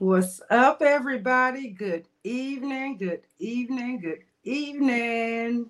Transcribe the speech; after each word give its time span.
What's 0.00 0.40
up, 0.48 0.80
everybody? 0.80 1.68
Good 1.68 2.08
evening, 2.24 2.96
good 2.96 3.20
evening, 3.38 4.00
good 4.00 4.20
evening. 4.44 5.68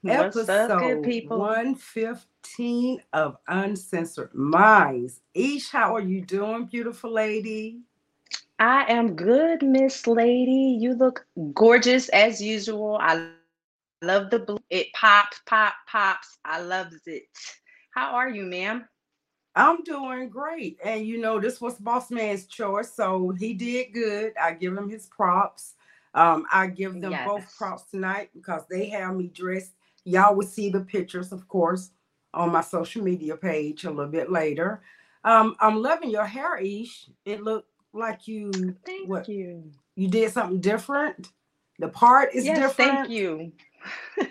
What's 0.00 0.36
up, 0.36 0.48
Episode 0.48 0.80
good 0.80 1.02
people? 1.04 1.38
115 1.38 3.02
of 3.12 3.36
Uncensored 3.46 4.34
Minds. 4.34 5.20
Ish, 5.34 5.70
how 5.70 5.94
are 5.94 6.00
you 6.00 6.22
doing, 6.22 6.66
beautiful 6.66 7.12
lady? 7.12 7.78
I 8.58 8.84
am 8.90 9.14
good, 9.14 9.62
Miss 9.62 10.08
Lady. 10.08 10.76
You 10.80 10.94
look 10.94 11.24
gorgeous 11.54 12.08
as 12.08 12.42
usual. 12.42 12.98
I 13.00 13.28
love 14.02 14.30
the 14.30 14.40
blue. 14.40 14.58
It 14.70 14.92
pops, 14.92 15.40
pop, 15.46 15.74
pops. 15.86 16.36
I 16.44 16.60
loves 16.60 17.06
it. 17.06 17.28
How 17.94 18.10
are 18.16 18.28
you, 18.28 18.42
ma'am? 18.42 18.88
I'm 19.54 19.82
doing 19.82 20.28
great. 20.28 20.78
And 20.84 21.06
you 21.06 21.20
know, 21.20 21.38
this 21.38 21.60
was 21.60 21.74
Boss 21.74 22.10
Man's 22.10 22.46
choice, 22.46 22.92
so 22.92 23.30
he 23.38 23.54
did 23.54 23.92
good. 23.92 24.32
I 24.40 24.52
give 24.52 24.76
him 24.76 24.88
his 24.88 25.06
props. 25.06 25.74
Um, 26.14 26.46
I 26.52 26.66
give 26.66 27.00
them 27.00 27.14
both 27.24 27.56
props 27.56 27.84
tonight 27.90 28.30
because 28.34 28.62
they 28.70 28.88
have 28.90 29.16
me 29.16 29.28
dressed. 29.28 29.72
Y'all 30.04 30.34
will 30.34 30.46
see 30.46 30.68
the 30.68 30.80
pictures, 30.80 31.32
of 31.32 31.46
course, 31.48 31.90
on 32.34 32.50
my 32.50 32.60
social 32.60 33.02
media 33.02 33.36
page 33.36 33.84
a 33.84 33.90
little 33.90 34.10
bit 34.10 34.30
later. 34.30 34.82
Um, 35.24 35.56
I'm 35.60 35.80
loving 35.80 36.10
your 36.10 36.26
hair, 36.26 36.56
Ish. 36.56 37.08
It 37.24 37.42
looked 37.42 37.70
like 37.92 38.26
you 38.26 38.76
Thank 38.84 39.08
what 39.08 39.28
you. 39.28 39.70
you 39.94 40.08
did 40.08 40.32
something 40.32 40.60
different. 40.60 41.28
The 41.78 41.88
part 41.88 42.34
is 42.34 42.44
yes, 42.44 42.58
different. 42.58 42.76
thank 42.76 43.10
you. 43.10 43.52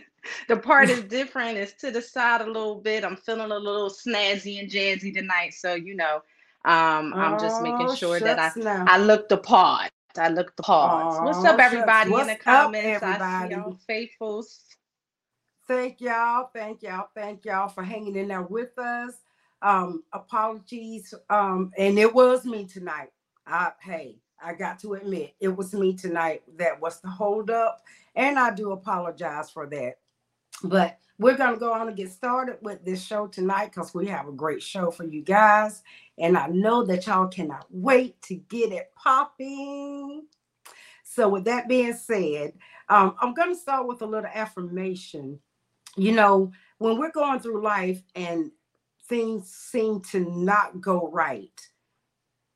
the 0.48 0.58
part 0.58 0.90
is 0.90 1.04
different. 1.10 1.58
It's 1.58 1.74
to 1.82 1.92
the 1.92 2.02
side 2.02 2.42
a 2.42 2.46
little 2.46 2.76
bit. 2.76 3.04
I'm 3.04 3.16
feeling 3.18 3.52
a 3.52 3.58
little 3.60 3.90
snazzy 3.90 4.60
and 4.60 4.70
jazzy 4.70 5.14
tonight. 5.14 5.54
So, 5.54 5.76
you 5.76 5.96
know, 5.96 6.22
um, 6.66 7.14
I'm 7.16 7.40
just 7.40 7.62
making 7.62 7.88
Oh, 7.88 7.96
sure 7.96 8.20
that 8.20 8.40
I 8.40 8.60
now. 8.60 8.86
I 8.88 8.98
look 8.98 9.30
the 9.30 9.38
part. 9.38 9.92
I 10.18 10.28
look 10.30 10.56
the 10.56 10.64
part. 10.64 11.24
What's 11.24 11.40
Oh, 11.40 11.46
up, 11.46 11.56
shucks. 11.58 11.74
everybody 11.74 12.12
in 12.12 12.18
What's 12.18 12.28
the 12.28 12.52
up, 12.52 12.66
comments? 12.66 13.04
I 13.04 13.46
see 13.48 13.54
y'all 13.56 13.78
faithfuls. 13.88 14.60
Thank 15.68 16.02
y'all, 16.02 16.50
thank 16.54 16.82
y'all, 16.84 17.08
thank 17.16 17.46
y'all 17.46 17.70
for 17.70 17.82
hanging 17.84 18.16
in 18.18 18.28
there 18.28 18.42
with 18.42 18.78
us. 18.78 19.14
Um, 19.62 20.04
apologies. 20.12 21.14
Um, 21.30 21.72
and 21.78 21.98
it 21.98 22.14
was 22.14 22.46
me 22.46 22.66
tonight. 22.66 23.12
I 23.48 23.72
hey, 23.82 24.18
I 24.44 24.54
got 24.54 24.80
to 24.80 24.94
admit 24.96 25.34
it 25.40 25.48
was 25.56 25.74
me 25.74 25.94
tonight 25.94 26.42
that 26.58 26.82
was 26.82 27.00
the 27.00 27.10
holdup, 27.10 27.82
and 28.16 28.38
I 28.38 28.54
do 28.54 28.72
apologize 28.72 29.50
for 29.50 29.66
that. 29.68 29.96
But 30.64 31.00
we're 31.18 31.38
gonna 31.38 31.58
go 31.58 31.74
on 31.74 31.88
and 31.88 31.98
get 31.98 32.12
started 32.12 32.58
with 32.62 32.84
this 32.84 33.06
show 33.06 33.28
tonight 33.28 33.72
because 33.74 33.94
we 33.94 34.08
have 34.08 34.28
a 34.28 34.32
great 34.32 34.64
show 34.64 34.92
for 34.92 35.06
you 35.06 35.22
guys, 35.22 35.84
and 36.18 36.38
I 36.38 36.48
know 36.48 36.84
that 36.86 37.08
y'all 37.08 37.28
cannot 37.28 37.66
wait 37.70 38.22
to 38.24 38.36
get 38.36 38.72
it 38.72 38.92
popping. 38.96 40.28
So, 41.04 41.28
with 41.28 41.44
that 41.44 41.68
being 41.68 41.94
said, 41.94 42.54
um, 42.88 43.16
I'm 43.22 43.34
going 43.34 43.54
to 43.54 43.60
start 43.60 43.86
with 43.86 44.02
a 44.02 44.06
little 44.06 44.30
affirmation. 44.34 45.40
You 45.98 46.14
know, 46.14 46.54
when 46.78 46.98
we're 46.98 47.12
going 47.12 47.42
through 47.42 47.62
life 47.62 48.02
and 48.16 48.50
things 49.10 49.54
seem 49.54 50.00
to 50.12 50.22
not 50.22 50.80
go 50.80 51.10
right, 51.12 51.60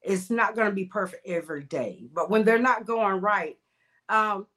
it's 0.02 0.30
not 0.30 0.56
going 0.56 0.70
to 0.70 0.74
be 0.74 0.86
perfect 0.86 1.28
every 1.28 1.66
day. 1.66 2.06
But 2.14 2.30
when 2.30 2.46
they're 2.46 2.58
not 2.58 2.86
going 2.86 3.20
right, 3.20 3.58
um, 4.08 4.48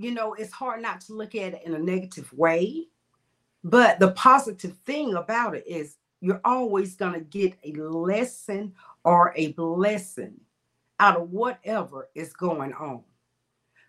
you 0.00 0.12
know, 0.12 0.32
it's 0.32 0.52
hard 0.52 0.80
not 0.80 1.02
to 1.02 1.12
look 1.12 1.34
at 1.34 1.52
it 1.52 1.62
in 1.66 1.74
a 1.74 1.78
negative 1.78 2.32
way. 2.32 2.86
But 3.62 3.98
the 3.98 4.12
positive 4.12 4.74
thing 4.86 5.14
about 5.14 5.54
it 5.54 5.64
is 5.66 5.98
you're 6.22 6.40
always 6.42 6.96
going 6.96 7.12
to 7.12 7.20
get 7.20 7.58
a 7.62 7.72
lesson 7.72 8.72
or 9.04 9.34
a 9.36 9.52
blessing 9.52 10.40
out 10.98 11.20
of 11.20 11.30
whatever 11.30 12.08
is 12.14 12.32
going 12.32 12.72
on. 12.72 13.02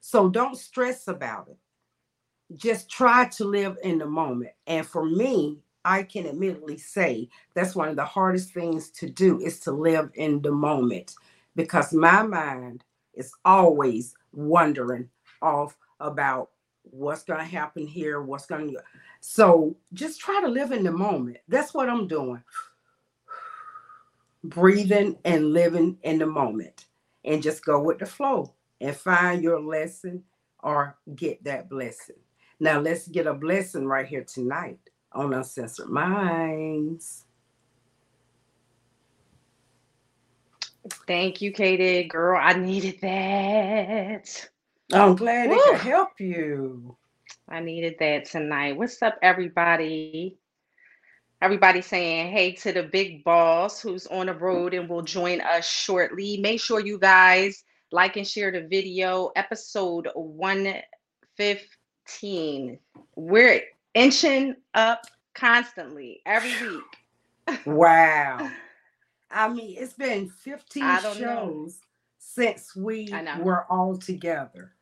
So 0.02 0.28
don't 0.28 0.58
stress 0.58 1.08
about 1.08 1.48
it. 1.48 1.58
Just 2.58 2.90
try 2.90 3.30
to 3.30 3.46
live 3.46 3.78
in 3.81 3.98
the 3.98 4.06
moment. 4.06 4.52
And 4.68 4.86
for 4.86 5.06
me, 5.06 5.59
I 5.86 6.03
can 6.03 6.28
admittedly 6.28 6.78
say 6.78 7.30
that's 7.53 7.74
one 7.74 7.88
of 7.88 7.96
the 7.96 8.03
hardest 8.03 8.53
things 8.53 8.90
to 8.91 9.09
do 9.09 9.40
is 9.40 9.62
to 9.62 9.72
live 9.72 10.09
in 10.16 10.41
the 10.41 10.52
moment 10.52 11.16
because 11.56 11.94
my 11.94 12.22
mind 12.24 12.84
is 13.13 13.31
always 13.46 14.13
wondering 14.34 15.09
off 15.41 15.78
about 16.01 16.50
what's 16.84 17.23
going 17.23 17.39
to 17.39 17.45
happen 17.45 17.85
here, 17.85 18.22
what's 18.22 18.45
going 18.45 18.69
to. 18.72 18.81
So 19.19 19.75
just 19.94 20.19
try 20.19 20.41
to 20.41 20.47
live 20.47 20.72
in 20.72 20.84
the 20.84 20.91
moment. 20.91 21.38
That's 21.47 21.73
what 21.73 21.89
I'm 21.89 22.07
doing. 22.07 22.44
Breathing 24.44 25.17
and 25.23 25.53
living 25.53 25.97
in 26.03 26.17
the 26.17 26.25
moment 26.25 26.88
and 27.23 27.44
just 27.44 27.63
go 27.63 27.79
with 27.81 28.00
the 28.00 28.06
flow 28.06 28.53
and 28.79 28.95
find 28.95 29.44
your 29.44 29.59
lesson 29.62 30.23
or 30.63 30.97
get 31.16 31.44
that 31.44 31.69
blessing. 31.69 32.16
Now 32.59 32.79
let's 32.79 33.07
get 33.07 33.28
a 33.28 33.33
blessing 33.33 33.85
right 33.85 34.06
here 34.07 34.23
tonight 34.23 34.79
on 35.13 35.33
Uncensored 35.33 35.89
Minds. 35.89 37.25
Thank 41.06 41.41
you, 41.41 41.51
Katie. 41.51 42.06
Girl, 42.06 42.39
I 42.41 42.53
needed 42.53 43.00
that. 43.01 44.50
I'm 44.94 45.12
oh, 45.12 45.16
glad 45.16 45.50
it 45.50 45.52
Woo. 45.52 45.62
could 45.72 45.79
help 45.79 46.19
you. 46.19 46.97
I 47.47 47.62
needed 47.62 47.96
that 48.00 48.25
tonight. 48.25 48.75
What's 48.75 49.02
up, 49.02 49.18
everybody? 49.22 50.38
Everybody 51.41 51.81
saying 51.81 52.29
hey 52.31 52.52
to 52.53 52.74
the 52.74 52.84
big 52.84 53.24
boss 53.24 53.81
who's 53.81 54.06
on 54.07 54.25
the 54.25 54.34
road 54.34 54.74
and 54.74 54.90
will 54.90 55.01
join 55.01 55.40
us 55.41 55.68
shortly. 55.68 56.38
Make 56.38 56.59
sure 56.59 56.80
you 56.80 56.97
guys 57.00 57.63
like 57.91 58.18
and 58.18 58.28
share 58.28 58.51
the 58.51 58.68
video. 58.68 59.31
Episode 59.35 60.09
115. 60.13 62.80
We're 63.16 63.62
inching 63.94 64.56
up 64.74 65.06
constantly 65.34 66.22
every 66.25 66.53
week. 66.68 66.97
Wow. 67.66 68.51
I 69.31 69.47
mean, 69.47 69.78
it's 69.80 69.94
been 69.94 70.30
15 70.30 70.84
I 70.84 71.01
don't 71.01 71.22
know. 71.22 71.28
shows 71.28 71.80
since 72.18 72.75
we 72.75 73.13
were 73.40 73.66
all 73.69 73.97
together. 73.97 74.74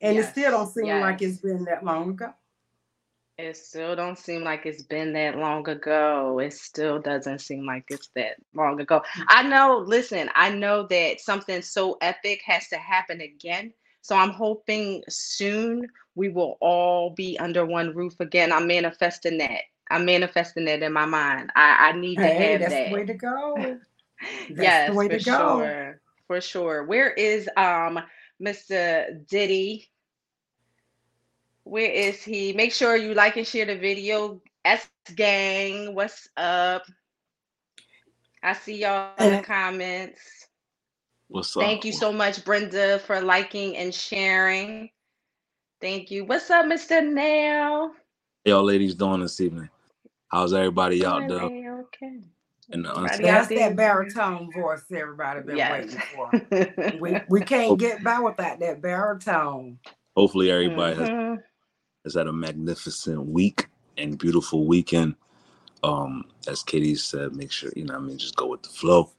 And 0.00 0.18
it 0.18 0.24
still 0.24 0.50
don't 0.50 0.66
seem 0.68 1.00
like 1.00 1.22
it's 1.22 1.38
been 1.38 1.64
that 1.64 1.84
long 1.84 2.10
ago. 2.10 2.32
It 3.38 3.56
still 3.56 3.96
don't 3.96 4.18
seem 4.18 4.44
like 4.44 4.66
it's 4.66 4.82
been 4.82 5.14
that 5.14 5.36
long 5.36 5.66
ago. 5.68 6.38
It 6.40 6.52
still 6.52 6.98
doesn't 7.00 7.40
seem 7.40 7.64
like 7.64 7.84
it's 7.88 8.10
that 8.14 8.36
long 8.54 8.80
ago. 8.80 9.02
I 9.28 9.42
know, 9.42 9.78
listen, 9.78 10.28
I 10.34 10.50
know 10.50 10.86
that 10.88 11.20
something 11.20 11.62
so 11.62 11.96
epic 12.02 12.42
has 12.44 12.68
to 12.68 12.76
happen 12.76 13.22
again. 13.22 13.72
So 14.02 14.14
I'm 14.16 14.30
hoping 14.30 15.02
soon 15.08 15.86
we 16.14 16.28
will 16.28 16.58
all 16.60 17.10
be 17.10 17.38
under 17.38 17.64
one 17.64 17.94
roof 17.94 18.14
again. 18.20 18.52
I'm 18.52 18.66
manifesting 18.66 19.38
that. 19.38 19.62
I'm 19.90 20.04
manifesting 20.04 20.66
that 20.66 20.82
in 20.82 20.92
my 20.92 21.06
mind. 21.06 21.50
I, 21.56 21.90
I 21.90 21.92
need 21.92 22.16
to 22.16 22.22
Hey, 22.22 22.52
have 22.52 22.60
that's 22.60 22.74
that. 22.74 22.88
the 22.88 22.94
way 22.94 23.04
to 23.04 23.14
go. 23.14 23.78
That's 24.50 24.60
yes, 24.60 24.88
the 24.90 24.94
way 24.94 25.08
for 25.08 25.18
to 25.18 25.24
go. 25.24 25.56
sure. 25.56 26.00
For 26.26 26.40
sure. 26.42 26.84
Where 26.84 27.10
is 27.10 27.48
um 27.56 27.98
Mr. 28.40 29.26
Diddy? 29.26 29.88
Where 31.64 31.90
is 31.90 32.22
he? 32.22 32.52
Make 32.52 32.72
sure 32.72 32.96
you 32.96 33.14
like 33.14 33.36
and 33.36 33.46
share 33.46 33.66
the 33.66 33.76
video. 33.76 34.40
S 34.64 34.88
gang, 35.14 35.94
what's 35.94 36.28
up? 36.36 36.82
I 38.42 38.54
see 38.54 38.80
y'all 38.80 39.12
in 39.18 39.32
the 39.32 39.38
uh, 39.38 39.42
comments. 39.42 40.20
What's 41.28 41.56
up? 41.56 41.62
Thank 41.62 41.84
you 41.84 41.92
so 41.92 42.12
much, 42.12 42.44
Brenda, 42.44 42.98
for 43.00 43.20
liking 43.20 43.76
and 43.76 43.94
sharing. 43.94 44.90
Thank 45.80 46.10
you. 46.10 46.24
What's 46.24 46.50
up, 46.50 46.66
Mr. 46.66 47.06
Nail? 47.06 47.92
How 47.92 47.92
y'all 48.44 48.64
ladies 48.64 48.94
doing 48.94 49.20
this 49.20 49.40
evening? 49.40 49.68
How's 50.28 50.52
everybody 50.52 51.04
out 51.04 51.28
there? 51.28 51.40
Doing 51.40 52.24
A-okay. 52.70 52.76
in 52.76 52.82
the 52.82 52.90
Everybody 52.96 53.24
That's 53.24 53.48
that 53.48 53.76
baritone 53.76 54.52
voice 54.52 54.82
everybody 54.92 55.42
been 55.42 55.56
Yes. 55.56 55.70
waiting 55.70 56.02
for. 56.14 56.36
We 57.00 57.20
we 57.28 57.42
can't 57.42 57.78
get 57.78 58.02
by 58.04 58.20
without 58.20 58.60
that 58.60 58.82
baritone. 58.82 59.78
Hopefully, 60.16 60.50
everybody 60.50 60.96
has, 60.96 61.10
Mhm. 61.10 61.42
has 62.04 62.14
had 62.14 62.28
a 62.28 62.32
magnificent 62.32 63.26
week 63.26 63.68
and 63.98 64.18
beautiful 64.18 64.66
weekend. 64.66 65.16
Um, 65.84 66.26
as 66.48 66.62
Katie 66.62 66.94
said, 66.96 67.34
make 67.36 67.52
sure 67.52 67.72
you 67.76 67.84
know. 67.84 67.94
what 67.94 68.02
I 68.02 68.06
mean, 68.06 68.18
just 68.18 68.36
go 68.36 68.46
with 68.48 68.62
the 68.62 68.70
flow. 68.70 69.10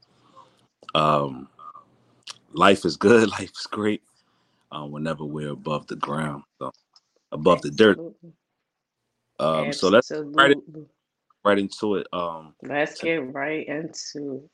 Um, 0.95 1.49
life 2.53 2.85
is 2.85 2.97
good. 2.97 3.29
Life 3.39 3.51
is 3.51 3.67
great. 3.67 4.03
Um, 4.71 4.91
whenever 4.91 5.25
we're 5.25 5.51
above 5.51 5.87
the 5.87 5.97
ground, 5.97 6.43
so 6.59 6.71
above 7.31 7.61
the 7.61 7.71
dirt. 7.71 7.99
Absolutely. 7.99 8.33
Um, 9.39 9.73
so 9.73 9.89
let's 9.89 10.13
right, 10.35 10.57
Absolutely. 10.57 10.85
Right 11.43 11.57
into 11.57 11.95
it. 11.95 12.07
Um, 12.13 12.53
Let's 12.63 13.01
get 13.01 13.33
right 13.33 13.67
into 13.67 14.49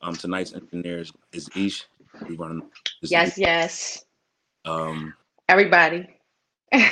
um, 0.00 0.14
tonight's 0.14 0.54
engineer 0.54 0.98
is, 1.00 1.12
is 1.32 1.48
Ish. 1.56 1.86
We 2.28 2.38
is 3.02 3.10
yes, 3.10 3.32
Ish. 3.32 3.38
yes. 3.38 4.04
Um, 4.64 5.14
Everybody. 5.48 6.08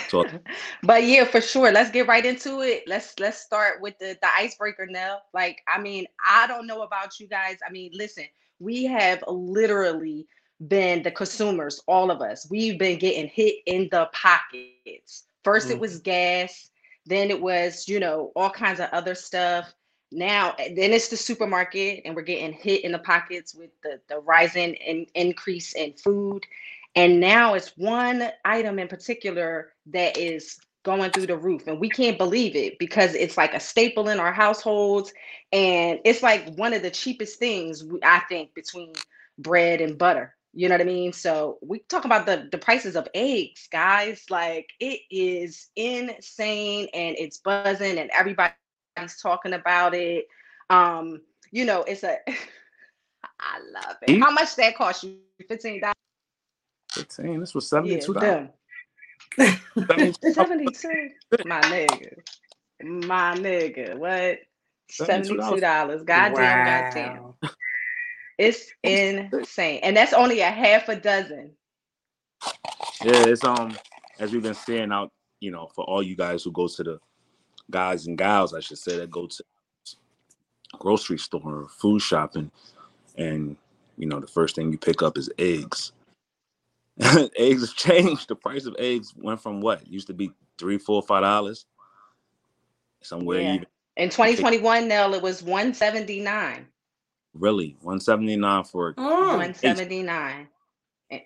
So- 0.08 0.24
but 0.82 1.04
yeah, 1.04 1.24
for 1.24 1.40
sure. 1.40 1.70
Let's 1.72 1.90
get 1.90 2.06
right 2.06 2.24
into 2.24 2.60
it. 2.62 2.84
Let's 2.86 3.18
let's 3.20 3.38
start 3.38 3.80
with 3.80 3.98
the 3.98 4.16
the 4.20 4.28
icebreaker 4.34 4.86
now. 4.86 5.18
Like, 5.34 5.60
I 5.68 5.80
mean, 5.80 6.06
I 6.24 6.46
don't 6.46 6.66
know 6.66 6.82
about 6.82 7.18
you 7.20 7.28
guys. 7.28 7.58
I 7.66 7.70
mean, 7.70 7.90
listen, 7.94 8.24
we 8.58 8.84
have 8.84 9.22
literally 9.28 10.26
been 10.68 11.02
the 11.02 11.10
consumers, 11.10 11.82
all 11.86 12.10
of 12.10 12.22
us. 12.22 12.48
We've 12.50 12.78
been 12.78 12.98
getting 12.98 13.28
hit 13.28 13.56
in 13.66 13.88
the 13.90 14.08
pockets. 14.12 15.24
1st 15.44 15.70
it 15.70 15.76
Mhm. 15.76 15.80
was 15.80 15.98
gas, 16.00 16.70
then 17.06 17.30
it 17.30 17.40
was, 17.40 17.88
you 17.88 18.00
know, 18.00 18.32
all 18.36 18.50
kinds 18.50 18.80
of 18.80 18.88
other 18.92 19.14
stuff. 19.14 19.72
Now, 20.12 20.54
eh, 20.58 20.74
then 20.74 20.92
it's 20.92 21.08
the 21.08 21.16
supermarket, 21.16 22.02
and 22.04 22.14
we're 22.14 22.22
getting 22.22 22.52
hit 22.52 22.84
in 22.84 22.92
the 22.92 22.98
pockets 22.98 23.54
with 23.54 23.70
the, 23.82 24.00
the 24.08 24.18
rising 24.20 24.74
in, 24.74 25.06
increase 25.14 25.74
in 25.74 25.92
food. 25.94 26.44
And 26.94 27.20
now 27.20 27.54
it's 27.54 27.76
one 27.76 28.30
item 28.44 28.78
in 28.78 28.88
particular 28.88 29.72
that 29.86 30.16
is 30.16 30.58
going 30.82 31.10
through 31.10 31.26
the 31.26 31.36
roof, 31.36 31.66
and 31.66 31.80
we 31.80 31.88
can't 31.88 32.16
believe 32.16 32.54
it 32.54 32.78
because 32.78 33.14
it's 33.14 33.36
like 33.36 33.54
a 33.54 33.60
staple 33.60 34.08
in 34.08 34.20
our 34.20 34.32
households. 34.32 35.12
And 35.52 36.00
it's 36.04 36.22
like 36.22 36.54
one 36.54 36.72
of 36.72 36.82
the 36.82 36.90
cheapest 36.90 37.38
things, 37.38 37.84
I 38.02 38.20
think, 38.28 38.54
between 38.54 38.92
bread 39.38 39.80
and 39.80 39.98
butter. 39.98 40.34
You 40.56 40.70
know 40.70 40.74
what 40.74 40.80
I 40.80 40.84
mean? 40.84 41.12
So 41.12 41.58
we 41.60 41.80
talk 41.80 42.06
about 42.06 42.24
the 42.24 42.48
the 42.50 42.56
prices 42.56 42.96
of 42.96 43.06
eggs, 43.12 43.68
guys. 43.70 44.24
Like 44.30 44.70
it 44.80 45.00
is 45.10 45.68
insane 45.76 46.88
and 46.94 47.14
it's 47.18 47.36
buzzing 47.36 47.98
and 47.98 48.10
everybody's 48.10 48.54
talking 49.22 49.52
about 49.52 49.94
it. 49.94 50.24
Um, 50.70 51.20
you 51.52 51.66
know, 51.66 51.82
it's 51.82 52.04
a 52.04 52.16
I 53.38 53.58
love 53.70 53.96
it. 54.08 54.18
How 54.18 54.30
much 54.30 54.56
that 54.56 54.76
cost 54.78 55.04
you? 55.04 55.18
Fifteen 55.46 55.82
dollars. 55.82 55.92
15. 56.92 57.40
This 57.40 57.54
was 57.54 57.68
72 57.68 58.14
them. 58.14 58.48
72. 59.38 60.32
72. 60.32 61.10
My 61.44 61.60
nigga. 61.60 62.18
My 62.82 63.34
nigga. 63.34 63.98
What? 63.98 64.38
$72. 64.90 65.60
$72. 65.60 66.06
Goddamn, 66.06 66.34
goddamn. 66.34 67.34
Wow. 68.38 68.50
It's 68.50 68.72
insane. 68.84 69.80
And 69.82 69.96
that's 69.96 70.12
only 70.12 70.40
a 70.40 70.50
half 70.50 70.88
a 70.88 70.96
dozen. 70.96 71.52
Yeah, 73.02 73.24
it's 73.26 73.44
um 73.44 73.76
as 74.18 74.32
we've 74.32 74.42
been 74.42 74.54
saying 74.54 74.92
out, 74.92 75.12
you 75.40 75.50
know, 75.50 75.68
for 75.74 75.84
all 75.84 76.02
you 76.02 76.16
guys 76.16 76.42
who 76.44 76.52
go 76.52 76.68
to 76.68 76.82
the 76.82 76.98
guys 77.70 78.06
and 78.06 78.18
gals, 78.18 78.54
I 78.54 78.60
should 78.60 78.78
say 78.78 78.96
that 78.98 79.10
go 79.10 79.26
to 79.26 79.44
grocery 80.78 81.18
store 81.18 81.42
or 81.64 81.68
food 81.68 82.02
shopping, 82.02 82.50
and 83.16 83.56
you 83.98 84.06
know, 84.06 84.20
the 84.20 84.26
first 84.26 84.56
thing 84.56 84.72
you 84.72 84.78
pick 84.78 85.02
up 85.02 85.18
is 85.18 85.30
eggs. 85.38 85.92
eggs 87.00 87.62
have 87.62 87.76
changed. 87.76 88.28
The 88.28 88.36
price 88.36 88.66
of 88.66 88.76
eggs 88.78 89.14
went 89.16 89.40
from 89.42 89.60
what 89.60 89.86
used 89.86 90.06
to 90.08 90.14
be 90.14 90.32
three, 90.58 90.78
four, 90.78 91.02
five 91.02 91.22
dollars. 91.22 91.66
Somewhere 93.02 93.40
Yeah. 93.40 93.54
even 93.54 93.66
In 93.96 94.10
2021, 94.10 94.88
Nell, 94.88 95.14
it 95.14 95.22
was 95.22 95.42
179. 95.42 96.66
Really 97.38 97.76
179 97.82 98.64
for 98.64 98.94
Mm. 98.94 99.36
179. 99.38 100.48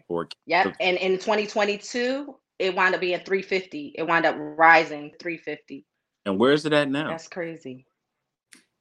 for 0.07 0.29
Yep. 0.47 0.77
And 0.81 0.97
in 0.99 1.13
2022, 1.19 2.37
it 2.59 2.75
wound 2.75 2.95
up 2.95 3.01
being 3.01 3.19
350. 3.21 3.95
It 3.97 4.03
wound 4.03 4.27
up 4.27 4.37
rising 4.39 5.13
350. 5.19 5.85
and 6.27 6.39
where 6.39 6.53
is 6.53 6.67
it 6.67 6.73
at 6.75 6.91
now? 6.91 7.09
That's 7.09 7.29
crazy. 7.29 7.87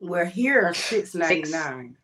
We're 0.01 0.25
here 0.25 0.73
six 0.73 1.13
ninety 1.15 1.49
nine. 1.51 1.97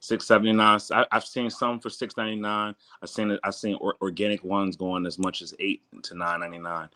Six 0.00 0.26
seventy 0.26 0.52
nine. 0.52 0.80
I, 0.90 1.06
I've 1.12 1.24
seen 1.24 1.48
some 1.50 1.78
for 1.80 1.90
six 1.90 2.16
ninety 2.16 2.36
nine. 2.36 2.74
I've 3.02 3.08
seen 3.08 3.30
it. 3.30 3.40
I've 3.44 3.54
seen 3.54 3.76
or, 3.80 3.94
organic 4.00 4.42
ones 4.44 4.76
going 4.76 5.06
as 5.06 5.16
much 5.18 5.42
as 5.42 5.54
eight 5.60 5.82
to 6.04 6.14
nine 6.16 6.40
ninety 6.40 6.58
nine 6.58 6.88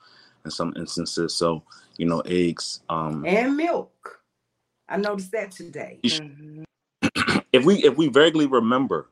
in 0.45 0.51
some 0.51 0.73
instances. 0.77 1.35
So 1.35 1.63
you 1.99 2.07
know, 2.07 2.21
eggs. 2.27 2.81
Um, 2.89 3.25
And 3.27 3.57
milk. 3.57 4.21
I 4.89 4.97
noticed 4.97 5.31
that 5.33 5.51
today. 5.53 5.99
You 6.03 6.11
sh- 6.11 6.21
Mhm. 6.21 6.65
If 7.57 7.67
we 7.67 7.85
if 7.85 7.97
we 7.97 8.09
vaguely 8.09 8.47
remember, 8.47 9.09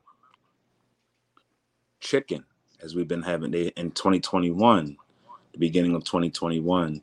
chicken 2.01 2.45
as 2.83 2.95
we've 2.95 3.09
been 3.09 3.23
having 3.23 3.55
in 3.55 3.93
twenty 3.93 4.21
twenty 4.21 4.51
one, 4.51 4.97
the 5.53 5.59
beginning 5.59 5.95
of 5.95 6.05
twenty 6.05 6.31
twenty 6.31 6.61
one, 6.61 7.03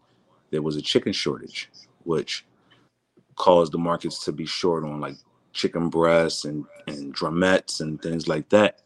there 0.51 0.61
was 0.63 0.77
a 0.77 0.81
chicken 0.81 1.13
shortage, 1.13 1.69
which 2.05 2.45
caused 3.37 3.73
the 3.73 3.79
markets 3.79 4.25
to 4.25 4.33
be 4.33 4.45
short 4.45 4.83
on 4.85 5.01
like 5.01 5.17
chicken 5.53 5.89
breasts 5.89 6.45
and 6.45 6.65
and 6.87 7.15
drumettes 7.15 7.81
and 7.81 8.01
things 8.01 8.27
like 8.27 8.49
that. 8.49 8.81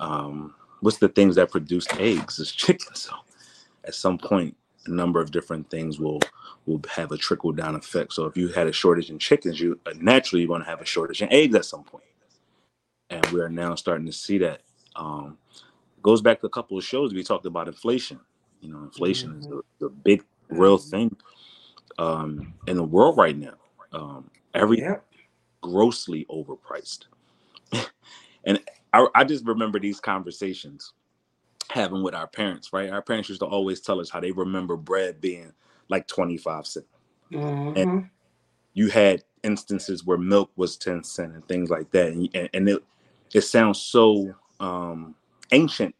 Um, 0.00 0.54
what's 0.80 0.98
the 0.98 1.08
things 1.08 1.36
that 1.36 1.50
produce 1.52 1.86
eggs 1.98 2.38
is 2.38 2.52
chicken. 2.54 2.94
So 2.94 3.12
at 3.84 3.94
some 3.94 4.18
point, 4.18 4.56
a 4.86 4.90
number 4.90 5.20
of 5.20 5.30
different 5.30 5.70
things 5.70 5.98
will 5.98 6.20
will 6.66 6.80
have 6.90 7.12
a 7.12 7.16
trickle 7.16 7.52
down 7.52 7.74
effect. 7.74 8.12
So 8.12 8.26
if 8.26 8.36
you 8.36 8.48
had 8.48 8.66
a 8.66 8.72
shortage 8.72 9.10
in 9.10 9.18
chickens, 9.18 9.60
you 9.60 9.78
uh, 9.86 9.92
naturally 10.00 10.42
you're 10.42 10.48
going 10.48 10.62
to 10.62 10.68
have 10.68 10.80
a 10.80 10.86
shortage 10.86 11.22
in 11.22 11.32
eggs 11.32 11.54
at 11.54 11.64
some 11.64 11.84
point. 11.84 12.04
And 13.10 13.24
we 13.26 13.40
are 13.40 13.48
now 13.50 13.74
starting 13.74 14.06
to 14.06 14.12
see 14.12 14.38
that. 14.38 14.62
Um, 14.96 15.38
goes 16.02 16.22
back 16.22 16.40
to 16.40 16.46
a 16.46 16.50
couple 16.50 16.78
of 16.78 16.84
shows 16.84 17.12
we 17.12 17.22
talked 17.22 17.46
about 17.46 17.68
inflation. 17.68 18.20
You 18.60 18.72
know, 18.72 18.82
inflation 18.82 19.38
is 19.38 19.48
the, 19.48 19.86
a 19.86 19.90
big 19.90 20.24
real 20.48 20.78
thing 20.78 21.16
um, 21.98 22.54
in 22.66 22.76
the 22.76 22.84
world 22.84 23.16
right 23.16 23.36
now. 23.36 23.54
Um, 23.92 24.30
every 24.54 24.82
grossly 25.62 26.26
overpriced. 26.30 27.06
and 28.44 28.60
I, 28.92 29.06
I 29.14 29.24
just 29.24 29.44
remember 29.44 29.80
these 29.80 30.00
conversations 30.00 30.92
having 31.70 32.02
with 32.02 32.14
our 32.14 32.28
parents, 32.28 32.72
right? 32.72 32.90
Our 32.90 33.02
parents 33.02 33.28
used 33.30 33.40
to 33.42 33.46
always 33.46 33.80
tell 33.80 34.00
us 34.00 34.10
how 34.10 34.20
they 34.20 34.32
remember 34.32 34.76
bread 34.76 35.20
being 35.20 35.52
like 35.88 36.08
25 36.08 36.66
cents. 36.66 36.86
Mhm. 37.76 38.10
You 38.74 38.88
had 38.90 39.24
instances 39.42 40.04
where 40.04 40.18
milk 40.18 40.50
was 40.56 40.76
10 40.76 41.04
cent 41.04 41.34
and 41.34 41.46
things 41.48 41.70
like 41.70 41.90
that. 41.92 42.08
And, 42.12 42.28
and, 42.34 42.48
and 42.54 42.68
it, 42.68 42.84
it 43.34 43.42
sounds 43.42 43.80
so 43.80 44.34
um, 44.60 45.14
ancient 45.52 45.94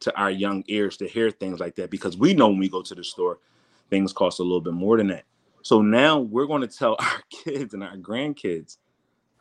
to 0.00 0.16
our 0.16 0.30
young 0.30 0.64
ears 0.68 0.96
to 0.98 1.08
hear 1.08 1.30
things 1.30 1.60
like 1.60 1.76
that 1.76 1.90
because 1.90 2.16
we 2.16 2.34
know 2.34 2.48
when 2.48 2.58
we 2.58 2.68
go 2.68 2.82
to 2.82 2.94
the 2.94 3.04
store, 3.04 3.38
things 3.90 4.12
cost 4.12 4.40
a 4.40 4.42
little 4.42 4.60
bit 4.60 4.74
more 4.74 4.96
than 4.98 5.08
that. 5.08 5.24
So 5.62 5.82
now 5.82 6.20
we're 6.20 6.46
going 6.46 6.62
to 6.62 6.68
tell 6.68 6.96
our 7.00 7.22
kids 7.30 7.74
and 7.74 7.82
our 7.84 7.96
grandkids 7.96 8.78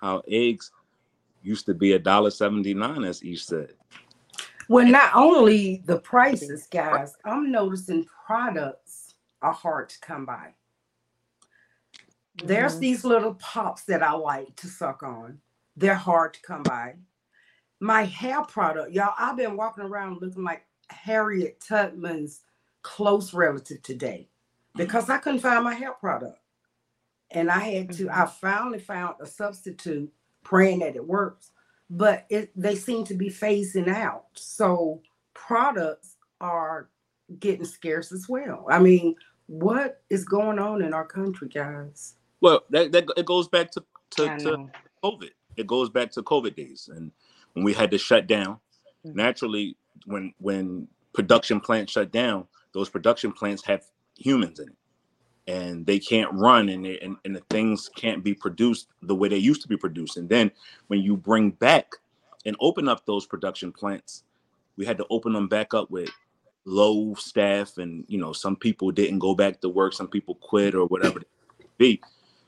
how 0.01 0.23
eggs 0.27 0.71
used 1.43 1.65
to 1.67 1.73
be 1.75 1.93
a 1.93 1.99
dollar 1.99 2.31
seventy 2.31 2.73
nine, 2.73 3.03
as 3.05 3.23
each 3.23 3.45
said. 3.45 3.73
Well, 4.71 4.87
not 4.87 5.11
only 5.15 5.83
the 5.85 5.99
prices, 5.99 6.67
guys, 6.71 7.15
I'm 7.25 7.51
noticing 7.51 8.05
products 8.27 9.15
are 9.41 9.53
hard 9.53 9.89
to 9.91 10.01
come 10.01 10.25
by. 10.25 10.55
There's 12.35 12.75
Mhm. 12.75 12.79
these 12.79 13.05
little 13.05 13.35
pops 13.35 13.83
that 13.85 14.03
I 14.03 14.13
like 14.13 14.55
to 14.57 14.67
suck 14.67 15.03
on. 15.03 15.41
They're 15.77 15.95
hard 15.95 16.35
to 16.35 16.41
come 16.43 16.63
by. 16.63 16.97
My 17.81 18.03
hair 18.05 18.43
product, 18.43 18.93
y'all, 18.93 19.15
I've 19.19 19.37
been 19.37 19.57
walking 19.57 19.85
around 19.85 20.21
looking 20.21 20.43
like 20.43 20.67
Harriet 20.89 21.61
Tubman's 21.61 22.41
close 22.83 23.33
relative 23.33 23.83
today 23.83 24.29
because 24.75 25.09
I 25.09 25.19
couldn't 25.19 25.41
find 25.41 25.63
my 25.63 25.75
hair 25.75 25.93
product. 25.93 26.39
And 27.31 27.51
I 27.51 27.59
had 27.59 27.91
to, 27.93 28.09
I 28.09 28.27
finally 28.27 28.79
found 28.79 29.15
a 29.21 29.27
substitute, 29.27 30.13
praying 30.43 30.79
that 30.79 30.95
it 30.95 31.07
works. 31.07 31.51
But 31.93 32.25
it 32.29 32.51
they 32.55 32.75
seem 32.75 33.03
to 33.05 33.13
be 33.13 33.29
phasing 33.29 33.87
out. 33.89 34.25
So 34.33 35.01
products 35.33 36.15
are 36.39 36.89
getting 37.39 37.65
scarce 37.65 38.11
as 38.11 38.27
well. 38.29 38.65
I 38.69 38.79
mean, 38.79 39.15
what 39.47 40.01
is 40.09 40.23
going 40.23 40.57
on 40.57 40.81
in 40.81 40.93
our 40.93 41.05
country, 41.05 41.49
guys? 41.49 42.15
Well, 42.39 42.63
that, 42.69 42.91
that 42.93 43.05
it 43.17 43.25
goes 43.25 43.47
back 43.47 43.71
to 43.71 43.83
to, 44.11 44.37
to. 44.39 44.69
COVID. 45.03 45.31
It 45.57 45.67
goes 45.67 45.89
back 45.89 46.11
to 46.11 46.23
COVID 46.23 46.55
days, 46.55 46.89
and 46.95 47.11
when 47.53 47.65
we 47.65 47.73
had 47.73 47.91
to 47.91 47.97
shut 47.97 48.27
down. 48.27 48.59
Mhm. 49.05 49.15
Naturally, 49.15 49.75
when 50.05 50.33
when 50.37 50.87
production 51.13 51.59
plants 51.59 51.91
shut 51.91 52.11
down, 52.11 52.47
those 52.73 52.89
production 52.89 53.31
plants 53.31 53.63
have 53.65 53.83
humans 54.17 54.59
in 54.59 54.67
it, 54.69 54.75
and 55.51 55.85
they 55.85 55.99
can't 55.99 56.31
run, 56.33 56.69
and 56.69 56.85
they, 56.85 56.99
and, 56.99 57.17
and 57.25 57.35
the 57.35 57.43
things 57.49 57.89
can't 57.95 58.23
be 58.23 58.33
produced 58.33 58.87
the 59.01 59.15
way 59.15 59.27
they 59.27 59.37
used 59.37 59.61
to 59.63 59.67
be 59.67 59.77
produced. 59.77 60.17
And 60.17 60.29
then 60.29 60.51
when 60.87 61.01
you 61.01 61.17
bring 61.17 61.51
back 61.51 61.87
and 62.45 62.55
open 62.61 62.87
up 62.87 63.05
those 63.05 63.25
production 63.25 63.71
plants, 63.73 64.23
we 64.77 64.85
had 64.85 64.97
to 64.97 65.05
open 65.09 65.33
them 65.33 65.47
back 65.49 65.73
up 65.73 65.91
with 65.91 66.09
low 66.65 67.13
staff, 67.15 67.77
and 67.77 68.05
you 68.07 68.17
know 68.17 68.33
some 68.33 68.55
people 68.55 68.91
didn't 68.91 69.19
go 69.19 69.35
back 69.35 69.59
to 69.61 69.69
work, 69.69 69.93
some 69.93 70.07
people 70.07 70.35
quit 70.35 70.73
or 70.75 70.85
whatever 70.85 71.21
be. 71.77 72.01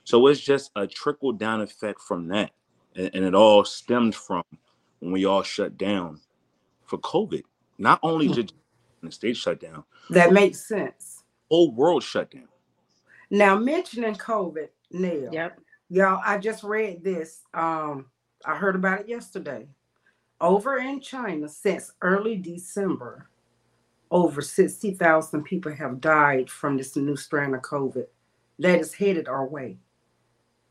So 0.06 0.28
it's 0.28 0.40
just 0.42 0.72
a 0.76 0.88
trickle 0.88 1.34
down 1.34 1.62
effect 1.62 2.02
from 2.02 2.28
that. 2.30 2.52
And, 2.96 3.10
and 3.14 3.26
it 3.26 3.36
all 3.36 3.66
stemmed 3.66 4.16
from 4.16 4.44
when 5.00 5.12
we 5.12 5.26
all 5.26 5.44
shut 5.44 5.78
down 5.78 6.20
for 6.86 6.98
COVID. 7.00 7.44
Not 7.78 8.00
only 8.04 8.28
Hmm. 8.28 8.34
did 8.34 8.54
the 9.02 9.12
state 9.12 9.36
shut 9.38 9.60
down, 9.60 9.84
That 10.12 10.32
makes 10.34 10.68
sense. 10.68 11.24
whole 11.50 11.72
world 11.74 12.04
shut 12.04 12.32
down. 12.32 12.48
Now 13.34 13.58
mentioning 13.58 14.14
COVID, 14.14 14.68
Neil. 14.92 15.30
Yep. 15.34 15.60
Y'all, 15.90 16.22
I 16.24 16.38
just 16.38 16.64
read 16.64 17.04
this. 17.04 17.42
Um, 17.56 18.06
I 18.46 18.56
heard 18.56 18.76
about 18.76 19.02
it 19.02 19.10
yesterday. 19.10 19.68
Over 20.40 20.78
in 20.78 21.02
China, 21.02 21.50
since 21.50 21.94
early 22.04 22.36
December, 22.36 23.28
over 24.12 24.40
60,000 24.40 25.42
people 25.42 25.74
have 25.74 26.00
died 26.00 26.48
from 26.48 26.78
this 26.78 26.96
new 26.96 27.16
strand 27.16 27.56
of 27.56 27.64
COVID 27.64 28.06
that 28.60 28.80
is 28.80 28.94
headed 28.94 29.28
our 29.28 29.48
way. 29.48 29.80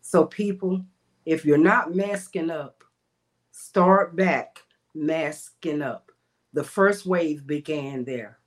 So, 0.01 0.25
people, 0.25 0.85
if 1.27 1.45
you're 1.45 1.59
not 1.59 1.97
masking 1.97 2.49
up, 2.49 2.85
start 3.51 4.15
back 4.15 4.61
masking 4.95 5.83
up. 5.83 6.13
The 6.53 6.63
first 6.63 7.07
wave 7.07 7.45
began 7.45 8.05
there, 8.05 8.39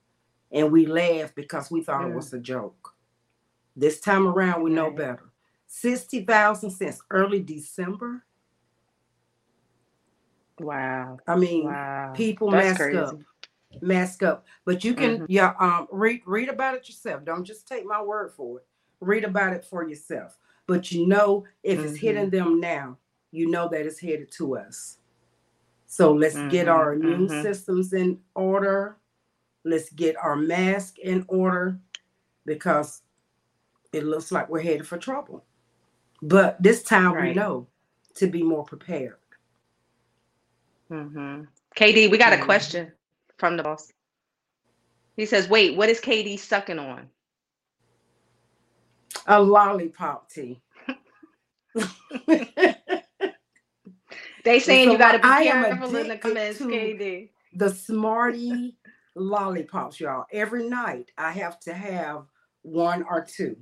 and 0.53 0.72
we 0.72 0.86
laughed 0.86 1.36
because 1.36 1.69
we 1.69 1.84
thought 1.84 2.05
it 2.05 2.12
Mm. 2.13 2.15
was 2.15 2.31
a 2.31 2.39
joke. 2.39 2.95
This 3.75 4.00
time 4.00 4.27
around, 4.27 4.63
we 4.63 4.72
know 4.72 4.91
better. 4.91 5.32
60,000 5.67 6.72
since 6.72 7.01
early 7.12 7.41
December. 7.41 8.24
Wow. 10.60 11.20
I 11.27 11.36
mean, 11.36 11.63
Wow. 11.63 12.13
people 12.13 12.51
That's 12.51 12.67
mask 12.67 12.77
crazy. 12.77 12.98
up. 12.98 13.20
Mask 13.82 14.24
up. 14.24 14.46
But 14.65 14.84
you 14.84 14.94
can 14.96 15.22
Mhm. 15.22 15.27
yeah, 15.27 15.53
um 15.60 15.88
read 15.91 16.22
read 16.25 16.50
about 16.50 16.75
it 16.75 16.88
yourself. 16.88 17.25
Don't 17.25 17.44
just 17.44 17.67
take 17.67 17.86
my 17.86 18.01
word 18.01 18.32
for 18.34 18.60
it. 18.60 18.65
Read 19.01 19.24
about 19.25 19.53
it 19.53 19.65
for 19.65 19.88
yourself. 19.88 20.38
But 20.67 20.91
you 20.91 21.08
know 21.08 21.46
if 21.63 21.84
it's 21.84 21.98
Mm-hmm. 21.98 21.98
hitting 21.98 22.29
them 22.29 22.60
now, 22.60 22.98
you 23.32 23.48
know 23.50 23.67
that 23.70 23.86
it's 23.86 24.00
headed 24.00 24.32
to 24.34 24.58
us. 24.58 25.00
So 25.88 26.13
let's 26.13 26.41
get 26.44 26.67
Mhm, 26.67 26.70
our 26.70 26.94
immune 26.94 27.29
mhm. 27.29 27.41
systems 27.41 27.94
in 27.94 28.20
order. 28.36 28.98
Let's 29.65 29.89
get 29.91 30.15
our 30.17 30.36
mask 30.36 31.00
in 31.00 31.25
order 31.27 31.79
because 32.46 33.03
it 33.96 34.04
looks 34.06 34.32
like 34.32 34.50
we're 34.50 34.62
headed 34.62 34.88
for 34.88 34.98
trouble. 34.98 35.46
But 36.22 36.62
this 36.62 36.84
time 36.84 37.20
we 37.22 37.34
know 37.34 37.68
to 38.16 38.28
be 38.28 38.44
more 38.44 38.64
prepared. 38.66 39.18
hmm 40.90 41.44
KD, 41.75 42.10
we 42.12 42.18
got 42.18 42.34
a 42.34 42.38
question 42.38 42.92
from 43.38 43.58
the 43.58 43.64
boss. 43.64 43.92
He 45.18 45.25
says, 45.25 45.50
"Wait, 45.50 45.75
what 45.78 45.90
is 45.90 46.02
KD 46.02 46.40
sucking 46.40 46.80
on?" 46.80 47.10
A 49.28 49.42
lollipop 49.42 50.30
tea. 50.30 50.62
They 54.44 54.60
saying 54.60 54.90
so 54.90 54.92
you 54.94 54.98
got 55.00 55.14
to 55.14 55.20
be 55.20 55.28
I 55.30 55.44
careful 55.44 55.96
in 55.96 56.08
the 56.08 56.18
comments, 56.18 56.60
KD. 56.60 57.30
the 57.54 57.70
Smarty 57.72 58.78
lollipops, 59.16 60.00
y'all. 60.00 60.25
Every 60.32 60.70
night 60.70 61.12
I 61.18 61.32
have 61.32 61.60
to 61.62 61.74
have 61.74 62.25
one 62.62 63.04
or 63.04 63.25
two. 63.25 63.58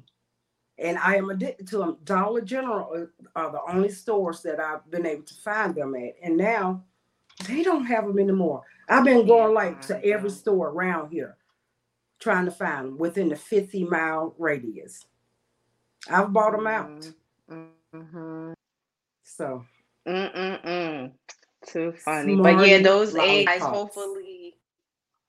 And 0.80 0.98
I 0.98 1.16
am 1.18 1.30
addicted 1.30 1.68
to 1.70 1.78
them. 1.78 1.98
Dollar 2.04 2.42
General 2.42 2.94
are- 2.94 3.14
are 3.36 3.52
the 3.52 3.62
only 3.72 3.90
stores 3.90 4.42
that 4.44 4.60
I've 4.60 4.90
been 4.90 5.06
able 5.06 5.24
to 5.24 5.34
find 5.36 5.76
them 5.76 5.96
at. 5.96 6.16
And 6.22 6.36
now 6.38 6.84
they 7.48 7.64
don't 7.64 7.86
have 7.86 8.08
them 8.08 8.18
anymore. 8.20 8.64
I've 8.90 9.06
been 9.06 9.26
going 9.28 9.54
like 9.54 9.82
to 9.84 10.04
every 10.04 10.30
store 10.30 10.70
around 10.70 11.12
here 11.12 11.38
trying 12.20 12.46
to 12.46 12.52
find 12.52 12.88
them 12.88 12.98
within 12.98 13.30
the 13.30 13.36
50 13.36 13.86
mile 13.86 14.36
radius. 14.38 15.06
I've 16.10 16.34
bought 16.34 16.52
them 16.54 16.68
out. 16.68 17.12
Mm-hmm. 17.50 18.54
So 19.24 19.66
Mm-mm-mm. 20.08 21.12
Too 21.68 21.94
funny. 21.94 22.36
but 22.36 22.68
yeah, 22.68 22.82
those 22.82 23.16
eggs, 23.16 23.46
lollipops. 23.48 23.62
hopefully, 23.64 24.56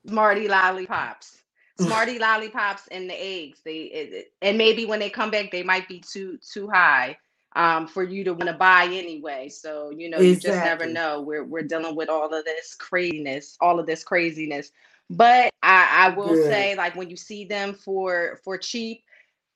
Smarty 0.06 0.48
lollipops. 0.48 1.40
Smarty 1.76 2.18
lollipops 2.20 2.88
and 2.90 3.10
the 3.10 3.14
eggs. 3.20 3.60
They 3.64 3.78
it, 3.84 4.32
and 4.42 4.58
maybe 4.58 4.86
when 4.86 5.00
they 5.00 5.10
come 5.10 5.30
back, 5.32 5.52
they 5.52 5.64
might 5.64 5.88
be 5.88 6.00
too 6.00 6.38
too 6.52 6.68
high 6.70 7.18
um 7.56 7.88
for 7.88 8.02
you 8.04 8.24
to 8.24 8.34
want 8.34 8.48
to 8.48 8.54
buy 8.54 8.84
anyway. 8.86 9.48
So 9.50 9.90
you 9.96 10.10
know, 10.10 10.22
you 10.22 10.38
just 10.38 10.62
never 10.62 10.86
know. 10.86 11.22
We're 11.22 11.44
we're 11.44 11.64
dealing 11.64 11.96
with 11.96 12.10
all 12.10 12.34
of 12.34 12.44
this 12.46 12.76
craziness, 12.76 13.56
all 13.60 13.80
of 13.80 13.86
this 13.86 14.04
craziness. 14.04 14.72
But 15.10 15.52
I, 15.62 16.08
I 16.12 16.16
will 16.16 16.36
Good. 16.36 16.36
say, 16.36 16.76
like 16.76 16.96
when 16.96 17.10
you 17.10 17.16
see 17.18 17.46
them 17.46 17.74
for 17.74 18.40
for 18.44 18.58
cheap, 18.58 19.03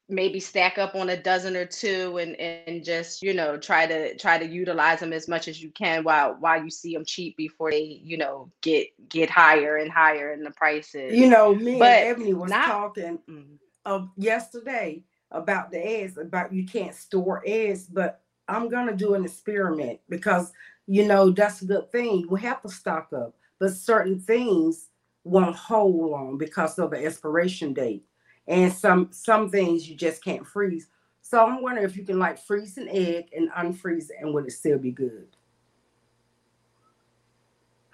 maybe 0.08 0.40
stack 0.40 0.78
up 0.78 0.94
on 0.94 1.10
a 1.10 1.16
dozen 1.22 1.54
or 1.54 1.66
two 1.66 2.16
and 2.18 2.34
and 2.36 2.82
just 2.84 3.22
you 3.22 3.34
know 3.34 3.58
try 3.58 3.86
to 3.86 4.16
try 4.16 4.38
to 4.38 4.46
utilize 4.46 5.00
them 5.00 5.12
as 5.12 5.28
much 5.28 5.48
as 5.48 5.62
you 5.62 5.70
can 5.70 6.02
while 6.02 6.34
while 6.40 6.62
you 6.62 6.70
see 6.70 6.94
them 6.94 7.04
cheap 7.04 7.36
before 7.36 7.70
they 7.70 8.00
you 8.02 8.16
know 8.16 8.50
get 8.62 8.88
get 9.08 9.28
higher 9.28 9.76
and 9.76 9.90
higher 9.92 10.32
in 10.32 10.42
the 10.42 10.50
prices 10.52 11.14
you 11.14 11.28
know, 11.28 11.54
me 11.54 11.78
But 11.78 11.92
and 11.98 12.08
Ebony 12.08 12.34
was 12.34 12.50
not- 12.50 12.66
talking 12.66 13.18
Mm. 13.28 13.58
of 13.84 14.08
yesterday 14.16 15.04
about 15.30 15.70
the 15.70 15.78
eggs, 15.78 16.16
about 16.16 16.52
you 16.54 16.64
can't 16.64 16.94
store 16.94 17.42
eggs, 17.44 17.84
but 17.86 18.22
I'm 18.48 18.70
gonna 18.70 18.96
do 18.96 19.12
an 19.14 19.24
experiment 19.26 20.00
because 20.08 20.52
you 20.86 21.06
know 21.06 21.30
that's 21.30 21.60
a 21.60 21.66
good 21.66 21.92
thing. 21.92 22.26
We 22.30 22.40
have 22.40 22.62
to 22.62 22.70
stock 22.70 23.12
up, 23.12 23.34
but 23.58 23.72
certain 23.72 24.18
things 24.20 24.88
won't 25.24 25.54
hold 25.56 26.10
long 26.10 26.38
because 26.38 26.78
of 26.78 26.92
the 26.92 27.04
expiration 27.04 27.74
date, 27.74 28.04
and 28.48 28.72
some 28.72 29.08
some 29.12 29.50
things 29.50 29.88
you 29.88 29.94
just 29.94 30.24
can't 30.24 30.46
freeze. 30.46 30.88
So 31.22 31.44
I'm 31.44 31.62
wondering 31.62 31.86
if 31.86 31.96
you 31.96 32.04
can 32.04 32.18
like 32.18 32.38
freeze 32.38 32.78
an 32.78 32.88
egg 32.88 33.28
and 33.36 33.50
unfreeze 33.52 34.10
it, 34.10 34.16
and 34.20 34.34
would 34.34 34.46
it 34.46 34.52
still 34.52 34.78
be 34.78 34.90
good? 34.90 35.28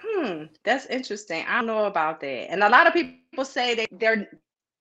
hmm 0.01 0.45
that's 0.65 0.87
interesting 0.87 1.45
i 1.49 1.57
don't 1.57 1.67
know 1.67 1.87
about 1.87 2.21
that 2.21 2.51
and 2.51 2.63
a 2.63 2.69
lot 2.69 2.87
of 2.87 2.93
people 2.93 3.45
say 3.45 3.75
that 3.75 3.89
they're 3.93 4.29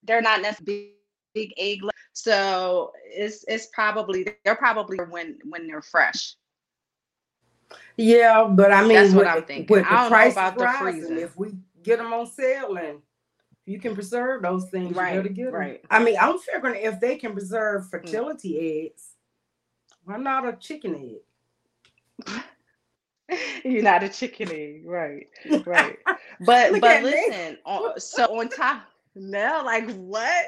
they're 0.04 0.22
not 0.22 0.42
necessarily 0.42 0.92
big, 1.34 1.50
big 1.50 1.54
egg 1.58 1.80
so 2.14 2.92
it's 3.06 3.46
it's 3.48 3.68
probably 3.74 4.28
they're 4.44 4.56
probably 4.56 4.98
when 5.10 5.40
when 5.50 5.66
they're 5.66 5.82
fresh 5.82 6.36
Yeah, 7.96 8.48
but 8.50 8.72
I 8.72 8.82
mean, 8.82 8.94
That's 8.94 9.14
what 9.14 9.26
with, 9.28 9.36
I'm 9.38 9.44
thinking. 9.44 9.78
with 9.78 9.86
I 9.86 9.90
the 9.92 9.96
don't 10.02 10.12
know 10.12 10.18
price 10.18 10.34
about 10.34 10.58
the 10.58 10.68
freezing. 10.68 11.18
if 11.20 11.38
we 11.38 11.52
get 11.84 12.00
them 12.00 12.12
on 12.14 12.26
sale 12.28 12.76
and 12.78 13.00
you 13.66 13.80
can 13.80 13.94
preserve 13.96 14.42
those 14.42 14.70
things, 14.70 14.90
you 14.90 14.96
better 14.96 15.22
Right, 15.22 15.34
get 15.34 15.48
'em. 15.48 15.54
right. 15.54 15.86
I 15.90 16.04
mean, 16.04 16.18
I'm 16.20 16.38
figuring 16.40 16.82
if 16.84 17.00
they 17.00 17.16
can 17.16 17.34
preserve 17.34 17.84
mm. 17.84 17.90
fertility 17.92 18.86
eggs, 18.86 19.16
why 20.04 20.18
not 20.18 20.48
a 20.48 20.54
chicken 20.54 21.22
egg? 22.28 22.44
You're 23.64 23.84
not 23.84 24.04
a 24.04 24.10
chicken 24.10 24.50
egg, 24.52 24.86
right? 24.86 25.28
Right. 25.66 25.98
But 26.46 26.82
but 26.82 27.04
listen, 27.04 27.58
on, 27.66 27.98
so 28.00 28.40
on 28.40 28.50
top, 28.50 28.84
now, 29.16 29.64
like 29.64 29.90
what? 29.96 30.46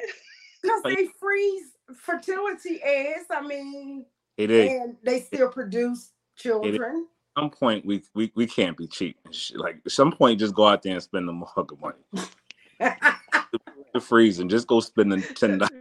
Because 0.62 0.82
they 0.84 1.08
freeze 1.20 1.68
fertility 1.96 2.82
eggs. 2.84 3.26
I 3.30 3.46
mean, 3.46 4.06
It 4.38 4.52
is. 4.52 4.70
and 4.70 4.98
they 5.04 5.22
still 5.22 5.50
produce 5.50 6.12
children. 6.36 7.08
At 7.38 7.42
some 7.42 7.50
point, 7.50 7.86
we, 7.86 8.02
we 8.14 8.32
we 8.36 8.46
can't 8.48 8.76
be 8.76 8.88
cheap. 8.88 9.18
Like 9.54 9.78
at 9.86 9.92
some 9.92 10.12
point, 10.12 10.40
just 10.40 10.56
go 10.56 10.68
out 10.68 10.82
there 10.82 10.94
and 10.94 11.04
spend 11.04 11.28
the 11.28 11.34
mug 11.34 11.72
of 11.72 11.80
money. 11.80 11.98
The 12.80 14.00
freezing. 14.02 14.50
just 14.50 14.68
go 14.68 14.80
spend 14.80 15.12
the 15.12 15.22
ten 15.22 15.58
dollars 15.60 15.72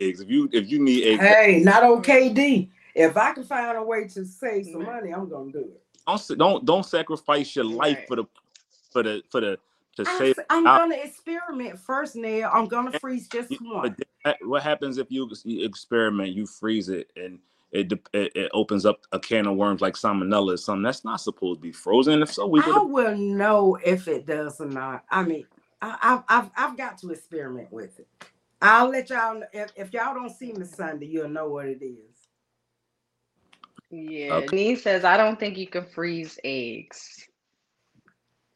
eggs. 0.00 0.20
If 0.20 0.28
you 0.30 0.48
if 0.52 0.70
you 0.70 0.78
need 0.78 1.04
eggs, 1.04 1.22
hey, 1.22 1.60
not 1.64 1.82
on 1.82 2.02
KD. 2.02 2.70
If 2.94 3.16
I 3.16 3.32
can 3.32 3.44
find 3.44 3.76
a 3.76 3.82
way 3.82 4.08
to 4.08 4.24
save 4.24 4.66
some 4.66 4.80
Right. 4.80 5.02
money, 5.02 5.12
I'm 5.14 5.28
gonna 5.28 5.52
do 5.52 5.58
it. 5.60 5.82
don't 6.06 6.38
don't 6.38 6.64
don't 6.64 6.86
sacrifice 6.86 7.54
your 7.54 7.64
life 7.64 7.98
Right. 7.98 8.08
for 8.08 8.16
the 8.16 8.24
for 8.92 9.02
the 9.02 9.22
for 9.30 9.40
the 9.40 9.58
to 9.96 10.04
I, 10.08 10.18
save. 10.18 10.38
am 10.50 10.66
out. 10.66 10.78
gonna 10.78 10.94
experiment 10.96 11.78
first, 11.78 12.14
Neil. 12.16 12.48
I'm 12.52 12.66
gonna 12.66 12.98
freeze 13.00 13.28
just 13.28 13.50
You- 13.50 13.58
one. 13.62 13.82
But 13.82 13.96
then 13.96 14.06
that- 14.24 14.38
what 14.46 14.62
happens 14.62 14.98
if 14.98 15.10
you 15.10 15.28
you 15.44 15.64
experiment, 15.64 16.30
you 16.30 16.46
freeze 16.46 16.88
it, 16.88 17.10
and 17.16 17.38
it, 17.72 17.92
it 18.12 18.32
it 18.34 18.50
opens 18.54 18.86
up 18.86 19.00
a 19.12 19.18
can 19.18 19.46
of 19.46 19.56
worms 19.56 19.80
like 19.80 19.94
salmonella 19.94 20.54
or 20.54 20.56
something 20.56 20.82
that's 20.84 21.04
not 21.04 21.20
supposed 21.20 21.58
to 21.60 21.62
be 21.62 21.72
frozen? 21.72 22.22
If 22.22 22.32
so, 22.32 22.46
we 22.46 22.60
I 22.62 22.78
will 22.78 23.16
know 23.16 23.76
if 23.84 24.06
it 24.08 24.24
does 24.26 24.60
or 24.60 24.66
not. 24.66 25.04
I 25.10 25.22
mean, 25.24 25.44
I, 25.80 25.96
I've, 26.02 26.22
I've 26.28 26.50
I've 26.56 26.76
got 26.76 26.98
to 26.98 27.10
experiment 27.10 27.72
with 27.72 27.98
it. 28.00 28.08
I'll 28.60 28.88
let 28.88 29.10
y'all 29.10 29.34
know 29.40 29.46
if, 29.52 29.70
if 29.76 29.92
y'all 29.92 30.14
don't 30.14 30.30
see 30.36 30.52
me 30.52 30.64
Sunday, 30.64 31.06
you'll 31.06 31.28
know 31.28 31.48
what 31.48 31.66
it 31.66 31.82
is. 31.82 32.16
Yeah, 33.90 34.34
Okay. 34.34 34.46
Denise 34.48 34.82
says 34.82 35.04
I 35.04 35.16
don't 35.16 35.38
think 35.38 35.56
you 35.56 35.66
can 35.66 35.84
freeze 35.86 36.38
eggs. 36.44 37.26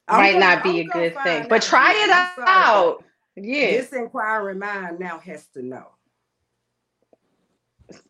I'm 0.08 0.18
Might 0.18 0.32
gonna- 0.32 0.44
not 0.44 0.62
be 0.64 0.80
I'm 0.80 0.90
a 0.90 0.92
good 0.92 1.14
thing, 1.14 1.24
find 1.40 1.48
but 1.48 1.62
try 1.62 1.92
it 1.92 2.10
I'm 2.10 2.34
sorry, 2.34 2.48
out. 2.48 3.04
Yeah, 3.36 3.70
This 3.70 3.92
inquiring 3.92 4.58
mind 4.58 4.98
now 4.98 5.18
has 5.20 5.46
to 5.54 5.62
know. 5.62 5.86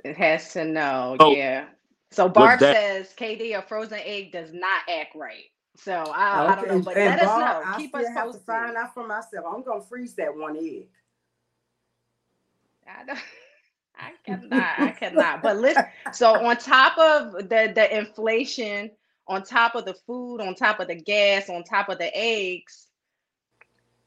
it 0.05 0.17
has 0.17 0.53
to 0.55 0.65
know. 0.65 1.17
Oh, 1.21 1.35
yeah. 1.37 1.67
So 2.11 2.29
Barb 2.29 2.59
that- 2.61 2.75
says 2.75 3.15
KD 3.17 3.57
a 3.57 3.63
frozen 3.63 4.01
egg 4.05 4.33
does 4.33 4.53
not 4.53 4.83
act 4.89 5.15
right. 5.15 5.45
So 5.77 5.93
I, 5.93 6.53
I 6.53 6.55
don't 6.57 6.69
know, 6.69 6.81
but 6.81 6.97
and 6.97 7.07
let 7.07 7.21
us 7.21 7.27
Barb, 7.27 7.41
know. 7.41 7.71
I 7.73 7.77
Keep 7.79 7.91
still 7.91 8.01
us 8.03 8.09
have 8.15 8.33
to 8.33 8.39
find 8.41 8.77
out 8.77 8.95
for 8.95 9.07
myself. 9.07 9.47
I'm 9.49 9.63
gonna 9.63 9.81
freeze 9.81 10.15
that 10.15 10.37
one 10.37 10.57
egg. 10.57 10.89
I 12.87 13.05
don't. 13.05 13.19
I 13.97 14.13
cannot. 14.27 14.81
I 14.81 14.91
cannot. 14.93 15.43
But 15.43 15.59
listen. 15.59 15.85
So 16.13 16.35
on 16.45 16.57
top 16.57 16.99
of 16.99 17.49
the 17.49 17.73
the 17.75 17.97
inflation, 17.97 18.91
on 19.29 19.43
top 19.43 19.75
of 19.75 19.85
the 19.85 19.95
food, 20.07 20.41
on 20.41 20.55
top 20.55 20.81
of 20.81 20.89
the 20.89 20.95
gas, 20.97 21.49
on 21.49 21.65
top 21.65 21.89
of 21.89 21.99
the 21.99 22.11
eggs, 22.17 22.89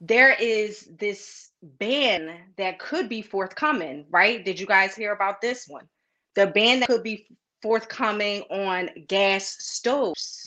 there 0.02 0.34
is 0.34 0.90
this 1.00 1.52
ban 1.80 2.38
that 2.58 2.80
could 2.80 3.10
be 3.10 3.22
forthcoming. 3.22 4.06
Right? 4.10 4.44
Did 4.46 4.60
you 4.60 4.66
guys 4.68 4.96
hear 4.96 5.14
about 5.14 5.42
this 5.42 5.68
one? 5.68 5.88
The 6.36 6.48
ban 6.48 6.82
that 6.82 6.90
could 6.90 7.04
be 7.04 7.28
forthcoming 7.62 8.42
on 8.52 8.90
gas 9.08 9.56
stoves. 9.60 10.45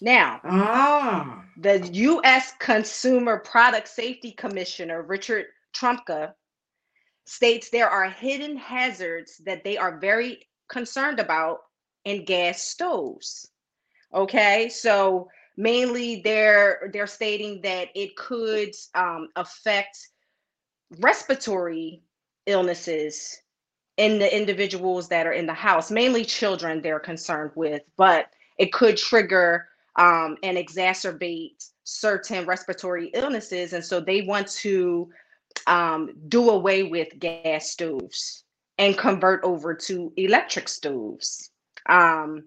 Now, 0.00 0.40
Ah, 0.44 1.44
the 1.58 1.86
U.S. 1.92 2.54
Consumer 2.58 3.38
Product 3.38 3.86
Safety 3.86 4.32
Commissioner, 4.32 5.02
Richard 5.02 5.46
Trumka, 5.74 6.32
states 7.26 7.70
there 7.70 7.88
are 7.88 8.08
hidden 8.08 8.56
hazards 8.56 9.40
that 9.44 9.62
they 9.62 9.76
are 9.76 9.98
very 9.98 10.48
concerned 10.68 11.20
about 11.20 11.60
in 12.04 12.24
gas 12.24 12.62
stoves. 12.62 13.50
Okay, 14.14 14.68
so 14.68 15.28
mainly 15.56 16.22
they're 16.22 16.90
they're 16.92 17.06
stating 17.06 17.60
that 17.62 17.88
it 17.94 18.16
could 18.16 18.74
um, 18.94 19.28
affect 19.36 19.98
respiratory 20.98 22.02
illnesses 22.46 23.42
in 23.98 24.18
the 24.18 24.34
individuals 24.34 25.08
that 25.08 25.26
are 25.26 25.32
in 25.32 25.46
the 25.46 25.54
house, 25.54 25.90
mainly 25.90 26.24
children 26.24 26.80
they're 26.80 26.98
concerned 26.98 27.50
with, 27.54 27.82
but 27.96 28.30
it 28.58 28.72
could 28.72 28.96
trigger 28.96 29.68
um, 30.00 30.38
and 30.42 30.56
exacerbate 30.56 31.70
certain 31.84 32.46
respiratory 32.46 33.10
illnesses. 33.12 33.74
And 33.74 33.84
so 33.84 34.00
they 34.00 34.22
want 34.22 34.48
to 34.62 35.10
um, 35.66 36.14
do 36.28 36.50
away 36.50 36.84
with 36.84 37.18
gas 37.18 37.70
stoves 37.70 38.44
and 38.78 38.96
convert 38.96 39.44
over 39.44 39.74
to 39.74 40.10
electric 40.16 40.68
stoves. 40.68 41.50
Um, 41.86 42.44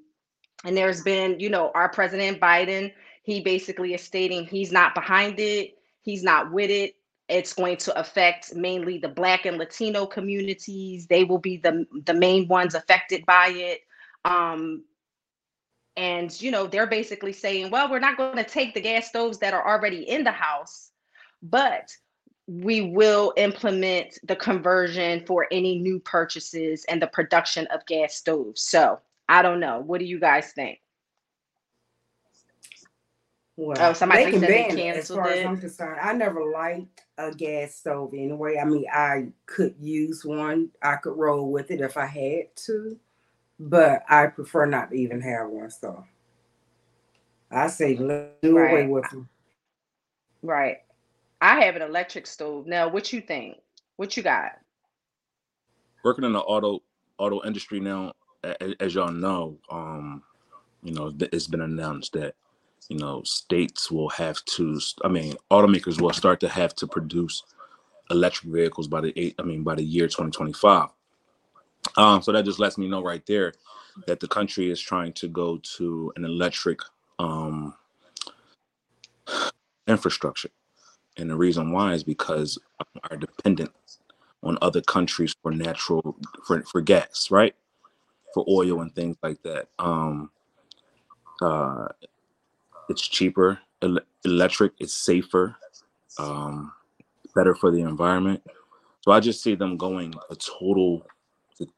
and 0.65 0.75
there's 0.75 1.03
been, 1.03 1.39
you 1.39 1.49
know, 1.49 1.71
our 1.75 1.89
president 1.89 2.39
Biden, 2.39 2.91
he 3.21 3.41
basically 3.41 3.93
is 3.93 4.01
stating 4.01 4.45
he's 4.45 4.71
not 4.71 4.95
behind 4.95 5.39
it, 5.39 5.75
he's 6.01 6.23
not 6.23 6.51
with 6.51 6.71
it. 6.71 6.95
It's 7.29 7.53
going 7.53 7.77
to 7.77 7.97
affect 7.99 8.55
mainly 8.55 8.97
the 8.97 9.09
Black 9.09 9.45
and 9.45 9.57
Latino 9.57 10.07
communities. 10.07 11.05
They 11.05 11.23
will 11.23 11.37
be 11.37 11.57
the, 11.57 11.85
the 12.05 12.13
main 12.13 12.47
ones 12.47 12.73
affected 12.73 13.25
by 13.27 13.49
it. 13.49 13.81
Um, 14.25 14.83
and, 15.95 16.41
you 16.41 16.51
know, 16.51 16.67
they're 16.67 16.87
basically 16.87 17.33
saying, 17.33 17.69
well, 17.69 17.89
we're 17.89 17.99
not 17.99 18.17
going 18.17 18.37
to 18.37 18.43
take 18.43 18.73
the 18.73 18.81
gas 18.81 19.07
stoves 19.07 19.37
that 19.39 19.53
are 19.53 19.67
already 19.67 20.09
in 20.09 20.23
the 20.23 20.31
house, 20.31 20.91
but 21.41 21.95
we 22.47 22.81
will 22.81 23.33
implement 23.37 24.17
the 24.23 24.35
conversion 24.35 25.25
for 25.25 25.47
any 25.51 25.79
new 25.79 25.99
purchases 25.99 26.83
and 26.89 27.01
the 27.01 27.07
production 27.07 27.67
of 27.67 27.85
gas 27.85 28.15
stoves. 28.15 28.63
So 28.63 28.99
I 29.29 29.41
don't 29.41 29.59
know. 29.59 29.79
What 29.79 29.99
do 29.99 30.05
you 30.05 30.19
guys 30.19 30.51
think? 30.51 30.79
Well, 33.55 33.77
Oh, 33.79 33.93
somebody 33.93 34.25
they 34.25 34.31
can 34.31 34.39
said 34.39 34.49
they 34.49 34.67
ban 34.67 34.77
it, 34.79 34.97
as 34.97 35.07
far 35.09 35.27
as. 35.27 35.45
I'm 35.45 35.59
concerned. 35.59 35.99
I 36.01 36.13
never 36.13 36.43
liked 36.51 37.01
a 37.17 37.31
gas 37.31 37.75
stove 37.75 38.13
anyway. 38.13 38.57
I 38.57 38.65
mean, 38.65 38.85
I 38.91 39.27
could 39.45 39.75
use 39.79 40.25
one. 40.25 40.69
I 40.81 40.95
could 40.95 41.15
roll 41.15 41.51
with 41.51 41.69
it 41.69 41.79
if 41.79 41.95
I 41.95 42.07
had 42.07 42.55
to, 42.65 42.97
but 43.69 44.03
I 44.09 44.27
prefer 44.27 44.65
not 44.65 44.89
to 44.91 44.95
even 44.95 45.21
have 45.21 45.47
one. 45.49 45.69
So 45.71 46.03
I 47.51 47.67
say 47.67 47.95
let- 47.97 48.41
do 48.41 48.57
away 48.57 48.81
Right. 48.81 48.89
with 48.89 49.09
them. 49.09 49.29
Right. 50.41 50.81
I 51.41 51.61
have 51.63 51.75
an 51.75 51.81
electric 51.81 52.27
stove. 52.27 52.67
Now, 52.67 52.87
what 52.89 53.11
you 53.13 53.21
think? 53.21 53.57
What 53.97 54.15
you 54.17 54.23
got? 54.23 54.59
working 56.03 56.25
in 56.25 56.33
the 56.33 56.39
auto 56.41 56.83
auto 57.17 57.41
industry 57.45 57.79
now, 57.79 58.11
a- 58.43 58.57
a- 58.61 58.83
as 58.83 58.93
y'all 58.93 59.09
know, 59.09 59.57
um, 59.69 60.21
you 60.83 60.93
know, 60.93 61.13
it's 61.31 61.47
been 61.47 61.61
announced 61.61 62.11
that 62.11 62.35
you 62.89 62.97
know 62.97 63.23
states 63.23 63.89
will 63.89 64.09
have 64.09 64.43
to. 64.43 64.77
I 65.05 65.07
mean, 65.07 65.37
automakers 65.49 66.01
will 66.01 66.11
start 66.11 66.41
to 66.41 66.49
have 66.49 66.75
to 66.75 66.87
produce 66.87 67.43
electric 68.09 68.51
vehicles 68.51 68.89
by 68.89 68.99
the 68.99 69.17
eight. 69.17 69.35
I 69.39 69.43
mean, 69.43 69.63
by 69.63 69.75
the 69.75 69.83
year 69.83 70.09
2025. 70.09 70.89
Um, 71.97 72.21
so 72.21 72.31
that 72.31 72.45
just 72.45 72.59
lets 72.59 72.77
me 72.77 72.87
know 72.87 73.03
right 73.03 73.25
there 73.27 73.53
that 74.07 74.19
the 74.19 74.27
country 74.27 74.71
is 74.71 74.81
trying 74.81 75.13
to 75.13 75.27
go 75.27 75.59
to 75.77 76.13
an 76.15 76.25
electric 76.25 76.79
um, 77.19 77.75
infrastructure, 79.87 80.49
and 81.17 81.29
the 81.29 81.35
reason 81.35 81.71
why 81.71 81.93
is 81.93 82.03
because 82.03 82.57
our 83.09 83.17
dependence 83.17 83.99
on 84.43 84.57
other 84.61 84.81
countries 84.81 85.35
for 85.41 85.51
natural 85.51 86.17
for, 86.45 86.61
for 86.63 86.81
gas, 86.81 87.29
right? 87.31 87.55
For 88.33 88.45
oil 88.49 88.81
and 88.81 88.93
things 88.95 89.17
like 89.23 89.41
that. 89.43 89.67
Um 89.79 90.31
uh 91.41 91.87
it's 92.89 93.07
cheaper, 93.07 93.59
el- 93.81 93.99
electric, 94.25 94.73
it's 94.79 94.93
safer, 94.93 95.55
um, 96.19 96.71
better 97.35 97.55
for 97.55 97.71
the 97.71 97.81
environment. 97.81 98.43
So 99.01 99.11
I 99.11 99.19
just 99.19 99.43
see 99.43 99.55
them 99.55 99.77
going 99.77 100.13
a 100.29 100.35
total 100.35 101.05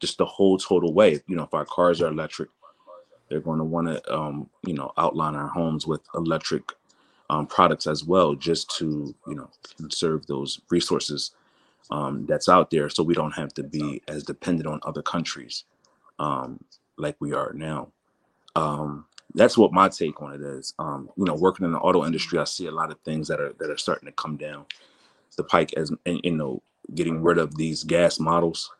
just 0.00 0.18
the 0.18 0.26
whole 0.26 0.58
total 0.58 0.92
way. 0.92 1.20
You 1.26 1.36
know, 1.36 1.44
if 1.44 1.54
our 1.54 1.64
cars 1.64 2.00
are 2.02 2.08
electric, 2.08 2.50
they're 3.28 3.40
going 3.40 3.58
to 3.58 3.64
want 3.64 3.88
to 3.88 4.14
um, 4.14 4.48
you 4.64 4.74
know, 4.74 4.92
outline 4.96 5.34
our 5.34 5.48
homes 5.48 5.86
with 5.86 6.00
electric 6.14 6.72
um, 7.30 7.46
products 7.46 7.86
as 7.86 8.04
well, 8.04 8.34
just 8.34 8.70
to 8.78 9.14
you 9.26 9.34
know 9.34 9.50
conserve 9.76 10.26
those 10.26 10.60
resources 10.70 11.32
um, 11.90 12.26
that's 12.26 12.48
out 12.48 12.70
there, 12.70 12.88
so 12.88 13.02
we 13.02 13.14
don't 13.14 13.34
have 13.34 13.52
to 13.54 13.62
be 13.62 14.02
as 14.08 14.22
dependent 14.22 14.66
on 14.66 14.80
other 14.82 15.02
countries 15.02 15.64
um, 16.18 16.62
like 16.96 17.16
we 17.20 17.32
are 17.32 17.52
now. 17.54 17.88
Um, 18.54 19.06
that's 19.34 19.58
what 19.58 19.72
my 19.72 19.88
take 19.88 20.22
on 20.22 20.32
it 20.34 20.40
is. 20.40 20.72
Um, 20.78 21.10
you 21.16 21.24
know, 21.24 21.34
working 21.34 21.66
in 21.66 21.72
the 21.72 21.78
auto 21.78 22.06
industry, 22.06 22.38
I 22.38 22.44
see 22.44 22.66
a 22.66 22.70
lot 22.70 22.90
of 22.90 22.98
things 23.00 23.28
that 23.28 23.40
are 23.40 23.52
that 23.58 23.70
are 23.70 23.76
starting 23.76 24.06
to 24.06 24.12
come 24.12 24.36
down 24.36 24.66
the 25.36 25.44
pike 25.44 25.72
as 25.76 25.92
and 26.06 26.20
you 26.24 26.32
know 26.32 26.62
getting 26.94 27.22
rid 27.22 27.38
of 27.38 27.56
these 27.56 27.84
gas 27.84 28.18
models 28.18 28.70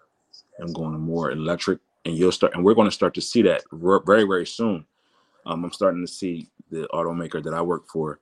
and 0.59 0.75
going 0.75 0.99
more 0.99 1.31
electric. 1.31 1.79
And 2.05 2.17
you'll 2.17 2.33
start, 2.33 2.55
and 2.55 2.65
we're 2.65 2.75
going 2.75 2.89
to 2.89 2.95
start 2.95 3.15
to 3.15 3.21
see 3.21 3.43
that 3.43 3.65
very 3.73 4.25
very 4.25 4.47
soon. 4.47 4.85
Um, 5.45 5.65
I'm 5.65 5.73
starting 5.73 6.05
to 6.05 6.13
see 6.13 6.49
the 6.71 6.89
automaker 6.93 7.43
that 7.43 7.55
I 7.55 7.63
work 7.63 7.89
for 7.89 8.21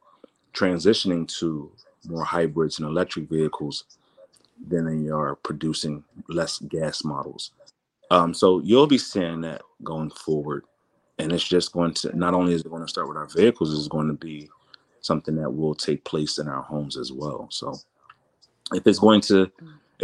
transitioning 0.53 1.27
to 1.39 1.71
more 2.07 2.25
hybrids 2.25 2.79
and 2.79 2.89
electric 2.89 3.29
vehicles 3.29 3.85
than 4.69 5.05
they 5.05 5.11
are 5.11 5.35
producing 5.37 6.05
less 6.29 6.59
gas 6.59 7.05
models. 7.05 7.53
Um, 8.11 8.33
so 8.35 8.61
you'll 8.61 8.87
be 8.87 8.99
seeing 8.99 9.41
that 9.43 9.63
going 9.83 10.11
forward. 10.11 10.65
And 11.19 11.33
it's 11.33 11.47
just 11.47 11.73
going 11.73 11.95
to 11.95 12.17
not 12.17 12.35
only 12.35 12.55
is 12.55 12.63
it 12.63 12.71
going 12.71 12.83
to 12.83 12.89
start 12.89 13.09
with 13.09 13.17
our 13.17 13.27
vehicles, 13.27 13.77
it's 13.77 13.89
going 13.89 14.09
to 14.09 14.15
be 14.15 14.51
something 15.01 15.37
that 15.37 15.51
will 15.51 15.75
take 15.75 16.03
place 16.05 16.39
in 16.39 16.49
our 16.49 16.63
homes 16.63 16.97
as 16.97 17.13
well. 17.13 17.49
So 17.51 17.79
if 18.73 18.87
it's 18.87 18.99
going 18.99 19.21
to 19.23 19.51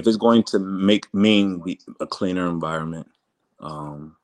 if 0.01 0.07
it's 0.07 0.17
going 0.17 0.43
to 0.43 0.59
make 0.59 1.13
mean 1.13 1.63
the, 1.63 1.79
a 2.01 2.07
cleaner 2.07 2.49
environment, 2.49 3.07
um, 3.61 4.17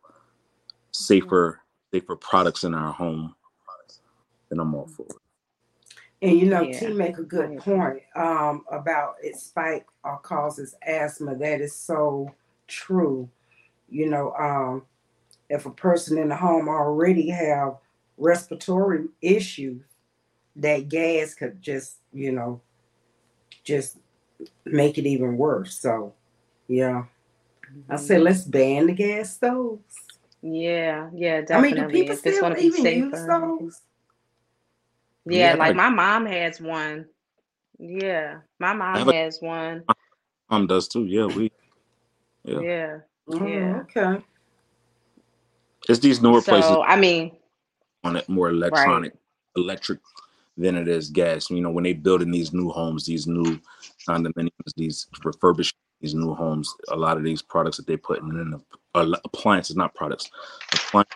safer 0.91 1.61
safer 1.93 2.17
products 2.17 2.65
in 2.65 2.75
our 2.75 2.93
home, 2.93 3.35
then 4.49 4.59
I'm 4.59 4.75
all 4.75 4.87
for 4.87 5.07
it. 5.07 5.17
And 6.23 6.39
you 6.41 6.47
know, 6.47 6.63
Yeah. 6.63 6.81
T 6.81 6.87
make 6.95 7.19
a 7.19 7.23
good 7.23 7.59
point 7.59 8.01
um, 8.15 8.65
about 8.73 9.17
it 9.23 9.37
spike 9.37 9.87
or 10.03 10.19
causes 10.19 10.75
asthma. 10.81 11.37
That 11.37 11.61
is 11.61 11.75
so 11.75 12.33
true. 12.67 13.29
You 13.91 14.09
know, 14.09 14.33
um, 14.33 14.83
if 15.51 15.67
a 15.67 15.71
person 15.71 16.17
in 16.17 16.31
the 16.31 16.37
home 16.37 16.71
already 16.71 17.29
have 17.29 17.77
respiratory 18.17 19.09
issues, 19.21 19.83
that 20.57 20.89
gas 20.89 21.35
could 21.35 21.61
just, 21.61 21.99
you 22.15 22.33
know, 22.33 22.63
just 23.63 23.99
make 24.65 24.99
it 24.99 25.07
even 25.07 25.37
worse. 25.37 25.79
So, 25.79 26.13
yeah, 26.69 27.05
I 27.89 27.97
said, 27.97 28.17
mm-hmm. 28.17 28.25
let's 28.25 28.45
ban 28.45 28.87
the 28.87 28.93
gas 28.93 29.35
stoves. 29.35 29.83
Yeah, 30.43 31.11
yeah, 31.15 31.43
I 31.51 31.61
mean, 31.61 31.75
do 31.75 31.89
people 31.89 32.13
if 32.13 32.19
still 32.21 32.41
going 32.41 32.55
to 32.55 32.61
be 32.61 32.67
even 32.67 32.85
use 32.85 33.13
safer. 33.13 33.27
those? 33.61 33.81
Yeah, 35.25 35.39
Yeah, 35.39 35.51
like 35.53 35.59
like- 35.59 35.77
my 35.77 35.89
mom 35.89 36.27
has 36.27 36.61
one. 36.61 37.07
Yeah, 37.79 38.39
my 38.59 38.73
mom 38.73 39.09
a- 39.09 39.13
has 39.13 39.41
one. 39.41 39.85
Mom 40.51 40.67
does 40.67 40.89
too. 40.89 41.05
Yeah, 41.05 41.27
we. 41.27 41.51
Yeah. 42.45 42.61
Yeah. 42.61 42.99
Oh, 43.29 43.47
Yeah. 43.47 43.83
okay. 43.97 44.25
It's 45.89 45.99
these 45.99 46.23
newer 46.23 46.41
places 46.41 46.77
I 46.87 46.97
mean, 46.97 47.33
on 48.05 48.17
it 48.17 48.29
more 48.29 48.49
electronic, 48.51 49.15
electric 49.57 49.99
than 50.57 50.77
it 50.77 50.89
is 50.89 51.11
gas. 51.11 51.51
You 51.51 51.61
know, 51.61 51.71
when 51.71 51.85
they 51.85 51.93
building 51.93 52.31
these 52.31 52.53
new 52.53 52.71
homes, 52.71 53.07
these 53.07 53.27
new 53.27 53.59
condominiums, 54.09 54.51
these 54.77 55.07
refurbished 55.25 55.77
these 56.01 56.15
new 56.15 56.35
homes, 56.35 56.75
a 56.91 56.97
lot 56.97 57.17
of 57.17 57.25
these 57.25 57.43
products 57.43 57.79
that 57.79 57.87
they 57.87 57.97
putting 57.97 58.29
in 58.29 58.51
the 58.51 58.61
uh, 58.95 59.17
appliances, 59.25 59.77
not 59.77 59.95
products, 59.95 60.31
appliances 60.73 61.15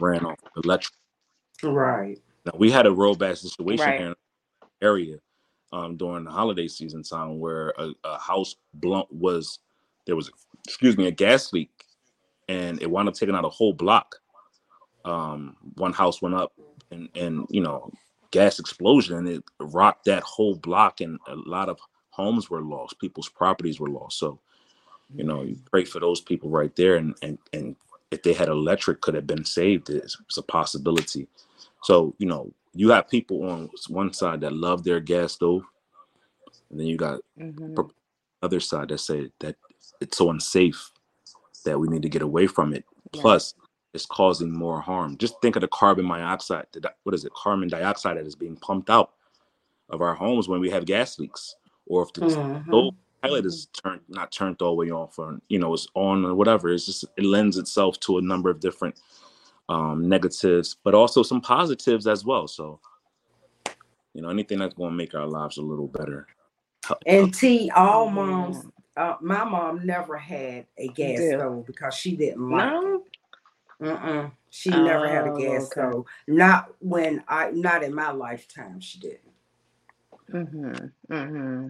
ran 0.00 0.24
off 0.24 0.38
electric. 0.64 0.94
Right. 1.62 2.18
Now 2.46 2.52
we 2.56 2.70
had 2.70 2.86
a 2.86 2.92
real 2.92 3.14
bad 3.14 3.38
situation 3.38 3.86
Right. 3.86 3.98
here 3.98 4.06
in 4.08 4.14
the 4.62 4.86
area 4.86 5.18
um, 5.72 5.96
during 5.96 6.24
the 6.24 6.30
holiday 6.30 6.68
season 6.68 7.02
time 7.02 7.40
where 7.40 7.74
a, 7.78 7.90
a 8.04 8.18
house 8.18 8.56
blunt 8.74 9.12
was 9.12 9.58
there 10.06 10.16
was 10.16 10.30
excuse 10.66 10.96
me 10.96 11.06
a 11.06 11.10
gas 11.10 11.52
leak 11.52 11.70
and 12.48 12.80
it 12.80 12.90
wound 12.90 13.08
up 13.08 13.14
taking 13.14 13.34
out 13.34 13.44
a 13.44 13.48
whole 13.50 13.72
block. 13.72 14.16
Um, 15.04 15.56
one 15.74 15.92
house 15.92 16.22
went 16.22 16.34
up 16.34 16.52
and 16.90 17.08
and 17.14 17.46
you 17.50 17.60
know 17.60 17.90
gas 18.32 18.58
explosion 18.60 19.16
and 19.18 19.28
it 19.28 19.44
rocked 19.60 20.06
that 20.06 20.22
whole 20.24 20.56
block 20.56 21.00
and 21.00 21.18
a 21.28 21.36
lot 21.36 21.68
of 21.68 21.78
homes 22.10 22.50
were 22.50 22.62
lost, 22.62 22.98
people's 23.00 23.28
properties 23.30 23.80
were 23.80 23.90
lost. 23.90 24.18
So 24.18 24.38
you 25.16 25.24
know 25.24 25.42
you 25.42 25.56
pray 25.70 25.84
for 25.84 26.00
those 26.00 26.20
people 26.20 26.50
right 26.50 26.74
there 26.76 26.96
and 26.96 27.14
and 27.22 27.38
and 27.52 27.76
if 28.10 28.22
they 28.22 28.32
had 28.34 28.48
electric 28.48 29.00
could 29.00 29.14
have 29.14 29.26
been 29.26 29.44
saved 29.44 29.90
it's, 29.90 30.18
it's 30.26 30.38
a 30.38 30.42
possibility 30.42 31.28
so 31.82 32.14
you 32.18 32.26
know 32.26 32.52
you 32.74 32.90
have 32.90 33.08
people 33.08 33.44
on 33.50 33.70
one 33.88 34.12
side 34.12 34.40
that 34.40 34.52
love 34.52 34.84
their 34.84 35.00
gas 35.00 35.34
stove 35.34 35.62
and 36.70 36.80
then 36.80 36.86
you 36.86 36.96
got 36.96 37.20
mhm. 37.38 37.86
other 38.42 38.60
side 38.60 38.88
that 38.88 38.98
say 38.98 39.30
that 39.40 39.56
it's 40.00 40.18
so 40.18 40.30
unsafe 40.30 40.92
that 41.64 41.78
we 41.78 41.88
need 41.88 42.02
to 42.02 42.08
get 42.08 42.22
away 42.22 42.46
from 42.46 42.74
it 42.74 42.84
Right. 43.14 43.22
plus 43.22 43.54
is 43.94 44.06
causing 44.06 44.52
more 44.52 44.80
harm. 44.80 45.16
Just 45.16 45.40
think 45.40 45.56
of 45.56 45.62
the 45.62 45.68
carbon 45.68 46.06
monoxide. 46.06 46.66
What 47.04 47.14
is 47.14 47.24
it? 47.24 47.32
Carbon 47.34 47.68
dioxide 47.68 48.16
that 48.16 48.26
is 48.26 48.34
being 48.34 48.56
pumped 48.56 48.90
out 48.90 49.12
of 49.88 50.02
our 50.02 50.14
homes 50.14 50.48
when 50.48 50.60
we 50.60 50.70
have 50.70 50.84
gas 50.84 51.18
leaks, 51.18 51.56
or 51.86 52.02
if 52.02 52.12
the 52.12 52.20
mm-hmm. 52.22 52.88
pilot 53.22 53.46
is 53.46 53.66
turned 53.66 54.02
not 54.08 54.30
turned 54.30 54.60
all 54.60 54.70
the 54.70 54.74
way 54.74 54.90
off, 54.90 55.18
or 55.18 55.40
you 55.48 55.58
know, 55.58 55.72
it's 55.72 55.86
on 55.94 56.24
or 56.24 56.34
whatever. 56.34 56.70
It's 56.70 56.86
just 56.86 57.04
it 57.16 57.24
lends 57.24 57.56
itself 57.56 57.98
to 58.00 58.18
a 58.18 58.22
number 58.22 58.50
of 58.50 58.60
different 58.60 59.00
um, 59.68 60.08
negatives, 60.08 60.76
but 60.82 60.94
also 60.94 61.22
some 61.22 61.40
positives 61.40 62.06
as 62.06 62.24
well. 62.24 62.46
So, 62.48 62.80
you 64.14 64.22
know, 64.22 64.30
anything 64.30 64.58
that's 64.58 64.74
going 64.74 64.90
to 64.90 64.96
make 64.96 65.14
our 65.14 65.26
lives 65.26 65.58
a 65.58 65.62
little 65.62 65.88
better. 65.88 66.26
And 67.06 67.34
T, 67.34 67.70
all 67.74 68.08
moms, 68.08 68.64
uh, 68.96 69.16
my 69.20 69.44
mom 69.44 69.84
never 69.84 70.16
had 70.16 70.66
a 70.78 70.88
gas 70.88 71.18
yeah. 71.20 71.36
stove 71.36 71.66
because 71.66 71.94
she 71.94 72.16
didn't 72.16 72.48
like 72.50 72.72
no. 72.72 72.94
it. 72.94 73.17
Mm-mm. 73.82 74.32
She 74.50 74.72
oh, 74.72 74.82
never 74.82 75.08
had 75.08 75.26
a 75.26 75.32
oh, 75.32 75.36
gas 75.36 75.62
okay. 75.62 75.90
stove. 75.90 76.06
Not 76.26 76.72
when 76.80 77.22
I, 77.28 77.50
not 77.50 77.82
in 77.82 77.94
my 77.94 78.10
lifetime, 78.10 78.80
she 78.80 78.98
didn't. 78.98 79.20
Mm-hmm. 80.32 81.14
Mm-hmm. 81.14 81.68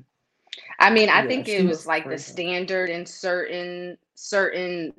I 0.79 0.91
mean, 0.91 1.09
I 1.09 1.23
yeah, 1.23 1.29
think 1.29 1.49
it 1.49 1.63
was, 1.63 1.79
was 1.79 1.87
like 1.87 2.09
the 2.09 2.19
standard 2.19 2.91
in 2.91 3.07
certain 3.07 3.97
certain 4.15 4.93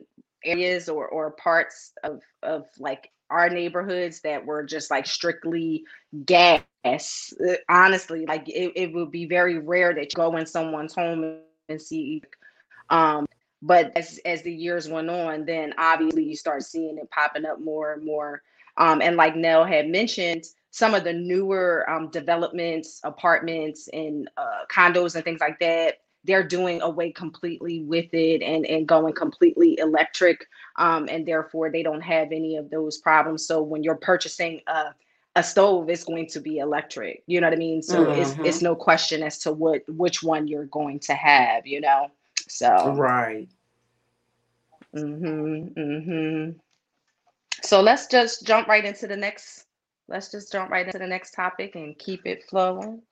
areas 0.45 0.87
or 0.87 1.07
or 1.07 1.31
parts 1.31 1.93
of 2.03 2.21
of 2.43 2.65
like 2.79 3.11
our 3.29 3.49
neighborhoods 3.49 4.21
that 4.21 4.45
were 4.45 4.63
just 4.63 4.89
like 4.89 5.05
strictly 5.05 5.83
gas. 6.25 6.63
Uh, 6.85 7.53
honestly, 7.69 8.25
like 8.25 8.47
it, 8.47 8.71
it 8.75 8.93
would 8.93 9.11
be 9.11 9.25
very 9.25 9.59
rare 9.59 9.93
that 9.93 10.13
you 10.13 10.15
go 10.15 10.37
in 10.37 10.45
someone's 10.45 10.95
home 10.95 11.39
and 11.67 11.81
see 11.81 12.23
um 12.89 13.27
but 13.61 13.91
as 13.95 14.19
as 14.25 14.41
the 14.43 14.53
years 14.53 14.87
went 14.87 15.09
on, 15.09 15.45
then 15.45 15.73
obviously 15.77 16.23
you 16.23 16.35
start 16.35 16.63
seeing 16.63 16.97
it 16.97 17.09
popping 17.11 17.45
up 17.45 17.59
more 17.59 17.93
and 17.93 18.05
more. 18.05 18.41
Um, 18.77 19.01
and 19.01 19.17
like 19.17 19.35
Nell 19.35 19.65
had 19.65 19.89
mentioned, 19.89 20.45
some 20.71 20.93
of 20.93 21.03
the 21.03 21.13
newer 21.13 21.89
um, 21.89 22.09
developments, 22.09 23.01
apartments, 23.03 23.89
and 23.91 24.29
uh, 24.37 24.65
condos 24.71 25.15
and 25.15 25.23
things 25.23 25.41
like 25.41 25.59
that, 25.59 25.95
they're 26.23 26.47
doing 26.47 26.81
away 26.81 27.11
completely 27.11 27.83
with 27.83 28.13
it 28.13 28.41
and, 28.41 28.65
and 28.65 28.87
going 28.87 29.13
completely 29.13 29.77
electric. 29.79 30.45
Um, 30.77 31.09
and 31.09 31.25
therefore, 31.25 31.71
they 31.71 31.83
don't 31.83 32.01
have 32.01 32.31
any 32.31 32.55
of 32.55 32.69
those 32.69 32.99
problems. 32.99 33.45
So 33.45 33.61
when 33.61 33.83
you're 33.83 33.95
purchasing 33.95 34.61
a, 34.67 34.93
a 35.35 35.43
stove, 35.43 35.89
it's 35.89 36.03
going 36.03 36.27
to 36.27 36.39
be 36.39 36.59
electric. 36.59 37.23
You 37.25 37.41
know 37.41 37.47
what 37.47 37.55
I 37.55 37.57
mean? 37.57 37.81
So 37.81 38.05
mm-hmm. 38.05 38.21
it's, 38.21 38.35
it's 38.47 38.61
no 38.61 38.75
question 38.75 39.23
as 39.23 39.39
to 39.39 39.51
what 39.51 39.81
which 39.87 40.23
one 40.23 40.47
you're 40.47 40.65
going 40.65 40.99
to 40.99 41.13
have. 41.13 41.65
You 41.67 41.81
know. 41.81 42.11
So 42.49 42.93
right. 42.93 43.47
Mhm. 44.95 45.73
Mhm. 45.75 46.59
So 47.61 47.81
let's 47.81 48.07
just 48.07 48.45
jump 48.45 48.67
right 48.67 48.83
into 48.83 49.07
the 49.07 49.15
next. 49.15 49.65
Let's 50.07 50.31
just 50.31 50.51
jump 50.51 50.71
right 50.71 50.85
into 50.85 50.97
the 50.97 51.07
next 51.07 51.33
topic 51.33 51.75
and 51.75 51.97
keep 51.97 52.25
it 52.25 52.43
flowing. 52.49 53.03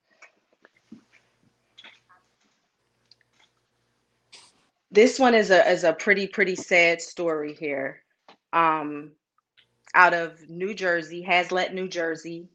This 4.89 5.19
one 5.19 5.35
is 5.35 5.51
a 5.51 5.69
is 5.69 5.83
a 5.83 5.93
pretty 5.93 6.27
pretty 6.27 6.55
sad 6.55 7.01
story 7.01 7.53
here. 7.53 8.01
Um, 8.53 9.11
out 9.93 10.13
of 10.13 10.49
New 10.49 10.73
Jersey, 10.73 11.23
Hazlet, 11.23 11.73
New 11.73 11.87
Jersey. 11.87 12.49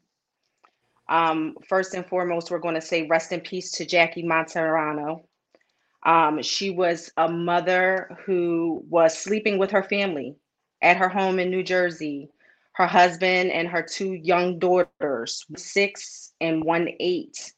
Um, 1.07 1.55
first 1.67 1.93
and 1.93 2.05
foremost, 2.05 2.49
we're 2.51 2.59
going 2.59 2.75
to 2.75 2.81
say 2.81 3.07
rest 3.07 3.31
in 3.31 3.41
peace 3.41 3.71
to 3.71 3.85
Jackie 3.85 4.23
Montanaro. 4.23 5.23
Um, 6.05 6.41
she 6.41 6.69
was 6.69 7.11
a 7.17 7.29
mother 7.29 8.17
who 8.25 8.83
was 8.89 9.17
sleeping 9.17 9.57
with 9.57 9.71
her 9.71 9.83
family 9.83 10.35
at 10.81 10.97
her 10.97 11.09
home 11.09 11.39
in 11.39 11.49
New 11.49 11.63
Jersey. 11.63 12.29
Her 12.73 12.87
husband 12.87 13.51
and 13.51 13.67
her 13.67 13.83
two 13.83 14.13
young 14.13 14.59
daughters, 14.59 15.45
six 15.55 16.33
and 16.41 16.63
one 16.63 16.89
eight. 16.99 17.53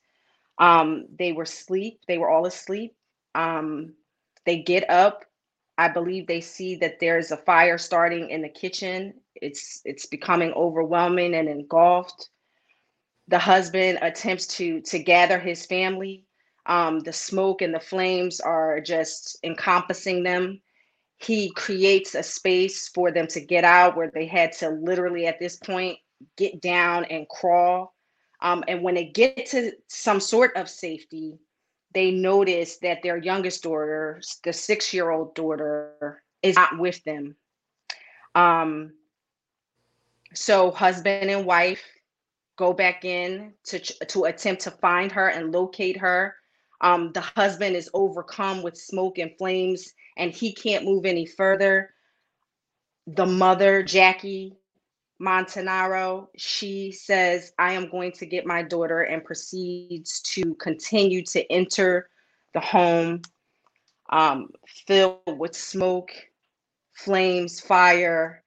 Um, 0.60 1.06
they 1.18 1.32
were 1.32 1.44
asleep. 1.44 2.02
They 2.08 2.18
were 2.18 2.30
all 2.30 2.46
asleep. 2.46 2.96
Um, 3.34 3.94
they 4.46 4.62
get 4.62 4.90
up. 4.90 5.26
I 5.78 5.88
believe 5.90 6.28
they 6.28 6.42
see 6.42 6.76
that 6.78 7.00
there's 7.00 7.32
a 7.32 7.38
fire 7.38 7.78
starting 7.78 8.30
in 8.30 8.42
the 8.42 8.50
kitchen. 8.50 9.16
It's 9.36 9.82
it's 9.86 10.06
becoming 10.06 10.54
overwhelming 10.54 11.34
and 11.36 11.50
engulfed. 11.50 12.30
The 13.28 13.40
husband 13.40 14.00
attempts 14.02 14.48
to 14.58 14.82
to 14.82 15.00
gather 15.00 15.40
his 15.40 15.66
family 15.66 16.25
um, 16.66 17.00
the 17.00 17.14
smoke 17.14 17.62
and 17.62 17.74
the 17.74 17.80
flames 17.80 18.40
are 18.40 18.80
just 18.80 19.38
encompassing 19.44 20.24
them. 20.24 20.62
He 21.18 21.52
creates 21.52 22.16
a 22.16 22.24
space 22.24 22.90
for 22.90 23.12
them 23.12 23.28
to 23.28 23.40
get 23.40 23.64
out 23.64 23.96
where 23.96 24.12
they 24.14 24.26
had 24.26 24.52
to 24.54 24.70
literally 24.70 25.28
at 25.28 25.40
this 25.40 25.58
point 25.58 25.98
get 26.38 26.62
down 26.62 27.06
and 27.06 27.28
crawl. 27.30 27.94
Um, 28.42 28.64
and 28.68 28.82
when 28.84 28.96
they 28.96 29.06
get 29.06 29.46
to 29.48 29.72
some 29.88 30.20
sort 30.20 30.56
of 30.56 30.70
safety, 30.70 31.40
they 31.94 32.12
notice 32.12 32.78
that 32.78 33.02
their 33.02 33.18
youngest 33.18 33.64
daughter, 33.64 34.22
the 34.44 34.52
six 34.52 34.94
year 34.94 35.12
old 35.12 35.34
daughter, 35.36 36.22
is 36.44 36.56
not 36.56 36.78
with 36.78 37.02
them. 37.06 37.36
Um, 38.36 38.92
so, 40.34 40.72
husband 40.72 41.32
and 41.32 41.46
wife 41.46 41.82
go 42.58 42.74
back 42.74 43.06
in 43.06 43.54
to, 43.66 43.80
to 43.80 44.26
attempt 44.26 44.62
to 44.64 44.72
find 44.72 45.12
her 45.12 45.30
and 45.30 45.54
locate 45.54 45.98
her. 45.98 46.36
Um, 46.82 47.12
the 47.14 47.22
husband 47.22 47.76
is 47.76 47.90
overcome 47.94 48.62
with 48.62 48.78
smoke 48.78 49.18
and 49.18 49.32
flames 49.38 49.94
and 50.18 50.32
he 50.32 50.54
can't 50.54 50.86
move 50.86 51.06
any 51.06 51.26
further. 51.26 51.92
The 53.08 53.26
mother, 53.26 53.84
Jackie 53.84 54.58
Montanaro, 55.22 56.28
she 56.36 56.92
says, 56.92 57.54
I 57.58 57.74
am 57.74 57.90
going 57.90 58.12
to 58.14 58.26
get 58.26 58.46
my 58.46 58.64
daughter 58.64 59.02
and 59.02 59.24
proceeds 59.24 60.22
to 60.22 60.56
continue 60.56 61.24
to 61.26 61.52
enter 61.52 62.10
the 62.54 62.60
home 62.60 63.22
um, 64.10 64.50
filled 64.68 65.40
with 65.40 65.56
smoke, 65.56 66.12
flames, 66.94 67.60
fire, 67.60 68.44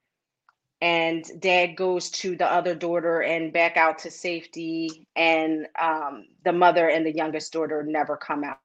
and 0.81 1.25
dad 1.41 1.75
goes 1.77 2.09
to 2.11 2.37
the 2.37 2.47
other 2.51 2.75
daughter 2.75 3.23
and 3.23 3.53
back 3.53 3.77
out 3.77 3.99
to 3.99 4.11
safety 4.11 5.07
and 5.17 5.67
um, 5.81 6.27
the 6.45 6.53
mother 6.53 6.89
and 6.89 7.05
the 7.05 7.15
youngest 7.15 7.53
daughter 7.53 7.83
never 7.83 8.17
come 8.17 8.45
out 8.45 8.59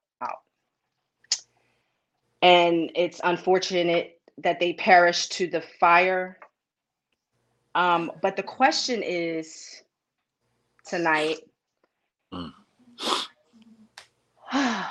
and 2.42 2.90
it's 2.94 3.22
unfortunate 3.24 4.20
that 4.38 4.60
they 4.60 4.74
perished 4.74 5.32
to 5.32 5.46
the 5.48 5.62
fire 5.80 6.38
um, 7.74 8.12
but 8.22 8.36
the 8.36 8.42
question 8.42 9.02
is 9.02 9.82
tonight 10.86 11.38
mm. 12.32 12.52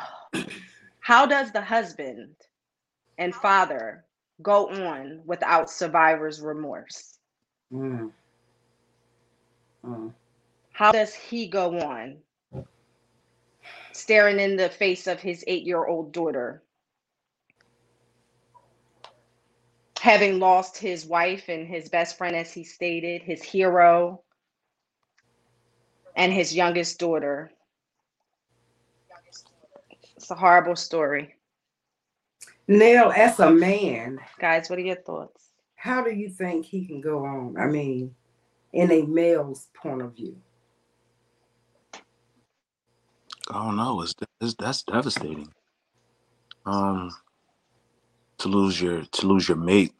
how 1.00 1.26
does 1.26 1.52
the 1.52 1.62
husband 1.62 2.36
and 3.18 3.34
father 3.36 4.04
go 4.42 4.68
on 4.70 5.22
without 5.26 5.70
survivor's 5.70 6.42
remorse 6.42 7.20
Mm. 7.74 8.12
Mm. 9.84 10.14
How 10.74 10.92
does 10.92 11.14
he 11.16 11.48
go 11.48 11.80
on 11.80 12.18
staring 13.94 14.40
in 14.40 14.56
the 14.56 14.70
face 14.70 15.08
of 15.08 15.20
his 15.20 15.44
eight 15.48 15.64
year 15.64 15.86
old 15.86 16.12
daughter? 16.12 16.62
Having 20.00 20.40
lost 20.40 20.78
his 20.78 21.06
wife 21.06 21.50
and 21.50 21.68
his 21.68 21.90
best 21.90 22.18
friend, 22.18 22.36
as 22.36 22.52
he 22.54 22.64
stated, 22.64 23.22
his 23.24 23.42
hero, 23.42 24.22
and 26.16 26.32
his 26.32 26.54
youngest 26.54 27.00
daughter. 27.00 27.52
It's 30.18 30.30
a 30.30 30.36
horrible 30.36 30.76
story. 30.76 31.36
Nell, 32.68 33.12
as 33.12 33.40
a 33.40 33.52
man, 33.52 34.20
guys, 34.40 34.70
what 34.70 34.80
are 34.80 34.84
your 34.84 34.96
thoughts? 34.96 35.44
how 35.84 36.02
do 36.02 36.12
you 36.12 36.30
think 36.30 36.66
he 36.66 36.86
can 36.86 37.02
go 37.02 37.26
on? 37.26 37.58
I 37.58 37.68
mean, 37.68 38.16
in 38.72 38.90
a 38.90 39.02
male's 39.02 39.68
point 39.76 40.02
of 40.02 40.16
view. 40.16 40.38
Oh 43.54 43.72
no, 43.72 44.02
it's, 44.02 44.16
it's 44.40 44.54
that's 44.54 44.84
devastating. 44.84 45.52
Um, 46.66 47.12
to 48.38 48.48
lose 48.48 48.80
your 48.80 49.02
to 49.02 49.28
lose 49.28 49.50
your 49.50 49.58
mate, 49.58 49.92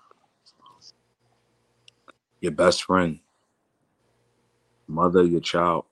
your 2.40 2.54
best 2.54 2.86
friend, 2.86 3.20
mother, 4.88 5.26
your 5.26 5.42
child. 5.42 5.84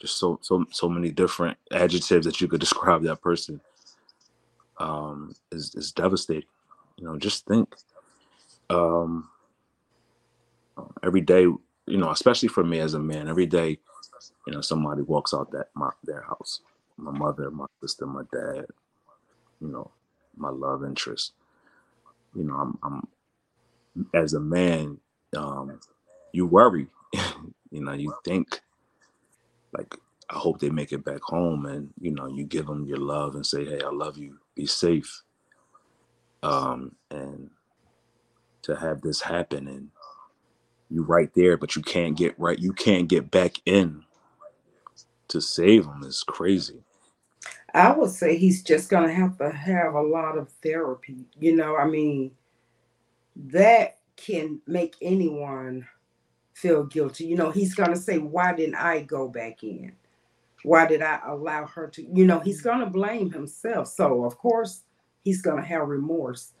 Just 0.00 0.18
so 0.18 0.40
so 0.42 0.66
so 0.72 0.88
many 0.88 1.12
different 1.12 1.56
adjectives 1.70 2.26
that 2.26 2.40
you 2.40 2.48
could 2.48 2.58
describe 2.66 3.04
that 3.04 3.22
person. 3.22 3.60
Um, 4.78 5.34
is 5.50 5.74
is 5.74 5.92
devastating. 5.92 6.48
You 6.96 7.04
know, 7.06 7.18
just 7.18 7.46
think 7.46 7.74
um, 8.70 9.28
every 11.02 11.20
day, 11.20 11.42
you 11.42 11.96
know, 11.96 12.10
especially 12.10 12.48
for 12.48 12.64
me 12.64 12.80
as 12.80 12.94
a 12.94 12.98
man, 12.98 13.28
every 13.28 13.46
day, 13.46 13.78
you 14.46 14.52
know, 14.52 14.60
somebody 14.60 15.02
walks 15.02 15.34
out 15.34 15.50
that 15.52 15.66
my 15.74 15.90
their 16.04 16.22
house. 16.22 16.60
My 16.96 17.12
mother, 17.12 17.50
my 17.50 17.66
sister, 17.80 18.06
my 18.06 18.22
dad, 18.32 18.66
you 19.60 19.68
know, 19.68 19.90
my 20.36 20.50
love 20.50 20.84
interest. 20.84 21.32
You 22.34 22.44
know, 22.44 22.54
I'm 22.54 22.78
I'm 22.82 23.08
as 24.14 24.34
a 24.34 24.40
man, 24.40 24.98
um, 25.36 25.80
you 26.32 26.46
worry. 26.46 26.88
you 27.70 27.82
know, 27.82 27.92
you 27.92 28.12
think 28.24 28.60
like 29.72 29.94
I 30.30 30.34
hope 30.34 30.58
they 30.60 30.70
make 30.70 30.92
it 30.92 31.04
back 31.04 31.22
home, 31.22 31.66
and 31.66 31.90
you 32.00 32.10
know, 32.10 32.26
you 32.26 32.44
give 32.44 32.66
them 32.66 32.84
your 32.86 32.98
love 32.98 33.34
and 33.34 33.46
say, 33.46 33.64
"Hey, 33.64 33.80
I 33.84 33.90
love 33.90 34.18
you. 34.18 34.38
Be 34.58 34.66
safe." 34.66 35.22
Um, 36.42 36.96
and 37.10 37.50
to 38.62 38.76
have 38.76 39.00
this 39.00 39.20
happen, 39.20 39.68
and 39.68 39.88
you 40.90 41.04
right 41.04 41.30
there, 41.34 41.56
but 41.56 41.76
you 41.76 41.82
can't 41.82 42.16
get 42.16 42.38
right. 42.38 42.58
You 42.58 42.72
can't 42.72 43.08
get 43.08 43.30
back 43.30 43.56
in 43.64 44.04
to 45.28 45.40
save 45.40 45.84
him 45.84 46.02
is 46.02 46.24
crazy. 46.24 46.82
I 47.74 47.92
would 47.92 48.10
say 48.10 48.36
he's 48.36 48.62
just 48.62 48.90
to 49.06 49.14
have 49.14 49.38
to 49.38 49.50
have 49.50 49.94
a 49.94 50.02
lot 50.02 50.36
of 50.36 50.50
therapy. 50.62 51.26
You 51.38 51.54
know, 51.54 51.76
I 51.76 51.86
mean, 51.86 52.32
that 53.36 53.98
can 54.16 54.60
make 54.66 54.96
anyone 55.00 55.86
feel 56.54 56.84
guilty. 56.84 57.26
You 57.26 57.36
know, 57.36 57.50
he's 57.50 57.74
to 57.90 58.00
say, 58.00 58.18
Why 58.18 58.54
didn't 58.54 58.74
I 58.74 59.02
go 59.02 59.28
back 59.28 59.62
in? 59.62 59.92
Why 60.64 60.86
did 60.86 61.02
I 61.02 61.20
allow 61.26 61.66
her 61.66 61.88
to? 61.88 62.02
You 62.02 62.26
know, 62.26 62.40
he's 62.40 62.60
going 62.60 62.80
to 62.80 62.86
blame 62.86 63.30
himself. 63.30 63.88
So, 63.88 64.24
of 64.24 64.36
course, 64.38 64.82
he's 65.24 65.42
going 65.42 65.56
to 65.62 65.68
have 65.68 65.88
remorse. 65.88 66.52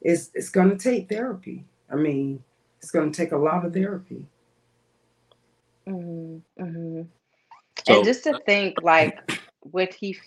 It's, 0.00 0.30
it's 0.34 0.48
going 0.48 0.70
to 0.70 0.76
take 0.76 1.08
therapy. 1.08 1.64
I 1.90 1.96
mean, 1.96 2.42
it's 2.78 2.90
going 2.90 3.10
to 3.10 3.16
take 3.16 3.32
a 3.32 3.36
lot 3.36 3.64
of 3.64 3.72
therapy. 3.72 4.26
Mm-hmm, 5.88 6.62
mm-hmm. 6.62 7.02
So, 7.86 7.96
and 7.96 8.04
just 8.04 8.24
to 8.24 8.38
think, 8.44 8.82
like, 8.82 9.40
what 9.60 9.94
he, 9.94 10.18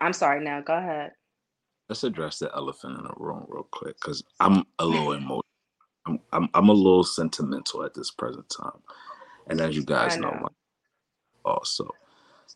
I'm 0.00 0.12
sorry. 0.12 0.42
Now, 0.42 0.60
go 0.60 0.74
ahead. 0.74 1.12
Let's 1.88 2.04
address 2.04 2.38
the 2.38 2.54
elephant 2.54 2.98
in 2.98 3.04
the 3.04 3.14
room 3.16 3.46
real 3.48 3.66
quick, 3.70 3.96
because 4.00 4.22
I'm 4.40 4.64
a 4.78 4.84
little 4.84 5.12
emotional. 5.12 5.44
I'm, 6.06 6.20
I'm 6.32 6.48
I'm 6.54 6.68
a 6.68 6.72
little 6.72 7.04
sentimental 7.04 7.84
at 7.84 7.94
this 7.94 8.10
present 8.10 8.48
time, 8.48 8.80
and 9.48 9.60
as 9.60 9.76
you 9.76 9.84
guys 9.84 10.16
know, 10.16 10.30
know 10.30 10.48
also 11.44 11.90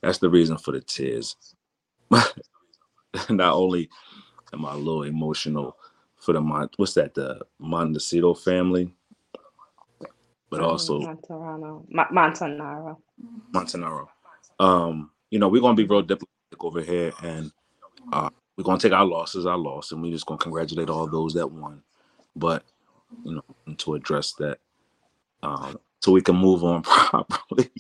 that's 0.03 0.19
the 0.19 0.31
reason 0.31 0.59
for 0.59 0.73
the 0.73 0.81
tears. 0.81 1.37
Not 3.31 3.55
only 3.55 3.89
am 4.53 4.67
I 4.67 4.75
a 4.75 4.77
little 4.77 5.05
emotional 5.05 5.77
for 6.17 6.33
the 6.33 6.41
what's 6.77 6.95
that 6.95 7.15
the 7.15 7.41
Montecito 7.59 8.35
family, 8.35 8.95
but 10.51 10.61
mm, 10.61 10.65
also 10.65 11.01
Montanaro. 11.01 11.87
Montanaro. 11.93 12.97
Montanaro. 13.55 14.09
Um, 14.61 15.11
you 15.31 15.39
know, 15.39 15.49
we're 15.49 15.61
gonna 15.63 15.75
be 15.77 15.85
real 15.87 16.03
diplomatic 16.03 16.63
over 16.65 16.83
here, 16.83 17.13
and 17.23 17.53
uh, 18.13 18.31
we're 18.57 18.65
gonna 18.65 18.79
take 18.79 18.93
our 18.93 19.07
losses, 19.07 19.47
our 19.47 19.59
loss, 19.59 19.93
and 19.93 20.03
we're 20.03 20.13
just 20.13 20.27
gonna 20.27 20.39
congratulate 20.39 20.91
all 20.91 21.09
those 21.09 21.35
that 21.35 21.51
won. 21.51 21.83
But 22.37 22.65
you 23.25 23.35
know, 23.37 23.75
to 23.77 23.95
address 23.95 24.33
that, 24.35 24.59
um, 25.43 25.79
so 26.01 26.13
we 26.13 26.23
can 26.23 26.37
move 26.37 26.65
on 26.65 26.83
properly 26.85 27.71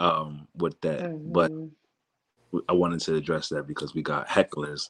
um, 0.00 0.46
with 0.56 0.80
that. 0.82 1.00
Mm-hmm. 1.00 1.32
But 1.32 1.52
I 2.68 2.72
wanted 2.72 3.00
to 3.00 3.16
address 3.16 3.48
that 3.48 3.66
because 3.66 3.94
we 3.94 4.02
got 4.02 4.28
hecklers 4.28 4.88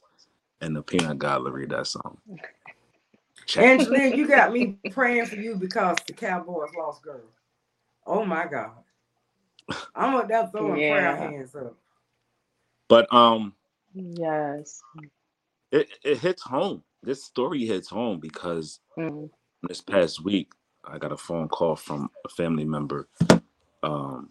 and 0.61 0.75
the 0.75 0.81
peanut 0.81 1.19
gallery 1.19 1.65
that 1.67 1.87
song. 1.87 2.17
Angelina, 3.57 4.15
you 4.15 4.27
got 4.27 4.51
me 4.51 4.77
praying 4.91 5.25
for 5.27 5.35
you 5.35 5.55
because 5.55 5.97
the 6.07 6.13
Cowboys 6.13 6.69
lost 6.77 7.01
girl. 7.03 7.21
Oh 8.05 8.25
my 8.25 8.45
God. 8.45 8.71
I'm 9.95 10.15
up 10.15 10.27
there 10.27 10.47
throwing 10.47 10.79
yeah. 10.79 10.91
prayer 10.91 11.15
hands 11.17 11.55
up. 11.55 11.75
But 12.87 13.11
um 13.13 13.53
yes. 13.93 14.81
It 15.71 15.89
it 16.03 16.19
hits 16.19 16.43
home. 16.43 16.83
This 17.03 17.23
story 17.23 17.65
hits 17.65 17.89
home 17.89 18.19
because 18.19 18.79
mm. 18.97 19.29
this 19.63 19.81
past 19.81 20.23
week 20.23 20.51
I 20.83 20.97
got 20.97 21.11
a 21.11 21.17
phone 21.17 21.47
call 21.47 21.75
from 21.75 22.09
a 22.25 22.29
family 22.29 22.65
member 22.65 23.07
um 23.83 24.29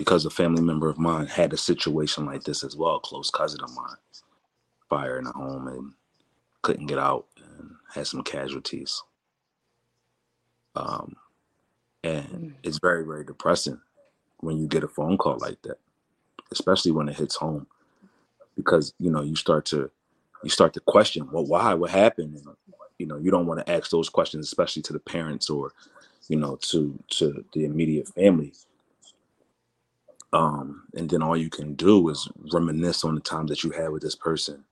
because 0.00 0.24
a 0.24 0.30
family 0.30 0.62
member 0.62 0.88
of 0.88 0.98
mine 0.98 1.26
had 1.26 1.52
a 1.52 1.58
situation 1.58 2.24
like 2.24 2.42
this 2.42 2.64
as 2.64 2.74
well, 2.74 2.96
a 2.96 3.00
close 3.00 3.28
cousin 3.28 3.60
of 3.62 3.70
mine, 3.74 3.98
fire 4.88 5.18
in 5.18 5.24
the 5.24 5.30
home 5.32 5.68
and 5.68 5.92
couldn't 6.62 6.86
get 6.86 6.98
out 6.98 7.26
and 7.36 7.72
had 7.92 8.06
some 8.06 8.22
casualties. 8.22 9.02
Um, 10.74 11.16
and 12.02 12.24
mm. 12.28 12.52
it's 12.62 12.78
very, 12.78 13.04
very 13.04 13.26
depressing 13.26 13.78
when 14.38 14.56
you 14.56 14.66
get 14.68 14.84
a 14.84 14.88
phone 14.88 15.18
call 15.18 15.36
like 15.36 15.60
that, 15.64 15.76
especially 16.50 16.92
when 16.92 17.10
it 17.10 17.16
hits 17.16 17.36
home, 17.36 17.66
because 18.56 18.94
you 18.98 19.10
know 19.10 19.20
you 19.20 19.36
start 19.36 19.66
to 19.66 19.90
you 20.42 20.48
start 20.48 20.72
to 20.72 20.80
question, 20.80 21.28
well, 21.30 21.44
why, 21.44 21.74
what 21.74 21.90
happened, 21.90 22.36
and 22.36 22.56
you 22.98 23.04
know 23.04 23.18
you 23.18 23.30
don't 23.30 23.46
want 23.46 23.60
to 23.66 23.70
ask 23.70 23.90
those 23.90 24.08
questions, 24.08 24.46
especially 24.46 24.80
to 24.80 24.94
the 24.94 24.98
parents 24.98 25.50
or 25.50 25.74
you 26.28 26.36
know 26.36 26.56
to 26.70 26.98
to 27.10 27.44
the 27.52 27.66
immediate 27.66 28.08
family 28.08 28.54
um, 30.32 30.84
and 30.94 31.10
then 31.10 31.22
all 31.22 31.36
you 31.36 31.50
can 31.50 31.74
do 31.74 32.08
is 32.08 32.28
reminisce 32.52 33.04
on 33.04 33.14
the 33.14 33.20
time 33.20 33.46
that 33.48 33.64
you 33.64 33.70
had 33.70 33.90
with 33.90 34.02
this 34.02 34.14
person, 34.14 34.64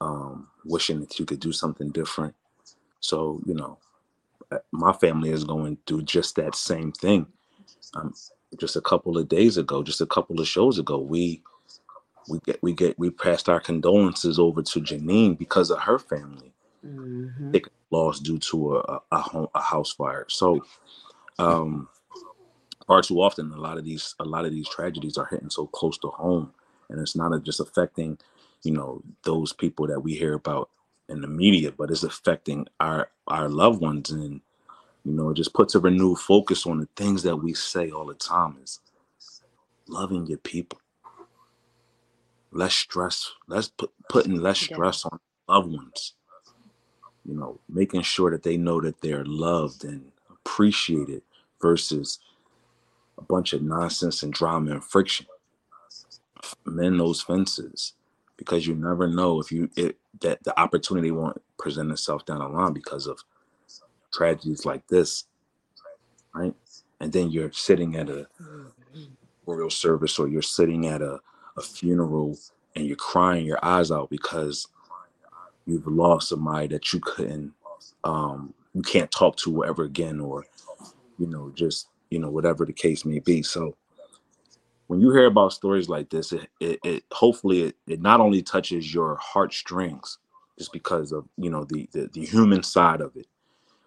um, 0.00 0.48
wishing 0.64 1.00
that 1.00 1.18
you 1.18 1.24
could 1.24 1.40
do 1.40 1.52
something 1.52 1.90
different. 1.90 2.34
So, 3.00 3.40
you 3.46 3.54
know, 3.54 3.78
uh, 4.50 4.58
my 4.72 4.92
family 4.92 5.30
is 5.30 5.44
going 5.44 5.78
through 5.86 6.02
just 6.02 6.36
that 6.36 6.54
same 6.54 6.92
thing. 6.92 7.26
Um, 7.94 8.14
just 8.58 8.76
a 8.76 8.80
couple 8.80 9.16
of 9.18 9.28
days 9.28 9.56
ago, 9.56 9.82
just 9.82 10.00
a 10.00 10.06
couple 10.06 10.40
of 10.40 10.48
shows 10.48 10.78
ago, 10.78 10.98
we 10.98 11.42
we 12.28 12.40
get 12.40 12.60
we 12.62 12.72
get 12.72 12.98
we 12.98 13.10
passed 13.10 13.48
our 13.48 13.60
condolences 13.60 14.38
over 14.38 14.62
to 14.62 14.80
Janine 14.80 15.38
because 15.38 15.70
of 15.70 15.80
her 15.80 15.98
family. 15.98 16.52
Mm-hmm. 16.84 17.56
lost 17.90 18.22
due 18.22 18.38
to 18.38 18.76
a 18.76 19.00
a, 19.12 19.20
home, 19.20 19.48
a 19.54 19.60
house 19.60 19.92
fire. 19.92 20.26
So, 20.28 20.64
um, 21.38 21.88
far 22.86 23.02
too 23.02 23.20
often 23.20 23.52
a 23.52 23.60
lot 23.60 23.78
of 23.78 23.84
these 23.84 24.14
a 24.20 24.24
lot 24.24 24.44
of 24.44 24.52
these 24.52 24.68
tragedies 24.68 25.18
are 25.18 25.26
hitting 25.26 25.50
so 25.50 25.66
close 25.68 25.98
to 25.98 26.08
home 26.08 26.52
and 26.90 27.00
it's 27.00 27.16
not 27.16 27.42
just 27.42 27.60
affecting 27.60 28.18
you 28.62 28.72
know 28.72 29.02
those 29.24 29.52
people 29.52 29.86
that 29.86 30.00
we 30.00 30.14
hear 30.14 30.34
about 30.34 30.70
in 31.08 31.20
the 31.20 31.28
media 31.28 31.72
but 31.72 31.90
it's 31.90 32.02
affecting 32.02 32.66
our 32.80 33.08
our 33.28 33.48
loved 33.48 33.80
ones 33.80 34.10
and 34.10 34.40
you 35.04 35.12
know 35.12 35.30
it 35.30 35.34
just 35.36 35.54
puts 35.54 35.74
a 35.74 35.80
renewed 35.80 36.18
focus 36.18 36.66
on 36.66 36.80
the 36.80 36.88
things 36.96 37.22
that 37.22 37.36
we 37.36 37.54
say 37.54 37.90
all 37.90 38.06
the 38.06 38.14
time 38.14 38.56
is 38.62 38.80
loving 39.88 40.26
your 40.26 40.38
people. 40.38 40.80
Less 42.52 42.74
stress 42.74 43.32
less 43.48 43.68
put, 43.68 43.90
putting 44.08 44.36
less 44.40 44.58
stress 44.60 45.04
on 45.04 45.18
loved 45.48 45.72
ones. 45.72 46.14
You 47.24 47.34
know 47.34 47.60
making 47.68 48.02
sure 48.02 48.30
that 48.30 48.42
they 48.42 48.56
know 48.56 48.80
that 48.80 49.00
they're 49.00 49.24
loved 49.24 49.84
and 49.84 50.12
appreciated 50.30 51.22
versus 51.60 52.18
a 53.18 53.22
bunch 53.22 53.52
of 53.52 53.62
nonsense 53.62 54.22
and 54.22 54.32
drama 54.32 54.72
and 54.72 54.84
friction. 54.84 55.26
Mend 56.64 57.00
those 57.00 57.22
fences 57.22 57.94
because 58.36 58.66
you 58.66 58.74
never 58.74 59.06
know 59.08 59.40
if 59.40 59.50
you 59.50 59.70
it, 59.76 59.98
that 60.20 60.42
the 60.44 60.58
opportunity 60.60 61.10
won't 61.10 61.40
present 61.58 61.90
itself 61.90 62.24
down 62.26 62.40
the 62.40 62.48
line 62.48 62.72
because 62.72 63.06
of 63.06 63.18
tragedies 64.12 64.64
like 64.64 64.86
this, 64.88 65.24
right? 66.34 66.54
And 67.00 67.12
then 67.12 67.30
you're 67.30 67.52
sitting 67.52 67.96
at 67.96 68.08
a 68.08 68.28
memorial 69.46 69.70
service 69.70 70.18
or 70.18 70.28
you're 70.28 70.42
sitting 70.42 70.86
at 70.86 71.02
a, 71.02 71.20
a 71.56 71.62
funeral 71.62 72.38
and 72.74 72.86
you're 72.86 72.96
crying 72.96 73.46
your 73.46 73.58
eyes 73.64 73.90
out 73.90 74.10
because 74.10 74.68
you've 75.66 75.86
lost 75.86 76.28
somebody 76.28 76.68
that 76.68 76.92
you 76.92 77.00
couldn't 77.00 77.52
um 78.04 78.54
you 78.74 78.82
can't 78.82 79.10
talk 79.10 79.36
to 79.36 79.64
ever 79.64 79.84
again 79.84 80.20
or 80.20 80.44
you 81.18 81.26
know 81.26 81.50
just 81.54 81.88
you 82.10 82.18
know, 82.18 82.30
whatever 82.30 82.64
the 82.64 82.72
case 82.72 83.04
may 83.04 83.20
be. 83.20 83.42
So 83.42 83.76
when 84.88 85.00
you 85.00 85.12
hear 85.12 85.26
about 85.26 85.52
stories 85.52 85.88
like 85.88 86.10
this, 86.10 86.32
it, 86.32 86.48
it, 86.60 86.80
it 86.84 87.04
hopefully 87.12 87.62
it, 87.64 87.76
it 87.86 88.00
not 88.02 88.20
only 88.20 88.42
touches 88.42 88.92
your 88.94 89.16
heartstrings 89.16 90.18
just 90.58 90.72
because 90.72 91.12
of 91.12 91.26
you 91.36 91.50
know 91.50 91.64
the, 91.64 91.88
the 91.92 92.08
the 92.12 92.24
human 92.24 92.62
side 92.62 93.00
of 93.00 93.16
it, 93.16 93.26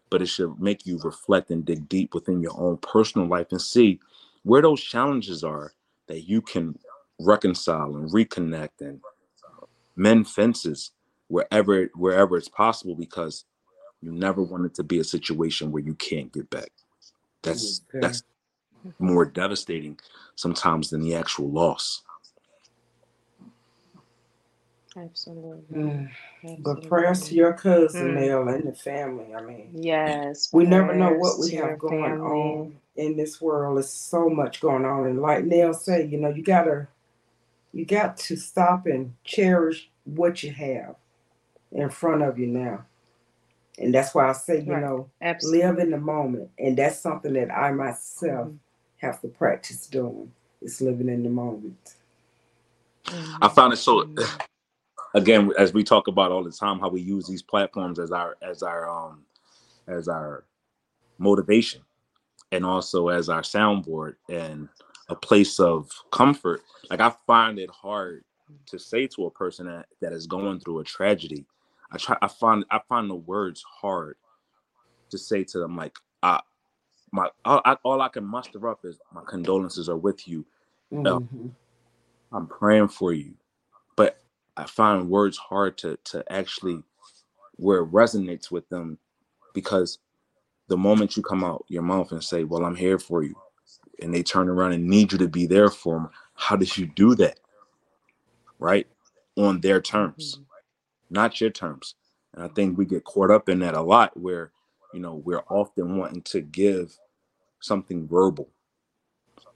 but 0.09 0.21
it 0.21 0.27
should 0.27 0.59
make 0.59 0.85
you 0.85 0.99
reflect 1.03 1.51
and 1.51 1.65
dig 1.65 1.89
deep 1.89 2.13
within 2.13 2.41
your 2.41 2.59
own 2.59 2.77
personal 2.77 3.27
life 3.27 3.47
and 3.51 3.61
see 3.61 3.99
where 4.43 4.61
those 4.61 4.81
challenges 4.83 5.43
are 5.43 5.73
that 6.07 6.27
you 6.27 6.41
can 6.41 6.77
reconcile 7.19 7.95
and 7.95 8.11
reconnect 8.11 8.81
and 8.81 9.01
mend 9.95 10.27
fences 10.27 10.91
wherever 11.27 11.89
wherever 11.95 12.37
it's 12.37 12.49
possible 12.49 12.95
because 12.95 13.45
you 14.01 14.11
never 14.11 14.43
want 14.43 14.65
it 14.65 14.75
to 14.75 14.83
be 14.83 14.99
a 14.99 15.03
situation 15.03 15.71
where 15.71 15.83
you 15.83 15.95
can't 15.95 16.33
get 16.33 16.49
back. 16.49 16.71
That's 17.41 17.81
okay. 17.89 17.99
that's 18.01 18.23
more 18.97 19.25
devastating 19.25 19.99
sometimes 20.35 20.89
than 20.89 21.01
the 21.01 21.15
actual 21.15 21.49
loss. 21.49 22.03
Absolutely. 24.97 25.77
Mm. 25.77 26.09
Absolutely. 26.43 26.63
But 26.63 26.87
prayers 26.87 27.21
to 27.27 27.35
your 27.35 27.53
cousin, 27.53 28.15
mm. 28.15 28.55
and 28.55 28.67
the 28.67 28.73
family. 28.73 29.33
I 29.35 29.41
mean, 29.41 29.69
yes, 29.73 30.49
we 30.51 30.65
never 30.65 30.95
know 30.95 31.11
what 31.13 31.39
we 31.39 31.51
have 31.51 31.79
going 31.79 32.03
family. 32.03 32.21
on 32.21 32.75
in 32.95 33.15
this 33.15 33.39
world. 33.39 33.77
There's 33.77 33.89
so 33.89 34.29
much 34.29 34.61
going 34.61 34.85
on, 34.85 35.05
and 35.05 35.21
like 35.21 35.45
Nell 35.45 35.73
said, 35.73 36.11
you 36.11 36.19
know, 36.19 36.29
you 36.29 36.43
gotta, 36.43 36.87
you 37.71 37.85
got 37.85 38.17
to 38.17 38.35
stop 38.35 38.87
and 38.87 39.13
cherish 39.23 39.89
what 40.05 40.43
you 40.43 40.51
have 40.51 40.95
in 41.71 41.89
front 41.89 42.23
of 42.23 42.39
you 42.39 42.47
now, 42.47 42.85
And 43.79 43.93
that's 43.95 44.15
why 44.15 44.29
I 44.29 44.33
say, 44.33 44.61
you 44.61 44.71
Right. 44.73 44.81
know, 44.81 45.09
Absolutely. 45.21 45.61
live 45.61 45.79
in 45.79 45.91
the 45.91 45.99
moment. 45.99 46.49
And 46.59 46.77
that's 46.77 46.99
something 46.99 47.33
that 47.33 47.51
I 47.51 47.71
myself 47.71 48.49
Mhm. 48.49 48.59
have 48.97 49.21
to 49.21 49.29
practice 49.29 49.87
doing. 49.87 50.33
Is 50.61 50.81
living 50.81 51.09
in 51.09 51.23
the 51.23 51.29
moment. 51.29 51.95
I 53.41 53.49
found 53.49 53.73
it 53.73 53.77
so 53.77 54.05
Mhm. 54.05 54.17
again 55.15 55.51
as 55.57 55.73
we 55.73 55.83
talk 55.83 56.07
about 56.07 56.31
all 56.31 56.43
the 56.43 56.51
time 56.51 56.79
how 56.79 56.89
we 56.89 57.01
use 57.01 57.27
these 57.27 57.43
platforms 57.43 57.99
as 57.99 58.11
our 58.11 58.37
as 58.41 58.63
our 58.63 58.89
um 58.89 59.25
as 59.87 60.07
our 60.07 60.45
motivation 61.19 61.81
and 62.51 62.65
also 62.65 63.09
as 63.09 63.29
our 63.29 63.41
soundboard 63.41 64.15
and 64.29 64.69
a 65.09 65.15
place 65.15 65.59
of 65.59 65.89
comfort 66.11 66.61
like 66.89 67.01
i 67.01 67.13
find 67.27 67.59
it 67.59 67.69
hard 67.71 68.23
to 68.67 68.79
say 68.79 69.07
to 69.07 69.25
a 69.27 69.31
person 69.31 69.67
that, 69.67 69.87
that 70.01 70.13
is 70.13 70.27
going 70.27 70.59
through 70.59 70.79
a 70.79 70.83
tragedy 70.85 71.45
i 71.91 71.97
try 71.97 72.17
i 72.21 72.27
find 72.27 72.65
i 72.71 72.79
find 72.89 73.09
the 73.09 73.15
words 73.15 73.63
hard 73.81 74.15
to 75.11 75.17
say 75.17 75.43
to 75.43 75.59
them 75.59 75.75
like 75.77 75.95
i 76.23 76.39
my 77.13 77.29
all 77.45 77.61
I, 77.65 77.77
all 77.83 78.01
I 78.01 78.09
can 78.09 78.25
muster 78.25 78.67
up 78.69 78.81
is 78.85 78.99
my 79.13 79.21
condolences 79.27 79.89
are 79.89 79.97
with 79.97 80.27
you 80.27 80.45
Mhm. 80.93 81.55
I'm 82.33 82.47
praying 82.47 82.89
for 82.89 83.13
you. 83.13 83.35
But 83.97 84.23
I 84.57 84.65
find 84.65 85.09
words 85.09 85.37
hard 85.37 85.77
to 85.79 85.97
to 86.05 86.31
actually 86.31 86.83
where 87.57 87.79
it 87.81 87.91
resonates 87.91 88.51
with 88.51 88.69
them 88.69 88.99
because 89.53 89.99
the 90.69 90.77
moment 90.77 91.17
you 91.17 91.23
come 91.23 91.43
out 91.43 91.65
your 91.69 91.83
mouth 91.83 92.11
and 92.11 92.23
say, 92.23 92.43
Well, 92.45 92.65
I'm 92.65 92.75
here 92.75 92.99
for 92.99 93.23
you, 93.23 93.35
and 94.01 94.13
they 94.13 94.23
turn 94.23 94.49
around 94.49 94.73
and 94.73 94.87
need 94.87 95.11
you 95.11 95.19
to 95.19 95.29
be 95.29 95.47
there 95.47 95.69
for 95.69 95.95
them, 95.95 96.09
how 96.35 96.55
did 96.57 96.77
you 96.77 96.87
do 96.87 97.15
that? 97.15 97.39
Right? 98.59 98.87
On 99.37 99.61
their 99.61 99.81
terms, 99.81 100.39
not 101.09 101.39
your 101.41 101.49
terms. 101.49 101.95
And 102.33 102.43
I 102.43 102.47
think 102.49 102.77
we 102.77 102.85
get 102.85 103.03
caught 103.03 103.31
up 103.31 103.49
in 103.49 103.59
that 103.59 103.75
a 103.75 103.81
lot 103.81 104.15
where, 104.17 104.51
you 104.93 104.99
know, 104.99 105.15
we're 105.15 105.43
often 105.49 105.97
wanting 105.97 106.21
to 106.23 106.41
give 106.41 106.97
something 107.59 108.07
verbal, 108.07 108.49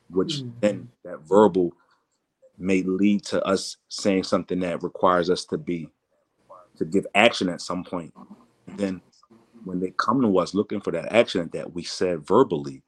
which 0.10 0.42
Mhm. 0.42 0.60
then 0.60 0.92
that 1.04 1.20
verbal 1.22 1.74
may 2.58 2.84
lead 2.84 3.24
to 3.26 3.44
us 3.46 3.78
saying 3.88 4.24
something 4.24 4.60
that 4.60 4.84
requires 4.84 5.30
us 5.30 5.46
to 5.46 5.58
be 5.58 5.90
to 6.78 6.86
give 6.86 7.06
action 7.14 7.50
at 7.50 7.62
some 7.62 7.84
point. 7.84 8.14
Then 8.68 9.02
when 9.64 9.80
they 9.80 9.92
come 9.92 10.22
to 10.22 10.38
us 10.40 10.54
looking 10.54 10.82
for 10.82 10.92
that 10.92 11.14
action 11.14 11.50
that 11.54 11.74
we 11.74 11.84
said 11.84 12.26
verbally, 12.26 12.82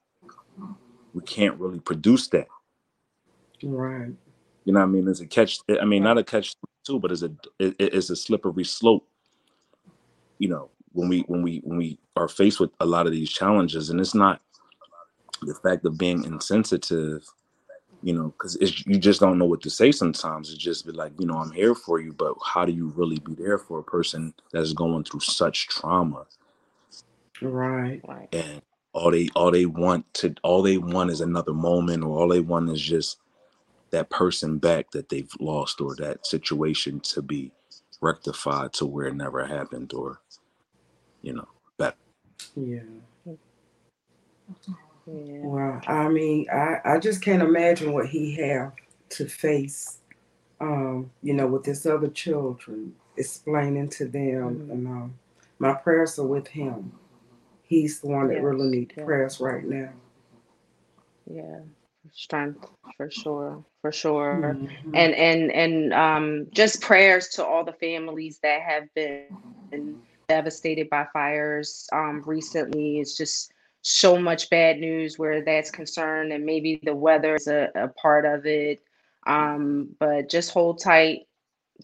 we 1.13 1.21
can't 1.21 1.59
really 1.59 1.79
produce 1.79 2.27
that. 2.29 2.47
Right. 3.63 4.13
You 4.65 4.73
know 4.73 4.79
what 4.79 4.87
I 4.87 4.89
mean? 4.89 5.05
There's 5.05 5.21
a 5.21 5.27
catch. 5.27 5.59
I 5.69 5.85
mean, 5.85 6.03
not 6.03 6.17
a 6.17 6.23
catch 6.23 6.55
too, 6.85 6.99
but 6.99 7.11
it's 7.11 7.23
a 7.23 7.31
it, 7.59 7.75
it's 7.79 8.09
a 8.11 8.15
slippery 8.15 8.65
slope. 8.65 9.07
You 10.39 10.49
know, 10.49 10.69
when 10.93 11.09
we 11.09 11.21
when 11.21 11.43
we 11.43 11.61
when 11.63 11.77
we 11.77 11.99
are 12.17 12.27
faced 12.29 12.59
with 12.59 12.71
a 12.81 12.85
lot 12.85 13.07
of 13.07 13.13
these 13.13 13.31
challenges, 13.31 13.89
and 13.89 13.99
it's 14.01 14.15
not 14.15 14.41
the 15.41 15.55
fact 15.55 15.85
of 15.85 15.97
being 15.97 16.23
insensitive. 16.25 17.25
You 18.03 18.13
know, 18.13 18.25
because 18.37 18.57
you 18.85 18.99
just 18.99 19.19
don't 19.19 19.39
know 19.39 19.45
what 19.45 19.61
to 19.63 19.69
say 19.71 19.91
sometimes. 19.91 20.49
It's 20.51 20.59
just 20.63 20.85
be 20.85 20.91
like, 20.93 21.13
you 21.19 21.25
know, 21.25 21.39
I'm 21.39 21.51
here 21.51 21.75
for 21.75 21.99
you, 21.99 22.13
but 22.13 22.35
how 22.45 22.65
do 22.65 22.71
you 22.71 22.93
really 22.95 23.19
be 23.19 23.33
there 23.35 23.57
for 23.57 23.79
a 23.79 23.83
person 23.83 24.33
that's 24.53 24.73
going 24.73 25.05
through 25.05 25.21
such 25.21 25.67
trauma? 25.69 26.25
Right. 27.41 28.01
Right. 28.07 28.29
and 28.31 28.61
all 28.93 29.11
they 29.11 29.29
all 29.35 29.51
they 29.51 29.65
want 29.65 30.11
to 30.15 30.35
all 30.43 30.61
they 30.61 30.77
want 30.77 31.11
is 31.11 31.21
another 31.21 31.53
moment 31.53 32.03
or 32.03 32.19
all 32.19 32.29
they 32.29 32.41
want 32.41 32.69
is 32.69 32.81
just 32.81 33.19
that 33.95 34.11
person 34.11 34.59
back 34.59 34.91
that 34.91 35.09
they've 35.09 35.31
lost 35.41 35.81
or 35.81 35.95
that 35.97 36.25
situation 36.27 37.01
to 37.01 37.23
be 37.23 37.53
rectified 38.01 38.73
to 38.73 38.85
where 38.87 39.07
it 39.07 39.15
never 39.15 39.45
happened 39.45 39.93
or 39.93 40.21
you 41.21 41.33
know 41.33 41.47
better 41.79 41.95
Yeah. 42.55 42.81
Yeah. 45.07 45.49
Well, 45.49 45.81
I 45.87 46.09
mean, 46.09 46.47
I, 46.51 46.79
I 46.85 46.99
just 46.99 47.21
can't 47.23 47.43
imagine 47.43 47.93
what 47.93 48.07
he 48.09 48.35
have 48.37 48.73
to 49.11 49.27
face, 49.27 49.99
um, 50.61 51.11
you 51.23 51.33
know, 51.33 51.47
with 51.47 51.65
his 51.65 51.85
other 51.85 52.09
children, 52.09 52.95
explaining 53.17 53.89
to 53.91 54.07
them. 54.07 54.61
Mhm. 54.61 54.69
And 54.69 54.87
um, 54.87 55.19
my 55.59 55.73
prayers 55.73 56.19
are 56.19 56.27
with 56.27 56.47
him. 56.49 56.93
He's 57.63 58.01
the 58.01 58.07
one 58.07 58.29
that 58.29 58.37
Yes, 58.37 58.43
really 58.43 58.67
needs 58.69 58.93
yes. 58.97 59.05
prayers 59.05 59.39
right 59.41 59.65
now. 59.65 59.91
Yeah. 61.27 61.59
Strength 62.15 62.69
for 62.97 63.11
sure. 63.11 63.63
For 63.81 63.91
sure. 63.91 64.57
Mhm. 64.61 64.69
and 64.93 65.13
and 65.15 65.51
and 65.51 65.93
um, 65.93 66.47
just 66.53 66.81
prayers 66.81 67.27
to 67.29 67.45
all 67.45 67.63
the 67.65 67.73
families 67.73 68.39
that 68.41 68.61
have 68.61 68.93
been 68.95 69.35
devastated 70.27 70.89
by 70.89 71.05
fires 71.13 71.87
um, 71.93 72.21
recently. 72.25 72.99
It's 72.99 73.17
just 73.17 73.51
so 73.81 74.17
much 74.17 74.49
bad 74.49 74.79
news 74.79 75.19
where 75.19 75.41
that's 75.43 75.71
concerned, 75.71 76.31
and 76.33 76.45
maybe 76.45 76.79
the 76.83 76.95
weather 76.95 77.35
is 77.35 77.47
a, 77.47 77.69
a 77.75 77.89
part 77.89 78.25
of 78.25 78.45
it. 78.45 78.81
Um, 79.27 79.89
but 79.99 80.29
just 80.29 80.51
hold 80.51 80.79
tight, 80.81 81.27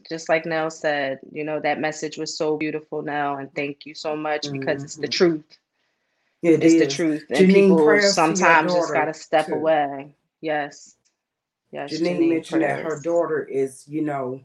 just 0.10 0.30
like 0.30 0.46
Nell 0.46 0.70
said. 0.72 1.20
You 1.32 1.44
know 1.44 1.60
that 1.60 1.80
message 1.80 2.18
was 2.18 2.38
so 2.38 2.58
beautiful, 2.58 3.02
Nell, 3.02 3.36
and 3.36 3.54
thank 3.54 3.86
you 3.86 3.94
so 3.94 4.16
much 4.16 4.52
because 4.52 4.84
it's 4.84 4.96
the 4.96 5.08
Mhm. 5.08 5.12
truth. 5.12 5.58
It 6.42 6.64
it's 6.64 6.76
the 6.76 6.88
truth, 6.88 7.26
and 7.30 7.48
Janine, 7.48 7.54
people 7.54 7.84
prayers 7.84 8.16
to 8.16 8.34
your 8.36 8.38
sometimes 8.38 8.74
just 8.74 8.94
gotta 8.94 9.14
step 9.14 9.46
too. 9.48 9.54
away. 9.56 10.16
Yes. 10.42 10.96
Yes, 11.72 11.92
Janine, 11.94 12.18
Janine, 12.20 12.30
mentioned 12.30 12.64
that 12.64 12.80
her 12.82 13.00
daughter 13.02 13.44
is, 13.44 13.88
you 13.88 14.02
know, 14.02 14.42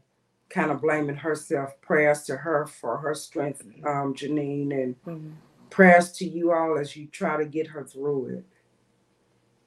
kind 0.49 0.71
of 0.71 0.81
blaming 0.81 1.17
herself. 1.17 1.79
Prayers 1.81 2.23
to 2.23 2.37
her 2.37 2.65
for 2.67 2.97
her 2.97 3.15
strength, 3.15 3.63
um, 3.85 4.13
Janine, 4.15 4.71
and 4.73 4.95
Mhm. 5.05 5.33
prayers 5.69 6.11
to 6.13 6.25
you 6.27 6.53
all 6.53 6.77
as 6.77 6.95
you 6.95 7.07
try 7.07 7.37
to 7.37 7.45
get 7.45 7.67
her 7.67 7.83
through 7.83 8.27
it. 8.27 8.45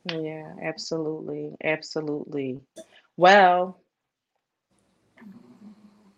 Yeah, 0.07 0.55
absolutely. 0.63 1.53
Absolutely. 1.65 2.61
Well, 3.17 3.81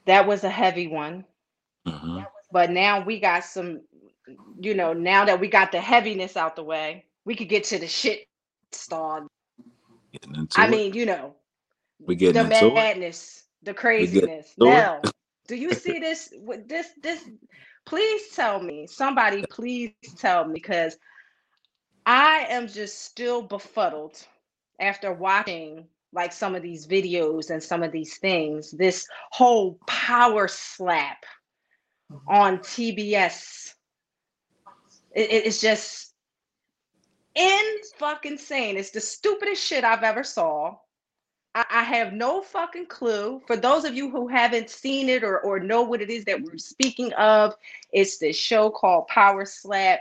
that 0.06 0.26
was 0.26 0.44
a 0.44 0.50
heavy 0.50 0.88
one, 0.88 1.26
Mhm. 1.86 2.26
but 2.52 2.70
now 2.70 3.04
we 3.04 3.20
got 3.20 3.44
some, 3.44 3.82
you 4.60 4.74
know, 4.74 4.92
now 4.94 5.24
that 5.26 5.40
we 5.40 5.48
got 5.48 5.72
the 5.72 5.80
heaviness 5.80 6.36
out 6.36 6.56
the 6.56 6.64
way, 6.64 7.06
we 7.24 7.36
could 7.36 7.48
get 7.48 7.64
to 7.64 7.78
the 7.78 7.88
shit 7.88 8.26
start. 8.72 9.24
Getting 10.12 10.34
into 10.34 10.60
I 10.60 10.66
it. 10.66 10.70
mean, 10.70 10.94
you 10.94 11.06
know, 11.06 11.34
we 12.00 12.14
getting 12.14 12.34
the 12.34 12.54
into 12.54 12.68
it 12.68 12.74
madness, 12.74 13.44
the 13.62 13.74
craziness. 13.74 14.54
Now, 14.58 15.00
do 15.48 15.56
you 15.56 15.72
see 15.74 15.98
this 15.98 16.32
with 16.36 16.68
this 16.68 16.88
this 17.02 17.24
please 17.86 18.22
tell 18.34 18.62
me. 18.62 18.86
Somebody 18.86 19.44
please 19.50 19.92
tell 20.16 20.46
me 20.46 20.54
because 20.54 20.96
I 22.06 22.46
am 22.48 22.68
just 22.68 23.04
still 23.04 23.42
befuddled 23.42 24.16
after 24.80 25.12
watching 25.12 25.86
like 26.12 26.32
some 26.32 26.54
of 26.54 26.62
these 26.62 26.86
videos 26.86 27.50
and 27.50 27.62
some 27.62 27.82
of 27.82 27.92
these 27.92 28.18
things. 28.18 28.70
This 28.70 29.06
whole 29.30 29.78
power 29.86 30.48
slap 30.48 31.24
mm-hmm. 32.10 32.28
on 32.28 32.58
TBS. 32.58 33.74
It, 35.14 35.30
it- 35.30 35.46
it's 35.46 35.60
just 35.60 36.11
in 37.34 37.62
fucking 37.96 38.38
sane. 38.38 38.76
It's 38.76 38.90
the 38.90 39.00
stupidest 39.00 39.62
shit 39.62 39.84
I've 39.84 40.02
ever 40.02 40.24
saw. 40.24 40.76
I, 41.54 41.64
I 41.70 41.82
have 41.82 42.12
no 42.12 42.42
fucking 42.42 42.86
clue. 42.86 43.42
For 43.46 43.56
those 43.56 43.84
of 43.84 43.94
you 43.94 44.10
who 44.10 44.28
haven't 44.28 44.70
seen 44.70 45.08
it 45.08 45.24
or, 45.24 45.40
or 45.40 45.60
know 45.60 45.82
what 45.82 46.02
it 46.02 46.10
is 46.10 46.24
that 46.26 46.42
we're 46.42 46.58
speaking 46.58 47.12
of, 47.14 47.54
it's 47.92 48.18
this 48.18 48.36
show 48.36 48.70
called 48.70 49.08
Power 49.08 49.44
Slap. 49.44 50.00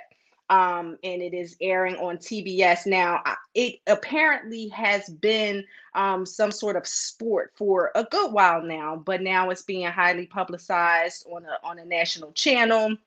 Um, 0.49 0.97
and 1.05 1.21
it 1.21 1.33
is 1.33 1.55
airing 1.61 1.95
on 1.95 2.17
TBS 2.17 2.85
now. 2.85 3.23
It 3.55 3.75
apparently 3.87 4.67
has 4.67 5.07
been 5.07 5.63
um, 5.95 6.25
some 6.25 6.51
sort 6.51 6.75
of 6.75 6.85
sport 6.85 7.53
for 7.55 7.89
a 7.95 8.03
good 8.03 8.33
while 8.33 8.61
now, 8.61 8.97
but 8.97 9.21
now 9.21 9.49
it's 9.49 9.61
being 9.61 9.89
highly 9.89 10.25
publicized 10.25 11.25
on 11.31 11.45
a 11.45 11.65
on 11.65 11.79
a 11.79 11.85
national 11.85 12.33
channel. 12.33 12.97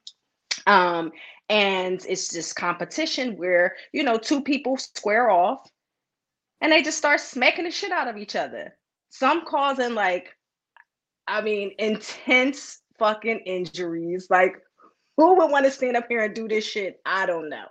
Um, 0.67 1.13
and 1.49 2.05
it's 2.09 2.29
this 2.29 2.53
competition 2.53 3.37
where 3.37 3.77
you 3.93 4.03
know 4.03 4.17
two 4.17 4.43
people 4.43 4.77
square 4.77 5.31
off 5.31 5.69
and 6.65 6.73
they 6.73 6.83
just 6.83 6.97
start 6.97 7.21
smacking 7.21 7.65
the 7.65 7.71
shit 7.71 7.93
out 7.93 8.09
of 8.09 8.17
each 8.17 8.37
other. 8.37 8.75
Some 9.11 9.45
causing 9.45 9.95
like, 9.95 10.35
I 11.29 11.43
mean, 11.43 11.73
intense 11.79 12.81
fucking 12.99 13.41
injuries. 13.41 14.29
Like, 14.31 14.57
who 15.19 15.35
would 15.37 15.51
want 15.51 15.67
to 15.67 15.71
stand 15.71 15.95
up 15.95 16.07
here 16.09 16.25
and 16.25 16.35
do 16.35 16.49
this 16.49 16.65
shit? 16.65 17.01
I 17.05 17.27
don't 17.27 17.51
know. 17.51 17.69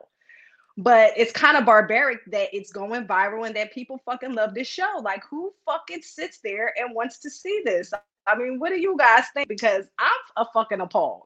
But 0.78 1.14
it's 1.18 1.32
kind 1.32 1.58
of 1.58 1.66
barbaric 1.66 2.20
that 2.32 2.50
it's 2.54 2.72
going 2.72 3.08
viral 3.08 3.48
and 3.48 3.56
that 3.56 3.74
people 3.74 4.00
fucking 4.06 4.34
love 4.34 4.54
this 4.54 4.68
show. 4.68 5.02
Like, 5.04 5.24
who 5.28 5.52
fucking 5.66 6.04
sits 6.04 6.38
there 6.44 6.72
and 6.78 6.94
wants 6.94 7.18
to 7.22 7.32
see 7.32 7.64
this? 7.66 7.92
I 8.28 8.36
mean, 8.36 8.60
what 8.60 8.70
do 8.70 8.80
you 8.80 8.96
guys 8.98 9.24
think? 9.34 9.50
Because 9.50 9.86
I'm 9.98 10.12
a 10.38 10.46
fucking 10.54 10.82
appalled. 10.82 11.26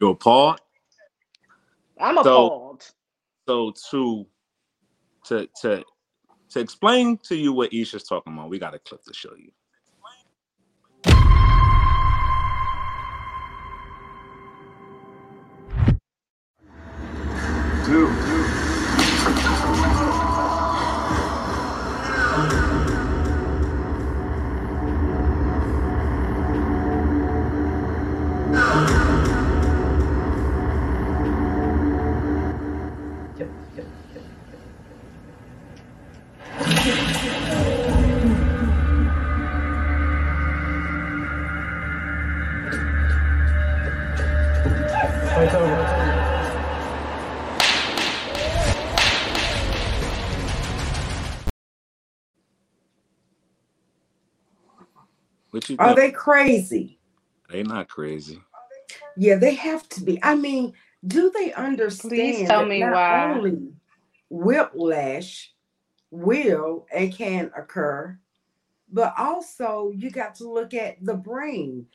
you're 0.00 0.10
appalled 0.10 0.60
I'm 1.98 2.16
So- 2.16 2.20
appalled. 2.46 2.90
so 3.48 3.72
to 3.90 4.26
to 5.26 5.48
to 5.62 5.84
to 6.50 6.60
explain 6.60 7.18
to 7.24 7.34
you 7.36 7.52
what 7.52 7.70
Isha's 7.72 8.04
talking 8.04 8.32
about 8.32 8.48
we 8.50 8.58
got 8.58 8.74
a 8.74 8.78
clip 8.78 9.02
to 9.04 9.14
show 9.14 9.34
you 9.36 9.50
What 45.36 45.52
you 55.68 55.76
Are 55.78 55.94
they 55.94 56.10
crazy? 56.10 56.98
They 57.50 57.62
not 57.62 57.88
crazy. 57.88 58.40
Yeah, 59.18 59.36
they 59.36 59.54
have 59.56 59.86
to 59.90 60.02
be. 60.02 60.18
I 60.22 60.36
mean, 60.36 60.72
do 61.06 61.30
they 61.30 61.52
understand 61.52 62.46
tell 62.46 62.60
that 62.60 62.68
me 62.68 62.80
not 62.80 62.94
why. 62.94 63.32
only 63.32 63.58
whiplash 64.30 65.52
will 66.10 66.86
and 66.94 67.14
can 67.14 67.50
occur, 67.54 68.18
but 68.90 69.12
also 69.18 69.92
you 69.94 70.10
got 70.10 70.36
to 70.36 70.50
look 70.50 70.72
at 70.72 70.96
the 71.04 71.14
brain. 71.14 71.86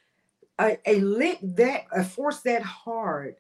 A, 0.61 0.77
a 0.85 0.99
lick 0.99 1.39
that 1.41 1.85
a 1.91 2.03
force 2.03 2.41
that 2.41 2.61
hard 2.61 3.35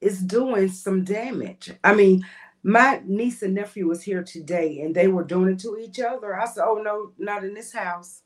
is 0.00 0.20
doing 0.20 0.68
some 0.68 1.04
damage. 1.04 1.72
I 1.84 1.94
mean, 1.94 2.26
my 2.62 3.00
niece 3.04 3.42
and 3.42 3.54
nephew 3.54 3.86
was 3.86 4.02
here 4.02 4.24
today 4.24 4.80
and 4.80 4.94
they 4.94 5.06
were 5.06 5.22
doing 5.22 5.52
it 5.52 5.60
to 5.60 5.78
each 5.78 6.00
other. 6.00 6.36
I 6.36 6.46
said, 6.46 6.64
Oh 6.66 6.82
no, 6.82 7.12
not 7.18 7.44
in 7.44 7.54
this 7.54 7.72
house. 7.72 8.22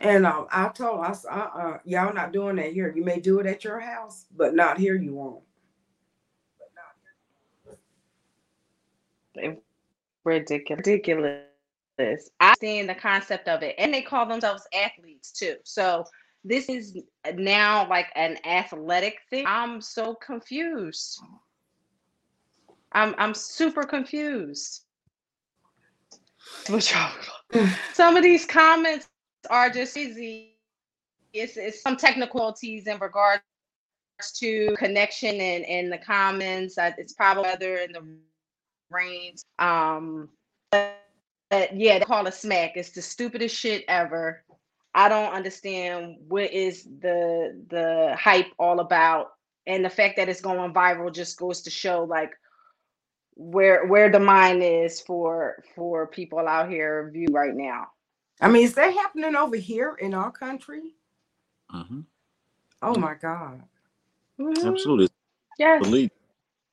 And 0.00 0.26
um, 0.26 0.46
I 0.50 0.68
told 0.68 1.04
us, 1.04 1.24
uh, 1.24 1.48
uh, 1.54 1.78
y'all 1.84 2.12
not 2.12 2.32
doing 2.32 2.56
that 2.56 2.72
here. 2.72 2.92
You 2.94 3.04
may 3.04 3.20
do 3.20 3.38
it 3.40 3.46
at 3.46 3.64
your 3.64 3.80
house, 3.80 4.26
but 4.36 4.54
not 4.54 4.78
here. 4.78 4.96
You 4.96 5.14
won't. 5.14 5.42
ridiculous. 10.24 10.86
Ridiculous. 10.86 11.42
I 12.40 12.48
understand 12.50 12.88
the 12.88 12.94
concept 12.94 13.48
of 13.48 13.62
it, 13.62 13.74
and 13.78 13.92
they 13.92 14.02
call 14.02 14.26
themselves 14.26 14.66
athletes 14.74 15.32
too. 15.32 15.56
So 15.64 16.04
this 16.44 16.68
is 16.68 16.98
now 17.34 17.88
like 17.88 18.08
an 18.16 18.38
athletic 18.44 19.18
thing. 19.30 19.44
I'm 19.46 19.80
so 19.80 20.14
confused. 20.14 21.20
I'm 22.92 23.14
I'm 23.18 23.34
super 23.34 23.84
confused. 23.84 24.82
Some 27.92 28.16
of 28.16 28.22
these 28.22 28.44
comments 28.46 29.08
are 29.50 29.70
just 29.70 29.96
easy. 29.96 30.56
It's, 31.32 31.56
it's 31.56 31.82
some 31.82 31.96
technicalities 31.96 32.86
in 32.86 32.98
regards 32.98 33.42
to 34.36 34.74
connection 34.78 35.40
and 35.40 35.64
in 35.64 35.90
the 35.90 35.98
comments. 35.98 36.76
It's 36.78 37.12
probably 37.12 37.50
other 37.50 37.78
in 37.78 37.92
the 37.92 38.04
range. 38.90 39.40
Um, 39.58 40.28
but, 40.70 41.03
but 41.54 41.76
yeah, 41.80 41.98
they 41.98 42.04
call 42.04 42.26
it 42.26 42.34
smack. 42.34 42.72
It's 42.76 42.90
the 42.90 43.02
stupidest 43.02 43.56
shit 43.56 43.84
ever. 43.88 44.44
I 44.94 45.08
don't 45.08 45.32
understand 45.32 46.16
what 46.28 46.52
is 46.52 46.84
the 46.84 47.62
the 47.70 48.16
hype 48.18 48.48
all 48.58 48.80
about, 48.80 49.32
and 49.66 49.84
the 49.84 49.90
fact 49.90 50.16
that 50.16 50.28
it's 50.28 50.40
going 50.40 50.72
viral 50.74 51.14
just 51.14 51.38
goes 51.38 51.62
to 51.62 51.70
show 51.70 52.04
like 52.04 52.32
where 53.36 53.86
where 53.86 54.10
the 54.10 54.20
mind 54.20 54.62
is 54.64 55.00
for 55.00 55.62
for 55.76 56.06
people 56.08 56.40
out 56.40 56.70
here 56.70 57.10
view 57.12 57.28
right 57.30 57.54
now. 57.54 57.88
I 58.40 58.48
mean, 58.48 58.64
is 58.64 58.74
that 58.74 58.94
happening 58.94 59.36
over 59.36 59.56
here 59.56 59.96
in 60.00 60.14
our 60.14 60.32
country? 60.32 60.94
hmm 61.70 62.00
Oh 62.82 62.96
my 62.96 63.14
God. 63.14 63.62
Mhm. 64.40 64.66
Absolutely. 64.66 65.08
Yes. 65.58 65.84
The 65.84 65.88
league 65.90 66.10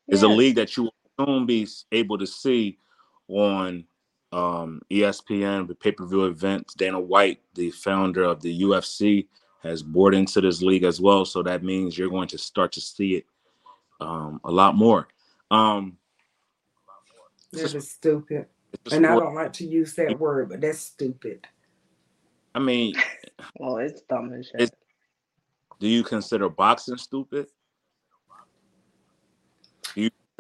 is 0.09 0.23
a 0.23 0.27
league 0.29 0.55
that 0.55 0.77
you 0.77 0.83
will 0.85 0.95
soon 1.25 1.45
be 1.45 1.67
able 1.91 2.17
to 2.19 2.27
see 2.27 2.79
on 3.29 3.85
um, 4.31 4.81
ESPN 4.89 5.67
the 5.67 5.75
pay 5.75 5.91
per 5.91 6.05
view 6.05 6.25
events. 6.25 6.73
Dana 6.73 6.99
White, 6.99 7.41
the 7.55 7.71
founder 7.71 8.23
of 8.23 8.41
the 8.41 8.61
UFC, 8.61 9.27
has 9.63 9.83
bought 9.83 10.13
into 10.13 10.41
this 10.41 10.61
league 10.61 10.83
as 10.83 10.99
well. 11.01 11.25
So 11.25 11.43
that 11.43 11.63
means 11.63 11.97
you're 11.97 12.09
going 12.09 12.29
to 12.29 12.37
start 12.37 12.71
to 12.73 12.81
see 12.81 13.15
it 13.15 13.25
um, 13.99 14.39
a 14.43 14.51
lot 14.51 14.75
more. 14.75 15.07
Um, 15.49 15.97
That 17.51 17.75
is 17.75 17.91
stupid. 17.91 18.47
it's 18.85 18.93
a 18.93 18.97
And 18.97 19.05
I 19.05 19.15
don't 19.15 19.35
like 19.35 19.53
to 19.53 19.67
use 19.67 19.93
that 19.95 20.17
word, 20.17 20.49
but 20.49 20.61
that's 20.61 20.79
stupid. 20.79 21.45
I 22.55 22.59
mean, 22.59 22.95
Well, 23.59 23.77
it's 23.77 24.01
dumb 24.01 24.33
as 24.33 24.47
shit. 24.47 24.73
Do 25.79 25.87
you 25.87 26.03
consider 26.03 26.49
boxing 26.49 26.97
stupid? 26.97 27.47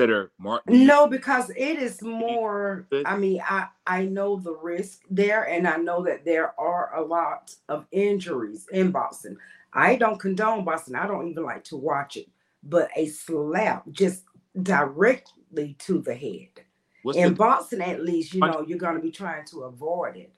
Consider 0.01 0.31
Martin? 0.39 0.87
No, 0.87 1.05
because 1.05 1.51
it 1.51 1.77
is 1.77 2.01
more. 2.01 2.87
I 3.05 3.17
mean, 3.17 3.39
I 3.47 3.67
I 3.85 4.05
know 4.05 4.37
the 4.37 4.55
risk 4.55 5.01
there, 5.11 5.43
and 5.47 5.67
I 5.67 5.77
know 5.77 6.03
that 6.05 6.25
there 6.25 6.59
are 6.59 6.95
a 6.95 7.03
lot 7.03 7.53
of 7.69 7.85
injuries 7.91 8.65
in 8.71 8.89
Boston. 8.89 9.37
I 9.73 9.97
don't 9.97 10.19
condone 10.19 10.65
Boston. 10.65 10.95
I 10.95 11.05
don't 11.05 11.27
even 11.27 11.43
like 11.43 11.63
to 11.65 11.77
watch 11.77 12.17
it. 12.17 12.27
But 12.63 12.89
a 12.95 13.07
slap 13.07 13.83
just 13.91 14.23
directly 14.63 15.75
to 15.79 16.01
the 16.01 16.15
head. 16.15 16.65
What's 17.03 17.17
in 17.19 17.29
the, 17.29 17.35
boxing, 17.35 17.81
at 17.81 18.03
least, 18.03 18.33
you 18.33 18.39
know, 18.39 18.65
you're 18.67 18.79
going 18.79 18.95
to 18.95 19.01
be 19.01 19.11
trying 19.11 19.45
to 19.47 19.63
avoid 19.63 20.15
it. 20.17 20.31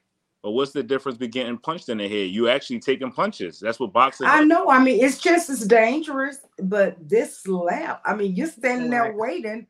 But 0.43 0.51
what's 0.51 0.73
the 0.73 0.83
difference 0.83 1.17
between 1.17 1.31
getting 1.31 1.57
punched 1.57 1.87
in 1.87 1.97
the 1.97 2.07
head? 2.07 2.29
You 2.29 2.49
actually 2.49 2.81
taking 2.81 3.11
punches. 3.11 3.61
That's 3.61 3.79
what 3.79 3.93
boxing. 3.93 4.27
I 4.27 4.41
is. 4.41 4.47
know. 4.47 4.69
I 4.69 4.77
mean, 4.83 5.03
it's 5.03 5.17
just 5.17 5.49
as 5.49 5.61
dangerous, 5.61 6.39
but 6.61 6.97
this 6.99 7.39
slap, 7.39 8.01
I 8.05 8.13
mean, 8.13 8.35
you're 8.35 8.47
standing 8.47 8.89
there 8.89 9.13
waiting, 9.13 9.65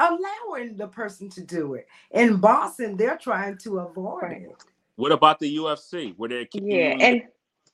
allowing 0.00 0.76
the 0.76 0.88
person 0.88 1.28
to 1.30 1.40
do 1.40 1.74
it. 1.74 1.86
In 2.10 2.38
boxing, 2.38 2.96
they're 2.96 3.16
trying 3.16 3.58
to 3.58 3.78
avoid 3.78 4.22
Right. 4.24 4.42
it. 4.42 4.64
What 4.96 5.12
about 5.12 5.38
the 5.38 5.56
UFC, 5.56 6.14
where 6.16 6.28
they're 6.28 6.46
kicking 6.46 6.68
Yeah, 6.68 6.76
you, 6.78 6.90
and 6.94 7.02
and 7.02 7.22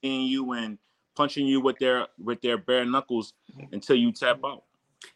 kicking 0.03 0.21
you 0.27 0.53
and 0.53 0.79
punching 1.17 1.47
you 1.47 1.61
with 1.63 1.79
their 1.79 2.09
with 2.23 2.43
their 2.43 2.59
bare 2.59 2.85
knuckles 2.85 3.33
until 3.73 3.97
you 3.97 4.13
tap 4.13 4.41
out? 4.45 4.65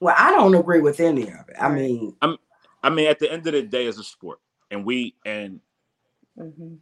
Well, 0.01 0.15
I 0.19 0.31
don't 0.31 0.55
agree 0.55 0.81
with 0.81 0.99
any 0.99 1.25
of 1.25 1.49
it. 1.49 1.57
I 1.61 1.69
mean, 1.69 2.17
I'm, 2.23 2.39
I 2.83 2.89
mean, 2.89 3.07
at 3.09 3.19
the 3.19 3.31
end 3.31 3.47
of 3.47 3.53
the 3.53 3.63
day, 3.63 3.85
it's 3.85 3.99
a 3.99 4.05
sport, 4.05 4.41
and 4.71 4.83
we 4.87 5.15
and 5.27 5.61
Mhm. 6.39 6.79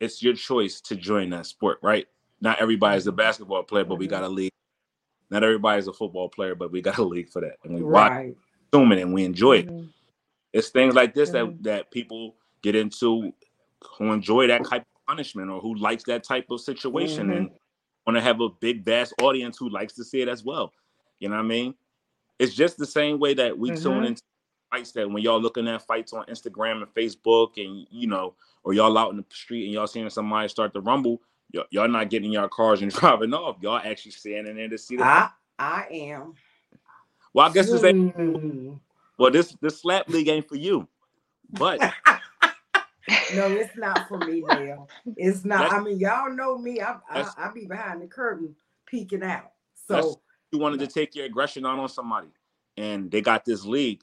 It's 0.00 0.22
your 0.22 0.34
choice 0.34 0.80
to 0.80 0.96
join 0.96 1.30
that 1.30 1.46
sport, 1.46 1.78
right? 1.82 2.06
Not 2.40 2.60
everybody's 2.60 3.06
a 3.06 3.12
basketball 3.12 3.62
player, 3.62 3.84
but 3.84 3.98
we 3.98 4.06
got 4.06 4.24
a 4.24 4.28
league. 4.28 4.50
Not 5.30 5.44
everybody's 5.44 5.86
a 5.86 5.92
football 5.92 6.28
player, 6.28 6.54
but 6.54 6.72
we 6.72 6.80
got 6.80 6.98
a 6.98 7.04
league 7.04 7.28
for 7.28 7.40
that, 7.42 7.56
and 7.64 7.74
we 7.74 7.82
watch, 7.82 8.10
right. 8.10 8.36
consume 8.72 8.92
it, 8.92 9.02
and 9.02 9.14
we 9.14 9.24
enjoy 9.24 9.58
it. 9.58 9.68
Mhm. 9.68 9.92
It's 10.52 10.70
things 10.70 10.94
like 10.94 11.14
this 11.14 11.30
Mhm. 11.30 11.32
that 11.32 11.62
that 11.62 11.90
people 11.92 12.34
get 12.62 12.74
into 12.74 13.32
who 13.98 14.12
enjoy 14.12 14.46
that 14.48 14.64
type 14.64 14.82
of 14.82 15.06
punishment 15.06 15.50
or 15.50 15.60
who 15.60 15.74
likes 15.76 16.02
that 16.04 16.24
type 16.24 16.46
of 16.50 16.60
situation 16.60 17.28
Mhm. 17.28 17.36
and 17.36 17.50
want 18.06 18.16
to 18.16 18.20
have 18.20 18.40
a 18.40 18.48
big 18.48 18.84
vast 18.84 19.14
audience 19.22 19.56
who 19.58 19.68
likes 19.68 19.94
to 19.94 20.04
see 20.04 20.20
it 20.20 20.28
as 20.28 20.42
well. 20.44 20.72
You 21.20 21.28
know 21.28 21.36
what 21.36 21.44
I 21.44 21.48
mean? 21.48 21.74
It's 22.38 22.54
just 22.54 22.78
the 22.78 22.86
same 22.86 23.18
way 23.20 23.34
that 23.34 23.56
we 23.56 23.68
tune 23.70 24.02
Mhm. 24.02 24.06
into 24.06 24.22
fights 24.70 24.92
that 24.92 25.08
when 25.10 25.22
y'all 25.22 25.40
looking 25.40 25.68
at 25.68 25.82
fights 25.86 26.12
on 26.12 26.24
Instagram 26.26 26.82
and 26.82 26.94
Facebook 26.94 27.56
and 27.64 27.86
you 27.90 28.06
know, 28.08 28.34
or 28.64 28.72
y'all 28.74 28.96
out 28.98 29.10
in 29.10 29.16
the 29.16 29.24
street 29.30 29.64
and 29.64 29.72
y'all 29.72 29.86
seeing 29.86 30.08
somebody 30.10 30.48
start 30.48 30.74
to 30.74 30.80
rumble, 30.80 31.20
y'all, 31.52 31.64
y'all 31.70 31.88
not 31.88 32.10
getting 32.10 32.26
in 32.26 32.32
your 32.32 32.48
cars 32.48 32.82
and 32.82 32.90
driving 32.94 33.34
off. 33.34 33.56
Y'all 33.60 33.80
actually 33.82 34.12
standing 34.12 34.56
there 34.56 34.68
to 34.68 34.78
see 34.78 34.96
the 34.96 35.04
I 35.04 35.30
I 35.58 35.86
am. 35.90 36.34
well, 37.34 37.48
I 37.48 37.52
guess 37.52 37.70
this 37.70 37.84
ain't 37.84 38.16
Mm. 38.16 38.80
well 39.18 39.30
this 39.30 39.56
this 39.60 39.80
slap 39.80 40.08
league 40.08 40.28
ain't 40.28 40.48
for 40.48 40.56
you. 40.56 40.88
But 41.52 41.80
No, 43.34 43.52
it's 43.52 43.76
not 43.76 44.08
for 44.08 44.18
me, 44.18 44.42
Dale. 44.48 44.88
It's 45.16 45.44
not. 45.44 45.72
I 45.72 45.80
mean, 45.80 45.98
y'all 45.98 46.30
know 46.30 46.58
me. 46.58 46.80
I 46.80 46.96
I, 47.10 47.28
I 47.36 47.50
be 47.52 47.66
behind 47.66 48.02
the 48.02 48.06
curtain 48.06 48.54
peeking 48.86 49.22
out. 49.22 49.52
So 49.74 50.20
you 50.52 50.58
wanted 50.58 50.80
to 50.80 50.86
take 50.86 51.14
your 51.14 51.26
aggression 51.26 51.66
out 51.66 51.78
on 51.78 51.88
somebody 51.88 52.28
and 52.76 53.10
they 53.10 53.20
got 53.20 53.44
this 53.44 53.64
league 53.64 54.02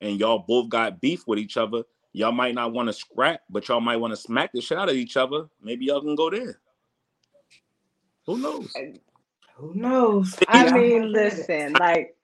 and 0.00 0.18
y'all 0.18 0.44
both 0.46 0.68
got 0.68 1.00
beef 1.00 1.26
with 1.26 1.38
each 1.38 1.56
other 1.56 1.82
y'all 2.14 2.32
might 2.32 2.54
not 2.54 2.72
want 2.72 2.88
to 2.88 2.92
scrap 2.92 3.40
but 3.50 3.68
y'all 3.68 3.80
might 3.80 3.96
want 3.96 4.12
to 4.12 4.16
smack 4.16 4.50
the 4.54 4.62
shit 4.62 4.78
out 4.78 4.88
of 4.88 4.96
each 4.96 5.16
other 5.18 5.44
maybe 5.62 5.84
y'all 5.84 6.00
can 6.00 6.14
go 6.14 6.30
there 6.30 6.58
who 8.26 8.38
knows 8.38 8.72
who 9.56 9.72
knows? 9.74 10.36
I 10.48 10.72
mean, 10.72 10.72
have 10.72 10.76
at 10.76 10.82
it. 10.82 11.08
listen, 11.10 11.72
like 11.74 12.16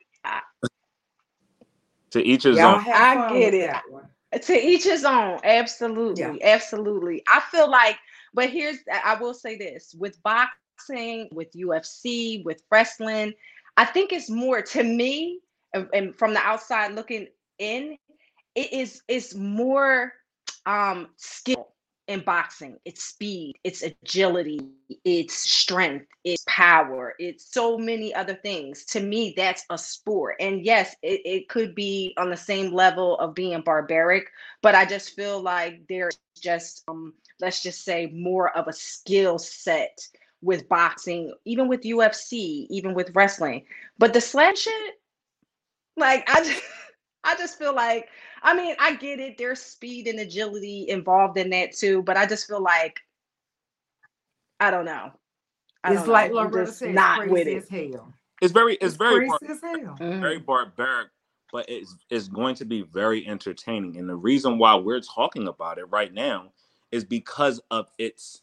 to 2.10 2.22
each 2.22 2.42
his 2.42 2.58
own 2.58 2.84
I 2.88 3.38
get 3.38 3.54
it. 3.54 4.42
to 4.42 4.54
each 4.54 4.84
his 4.84 5.04
own. 5.04 5.38
Absolutely, 5.44 6.42
absolutely. 6.42 7.22
I 7.28 7.40
feel 7.50 7.70
like, 7.70 7.96
but 8.34 8.50
here's 8.50 8.78
I 9.04 9.14
will 9.14 9.34
say 9.34 9.56
this 9.56 9.94
with 9.96 10.20
boxing. 10.22 10.56
boxing, 10.76 11.28
with 11.32 11.52
UFC, 11.52 12.44
with 12.44 12.62
wrestling. 12.70 13.32
I 13.76 13.84
think 13.84 14.12
it's 14.12 14.28
more 14.28 14.60
to 14.60 14.82
me, 14.82 15.40
and, 15.72 15.88
and 15.94 16.16
from 16.16 16.34
the 16.34 16.40
outside 16.40 16.94
looking 16.94 17.28
in, 17.58 17.96
it 18.60 18.72
is 18.72 19.02
it's 19.08 19.34
more 19.34 20.12
um 20.66 21.08
skill 21.16 21.70
in 22.10 22.20
boxing. 22.20 22.76
It's 22.84 23.04
speed, 23.04 23.54
it's 23.62 23.84
agility, 23.84 24.60
it's 25.04 25.34
strength, 25.48 26.06
it's 26.24 26.44
power, 26.48 27.14
it's 27.20 27.54
so 27.54 27.78
many 27.78 28.12
other 28.12 28.34
things. 28.34 28.84
To 28.86 29.00
me, 29.00 29.32
that's 29.36 29.64
a 29.70 29.78
sport. 29.78 30.34
And 30.40 30.64
yes, 30.64 30.96
it, 31.02 31.20
it 31.24 31.48
could 31.48 31.72
be 31.72 32.12
on 32.18 32.28
the 32.28 32.36
same 32.36 32.72
level 32.72 33.16
of 33.18 33.34
being 33.34 33.60
barbaric, 33.60 34.28
but 34.60 34.74
I 34.74 34.86
just 34.86 35.14
feel 35.14 35.40
like 35.40 35.86
there's 35.88 36.18
just 36.42 36.82
um, 36.88 37.14
let's 37.40 37.62
just 37.62 37.84
say 37.84 38.10
more 38.12 38.56
of 38.56 38.66
a 38.66 38.72
skill 38.72 39.38
set 39.38 39.96
with 40.42 40.68
boxing, 40.68 41.32
even 41.44 41.68
with 41.68 41.82
UFC, 41.82 42.66
even 42.70 42.92
with 42.92 43.14
wrestling. 43.14 43.64
But 43.98 44.14
the 44.14 44.20
slam 44.20 44.56
shit, 44.56 45.00
like 45.96 46.28
I 46.28 46.42
just 46.42 46.62
I 47.24 47.36
just 47.36 47.58
feel 47.58 47.74
like 47.74 48.08
I 48.42 48.54
mean, 48.54 48.74
I 48.78 48.94
get 48.94 49.20
it. 49.20 49.36
There's 49.36 49.60
speed 49.60 50.06
and 50.06 50.20
agility 50.20 50.88
involved 50.88 51.38
in 51.38 51.50
that 51.50 51.72
too, 51.72 52.02
but 52.02 52.16
I 52.16 52.26
just 52.26 52.46
feel 52.46 52.62
like 52.62 53.00
I 54.58 54.70
don't 54.70 54.84
know. 54.84 55.12
I 55.84 55.92
it's 55.92 56.02
don't 56.02 56.12
like 56.12 56.30
know. 56.32 56.38
I'm 56.38 56.44
Loretta 56.50 56.66
just 56.66 56.78
said, 56.78 56.94
not 56.94 57.18
with 57.28 57.44
crazy 57.44 57.52
it. 57.52 57.56
as 57.58 57.68
hell. 57.68 58.14
It's 58.40 58.52
very 58.52 58.74
it's 58.76 58.96
very 58.96 59.28
crazy 59.28 59.46
bar- 59.46 59.72
as 59.74 59.80
hell. 59.80 59.96
very 60.20 60.40
Mhm. 60.40 60.46
barbaric, 60.46 61.08
but 61.52 61.68
it's 61.68 61.96
it's 62.10 62.28
going 62.28 62.54
to 62.56 62.64
be 62.64 62.82
very 62.82 63.26
entertaining. 63.26 63.96
And 63.98 64.08
the 64.08 64.16
reason 64.16 64.58
why 64.58 64.74
we're 64.74 65.00
talking 65.00 65.48
about 65.48 65.78
it 65.78 65.84
right 65.84 66.12
now 66.12 66.52
is 66.90 67.04
because 67.04 67.60
of 67.70 67.88
its 67.98 68.42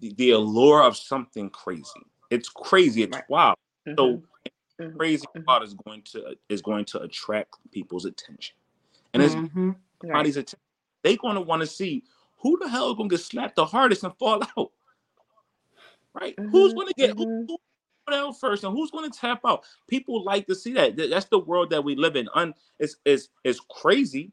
the, 0.00 0.12
the 0.14 0.30
allure 0.30 0.82
of 0.82 0.96
something 0.96 1.50
crazy. 1.50 2.00
It's 2.30 2.48
crazy. 2.48 3.02
It's 3.02 3.14
Right. 3.16 3.28
wild. 3.28 3.56
So 3.96 4.22
Mhm. 4.80 4.92
Mhm. 4.92 4.98
crazy 4.98 5.26
Mhm. 5.36 5.44
wild 5.46 5.62
is 5.64 5.74
going 5.74 6.02
to 6.04 6.36
is 6.48 6.62
going 6.62 6.84
to 6.86 7.00
attract 7.02 7.56
people's 7.72 8.04
attention, 8.06 8.56
and 9.14 9.22
it's 9.22 9.34
Mhm. 9.34 9.76
Right. 10.02 10.26
attention. 10.26 10.58
They're 11.02 11.16
going 11.16 11.36
to 11.36 11.42
want 11.42 11.60
to 11.62 11.66
see 11.66 12.04
who 12.38 12.58
the 12.58 12.68
hell 12.68 12.90
is 12.90 12.96
going 12.96 13.08
to 13.10 13.16
get 13.16 13.22
slapped 13.22 13.56
the 13.56 13.64
hardest 13.66 14.04
and 14.04 14.16
fall 14.18 14.42
out. 14.58 14.72
Right? 16.14 16.38
Who's 16.50 16.72
Mhm, 16.72 16.74
going 16.74 16.88
to 16.88 16.94
get 16.94 17.12
who, 17.16 17.26
mhm. 17.26 17.46
who's 17.48 17.58
going 18.08 18.20
out 18.20 18.40
first 18.40 18.64
and 18.64 18.72
who's 18.72 18.90
going 18.90 19.10
to 19.10 19.18
tap 19.18 19.40
out? 19.46 19.64
People 19.88 20.24
like 20.24 20.46
to 20.48 20.54
see 20.54 20.72
that. 20.74 20.96
That- 20.96 21.10
That's 21.10 21.26
the 21.26 21.38
world 21.38 21.70
that 21.70 21.84
we 21.84 21.96
live 21.96 22.16
in. 22.16 22.28
Un, 22.34 22.54
it's, 22.78 22.96
it's, 23.04 23.28
it's 23.44 23.60
crazy, 23.70 24.32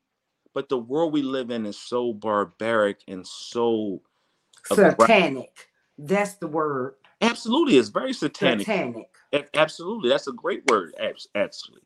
but 0.54 0.70
the 0.70 0.78
world 0.80 1.14
we 1.14 1.22
live 1.22 1.52
in 1.52 1.66
is 1.66 1.80
so 1.80 2.14
barbaric 2.14 3.02
and 3.08 3.26
so 3.28 4.02
Aggra- 4.70 4.98
Satanic. 5.00 5.70
That's 5.98 6.36
the 6.36 6.48
word. 6.48 6.96
Absolutely. 7.22 7.78
It's 7.78 7.90
very 7.90 8.14
satanic. 8.14 8.66
Satanic. 8.68 9.10
A- 9.34 9.58
Absolutely, 9.58 10.10
that's 10.10 10.28
a 10.28 10.32
great 10.34 10.64
word. 10.70 10.94
Actually, 11.36 11.82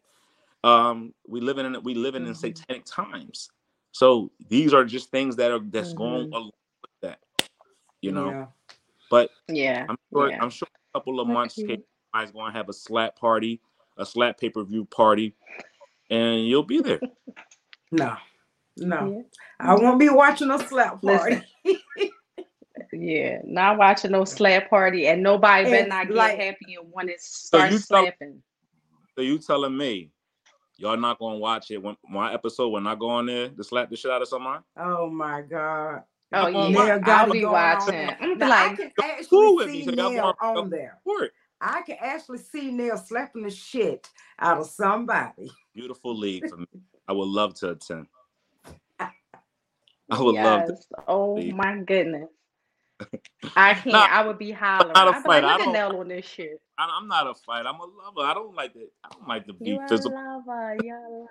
um, 0.63 1.13
we 1.27 1.41
live 1.41 1.57
in 1.57 1.81
we 1.83 1.95
live 1.95 2.15
in, 2.15 2.25
in 2.27 2.35
satanic 2.35 2.83
times. 2.85 3.49
So 3.93 4.31
these 4.49 4.73
are 4.73 4.85
just 4.85 5.11
things 5.11 5.35
that 5.37 5.51
are 5.51 5.59
that's 5.59 5.93
going 5.93 6.27
Mhm. 6.29 6.33
along 6.33 6.51
with 6.81 6.91
that, 7.01 7.19
you 8.01 8.11
know. 8.11 8.29
Yeah. 8.29 8.45
But 9.09 9.31
Yeah. 9.49 9.85
I'm 9.89 9.97
sure 10.13 10.29
yeah. 10.29 10.41
I'm 10.41 10.49
sure 10.49 10.67
a 10.93 10.99
couple 10.99 11.19
of 11.19 11.27
months, 11.27 11.57
Okay. 11.59 11.79
Is 12.23 12.31
going 12.31 12.51
to 12.51 12.57
have 12.57 12.69
a 12.69 12.73
slap 12.73 13.15
party, 13.17 13.61
a 13.97 14.05
slap 14.05 14.37
pay 14.37 14.49
per 14.49 14.63
view 14.63 14.85
party, 14.85 15.33
and 16.09 16.45
you'll 16.45 16.63
be 16.63 16.81
there. 16.81 16.99
No. 17.91 18.17
No. 18.77 19.11
Yeah. 19.11 19.21
I 19.59 19.75
won't 19.75 19.99
be 19.99 20.09
watching 20.09 20.51
a 20.51 20.59
slap 20.59 21.01
party. 21.01 21.41
Listen. 22.91 23.07
Yeah, 23.07 23.39
not 23.45 23.77
watching 23.77 24.11
no 24.11 24.25
slap 24.25 24.69
party, 24.69 25.07
and 25.07 25.21
nobody 25.23 25.65
better 25.65 25.77
And, 25.77 25.89
not 25.89 26.07
get 26.07 26.15
like- 26.15 26.37
happy 26.39 26.75
and 26.79 26.91
want 26.91 27.07
to 27.09 27.15
start 27.19 27.71
you 27.71 27.77
tell- 27.79 28.03
slapping. 28.03 28.41
So 29.15 29.21
you 29.21 29.39
telling 29.39 29.75
me 29.75 30.09
y'all 30.77 30.97
not 30.97 31.19
going 31.19 31.35
to 31.35 31.39
watch 31.39 31.69
it 31.71 31.77
when 31.83 31.95
my 32.09 32.33
episode 32.33 32.69
when 32.69 32.87
I 32.87 32.95
go 32.95 33.09
on 33.09 33.25
there 33.27 33.49
to 33.49 33.63
slap 33.63 33.89
the 33.89 33.95
shit 33.97 34.09
out 34.11 34.21
of 34.21 34.27
someone? 34.27 34.61
oh 34.77 35.09
my 35.09 35.41
God. 35.41 36.03
Oh 36.33 36.47
yeah, 36.47 36.69
Nell 36.69 36.99
got 37.01 37.27
I'll 37.27 37.31
be 37.33 37.43
watching. 37.45 38.09
I'm 38.09 38.17
gonna 38.19 38.35
be 38.35 38.39
Now, 38.39 38.45
I 38.45 38.67
like, 38.67 38.77
can 38.77 38.91
cool 38.97 39.05
actually 39.09 39.55
with 39.55 39.67
me, 39.67 39.73
see 39.79 39.85
so 39.85 39.91
y'all 39.91 40.11
Nell 40.13 40.23
want- 40.41 40.57
on 40.57 40.69
there. 40.69 40.97
Word. 41.05 41.31
I 41.59 41.81
can 41.83 41.97
actually 41.99 42.37
see 42.39 42.71
Nell 42.71 42.97
slapping 42.97 43.43
the 43.43 43.51
shit 43.51 44.09
out 44.39 44.57
of 44.59 44.65
somebody. 44.67 45.51
Beautiful 45.75 46.17
league 46.17 46.49
for 46.49 46.57
me. 46.57 46.65
I 47.07 47.11
would 47.13 47.27
love 47.27 47.53
to 47.55 47.71
attend. 47.71 48.07
I 48.99 49.11
would 50.19 50.35
love 50.35 50.67
to. 50.67 50.77
Oh 51.07 51.37
see. 51.39 51.51
my 51.51 51.77
goodness. 51.79 52.29
I 53.55 53.73
can't. 53.73 53.85
Nah, 53.87 54.07
I 54.09 54.25
would 54.25 54.37
be 54.37 54.51
hollering. 54.51 54.93
not 54.93 55.07
a 55.07 55.11
I'd 55.17 55.23
fight. 55.23 55.43
like, 55.43 55.43
I 55.43 55.51
look 55.53 55.59
at 55.61 55.63
don't- 55.65 55.73
Nell 55.73 55.99
on 55.99 56.07
this 56.09 56.25
shit. 56.25 56.61
I, 56.77 56.87
I'm 56.99 57.07
not 57.07 57.27
a 57.27 57.33
fight. 57.33 57.65
I'm 57.65 57.75
a 57.79 57.83
lover. 57.85 58.21
I 58.29 58.33
don't 58.33 58.55
like 58.55 58.73
that. 58.73 58.89
I 59.03 59.09
don't 59.13 59.27
like 59.27 59.45
to 59.47 59.53
be 59.53 59.69
You 59.69 59.79
are 59.79 59.85
a 59.85 59.97
lover. 59.97 60.77
You're 60.83 60.97
a 60.97 61.09
lover. 61.09 61.29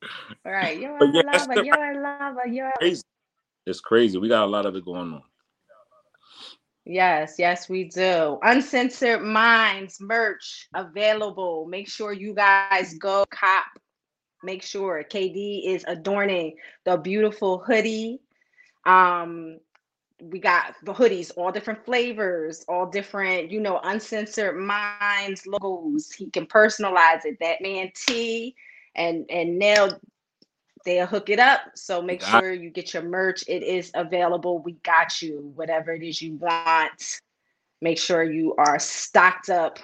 All 0.46 0.52
right, 0.52 0.78
you're 0.78 0.96
a 0.96 1.10
yeah, 1.12 1.22
lover. 1.22 1.64
You're 1.64 1.92
a 1.92 2.02
lover. 2.02 2.46
You're 2.46 2.72
Crazy. 2.78 3.02
It's 3.66 3.80
crazy. 3.80 4.16
We 4.18 4.28
got 4.28 4.44
a 4.44 4.46
lot 4.46 4.64
of 4.64 4.74
it 4.76 4.84
going 4.84 5.12
on. 5.12 5.22
Yes, 6.84 7.34
yes, 7.38 7.68
we 7.68 7.84
do. 7.84 8.38
Uncensored 8.42 9.22
Minds 9.22 10.00
merch 10.00 10.68
available. 10.74 11.66
Make 11.68 11.88
sure 11.88 12.12
you 12.14 12.32
guys 12.34 12.94
go 12.94 13.24
cop. 13.30 13.66
Make 14.42 14.62
sure 14.62 15.04
KD 15.04 15.66
is 15.66 15.84
adorning 15.86 16.56
the 16.84 16.96
beautiful 16.96 17.58
hoodie. 17.58 18.20
Um, 18.86 19.58
we 20.20 20.38
got 20.38 20.74
the 20.82 20.92
hoodies, 20.92 21.30
all 21.36 21.52
different 21.52 21.84
flavors, 21.84 22.64
all 22.68 22.86
different, 22.86 23.50
you 23.50 23.60
know, 23.60 23.80
uncensored 23.84 24.56
minds 24.56 25.46
logos. 25.46 26.10
He 26.12 26.30
can 26.30 26.46
personalize 26.46 27.24
it. 27.24 27.38
That 27.40 27.60
man 27.60 27.90
T 27.94 28.54
and 28.94 29.24
and 29.30 29.58
Nell 29.58 30.00
they'll 30.84 31.06
hook 31.06 31.28
it 31.28 31.38
up. 31.38 31.60
So 31.74 32.00
make 32.02 32.20
Got- 32.20 32.40
sure 32.40 32.52
you 32.52 32.70
get 32.70 32.94
your 32.94 33.02
merch. 33.02 33.44
It 33.48 33.62
is 33.62 33.90
available. 33.94 34.58
We 34.58 34.72
got 34.84 35.20
you. 35.20 35.52
Whatever 35.54 35.92
it 35.92 36.02
is 36.02 36.20
you 36.22 36.34
want. 36.36 37.20
Make 37.80 37.98
sure 37.98 38.22
you 38.22 38.54
are 38.58 38.78
stocked 38.78 39.50
up 39.50 39.78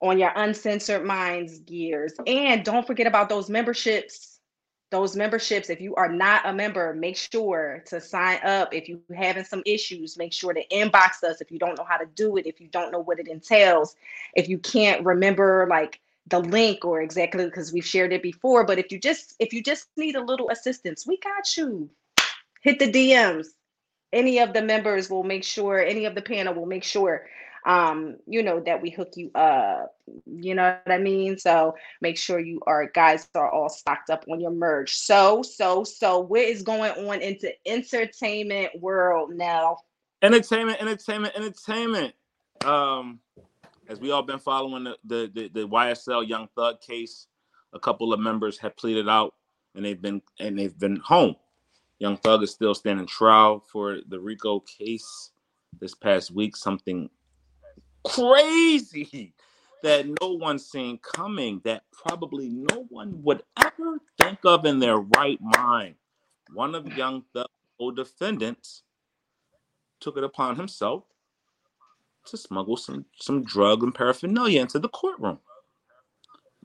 on 0.00 0.18
your 0.18 0.32
uncensored 0.34 1.04
minds 1.04 1.58
gears. 1.60 2.14
And 2.26 2.64
don't 2.64 2.86
forget 2.86 3.06
about 3.06 3.28
those 3.28 3.48
memberships. 3.50 4.29
Those 4.90 5.14
memberships, 5.14 5.70
if 5.70 5.80
you 5.80 5.94
are 5.94 6.08
not 6.08 6.42
a 6.44 6.52
member, 6.52 6.92
make 6.94 7.16
sure 7.16 7.82
to 7.86 8.00
sign 8.00 8.40
up. 8.44 8.74
If 8.74 8.88
you're 8.88 8.98
having 9.14 9.44
some 9.44 9.62
issues, 9.64 10.16
make 10.16 10.32
sure 10.32 10.52
to 10.52 10.66
inbox 10.66 11.22
us 11.22 11.40
if 11.40 11.52
you 11.52 11.60
don't 11.60 11.78
know 11.78 11.86
how 11.88 11.96
to 11.96 12.06
do 12.06 12.36
it, 12.36 12.46
if 12.46 12.60
you 12.60 12.66
don't 12.66 12.90
know 12.90 12.98
what 12.98 13.20
it 13.20 13.28
entails, 13.28 13.94
if 14.34 14.48
you 14.48 14.58
can't 14.58 15.04
remember 15.04 15.66
like 15.70 16.00
the 16.26 16.40
link 16.40 16.84
or 16.84 17.02
exactly 17.02 17.44
because 17.44 17.72
we've 17.72 17.86
shared 17.86 18.12
it 18.12 18.22
before. 18.22 18.64
But 18.64 18.78
if 18.78 18.90
you 18.90 18.98
just 18.98 19.34
if 19.38 19.52
you 19.52 19.62
just 19.62 19.88
need 19.96 20.16
a 20.16 20.24
little 20.24 20.50
assistance, 20.50 21.06
we 21.06 21.18
got 21.18 21.56
you. 21.56 21.88
Hit 22.62 22.80
the 22.80 22.90
DMs. 22.90 23.46
Any 24.12 24.40
of 24.40 24.52
the 24.52 24.62
members 24.62 25.08
will 25.08 25.22
make 25.22 25.44
sure, 25.44 25.80
any 25.80 26.04
of 26.04 26.16
the 26.16 26.22
panel 26.22 26.52
will 26.52 26.66
make 26.66 26.82
sure 26.82 27.26
um, 27.66 28.16
you 28.26 28.42
know, 28.42 28.60
that 28.60 28.80
we 28.80 28.90
hook 28.90 29.12
you 29.16 29.30
up. 29.34 29.94
You 30.26 30.54
know 30.54 30.76
what 30.84 30.94
I 30.94 30.98
mean? 30.98 31.38
So 31.38 31.74
make 32.00 32.16
sure 32.16 32.40
you 32.40 32.60
are 32.66 32.86
guys 32.86 33.28
are 33.34 33.50
all 33.50 33.68
stocked 33.68 34.10
up 34.10 34.24
on 34.30 34.40
your 34.40 34.50
merch. 34.50 34.96
So, 34.96 35.42
so, 35.42 35.84
so 35.84 36.20
what 36.20 36.42
is 36.42 36.62
going 36.62 36.92
on 36.92 37.20
into 37.20 37.52
entertainment 37.66 38.80
world 38.80 39.34
now? 39.34 39.78
Entertainment, 40.22 40.80
entertainment, 40.80 41.34
entertainment. 41.36 42.14
Um, 42.64 43.20
as 43.88 44.00
we 44.00 44.10
all 44.10 44.22
been 44.22 44.38
following 44.38 44.84
the, 44.84 44.96
the 45.04 45.30
the 45.34 45.48
the 45.48 45.68
YSL 45.68 46.28
Young 46.28 46.48
Thug 46.54 46.80
case, 46.80 47.26
a 47.72 47.78
couple 47.78 48.12
of 48.12 48.20
members 48.20 48.58
have 48.58 48.76
pleaded 48.76 49.08
out 49.08 49.34
and 49.74 49.84
they've 49.84 50.00
been 50.00 50.22
and 50.38 50.58
they've 50.58 50.78
been 50.78 50.96
home. 50.96 51.36
Young 51.98 52.16
Thug 52.16 52.42
is 52.42 52.50
still 52.50 52.74
standing 52.74 53.06
trial 53.06 53.62
for 53.70 53.98
the 54.08 54.18
RICO 54.18 54.60
case 54.60 55.32
this 55.80 55.94
past 55.94 56.30
week. 56.30 56.56
Something 56.56 57.10
crazy 58.04 59.34
that 59.82 60.06
no 60.20 60.32
one's 60.32 60.66
seen 60.66 60.98
coming, 60.98 61.60
that 61.64 61.84
probably 61.92 62.48
no 62.48 62.86
one 62.88 63.22
would 63.22 63.42
ever 63.56 63.98
think 64.20 64.38
of 64.44 64.66
in 64.66 64.78
their 64.78 64.98
right 64.98 65.38
mind. 65.40 65.94
One 66.52 66.74
of 66.74 66.96
Young 66.96 67.24
Thug's 67.32 67.46
co-defendants 67.78 68.82
took 70.00 70.16
it 70.16 70.24
upon 70.24 70.56
himself 70.56 71.04
to 72.26 72.36
smuggle 72.36 72.76
some 72.76 73.06
some 73.18 73.42
drug 73.42 73.82
and 73.82 73.94
paraphernalia 73.94 74.60
into 74.60 74.78
the 74.78 74.88
courtroom. 74.88 75.38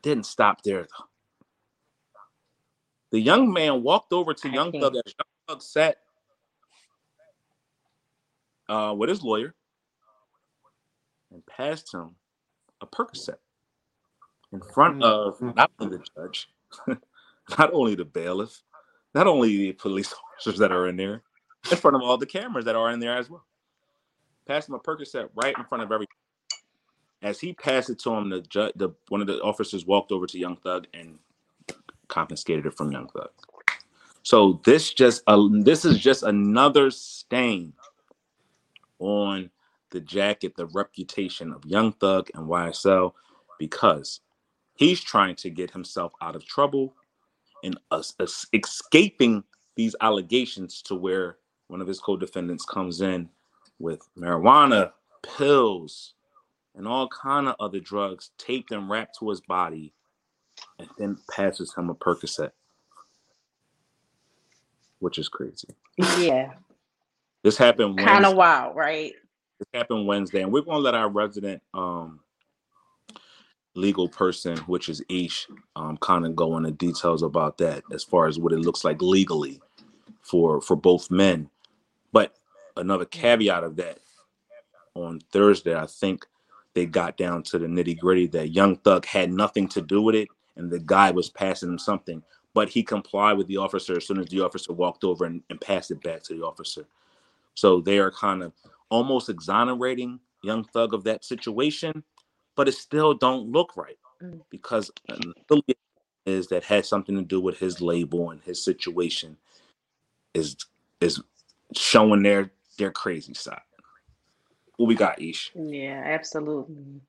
Didn't 0.01 0.25
stop 0.25 0.61
there 0.63 0.83
though. 0.83 1.05
The 3.11 3.19
young 3.19 3.53
man 3.53 3.81
walked 3.83 4.11
over 4.11 4.33
to 4.33 4.49
I 4.49 4.51
Young. 4.51 4.71
Thug 4.73 4.95
as 4.95 5.13
Young 5.17 5.47
Thug 5.47 5.61
sat 5.61 5.97
uh, 8.67 8.93
with 8.97 9.09
his 9.09 9.23
lawyer 9.23 9.55
and 11.35 11.45
passed 11.47 11.93
him 11.93 12.11
a 12.81 12.87
Percocet 12.87 13.37
in 14.53 14.61
front 14.73 15.03
of 15.03 15.41
not 15.41 15.71
only 15.79 15.97
the 15.97 16.05
judge, 16.17 16.49
not 17.59 17.73
only 17.73 17.95
the 17.95 18.05
bailiff, 18.05 18.63
not 19.15 19.27
only 19.27 19.49
the 19.57 19.73
police 19.73 20.13
officers 20.35 20.59
that 20.59 20.71
are 20.73 20.87
in 20.87 20.97
there, 20.97 21.23
in 21.71 21.77
front 21.77 21.95
of 21.97 22.03
all 22.03 22.17
the 22.17 22.25
cameras 22.27 22.65
that 22.65 22.75
are 22.75 22.91
in 22.91 22.99
there 23.01 23.17
as 23.17 23.29
well. 23.29 23.45
passed 24.47 24.69
him 24.69 24.75
a 24.75 24.79
Percocet 24.79 25.29
right 25.35 25.57
in 25.57 25.65
front 25.65 25.83
of 25.83 25.91
every. 25.93 26.07
As 27.23 27.39
he 27.39 27.53
passed 27.53 27.89
it 27.89 27.99
to 27.99 28.11
him, 28.13 28.29
the 28.29 28.41
ju- 28.41 28.71
the 28.75 28.91
one 29.09 29.21
of 29.21 29.27
the 29.27 29.41
officers 29.41 29.85
walked 29.85 30.11
over 30.11 30.27
to 30.27 30.39
Young 30.39 30.57
Thug 30.57 30.87
and 30.93 31.19
confiscated 32.09 32.65
it 32.67 32.75
from 32.77 32.91
Young 32.91 33.09
Thug. 33.09 33.29
So 34.23 34.61
this 34.65 34.93
just 34.93 35.23
uh, 35.27 35.47
this 35.51 35.85
is 35.85 35.99
just 35.99 36.23
another 36.23 36.91
stain 36.91 37.73
on 38.99 39.51
the 39.95 40.01
jacket, 40.01 40.57
the 40.57 40.65
reputation 40.67 41.53
of 41.53 41.63
Young 41.63 41.93
Thug 41.93 42.29
and 42.35 42.49
YSL, 42.49 43.13
because 43.57 44.19
he's 44.75 45.01
trying 45.01 45.37
to 45.37 45.49
get 45.49 45.71
himself 45.71 46.11
out 46.21 46.35
of 46.35 46.45
trouble 46.45 46.93
and 47.63 47.79
us, 47.91 48.13
us 48.19 48.45
escaping 48.51 49.41
these 49.77 49.95
allegations 50.01 50.81
to 50.81 50.95
where 50.95 51.37
one 51.69 51.79
of 51.79 51.87
his 51.87 52.01
co-defendants 52.01 52.65
comes 52.65 52.99
in 52.99 53.29
with 53.79 54.05
marijuana, 54.17 54.91
pills, 55.37 56.15
and 56.75 56.85
all 56.85 57.07
kind 57.07 57.47
of 57.47 57.55
other 57.61 57.79
drugs, 57.79 58.31
taped 58.37 58.71
and 58.71 58.89
wrapped 58.89 59.17
to 59.19 59.29
his 59.29 59.39
body, 59.39 59.93
and 60.77 60.89
then 60.97 61.17
passes 61.31 61.73
him 61.73 61.89
a 61.89 61.95
Percocet, 61.95 62.51
which 64.99 65.17
is 65.17 65.29
crazy. 65.29 65.69
Yeah, 66.19 66.51
This 67.43 67.57
happened 67.57 67.97
kind 67.97 68.25
of 68.25 68.35
wild, 68.35 68.75
right? 68.75 69.13
This 69.59 69.67
happened 69.73 70.05
Wednesday, 70.05 70.41
and 70.41 70.51
we're 70.51 70.61
gonna 70.61 70.79
let 70.79 70.95
our 70.95 71.09
resident 71.09 71.61
um 71.73 72.19
legal 73.75 74.07
person, 74.07 74.57
which 74.59 74.87
is 74.89 75.03
Ish, 75.09 75.47
um, 75.75 75.97
kind 75.97 76.25
of 76.25 76.35
go 76.35 76.57
into 76.57 76.71
details 76.71 77.23
about 77.23 77.57
that 77.57 77.83
as 77.91 78.03
far 78.03 78.27
as 78.27 78.39
what 78.39 78.53
it 78.53 78.59
looks 78.59 78.83
like 78.83 79.01
legally 79.01 79.61
for 80.21 80.61
for 80.61 80.75
both 80.75 81.11
men. 81.11 81.49
But 82.11 82.35
another 82.77 83.05
caveat 83.05 83.63
of 83.63 83.75
that, 83.77 83.99
on 84.93 85.19
Thursday, 85.31 85.75
I 85.75 85.85
think 85.85 86.25
they 86.73 86.85
got 86.85 87.17
down 87.17 87.43
to 87.43 87.59
the 87.59 87.67
nitty 87.67 87.99
gritty 87.99 88.27
that 88.27 88.51
Young 88.51 88.77
Thug 88.77 89.05
had 89.05 89.31
nothing 89.31 89.67
to 89.69 89.81
do 89.81 90.01
with 90.01 90.15
it, 90.15 90.27
and 90.55 90.69
the 90.69 90.79
guy 90.79 91.11
was 91.11 91.29
passing 91.29 91.69
him 91.69 91.79
something, 91.79 92.21
but 92.53 92.69
he 92.69 92.83
complied 92.83 93.37
with 93.37 93.47
the 93.47 93.57
officer 93.57 93.95
as 93.95 94.05
soon 94.05 94.19
as 94.19 94.27
the 94.27 94.41
officer 94.41 94.73
walked 94.73 95.03
over 95.03 95.25
and, 95.25 95.41
and 95.49 95.59
passed 95.61 95.91
it 95.91 96.01
back 96.01 96.23
to 96.23 96.33
the 96.33 96.45
officer. 96.45 96.85
So 97.53 97.79
they 97.79 97.99
are 97.99 98.11
kind 98.11 98.43
of 98.43 98.51
almost 98.89 99.29
exonerating 99.29 100.19
Young 100.43 100.63
Thug 100.65 100.93
of 100.93 101.03
that 101.05 101.25
situation, 101.25 102.03
but 102.55 102.67
it 102.67 102.73
still 102.73 103.13
don't 103.13 103.51
look 103.51 103.77
right 103.77 103.97
Mm. 104.23 104.41
because 104.49 104.91
is 106.25 106.47
that 106.47 106.63
had 106.63 106.85
something 106.85 107.15
to 107.15 107.23
do 107.23 107.41
with 107.41 107.59
his 107.59 107.81
label 107.81 108.31
and 108.31 108.41
his 108.43 108.63
situation 108.63 109.37
is 110.33 110.57
is 111.01 111.21
showing 111.75 112.23
their 112.23 112.51
their 112.79 112.91
crazy 112.91 113.33
side. 113.35 113.61
What 114.77 114.87
we 114.87 114.95
got, 114.95 115.21
Ish? 115.21 115.53
Yeah, 115.55 116.03
absolutely. 116.05 117.01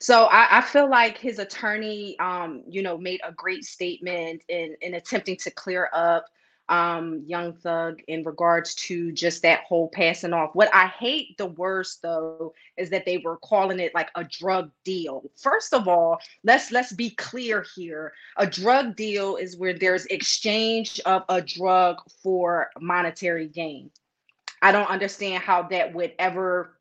So 0.00 0.24
I, 0.26 0.58
I 0.58 0.62
feel 0.62 0.88
like 0.90 1.18
his 1.18 1.38
attorney, 1.38 2.18
um, 2.20 2.62
you 2.68 2.82
know, 2.82 2.98
made 2.98 3.20
a 3.24 3.32
great 3.32 3.64
statement 3.64 4.42
in 4.48 4.76
in 4.82 4.94
attempting 4.94 5.36
to 5.38 5.50
clear 5.52 5.90
up 5.92 6.26
um 6.70 7.24
Young 7.26 7.52
Thug 7.52 8.00
in 8.08 8.22
regards 8.24 8.74
to 8.76 9.12
just 9.12 9.42
that 9.42 9.64
whole 9.64 9.88
passing 9.88 10.32
off. 10.32 10.54
What 10.54 10.74
I 10.74 10.86
hate 10.86 11.36
the 11.36 11.46
worst 11.46 12.00
though 12.00 12.54
is 12.76 12.88
that 12.90 13.04
they 13.04 13.18
were 13.18 13.36
calling 13.38 13.80
it 13.80 13.94
like 13.94 14.08
a 14.14 14.24
drug 14.24 14.70
deal. 14.84 15.22
First 15.36 15.74
of 15.74 15.88
all, 15.88 16.18
let's 16.44 16.70
let's 16.70 16.92
be 16.92 17.10
clear 17.10 17.66
here. 17.74 18.12
A 18.36 18.46
drug 18.46 18.96
deal 18.96 19.36
is 19.36 19.58
where 19.58 19.74
there's 19.74 20.06
exchange 20.06 21.00
of 21.04 21.24
a 21.28 21.42
drug 21.42 21.96
for 22.22 22.70
monetary 22.80 23.48
gain. 23.48 23.90
I 24.62 24.72
don't 24.72 24.90
understand 24.90 25.42
how 25.42 25.64
that 25.64 25.92
would 25.94 26.12
ever 26.18 26.79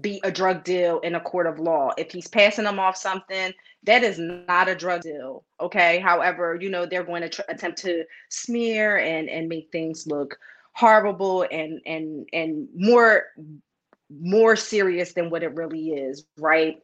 be 0.00 0.20
a 0.22 0.30
drug 0.30 0.62
deal 0.64 1.00
in 1.00 1.14
a 1.14 1.20
court 1.20 1.46
of 1.46 1.58
law. 1.58 1.90
If 1.98 2.12
he's 2.12 2.28
passing 2.28 2.64
them 2.64 2.78
off 2.78 2.96
something, 2.96 3.52
that 3.84 4.02
is 4.02 4.18
not 4.18 4.68
a 4.68 4.74
drug 4.74 5.02
deal. 5.02 5.44
Okay. 5.60 5.98
However, 5.98 6.56
you 6.60 6.70
know, 6.70 6.86
they're 6.86 7.04
going 7.04 7.22
to 7.22 7.28
tr- 7.28 7.42
attempt 7.48 7.78
to 7.78 8.04
smear 8.28 8.98
and 8.98 9.28
and 9.28 9.48
make 9.48 9.70
things 9.72 10.06
look 10.06 10.38
horrible 10.72 11.46
and 11.50 11.80
and 11.86 12.28
and 12.32 12.68
more 12.74 13.24
more 14.10 14.56
serious 14.56 15.12
than 15.12 15.30
what 15.30 15.42
it 15.42 15.54
really 15.54 15.90
is, 15.90 16.24
right? 16.38 16.78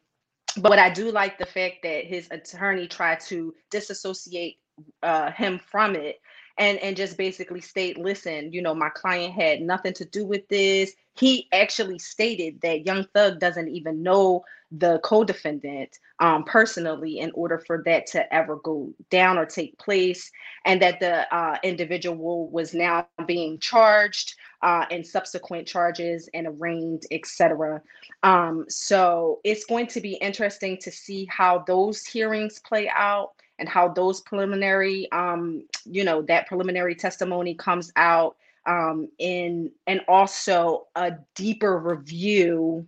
But 0.57 0.69
what 0.69 0.79
I 0.79 0.89
do 0.89 1.11
like 1.11 1.37
the 1.37 1.45
fact 1.45 1.77
that 1.83 2.05
his 2.05 2.27
attorney 2.31 2.87
tried 2.87 3.19
to 3.21 3.53
disassociate 3.69 4.57
uh, 5.03 5.31
him 5.31 5.59
from 5.59 5.95
it 5.95 6.19
and 6.57 6.77
and 6.79 6.97
just 6.97 7.17
basically 7.17 7.61
state 7.61 7.97
listen 7.97 8.51
you 8.51 8.61
know 8.61 8.73
my 8.73 8.89
client 8.89 9.33
had 9.33 9.61
nothing 9.61 9.93
to 9.93 10.05
do 10.05 10.25
with 10.25 10.47
this. 10.47 10.93
He 11.15 11.47
actually 11.51 11.97
stated 11.99 12.61
that 12.61 12.85
young 12.85 13.05
thug 13.13 13.39
doesn't 13.39 13.69
even 13.69 14.03
know 14.03 14.43
the 14.71 14.99
co-defendant 14.99 15.97
um, 16.19 16.43
personally 16.43 17.19
in 17.19 17.31
order 17.33 17.57
for 17.57 17.81
that 17.85 18.05
to 18.07 18.33
ever 18.33 18.57
go 18.57 18.93
down 19.09 19.37
or 19.37 19.45
take 19.45 19.77
place 19.77 20.29
and 20.65 20.81
that 20.81 20.99
the 20.99 21.33
uh, 21.33 21.57
individual 21.63 22.49
was 22.49 22.73
now 22.73 23.07
being 23.25 23.57
charged 23.59 24.35
uh, 24.61 24.85
in 24.91 25.03
subsequent 25.03 25.67
charges 25.67 26.29
and 26.33 26.47
arraigned 26.47 27.03
etc 27.11 27.81
um, 28.23 28.65
so 28.67 29.39
it's 29.45 29.65
going 29.65 29.87
to 29.87 30.01
be 30.01 30.15
interesting 30.15 30.77
to 30.77 30.91
see 30.91 31.25
how 31.29 31.59
those 31.59 32.05
hearings 32.05 32.59
play 32.59 32.89
out 32.93 33.31
and 33.59 33.67
how 33.69 33.87
those 33.87 34.21
preliminary 34.21 35.11
um 35.11 35.63
you 35.85 36.03
know 36.03 36.21
that 36.21 36.47
preliminary 36.47 36.95
testimony 36.95 37.53
comes 37.53 37.91
out 37.95 38.35
um 38.65 39.09
in 39.19 39.71
and 39.87 40.01
also 40.07 40.87
a 40.95 41.13
deeper 41.35 41.77
review 41.77 42.87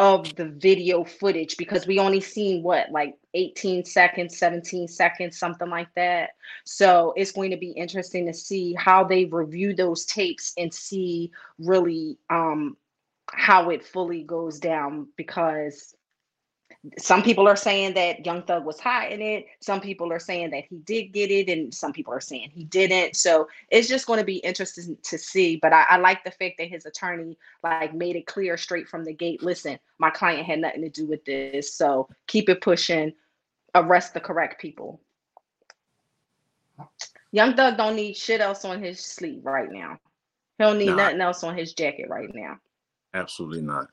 of 0.00 0.34
the 0.36 0.46
video 0.46 1.04
footage 1.04 1.58
because 1.58 1.86
we 1.86 1.98
only 1.98 2.22
seen 2.22 2.62
what 2.62 2.90
like 2.90 3.18
18 3.34 3.84
seconds 3.84 4.38
17 4.38 4.88
seconds 4.88 5.38
something 5.38 5.68
like 5.68 5.92
that. 5.94 6.30
So 6.64 7.12
it's 7.18 7.32
going 7.32 7.50
to 7.50 7.58
be 7.58 7.72
interesting 7.72 8.24
to 8.26 8.32
see 8.32 8.72
how 8.74 9.04
they 9.04 9.26
review 9.26 9.74
those 9.74 10.06
tapes 10.06 10.54
and 10.56 10.72
see 10.72 11.30
really 11.58 12.16
um 12.30 12.78
how 13.32 13.68
it 13.68 13.84
fully 13.84 14.22
goes 14.22 14.58
down 14.58 15.06
because 15.16 15.94
some 16.98 17.22
people 17.22 17.46
are 17.46 17.56
saying 17.56 17.92
that 17.94 18.24
Young 18.24 18.42
Thug 18.42 18.64
was 18.64 18.80
hiding 18.80 19.20
it. 19.20 19.46
Some 19.60 19.80
people 19.82 20.10
are 20.12 20.18
saying 20.18 20.50
that 20.50 20.64
he 20.64 20.78
did 20.78 21.12
get 21.12 21.30
it, 21.30 21.50
and 21.50 21.72
some 21.74 21.92
people 21.92 22.12
are 22.12 22.20
saying 22.20 22.50
he 22.54 22.64
didn't. 22.64 23.16
So 23.16 23.48
it's 23.70 23.88
just 23.88 24.06
going 24.06 24.18
to 24.18 24.24
be 24.24 24.36
interesting 24.36 24.96
to 25.02 25.18
see. 25.18 25.56
But 25.56 25.74
I, 25.74 25.84
I, 25.90 25.96
like 25.98 26.24
the 26.24 26.30
fact 26.30 26.54
that 26.58 26.68
his 26.68 26.86
attorney 26.86 27.36
like 27.62 27.94
made 27.94 28.16
it 28.16 28.26
clear 28.26 28.56
straight 28.56 28.88
from 28.88 29.04
the 29.04 29.12
gate. 29.12 29.42
Listen, 29.42 29.78
my 29.98 30.08
client 30.08 30.46
had 30.46 30.60
nothing 30.60 30.80
to 30.80 30.88
do 30.88 31.06
with 31.06 31.22
this, 31.26 31.74
so 31.74 32.08
keep 32.26 32.48
it 32.48 32.62
pushing. 32.62 33.12
Arrest 33.74 34.14
the 34.14 34.20
correct 34.20 34.60
people. 34.60 35.00
Young 37.30 37.54
Thug 37.54 37.76
don't 37.76 37.94
need 37.94 38.16
shit 38.16 38.40
else 38.40 38.64
on 38.64 38.82
his 38.82 39.00
sleeve 39.00 39.44
right 39.44 39.70
now. 39.70 39.98
He 40.56 40.64
don't 40.64 40.78
need 40.78 40.86
Nah. 40.86 40.96
nothing 40.96 41.20
else 41.20 41.44
on 41.44 41.56
his 41.56 41.74
jacket 41.74 42.08
right 42.08 42.30
now. 42.34 42.58
Absolutely 43.12 43.60
not. 43.60 43.88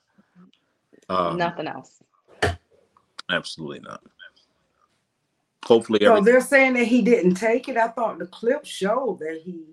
Um, 1.10 1.38
nothing 1.38 1.68
else. 1.68 2.02
Absolutely 3.30 3.80
not. 3.80 4.02
Hopefully, 5.66 6.00
So 6.02 6.12
everything. 6.12 6.26
they're 6.26 6.42
saying 6.42 6.74
that 6.74 6.86
he 6.86 7.02
didn't 7.02 7.36
take 7.36 7.68
it. 7.68 7.78
I 7.78 7.90
thought 7.90 8.20
the 8.20 8.28
clip 8.28 8.66
showed 8.66 9.20
that 9.20 9.42
he 9.44 9.66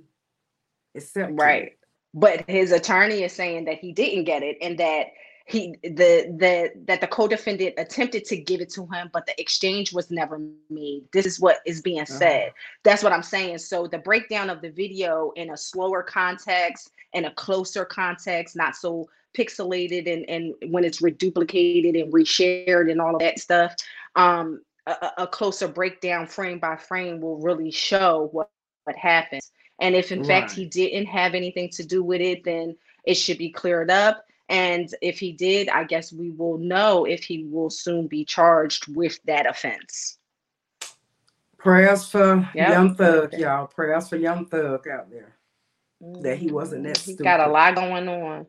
accepted. 0.95 1.39
Right. 1.39 1.63
it. 1.65 1.79
But 2.13 2.49
his 2.49 2.73
attorney 2.73 3.23
is 3.23 3.33
saying 3.33 3.67
that 3.67 3.79
he 3.79 3.93
didn't 3.93 4.25
get 4.25 4.43
it 4.43 4.57
and 4.61 4.79
that 4.79 5.09
he 5.47 5.77
the 5.83 6.35
the 6.39 6.73
that 6.87 7.01
the 7.01 7.07
co-defendant 7.07 7.75
attempted 7.77 8.25
to 8.25 8.37
give 8.37 8.61
it 8.61 8.71
to 8.71 8.87
him 8.87 9.11
but 9.13 9.27
the 9.27 9.39
exchange 9.39 9.93
was 9.93 10.11
never 10.11 10.41
made 10.71 11.03
this 11.13 11.27
is 11.27 11.39
what 11.39 11.59
is 11.67 11.83
being 11.83 12.01
uh-huh. 12.01 12.19
said 12.19 12.53
that's 12.83 13.03
what 13.03 13.13
i'm 13.13 13.23
saying 13.23 13.59
so 13.59 13.87
the 13.87 13.99
breakdown 13.99 14.49
of 14.49 14.63
the 14.63 14.71
video 14.71 15.33
in 15.37 15.51
a 15.51 15.57
slower 15.57 16.03
context 16.03 16.93
in 17.13 17.27
a 17.27 17.35
closer 17.35 17.85
context 17.85 18.57
not 18.57 18.75
so 18.75 19.07
pixelated 19.35 20.11
and 20.13 20.29
and 20.29 20.73
when 20.73 20.85
it's 20.85 21.01
reduplicated 21.03 22.01
and 22.01 22.13
reshared 22.13 22.91
and 22.91 23.01
all 23.01 23.15
of 23.15 23.21
that 23.21 23.39
stuff 23.39 23.75
um 24.17 24.61
a, 24.87 24.93
a- 24.93 25.13
a 25.23 25.27
closer 25.27 25.69
breakdown 25.69 26.27
frame 26.27 26.59
by 26.59 26.77
frame 26.77 27.21
will 27.21 27.39
really 27.41 27.71
show 27.71 28.29
what 28.33 28.51
what 28.85 28.97
happened 28.97 29.43
and 29.81 29.95
if 29.95 30.13
in 30.13 30.23
fact 30.25 30.53
he 30.53 30.65
didn't 30.67 31.07
have 31.07 31.35
anything 31.35 31.69
to 31.69 31.85
do 31.85 32.03
with 32.03 32.21
it 32.21 32.45
then 32.45 32.77
it 33.05 33.15
should 33.15 33.39
be 33.39 33.51
cleared 33.51 33.91
up 33.91 34.25
and 34.51 34.95
if 35.01 35.19
he 35.19 35.33
did, 35.33 35.71
I 35.71 35.85
guess 35.85 36.13
we 36.13 36.31
will 36.31 36.59
know 36.59 37.07
if 37.07 37.25
he 37.25 37.45
will 37.45 37.71
soon 37.71 38.07
be 38.09 38.27
charged 38.27 38.95
with 38.95 39.19
that 39.25 39.47
offense. 39.47 40.19
Prayers 41.57 42.07
for 42.07 42.47
Yep. 42.55 42.69
Young 42.69 42.95
Thug, 42.95 43.33
y'all. 43.33 43.67
Prayers 43.69 44.11
for 44.11 44.17
Young 44.17 44.45
Thug 44.47 44.87
out 44.87 45.11
there. 45.11 45.35
That 46.21 46.37
he 46.37 46.51
wasn't 46.51 46.85
that 46.85 46.99
He 46.99 47.15
got 47.15 47.41
a 47.41 47.51
lot 47.51 47.75
going 47.75 48.07
on. 48.07 48.47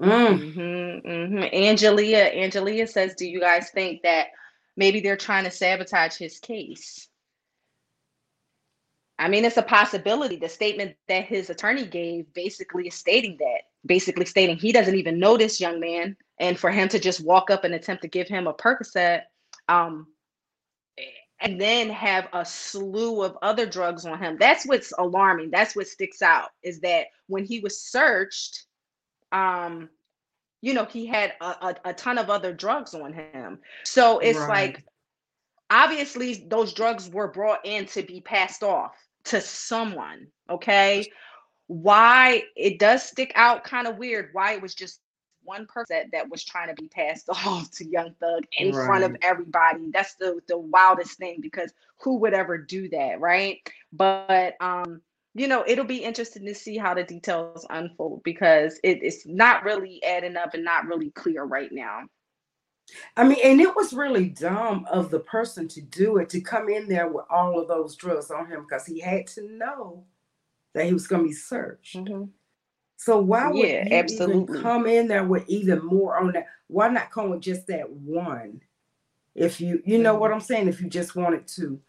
Mm. 0.00 0.52
hmm 0.52 1.08
hmm 1.08 1.42
Angelia, 1.54 2.34
Angelia 2.36 2.88
says, 2.88 3.14
"Do 3.14 3.26
you 3.26 3.40
guys 3.40 3.70
think 3.70 4.02
that 4.02 4.28
maybe 4.76 5.00
they're 5.00 5.16
trying 5.16 5.44
to 5.44 5.50
sabotage 5.50 6.16
his 6.16 6.38
case?" 6.38 7.08
I 9.18 9.28
mean, 9.28 9.46
it's 9.46 9.56
a 9.56 9.62
possibility. 9.62 10.36
The 10.36 10.48
statement 10.48 10.94
that 11.08 11.24
his 11.24 11.48
attorney 11.48 11.86
gave 11.86 12.32
basically 12.34 12.88
is 12.88 12.94
stating 12.94 13.38
that 13.38 13.62
basically 13.86 14.26
stating 14.26 14.56
he 14.56 14.72
doesn't 14.72 14.96
even 14.96 15.18
know 15.18 15.36
this 15.36 15.60
young 15.60 15.80
man, 15.80 16.16
and 16.38 16.58
for 16.58 16.70
him 16.70 16.88
to 16.88 16.98
just 16.98 17.24
walk 17.24 17.50
up 17.50 17.64
and 17.64 17.74
attempt 17.74 18.02
to 18.02 18.08
give 18.08 18.28
him 18.28 18.46
a 18.46 18.52
Percocet, 18.52 19.22
um, 19.68 20.06
and 21.40 21.60
then 21.60 21.88
have 21.90 22.28
a 22.32 22.44
slew 22.44 23.22
of 23.22 23.38
other 23.42 23.66
drugs 23.66 24.04
on 24.04 24.18
him. 24.18 24.36
That's 24.38 24.66
what's 24.66 24.92
alarming. 24.98 25.50
That's 25.50 25.76
what 25.76 25.86
sticks 25.86 26.22
out 26.22 26.50
is 26.62 26.80
that 26.80 27.06
when 27.28 27.44
he 27.44 27.60
was 27.60 27.80
searched, 27.80 28.66
um, 29.32 29.88
you 30.62 30.74
know, 30.74 30.84
he 30.84 31.06
had 31.06 31.34
a, 31.40 31.44
a, 31.44 31.76
a 31.86 31.94
ton 31.94 32.18
of 32.18 32.30
other 32.30 32.52
drugs 32.52 32.94
on 32.94 33.12
him. 33.12 33.60
So 33.84 34.18
it's 34.18 34.48
Right. 34.48 34.74
like 34.74 34.84
obviously 35.70 36.46
those 36.48 36.72
drugs 36.72 37.08
were 37.10 37.28
brought 37.28 37.64
in 37.64 37.86
to 37.86 38.02
be 38.02 38.20
passed 38.20 38.62
off 38.62 38.92
to 39.24 39.40
someone. 39.40 40.28
Okay. 40.50 41.10
Why 41.68 42.44
it 42.56 42.78
does 42.78 43.02
stick 43.02 43.32
out 43.34 43.64
kind 43.64 43.86
of 43.86 43.98
weird 43.98 44.30
why 44.32 44.54
it 44.54 44.62
was 44.62 44.74
just 44.74 45.00
one 45.44 45.66
person 45.66 45.96
that, 45.96 46.10
that 46.12 46.30
was 46.30 46.44
trying 46.44 46.68
to 46.68 46.80
be 46.80 46.88
passed 46.88 47.28
off 47.46 47.70
to 47.72 47.84
Young 47.84 48.14
Thug 48.20 48.44
in 48.58 48.72
front 48.72 49.04
of 49.04 49.16
everybody. 49.22 49.90
That's 49.92 50.14
the 50.14 50.40
the 50.48 50.58
wildest 50.58 51.18
thing 51.18 51.38
because 51.40 51.72
who 52.00 52.16
would 52.16 52.34
ever 52.34 52.58
do 52.58 52.88
that, 52.90 53.20
right? 53.20 53.58
But 53.92 54.54
um, 54.60 55.00
you 55.36 55.48
know, 55.48 55.64
it'll 55.68 55.84
be 55.86 56.04
interesting 56.04 56.46
to 56.46 56.54
see 56.54 56.78
how 56.78 56.94
the 56.94 57.04
details 57.04 57.66
unfold 57.70 58.22
because 58.24 58.80
it, 58.84 59.00
it's 59.02 59.26
not 59.26 59.64
really 59.64 60.02
adding 60.04 60.36
up 60.36 60.54
and 60.54 60.64
not 60.64 60.86
really 60.86 61.10
clear 61.12 61.44
right 61.44 61.72
now. 61.72 62.02
I 63.16 63.24
mean, 63.24 63.38
and 63.44 63.60
it 63.60 63.74
was 63.76 63.92
really 63.94 64.28
dumb 64.30 64.86
of 64.90 65.10
the 65.10 65.20
person 65.20 65.68
to 65.68 65.82
do 65.82 66.18
it 66.18 66.30
to 66.30 66.40
come 66.40 66.68
in 66.70 66.88
there 66.88 67.08
with 67.08 67.26
all 67.30 67.60
of 67.60 67.68
those 67.68 67.96
drugs 67.96 68.30
on 68.30 68.46
him 68.48 68.62
because 68.62 68.86
he 68.86 69.00
had 69.00 69.26
to 69.28 69.48
know 69.56 70.04
that 70.74 70.86
he 70.86 70.94
was 70.94 71.06
going 71.08 71.22
to 71.22 71.28
be 71.28 71.34
searched. 71.34 72.10
So 72.96 73.18
why 73.20 73.50
would 73.50 73.74
Yeah, 73.74 73.84
you 73.84 74.48
absolutely. 74.50 74.50
come 74.52 74.86
in 74.86 75.08
there 75.08 75.24
with 75.24 75.48
even 75.48 75.84
more 75.84 76.18
on 76.18 76.32
that? 76.32 76.48
Why 76.68 76.88
not 76.88 77.12
come 77.12 77.30
with 77.30 77.42
just 77.42 77.66
that 77.68 77.90
one? 77.90 78.62
If 79.34 79.60
you 79.60 79.82
you 79.84 79.98
know 79.98 80.14
Mm-hmm. 80.14 80.16
what 80.16 80.32
I'm 80.32 80.40
saying, 80.40 80.68
if 80.68 80.80
you 80.82 80.88
just 80.88 81.16
wanted 81.16 81.46
to 81.48 81.80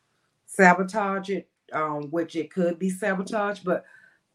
sabotage 0.47 1.29
it, 1.29 1.49
um, 1.73 2.03
which 2.11 2.35
it 2.35 2.51
could 2.51 2.79
be 2.79 2.89
sabotage, 2.89 3.59
but 3.59 3.85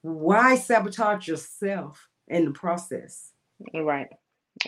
why 0.02 0.56
sabotage 0.56 1.28
yourself 1.28 2.08
in 2.28 2.44
the 2.44 2.50
process? 2.50 3.30
Right. 3.74 4.08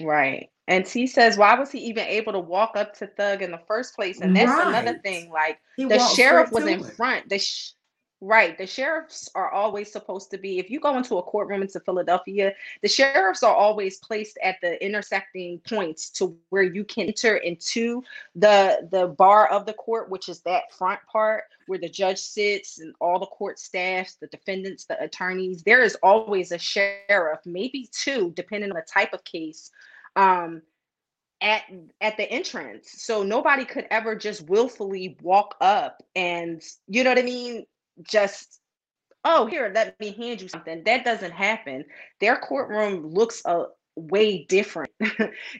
Right. 0.00 0.50
And 0.66 0.86
T 0.86 1.06
says, 1.06 1.36
why 1.36 1.58
was 1.58 1.70
he 1.70 1.78
even 1.80 2.06
able 2.06 2.32
to 2.32 2.38
walk 2.38 2.72
up 2.74 2.96
to 2.98 3.06
Thug 3.06 3.42
in 3.42 3.50
the 3.50 3.60
first 3.66 3.94
place? 3.94 4.20
And 4.20 4.34
that's 4.34 4.66
another 4.66 4.98
thing. 4.98 5.30
Like 5.30 5.58
He 5.76 5.84
the 5.84 5.98
sheriff 5.98 6.50
was 6.52 6.66
in 6.66 6.80
it. 6.80 6.94
front. 6.94 7.28
The 7.28 7.38
sh- 7.38 7.72
right. 8.24 8.56
The 8.56 8.66
sheriffs 8.66 9.28
are 9.34 9.50
always 9.50 9.92
supposed 9.92 10.30
to 10.30 10.38
be. 10.38 10.58
If 10.58 10.70
you 10.70 10.80
go 10.80 10.96
into 10.96 11.18
a 11.18 11.22
courtroom 11.22 11.62
into 11.62 11.78
Philadelphia, 11.80 12.54
the 12.82 12.88
sheriffs 12.88 13.42
are 13.42 13.54
always 13.54 13.98
placed 13.98 14.38
at 14.42 14.56
the 14.62 14.82
intersecting 14.84 15.60
points 15.68 16.08
to 16.10 16.36
where 16.48 16.62
you 16.62 16.84
can 16.84 17.08
enter 17.08 17.36
into 17.36 18.02
the 18.34 18.88
the 18.90 19.08
bar 19.08 19.48
of 19.48 19.66
the 19.66 19.74
court, 19.74 20.10
which 20.10 20.28
is 20.28 20.40
that 20.40 20.72
front 20.72 21.00
part 21.10 21.44
where 21.66 21.78
the 21.78 21.88
judge 21.88 22.18
sits 22.18 22.78
and 22.78 22.94
all 23.00 23.18
the 23.18 23.26
court 23.26 23.58
staffs, 23.58 24.14
the 24.14 24.26
defendants, 24.28 24.84
the 24.86 25.00
attorneys. 25.02 25.62
There 25.62 25.82
is 25.82 25.96
always 26.02 26.50
a 26.52 26.58
sheriff, 26.58 27.40
maybe 27.44 27.88
two, 27.92 28.32
depending 28.34 28.70
on 28.70 28.76
the 28.76 28.86
type 28.90 29.12
of 29.12 29.22
case. 29.24 29.70
Um, 30.16 30.62
at 31.40 31.62
at 32.00 32.16
the 32.16 32.30
entrance 32.30 32.90
so 32.96 33.22
nobody 33.22 33.64
could 33.64 33.86
ever 33.90 34.14
just 34.14 34.48
willfully 34.48 35.18
walk 35.20 35.56
up 35.60 36.02
and 36.14 36.62
you 36.86 37.04
know 37.04 37.10
what 37.10 37.18
i 37.18 37.22
mean 37.22 37.66
just 38.02 38.60
oh 39.24 39.46
here 39.46 39.70
let 39.74 39.98
me 40.00 40.12
hand 40.12 40.40
you 40.40 40.48
something 40.48 40.82
that 40.84 41.04
doesn't 41.04 41.32
happen 41.32 41.84
their 42.20 42.36
courtroom 42.36 43.06
looks 43.06 43.42
a 43.46 43.64
way 43.96 44.44
different 44.48 44.90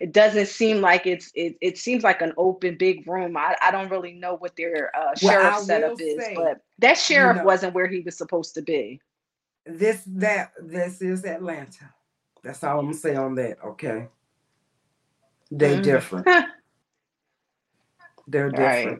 it 0.01 0.13
doesn't 0.13 0.47
seem 0.47 0.81
like 0.81 1.07
it's 1.07 1.31
it, 1.35 1.57
it 1.61 1.79
seems 1.79 2.03
like 2.03 2.21
an 2.21 2.33
open 2.37 2.77
big 2.77 3.07
room 3.09 3.37
i, 3.37 3.57
I 3.63 3.71
don't 3.71 3.91
really 3.91 4.15
know 4.15 4.35
what 4.37 4.57
their 4.57 4.95
uh, 4.97 5.15
Well, 5.15 5.17
sheriff 5.17 5.59
setup 5.59 5.93
will 5.93 6.01
is 6.07 6.25
say, 6.25 6.35
but 6.35 6.59
that 6.81 6.99
sheriff 6.99 7.37
know- 7.37 7.45
wasn't 7.45 7.75
where 7.75 7.87
he 7.87 8.01
was 8.01 8.19
supposed 8.19 8.55
to 8.55 8.63
be 8.63 9.01
This 9.65 10.03
that 10.07 10.53
this 10.61 11.01
is 11.01 11.25
Atlanta. 11.25 11.95
That's 12.43 12.63
all 12.63 12.81
I'm 12.81 12.87
gonna 12.87 12.97
say 12.99 13.15
on 13.17 13.35
that. 13.37 13.57
Okay. 13.65 14.09
They 15.51 15.77
Mhm. 15.77 15.83
different. 15.83 16.27
They're 18.27 18.51
Right. 18.51 18.99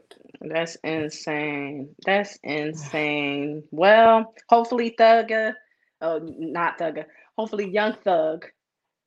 That's 0.49 0.77
insane. 0.85 1.95
That's 2.05 2.39
insane. 2.43 3.65
Well, 3.71 4.35
hopefully 4.49 4.95
Thugger, 4.99 5.55
oh, 6.01 6.21
not 6.23 6.79
Thugger, 6.79 7.07
hopefully 7.37 7.71
Young 7.71 7.95
Thug 8.05 8.47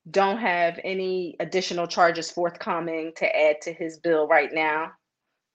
don't 0.10 0.38
have 0.38 0.80
any 0.84 1.36
additional 1.40 1.88
charges 1.88 2.32
forthcoming 2.32 3.12
to 3.18 3.36
add 3.36 3.62
to 3.62 3.74
his 3.74 4.00
bill 4.00 4.28
right 4.28 4.50
now. 4.54 4.92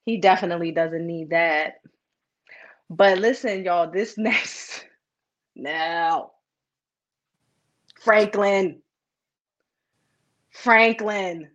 He 0.05 0.19
definitely 0.19 0.73
doesn't 0.73 1.07
need 1.07 1.31
that. 1.31 1.75
But 2.91 3.19
listen, 3.19 3.65
y'all, 3.65 3.91
this 3.91 4.19
next 4.19 4.85
now, 5.57 6.33
Franklin, 8.01 8.83
Franklin. 10.51 11.49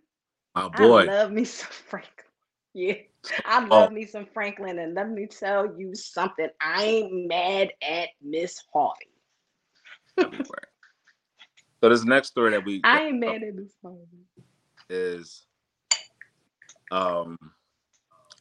My 0.54 0.68
boy. 0.68 1.02
I 1.02 1.04
love 1.04 1.30
me 1.30 1.44
some 1.44 1.70
Franklin. 1.88 2.12
Yeah, 2.74 2.94
I 3.44 3.64
Oh. 3.70 3.80
love 3.80 3.92
me 3.92 4.06
some 4.06 4.26
Franklin, 4.26 4.78
and 4.78 4.94
let 4.94 5.10
me 5.10 5.26
tell 5.26 5.66
you 5.78 5.94
something. 5.94 6.48
I 6.60 6.84
ain't 6.84 7.26
mad 7.28 7.72
at 7.82 8.08
Miss 8.22 8.62
Harvey. 8.72 9.06
So 11.80 11.88
this 11.88 12.04
next 12.04 12.28
story 12.28 12.50
that 12.50 12.64
we 12.64 12.80
I 12.82 13.02
ain't 13.02 13.20
mad 13.20 13.42
at 13.42 13.54
Miss 13.54 13.72
Harvey. 13.82 14.24
is 14.90 15.44
um 16.90 17.36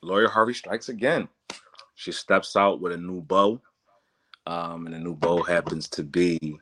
Lori 0.01 0.27
Harvey 0.27 0.53
strikes 0.53 0.89
again. 0.89 1.27
She 1.95 2.11
steps 2.11 2.55
out 2.55 2.79
with 2.81 2.93
a 2.93 2.97
new 2.97 3.21
bow. 3.21 3.59
Um, 4.45 4.85
and 4.85 4.95
the 4.95 4.99
new 4.99 5.15
bow 5.15 5.43
happens 5.43 5.87
to 5.89 6.03
be 6.03 6.57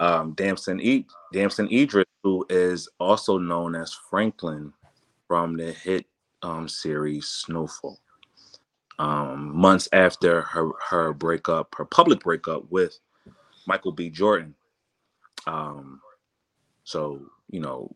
um 0.00 0.32
Damson 0.32 0.80
e- 0.80 1.06
Damson 1.32 1.68
Idris, 1.70 2.06
who 2.24 2.44
is 2.48 2.88
also 2.98 3.38
known 3.38 3.74
as 3.76 3.92
Franklin 3.92 4.72
from 5.28 5.56
the 5.56 5.72
hit 5.72 6.06
um 6.42 6.68
series 6.68 7.28
Snowfall. 7.28 8.00
Um, 8.98 9.56
months 9.56 9.88
after 9.92 10.42
her 10.42 10.70
her 10.90 11.12
breakup, 11.14 11.74
her 11.76 11.84
public 11.86 12.20
breakup 12.20 12.70
with 12.70 12.98
Michael 13.66 13.92
B. 13.92 14.10
Jordan. 14.10 14.54
Um, 15.46 16.02
so 16.84 17.20
you 17.50 17.60
know, 17.60 17.94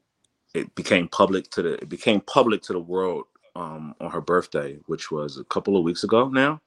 it 0.55 0.74
became 0.76 1.09
public 1.09 1.51
to 1.53 1.62
the 1.62 1.74
it 1.74 1.88
became 1.90 2.20
public 2.22 2.62
to 2.64 2.74
the 2.74 2.80
world 2.80 3.24
um 3.57 3.94
on 4.01 4.11
her 4.11 4.22
birthday, 4.22 4.78
which 4.86 5.11
was 5.11 5.38
a 5.38 5.44
couple 5.44 5.76
of 5.76 5.84
weeks 5.84 6.05
ago 6.05 6.28
now. 6.28 6.61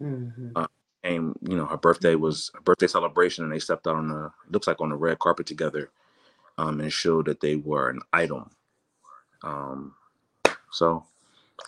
Mhm. 0.00 0.58
And 1.04 1.34
you 1.48 1.56
know, 1.56 1.66
her 1.66 1.78
birthday 1.78 2.14
was 2.16 2.50
a 2.56 2.62
birthday 2.62 2.86
celebration, 2.86 3.44
and 3.44 3.52
they 3.52 3.58
stepped 3.58 3.86
out 3.86 3.96
on 3.96 4.08
the 4.08 4.30
looks 4.50 4.66
like 4.66 4.80
on 4.80 4.90
the 4.90 4.96
red 4.96 5.18
carpet 5.18 5.46
together, 5.46 5.90
um, 6.58 6.80
and 6.80 6.92
showed 6.92 7.26
that 7.26 7.40
they 7.40 7.56
were 7.56 7.90
an 7.90 8.00
item. 8.12 8.50
Um, 9.44 9.94
so 10.70 11.04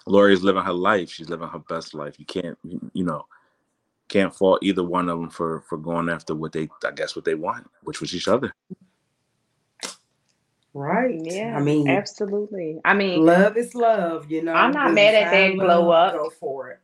Lori's 0.06 0.42
living 0.42 0.62
her 0.62 0.72
life. 0.72 1.10
She's 1.10 1.28
living 1.28 1.48
her 1.48 1.58
best 1.60 1.94
life. 1.94 2.18
You 2.18 2.26
can't, 2.26 2.58
you, 2.64 2.90
you 2.92 3.04
know, 3.04 3.26
can't 4.08 4.34
fault 4.34 4.60
either 4.62 4.82
one 4.84 5.08
of 5.08 5.18
them 5.18 5.30
for 5.30 5.62
for 5.68 5.78
going 5.78 6.08
after 6.08 6.34
what 6.34 6.52
they, 6.52 6.68
I 6.84 6.90
guess, 6.92 7.16
what 7.16 7.24
they 7.24 7.34
want, 7.34 7.68
which 7.82 8.00
was 8.00 8.14
each 8.14 8.28
other. 8.28 8.52
Right. 10.74 11.20
Yeah, 11.22 11.56
I 11.56 11.60
mean, 11.60 11.88
absolutely. 11.88 12.80
I 12.84 12.94
mean, 12.94 13.24
love 13.24 13.56
is 13.56 13.74
love, 13.74 14.30
you 14.30 14.42
know. 14.42 14.54
I'm 14.54 14.72
not 14.72 14.94
mad 14.94 15.12
you 15.12 15.18
at 15.18 15.30
that 15.30 15.30
find 15.30 15.60
glow 15.60 15.90
up. 15.90 16.14
Go 16.14 16.30
for 16.30 16.70
it. 16.70 16.80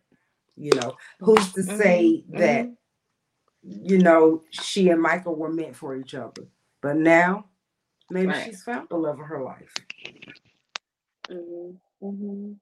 You 0.56 0.72
know, 0.74 0.96
who's 1.20 1.52
to 1.54 1.62
say 1.62 2.24
Mhm, 2.28 2.38
that 2.38 2.72
you 3.62 3.98
know 3.98 4.42
she 4.50 4.90
and 4.90 5.00
Michael 5.00 5.36
were 5.36 5.52
meant 5.52 5.76
for 5.76 5.96
each 5.96 6.14
other? 6.14 6.46
But 6.82 6.96
now 6.96 7.46
maybe 8.10 8.28
Right. 8.28 8.44
she's 8.44 8.62
found 8.62 8.88
the 8.88 8.96
love 8.96 9.20
of 9.20 9.26
her 9.26 9.42
life. 9.42 9.74
mhm, 11.30 11.76
mhm. 12.02 12.56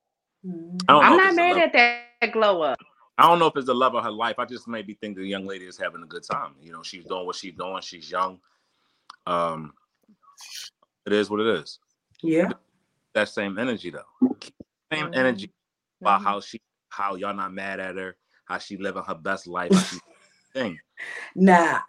Mhm. 0.44 0.84
I 0.88 0.92
don't 0.92 1.02
know 1.02 1.08
I'm 1.10 1.16
not 1.16 1.34
mad 1.34 1.56
at 1.58 1.72
that 2.20 2.32
glow 2.32 2.62
up. 2.62 2.78
I 3.18 3.26
don't 3.28 3.38
know 3.38 3.46
if 3.46 3.56
it's 3.56 3.66
the 3.66 3.74
love 3.74 3.94
of 3.94 4.04
her 4.04 4.10
life. 4.10 4.38
I 4.38 4.44
just 4.44 4.68
maybe 4.68 4.94
think 4.94 5.16
the 5.16 5.24
young 5.24 5.46
lady 5.46 5.64
is 5.66 5.78
having 5.78 6.02
a 6.02 6.06
good 6.06 6.22
time. 6.22 6.54
You 6.60 6.72
know, 6.72 6.82
she's 6.82 7.04
doing 7.04 7.24
what 7.26 7.36
she's 7.36 7.54
doing. 7.54 7.80
She's 7.80 8.10
young. 8.10 8.40
Um, 9.26 9.72
it 11.06 11.12
is 11.14 11.30
what 11.30 11.40
it 11.40 11.46
is. 11.46 11.78
Yeah. 12.22 12.50
That 13.14 13.28
same 13.30 13.58
energy 13.58 13.90
though. 13.90 14.36
Same 14.92 15.06
Mhm, 15.06 15.16
energy 15.16 15.50
about 16.02 16.20
mhm. 16.20 16.24
how 16.24 16.40
she, 16.40 16.60
how 16.90 17.14
y'all 17.14 17.34
not 17.34 17.52
mad 17.54 17.80
at 17.80 17.96
her, 17.96 18.16
how 18.44 18.58
she 18.58 18.76
living 18.76 19.02
her 19.02 19.14
best 19.14 19.46
life. 19.46 19.72
How 19.74 19.82
she 19.82 19.96
thing. 20.52 20.78
Nah, 21.34 21.80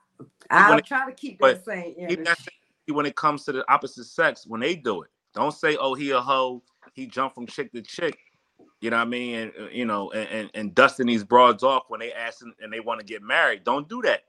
I'll 0.49 0.77
it- 0.77 0.85
try 0.85 1.05
to 1.05 1.13
keep 1.13 1.39
but 1.39 1.55
that 1.57 1.65
same 1.65 1.95
energy. 1.99 2.23
that 2.23 2.37
same- 2.37 2.95
when 2.95 3.05
it 3.05 3.15
comes 3.17 3.43
to 3.43 3.51
the 3.51 3.69
opposite 3.71 4.05
sex, 4.05 4.47
when 4.47 4.61
they 4.61 4.73
do 4.75 5.01
it, 5.01 5.09
don't 5.37 5.51
say, 5.51 5.77
"Oh, 5.77 5.93
he 5.93 6.11
a 6.11 6.19
hoe." 6.19 6.63
He 6.93 7.05
jumped 7.05 7.35
from 7.35 7.47
chick 7.47 7.71
to 7.73 7.81
chick. 7.81 8.17
You 8.81 8.89
know 8.89 8.97
what 8.97 9.03
I 9.03 9.09
mean? 9.09 9.35
And 9.35 9.51
uh, 9.59 9.69
you 9.71 9.85
know, 9.85 10.11
and, 10.11 10.29
and, 10.29 10.51
and 10.53 10.75
dusting 10.75 11.07
these 11.07 11.23
broads 11.23 11.63
off 11.63 11.83
when 11.87 11.99
they 11.99 12.11
ask 12.13 12.41
and, 12.41 12.73
they 12.73 12.79
want 12.79 12.99
to 12.99 13.05
get 13.05 13.21
married. 13.23 13.63
Don't 13.63 13.87
do 13.87 14.01
that, 14.03 14.21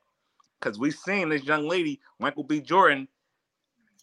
because 0.60 0.78
we've 0.78 0.94
seen 0.94 1.28
this 1.28 1.44
young 1.44 1.68
lady, 1.68 2.00
Michael 2.18 2.44
B. 2.44 2.60
Jordan, 2.60 3.08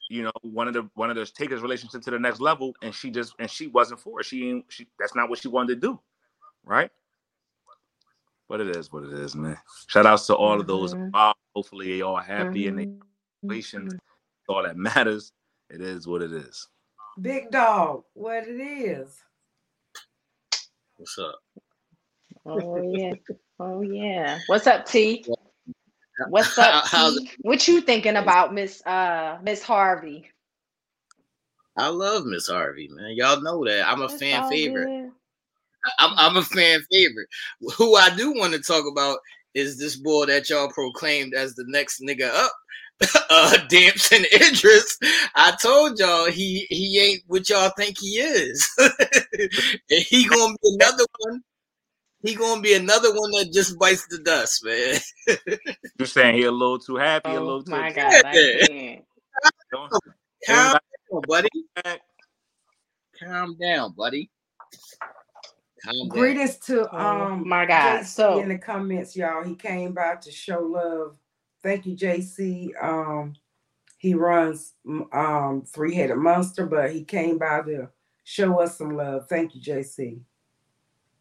you 0.09 0.23
know, 0.23 0.31
one 0.41 0.67
of 0.67 0.73
the 0.73 0.89
one 0.93 1.09
of 1.09 1.15
those 1.15 1.31
take 1.31 1.51
his 1.51 1.61
relationship 1.61 2.01
to 2.03 2.11
the 2.11 2.19
next 2.19 2.39
level, 2.39 2.75
and 2.81 2.93
she 2.93 3.09
just 3.09 3.33
and 3.39 3.49
she 3.49 3.67
wasn't 3.67 3.99
for 3.99 4.19
it. 4.19 4.25
She 4.25 4.49
ain't 4.49 4.65
she 4.69 4.87
that's 4.99 5.15
not 5.15 5.29
what 5.29 5.39
she 5.39 5.47
wanted 5.47 5.75
to 5.75 5.87
do, 5.87 5.99
right? 6.63 6.91
But 8.47 8.61
it 8.61 8.75
is 8.75 8.91
what 8.93 9.03
it 9.03 9.13
is, 9.13 9.35
man. 9.35 9.57
Shout 9.87 10.05
outs 10.05 10.27
to 10.27 10.35
all 10.35 10.59
of 10.59 10.67
those 10.67 10.93
Mhm. 10.93 11.05
involved. 11.05 11.39
Hopefully 11.55 11.87
they 11.87 12.01
all 12.01 12.17
happy 12.17 12.67
and 12.67 12.77
they 12.77 12.85
Mhm. 12.85 13.01
relations. 13.43 13.93
All 14.47 14.61
that 14.61 14.77
matters. 14.77 15.33
It 15.71 15.81
is 15.81 16.05
what 16.07 16.21
it 16.21 16.31
is. 16.31 16.67
Big 17.21 17.49
dog, 17.49 18.03
what 18.13 18.47
it 18.47 18.59
is. 18.59 19.23
What's 20.97 21.17
up? 21.17 21.35
Oh 22.45 22.81
yeah. 22.93 23.13
Oh 23.59 23.81
yeah. 23.81 24.39
What's 24.47 24.67
up, 24.67 24.85
T? 24.85 25.25
What's 26.29 26.57
up, 26.57 26.85
T? 26.85 27.29
What 27.41 27.67
you 27.67 27.81
thinking 27.81 28.17
about 28.17 28.53
Miss 28.53 28.85
uh 28.85 29.39
Miss 29.43 29.63
Harvey? 29.63 30.29
I 31.77 31.87
love 31.89 32.25
Miss 32.25 32.47
Harvey, 32.47 32.89
man. 32.91 33.15
Y'all 33.15 33.41
know 33.41 33.63
that. 33.65 33.87
I'm 33.87 34.01
a 34.01 34.05
It's 34.05 34.21
fan 34.21 34.41
all 34.43 34.49
favorite. 34.49 34.85
good. 34.85 35.11
I'm, 35.99 36.13
I'm 36.17 36.37
a 36.37 36.43
fan 36.43 36.81
favorite. 36.91 37.27
Who 37.77 37.95
I 37.95 38.15
do 38.15 38.33
want 38.33 38.53
to 38.53 38.59
talk 38.59 38.85
about 38.91 39.19
is 39.53 39.77
this 39.77 39.95
boy 39.95 40.25
that 40.25 40.49
y'all 40.49 40.71
proclaimed 40.71 41.33
as 41.33 41.55
the 41.55 41.65
next 41.67 42.01
nigga 42.01 42.29
up, 42.29 42.51
uh, 43.29 43.57
Damson 43.67 44.25
Idris. 44.33 44.97
I 45.35 45.55
told 45.61 45.99
y'all 45.99 46.25
he 46.31 46.65
he 46.69 46.99
ain't 46.99 47.23
what 47.27 47.49
y'all 47.49 47.71
think 47.77 47.97
he 47.99 48.19
is. 48.19 48.67
and 48.79 49.51
he 49.89 50.27
gonna 50.27 50.55
be 50.61 50.75
another 50.79 51.05
one. 51.19 51.41
He 52.21 52.35
gonna 52.35 52.61
be 52.61 52.73
another 52.73 53.09
one 53.13 53.31
that 53.31 53.51
just 53.53 53.77
bites 53.77 54.07
the 54.09 54.19
dust, 54.19 54.63
man. 54.65 54.99
You're 55.99 56.07
saying 56.07 56.35
he 56.35 56.43
a 56.45 56.51
little 56.51 56.79
too 56.79 56.95
happy, 56.95 57.29
a 57.29 57.39
Oh 57.39 57.43
little 57.43 57.63
too 57.63 57.71
my 57.71 57.91
god, 57.91 58.25
I 58.25 58.33
can't. 58.33 59.05
Calm 60.47 60.71
down, 61.11 61.21
buddy. 61.27 61.49
Calm 63.19 63.57
down, 63.57 63.93
buddy. 63.95 64.29
Calm 65.83 65.93
down. 65.97 66.07
Greetings 66.09 66.57
to 66.59 66.89
Oh, 66.91 66.97
um 66.97 67.47
my 67.47 67.65
God. 67.65 68.05
So- 68.05 68.39
in 68.39 68.49
the 68.49 68.57
comments, 68.57 69.15
y'all. 69.15 69.43
He 69.43 69.55
came 69.55 69.93
by 69.93 70.15
to 70.15 70.31
show 70.31 70.59
love. 70.61 71.17
Thank 71.65 71.87
you, 71.87 71.95
JC. 71.95 72.71
Um, 72.79 73.33
he 73.97 74.13
runs 74.13 74.73
um 75.11 75.63
three-headed 75.67 76.15
monster, 76.15 76.67
but 76.67 76.91
he 76.91 77.03
came 77.03 77.39
by 77.39 77.61
to 77.61 77.89
show 78.23 78.61
us 78.61 78.77
some 78.77 78.95
love. 78.95 79.27
Thank 79.27 79.55
you, 79.55 79.61
JC. 79.61 80.19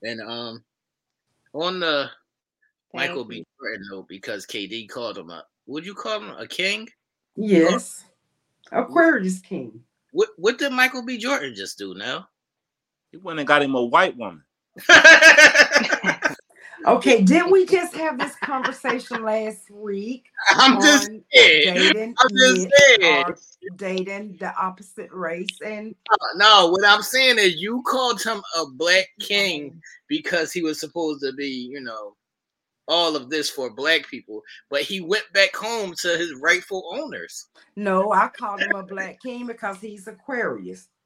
And 0.02 0.20
um, 0.20 0.62
on 1.54 1.80
the 1.80 2.10
Thank 2.94 3.12
Michael. 3.12 3.24
B. 3.24 3.46
Jordan 3.58 3.86
note, 3.90 4.06
because 4.06 4.44
KD 4.44 4.86
called 4.86 5.16
him 5.16 5.30
a, 5.30 5.46
would 5.64 5.86
you 5.86 5.94
call 5.94 6.20
him 6.20 6.34
a 6.36 6.46
king? 6.46 6.90
Yes. 7.36 8.04
Aquarius 8.70 9.40
King. 9.40 9.80
What 10.12 10.28
what 10.36 10.58
did 10.58 10.72
Michael 10.72 11.06
B. 11.06 11.16
Jordan 11.16 11.54
just 11.54 11.78
do 11.78 11.94
now? 11.94 12.28
He 13.12 13.16
went 13.16 13.38
and 13.38 13.48
got 13.48 13.62
him 13.62 13.74
a 13.76 13.82
white 13.82 14.14
woman. 14.18 14.42
Okay, 16.86 17.22
didn't 17.22 17.50
we 17.50 17.64
just 17.64 17.94
have 17.94 18.18
this 18.18 18.34
conversation 18.36 19.22
last 19.22 19.70
week? 19.70 20.26
I'm 20.50 20.80
just 20.80 21.08
on 21.08 21.24
saying. 21.32 21.62
dating, 21.64 22.14
I'm 22.18 22.36
just 22.36 22.68
saying. 22.98 23.24
Uh, 23.24 23.32
dating 23.76 24.36
the 24.38 24.54
opposite 24.56 25.10
race, 25.10 25.60
and 25.64 25.94
uh, 26.10 26.16
No, 26.36 26.68
what 26.68 26.86
I'm 26.86 27.02
saying 27.02 27.38
is 27.38 27.56
you 27.56 27.82
called 27.86 28.22
him 28.22 28.42
a 28.58 28.66
black 28.66 29.06
king 29.18 29.80
because 30.08 30.52
he 30.52 30.62
was 30.62 30.78
supposed 30.78 31.22
to 31.22 31.32
be, 31.32 31.48
you 31.48 31.80
know, 31.80 32.16
all 32.86 33.16
of 33.16 33.30
this 33.30 33.48
for 33.48 33.70
black 33.70 34.06
people, 34.08 34.42
but 34.68 34.82
he 34.82 35.00
went 35.00 35.24
back 35.32 35.56
home 35.56 35.94
to 36.02 36.18
his 36.18 36.34
rightful 36.42 36.90
owners. 36.92 37.46
no, 37.76 38.12
I 38.12 38.28
called 38.28 38.60
him 38.60 38.74
a 38.74 38.82
black 38.82 39.22
king 39.22 39.46
because 39.46 39.80
he's 39.80 40.06
Aquarius. 40.06 40.88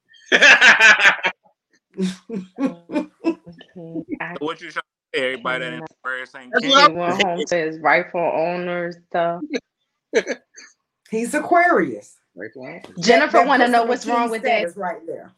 Okay, 2.59 4.03
I 4.21 4.37
what 4.41 4.61
you 4.61 4.71
trying 4.71 4.73
to 4.73 4.81
say? 4.81 4.88
Everybody 5.15 5.65
that 5.65 5.73
in 5.75 5.83
Aquarius 5.83 6.35
ain't 6.35 6.53
That's 6.53 6.63
king? 6.63 6.71
what 6.71 6.91
he 6.91 6.97
went 6.97 7.23
home 7.23 7.45
to 7.47 7.57
his 7.57 7.79
rightful 7.81 8.21
owners 8.21 8.97
stuff. 9.09 9.41
he's 11.11 11.35
Aquarius. 11.35 12.17
Rightful. 12.35 12.83
Jennifer 13.01 13.39
That 13.39 13.47
want 13.47 13.63
to 13.63 13.69
know 13.69 13.85
what's 13.85 14.07
wrong 14.07 14.31
with 14.31 14.43
that. 14.43 14.59
status 14.61 14.77
right 14.77 15.05
there. 15.07 15.33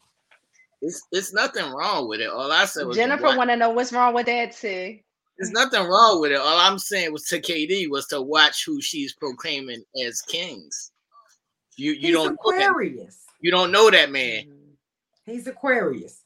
It's 0.82 1.02
it's 1.12 1.32
nothing 1.32 1.70
wrong 1.72 2.08
with 2.08 2.20
it. 2.20 2.28
All 2.30 2.50
I 2.50 2.64
said 2.64 2.86
was 2.86 2.96
Jennifer 2.96 3.24
what- 3.24 3.36
want 3.36 3.50
to 3.50 3.56
know 3.56 3.70
what's 3.70 3.92
wrong 3.92 4.14
with 4.14 4.26
that 4.26 4.52
too. 4.56 4.98
There's 5.38 5.52
nothing 5.52 5.84
wrong 5.84 6.20
with 6.20 6.32
it. 6.32 6.36
All 6.38 6.58
I'm 6.58 6.78
saying 6.78 7.12
was 7.14 7.24
to 7.28 7.40
KD 7.40 7.88
was 7.88 8.06
to 8.08 8.20
watch 8.20 8.66
who 8.66 8.80
she's 8.82 9.14
proclaiming 9.14 9.82
as 10.04 10.20
kings. 10.20 10.92
You 11.76 11.92
you 11.92 11.98
he's 12.08 12.14
don't 12.14 12.32
know 12.32 12.50
Aquarius. 12.50 13.24
you 13.40 13.50
don't 13.50 13.72
know 13.72 13.90
that 13.90 14.10
man. 14.10 14.44
He's 15.24 15.46
Aquarius. 15.46 16.22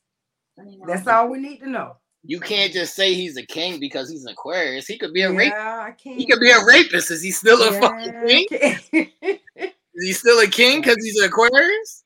That's 0.86 1.06
all 1.06 1.28
we 1.28 1.38
need 1.38 1.58
to 1.58 1.68
know. 1.68 1.96
You 2.26 2.40
can't 2.40 2.72
just 2.72 2.94
say 2.94 3.12
he's 3.12 3.36
a 3.36 3.44
king 3.44 3.78
because 3.78 4.08
he's 4.10 4.24
an 4.24 4.32
Aquarius. 4.32 4.86
He 4.86 4.96
could 4.96 5.12
be 5.12 5.22
a 5.22 5.30
yeah, 5.30 5.36
rapist. 5.36 5.56
I 5.58 5.90
can't. 5.90 6.16
He 6.16 6.26
could 6.26 6.40
be 6.40 6.50
a 6.50 6.64
rapist. 6.64 7.10
Is 7.10 7.22
he 7.22 7.30
still 7.30 7.62
a 7.62 7.72
fucking 7.72 8.14
king? 8.26 8.46
king? 8.48 9.08
Is 9.94 10.06
he 10.06 10.12
still 10.12 10.40
a 10.40 10.46
king 10.46 10.80
because 10.80 10.96
he's 11.04 11.18
an 11.20 11.26
Aquarius? 11.28 12.04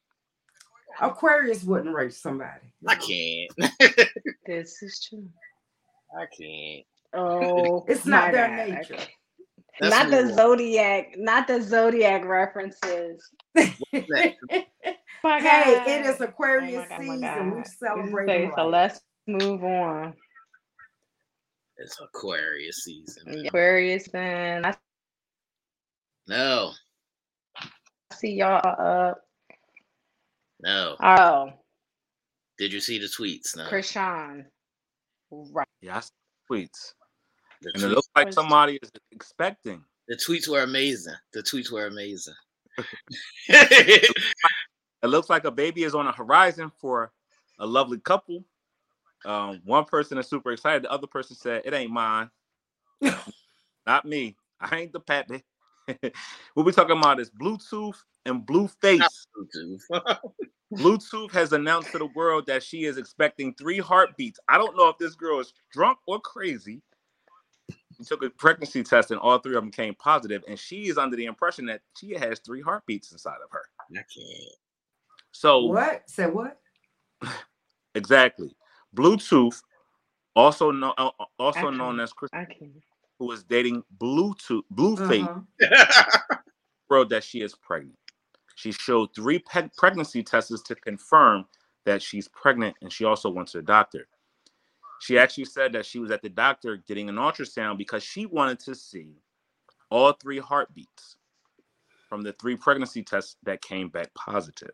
Aquarius 1.00 1.62
wouldn't 1.62 1.94
rape 1.94 2.12
somebody. 2.12 2.60
I 2.86 2.96
can't. 2.96 3.52
This 4.46 4.82
is 4.82 5.06
true. 5.06 5.28
I 6.18 6.24
can't. 6.34 6.86
Oh, 7.12 7.84
It's 7.88 8.06
not 8.06 8.32
their 8.32 8.48
God. 8.48 8.68
nature. 8.68 8.96
Let's 9.80 9.94
not 9.94 10.10
the 10.10 10.34
zodiac, 10.34 11.12
not 11.18 11.46
the 11.46 11.60
zodiac 11.62 12.24
references. 12.24 13.22
hey, 13.54 14.34
it 15.22 16.06
is 16.06 16.20
Aquarius 16.20 16.86
Oh 16.86 16.88
God, 16.88 17.00
season. 17.00 17.50
We 17.54 17.60
This 17.60 17.68
is 17.68 17.78
celebrate. 17.78 18.26
safe, 18.26 18.50
So 18.56 18.68
let's 18.68 19.00
move 19.28 19.62
on. 19.62 20.14
It's 21.76 22.00
Aquarius 22.00 22.84
season. 22.84 23.46
Aquarius, 23.46 24.08
and 24.08 24.66
I 24.66 24.74
No, 26.26 26.72
see 28.14 28.32
y'all 28.32 28.60
up. 28.66 29.24
no. 30.60 30.96
Oh, 31.00 31.52
Did 32.58 32.72
you 32.72 32.80
see 32.80 32.98
the 32.98 33.06
tweets? 33.06 33.56
No. 33.56 33.68
Chrisean. 33.68 34.46
Right. 35.30 35.68
Yeah, 35.82 35.98
I 35.98 36.00
see 36.00 36.10
tweets. 36.50 36.94
The, 37.60 37.70
And 37.74 37.82
it 37.84 37.88
looks 37.88 38.08
like 38.16 38.32
somebody 38.32 38.78
is 38.82 38.90
expecting. 39.12 39.84
the 40.08 40.16
tweets 40.16 40.48
were 40.48 40.62
amazing. 40.62 41.14
The 41.32 41.42
tweets 41.42 41.70
were 41.70 41.86
amazing. 41.86 42.34
It 45.00 45.06
looks 45.06 45.30
like 45.30 45.44
a 45.44 45.50
baby 45.52 45.84
is 45.84 45.94
on 45.94 46.06
the 46.06 46.12
horizon 46.12 46.72
for 46.80 47.12
a 47.60 47.66
lovely 47.66 48.00
couple. 48.00 48.44
Um, 49.24 49.60
one 49.64 49.84
person 49.84 50.18
is 50.18 50.28
super 50.28 50.52
excited. 50.52 50.82
The 50.82 50.90
other 50.92 51.06
person 51.06 51.36
said, 51.36 51.62
"It 51.64 51.74
ain't 51.74 51.90
mine, 51.90 52.30
not 53.86 54.04
me. 54.04 54.36
I 54.60 54.76
ain't 54.76 54.92
the 54.92 55.00
pappy." 55.00 55.44
what 56.54 56.66
we 56.66 56.72
talking 56.72 56.98
about 56.98 57.20
is 57.20 57.30
Bluetooth 57.30 57.96
and 58.26 58.46
Blueface. 58.46 59.26
YouTube. 59.36 59.80
Bluetooth 60.74 61.32
has 61.32 61.52
announced 61.52 61.92
to 61.92 61.98
the 61.98 62.06
world 62.14 62.46
that 62.46 62.62
she 62.62 62.84
is 62.84 62.98
expecting 62.98 63.54
three 63.54 63.78
heartbeats. 63.78 64.38
I 64.48 64.58
don't 64.58 64.76
know 64.76 64.88
if 64.88 64.98
this 64.98 65.14
girl 65.14 65.40
is 65.40 65.54
drunk 65.72 65.98
or 66.06 66.20
crazy. 66.20 66.82
She 67.96 68.04
took 68.04 68.22
a 68.22 68.30
pregnancy 68.30 68.82
test 68.84 69.10
and 69.10 69.18
all 69.18 69.38
three 69.38 69.56
of 69.56 69.62
them 69.62 69.72
came 69.72 69.94
positive, 69.94 70.44
and 70.46 70.58
she 70.58 70.88
is 70.88 70.98
under 70.98 71.16
the 71.16 71.24
impression 71.24 71.66
that 71.66 71.80
she 71.98 72.12
has 72.14 72.38
three 72.38 72.60
heartbeats 72.60 73.10
inside 73.12 73.38
of 73.42 73.50
her. 73.50 73.62
I 73.90 73.96
can't. 73.96 74.54
So 75.32 75.64
What? 75.64 76.08
Say 76.08 76.26
what? 76.26 76.60
exactly, 77.94 78.54
Bluetooth, 78.96 79.62
also 80.36 80.70
known 80.70 80.92
also 81.38 81.70
known 81.70 82.00
as 82.00 82.12
Chris, 82.12 82.30
who 83.18 83.32
is 83.32 83.44
dating 83.44 83.82
Bluetooth 83.98 84.62
Blueface, 84.74 85.28
Uh-huh. 85.60 86.36
world 86.90 87.10
that 87.10 87.24
she 87.24 87.42
is 87.42 87.54
pregnant. 87.54 87.98
She 88.56 88.72
showed 88.72 89.14
three 89.14 89.38
pe- 89.40 89.70
pregnancy 89.76 90.22
tests 90.22 90.62
to 90.62 90.74
confirm 90.74 91.46
that 91.86 92.02
she's 92.02 92.28
pregnant, 92.28 92.76
and 92.82 92.92
she 92.92 93.04
also 93.04 93.30
went 93.30 93.48
to 93.48 93.58
the 93.58 93.62
doctor. 93.62 94.08
She 95.00 95.18
actually 95.18 95.44
said 95.46 95.72
that 95.74 95.86
she 95.86 95.98
was 96.00 96.10
at 96.10 96.22
the 96.22 96.28
doctor 96.28 96.76
getting 96.88 97.08
an 97.08 97.16
ultrasound 97.16 97.78
because 97.78 98.02
she 98.02 98.26
wanted 98.26 98.58
to 98.60 98.74
see 98.74 99.14
all 99.90 100.12
three 100.12 100.38
heartbeats 100.38 101.16
from 102.08 102.22
the 102.22 102.32
three 102.34 102.56
pregnancy 102.56 103.02
tests 103.02 103.36
that 103.44 103.62
came 103.62 103.88
back 103.88 104.12
positive. 104.14 104.72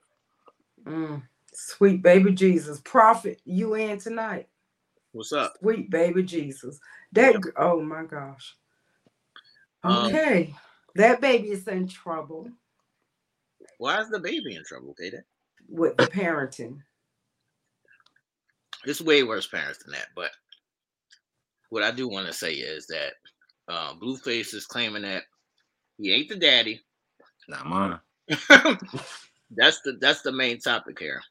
Mm. 0.86 1.22
Sweet 1.54 2.02
baby 2.02 2.32
Jesus. 2.32 2.80
Prophet, 2.84 3.40
you 3.46 3.74
in 3.74 3.98
tonight? 3.98 4.48
What's 5.12 5.32
up? 5.32 5.54
Sweet 5.60 5.90
baby 5.90 6.22
Jesus. 6.24 6.80
That 7.12 7.42
g- 7.42 7.50
oh 7.56 7.82
my 7.82 8.04
gosh. 8.04 8.56
Um, 9.84 10.20
Okay. 10.20 10.54
that 10.96 11.20
baby 11.20 11.50
is 11.50 11.68
in 11.68 11.88
trouble 11.88 12.50
Why 13.78 14.00
is 14.00 14.10
the 14.10 14.20
baby 14.20 14.56
in 14.56 14.64
trouble, 14.64 14.94
Kaden? 15.00 15.22
with 15.68 15.98
the 15.98 16.06
parenting. 16.06 16.80
It's 18.86 19.00
way 19.02 19.22
worse 19.24 19.46
parents 19.46 19.82
than 19.84 19.92
that. 19.92 20.08
But 20.16 20.32
what 21.70 21.82
I 21.84 21.90
do 21.92 22.08
want 22.08 22.26
to 22.28 22.32
say 22.34 22.54
is 22.54 22.86
that 22.88 23.14
uh, 23.68 23.94
Blueface 23.94 24.54
is 24.54 24.66
claiming 24.66 25.02
that 25.02 25.24
he 25.98 26.12
ain't 26.12 26.28
the 26.30 26.36
daddy. 26.36 26.80
Not 27.48 27.66
mine. 27.66 28.00
that's 29.50 29.80
the 29.82 29.98
that's 30.00 30.22
the 30.22 30.32
main 30.32 30.60
topic 30.60 30.98
here. 30.98 31.22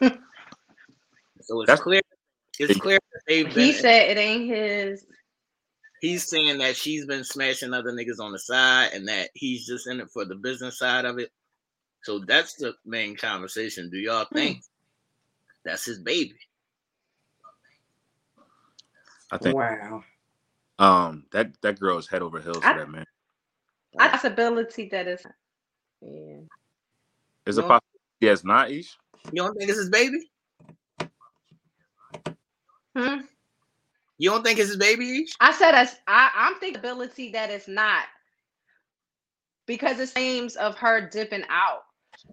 So 0.00 1.60
it's 1.60 1.66
That's- 1.66 1.80
clear. 1.80 2.00
It's 2.60 2.78
clear 2.80 2.98
that 3.12 3.20
they've 3.28 3.54
been. 3.54 3.64
He 3.66 3.72
said 3.72 4.10
it 4.10 4.20
ain't 4.20 4.50
his. 4.50 5.06
he's 6.00 6.28
saying 6.28 6.58
that 6.58 6.76
she's 6.76 7.06
been 7.06 7.22
smashing 7.24 7.72
other 7.72 7.92
niggas 7.92 8.18
on 8.20 8.32
the 8.32 8.38
side, 8.38 8.90
and 8.94 9.06
that 9.08 9.30
he's 9.34 9.64
just 9.66 9.86
in 9.86 10.00
it 10.00 10.10
for 10.10 10.24
the 10.24 10.34
business 10.34 10.78
side 10.78 11.04
of 11.04 11.18
it. 11.18 11.30
So 12.02 12.18
that's 12.20 12.54
the 12.54 12.74
main 12.84 13.14
conversation. 13.16 13.90
Do 13.90 13.98
y'all 13.98 14.26
think 14.32 14.62
that's 15.64 15.84
his 15.84 16.00
baby? 16.00 16.34
I 19.30 19.38
think 19.38 19.56
Wow. 19.56 20.04
um 20.78 21.26
that 21.32 21.52
that 21.62 21.78
girl 21.78 21.98
is 21.98 22.08
head 22.08 22.22
over 22.22 22.40
heels 22.40 22.58
I- 22.62 22.72
for 22.72 22.78
that 22.80 22.88
man. 22.90 23.06
Possibility 23.96 24.88
that 24.90 25.06
is. 25.08 25.24
Yeah. 26.00 26.40
Is 27.46 27.58
it 27.58 27.62
No. 27.62 27.68
possible? 27.68 28.00
Yes, 28.20 28.44
not 28.44 28.70
Ish. 28.70 28.96
You 29.32 29.42
don't 29.42 29.56
think 29.56 29.70
it's 29.70 29.78
his 29.78 29.90
baby? 29.90 30.30
Hmm? 32.96 33.20
You 34.18 34.30
don't 34.30 34.42
think 34.42 34.58
it's 34.58 34.68
his 34.68 34.76
baby? 34.76 35.26
I 35.40 35.52
said 35.52 35.74
as 35.74 35.96
I, 36.06 36.30
I'm 36.34 36.58
thinking 36.58 36.78
ability 36.78 37.30
that 37.32 37.50
it's 37.50 37.68
not 37.68 38.04
because 39.66 40.00
it 40.00 40.08
seems 40.08 40.56
of 40.56 40.76
her 40.76 41.08
dipping 41.08 41.44
out. 41.48 41.82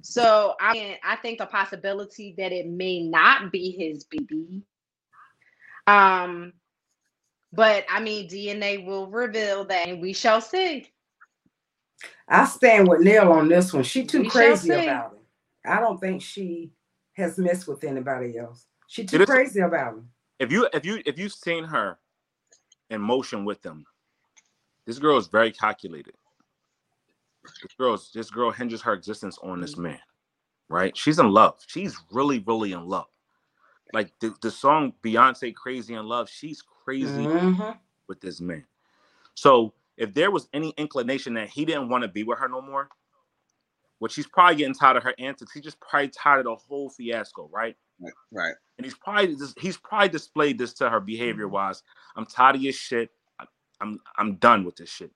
So 0.01 0.55
I 0.59 0.73
mean, 0.73 0.95
I 1.03 1.15
think 1.17 1.39
a 1.39 1.45
possibility 1.45 2.33
that 2.37 2.51
it 2.51 2.67
may 2.67 3.01
not 3.01 3.51
be 3.51 3.71
his 3.71 4.05
baby. 4.05 4.63
Um, 5.87 6.53
but 7.53 7.85
I 7.89 7.99
mean, 8.01 8.27
DNA 8.27 8.85
will 8.85 9.07
reveal 9.07 9.65
that, 9.65 9.87
and 9.87 10.01
we 10.01 10.13
shall 10.13 10.41
see. 10.41 10.87
I 12.27 12.45
stand 12.45 12.87
with 12.87 13.01
Neil 13.01 13.31
on 13.31 13.47
this 13.47 13.71
one. 13.71 13.83
She 13.83 14.05
too 14.05 14.21
We 14.21 14.29
crazy 14.29 14.71
about 14.71 15.11
him. 15.13 15.19
I 15.67 15.79
don't 15.79 15.99
think 15.99 16.21
she 16.21 16.71
has 17.13 17.37
messed 17.37 17.67
with 17.67 17.83
anybody 17.83 18.37
else. 18.37 18.67
She 18.87 19.05
It 19.11 19.19
too 19.19 19.25
crazy 19.25 19.61
about 19.61 19.95
him. 19.95 20.09
If 20.39 20.51
you 20.51 20.67
if 20.73 20.85
you 20.85 21.01
if 21.05 21.19
you've 21.19 21.33
seen 21.33 21.63
her 21.65 21.99
in 22.89 23.01
motion 23.01 23.45
with 23.45 23.61
them, 23.63 23.85
this 24.87 24.99
girl 24.99 25.17
is 25.17 25.27
very 25.27 25.51
calculated. 25.51 26.15
This 27.63 27.73
girl's 27.77 28.11
this 28.13 28.31
girl 28.31 28.51
hinges 28.51 28.81
her 28.83 28.93
existence 28.93 29.37
on 29.43 29.61
this 29.61 29.77
man, 29.77 29.99
right? 30.69 30.95
She's 30.97 31.19
in 31.19 31.31
love. 31.31 31.59
She's 31.67 31.97
really, 32.11 32.39
really 32.47 32.73
in 32.73 32.85
love. 32.87 33.07
Like 33.93 34.11
the, 34.21 34.35
the 34.41 34.51
song 34.51 34.93
Beyonce 35.03 35.55
Crazy 35.55 35.95
in 35.95 36.05
Love, 36.07 36.29
she's 36.29 36.61
crazy 36.61 37.31
Mhm. 37.31 37.79
with 38.07 38.21
this 38.21 38.41
man. 38.41 38.65
So 39.35 39.73
if 39.97 40.13
there 40.13 40.31
was 40.31 40.49
any 40.53 40.73
inclination 40.77 41.35
that 41.35 41.49
he 41.49 41.65
didn't 41.65 41.89
want 41.89 42.03
to 42.03 42.07
be 42.09 42.23
with 42.23 42.39
her 42.39 42.49
no 42.49 42.61
more, 42.61 42.89
which 43.99 44.15
he's 44.15 44.27
probably 44.27 44.55
getting 44.57 44.73
tired 44.73 44.97
of 44.97 45.03
her 45.03 45.13
antics, 45.19 45.51
he's 45.53 45.63
just 45.63 45.79
probably 45.79 46.09
tired 46.09 46.39
of 46.39 46.45
the 46.45 46.55
whole 46.55 46.89
fiasco, 46.89 47.49
right? 47.51 47.75
Right. 48.31 48.53
And 48.77 48.85
he's 48.85 48.93
probably 48.95 49.35
just, 49.35 49.57
he's 49.59 49.77
probably 49.77 50.09
displayed 50.09 50.57
this 50.57 50.73
to 50.73 50.89
her 50.89 50.99
behavior 50.99 51.47
wise. 51.47 51.81
I'm 52.15 52.25
tired 52.25 52.57
of 52.57 52.61
your 52.61 52.73
shit. 52.73 53.09
I'm 53.81 53.99
I'm 54.17 54.35
done 54.35 54.63
with 54.63 54.77
this 54.77 54.89
shit. 54.89 55.11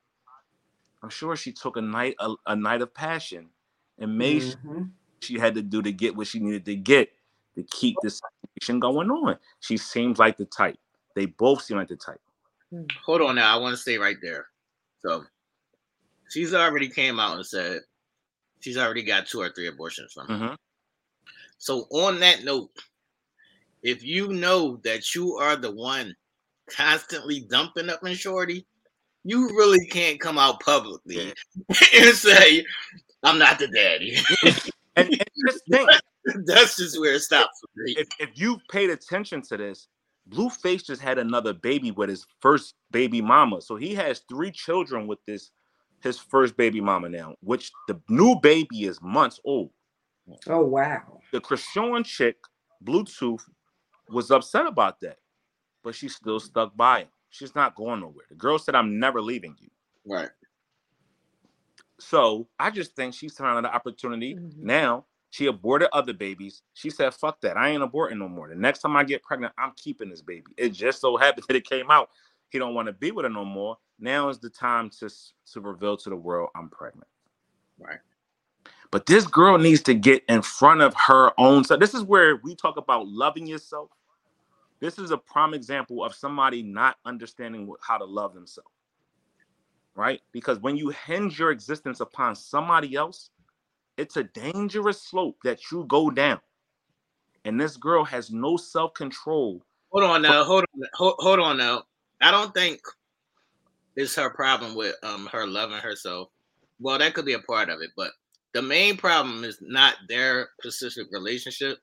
I'm 1.02 1.10
sure 1.10 1.36
she 1.36 1.52
took 1.52 1.78
a 1.78 1.82
night 1.82 2.16
a, 2.20 2.34
a 2.48 2.56
night 2.56 2.82
of 2.82 2.94
passion 2.94 3.50
and 4.00 4.18
made 4.18 4.42
sure 4.42 4.56
Mhm. 4.66 4.92
she 5.22 5.40
had 5.40 5.56
to 5.56 5.62
do 5.62 5.82
to 5.82 5.92
get 5.92 6.16
what 6.16 6.28
she 6.28 6.40
needed 6.40 6.66
to 6.66 6.76
get 6.76 7.12
to 7.56 7.64
keep 7.64 7.96
this 8.02 8.22
situation 8.56 8.80
going 8.80 9.10
on. 9.10 9.38
She 9.62 9.78
seems 9.78 10.20
like 10.20 10.38
the 10.38 10.46
type. 10.46 10.78
They 11.16 11.26
both 11.26 11.64
seem 11.64 11.78
like 11.78 11.88
the 11.88 11.96
type. 11.96 12.22
Hold 13.06 13.22
on 13.22 13.36
now. 13.36 13.58
I 13.58 13.60
want 13.60 13.74
to 13.74 13.82
stay 13.82 13.98
right 13.98 14.18
there. 14.22 14.48
So 15.00 15.26
she's 16.30 16.54
already 16.54 16.90
came 16.90 17.20
out 17.20 17.38
and 17.38 17.46
said 17.46 17.82
she's 18.60 18.78
already 18.78 19.04
got 19.04 19.28
two 19.28 19.42
or 19.42 19.50
three 19.50 19.68
abortions 19.68 20.14
from 20.14 20.28
him. 20.28 20.40
Mhm. 20.40 20.58
So 21.58 21.88
on 21.92 22.20
that 22.20 22.44
note, 22.44 22.70
if 23.84 24.04
you 24.04 24.30
know 24.30 24.78
that 24.84 25.14
you 25.16 25.36
are 25.36 25.56
the 25.56 25.72
one 25.72 26.16
constantly 26.70 27.42
dumping 27.42 27.90
up 27.90 28.06
in 28.06 28.16
shorty, 28.16 28.66
you 29.24 29.48
really 29.50 29.86
can't 29.88 30.20
come 30.20 30.38
out 30.38 30.60
publicly 30.62 31.34
and 31.96 32.16
say, 32.16 32.66
I'm 33.24 33.38
not 33.38 33.60
the 33.60 33.68
daddy. 33.68 34.18
And, 34.96 35.08
and 35.14 35.24
just 35.48 35.62
think, 35.70 35.90
That's 36.46 36.76
just 36.76 37.00
where 37.00 37.14
it 37.14 37.22
stops 37.22 37.62
for 37.62 37.70
me. 37.84 37.96
if, 37.98 38.08
if 38.20 38.30
you've 38.34 38.60
paid 38.70 38.90
attention 38.90 39.42
to 39.44 39.56
this, 39.56 39.88
Blueface 40.30 40.86
just 40.86 41.02
had 41.02 41.18
another 41.18 41.54
baby 41.54 41.92
with 41.92 42.10
his 42.10 42.26
first 42.42 42.76
baby 42.92 43.22
mama. 43.22 43.62
So 43.62 43.78
he 43.78 43.96
has 43.96 44.24
three 44.28 44.52
children 44.52 45.08
with 45.08 45.20
this 45.26 45.52
his 46.02 46.20
first 46.20 46.56
baby 46.58 46.82
mama 46.82 47.10
now, 47.10 47.36
which 47.42 47.72
the 47.88 48.00
new 48.10 48.40
baby 48.42 48.84
is 48.86 49.02
months 49.02 49.40
old. 49.44 49.72
Oh 50.48 50.64
wow. 50.66 51.20
The 51.32 51.42
Chrisean 51.42 52.06
chick, 52.06 52.38
Bluetooth, 52.84 53.42
was 54.10 54.32
upset 54.32 54.66
about 54.66 55.00
that, 55.02 55.18
but 55.84 55.96
she's 55.96 56.16
still 56.16 56.40
stuck 56.40 56.76
by 56.76 57.02
him. 57.02 57.08
She's 57.30 57.56
not 57.56 57.76
going 57.76 58.02
nowhere. 58.02 58.26
The 58.30 58.36
girl 58.36 58.58
said, 58.58 58.76
I'm 58.76 59.00
never 59.00 59.22
leaving 59.22 59.56
you. 59.60 59.70
Right. 60.06 60.30
So 62.00 62.48
I 62.58 62.72
just 62.72 62.96
think 62.96 63.14
she's 63.14 63.36
trying 63.36 63.62
the 63.62 63.74
opportunity. 63.74 64.36
Mhm. 64.36 64.58
Now 64.58 65.06
she 65.32 65.46
aborted 65.46 65.90
other 65.94 66.14
babies. 66.14 66.64
She 66.74 66.90
said, 66.90 67.14
"Fuck 67.14 67.42
that! 67.42 67.58
I 67.58 67.70
ain't 67.70 67.84
aborting 67.84 68.18
no 68.18 68.28
more. 68.28 68.50
The 68.50 68.56
next 68.56 68.80
time 68.80 68.96
I 68.96 69.04
get 69.04 69.22
pregnant, 69.22 69.54
I'm 69.58 69.74
keeping 69.76 70.10
this 70.10 70.22
baby." 70.22 70.52
It 70.58 70.70
just 70.70 71.02
so 71.02 71.18
happened 71.18 71.46
that 71.50 71.56
it 71.56 71.66
came 71.68 71.92
out. 71.92 72.10
He 72.50 72.60
don't 72.60 72.74
want 72.74 72.88
to 72.88 72.94
be 72.94 73.12
with 73.12 73.24
her 73.24 73.30
no 73.30 73.46
more. 73.46 73.78
Now 74.00 74.30
is 74.30 74.40
the 74.40 74.50
time 74.50 74.90
to 75.00 75.10
to 75.54 75.62
reveal 75.62 75.98
to 75.98 76.10
the 76.10 76.16
world 76.16 76.50
I'm 76.56 76.70
pregnant. 76.70 77.08
Right. 77.78 78.00
But 78.92 79.06
this 79.06 79.28
girl 79.28 79.58
needs 79.58 79.82
to 79.84 79.94
get 79.94 80.24
in 80.28 80.42
front 80.42 80.82
of 80.82 80.96
her 80.96 81.32
own 81.40 81.64
self. 81.64 81.80
This 81.80 81.94
is 81.94 82.04
where 82.04 82.38
we 82.38 82.56
talk 82.56 82.78
about 82.78 83.08
loving 83.08 83.46
yourself. 83.46 83.90
This 84.80 84.98
is 84.98 85.12
a 85.12 85.18
prime 85.18 85.54
example 85.54 86.04
of 86.04 86.16
somebody 86.16 86.64
not 86.64 86.98
understanding 87.06 87.68
what, 87.68 87.80
how 87.82 87.98
to 87.98 88.06
love 88.06 88.34
themselves. 88.34 88.70
Right? 89.96 90.22
Because 90.32 90.60
when 90.60 90.78
you 90.78 90.90
hinge 90.90 91.38
your 91.38 91.52
existence 91.52 92.00
upon 92.00 92.36
somebody 92.36 92.96
else, 92.96 93.30
it's 93.98 94.16
a 94.18 94.24
dangerous 94.24 95.02
slope 95.02 95.38
that 95.44 95.72
you 95.72 95.84
go 95.88 96.10
down. 96.10 96.40
And 97.46 97.60
this 97.60 97.78
girl 97.78 98.04
has 98.06 98.32
no 98.32 98.58
self 98.58 98.94
control. 98.94 99.62
Hold 99.92 100.06
on 100.06 100.22
now. 100.22 100.44
Hold 100.44 100.66
on. 100.74 100.82
Hold, 100.94 101.16
hold 101.20 101.40
on 101.40 101.58
now. 101.58 101.84
I 102.22 102.32
don't 102.32 102.54
think 102.54 102.80
it's 103.96 104.16
her 104.16 104.30
problem 104.30 104.76
with 104.76 104.96
um 105.04 105.28
her 105.32 105.48
loving 105.48 105.78
herself. 105.78 106.30
Well, 106.80 106.98
that 107.00 107.14
could 107.14 107.26
be 107.26 107.34
a 107.34 107.40
part 107.40 107.70
of 107.70 107.82
it, 107.82 107.92
but 107.98 108.12
the 108.54 108.62
main 108.62 108.98
problem 108.98 109.44
is 109.44 109.58
not 109.62 109.96
their 110.08 110.50
specific 110.62 111.08
relationship. 111.12 111.78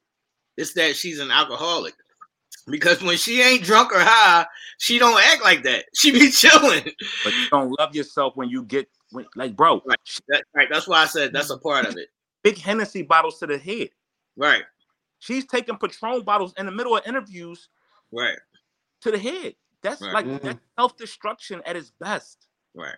It's 0.56 0.72
that 0.74 0.96
she's 0.96 1.20
an 1.20 1.30
alcoholic. 1.30 1.94
Because 2.68 3.00
when 3.02 3.16
she 3.16 3.42
ain't 3.42 3.62
drunk 3.62 3.92
or 3.92 4.00
high, 4.00 4.44
she 4.78 4.98
don't 4.98 5.20
act 5.22 5.44
like 5.44 5.62
that. 5.64 5.84
She 5.94 6.10
be 6.10 6.30
chilling. 6.30 6.82
But 7.22 7.32
you 7.34 7.48
don't 7.50 7.78
love 7.78 7.94
yourself 7.94 8.34
when 8.36 8.48
you 8.48 8.64
get 8.64 8.88
when, 9.12 9.26
like, 9.36 9.54
bro, 9.54 9.80
Right. 9.86 9.98
That, 10.28 10.42
right. 10.54 10.68
That's 10.70 10.88
why 10.88 11.02
I 11.02 11.06
said 11.06 11.32
that's 11.32 11.50
a 11.50 11.58
part 11.58 11.86
of 11.86 11.96
it. 11.96 12.08
big 12.42 12.58
Hennessy 12.58 13.02
bottles 13.02 13.38
to 13.38 13.46
the 13.46 13.58
head. 13.58 13.90
Right. 14.36 14.64
She's 15.20 15.46
taking 15.46 15.76
Patron 15.76 16.22
bottles 16.22 16.54
in 16.58 16.66
the 16.66 16.72
middle 16.72 16.96
of 16.96 17.06
interviews 17.06 17.68
Right. 18.12 18.38
to 19.02 19.10
the 19.12 19.18
head. 19.18 19.54
That's 19.82 20.02
Right. 20.02 20.14
like 20.14 20.24
Mhm. 20.24 20.42
that's 20.42 20.60
self-destruction 20.78 21.62
at 21.64 21.76
its 21.76 21.90
best, 21.90 22.48
Right. 22.74 22.96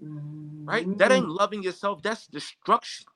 right? 0.00 0.86
Mm-hmm. 0.86 0.96
That 0.96 1.12
ain't 1.12 1.28
loving 1.28 1.62
yourself, 1.62 2.02
that's 2.02 2.26
destruction, 2.26 3.06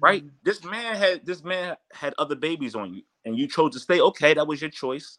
right? 0.00 0.24
This 0.44 0.62
man 0.64 0.96
had 0.96 1.26
this 1.26 1.42
man 1.42 1.76
had 1.92 2.14
other 2.18 2.36
babies 2.36 2.74
on 2.74 2.94
you, 2.94 3.02
and 3.24 3.38
you 3.38 3.48
chose 3.48 3.72
to 3.72 3.80
stay. 3.80 4.00
Okay, 4.00 4.34
that 4.34 4.46
was 4.46 4.60
your 4.60 4.70
choice. 4.70 5.18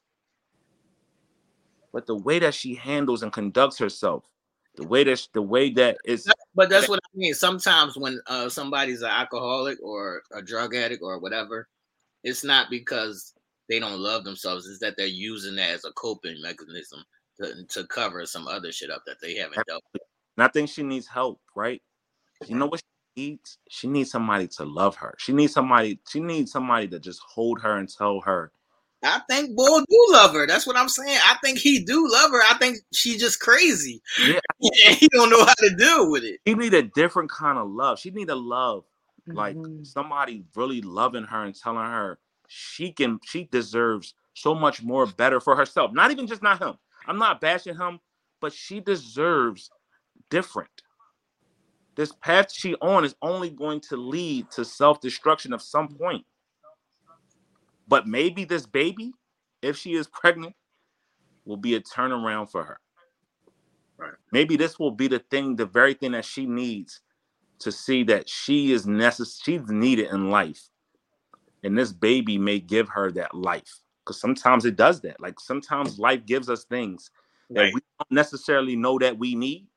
But 1.91 2.07
the 2.07 2.15
way 2.15 2.39
that 2.39 2.53
she 2.55 2.73
handles 2.75 3.21
and 3.23 3.31
conducts 3.31 3.77
herself, 3.77 4.25
the 4.75 4.83
way 4.87 5.03
that 5.03 5.27
the 5.33 5.41
way 5.41 5.69
that 5.71 5.97
is 6.05 6.27
But 6.55 6.69
that's 6.69 6.87
what 6.87 6.99
I 7.03 7.17
mean. 7.17 7.33
Sometimes 7.33 7.97
when 7.97 8.19
uh, 8.27 8.49
somebody's 8.49 9.01
an 9.01 9.09
alcoholic 9.09 9.79
or 9.81 10.23
a 10.31 10.41
drug 10.41 10.75
addict 10.75 11.01
or 11.03 11.19
whatever, 11.19 11.67
it's 12.23 12.43
not 12.43 12.69
because 12.69 13.33
they 13.73 13.79
don't 13.79 13.99
love 13.99 14.23
themselves. 14.23 14.67
It's 14.67 14.79
that 14.79 14.95
they're 14.97 15.07
using 15.07 15.55
that 15.55 15.71
as 15.71 15.83
a 15.85 15.91
coping 15.93 16.39
mechanism 16.41 17.03
to, 17.41 17.65
to 17.69 17.87
cover 17.87 18.23
some 18.27 18.47
other 18.47 18.71
shit 18.71 18.91
up 18.91 19.01
that 19.07 19.17
they 19.19 19.33
haven't 19.35 19.65
dealt 19.65 19.83
with. 19.93 20.03
And 20.37 20.43
I 20.43 20.47
think 20.47 20.69
she 20.69 20.83
needs 20.83 21.07
help, 21.07 21.41
right? 21.55 21.81
You 22.45 22.55
know 22.55 22.67
what 22.67 22.81
she 23.15 23.21
needs? 23.29 23.57
She 23.69 23.87
needs 23.87 24.11
somebody 24.11 24.47
to 24.57 24.65
love 24.65 24.95
her. 24.97 25.15
She 25.17 25.33
needs 25.33 25.53
somebody, 25.53 25.99
she 26.07 26.19
needs 26.19 26.51
somebody 26.51 26.87
to 26.89 26.99
just 26.99 27.19
hold 27.27 27.61
her 27.61 27.77
and 27.77 27.89
tell 27.89 28.21
her, 28.21 28.51
I 29.03 29.21
think 29.29 29.55
Bull 29.55 29.79
do 29.81 30.07
love 30.11 30.33
her. 30.33 30.45
That's 30.47 30.65
what 30.67 30.77
I'm 30.77 30.87
saying. 30.87 31.19
I 31.25 31.35
think 31.43 31.57
he 31.57 31.83
do 31.83 32.07
love 32.09 32.31
her. 32.31 32.41
I 32.49 32.57
think 32.59 32.77
she 32.93 33.17
just 33.17 33.39
crazy. 33.39 34.01
Yeah. 34.19 34.39
and 34.85 34.95
he 34.95 35.07
don't 35.09 35.29
know 35.29 35.43
how 35.43 35.53
to 35.55 35.75
deal 35.75 36.09
with 36.11 36.23
it. 36.23 36.39
she 36.47 36.53
need 36.53 36.73
a 36.73 36.83
different 36.83 37.29
kind 37.29 37.57
of 37.57 37.69
love. 37.69 37.99
She 37.99 38.11
need 38.11 38.29
a 38.29 38.35
love 38.35 38.85
like 39.27 39.55
Mhm. 39.55 39.85
somebody 39.85 40.45
really 40.55 40.81
loving 40.81 41.23
her 41.23 41.43
and 41.43 41.55
telling 41.55 41.85
her 41.85 42.19
she 42.53 42.91
can 42.91 43.19
she 43.25 43.45
deserves 43.51 44.15
so 44.35 44.55
much 44.55 44.83
more 44.83 45.07
better 45.07 45.39
for 45.41 45.55
herself. 45.55 45.93
Not 45.93 46.11
even 46.11 46.27
just 46.27 46.43
not 46.43 46.61
him. 46.61 46.75
I'm 47.07 47.19
not 47.19 47.41
bashing 47.41 47.77
him, 47.77 47.99
but 48.41 48.53
she 48.53 48.79
deserves 48.79 49.71
different. 50.29 50.71
this 51.95 52.13
path 52.13 52.51
she 52.53 52.75
on 52.75 53.05
is 53.05 53.15
only 53.21 53.49
going 53.49 53.81
to 53.81 53.97
lead 53.97 54.49
to 54.51 54.65
self-destruction 54.65 55.53
of 55.53 55.61
some 55.61 55.89
point. 55.89 56.25
But 57.87 58.07
maybe 58.07 58.45
this 58.45 58.65
baby, 58.65 59.13
if 59.61 59.77
she 59.77 59.93
is 59.95 60.07
pregnant, 60.07 60.55
will 61.45 61.57
be 61.57 61.75
a 61.75 61.81
turnaround 61.81 62.51
for 62.51 62.63
her. 62.63 62.79
Right. 63.97 64.13
Maybe 64.31 64.57
this 64.57 64.79
will 64.79 64.91
be 64.91 65.07
the 65.07 65.19
thing, 65.19 65.55
the 65.55 65.65
very 65.65 65.93
thing 65.93 66.13
that 66.13 66.25
she 66.25 66.45
needs 66.45 67.01
to 67.59 67.71
see 67.71 68.03
that 68.05 68.29
she 68.29 68.73
is 68.73 68.87
necessary, 68.87 69.59
she's 69.59 69.69
needed 69.69 70.09
in 70.11 70.31
life. 70.31 70.69
And 71.63 71.77
this 71.77 71.91
baby 71.91 72.37
may 72.37 72.59
give 72.59 72.89
her 72.89 73.11
that 73.11 73.33
life. 73.33 73.79
Because 74.03 74.19
sometimes 74.19 74.65
it 74.65 74.75
does 74.75 74.99
that. 75.01 75.19
Like 75.19 75.39
sometimes 75.39 75.97
life 75.97 76.25
gives 76.25 76.49
us 76.49 76.65
things 76.65 77.09
that 77.51 77.61
Right. 77.61 77.73
we 77.73 77.79
don't 77.99 78.11
necessarily 78.11 78.75
know 78.75 78.99
that 78.99 79.17
we 79.17 79.33
need. 79.35 79.67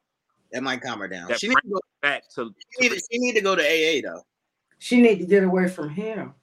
That 0.53 0.63
might 0.63 0.81
calm 0.81 0.99
her 1.01 1.09
down. 1.09 1.33
She 1.39 1.49
need, 1.49 1.55
to 1.55 1.69
go, 1.71 1.81
Back 2.03 2.29
to 2.35 2.53
she, 2.81 2.89
need, 2.89 3.01
she 3.11 3.19
need 3.19 3.35
to 3.35 3.41
go 3.41 3.55
to 3.55 3.63
AA 3.63 4.01
though. 4.03 4.23
She 4.79 5.01
need 5.01 5.19
to 5.21 5.27
get 5.27 5.45
away 5.45 5.69
from 5.69 5.89
him. 5.91 6.35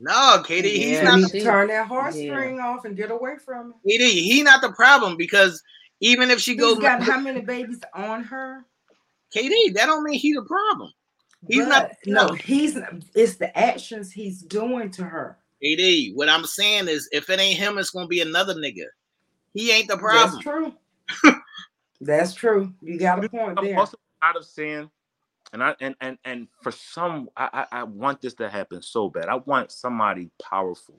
No, 0.00 0.42
Katie, 0.46 0.78
he's 0.78 0.90
Yeah. 0.90 0.98
She 1.00 1.04
not 1.04 1.16
need 1.16 1.24
the 1.24 1.28
to 1.30 1.38
she- 1.40 1.44
turn 1.44 1.68
that 1.68 1.88
heartstring 1.88 2.62
off 2.62 2.84
and 2.84 2.96
get 2.96 3.10
away 3.10 3.36
from 3.44 3.68
him. 3.68 3.74
Katie, 3.86 4.22
he 4.22 4.42
not 4.42 4.60
the 4.60 4.72
problem 4.72 5.16
because 5.16 5.62
even 6.00 6.30
if 6.30 6.40
she 6.40 6.52
He's 6.52 6.60
goes 6.60 6.78
got 6.78 7.02
how 7.02 7.18
many 7.20 7.40
babies 7.40 7.80
on 7.94 8.22
her? 8.24 8.64
KD, 9.34 9.74
that 9.74 9.86
don't 9.86 10.04
mean 10.04 10.18
he 10.18 10.32
the 10.32 10.42
problem. 10.42 10.90
He's 11.46 11.66
not- 11.66 11.88
But, 11.88 11.96
no, 12.06 12.28
he's 12.32 12.76
it's 13.14 13.36
the 13.36 13.56
actions 13.56 14.12
he's 14.12 14.42
doing 14.42 14.90
to 14.92 15.04
her. 15.04 15.38
KD, 15.62 16.14
what 16.14 16.28
I'm 16.28 16.44
saying 16.44 16.88
is 16.88 17.08
if 17.12 17.30
it 17.30 17.40
ain't 17.40 17.58
him, 17.58 17.78
it's 17.78 17.90
gonna 17.90 18.06
be 18.06 18.20
another 18.20 18.54
nigga. 18.54 18.86
He 19.54 19.70
ain't 19.72 19.88
the 19.88 19.96
That's 19.96 20.02
problem. 20.02 20.40
true. 20.40 20.74
That's 22.00 22.34
true. 22.34 22.72
You 22.80 22.98
got 22.98 23.24
a 23.24 23.28
point 23.28 23.58
I'm 23.58 23.64
there. 23.64 23.78
also 23.78 23.96
out 24.22 24.36
of 24.36 24.44
saying, 24.44 24.90
and 25.52 25.62
I 25.62 25.74
and 25.80 25.94
and 26.00 26.18
and 26.24 26.48
for 26.62 26.70
some, 26.72 27.28
I, 27.36 27.66
I 27.72 27.80
I 27.80 27.82
want 27.84 28.20
this 28.20 28.34
to 28.34 28.48
happen 28.48 28.82
so 28.82 29.08
bad. 29.08 29.28
I 29.28 29.36
want 29.36 29.72
somebody 29.72 30.30
powerful 30.42 30.96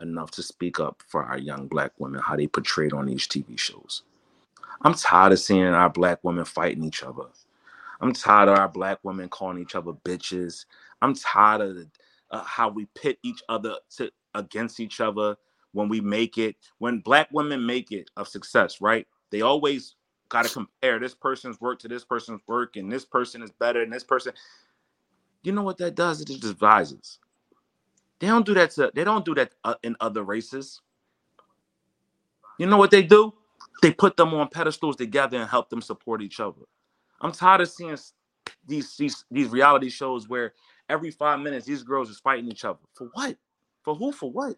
enough 0.00 0.30
to 0.32 0.42
speak 0.42 0.78
up 0.80 1.02
for 1.08 1.24
our 1.24 1.38
young 1.38 1.66
black 1.66 1.92
women, 1.98 2.20
how 2.20 2.36
they 2.36 2.46
portrayed 2.46 2.92
on 2.92 3.06
these 3.06 3.26
TV 3.26 3.58
shows. 3.58 4.02
I'm 4.82 4.94
tired 4.94 5.32
of 5.32 5.40
seeing 5.40 5.64
our 5.66 5.90
black 5.90 6.20
women 6.22 6.44
fighting 6.44 6.84
each 6.84 7.02
other. 7.02 7.24
I'm 8.00 8.12
tired 8.14 8.48
of 8.50 8.58
our 8.58 8.68
black 8.68 9.00
women 9.04 9.28
calling 9.30 9.58
each 9.60 9.76
other 9.76 9.92
bitches. 9.92 10.66
I'm 11.02 11.14
tired 11.14 11.62
of 11.62 11.78
uh, 12.32 12.44
how 12.44 12.70
we 12.70 12.86
pit 12.94 13.18
each 13.24 13.42
other 13.48 13.76
to 13.98 14.10
against 14.34 14.80
each 14.80 15.00
other 15.00 15.36
when 15.72 15.88
we 15.88 16.00
make 16.00 16.38
it. 16.38 16.56
When 16.78 17.00
black 17.00 17.28
women 17.32 17.66
make 17.66 17.92
it 17.92 18.10
of 18.16 18.28
success, 18.28 18.80
right? 18.80 19.06
They 19.30 19.42
always 19.42 19.96
got 20.30 20.44
to 20.46 20.50
compare 20.52 21.00
this 21.00 21.14
person's 21.14 21.60
work 21.60 21.80
to 21.80 21.88
this 21.88 22.04
person's 22.04 22.42
work, 22.48 22.76
and 22.76 22.92
this 22.92 23.04
person 23.06 23.42
is 23.42 23.52
better 23.52 23.80
than 23.80 23.90
this 23.90 24.04
person. 24.04 24.34
You 25.42 25.52
know 25.52 25.62
what 25.62 25.78
that 25.78 25.94
does? 25.96 26.20
It 26.22 26.28
just 26.28 26.42
divides. 26.42 26.94
us. 26.94 27.18
They 28.20 28.28
don't 28.28 28.46
do 28.46 28.54
that 28.54 28.70
to. 28.72 28.92
They 28.94 29.04
don't 29.04 29.24
do 29.24 29.34
that 29.36 29.52
uh, 29.64 29.74
in 29.82 29.96
other 30.00 30.22
races. 30.24 30.80
You 32.58 32.66
know 32.66 32.78
what 32.78 32.90
they 32.90 33.02
do? 33.02 33.34
They 33.82 33.92
put 33.92 34.16
them 34.16 34.34
on 34.34 34.48
pedestals 34.48 34.96
together 34.96 35.38
and 35.38 35.48
help 35.50 35.70
them 35.70 35.82
support 35.82 36.22
each 36.22 36.40
other. 36.40 36.62
I'm 37.20 37.32
tired 37.32 37.60
of 37.60 37.70
seeing 37.70 37.96
these 38.66 38.96
these 38.96 39.24
these 39.30 39.48
reality 39.48 39.88
shows 39.88 40.28
where 40.28 40.54
every 40.88 41.10
five 41.10 41.40
minutes 41.40 41.66
these 41.66 41.82
girls 41.82 42.10
is 42.10 42.18
fighting 42.18 42.50
each 42.50 42.64
other. 42.64 42.78
For 42.94 43.08
what? 43.12 43.36
For 43.84 43.94
who? 43.94 44.12
For 44.12 44.30
what? 44.30 44.56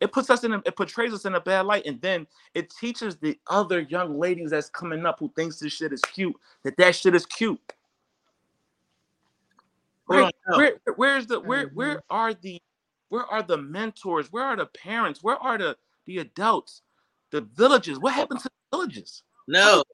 It 0.00 0.10
puts 0.10 0.30
us 0.30 0.42
in 0.42 0.52
a, 0.52 0.62
it 0.66 0.76
portrays 0.76 1.14
us 1.14 1.26
in 1.26 1.36
a 1.36 1.40
bad 1.40 1.64
light, 1.66 1.86
and 1.86 2.00
then 2.00 2.26
it 2.54 2.70
teaches 2.70 3.16
the 3.16 3.38
other 3.46 3.80
young 3.82 4.18
ladies 4.18 4.50
that's 4.50 4.68
coming 4.68 5.06
up 5.06 5.20
who 5.20 5.32
thinks 5.36 5.60
this 5.60 5.72
shit 5.72 5.92
is 5.92 6.00
cute 6.00 6.34
that 6.64 6.76
that 6.76 6.96
shit 6.96 7.14
is 7.14 7.24
cute. 7.24 7.60
Hold 10.08 10.22
Right? 10.22 10.34
Where 10.56 10.94
where's 10.96 11.26
the 11.26 11.40
where 11.40 11.68
Mhm. 11.68 11.74
where 11.74 12.02
are 12.10 12.34
the 12.34 12.60
where 13.10 13.26
are 13.26 13.42
the 13.42 13.58
mentors? 13.58 14.32
Where 14.32 14.44
are 14.44 14.56
the 14.56 14.66
parents? 14.66 15.22
Where 15.22 15.36
are 15.36 15.56
the 15.56 15.78
the 16.06 16.18
adults? 16.18 16.82
The 17.30 17.42
villages? 17.42 17.98
What 17.98 18.12
happened 18.12 18.40
to 18.40 18.48
the 18.48 18.76
villages? 18.76 19.22
No, 19.46 19.84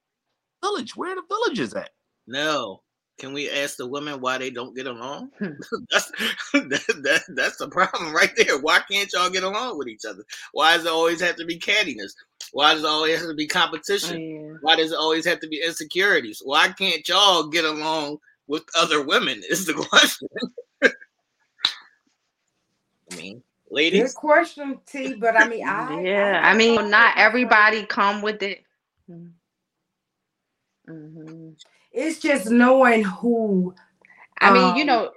Village? 0.61 0.95
Where 0.95 1.11
are 1.11 1.15
the 1.15 1.23
villages 1.27 1.73
at? 1.73 1.91
no. 2.27 2.81
Can 3.19 3.33
we 3.33 3.49
ask 3.49 3.75
the 3.75 3.85
women 3.85 4.21
why 4.21 4.37
they 4.37 4.49
don't 4.49 4.73
get 4.73 4.87
along? 4.87 5.31
Hmm. 5.39 5.47
that's 5.91 6.09
that, 6.53 7.01
that, 7.03 7.21
that's 7.35 7.57
the 7.57 7.67
problem 7.67 8.13
right 8.15 8.31
there. 8.37 8.57
Why 8.61 8.79
can't 8.89 9.11
y'all 9.11 9.29
get 9.29 9.43
along 9.43 9.77
with 9.77 9.89
each 9.89 10.05
other? 10.09 10.23
Why 10.53 10.77
does 10.77 10.85
it 10.85 10.91
always 10.91 11.19
have 11.19 11.35
to 11.35 11.43
be 11.43 11.59
cattiness? 11.59 12.13
Why 12.53 12.73
does 12.73 12.83
it 12.85 12.87
always 12.87 13.19
have 13.19 13.27
to 13.27 13.35
be 13.35 13.43
Oh, 13.43 13.53
competition? 13.53 14.21
yeah. 14.21 14.53
Why 14.61 14.77
does 14.77 14.93
it 14.93 14.97
always 14.97 15.25
have 15.25 15.41
to 15.41 15.49
be 15.49 15.61
insecurities? 15.61 16.41
Why 16.45 16.69
can't 16.69 17.05
y'all 17.09 17.47
get 17.49 17.65
along 17.65 18.19
with 18.47 18.63
other 18.77 19.03
women? 19.03 19.41
Is 19.49 19.65
the 19.65 19.73
question. 19.89 20.29
I 20.81 20.89
mean, 23.17 23.43
Good 23.67 23.75
ladies, 23.75 24.13
question, 24.13 24.79
T. 24.85 25.15
But 25.15 25.35
I 25.35 25.45
mean, 25.45 25.67
I 25.67 26.01
yeah, 26.03 26.41
I, 26.41 26.51
I 26.51 26.53
mean, 26.55 26.89
not 26.89 27.17
everybody 27.17 27.85
come 27.85 28.21
with 28.21 28.41
it. 28.43 28.63
Hmm 30.89 31.51
It's 31.93 32.19
just 32.19 32.49
knowing 32.51 33.03
who 33.05 33.75
I 34.41 34.51
mean, 34.51 34.75
you 34.75 34.83
Um, 34.83 34.87
know, 34.87 35.11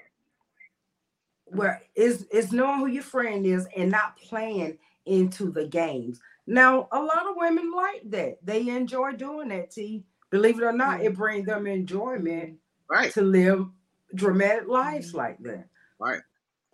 where 1.46 1.82
is 1.96 2.24
is 2.32 2.52
knowing 2.52 2.80
who 2.80 2.86
your 2.88 3.04
friend 3.04 3.46
is 3.46 3.68
and 3.76 3.90
not 3.90 4.16
playing 4.18 4.78
into 5.06 5.50
the 5.50 5.66
games. 5.68 6.20
Now, 6.46 6.88
a 6.92 7.00
lot 7.00 7.26
of 7.28 7.36
women 7.36 7.72
like 7.72 8.02
that. 8.10 8.38
They 8.44 8.68
enjoy 8.68 9.12
doing 9.14 9.48
that, 9.50 9.70
T. 9.72 10.04
Believe 10.30 10.58
it 10.58 10.64
or 10.64 10.72
not, 10.72 11.00
Mm. 11.00 11.06
it 11.06 11.16
brings 11.16 11.46
them 11.46 11.66
enjoyment 11.66 12.60
right? 12.88 13.12
to 13.12 13.22
live 13.22 13.68
dramatic 14.14 14.68
lives 14.68 15.12
Mhm. 15.12 15.14
like 15.14 15.38
that. 15.40 15.68
Right. 16.00 16.22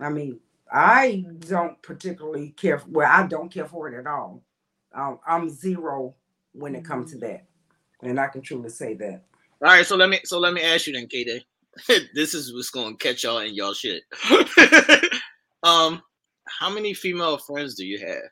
I 0.00 0.10
mean, 0.10 0.40
I 0.72 1.26
don't 1.40 1.80
particularly 1.82 2.50
care. 2.52 2.78
For, 2.80 2.88
well, 2.90 3.10
I 3.12 3.26
don't 3.26 3.50
care 3.50 3.66
for 3.66 3.88
it 3.88 3.98
at 3.98 4.06
all. 4.06 4.44
Um, 4.94 5.20
I'm 5.26 5.50
zero 5.50 6.16
when 6.52 6.76
it 6.76 6.84
comes 6.84 7.12
to 7.12 7.18
that, 7.20 7.47
and 8.02 8.20
I 8.20 8.28
can 8.28 8.42
truly 8.42 8.68
say 8.68 8.94
that. 8.94 9.22
All 9.62 9.72
right, 9.72 9.86
so 9.86 9.96
let 9.96 10.08
me 10.08 10.20
so 10.24 10.38
let 10.38 10.52
me 10.52 10.62
ask 10.62 10.86
you 10.86 10.92
then, 10.92 11.06
K 11.06 11.24
this 12.14 12.34
is 12.34 12.52
what's 12.54 12.70
gonna 12.70 12.96
catch 12.96 13.24
y'all 13.24 13.38
in 13.38 13.54
y'all 13.54 13.74
shit. 13.74 14.02
um, 15.62 16.02
how 16.46 16.70
many 16.70 16.94
female 16.94 17.38
friends 17.38 17.74
do 17.74 17.84
you 17.86 17.98
have? 17.98 18.30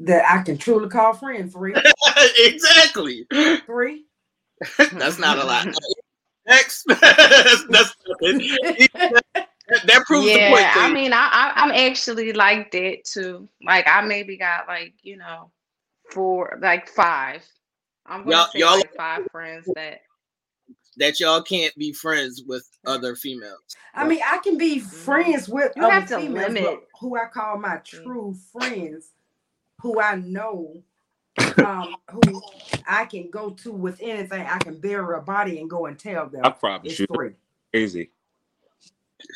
That 0.00 0.24
I 0.30 0.42
can 0.42 0.56
truly 0.56 0.88
call 0.88 1.12
friend. 1.12 1.52
Three, 1.52 1.74
exactly. 2.38 3.26
three. 3.66 4.06
That's 4.92 5.18
not 5.18 5.38
a 5.38 5.44
lot. 5.44 5.66
Next, 6.46 6.84
that's, 6.86 7.64
that's 7.68 7.94
that 9.84 10.04
proves 10.06 10.26
the 10.26 10.32
point. 10.32 10.60
yeah, 10.60 10.74
I 10.76 10.90
mean, 10.92 11.12
I, 11.12 11.28
I 11.32 11.52
I'm 11.56 11.70
actually 11.70 12.32
like 12.32 12.72
that 12.72 13.04
too. 13.04 13.48
Like, 13.64 13.86
I 13.86 14.00
maybe 14.00 14.36
got 14.36 14.66
like 14.66 14.94
you 15.02 15.16
know, 15.16 15.50
four, 16.10 16.58
like 16.60 16.88
five. 16.88 17.44
I'm 18.06 18.24
gonna 18.24 18.36
Y'all- 18.36 18.46
say 18.48 18.58
y'all- 18.60 18.76
like 18.76 18.94
five 18.94 19.26
friends 19.30 19.68
that. 19.74 20.00
that 20.96 21.20
y'all 21.20 21.42
can't 21.42 21.74
be 21.76 21.92
friends 21.92 22.42
with 22.46 22.68
other 22.86 23.14
females. 23.14 23.60
I 23.94 24.06
mean, 24.06 24.20
I 24.24 24.38
can 24.38 24.58
be 24.58 24.78
friends 24.80 25.48
with 25.48 25.72
You 25.76 25.82
other 25.84 25.92
have 25.92 26.08
to 26.08 26.18
females, 26.18 26.46
but 26.46 26.52
limit. 26.62 26.88
who 27.00 27.16
I 27.16 27.26
call 27.26 27.58
my 27.58 27.76
true 27.78 28.34
friends, 28.52 29.12
who 29.80 30.00
I 30.00 30.16
know, 30.16 30.82
um, 31.64 31.94
who 32.10 32.42
I 32.86 33.04
can 33.06 33.30
go 33.30 33.50
to 33.50 33.72
with 33.72 33.98
anything. 34.02 34.44
I 34.46 34.58
can 34.58 34.78
bury 34.80 35.16
a 35.16 35.20
body 35.20 35.60
and 35.60 35.70
go 35.70 35.86
and 35.86 35.98
tell 35.98 36.28
them. 36.28 36.40
I 36.44 36.50
promise 36.50 36.90
It's 36.92 37.00
you, 37.00 37.06
three. 37.14 37.32
crazy. 37.72 38.10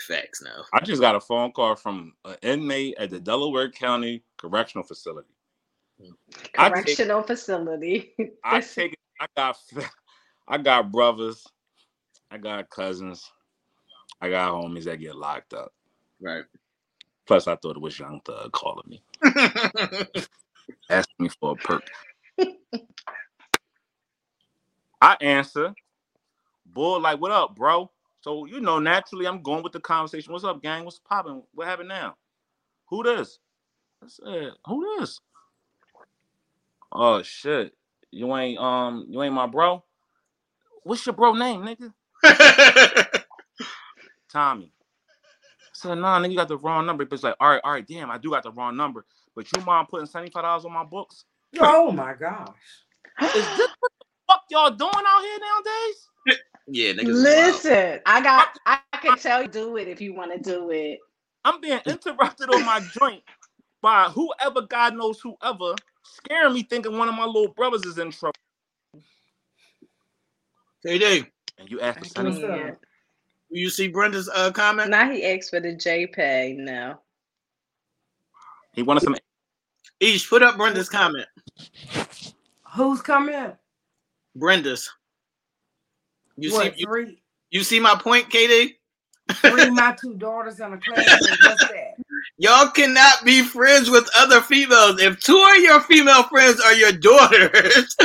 Facts 0.09 0.43
now. 0.43 0.65
I 0.73 0.81
just 0.81 1.01
got 1.01 1.15
a 1.15 1.21
phone 1.21 1.53
call 1.53 1.77
from 1.77 2.15
an 2.25 2.37
inmate 2.43 2.97
at 2.99 3.11
the 3.11 3.21
Delaware 3.21 3.71
County 3.71 4.23
Correctional 4.39 4.83
Facility. 4.85 5.29
I 6.59 6.71
take- 6.71 7.01
correctional 7.05 7.23
facility. 7.23 8.15
I 8.45 8.61
take. 8.61 8.97
I 9.21 9.27
got, 9.37 9.59
I 10.49 10.59
got 10.59 10.93
brothers, 10.93 11.47
I 12.31 12.39
got 12.39 12.71
cousins, 12.71 13.31
I 14.21 14.31
got 14.31 14.53
homies 14.53 14.85
that 14.85 15.01
get 15.01 15.17
locked 15.17 15.55
up. 15.55 15.73
Right. 16.21 16.45
Plus, 17.27 17.49
I 17.49 17.57
thought 17.57 17.77
it 17.77 17.83
was 17.83 17.99
Young 17.99 18.21
Thug 18.25 18.53
calling 18.53 18.89
me, 18.89 19.03
asking 20.91 21.17
me 21.19 21.31
for 21.41 21.53
a 21.53 21.57
perk. 21.57 21.85
I 25.03 25.17
answer, 25.21 25.75
boy, 26.67 26.99
like, 26.99 27.21
what 27.21 27.33
up, 27.33 27.57
bro? 27.57 27.91
So 28.23 28.47
you 28.47 28.61
know, 28.61 28.79
naturally, 28.79 29.27
I'm 29.27 29.43
going 29.43 29.63
with 29.63 29.73
the 29.73 29.81
conversation. 29.81 30.33
What's 30.33 30.45
up, 30.45 30.63
gang? 30.63 30.85
What's 30.85 31.01
popping? 31.01 31.43
What 31.55 31.69
happened 31.69 31.91
now? 31.91 32.17
Who 32.89 33.03
this? 33.05 33.39
I 34.05 34.09
said, 34.09 34.53
who 34.67 34.99
this? 35.01 35.21
Oh 36.95 37.23
shit. 37.23 37.75
You 38.11 38.35
ain't 38.37 38.59
um 38.59 39.07
you 39.09 39.23
ain't 39.23 39.35
my 39.35 39.47
bro? 39.47 39.83
What's 40.85 41.05
your 41.07 41.15
bro 41.15 41.35
name, 41.35 41.63
nigga? 41.63 41.93
Tommy. 44.33 44.73
I 45.63 45.71
said, 45.73 45.95
nah, 45.97 46.21
nigga, 46.21 46.31
you 46.31 46.37
got 46.37 46.49
the 46.49 46.59
wrong 46.59 46.87
number. 46.87 47.05
But 47.05 47.15
it's 47.15 47.25
like, 47.25 47.37
all 47.41 47.51
right, 47.51 47.61
all 47.65 47.73
right, 47.73 47.87
damn, 47.87 48.11
I 48.11 48.19
do 48.19 48.31
got 48.31 48.43
the 48.45 48.53
wrong 48.53 48.77
number. 48.77 49.05
But 49.35 49.51
you 49.53 49.61
mind 49.63 49.89
putting 49.89 50.07
$75 50.07 50.65
on 50.65 50.73
my 50.73 50.85
books? 50.85 51.25
Oh 51.59 51.91
my 51.91 52.15
gosh. 52.15 52.49
Is 53.35 53.47
this 53.57 53.69
what 53.81 53.93
the 53.99 54.07
fuck 54.29 54.43
y'all 54.51 54.71
doing 54.71 55.05
out 55.07 55.23
here 55.23 55.39
nowadays? 55.41 56.09
Yeah, 56.67 56.93
niggas. 56.93 57.09
Listen, 57.09 58.01
I 58.07 58.21
got. 58.23 58.49
I 58.67 58.79
can 59.01 59.19
tell 59.19 59.43
you 59.43 59.49
do 59.49 59.77
it 59.77 59.89
if 59.89 60.01
you 60.01 60.15
want 60.15 60.33
to 60.33 60.39
do 60.39 60.71
it. 60.71 60.99
I'm 61.45 61.61
being 61.61 61.81
interrupted 61.87 62.49
on 62.51 62.65
my 62.65 62.81
joint 62.81 63.23
by 63.83 64.05
whoever 64.05 64.63
God 64.63 64.97
knows 64.97 65.21
whoever 65.21 65.75
scaring 66.05 66.55
me 66.55 66.63
thinking 66.63 66.97
one 66.97 67.09
of 67.09 67.15
my 67.15 67.25
little 67.25 67.49
brothers 67.49 67.85
is 67.85 67.99
in 67.99 68.11
trouble. 68.11 68.35
KD, 70.87 71.27
And 71.59 71.71
you 71.71 71.81
asked 71.81 72.15
for 72.17 72.25
What's 72.25 72.37
Sonny. 72.37 72.45
up? 72.45 72.51
Yeah. 72.59 72.71
do 72.71 73.59
you 73.59 73.71
see 73.71 73.89
Brenda's 73.89 74.29
uh, 74.29 74.51
comment? 74.53 74.91
Now 74.91 75.11
he 75.11 75.25
asked 75.25 75.51
for 75.51 75.61
the 75.61 75.75
JPEG. 75.75 76.59
No. 76.59 77.01
He 78.75 78.83
wanted 78.83 79.03
some 79.03 79.17
Ish, 80.01 80.29
put 80.29 80.43
up 80.43 80.57
Brenda's 80.57 80.89
comment. 80.89 81.27
Who's 82.75 83.01
coming? 83.01 83.53
Brenda's. 84.37 84.91
You 86.37 86.53
what, 86.53 86.77
see, 86.77 86.85
three, 86.85 87.23
you 87.51 87.63
see 87.63 87.79
my 87.79 87.95
point, 87.95 88.29
KD? 88.29 88.75
three 89.33 89.71
my 89.71 89.97
two 89.99 90.15
daughters 90.15 90.59
in 90.61 90.73
a 90.73 90.79
class. 90.79 91.07
What's 91.43 91.69
that? 91.69 91.95
Y'all 92.37 92.69
cannot 92.69 93.25
be 93.25 93.43
friends 93.43 93.89
with 93.91 94.09
other 94.17 94.41
females. 94.41 95.01
If 95.01 95.21
two 95.21 95.41
of 95.57 95.63
your 95.63 95.81
female 95.81 96.25
friends 96.25 96.61
are 96.61 96.75
your 96.75 96.93
daughters, 96.93 97.97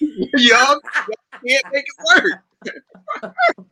y'all 0.00 0.80
can't 1.46 1.66
make 1.72 1.84
it 1.86 2.42
work. 3.22 3.66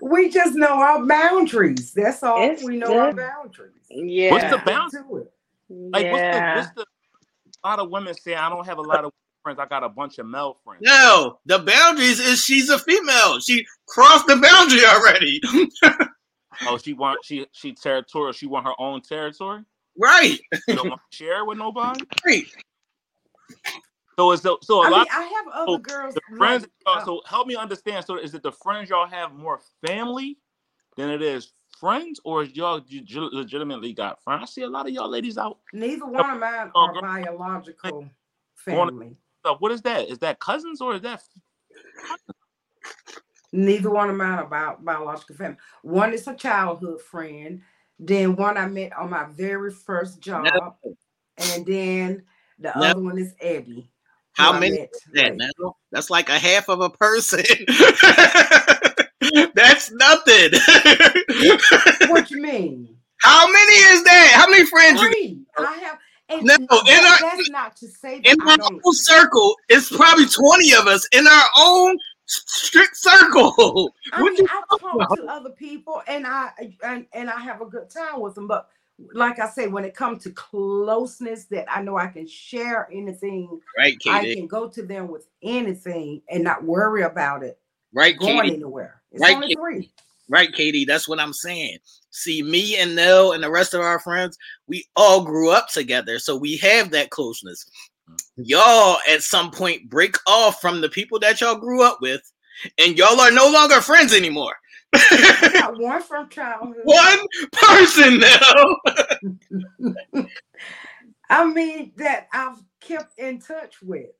We 0.00 0.30
just 0.30 0.54
know 0.54 0.80
our 0.80 1.04
boundaries. 1.06 1.92
That's 1.92 2.22
all. 2.22 2.42
It's 2.42 2.64
we 2.64 2.76
know 2.76 2.98
our 2.98 3.12
boundaries. 3.12 3.72
Yeah. 3.90 4.30
What's 4.32 4.44
the 4.44 4.50
Stick 4.50 4.64
bounce? 4.64 4.92
to 4.92 5.16
it. 5.18 5.32
Like 5.68 6.04
yeah. 6.04 6.56
what's 6.56 6.68
the 6.68 6.74
what's 6.74 6.86
the 6.86 6.86
a 7.64 7.68
lot 7.68 7.78
of 7.78 7.90
women 7.90 8.14
say 8.14 8.34
I 8.34 8.48
don't 8.48 8.66
have 8.66 8.78
a 8.78 8.82
lot 8.82 9.04
of 9.04 9.12
friends. 9.42 9.58
I 9.60 9.66
got 9.66 9.84
a 9.84 9.88
bunch 9.88 10.18
of 10.18 10.26
male 10.26 10.56
friends. 10.64 10.82
No, 10.82 11.38
the 11.46 11.60
boundaries 11.60 12.18
is 12.18 12.42
she's 12.42 12.70
a 12.70 12.78
female. 12.78 13.40
She 13.40 13.64
crossed 13.86 14.26
the 14.26 14.36
boundary 14.36 14.84
already. 14.84 15.40
Oh, 16.66 16.78
she 16.78 16.92
want 16.92 17.24
she 17.24 17.46
she 17.52 17.72
territorial. 17.72 18.32
She 18.32 18.46
want 18.46 18.66
her 18.66 18.74
own 18.78 19.00
territory. 19.02 19.62
right, 19.98 20.38
She 20.68 20.74
don't 20.74 20.88
want 20.90 21.00
to 21.10 21.16
share 21.16 21.44
with 21.44 21.58
nobody. 21.58 22.04
right. 22.26 22.44
So 24.18 24.30
is 24.32 24.42
the 24.42 24.56
so 24.62 24.82
a 24.82 24.86
I 24.86 24.90
lot 24.90 24.98
mean, 25.00 25.06
I 25.10 25.22
have 25.22 25.46
other 25.54 25.72
so 25.72 25.78
girls. 25.78 26.14
the 26.14 26.20
friends. 26.36 26.66
like, 26.86 26.98
uh, 26.98 27.04
so 27.04 27.22
help 27.26 27.46
me 27.46 27.56
understand. 27.56 28.04
So 28.04 28.16
is 28.18 28.34
it 28.34 28.42
the 28.42 28.52
friends 28.52 28.90
y'all 28.90 29.06
have 29.06 29.32
more 29.34 29.60
family 29.86 30.38
than 30.96 31.08
it 31.10 31.22
is 31.22 31.52
friends, 31.80 32.20
or 32.24 32.42
is 32.42 32.54
y'all 32.54 32.82
you 32.86 33.00
ju- 33.00 33.30
legitimately 33.32 33.92
got 33.94 34.22
friends? 34.22 34.42
I 34.42 34.46
see 34.46 34.62
a 34.62 34.68
lot 34.68 34.86
of 34.86 34.92
y'all 34.92 35.08
ladies 35.08 35.38
out. 35.38 35.58
neither 35.72 36.04
one 36.06 36.30
of 36.30 36.38
mine 36.38 36.70
Oh, 36.74 36.80
are 36.82 36.92
girl. 36.92 37.02
biological 37.02 38.06
family. 38.54 39.16
So 39.44 39.56
what 39.58 39.72
is 39.72 39.80
that? 39.82 40.08
Is 40.10 40.18
that 40.18 40.38
cousins 40.38 40.80
or 40.82 40.94
is 40.94 41.00
that 41.02 41.22
Neither 43.52 43.90
one 43.90 44.08
of 44.10 44.16
mine 44.16 44.38
are 44.38 44.46
bio- 44.46 44.78
biological 44.80 45.36
family. 45.36 45.58
One 45.82 46.12
is 46.14 46.26
a 46.26 46.34
childhood 46.34 47.02
friend. 47.02 47.60
Then 47.98 48.34
one 48.36 48.56
I 48.56 48.66
met 48.66 48.96
on 48.96 49.10
my 49.10 49.24
very 49.30 49.70
first 49.70 50.20
job, 50.20 50.44
No. 50.44 50.76
and 51.36 51.66
then 51.66 52.22
the 52.58 52.72
No. 52.74 52.82
other 52.82 53.00
one 53.00 53.18
is 53.18 53.34
Abby. 53.42 53.88
How 54.32 54.58
many 54.58 54.78
met 54.78 54.92
that 55.12 55.36
now? 55.36 55.76
That's 55.90 56.08
like 56.10 56.30
a 56.30 56.38
half 56.38 56.68
of 56.70 56.80
a 56.80 56.88
person. 56.90 57.44
That's 59.54 59.90
nothing. 59.92 60.50
What 62.10 62.30
you 62.30 62.40
mean? 62.42 62.96
How 63.18 63.46
many 63.46 63.72
is 63.72 64.02
that? 64.04 64.32
How 64.34 64.48
many 64.50 64.66
friends 64.66 65.00
you 65.00 65.12
Three. 65.12 65.38
I 65.58 65.72
have. 65.74 65.98
And 66.28 66.42
No, 66.44 66.56
that- 66.56 66.88
in 66.88 67.04
our- 67.04 67.30
that's 67.36 67.50
not 67.50 67.76
to 67.76 67.88
say 67.88 68.20
in 68.24 68.40
our 68.40 68.56
own 68.62 68.80
circle? 68.94 69.54
It's 69.68 69.94
probably 69.94 70.26
20 70.26 70.72
of 70.74 70.86
us 70.86 71.06
in 71.12 71.26
our 71.26 71.44
own 71.58 71.98
strict 72.32 72.96
circle. 72.96 73.94
I 74.12 74.22
mean, 74.22 74.46
I 74.46 74.62
talk 74.78 75.16
to 75.16 75.24
other 75.26 75.50
people, 75.50 76.02
and 76.06 76.26
I 76.26 76.50
and, 76.84 77.06
and 77.12 77.30
I 77.30 77.40
have 77.40 77.60
a 77.60 77.66
good 77.66 77.90
time 77.90 78.20
with 78.20 78.34
them. 78.34 78.46
But 78.46 78.68
like 79.12 79.38
I 79.38 79.48
say, 79.48 79.68
when 79.68 79.84
it 79.84 79.94
comes 79.94 80.22
to 80.24 80.30
closeness, 80.30 81.46
that 81.46 81.66
I 81.70 81.82
know 81.82 81.96
I 81.96 82.08
can 82.08 82.26
share 82.26 82.88
anything, 82.92 83.60
Right, 83.76 83.98
Katie. 83.98 84.32
I 84.32 84.34
can 84.34 84.46
go 84.46 84.68
to 84.68 84.82
them 84.82 85.08
with 85.08 85.26
anything 85.42 86.22
and 86.30 86.44
not 86.44 86.64
worry 86.64 87.02
about 87.02 87.42
it 87.42 87.58
Right, 87.92 88.18
going 88.18 88.38
Katie. 88.40 88.54
anywhere. 88.54 89.02
It's 89.10 89.22
Right, 89.22 89.34
only 89.34 89.48
Katie. 89.48 89.56
three. 89.56 89.92
Right, 90.28 90.52
Katie. 90.52 90.84
That's 90.84 91.08
what 91.08 91.20
I'm 91.20 91.32
saying. 91.32 91.78
See, 92.10 92.42
me 92.42 92.76
and 92.76 92.94
Nell 92.94 93.32
and 93.32 93.42
the 93.42 93.50
rest 93.50 93.74
of 93.74 93.80
our 93.80 93.98
friends, 93.98 94.38
we 94.66 94.84
all 94.96 95.24
grew 95.24 95.50
up 95.50 95.68
together. 95.68 96.18
So 96.18 96.36
we 96.36 96.56
have 96.58 96.90
that 96.90 97.10
closeness. 97.10 97.66
Y'all 98.36 98.98
at 99.08 99.22
some 99.22 99.50
point 99.50 99.88
break 99.88 100.16
off 100.26 100.60
from 100.60 100.80
the 100.80 100.88
people 100.88 101.18
that 101.20 101.40
y'all 101.40 101.56
grew 101.56 101.82
up 101.82 101.98
with, 102.00 102.20
and 102.78 102.96
y'all 102.98 103.20
are 103.20 103.30
no 103.30 103.50
longer 103.50 103.80
friends 103.80 104.12
anymore. 104.14 104.54
One 105.76 106.02
from 106.02 106.28
childhood. 106.28 106.82
One 106.84 107.18
person 107.52 108.18
now. 108.18 108.76
I 111.30 111.46
mean 111.46 111.92
that 111.96 112.28
I've 112.32 112.62
kept 112.80 113.18
in 113.18 113.40
touch 113.40 113.80
with. 113.82 114.10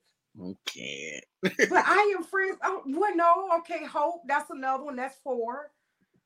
Okay. 0.40 1.22
But 1.42 1.84
I 1.86 2.14
am 2.16 2.24
friends. 2.24 2.56
Oh, 2.64 2.82
well, 2.86 3.14
no, 3.14 3.50
okay, 3.58 3.84
Hope. 3.84 4.22
That's 4.26 4.50
another 4.50 4.84
one. 4.84 4.96
That's 4.96 5.16
four. 5.22 5.70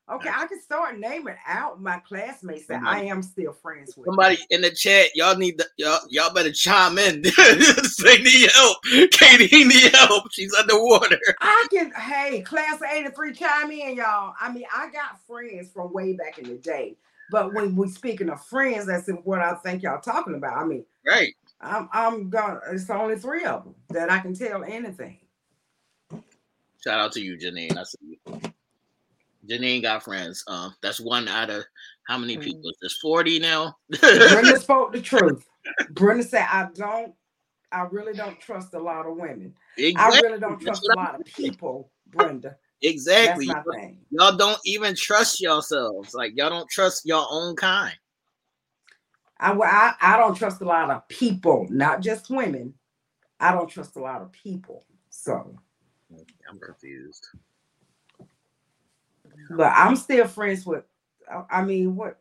Okay, 0.09 0.31
I 0.33 0.47
can 0.47 0.61
start 0.61 0.99
naming 1.01 1.35
out 1.49 1.83
my 1.83 1.99
classmates 1.99 2.67
that 2.69 2.81
I 2.85 3.03
am 3.05 3.23
still 3.23 3.53
friends 3.53 3.97
with. 3.97 4.07
Somebody 4.07 4.39
in 4.51 4.61
the 4.61 4.71
chat, 4.71 5.09
y'all 5.17 5.37
need 5.37 5.59
to, 5.59 5.67
y'all 5.79 5.99
y'all 6.09 6.33
better 6.33 6.53
chime 6.53 6.97
in. 6.99 7.25
Say 7.83 8.19
need 8.19 8.51
help. 8.53 8.79
Katie 9.11 9.65
need 9.65 9.93
help. 9.93 10.31
She's 10.33 10.55
underwater. 10.55 11.19
I 11.41 11.67
can, 11.73 11.91
hey, 11.91 12.43
class 12.43 12.77
of 12.77 12.87
83, 12.89 13.33
chime 13.33 13.73
in, 13.73 13.97
y'all. 13.97 14.35
I 14.41 14.53
mean, 14.53 14.65
I 14.73 14.91
got 14.93 15.21
friends 15.27 15.73
from 15.73 15.93
way 15.93 16.13
back 16.13 16.39
in 16.39 16.45
the 16.45 16.57
day. 16.57 16.97
But 17.33 17.53
when 17.53 17.75
we 17.75 17.89
speaking 17.89 18.29
of 18.29 18.45
friends, 18.45 18.87
that's 18.87 19.09
what 19.25 19.41
I 19.41 19.55
think 19.55 19.83
y'all 19.83 20.01
talking 20.01 20.37
about. 20.37 20.57
I 20.57 20.65
mean, 20.65 20.85
Right. 21.05 21.35
I'm 21.61 21.89
I'm 21.93 22.31
gonna 22.31 22.61
it's 22.71 22.91
only 22.91 23.17
three 23.17 23.45
of 23.45 23.65
them 23.65 23.75
that 23.91 24.11
I 24.11 24.19
can 24.19 24.35
tell 24.35 24.63
anything. 24.63 25.19
Shout 26.83 27.01
out 27.01 27.13
to 27.13 27.21
you, 27.21 27.37
Janine. 27.37 27.77
I 27.77 27.85
see 27.85 28.19
you. 28.27 28.41
Janine 29.49 29.83
got 29.83 30.03
friends. 30.05 30.43
Um, 30.47 30.75
that's 30.83 31.01
one 31.01 31.29
out 31.29 31.51
of 31.51 31.65
how 32.07 32.19
many 32.19 32.37
Mm. 32.37 32.43
people? 32.43 32.73
There's 32.81 32.99
40 33.01 33.39
now. 33.39 33.77
Brenda 34.01 34.59
spoke 34.61 34.93
the 34.93 35.01
truth. 35.01 35.47
Brenda 35.91 36.23
said, 36.23 36.47
I 36.51 36.69
don't, 36.75 37.15
I 37.73 37.83
really 37.91 38.15
don't 38.15 38.41
trust 38.41 38.75
a 38.75 38.79
lot 38.79 39.07
of 39.07 39.17
women. 39.17 39.55
I 39.79 40.21
really 40.23 40.39
don't 40.39 40.61
trust 40.61 40.87
a 40.89 40.97
lot 40.97 41.21
of 41.21 41.27
people, 41.27 41.91
Brenda. 42.07 42.57
Exactly. 42.83 43.47
That's 43.47 43.67
my 43.67 43.75
thing. 43.75 43.99
Y'all 44.11 44.37
don't 44.37 44.61
even 44.65 44.95
trust 44.95 45.41
yourselves. 45.41 46.15
Like 46.15 46.33
y'all 46.37 46.51
don't 46.51 46.69
trust 46.71 47.05
your 47.05 47.27
own 47.31 47.57
kind. 47.57 47.95
I, 49.39 49.53
I 49.53 49.95
I 50.01 50.17
don't 50.17 50.35
trust 50.35 50.61
a 50.63 50.65
lot 50.65 50.91
of 50.91 51.07
people, 51.09 51.67
not 51.71 52.01
just 52.01 52.31
women. 52.31 52.75
I 53.41 53.53
don't 53.53 53.69
trust 53.69 53.97
a 53.97 54.01
lot 54.01 54.23
of 54.23 54.33
people. 54.33 54.85
So, 55.11 55.59
I'm 56.49 56.59
confused. 56.59 57.27
But 59.51 59.73
I'm 59.75 59.97
still 59.97 60.27
friends 60.27 60.65
with. 60.67 60.85
I- 61.31 61.45
I 61.51 61.65
mean, 61.65 61.97
what 61.97 62.19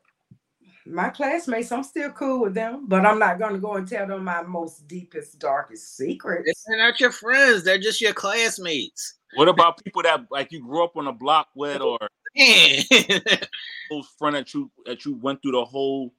my 0.88 1.10
classmates? 1.10 1.72
I'm 1.72 1.84
still 1.84 2.12
cool 2.12 2.42
with 2.42 2.54
them, 2.54 2.86
but 2.88 3.06
I'm 3.06 3.18
not 3.20 3.40
gonna 3.40 3.58
go 3.60 3.74
and 3.76 3.88
tell 3.88 4.06
them 4.08 4.24
my 4.24 4.44
most 4.44 4.88
deepest, 4.88 5.40
darkest 5.40 5.96
secrets. 5.98 6.64
They're 6.68 6.78
not 6.78 7.00
your 7.00 7.12
friends. 7.12 7.64
They're 7.64 7.80
just 7.80 8.02
your 8.02 8.14
classmates. 8.14 9.16
What 9.36 9.48
about 9.50 9.84
people 9.84 10.02
that 10.04 10.26
like 10.32 10.52
you 10.52 10.62
grew 10.62 10.84
up 10.84 10.96
on 10.96 11.08
a 11.08 11.12
block 11.14 11.50
with, 11.56 11.82
or 11.82 11.98
Man. 12.38 12.84
close 13.90 14.08
friend 14.18 14.36
that 14.36 14.54
you 14.54 14.72
that 14.86 15.06
you 15.06 15.16
went 15.16 15.42
through 15.42 15.54
the 15.54 15.66
whole 15.66 16.14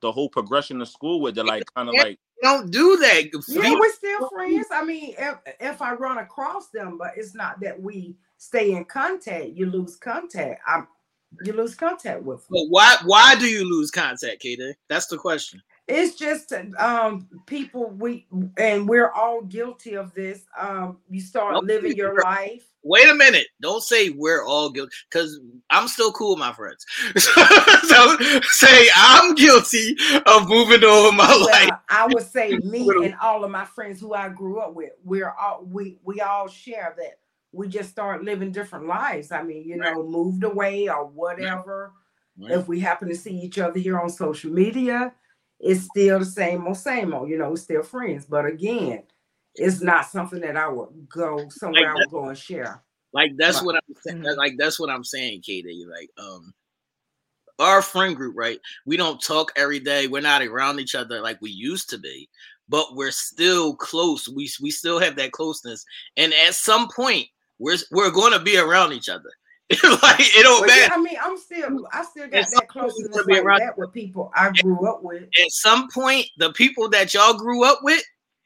the 0.00 0.10
whole 0.12 0.28
progression 0.28 0.80
of 0.82 0.88
school 0.88 1.20
with? 1.20 1.34
That 1.36 1.46
like 1.46 1.62
kind 1.76 1.88
of 1.88 1.94
Yeah. 1.94 2.02
like 2.02 2.18
don't 2.42 2.70
do 2.70 2.96
that. 2.98 3.24
Yeah, 3.48 3.74
we're 3.74 3.92
still 3.92 4.28
friends. 4.30 4.66
I 4.72 4.84
mean, 4.84 5.14
if 5.18 5.36
if 5.60 5.82
I 5.82 5.94
run 5.94 6.18
across 6.18 6.68
them, 6.70 6.98
but 6.98 7.12
it's 7.16 7.34
not 7.34 7.60
that 7.60 7.80
we 7.80 8.16
stay 8.38 8.72
in 8.72 8.84
contact. 8.86 9.50
You 9.50 9.66
lose 9.66 9.96
contact. 9.96 10.62
I'm 10.66 10.88
you 11.42 11.52
lose 11.52 11.74
contact 11.74 12.22
with 12.22 12.38
them. 12.48 12.48
But 12.50 12.66
why 12.70 12.96
why 13.04 13.34
do 13.34 13.46
you 13.46 13.68
lose 13.68 13.90
contact, 13.90 14.40
Katie? 14.40 14.74
That's 14.88 15.06
the 15.08 15.18
question. 15.18 15.62
It's 15.86 16.16
just 16.16 16.52
um 16.78 17.28
people 17.46 17.90
we 17.90 18.26
and 18.56 18.88
we're 18.88 19.10
all 19.10 19.42
guilty 19.42 19.94
of 19.94 20.14
this. 20.14 20.44
Um, 20.58 20.98
you 21.10 21.20
start 21.20 21.62
living 21.64 21.96
your 21.96 22.20
life. 22.22 22.64
Wait 22.82 23.08
a 23.08 23.14
minute. 23.14 23.48
Don't 23.60 23.82
say 23.82 24.10
we're 24.10 24.46
all 24.46 24.70
guilty 24.70 24.92
because 25.10 25.40
I'm 25.68 25.88
still 25.88 26.12
cool 26.12 26.30
with 26.30 26.38
my 26.38 26.52
friends. 26.52 26.86
so 27.16 28.16
say 28.42 28.88
I'm 28.94 29.34
guilty 29.34 29.96
of 30.26 30.48
moving 30.48 30.84
over 30.84 31.12
my 31.12 31.34
life. 31.34 31.70
I 31.90 32.06
would 32.06 32.26
say 32.26 32.56
me 32.64 32.88
and 33.02 33.14
all 33.20 33.44
of 33.44 33.50
my 33.50 33.64
friends 33.64 34.00
who 34.00 34.14
I 34.14 34.28
grew 34.30 34.60
up 34.60 34.74
with, 34.74 34.92
we're 35.04 35.30
all 35.30 35.64
we 35.64 35.98
we 36.04 36.20
all 36.20 36.48
share 36.48 36.94
that. 36.96 37.18
We 37.52 37.68
just 37.68 37.90
start 37.90 38.24
living 38.24 38.52
different 38.52 38.86
lives. 38.86 39.32
I 39.32 39.42
mean, 39.42 39.64
you 39.64 39.76
know, 39.76 40.02
moved 40.02 40.44
away 40.44 40.88
or 40.88 41.06
whatever. 41.06 41.92
If 42.40 42.68
we 42.68 42.80
happen 42.80 43.08
to 43.08 43.16
see 43.16 43.36
each 43.38 43.58
other 43.58 43.78
here 43.78 43.98
on 43.98 44.08
social 44.10 44.50
media, 44.52 45.12
it's 45.60 45.82
still 45.82 46.20
the 46.20 46.24
same 46.24 46.66
old, 46.66 46.76
same 46.76 47.12
old. 47.12 47.28
You 47.28 47.38
know, 47.38 47.50
we're 47.50 47.56
still 47.56 47.82
friends. 47.82 48.26
But 48.26 48.46
again, 48.46 49.02
it's 49.54 49.80
not 49.80 50.06
something 50.06 50.40
that 50.40 50.56
I 50.56 50.68
would 50.68 51.08
go 51.08 51.48
somewhere 51.48 51.82
Like 51.82 51.90
I 51.90 51.94
would 51.96 52.10
go 52.10 52.28
and 52.28 52.38
share. 52.38 52.82
Like 53.12 53.32
that's 53.36 53.56
Right. 53.56 53.66
what 53.66 53.76
I'm 53.76 53.94
saying. 54.02 54.22
Mhm. 54.22 54.36
Like 54.36 54.54
that's 54.58 54.78
what 54.78 54.90
I'm 54.90 55.04
saying, 55.04 55.42
Katie. 55.42 55.84
Like 55.88 56.10
um 56.18 56.54
our 57.58 57.82
friend 57.82 58.14
group, 58.14 58.36
right? 58.36 58.60
We 58.86 58.96
don't 58.96 59.20
talk 59.20 59.52
every 59.56 59.80
day. 59.80 60.06
We're 60.06 60.22
not 60.22 60.42
around 60.42 60.78
each 60.78 60.94
other 60.94 61.20
like 61.20 61.42
we 61.42 61.50
used 61.50 61.90
to 61.90 61.98
be, 61.98 62.28
but 62.68 62.94
we're 62.94 63.10
still 63.10 63.74
close. 63.74 64.28
We 64.28 64.48
we 64.60 64.70
still 64.70 65.00
have 65.00 65.16
that 65.16 65.32
closeness. 65.32 65.84
And 66.16 66.32
at 66.32 66.54
some 66.54 66.88
point, 66.94 67.26
we're 67.58 67.76
we're 67.90 68.10
gonna 68.10 68.38
be 68.40 68.56
around 68.58 68.92
each 68.92 69.08
other. 69.08 69.30
like 69.70 70.16
it 70.20 70.42
don't 70.44 70.66
Well, 70.66 70.70
yeah, 70.76 70.88
matter. 70.88 70.94
I 70.94 71.02
mean, 71.02 71.16
I'm 71.22 71.36
still, 71.36 71.86
I 71.92 72.02
still 72.02 72.26
got 72.28 72.46
that 72.54 72.68
closeness 72.68 73.14
to 73.14 73.24
be 73.24 73.34
like 73.34 73.44
around- 73.44 73.60
that 73.60 73.76
with 73.76 73.92
people 73.92 74.32
I 74.34 74.50
grew 74.62 74.88
up 74.88 75.02
with. 75.02 75.24
At 75.24 75.50
some 75.50 75.88
point, 75.90 76.26
the 76.38 76.52
people 76.54 76.88
that 76.90 77.12
y'all 77.12 77.34
grew 77.34 77.64
up 77.66 77.80
with, 77.82 78.02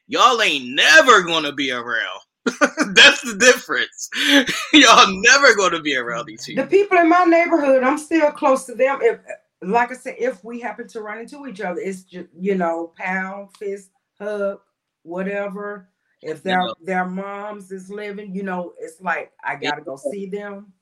y'all 0.07 0.41
ain't 0.41 0.67
never 0.75 1.21
gonna 1.21 1.53
be 1.53 1.71
around. 1.71 2.19
That's 2.93 3.21
the 3.21 3.37
difference. 3.39 4.09
y'all 4.73 5.07
never 5.07 5.55
gonna 5.55 5.79
be 5.81 5.95
around 5.95 6.25
these 6.25 6.41
The 6.45 6.55
people. 6.55 6.65
people 6.67 6.97
in 6.97 7.07
my 7.07 7.23
neighborhood, 7.23 7.83
I'm 7.83 7.97
still 7.97 8.29
close 8.31 8.65
to 8.65 8.75
them. 8.75 8.99
If, 9.01 9.19
like 9.61 9.91
I 9.91 9.95
said, 9.95 10.15
if 10.19 10.43
we 10.43 10.59
happen 10.59 10.89
to 10.89 10.99
run 11.01 11.19
into 11.19 11.47
each 11.47 11.61
other, 11.61 11.79
it's 11.79 12.03
just 12.03 12.27
you 12.37 12.55
know, 12.55 12.91
pound, 12.97 13.55
fist, 13.55 13.91
hug, 14.19 14.59
whatever. 15.03 15.87
If 16.23 16.43
their 16.43 16.61
Yeah. 16.61 16.73
their 16.81 17.05
moms 17.05 17.71
is 17.71 17.89
living, 17.89 18.33
you 18.35 18.43
know, 18.43 18.73
it's 18.79 18.99
like 19.01 19.31
I 19.43 19.55
gotta 19.55 19.81
go 19.81 19.97
see 20.11 20.25
them. 20.27 20.73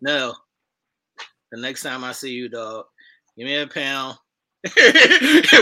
No. 0.00 0.34
The 1.50 1.60
next 1.60 1.82
time 1.82 2.02
I 2.02 2.12
see 2.12 2.30
you, 2.32 2.48
dog, 2.48 2.86
give 3.36 3.46
me 3.46 3.56
a 3.56 3.66
pound. 3.66 4.16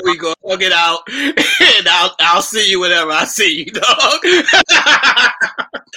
we 0.05 0.17
go 0.19 0.35
hug 0.47 0.63
it 0.63 0.73
out, 0.73 1.01
and 1.09 1.89
I'll 1.89 2.15
I'll 2.21 2.43
see 2.43 2.71
you 2.71 2.81
whenever 2.81 3.11
I 3.11 3.25
see 3.25 3.65
you, 3.65 3.65
dog. 3.67 3.83
I 3.87 5.33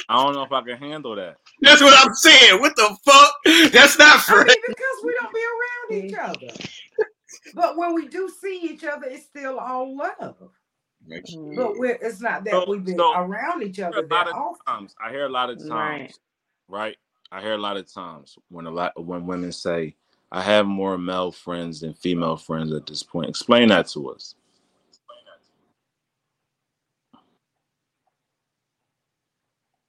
don't 0.09 0.33
know 0.33 0.43
if 0.43 0.51
I 0.51 0.61
can 0.61 0.77
handle 0.77 1.15
that. 1.15 1.35
That's 1.61 1.81
what 1.81 1.93
I'm 1.95 2.13
saying. 2.13 2.59
What 2.61 2.75
the 2.75 2.95
fuck? 3.05 3.33
That's 3.71 3.97
not 3.99 4.17
I 4.17 4.19
fair. 4.19 4.37
mean, 4.45 4.55
because 4.67 5.03
we 5.03 5.15
don't 5.19 5.33
be 5.33 5.41
around 5.43 6.05
each 6.05 6.13
other. 6.17 6.53
But 7.53 7.77
when 7.77 7.93
we 7.93 8.07
do 8.07 8.29
see 8.41 8.57
each 8.61 8.83
other, 8.83 9.05
it's 9.07 9.25
still 9.25 9.59
all 9.59 9.95
love. 9.97 10.37
But 11.07 11.77
we're, 11.77 11.97
it's 12.01 12.21
not 12.21 12.43
that 12.45 12.51
So- 12.51 12.65
we've 12.67 12.83
been 12.83 12.97
so- 12.97 13.13
around 13.19 13.61
each 13.63 13.79
other 13.79 13.97
a 13.97 14.01
lot 14.01 14.09
that 14.09 14.27
of 14.29 14.33
often. 14.35 14.65
times 14.65 14.95
I 15.03 15.09
hear 15.11 15.25
a 15.25 15.29
lot 15.29 15.49
of 15.49 15.57
times, 15.59 15.69
Right. 15.71 16.17
right? 16.67 16.97
I 17.31 17.41
hear 17.41 17.53
a 17.53 17.57
lot 17.57 17.77
of 17.77 17.91
times 17.91 18.37
when 18.49 18.65
a 18.67 18.71
lot 18.71 18.93
when 19.03 19.25
women 19.25 19.51
say, 19.51 19.95
"I 20.31 20.41
have 20.41 20.65
more 20.65 20.97
male 20.97 21.31
friends 21.31 21.81
than 21.81 21.93
female 21.93 22.37
friends 22.37 22.71
at 22.71 22.85
this 22.85 23.03
point." 23.03 23.27
Explain 23.29 23.69
that 23.69 23.87
to 23.89 24.09
us. 24.11 24.35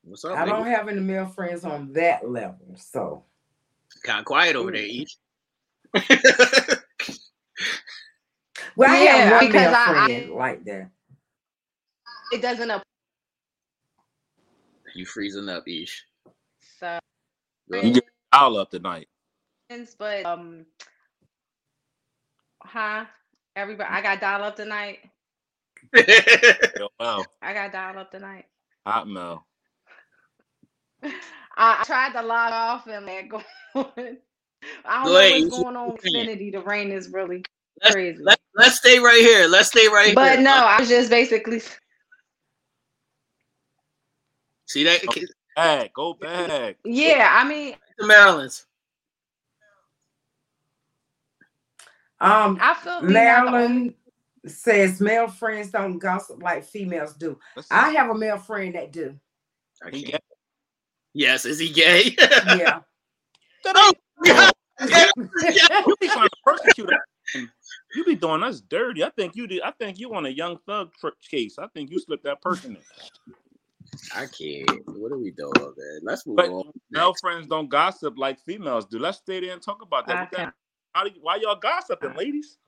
What's 0.02 0.24
up? 0.24 0.36
I 0.36 0.44
don't 0.44 0.66
have 0.66 0.88
any 0.88 1.00
male 1.00 1.26
friends 1.26 1.64
on 1.64 1.92
that 1.94 2.28
level. 2.28 2.74
So 2.76 3.24
Kind 4.02 4.18
of 4.20 4.24
quiet 4.26 4.54
over 4.56 4.70
there, 4.70 4.82
Ish. 4.82 5.16
well, 8.76 8.90
I 8.90 9.02
Yeah, 9.04 9.12
have 9.16 9.32
one 9.32 9.46
because 9.46 9.62
male 9.62 9.74
I- 9.76 10.28
I- 10.30 10.36
like 10.36 10.64
that. 10.64 10.90
It 12.32 12.42
doesn't 12.42 12.70
apply. 12.70 12.82
you 14.94 15.04
freezing 15.06 15.48
up, 15.48 15.64
Ish. 15.68 16.04
So, 16.80 16.98
You 17.68 17.92
get 17.94 18.04
all 18.32 18.56
up 18.58 18.70
tonight. 18.70 19.08
but 19.98 20.24
um, 20.24 20.66
huh? 22.62 23.04
Everybody, 23.56 23.88
I 23.90 24.02
got 24.02 24.20
dial 24.20 24.42
up 24.44 24.56
tonight. 24.56 24.98
ahead. 25.94 26.72
Yo, 26.78 26.88
Mel, 27.00 27.24
I 27.42 27.52
got 27.54 27.72
dial 27.72 27.98
up 27.98 28.10
tonight. 28.10 28.46
hot 28.86 29.06
Mel. 29.08 29.46
I, 31.04 31.10
I 31.56 31.84
tried 31.84 32.12
to 32.14 32.22
log 32.22 32.52
off 32.52 32.86
and 32.88 33.06
let 33.06 33.28
go. 33.28 33.42
I 33.76 35.04
don't 35.04 35.04
Go 35.04 35.12
know 35.12 35.30
what's 35.46 35.58
going 35.62 35.76
on 35.76 35.92
with 35.92 36.02
keep 36.02 36.14
Xfinity. 36.16 36.52
The 36.52 36.60
rain 36.62 36.90
is 36.90 37.10
really 37.10 37.44
Let's- 37.82 37.94
crazy. 37.94 38.18
Let, 38.22 38.40
let's 38.56 38.76
stay 38.78 38.98
right 38.98 39.20
here. 39.20 39.46
Let's 39.46 39.68
stay 39.68 39.86
right 39.88 40.14
But 40.14 40.32
here. 40.36 40.42
no, 40.42 40.52
I 40.54 40.80
was 40.80 40.88
just 40.88 41.10
basically 41.10 41.60
See 44.74 44.82
that? 44.82 45.02
Back, 45.54 45.92
go 45.94 46.14
back. 46.14 46.78
yeah. 46.84 47.28
I 47.30 47.48
mean, 47.48 47.76
The 47.96 48.08
Maryland's. 48.08 48.66
Um, 52.20 52.58
I 52.60 52.74
feel 52.74 53.02
we 53.02 53.12
not 53.12 53.12
the 53.12 53.46
only- 53.46 53.52
Marilyn 53.52 53.94
says 54.46 55.00
male 55.00 55.28
friends 55.28 55.70
don't 55.70 56.00
gossip 56.00 56.42
like 56.42 56.64
females 56.64 57.14
do. 57.14 57.38
I 57.70 57.90
have 57.90 58.10
a 58.10 58.14
male 58.18 58.36
friend 58.36 58.74
that 58.74 58.90
do. 58.90 59.14
I 59.80 59.90
He 59.90 60.02
gay. 60.02 60.18
Yes, 61.12 61.44
is 61.44 61.60
he 61.60 61.68
gay? 61.68 62.16
Yeah. 62.58 62.80
oh, 63.66 63.92
yeah. 64.24 64.50
You 65.86 65.96
be 66.00 66.08
trying 66.08 66.28
to 66.28 66.36
persecute 66.44 66.92
us. 66.92 67.46
You 67.94 68.04
be 68.04 68.16
doing 68.16 68.42
us 68.42 68.60
dirty. 68.60 69.04
I 69.04 69.10
think 69.10 69.36
you 69.36 69.46
did. 69.46 69.62
I 69.62 69.70
think 69.70 70.00
you 70.00 70.12
on 70.16 70.26
a 70.26 70.30
young 70.30 70.58
thug 70.66 70.90
tr- 70.98 71.10
case. 71.30 71.60
I 71.60 71.68
think 71.68 71.92
you 71.92 72.00
slipped 72.00 72.24
that 72.24 72.42
person 72.42 72.74
in. 72.74 73.34
I 74.14 74.26
can't. 74.26 74.68
What 74.86 75.12
are 75.12 75.18
we 75.18 75.30
doing, 75.30 75.52
man? 75.56 76.00
Let's 76.02 76.26
move 76.26 76.36
But 76.36 76.50
on. 76.50 76.72
male 76.90 77.14
friends 77.20 77.46
don't 77.46 77.68
gossip 77.68 78.14
like 78.16 78.38
females 78.40 78.86
do. 78.86 78.98
Let's 78.98 79.18
stay 79.18 79.40
there 79.40 79.52
and 79.52 79.62
talk 79.62 79.82
about 79.82 80.06
that. 80.06 80.28
Okay. 80.32 80.44
that- 80.44 80.54
How 80.94 81.04
do 81.04 81.10
you, 81.10 81.20
why 81.20 81.36
y'all 81.36 81.56
gossiping, 81.56 82.14
ladies? 82.14 82.58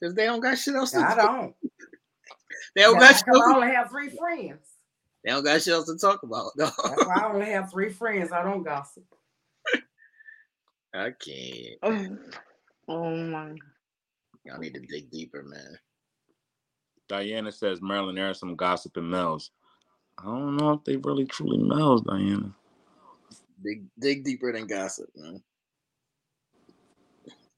Because 0.00 0.14
they 0.14 0.26
don't 0.26 0.40
got 0.40 0.58
shit 0.58 0.74
else 0.74 0.92
to 0.92 0.98
I 0.98 1.14
talk 1.14 1.16
don't. 1.16 1.54
They 2.74 2.82
don't 2.82 2.98
got 2.98 3.16
shit 3.16 3.24
why 3.26 3.40
I 3.52 3.54
only 3.54 3.74
have 3.74 3.90
three 3.90 4.10
friends. 4.10 4.66
They 5.24 5.30
don't 5.32 5.44
got 5.44 5.60
shit 5.62 5.74
else 5.74 5.86
to 5.86 5.98
talk 5.98 6.22
about. 6.22 6.52
No. 6.56 6.66
That's 6.66 7.06
why 7.06 7.20
I 7.22 7.32
only 7.32 7.46
have 7.46 7.70
three 7.70 7.90
friends. 7.90 8.32
I 8.32 8.42
don't 8.42 8.62
gossip. 8.62 9.04
I 10.94 11.10
can't. 11.10 11.78
Oh, 11.82 12.16
oh 12.88 13.16
my. 13.16 13.54
Y'all 14.44 14.58
need 14.58 14.74
to 14.74 14.80
dig 14.80 15.10
deeper, 15.10 15.42
man. 15.42 15.78
Diana 17.08 17.50
says 17.50 17.80
Marilyn 17.82 18.14
there 18.14 18.30
are 18.30 18.34
some 18.34 18.54
gossiping 18.54 19.08
males. 19.08 19.50
I 20.18 20.24
don't 20.24 20.56
know 20.56 20.72
if 20.72 20.84
they 20.84 20.96
really 20.96 21.26
truly 21.26 21.58
males, 21.58 22.02
Diana. 22.02 22.52
Dig 23.62 23.84
dig 23.98 24.24
deeper 24.24 24.52
than 24.52 24.66
gossip, 24.66 25.08
man. 25.16 25.42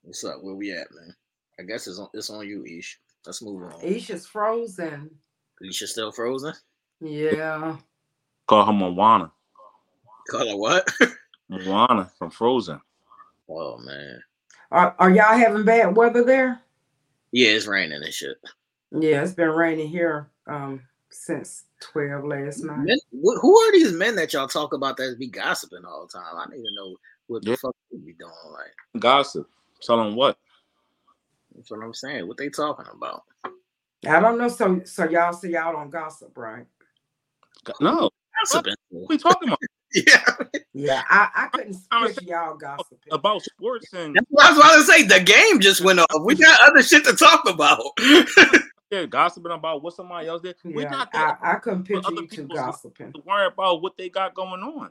What's 0.03 0.25
up? 0.25 0.43
Where 0.43 0.55
we 0.55 0.73
at, 0.73 0.89
man? 0.95 1.15
I 1.59 1.63
guess 1.63 1.87
it's 1.87 1.99
on 1.99 2.09
it's 2.13 2.31
on 2.31 2.47
you, 2.47 2.65
Ish. 2.65 2.99
Let's 3.27 3.43
move 3.43 3.63
on. 3.63 3.81
Isha's 3.83 4.27
frozen. 4.27 5.11
Isha 5.63 5.87
still 5.87 6.13
frozen? 6.13 6.55
Yeah. 7.01 7.77
Call 8.47 8.65
her 8.65 8.73
Moana. 8.73 9.31
Call 10.31 10.49
her 10.49 10.57
what? 10.57 10.89
Moana 11.49 12.11
from 12.19 12.31
Frozen. 12.31 12.81
oh 13.49 13.79
man. 13.79 14.23
Are, 14.71 14.95
are 14.99 15.11
y'all 15.11 15.37
having 15.37 15.65
bad 15.65 15.97
weather 15.97 16.25
there? 16.25 16.61
Yeah, 17.33 17.51
it's 17.51 17.67
raining 17.67 18.03
and 18.03 18.15
shit. 18.15 18.37
Yeah, 18.93 19.23
it's 19.23 19.33
been 19.33 19.51
raining 19.51 19.89
here 19.89 20.31
um 20.47 20.83
since 21.11 21.65
12 21.81 22.25
last 22.25 22.65
night. 22.65 22.79
Men, 22.79 22.99
wh- 23.13 23.41
who 23.41 23.59
are 23.59 23.73
these 23.73 23.93
men 23.93 24.15
that 24.17 24.33
y'all 24.33 24.49
talk 24.49 24.73
about 24.75 24.97
that 24.99 25.17
be 25.19 25.29
gossiping 25.29 25.85
all 25.87 26.07
the 26.07 26.19
time? 26.19 26.37
I 26.37 26.47
need 26.55 26.63
to 26.63 26.75
know 26.75 26.97
what 27.27 27.43
the 27.45 27.51
Yeah. 27.51 27.57
fuck 27.61 27.75
they 27.91 27.99
be 27.99 28.13
doing. 28.15 28.31
Like, 28.53 29.01
Gossip. 29.03 29.49
Tell 29.83 29.97
them 29.97 30.15
what? 30.15 30.37
that's 31.55 31.71
what 31.71 31.83
I'm 31.83 31.93
saying. 31.95 32.27
What 32.29 32.37
they 32.37 32.49
talking 32.49 32.87
about? 32.93 33.23
I 34.07 34.21
don't 34.21 34.39
know. 34.39 34.49
So 34.49 34.81
so 34.85 35.09
y'all 35.09 35.33
say 35.33 35.51
y'all 35.51 35.73
don't 35.73 35.91
gossip, 35.91 36.37
right? 36.37 36.65
No. 37.81 38.11
Gossiping. 38.45 38.75
What 38.91 39.09
we 39.11 39.19
talking 39.19 39.49
about? 39.49 39.59
yeah. 39.93 40.25
Yeah, 40.73 41.03
I, 41.11 41.29
I 41.35 41.47
couldn't 41.49 41.77
I'm 41.91 42.07
picture 42.07 42.25
y'all 42.25 42.57
gossiping. 42.57 42.99
about 43.11 43.43
sports 43.43 43.93
and 43.93 44.15
That's 44.15 44.27
what 44.31 44.47
I 44.47 44.51
was 44.51 44.59
about 44.59 44.75
to 44.77 44.85
say. 44.85 45.03
The 45.03 45.25
game 45.25 45.61
just 45.61 45.81
went 45.83 45.99
off. 45.99 46.07
We 46.25 46.35
got 46.37 46.59
other 46.63 46.83
shit 46.83 47.05
to 47.05 47.15
talk 47.15 47.43
about. 47.49 47.83
yeah, 48.91 49.07
gossiping 49.07 49.53
about 49.53 49.83
what 49.83 49.95
somebody 49.95 50.27
else 50.29 50.43
did. 50.43 50.57
we 50.65 50.83
Yeah, 50.83 50.91
not 50.91 51.11
I, 51.13 51.19
there 51.19 51.39
I 51.43 51.55
couldn't 51.57 51.85
picture 51.85 52.09
other 52.09 52.23
you 52.23 52.29
two 52.29 52.49
gossiping. 52.49 53.13
to 53.13 53.23
worry 53.25 53.47
about 53.47 53.83
what 53.83 53.97
they 53.97 54.09
got 54.09 54.35
going 54.35 54.63
on. 54.63 54.91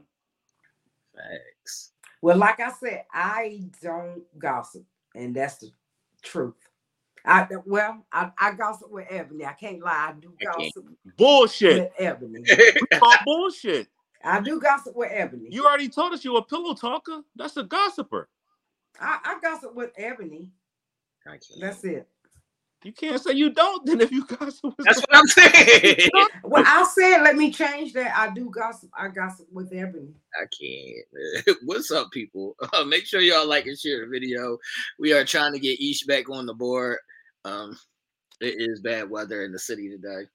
Facts. 1.15 1.91
Well, 2.21 2.37
like 2.37 2.59
I 2.59 2.71
said, 2.71 3.05
I 3.13 3.65
don't 3.81 4.23
gossip, 4.37 4.83
and 5.15 5.35
that's 5.35 5.57
the 5.57 5.71
truth. 6.21 6.55
I 7.25 7.47
well, 7.65 8.05
I, 8.11 8.31
I 8.37 8.53
gossip 8.53 8.89
with 8.89 9.07
Ebony. 9.09 9.45
I 9.45 9.53
can't 9.53 9.81
lie. 9.81 10.09
I 10.09 10.13
do 10.19 10.33
I 10.41 10.45
gossip 10.45 10.85
Bullshit. 11.17 11.77
with 11.77 11.91
Ebony. 11.97 12.45
We 12.79 12.87
call 12.97 13.17
bullshit. 13.25 13.87
I 14.23 14.39
do 14.39 14.59
gossip 14.59 14.95
with 14.95 15.11
Ebony. 15.11 15.47
You 15.49 15.65
already 15.65 15.89
told 15.89 16.13
us 16.13 16.23
you 16.23 16.37
a 16.37 16.43
pillow 16.43 16.73
talker. 16.73 17.21
That's 17.35 17.57
a 17.57 17.63
gossiper. 17.63 18.29
I, 18.99 19.19
I 19.23 19.39
gossip 19.41 19.75
with 19.75 19.91
Ebony. 19.97 20.49
I. 21.27 21.37
That's 21.59 21.83
it. 21.83 22.07
You 22.83 22.93
can't 22.93 23.21
say 23.21 23.33
you 23.33 23.51
don't. 23.51 23.85
Then 23.85 23.99
if 23.99 24.11
you 24.11 24.25
gossip, 24.39 24.63
with 24.77 24.85
That's 24.85 25.01
what 25.01 25.15
I'm 25.15 25.27
saying. 25.27 26.09
Well, 26.43 26.63
I 26.65 26.83
said 26.83 27.21
let 27.21 27.35
me 27.35 27.51
change 27.51 27.93
that. 27.93 28.17
I 28.17 28.33
do 28.33 28.49
gossip. 28.49 28.89
I 28.97 29.09
gossip 29.09 29.47
with 29.51 29.71
Ebony. 29.73 30.13
I 30.35 30.45
can't. 30.47 31.57
What's 31.63 31.91
up, 31.91 32.09
people? 32.11 32.55
Uh, 32.73 32.83
make 32.85 33.05
sure 33.05 33.21
y'all 33.21 33.47
like 33.47 33.67
and 33.67 33.77
share 33.77 34.05
the 34.05 34.07
video. 34.07 34.57
We 34.97 35.13
are 35.13 35.25
trying 35.25 35.53
to 35.53 35.59
get 35.59 35.79
Ish 35.79 36.03
back 36.03 36.29
on 36.29 36.45
the 36.45 36.53
board. 36.53 36.97
Um, 37.45 37.77
it 38.41 38.55
is 38.57 38.81
bad 38.81 39.09
weather 39.09 39.43
in 39.43 39.51
the 39.51 39.59
city 39.59 39.89
today. 39.89 40.27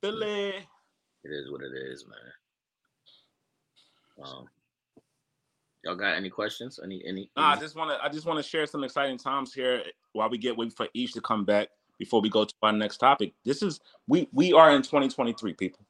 Philly. 0.00 0.54
It 1.24 1.28
is 1.28 1.50
what 1.50 1.62
it 1.62 1.72
is, 1.72 2.04
man. 2.06 2.32
Um, 4.24 4.46
y'all 5.84 5.94
got 5.94 6.16
any 6.16 6.30
questions? 6.30 6.80
Any 6.82 7.02
any? 7.06 7.30
Nah, 7.36 7.52
I 7.52 7.56
just 7.56 7.76
want 7.76 7.90
to 7.90 8.04
I 8.04 8.08
just 8.08 8.26
want 8.26 8.42
to 8.42 8.42
share 8.42 8.66
some 8.66 8.84
exciting 8.84 9.18
times 9.18 9.52
here 9.52 9.82
while 10.12 10.30
we 10.30 10.38
get 10.38 10.56
waiting 10.56 10.74
for 10.74 10.88
Ish 10.94 11.12
to 11.12 11.20
come 11.20 11.44
back 11.44 11.68
before 11.98 12.20
we 12.20 12.28
go 12.28 12.44
to 12.44 12.54
our 12.62 12.72
next 12.72 12.98
topic. 12.98 13.32
This 13.44 13.62
is 13.62 13.80
we 14.06 14.28
we 14.32 14.52
are 14.52 14.70
in 14.72 14.82
2023, 14.82 15.54
people, 15.54 15.84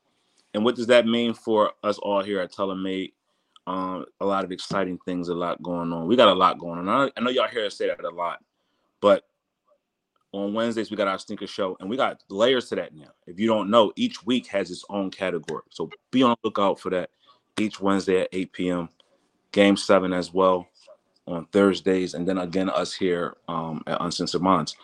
and 0.55 0.65
what 0.65 0.77
does 0.77 0.87
that 0.89 1.07
mean 1.07 1.35
for 1.35 1.73
us 1.83 1.99
all 1.99 2.23
here 2.23 2.41
at 2.41 2.53
TaylorMade? 2.53 3.13
Um, 3.67 4.07
a 4.21 4.27
lot 4.27 4.45
of 4.45 4.51
exciting 4.51 4.99
things, 5.05 5.29
a 5.29 5.35
lot 5.35 5.63
going 5.63 5.93
on. 5.93 6.09
We 6.09 6.17
got 6.17 6.29
a 6.29 6.35
lot 6.35 6.59
going 6.59 6.81
on. 6.81 6.89
I, 6.89 7.11
I 7.17 7.21
know 7.23 7.31
y'all 7.31 7.47
hear 7.47 7.65
us 7.65 7.77
say 7.77 7.87
that 7.87 8.03
a 8.03 8.11
lot, 8.11 8.41
but 9.01 9.25
on 10.33 10.53
Wednesdays 10.55 10.91
we 10.91 10.97
got 10.97 11.07
our 11.07 11.19
sneaker 11.19 11.47
show, 11.47 11.77
and 11.79 11.89
we 11.89 11.97
got 11.97 12.23
layers 12.29 12.69
to 12.71 12.77
that 12.77 12.95
now. 12.95 13.11
If 13.27 13.39
you 13.39 13.47
don't 13.47 13.71
know, 13.71 13.93
each 13.95 14.25
week 14.25 14.47
has 14.49 14.71
its 14.71 14.85
own 14.89 15.11
category, 15.11 15.63
so 15.71 15.91
be 16.11 16.23
on 16.23 16.31
the 16.43 16.49
lookout 16.49 16.81
for 16.81 16.91
that. 16.91 17.11
Each 17.59 17.81
Wednesday 17.81 18.23
at 18.23 18.29
8 18.33 18.53
p.m. 18.53 18.89
Game 19.53 19.77
seven 19.77 20.13
as 20.13 20.33
well 20.33 20.67
on 21.27 21.47
Thursdays, 21.47 22.15
and 22.15 22.27
then 22.27 22.39
again 22.39 22.69
us 22.69 22.93
here 22.93 23.37
um, 23.49 23.83
at 23.87 24.01
Uncensored 24.01 24.43
Minds. 24.43 24.77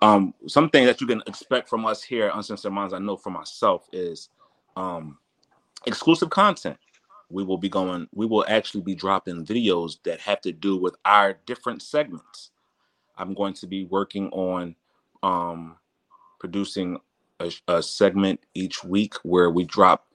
Um, 0.00 0.34
something 0.46 0.84
that 0.86 1.00
you 1.00 1.06
can 1.06 1.22
expect 1.26 1.68
from 1.68 1.86
us 1.86 2.02
here 2.02 2.26
at 2.26 2.36
Uncensored 2.36 2.72
Minds, 2.72 2.94
I 2.94 2.98
know 2.98 3.16
for 3.16 3.30
myself, 3.30 3.88
is 3.92 4.30
um, 4.76 5.18
exclusive 5.86 6.30
content. 6.30 6.78
We 7.30 7.44
will 7.44 7.58
be 7.58 7.68
going. 7.68 8.08
We 8.14 8.26
will 8.26 8.44
actually 8.48 8.82
be 8.82 8.94
dropping 8.94 9.44
videos 9.46 10.02
that 10.04 10.20
have 10.20 10.40
to 10.42 10.52
do 10.52 10.76
with 10.76 10.96
our 11.04 11.38
different 11.46 11.82
segments. 11.82 12.50
I'm 13.16 13.34
going 13.34 13.54
to 13.54 13.66
be 13.66 13.84
working 13.84 14.28
on 14.30 14.74
um, 15.22 15.76
producing 16.40 16.98
a, 17.40 17.52
a 17.68 17.82
segment 17.82 18.40
each 18.54 18.84
week 18.84 19.14
where 19.22 19.50
we 19.50 19.64
drop 19.64 20.06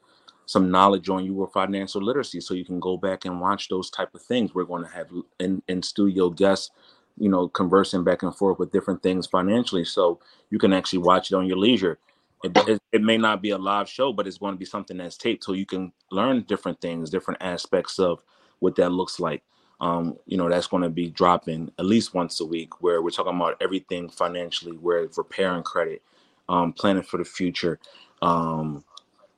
some 0.47 0.71
knowledge 0.71 1.09
on 1.09 1.25
your 1.25 1.47
financial 1.49 2.01
literacy 2.03 2.41
so 2.41 2.55
you 2.55 2.65
can 2.65 2.79
go 2.81 2.97
back 2.97 3.25
and 3.25 3.41
watch 3.41 3.69
those 3.69 3.91
type 3.91 4.15
of 4.15 4.23
things. 4.23 4.55
We're 4.55 4.65
going 4.65 4.85
to 4.85 4.91
have 4.91 5.09
in, 5.39 5.63
in 5.69 5.83
studio 5.83 6.31
guests 6.31 6.71
you 7.19 7.29
know 7.29 7.49
conversing 7.49 8.03
back 8.05 8.23
and 8.23 8.35
forth 8.35 8.59
with 8.59 8.71
different 8.71 9.03
things 9.03 9.27
financially 9.27 9.85
so 9.85 10.19
you 10.51 10.59
can 10.59 10.73
actually 10.73 10.99
watch 10.99 11.31
it 11.31 11.35
on 11.35 11.47
your 11.47 11.57
leisure. 11.57 11.99
It, 12.43 12.57
it, 12.67 12.83
it 12.93 13.03
may 13.03 13.17
not 13.17 13.41
be 13.41 13.51
a 13.51 13.59
live 13.59 13.89
show 13.89 14.13
but 14.13 14.27
it's 14.27 14.39
going 14.39 14.55
to 14.55 14.59
be 14.59 14.65
something 14.65 14.97
that's 14.97 15.17
taped 15.17 15.43
so 15.43 15.53
you 15.53 15.65
can 15.65 15.93
learn 16.11 16.43
different 16.43 16.81
things 16.81 17.09
different 17.09 17.41
aspects 17.41 17.99
of 17.99 18.23
what 18.59 18.75
that 18.77 18.91
looks 18.91 19.19
like. 19.19 19.43
Um, 19.81 20.17
you 20.27 20.37
know 20.37 20.49
that's 20.49 20.67
going 20.67 20.83
to 20.83 20.89
be 20.89 21.09
dropping 21.09 21.71
at 21.79 21.85
least 21.85 22.15
once 22.15 22.39
a 22.41 22.45
week 22.45 22.81
where 22.81 23.01
we're 23.01 23.11
talking 23.11 23.35
about 23.35 23.61
everything 23.61 24.09
financially 24.09 24.77
where 24.77 25.07
repairing 25.17 25.63
credit 25.63 26.01
um, 26.49 26.73
planning 26.73 27.03
for 27.03 27.17
the 27.17 27.25
future 27.25 27.79
um, 28.21 28.83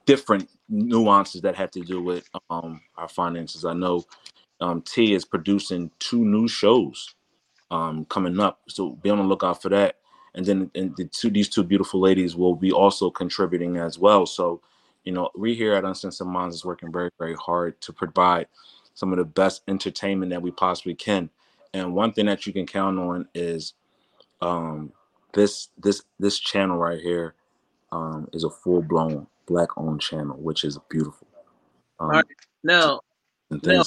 different 0.09 0.49
nuances 0.69 1.39
that 1.41 1.55
have 1.55 1.69
to 1.69 1.81
do 1.81 2.01
with 2.01 2.27
um, 2.49 2.81
our 2.97 3.07
finances. 3.07 3.63
I 3.63 3.73
know 3.73 4.03
um, 4.59 4.81
T 4.81 5.13
is 5.13 5.23
producing 5.23 5.91
two 5.99 6.25
new 6.25 6.47
shows 6.47 7.13
um, 7.69 8.05
coming 8.05 8.39
up, 8.39 8.59
so 8.67 8.93
be 9.03 9.11
on 9.11 9.19
the 9.19 9.23
lookout 9.23 9.61
for 9.61 9.69
that. 9.69 9.97
And 10.33 10.43
then 10.43 10.71
and 10.73 10.95
the 10.97 11.05
two 11.05 11.29
these 11.29 11.47
two 11.47 11.63
beautiful 11.63 11.99
ladies 11.99 12.35
will 12.35 12.55
be 12.55 12.71
also 12.71 13.11
contributing 13.11 13.77
as 13.77 13.99
well. 13.99 14.25
So, 14.25 14.61
you 15.03 15.11
know, 15.11 15.29
we 15.37 15.53
here 15.53 15.73
at 15.75 15.85
Uncensored 15.85 16.27
Minds 16.27 16.55
is 16.55 16.65
working 16.65 16.91
very 16.91 17.11
very 17.19 17.35
hard 17.35 17.79
to 17.81 17.93
provide 17.93 18.47
some 18.95 19.11
of 19.13 19.19
the 19.19 19.25
best 19.25 19.61
entertainment 19.67 20.31
that 20.31 20.41
we 20.41 20.49
possibly 20.49 20.95
can. 20.95 21.29
And 21.75 21.93
one 21.93 22.13
thing 22.13 22.25
that 22.25 22.47
you 22.47 22.53
can 22.53 22.65
count 22.65 22.97
on 22.97 23.27
is 23.35 23.75
um, 24.41 24.91
this 25.33 25.69
this 25.77 26.01
this 26.19 26.39
channel 26.39 26.77
right 26.77 26.99
here 26.99 27.35
um, 27.91 28.27
is 28.33 28.43
a 28.43 28.49
full 28.49 28.81
blown 28.81 29.27
black 29.49 29.69
owned 29.77 29.99
channel, 29.99 30.37
which 30.37 30.63
is 30.63 30.77
beautiful. 30.89 31.27
Um, 31.99 32.09
Right. 32.09 32.25
Now, 32.63 33.01
now, 33.63 33.83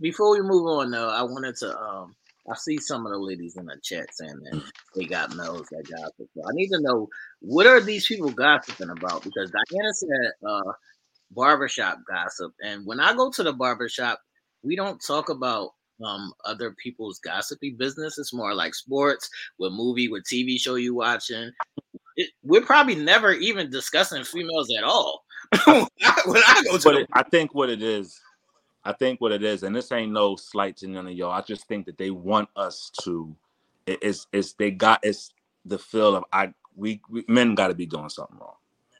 before 0.00 0.30
we 0.30 0.42
move 0.42 0.66
on, 0.66 0.90
though, 0.90 1.08
I 1.08 1.22
wanted 1.22 1.56
to. 1.56 1.76
Um, 1.76 2.14
I 2.48 2.54
see 2.54 2.78
some 2.78 3.04
of 3.06 3.10
the 3.10 3.18
ladies 3.18 3.56
in 3.56 3.66
the 3.66 3.76
chat 3.82 4.06
saying 4.12 4.38
that 4.44 4.62
they 4.94 5.04
got 5.04 5.34
males 5.34 5.66
that 5.72 5.82
gossip. 5.90 6.28
So 6.32 6.42
I 6.46 6.52
need 6.52 6.68
to 6.68 6.80
know 6.80 7.08
what 7.40 7.66
are 7.66 7.80
these 7.80 8.06
people 8.06 8.30
gossiping 8.30 8.90
about? 8.90 9.24
Because 9.24 9.50
Diana 9.50 9.92
said 9.92 10.32
uh, 10.48 10.72
barbershop 11.32 11.98
gossip, 12.08 12.52
and 12.62 12.86
when 12.86 13.00
I 13.00 13.14
go 13.14 13.30
to 13.32 13.42
the 13.42 13.52
barbershop, 13.52 14.20
we 14.62 14.76
don't 14.76 15.02
talk 15.04 15.28
about 15.28 15.70
um 16.04 16.32
other 16.44 16.74
people's 16.82 17.18
gossipy 17.20 17.70
business. 17.70 18.18
It's 18.18 18.34
more 18.34 18.54
like 18.54 18.74
sports, 18.74 19.28
what 19.56 19.72
movie, 19.72 20.10
what 20.10 20.24
TV 20.24 20.58
show 20.60 20.74
you 20.74 20.94
watching. 20.94 21.50
It, 22.16 22.30
we're 22.42 22.62
probably 22.62 22.94
never 22.94 23.32
even 23.32 23.70
discussing 23.70 24.24
females 24.24 24.72
at 24.76 24.84
all. 24.84 25.24
when 25.66 25.86
I 26.46 26.62
go 26.64 26.78
to 26.78 26.98
it, 27.00 27.08
I 27.12 27.22
think 27.22 27.54
what 27.54 27.68
it 27.70 27.82
is, 27.82 28.18
I 28.84 28.92
think 28.92 29.20
what 29.20 29.32
it 29.32 29.42
is, 29.42 29.62
and 29.62 29.74
this 29.76 29.92
ain't 29.92 30.12
no 30.12 30.36
slight 30.36 30.76
to 30.78 30.86
none 30.88 31.06
of 31.06 31.12
y'all. 31.12 31.30
I 31.32 31.42
just 31.42 31.66
think 31.68 31.86
that 31.86 31.98
they 31.98 32.10
want 32.10 32.48
us 32.56 32.90
to. 33.02 33.34
it- 33.86 33.98
It's 34.02 34.26
it's 34.32 34.54
they 34.54 34.70
got 34.70 35.00
it's 35.02 35.32
the 35.64 35.78
feel 35.78 36.16
of 36.16 36.24
I 36.32 36.52
we, 36.74 37.00
we 37.10 37.24
men 37.28 37.54
got 37.54 37.68
to 37.68 37.74
be 37.74 37.86
doing 37.86 38.08
something 38.08 38.38
wrong. 38.38 38.54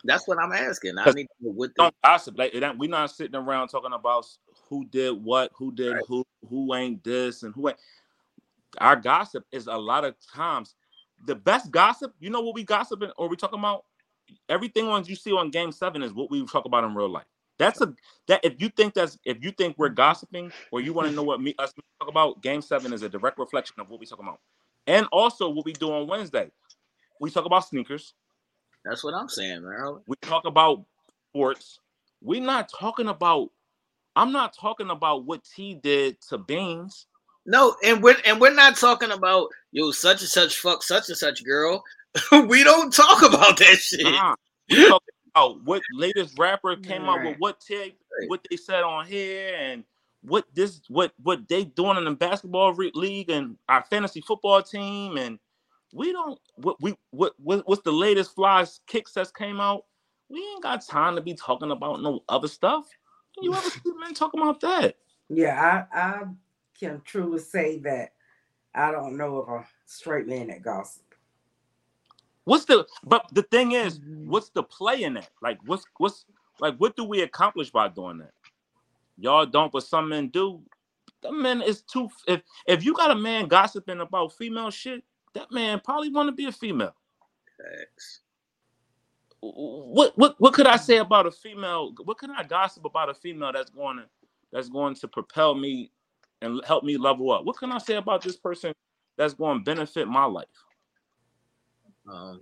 That's 0.06 0.26
what 0.26 0.38
I'm 0.38 0.52
asking. 0.52 0.98
I 0.98 1.10
need 1.12 1.24
to 1.24 1.28
know 1.40 1.52
what 1.52 1.74
Don't 1.74 1.94
gossip. 2.04 2.38
Like 2.38 2.52
we're 2.54 2.90
not 2.90 3.10
sitting 3.10 3.36
around 3.36 3.68
talking 3.68 3.92
about 3.92 4.26
who 4.68 4.84
did 4.86 5.12
what, 5.12 5.50
who 5.54 5.72
did 5.72 5.94
Right. 5.94 6.04
who, 6.08 6.24
who 6.48 6.74
ain't 6.74 7.02
this, 7.04 7.42
and 7.42 7.54
who 7.54 7.68
ain't. 7.68 7.78
Our 8.78 8.96
gossip 8.96 9.44
is 9.52 9.66
a 9.68 9.76
lot 9.76 10.04
of 10.04 10.14
times 10.34 10.74
the 11.26 11.34
best 11.34 11.70
gossip. 11.70 12.14
You 12.20 12.30
know 12.30 12.40
what 12.40 12.54
we 12.54 12.64
gossiping 12.64 13.10
or 13.16 13.28
we 13.28 13.36
talking 13.36 13.58
about? 13.58 13.84
Everything 14.48 14.88
on 14.88 15.04
you 15.04 15.14
see 15.16 15.32
on 15.32 15.50
Game 15.50 15.72
Seven 15.72 16.02
is 16.02 16.12
what 16.12 16.30
we 16.30 16.44
talk 16.46 16.64
about 16.64 16.84
in 16.84 16.94
real 16.94 17.08
life. 17.08 17.26
That's 17.58 17.80
a 17.80 17.94
that 18.28 18.44
if 18.44 18.60
you 18.60 18.68
think 18.68 18.94
that's 18.94 19.18
if 19.24 19.42
you 19.42 19.50
think 19.50 19.76
we're 19.78 19.88
gossiping 19.88 20.52
or 20.72 20.80
you 20.80 20.92
want 20.92 21.08
to 21.08 21.14
know 21.14 21.22
what 21.22 21.40
me 21.40 21.54
us 21.58 21.72
talk 22.00 22.08
about, 22.08 22.42
Game 22.42 22.60
Seven 22.60 22.92
is 22.92 23.02
a 23.02 23.08
direct 23.08 23.38
reflection 23.38 23.80
of 23.80 23.88
what 23.88 24.00
we 24.00 24.06
talk 24.06 24.18
about, 24.18 24.40
and 24.86 25.06
also 25.12 25.48
what 25.48 25.64
we 25.64 25.72
do 25.72 25.92
on 25.92 26.06
Wednesday. 26.06 26.50
We 27.20 27.30
talk 27.30 27.46
about 27.46 27.66
sneakers. 27.66 28.12
That's 28.86 29.02
what 29.02 29.14
I'm 29.14 29.28
saying, 29.28 29.62
man. 29.62 29.98
We 30.06 30.16
talk 30.22 30.44
about 30.44 30.84
sports. 31.30 31.80
We're 32.22 32.40
not 32.40 32.70
talking 32.70 33.08
about. 33.08 33.50
I'm 34.14 34.32
not 34.32 34.56
talking 34.58 34.90
about 34.90 35.26
what 35.26 35.44
T 35.44 35.74
did 35.74 36.20
to 36.28 36.38
Beans. 36.38 37.06
No, 37.44 37.76
and 37.84 38.02
we're 38.02 38.16
and 38.24 38.40
we're 38.40 38.54
not 38.54 38.76
talking 38.76 39.10
about 39.10 39.48
yo 39.72 39.90
such 39.90 40.20
and 40.20 40.30
such 40.30 40.58
fuck 40.58 40.82
such 40.82 41.08
and 41.08 41.18
such 41.18 41.44
girl. 41.44 41.84
we 42.48 42.64
don't 42.64 42.92
talk 42.92 43.22
about 43.22 43.56
that 43.58 43.76
shit. 43.76 44.04
Nah. 44.04 44.34
We 44.68 44.88
talking 44.88 45.08
about 45.34 45.64
what 45.64 45.82
latest 45.92 46.38
rapper 46.38 46.76
came 46.76 47.02
out 47.02 47.22
with 47.24 47.36
what 47.38 47.60
tape, 47.60 47.98
what 48.28 48.44
they 48.48 48.56
said 48.56 48.82
on 48.82 49.06
here, 49.06 49.54
and 49.58 49.84
what 50.22 50.44
this 50.54 50.80
what 50.88 51.12
what 51.22 51.48
they 51.48 51.64
doing 51.64 51.98
in 51.98 52.04
the 52.04 52.12
basketball 52.12 52.72
re- 52.72 52.90
league 52.94 53.30
and 53.30 53.56
our 53.68 53.84
fantasy 53.90 54.20
football 54.22 54.62
team, 54.62 55.16
and 55.16 55.38
we 55.96 56.12
don't 56.12 56.40
what 56.56 56.82
we 56.82 56.96
what, 57.12 57.34
what 57.38 57.68
what's 57.68 57.82
the 57.84 57.92
latest 57.92 58.36
flies 58.36 58.80
kicks 58.88 59.12
that's 59.14 59.32
came 59.32 59.60
out. 59.60 59.84
We 60.30 60.40
ain't 60.40 60.64
got 60.64 60.86
time 60.86 61.16
to 61.16 61.22
be 61.22 61.34
talking 61.34 61.72
about 61.72 62.02
no 62.02 62.22
other 62.28 62.48
stuff. 62.48 62.86
You 63.40 63.56
ever 63.56 63.70
see 63.70 63.92
men 64.00 64.14
talking 64.14 64.42
about 64.42 64.60
that? 64.62 64.96
Yeah, 65.30 65.86
I, 65.94 65.98
I 66.00 66.22
can 66.78 67.02
truly 67.04 67.40
say 67.40 67.80
that 67.80 68.14
I 68.74 68.92
don't 68.92 69.16
know 69.18 69.38
of 69.38 69.48
a 69.50 69.66
straight 69.86 70.28
man 70.28 70.48
that 70.48 70.62
gossip. 70.62 71.02
What's 72.44 72.66
the 72.66 72.86
but 73.04 73.26
the 73.32 73.42
thing 73.44 73.72
is, 73.72 74.00
Mhm. 74.00 74.26
what's 74.26 74.50
the 74.50 74.62
play 74.64 75.04
in 75.04 75.14
that? 75.14 75.30
Like 75.42 75.58
what's 75.66 75.84
what's 75.98 76.26
like 76.60 76.76
what 76.78 76.96
do 76.96 77.04
we 77.04 77.22
accomplish 77.22 77.70
by 77.70 77.88
doing 77.88 78.18
that? 78.18 78.32
Y'all 79.18 79.46
don't, 79.46 79.72
but 79.72 79.84
some 79.84 80.08
men 80.10 80.28
do. 80.28 80.62
That 81.22 81.32
man 81.34 81.62
is 81.62 81.82
too 81.82 82.10
if 82.28 82.42
if 82.66 82.84
you 82.84 82.94
got 82.94 83.12
a 83.12 83.16
man 83.16 83.48
gossiping 83.48 84.00
about 84.00 84.32
female 84.34 84.70
shit, 84.70 85.04
that 85.36 85.52
man 85.52 85.80
probably 85.84 86.08
want 86.08 86.28
to 86.28 86.32
be 86.32 86.46
a 86.46 86.52
female. 86.52 86.94
Facts. 87.58 88.20
What 89.40 90.16
what 90.16 90.34
what 90.38 90.54
could 90.54 90.66
I 90.66 90.76
say 90.76 90.96
about 90.96 91.26
a 91.26 91.30
female? 91.30 91.92
What 92.04 92.18
can 92.18 92.30
I 92.30 92.42
gossip 92.42 92.84
about 92.84 93.10
a 93.10 93.14
female 93.14 93.52
that's 93.52 93.70
going 93.70 93.98
to 93.98 94.04
that's 94.50 94.68
going 94.68 94.94
to 94.96 95.08
propel 95.08 95.54
me 95.54 95.92
and 96.40 96.60
help 96.64 96.84
me 96.84 96.96
level 96.96 97.30
up? 97.30 97.44
What 97.44 97.58
can 97.58 97.70
I 97.70 97.78
say 97.78 97.96
about 97.96 98.22
this 98.22 98.36
person 98.36 98.72
that's 99.16 99.34
going 99.34 99.58
to 99.58 99.64
benefit 99.64 100.08
my 100.08 100.24
life? 100.24 100.46
Um, 102.10 102.40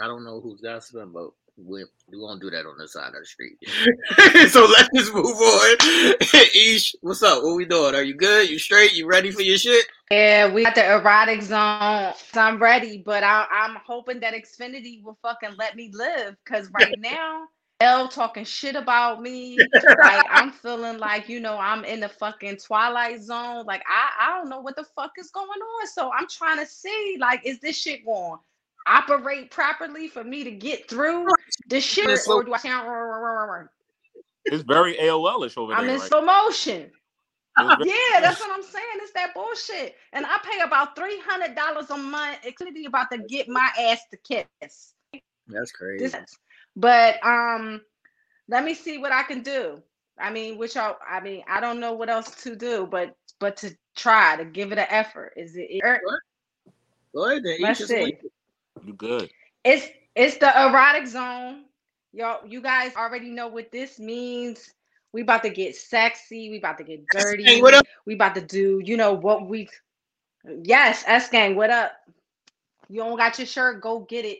I 0.00 0.06
don't 0.06 0.24
know 0.24 0.40
who's 0.40 0.60
gossiping, 0.60 1.12
but 1.12 1.30
we're, 1.58 1.88
we're 2.08 2.26
gonna 2.26 2.40
do 2.40 2.50
that 2.50 2.66
on 2.66 2.78
the 2.78 2.88
side 2.88 3.08
of 3.08 3.20
the 3.20 3.26
street. 3.26 3.58
so 4.50 4.64
let's 4.66 4.88
just 4.94 5.12
move 5.12 5.26
on. 5.26 5.76
Ish, 6.54 6.94
what's 7.00 7.22
up? 7.22 7.42
What 7.42 7.56
we 7.56 7.64
doing? 7.64 7.94
Are 7.94 8.02
you 8.02 8.14
good? 8.14 8.48
You 8.48 8.58
straight? 8.58 8.94
You 8.94 9.06
ready 9.06 9.30
for 9.30 9.42
your 9.42 9.58
shit? 9.58 9.86
Yeah, 10.10 10.52
we 10.52 10.64
got 10.64 10.74
the 10.74 10.92
erotic 10.94 11.42
zone. 11.42 12.12
So 12.32 12.40
I'm 12.40 12.60
ready, 12.62 13.02
but 13.04 13.22
I, 13.22 13.46
I'm 13.50 13.76
hoping 13.84 14.20
that 14.20 14.34
Xfinity 14.34 15.02
will 15.02 15.18
fucking 15.22 15.56
let 15.58 15.76
me 15.76 15.90
live. 15.92 16.36
Cause 16.46 16.70
right 16.72 16.94
now, 16.98 17.44
L 17.80 18.08
talking 18.08 18.44
shit 18.44 18.74
about 18.74 19.20
me. 19.22 19.58
Like 19.58 20.26
I'm 20.30 20.50
feeling 20.50 20.98
like 20.98 21.28
you 21.28 21.40
know 21.40 21.58
I'm 21.58 21.84
in 21.84 22.00
the 22.00 22.08
fucking 22.08 22.56
twilight 22.56 23.22
zone. 23.22 23.66
Like 23.66 23.82
I 23.86 24.10
I 24.20 24.38
don't 24.38 24.48
know 24.48 24.60
what 24.60 24.76
the 24.76 24.84
fuck 24.96 25.12
is 25.18 25.30
going 25.30 25.48
on. 25.48 25.86
So 25.88 26.10
I'm 26.12 26.26
trying 26.28 26.58
to 26.58 26.66
see 26.66 27.16
like 27.20 27.42
is 27.44 27.60
this 27.60 27.76
shit 27.76 28.04
going 28.04 28.38
operate 28.86 29.50
properly 29.50 30.08
for 30.08 30.24
me 30.24 30.44
to 30.44 30.50
get 30.50 30.88
through 30.88 31.26
the 31.68 31.80
shit, 31.80 32.08
It's 32.08 32.24
so- 32.24 32.36
or 32.36 32.44
do 32.44 32.54
I 32.54 32.58
sound? 32.58 33.68
It's 34.46 34.62
very 34.62 34.94
AOL-ish 34.94 35.56
over 35.58 35.72
there? 35.72 35.80
I'm 35.80 35.88
in 35.88 35.98
right? 35.98 36.08
slow 36.08 36.22
motion. 36.22 36.90
Yeah, 37.58 38.20
that's 38.20 38.40
what 38.40 38.50
I'm 38.52 38.62
saying. 38.62 38.84
It's 38.96 39.12
that 39.12 39.34
bullshit. 39.34 39.96
And 40.12 40.24
I 40.24 40.38
pay 40.44 40.60
about 40.60 40.96
three 40.96 41.20
hundred 41.20 41.54
dollars 41.54 41.90
a 41.90 41.96
month. 41.96 42.38
Xfinity 42.42 42.86
about 42.86 43.10
to 43.12 43.18
get 43.18 43.48
my 43.48 43.68
ass 43.78 44.00
to 44.10 44.16
kiss. 44.18 44.94
That's 45.48 45.72
crazy. 45.72 46.04
This, 46.04 46.16
but 46.76 47.24
um, 47.24 47.82
let 48.48 48.64
me 48.64 48.74
see 48.74 48.98
what 48.98 49.12
I 49.12 49.22
can 49.22 49.42
do. 49.42 49.82
I 50.18 50.30
mean, 50.30 50.58
which 50.58 50.74
y'all, 50.74 50.96
I 51.06 51.20
mean, 51.20 51.42
I 51.48 51.60
don't 51.60 51.80
know 51.80 51.92
what 51.92 52.08
else 52.08 52.42
to 52.42 52.56
do, 52.56 52.86
but 52.90 53.14
but 53.40 53.56
to 53.58 53.76
try 53.96 54.36
to 54.36 54.44
give 54.44 54.72
it 54.72 54.78
an 54.78 54.86
effort. 54.88 55.32
Is 55.36 55.56
it? 55.56 55.80
Go 57.14 57.24
ahead 57.24 57.42
then. 57.42 57.56
Let's 57.60 57.80
Eat 57.80 57.88
your 57.90 58.06
see. 58.06 58.18
Sweet. 58.80 58.88
You 58.88 58.94
good? 58.94 59.30
It's 59.64 59.86
it's 60.14 60.36
the 60.38 60.48
erotic 60.48 61.06
zone. 61.06 61.64
Y'all, 62.12 62.46
you 62.46 62.60
guys 62.60 62.94
already 62.96 63.30
know 63.30 63.48
what 63.48 63.70
this 63.70 63.98
means. 63.98 64.72
We 65.12 65.22
about 65.22 65.42
to 65.44 65.50
get 65.50 65.76
sexy. 65.76 66.50
We 66.50 66.58
about 66.58 66.78
to 66.78 66.84
get 66.84 67.08
dirty. 67.08 67.44
Hey, 67.44 67.62
what 67.62 67.74
up? 67.74 67.86
We 68.06 68.14
about 68.14 68.34
to 68.34 68.40
do, 68.40 68.80
you 68.84 68.96
know 68.96 69.12
what 69.12 69.46
we. 69.48 69.68
Yes, 70.64 71.04
S 71.06 71.28
gang, 71.28 71.56
what 71.56 71.70
up? 71.70 71.92
You 72.88 73.02
don't 73.02 73.16
got 73.16 73.38
your 73.38 73.46
shirt? 73.46 73.82
Go 73.82 74.00
get 74.00 74.24
it. 74.24 74.38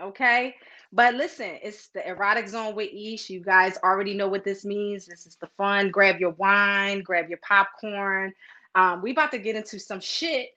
Okay. 0.00 0.54
But 0.92 1.14
listen, 1.14 1.58
it's 1.62 1.88
the 1.88 2.06
erotic 2.08 2.48
zone 2.48 2.74
with 2.74 2.90
Ish. 2.92 3.30
You 3.30 3.40
guys 3.40 3.78
already 3.82 4.14
know 4.14 4.28
what 4.28 4.44
this 4.44 4.64
means. 4.64 5.06
This 5.06 5.26
is 5.26 5.36
the 5.36 5.48
fun. 5.56 5.90
Grab 5.90 6.18
your 6.18 6.32
wine, 6.32 7.02
grab 7.02 7.28
your 7.28 7.38
popcorn. 7.46 8.32
Um, 8.74 9.02
we 9.02 9.12
about 9.12 9.30
to 9.32 9.38
get 9.38 9.56
into 9.56 9.78
some 9.78 10.00
shit. 10.00 10.50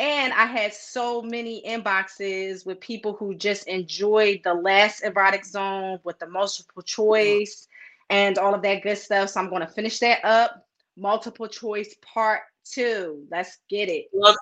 And 0.00 0.32
I 0.32 0.46
had 0.46 0.72
so 0.72 1.22
many 1.22 1.62
inboxes 1.66 2.64
with 2.64 2.80
people 2.80 3.14
who 3.14 3.34
just 3.34 3.66
enjoyed 3.66 4.42
the 4.44 4.54
last 4.54 5.02
erotic 5.02 5.44
zone 5.44 5.98
with 6.04 6.18
the 6.20 6.28
multiple 6.28 6.82
choice 6.82 7.66
and 8.08 8.38
all 8.38 8.54
of 8.54 8.62
that 8.62 8.82
good 8.82 8.96
stuff. 8.96 9.30
So 9.30 9.40
I'm 9.40 9.50
going 9.50 9.62
to 9.62 9.66
finish 9.66 9.98
that 9.98 10.24
up. 10.24 10.66
Multiple 10.96 11.48
choice 11.48 11.96
part 12.00 12.42
two. 12.64 13.24
Let's 13.30 13.58
get 13.68 13.88
it. 13.88 14.06
Love 14.14 14.36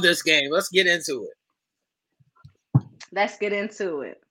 this 0.00 0.22
game. 0.22 0.50
Let's 0.50 0.70
get 0.70 0.86
into 0.86 1.28
it. 2.74 2.82
Let's 3.12 3.36
get 3.36 3.52
into 3.52 4.00
it. 4.00 4.22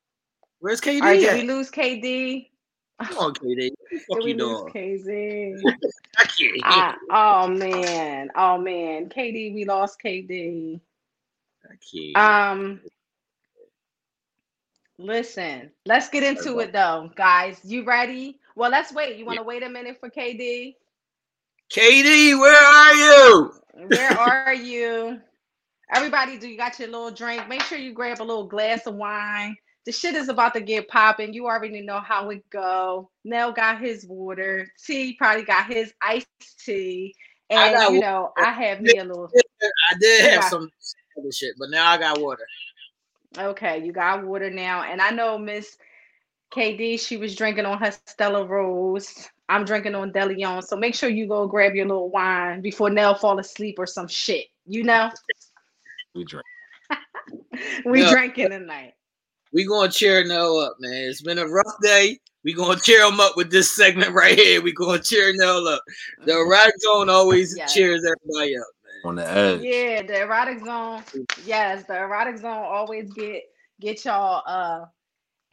Where's 0.60 0.82
KD? 0.82 1.02
All 1.02 1.08
right, 1.08 1.20
did 1.20 1.42
we 1.42 1.48
lose 1.48 1.70
KD? 1.70 2.50
Come 3.04 3.18
on, 3.18 3.34
KD. 3.34 3.72
What 3.80 4.02
fuck 4.08 4.18
Did 4.18 4.24
we 4.24 4.32
you 4.32 4.38
doing? 4.38 4.74
KD? 4.74 5.62
I 6.18 6.24
can't 6.24 6.38
hear. 6.38 6.62
Ah, 6.64 6.96
oh 7.12 7.48
man, 7.48 8.30
oh 8.36 8.58
man, 8.58 9.10
KD, 9.10 9.54
we 9.54 9.66
lost 9.66 10.00
KD. 10.04 10.80
Um, 12.16 12.82
listen, 14.98 15.72
let's 15.86 16.10
get 16.10 16.24
into 16.24 16.60
it 16.60 16.74
though, 16.74 17.10
guys. 17.16 17.60
You 17.64 17.84
ready? 17.84 18.40
Well, 18.56 18.70
let's 18.70 18.94
wait. 18.94 19.18
You 19.18 19.26
want 19.26 19.38
to 19.38 19.44
wait 19.44 19.64
a 19.64 19.70
minute 19.70 19.98
for 20.00 20.10
KD? 20.10 20.76
KD, 21.74 22.38
where 22.40 22.64
are 22.64 22.94
you? 22.94 23.52
Where 23.88 24.12
are 24.12 24.54
you? 24.54 25.22
Everybody, 25.94 26.38
do 26.38 26.48
you 26.48 26.58
got 26.58 26.78
your 26.80 26.90
little 26.90 27.12
drink? 27.12 27.48
Make 27.48 27.62
sure 27.62 27.78
you 27.78 27.94
grab 27.94 28.22
a 28.22 28.24
little 28.24 28.48
glass 28.48 28.86
of 28.88 28.96
wine. 28.96 29.56
The 29.86 29.92
shit 29.92 30.16
is 30.16 30.30
about 30.30 30.54
to 30.54 30.62
get 30.62 30.88
popping. 30.88 31.34
You 31.34 31.48
already 31.48 31.82
know 31.82 32.00
how 32.00 32.30
it 32.30 32.48
go. 32.50 33.10
Nell 33.24 33.52
got 33.52 33.82
his 33.82 34.06
water. 34.06 34.68
T 34.86 35.16
probably 35.18 35.44
got 35.44 35.72
his 35.72 35.94
iced 36.02 36.28
tea. 36.64 37.16
I 37.52 37.56
And 37.56 37.74
got 37.74 37.94
you 37.94 38.00
know, 38.02 38.32
I 38.38 38.52
have 38.52 38.82
me 38.82 38.98
a 38.98 39.04
little 39.04 39.30
I 39.90 39.96
did 40.00 40.26
have 40.26 40.34
Yeah. 40.34 40.50
some 40.50 40.70
other 41.18 41.32
shit, 41.32 41.56
but 41.58 41.70
now 41.70 41.90
I 41.90 41.98
got 41.98 42.22
water. 42.22 42.46
Okay, 43.38 43.84
you 43.84 43.92
got 43.92 44.26
water 44.26 44.50
now. 44.50 44.84
And 44.84 45.02
I 45.02 45.10
know 45.10 45.38
Miss 45.38 45.78
KD, 46.54 47.00
she 47.00 47.18
was 47.18 47.36
drinking 47.36 47.66
on 47.66 47.80
her 47.80 47.92
Stella 48.06 48.46
Rosa. 48.46 49.30
I'm 49.50 49.66
drinking 49.66 49.96
on 49.96 50.12
DeLeon. 50.14 50.64
So 50.64 50.76
make 50.78 50.96
sure 50.96 51.10
you 51.10 51.28
go 51.28 51.48
grab 51.48 51.76
your 51.76 51.88
little 51.88 52.10
wine 52.10 52.62
before 52.62 52.90
Nell 52.90 53.16
fall 53.16 53.40
asleep 53.40 53.76
or 53.80 53.86
some 53.86 54.08
shit. 54.08 54.48
You 54.66 54.84
know, 54.84 55.12
We 56.14 56.24
drink. 56.26 56.46
we 57.86 58.02
Yeah. 58.02 58.10
drinking 58.10 58.50
tonight. 58.50 58.94
We 59.54 59.66
gonna 59.66 59.92
cheer 59.92 60.24
Nell 60.24 60.58
up, 60.60 60.78
man. 60.80 60.94
It's 60.94 61.22
been 61.22 61.40
a 61.40 61.48
rough 61.48 61.76
day. 61.82 62.20
We 62.44 62.54
gonna 62.54 62.80
cheer 62.80 63.06
him 63.06 63.20
up 63.20 63.36
with 63.38 63.52
this 63.52 63.76
segment 63.76 64.12
right 64.14 64.38
here. 64.38 64.62
We 64.62 64.74
gonna 64.74 65.00
cheer 65.02 65.34
Nell 65.36 65.68
up. 65.68 65.84
The 66.26 66.40
erotic 66.40 66.74
zone 66.82 67.10
always 67.10 67.56
Yes. 67.58 67.74
cheers 67.74 68.04
everybody 68.06 68.58
up, 68.58 68.66
man. 68.84 69.02
On 69.06 69.16
the 69.16 69.28
edge. 69.30 69.62
Yeah, 69.62 70.02
the 70.04 70.22
erotic 70.22 70.64
zone. 70.64 71.04
Yes, 71.46 71.84
the 71.86 71.98
erotic 71.98 72.38
zone 72.38 72.64
always 72.64 73.12
get 73.14 73.44
get 73.80 74.06
y'all 74.06 74.44
uh 74.46 74.86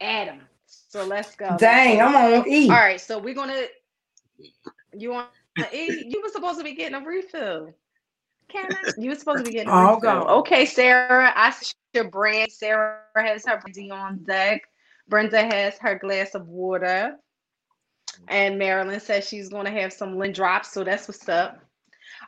Adam. 0.01 0.41
So 0.65 1.05
let's 1.05 1.35
go. 1.35 1.57
Dang, 1.59 2.01
I'm 2.01 2.15
on 2.15 2.47
E. 2.47 2.69
All 2.69 2.75
right, 2.75 3.01
so 3.01 3.19
we're 3.19 3.35
gonna. 3.35 3.65
You 4.97 5.11
want 5.11 5.27
to 5.59 5.67
eat? 5.75 6.07
You 6.07 6.21
were 6.21 6.29
supposed 6.29 6.57
to 6.57 6.63
be 6.63 6.73
getting 6.73 6.95
a 6.95 7.05
refill. 7.05 7.73
Can 8.49 8.73
I? 8.73 8.91
You 8.97 9.09
were 9.09 9.15
supposed 9.15 9.39
to 9.39 9.43
be 9.43 9.51
getting 9.51 9.69
oh, 9.69 9.73
a 9.73 9.87
All 9.87 9.99
go. 9.99 10.23
Okay, 10.39 10.65
Sarah. 10.65 11.31
I 11.35 11.51
see 11.51 11.73
your 11.93 12.09
brand. 12.09 12.51
Sarah 12.51 13.01
has 13.15 13.45
her 13.45 13.59
brandy 13.59 13.91
on 13.91 14.23
deck. 14.23 14.63
Brenda 15.07 15.41
has 15.41 15.77
her 15.79 15.97
glass 15.97 16.35
of 16.35 16.47
water. 16.47 17.15
And 18.27 18.57
Marilyn 18.57 18.99
says 18.99 19.27
she's 19.27 19.49
gonna 19.49 19.71
have 19.71 19.93
some 19.93 20.17
lint 20.17 20.35
drops. 20.35 20.73
So 20.73 20.83
that's 20.83 21.07
what's 21.07 21.29
up. 21.29 21.59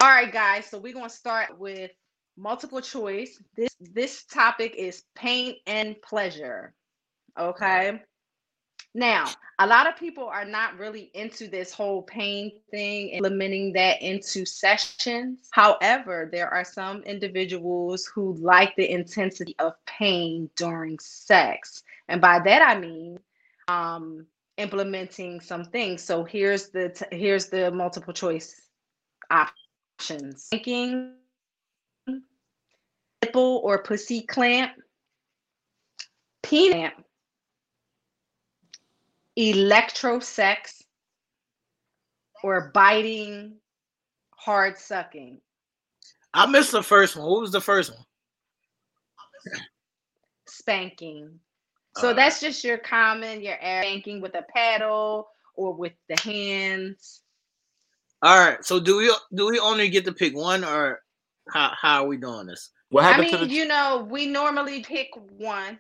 All 0.02 0.10
right, 0.10 0.32
guys. 0.32 0.68
So 0.68 0.80
we're 0.80 0.94
gonna 0.94 1.10
start 1.10 1.60
with 1.60 1.92
multiple 2.38 2.82
choice. 2.82 3.42
This 3.56 3.76
this 3.80 4.24
topic 4.26 4.76
is 4.76 5.04
pain 5.16 5.56
and 5.68 5.96
pleasure. 6.02 6.74
Okay. 7.40 8.02
Now, 8.94 9.28
a 9.60 9.66
lot 9.68 9.88
of 9.88 9.96
people 9.96 10.26
are 10.26 10.44
not 10.44 10.78
really 10.78 11.12
into 11.14 11.48
this 11.48 11.72
whole 11.72 12.02
pain 12.04 12.52
thing, 12.72 13.10
implementing 13.10 13.72
that 13.74 14.02
into 14.02 14.46
sessions. 14.46 15.48
However, 15.52 16.28
there 16.32 16.50
are 16.50 16.66
some 16.66 17.02
individuals 17.04 18.06
who 18.14 18.34
like 18.34 18.76
the 18.76 18.90
intensity 18.90 19.56
of 19.60 19.74
pain 19.86 20.50
during 20.58 21.00
sex. 21.00 21.84
And 22.10 22.20
by 22.20 22.40
that 22.40 22.62
I 22.62 22.80
mean 22.80 23.20
um 23.68 24.26
implementing 24.58 25.40
some 25.40 25.64
things. 25.64 26.04
So 26.04 26.24
here's 26.26 26.70
the 26.70 26.90
t- 26.90 27.18
here's 27.18 27.48
the 27.48 27.72
multiple 27.72 28.14
choice 28.14 28.68
options. 29.30 30.48
Thinking 30.50 31.14
nipple 33.22 33.62
or 33.64 33.84
pussy 33.84 34.22
clamp, 34.22 34.74
peanut 39.38 39.92
electrosex 39.94 40.84
or 42.44 42.72
biting 42.74 43.56
hard 44.36 44.78
sucking 44.78 45.40
I 46.34 46.46
missed 46.46 46.72
the 46.72 46.82
first 46.82 47.18
one. 47.18 47.30
What 47.30 47.42
was 47.42 47.52
the 47.52 47.62
first 47.62 47.92
one? 47.94 48.06
spanking 50.48 51.40
so 51.96 52.10
Alright. 52.10 52.16
that's 52.18 52.40
just 52.40 52.64
your 52.64 52.78
common 52.78 53.42
your 53.42 53.58
air 53.60 53.82
spanking 53.82 54.22
with 54.22 54.36
a 54.36 54.44
paddle 54.54 55.28
or 55.56 55.74
with 55.74 55.94
the 56.10 56.20
hands 56.22 57.22
All 58.22 58.38
right. 58.38 58.64
So 58.64 58.80
do 58.80 58.98
we 58.98 59.14
do 59.34 59.48
we 59.48 59.60
only 59.60 59.90
get 59.90 60.06
to 60.06 60.14
pick 60.14 60.36
one, 60.36 60.64
or 60.64 61.02
how 61.52 61.72
how 61.80 62.04
are 62.04 62.08
we 62.08 62.18
doing 62.18 62.48
this? 62.48 62.70
What 62.90 63.04
i 63.04 63.08
happened 63.08 63.32
mean 63.32 63.40
to 63.40 63.46
the 63.48 63.54
you 63.54 63.68
know 63.68 64.08
we 64.10 64.28
normally 64.28 64.84
pick 64.84 65.10
one 65.38 65.80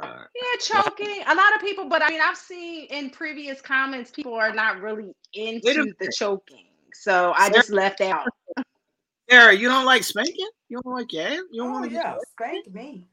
All 0.00 0.08
right. 0.08 0.26
yeah 0.34 0.58
choking 0.82 1.22
a 1.26 1.34
lot 1.34 1.54
of 1.54 1.60
people 1.60 1.88
but 1.88 2.02
i 2.02 2.08
mean 2.08 2.20
i've 2.22 2.36
seen 2.36 2.84
in 2.86 3.10
previous 3.10 3.60
comments 3.60 4.10
people 4.10 4.34
are 4.34 4.52
not 4.52 4.80
really 4.80 5.12
into 5.34 5.92
the 5.98 6.12
choking 6.16 6.66
so 6.92 7.32
i 7.36 7.50
just 7.50 7.70
left 7.70 8.00
out 8.00 8.26
Sarah, 9.30 9.52
you 9.52 9.68
don't 9.68 9.84
like 9.84 10.04
spanking? 10.04 10.48
You 10.70 10.80
don't 10.82 10.94
like 10.94 11.12
yeah? 11.12 11.34
You 11.50 11.62
don't 11.62 11.68
Oh 11.68 11.80
want 11.80 11.90
to 11.90 11.96
yeah, 11.96 12.16
spank 12.30 12.72
me. 12.72 13.06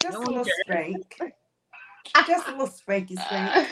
Just 0.00 0.16
a 0.16 0.20
little 0.20 0.40
okay. 0.42 0.50
spank. 0.64 1.34
Just 2.28 2.46
a 2.46 2.50
little 2.52 2.68
spanky 2.68 3.18
spank. 3.20 3.68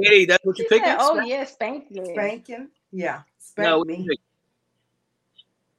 Katie, 0.00 0.24
that's 0.26 0.44
what 0.44 0.56
you 0.58 0.64
She 0.64 0.68
picking? 0.68 0.84
said, 0.84 0.98
oh 1.00 1.14
Spank? 1.16 1.28
yeah 1.28 1.44
spank 1.44 1.90
me 1.90 2.04
Spanking. 2.14 2.68
Yeah. 2.92 3.22
Spank 3.38 3.68
No, 3.68 3.84
me. 3.84 4.08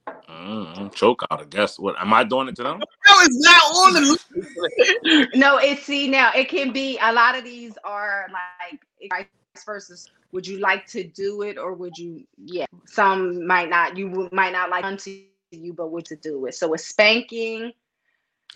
Pick? 0.05 0.15
mm, 0.27 0.93
choke 0.93 1.23
out? 1.31 1.41
I 1.41 1.45
guess. 1.45 1.79
What 1.79 1.95
am 1.99 2.13
I 2.13 2.23
doing 2.23 2.47
it 2.47 2.55
to 2.57 2.63
them? 2.63 2.81
No, 3.07 3.15
it's 3.19 3.39
not 3.39 3.63
on 3.75 3.93
the 3.93 4.01
list. 4.01 5.35
No, 5.35 5.57
it's 5.57 5.83
see 5.83 6.07
now 6.07 6.31
it 6.33 6.47
can 6.49 6.71
be 6.71 6.97
a 7.01 7.11
lot 7.11 7.37
of 7.37 7.43
these 7.43 7.77
are 7.83 8.27
like 8.31 8.79
vice 9.09 9.63
versa. 9.65 9.95
Would 10.31 10.47
you 10.47 10.59
like 10.59 10.87
to 10.87 11.03
do 11.03 11.43
it 11.43 11.57
or 11.57 11.73
would 11.73 11.97
you 11.97 12.25
yeah. 12.37 12.65
Some 12.85 13.45
might 13.45 13.69
not 13.69 13.97
you 13.97 14.29
might 14.31 14.53
not 14.53 14.69
like 14.69 14.85
unto 14.85 15.21
you, 15.51 15.73
but 15.73 15.91
would 15.91 16.05
to 16.05 16.15
do 16.15 16.45
it. 16.45 16.55
So 16.55 16.73
it's 16.73 16.85
spanking, 16.85 17.71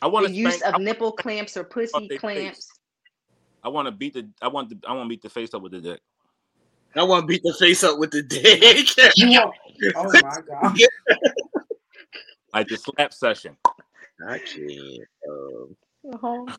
I 0.02 0.07
want 0.07 0.26
the 0.28 0.30
to 0.30 0.36
use 0.36 0.56
spank. 0.60 0.76
of 0.76 0.82
nipple 0.82 1.11
clamps 1.11 1.57
or 1.57 1.64
pussy 1.64 2.07
they 2.07 2.18
clamps. 2.18 2.68
I 3.64 3.69
want 3.69 3.88
to 3.88 3.91
beat 3.91 4.14
the. 4.14 4.28
I 4.41 4.48
want 4.48 4.69
the. 4.69 4.80
I 4.88 4.94
want 4.94 5.06
to 5.06 5.10
beat 5.10 5.22
the 5.22 5.30
face 5.30 5.53
up 5.53 5.61
with 5.61 5.74
the 5.74 5.82
dick. 5.82 5.99
I 6.95 7.03
want 7.03 7.24
to 7.24 7.28
beat 7.28 7.44
the 7.44 7.53
face 7.60 7.84
up 7.84 7.99
with 7.99 8.11
the 8.11 8.22
dick. 8.24 8.95
You 9.15 9.30
want- 9.41 9.56
oh 9.95 10.11
my 10.21 10.37
god. 10.47 10.77
Like 12.53 12.67
the 12.67 12.77
slap 12.77 13.13
session. 13.13 13.57
I 14.27 14.39
can't. 14.39 15.07
Um, 15.29 15.75
Uh-huh. 16.13 16.55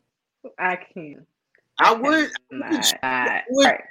I 0.57 0.75
can't. 0.77 1.25
I 1.79 1.93
would. 1.93 2.29
Not, 2.51 2.93
not. 3.03 3.41
would- 3.49 3.65
Right. 3.65 3.81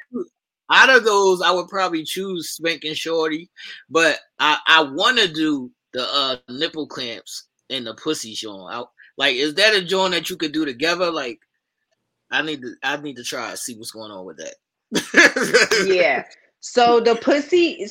Out 0.71 0.91
of 0.91 1.03
those, 1.05 1.41
I 1.41 1.51
would 1.51 1.69
probably 1.69 2.05
choose 2.05 2.51
spanking 2.51 2.93
shorty, 2.93 3.49
but 3.89 4.19
I 4.39 4.59
I 4.67 4.83
want 4.83 5.19
to 5.19 5.27
do 5.33 5.71
the 5.95 6.03
uh 6.03 6.37
nipple 6.51 6.87
clamps 6.87 7.45
and 7.71 7.87
the 7.87 7.95
pussy 7.95 8.35
showing 8.35 8.71
out. 8.73 8.91
Like, 9.17 9.37
is 9.37 9.55
that 9.55 9.75
a 9.75 9.83
joint 9.83 10.13
that 10.13 10.29
you 10.29 10.37
could 10.37 10.53
do 10.53 10.67
together? 10.67 11.11
Like, 11.11 11.41
I 12.31 12.43
need 12.43 12.61
to 12.61 12.75
I 12.83 12.99
need 12.99 13.17
to 13.17 13.25
try 13.25 13.49
and 13.51 13.59
see 13.59 13.77
what's 13.77 13.93
going 13.93 14.11
on 14.13 14.27
with 14.27 14.37
that. 14.39 15.87
yeah. 15.87 16.25
So 16.61 17.01
the 17.01 17.15
pussy, 17.15 17.83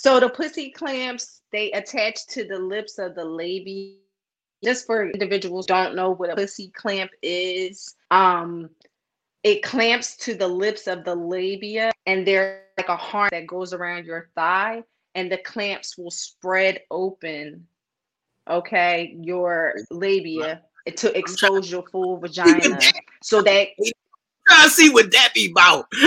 so 0.00 0.18
the 0.18 0.30
pussy 0.30 0.70
clamps, 0.70 1.42
they 1.52 1.70
attach 1.72 2.26
to 2.28 2.44
the 2.44 2.58
lips 2.58 2.98
of 2.98 3.14
the 3.14 3.22
labia. 3.22 3.96
Just 4.64 4.86
for 4.86 5.10
individuals 5.10 5.66
who 5.66 5.74
don't 5.74 5.94
know 5.94 6.10
what 6.12 6.30
a 6.30 6.36
pussy 6.36 6.68
clamp 6.74 7.10
is, 7.20 7.96
um, 8.10 8.70
it 9.42 9.62
clamps 9.62 10.16
to 10.16 10.32
the 10.34 10.48
lips 10.48 10.86
of 10.86 11.04
the 11.04 11.14
labia, 11.14 11.92
and 12.06 12.26
they're 12.26 12.62
like 12.78 12.88
a 12.88 12.96
harness 12.96 13.32
that 13.32 13.46
goes 13.46 13.74
around 13.74 14.06
your 14.06 14.30
thigh, 14.34 14.82
and 15.14 15.30
the 15.30 15.36
clamps 15.36 15.98
will 15.98 16.10
spread 16.10 16.80
open. 16.90 17.66
Okay, 18.48 19.18
your 19.20 19.74
labia 19.90 20.62
to 20.96 21.18
expose 21.18 21.70
your 21.70 21.84
full 21.92 22.16
vagina, 22.16 22.78
so 23.22 23.42
that 23.42 23.68
to 23.76 24.70
see 24.70 24.88
what 24.88 25.12
that 25.12 25.34
be 25.34 25.50
about. 25.50 25.92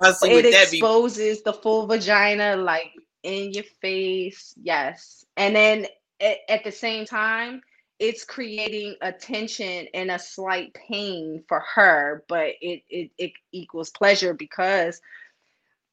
I 0.00 0.12
it 0.22 0.46
exposes 0.46 1.42
the 1.42 1.52
full 1.52 1.86
vagina 1.86 2.56
like 2.56 2.92
in 3.22 3.52
your 3.52 3.64
face 3.80 4.54
yes. 4.60 5.24
And 5.36 5.54
then 5.54 5.86
at, 6.20 6.38
at 6.48 6.64
the 6.64 6.72
same 6.72 7.04
time 7.04 7.62
it's 7.98 8.24
creating 8.24 8.94
a 9.00 9.10
tension 9.10 9.86
and 9.94 10.10
a 10.10 10.18
slight 10.18 10.74
pain 10.74 11.42
for 11.48 11.64
her 11.74 12.24
but 12.28 12.54
it 12.60 12.82
it, 12.88 13.10
it 13.18 13.32
equals 13.52 13.90
pleasure 13.90 14.34
because 14.34 15.00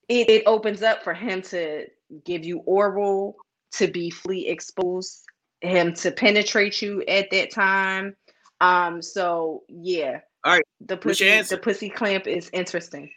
it, 0.09 0.29
it 0.29 0.43
opens 0.45 0.81
up 0.81 1.03
for 1.03 1.13
him 1.13 1.41
to 1.41 1.85
give 2.25 2.43
you 2.43 2.59
oral 2.59 3.37
to 3.73 3.87
be 3.87 4.09
fully 4.09 4.49
exposed 4.49 5.23
him 5.61 5.93
to 5.93 6.11
penetrate 6.11 6.81
you 6.81 7.03
at 7.07 7.31
that 7.31 7.51
time. 7.51 8.15
Um 8.59 9.01
so 9.01 9.63
yeah. 9.69 10.19
All 10.43 10.53
right, 10.53 10.63
the 10.81 10.97
pussy 10.97 11.41
the 11.41 11.57
pussy 11.57 11.89
clamp 11.89 12.27
is 12.27 12.49
interesting 12.51 13.09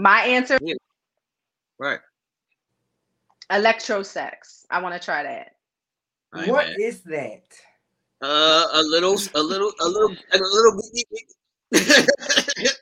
my 0.00 0.22
answer 0.22 0.58
Right. 1.78 2.00
electrosex. 3.50 4.64
I 4.70 4.80
want 4.82 4.94
to 5.00 5.04
try 5.04 5.22
that. 5.22 5.56
All 6.34 6.40
right, 6.40 6.50
What 6.50 6.66
man. 6.68 6.76
is 6.80 7.02
that? 7.02 7.42
Uh, 8.22 8.66
a 8.72 8.82
little, 8.82 9.16
a 9.34 9.42
little, 9.42 9.72
a 9.80 9.88
little, 9.88 10.16
a 10.32 10.38
little. 10.38 10.82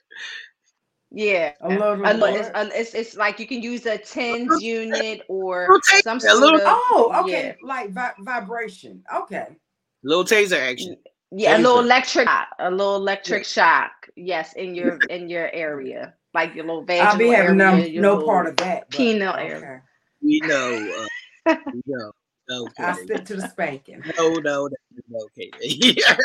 Yeah. 1.10 1.52
A 1.62 1.68
little 1.70 1.94
A 2.04 2.12
li- 2.12 2.38
it's, 2.38 2.48
a- 2.54 2.78
it's, 2.80 2.94
it's 2.94 3.16
like 3.16 3.38
you 3.40 3.46
can 3.46 3.62
use 3.62 3.86
a 3.86 3.96
tens 3.96 4.62
unit 4.62 5.22
or 5.28 5.62
Little 5.62 5.80
taste, 5.80 6.04
some 6.04 6.18
a 6.18 6.20
sort 6.20 6.38
little- 6.38 6.60
of 6.60 6.66
Oh, 6.66 7.22
okay. 7.24 7.46
yeah. 7.46 7.52
Like 7.66 7.90
vi- 7.92 8.12
vibration. 8.20 9.02
Okay. 9.22 9.46
little 10.02 10.24
taser 10.24 10.58
action. 10.60 10.96
yeah, 11.30 11.56
a 11.56 11.58
little 11.58 11.80
electric 11.80 12.28
a 12.58 12.70
little 12.70 12.96
electric 12.96 13.44
shock. 13.46 13.90
Yes, 14.16 14.52
in 14.52 14.74
your 14.74 14.98
in 15.08 15.28
your 15.30 15.50
area, 15.52 16.12
like 16.38 16.54
your 16.54 16.64
little 16.66 16.82
vaginal 16.84 17.12
I'll 17.12 17.18
be 17.18 17.28
having 17.30 17.56
no, 17.56 17.72
area, 17.74 17.86
your 17.88 18.02
no 18.02 18.24
part 18.24 18.46
of 18.46 18.56
that. 18.56 18.88
but 18.90 18.98
penile 18.98 19.34
okay. 19.34 19.48
area. 19.48 19.82
We 20.22 20.40
know. 20.44 21.06
Uh, 21.46 21.56
we 21.72 21.82
know. 21.86 22.12
I 22.50 22.54
Okay. 22.90 22.92
stick 23.04 23.24
to 23.26 23.36
the 23.36 23.46
spanking. 23.48 24.02
No, 24.16 24.28
no, 24.36 24.68
no, 24.68 24.76
no, 25.10 25.18
okay. 25.26 25.50
Yeah. 25.60 26.16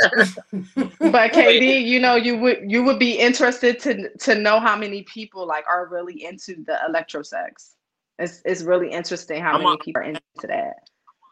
But 1.11 1.33
KD, 1.33 1.83
you 1.85 1.99
know, 1.99 2.15
you 2.15 2.37
would 2.37 2.59
you 2.71 2.81
would 2.83 2.97
be 2.97 3.19
interested 3.19 3.77
to 3.81 4.09
to 4.19 4.35
know 4.35 4.57
how 4.61 4.77
many 4.77 5.03
people 5.03 5.45
like 5.45 5.65
are 5.69 5.87
really 5.87 6.23
into 6.23 6.63
the 6.65 6.79
electrosex. 6.89 7.71
It's 8.19 8.41
it's 8.45 8.61
really 8.61 8.89
interesting 8.89 9.41
how 9.41 9.53
I'm 9.55 9.63
many 9.63 9.73
a- 9.73 9.77
people 9.83 10.01
are 10.01 10.05
into 10.05 10.21
that. 10.47 10.75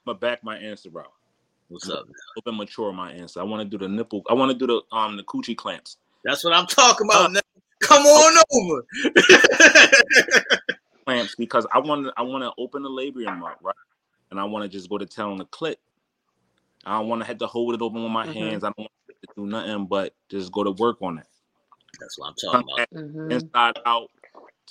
But 0.05 0.19
back 0.19 0.43
my 0.43 0.57
answer, 0.57 0.89
bro. 0.89 1.03
What's 1.69 1.89
up? 1.89 2.03
A 2.37 2.41
bit 2.41 2.53
mature 2.53 2.91
my 2.91 3.13
answer. 3.13 3.39
I 3.39 3.43
want 3.43 3.61
to 3.63 3.77
do 3.77 3.81
the 3.81 3.87
nipple. 3.87 4.23
I 4.29 4.33
want 4.33 4.51
to 4.51 4.57
do 4.57 4.67
the 4.67 4.95
um 4.97 5.15
the 5.15 5.23
coochie 5.23 5.55
clamps. 5.55 5.95
That's 6.25 6.43
what 6.43 6.51
I'm 6.53 6.67
talking 6.67 7.07
Uh, 7.09 7.13
about. 7.13 7.31
now. 7.31 7.39
Come 7.81 8.03
on 8.05 8.43
over. 8.53 8.85
Clamps 11.05 11.35
because 11.35 11.67
I 11.73 11.79
want 11.79 12.05
to 12.07 12.13
I 12.17 12.21
want 12.23 12.43
to 12.43 12.51
open 12.57 12.83
the 12.83 12.89
labium 12.89 13.41
up, 13.43 13.59
right? 13.61 13.75
And 14.31 14.39
I 14.39 14.43
want 14.45 14.63
to 14.63 14.69
just 14.69 14.89
go 14.89 14.97
to 14.97 15.05
town 15.05 15.31
on 15.33 15.37
the 15.37 15.45
clit. 15.45 15.75
I 16.85 16.99
don't 16.99 17.09
want 17.09 17.21
to 17.21 17.27
have 17.27 17.39
to 17.39 17.47
hold 17.47 17.73
it 17.75 17.81
open 17.81 18.03
with 18.03 18.11
my 18.11 18.25
Mhm. 18.25 18.33
hands. 18.33 18.63
I 18.63 18.67
don't 18.67 18.79
want 18.79 18.91
to 19.09 19.27
do 19.35 19.45
nothing 19.45 19.87
but 19.87 20.15
just 20.29 20.51
go 20.51 20.63
to 20.63 20.71
work 20.71 20.97
on 21.01 21.17
it. 21.19 21.27
That's 21.99 22.17
what 22.17 22.27
I'm 22.29 22.35
talking 22.35 22.67
about. 22.73 22.89
Mhm. 22.93 23.31
Inside 23.31 23.75
out, 23.85 24.09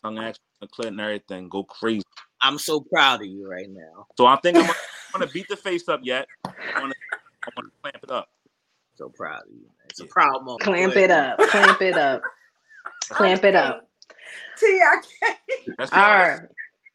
tongue 0.02 0.18
action, 0.18 0.42
the 0.60 0.66
clit 0.68 0.88
and 0.88 1.00
everything. 1.00 1.48
Go 1.48 1.64
crazy. 1.64 2.02
I'm 2.42 2.58
so 2.58 2.80
proud 2.80 3.20
of 3.20 3.26
you 3.26 3.48
right 3.48 3.68
now. 3.68 4.06
So 4.16 4.26
I 4.26 4.36
think 4.36 4.58
I'm 4.58 4.66
gonna, 4.66 4.78
I'm 5.14 5.20
gonna 5.20 5.32
beat 5.32 5.48
the 5.48 5.56
face 5.56 5.88
up 5.88 6.00
yet. 6.02 6.28
I 6.76 6.80
want 6.80 6.92
to 6.92 7.62
clamp 7.82 8.04
it 8.04 8.10
up. 8.10 8.30
So 8.96 9.08
proud 9.10 9.42
of 9.42 9.50
you, 9.50 9.62
man. 9.62 9.74
It's 9.88 10.00
a 10.00 10.06
proud 10.06 10.44
moment. 10.44 10.62
Clamp 10.62 10.96
it 10.96 11.10
up. 11.10 11.38
Clamp 11.40 11.82
it 11.82 11.96
up. 11.98 12.22
Clamp 13.10 13.44
it 13.44 13.54
up. 13.54 13.88
T, 14.58 14.66
I 14.66 15.00
can't. 15.20 15.38
That's 15.78 15.92
All 15.92 16.00
right. 16.00 16.40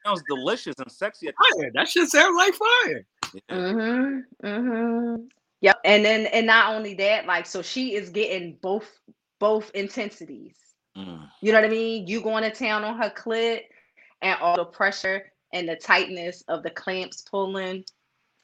sounds 0.05 0.21
delicious 0.29 0.75
and 0.79 0.91
sexy. 0.91 1.27
Fire. 1.27 1.71
That 1.73 1.87
shit 1.87 2.09
sound 2.09 2.35
like 2.35 2.53
fire. 2.53 3.05
Yeah. 3.33 3.41
Mm-hmm. 3.51 4.47
Mm-hmm. 4.47 5.23
Yep. 5.61 5.77
And 5.83 6.05
then 6.05 6.25
and 6.27 6.45
not 6.45 6.73
only 6.73 6.93
that, 6.95 7.25
like 7.25 7.45
so 7.45 7.61
she 7.61 7.95
is 7.95 8.09
getting 8.09 8.57
both 8.61 8.87
both 9.39 9.71
intensities. 9.73 10.55
Mm. 10.97 11.27
You 11.41 11.51
know 11.51 11.59
what 11.59 11.67
I 11.67 11.71
mean? 11.71 12.07
You 12.07 12.21
going 12.21 12.43
to 12.43 12.51
town 12.51 12.83
on 12.83 12.97
her 12.97 13.09
clit 13.09 13.61
and 14.21 14.39
all 14.39 14.55
the 14.55 14.65
pressure 14.65 15.31
and 15.53 15.67
the 15.67 15.75
tightness 15.75 16.43
of 16.47 16.63
the 16.63 16.69
clamps 16.69 17.21
pulling. 17.23 17.83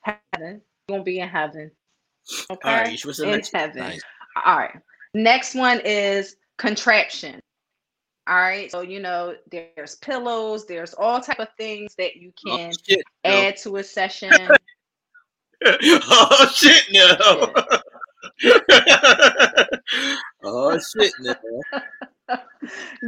Heaven. 0.01 0.61
You're 0.87 0.97
gonna 0.97 1.03
be 1.03 1.19
in 1.19 1.29
heaven. 1.29 1.71
Okay. 2.49 2.69
All 2.69 2.75
right, 2.75 2.99
what's 3.05 3.19
the 3.19 3.25
in 3.25 3.31
next 3.31 3.53
one? 3.53 3.61
heaven. 3.61 3.83
Nice. 3.83 4.01
All 4.45 4.57
right. 4.57 4.79
Next 5.13 5.55
one 5.55 5.79
is 5.85 6.37
contraption. 6.57 7.39
All 8.31 8.37
right. 8.37 8.71
So 8.71 8.79
you 8.79 9.01
know, 9.01 9.35
there's 9.51 9.95
pillows, 9.95 10.65
there's 10.65 10.93
all 10.93 11.19
type 11.19 11.39
of 11.39 11.49
things 11.57 11.93
that 11.97 12.15
you 12.15 12.31
Oh, 12.47 12.55
can 12.57 12.71
shit. 12.87 13.03
no. 13.25 13.29
add 13.29 13.57
to 13.57 13.75
a 13.75 13.83
session. 13.83 14.31
oh 15.65 16.51
shit 16.55 16.83
no. 16.93 17.53
oh 20.45 20.79
shit 20.79 21.11
no. 21.19 21.35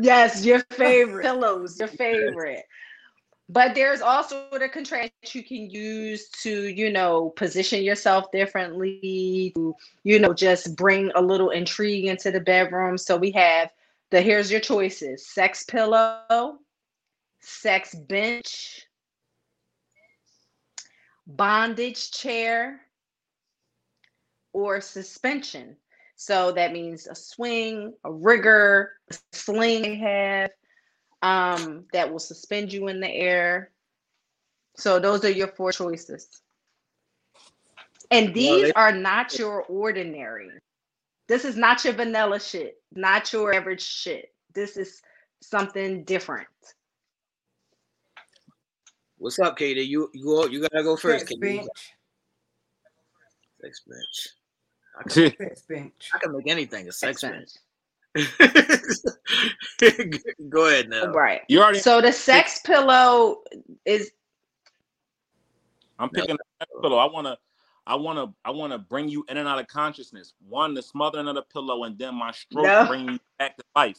yes, 0.01 0.43
your 0.45 0.59
favorite 0.71 1.23
pillows, 1.23 1.79
your 1.79 1.87
favorite. 1.87 2.65
But 3.47 3.75
there's 3.75 4.01
also 4.01 4.47
the 4.51 4.67
contrast 4.67 5.11
you 5.31 5.43
can 5.43 5.69
use 5.69 6.27
to, 6.41 6.67
you 6.67 6.91
know, 6.91 7.29
position 7.37 7.81
yourself 7.81 8.29
differently, 8.31 9.53
to, 9.55 9.73
you 10.03 10.19
know, 10.19 10.33
just 10.33 10.75
bring 10.75 11.11
a 11.15 11.21
little 11.21 11.51
intrigue 11.51 12.05
into 12.05 12.29
the 12.29 12.41
bedroom. 12.41 12.97
So 12.97 13.15
we 13.15 13.31
have 13.31 13.69
the 14.13 14.21
here's 14.21 14.51
your 14.51 14.59
choices 14.59 15.25
sex 15.25 15.63
pillow, 15.63 16.59
sex 17.39 17.95
bench, 17.95 18.85
bondage 21.25 22.11
chair, 22.11 22.81
or 24.53 24.79
suspension. 24.81 25.75
So 26.15 26.51
that 26.51 26.73
means 26.73 27.07
a 27.07 27.15
swing, 27.15 27.95
a 28.03 28.13
rigger, 28.13 28.91
a 29.09 29.15
sling 29.31 29.81
they 29.81 29.95
have 29.95 30.51
um, 31.23 31.85
that 31.91 32.11
will 32.11 32.19
suspend 32.19 32.71
you 32.71 32.89
in 32.89 32.99
the 32.99 33.09
air. 33.09 33.71
So 34.77 34.99
those 34.99 35.25
are 35.25 35.31
your 35.31 35.47
four 35.47 35.71
choices. 35.71 36.27
And 38.11 38.31
these 38.31 38.71
are 38.75 38.91
not 38.91 39.39
your 39.39 39.63
ordinary. 39.63 40.51
This 41.27 41.45
is 41.45 41.55
not 41.55 41.85
your 41.85 41.93
vanilla 41.93 42.39
shit, 42.39 42.81
not 42.93 43.31
your 43.31 43.53
average 43.53 43.81
shit. 43.81 44.33
This 44.53 44.77
is 44.77 45.01
something 45.41 46.03
different. 46.03 46.47
What's 49.17 49.39
up, 49.39 49.57
Katie? 49.57 49.81
You 49.81 50.09
you 50.13 50.25
go, 50.25 50.45
you 50.47 50.59
gotta 50.59 50.83
go 50.83 50.97
first, 50.97 51.27
Sex 51.27 51.29
Katie. 51.29 51.59
bench. 51.59 51.69
Sex 53.61 53.81
bench. 53.87 54.27
I 54.99 55.03
can, 55.03 55.37
Sex 55.37 55.61
bench. 55.61 56.09
I 56.13 56.17
can 56.17 56.35
make 56.35 56.47
anything 56.47 56.89
a 56.89 56.91
sex 56.91 57.21
Sex 57.21 57.33
bench. 57.33 57.51
go 60.49 60.67
ahead 60.67 60.89
now. 60.89 61.05
Right. 61.05 61.41
You 61.47 61.61
already. 61.61 61.79
So 61.79 62.01
the 62.01 62.11
sex 62.11 62.59
pillow 62.65 63.43
is 63.85 64.11
I'm 65.99 66.09
picking 66.09 66.35
the 66.59 66.65
pillow. 66.81 66.97
I 66.97 67.05
wanna. 67.05 67.37
I 67.85 67.95
wanna. 67.95 68.33
I 68.45 68.51
wanna 68.51 68.77
bring 68.79 69.09
you 69.09 69.25
in 69.29 69.37
and 69.37 69.47
out 69.47 69.59
of 69.59 69.67
consciousness. 69.67 70.33
One, 70.47 70.73
the 70.73 70.81
smothering 70.81 71.27
of 71.27 71.35
the 71.35 71.41
pillow, 71.41 71.83
and 71.83 71.97
then 71.97 72.15
my 72.15 72.31
stroke 72.31 72.65
No. 72.65 72.85
bring 72.87 73.09
you 73.09 73.19
back 73.39 73.57
to 73.57 73.63
life. 73.75 73.97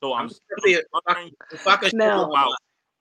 So 0.00 0.14
I'm, 0.14 0.30
I'm 0.30 0.30
trying 1.08 1.28
if, 1.28 1.60
if 1.60 1.66
I 1.66 1.76
can 1.76 1.90
show 1.90 1.96
No. 1.96 2.30
y'all. 2.32 2.54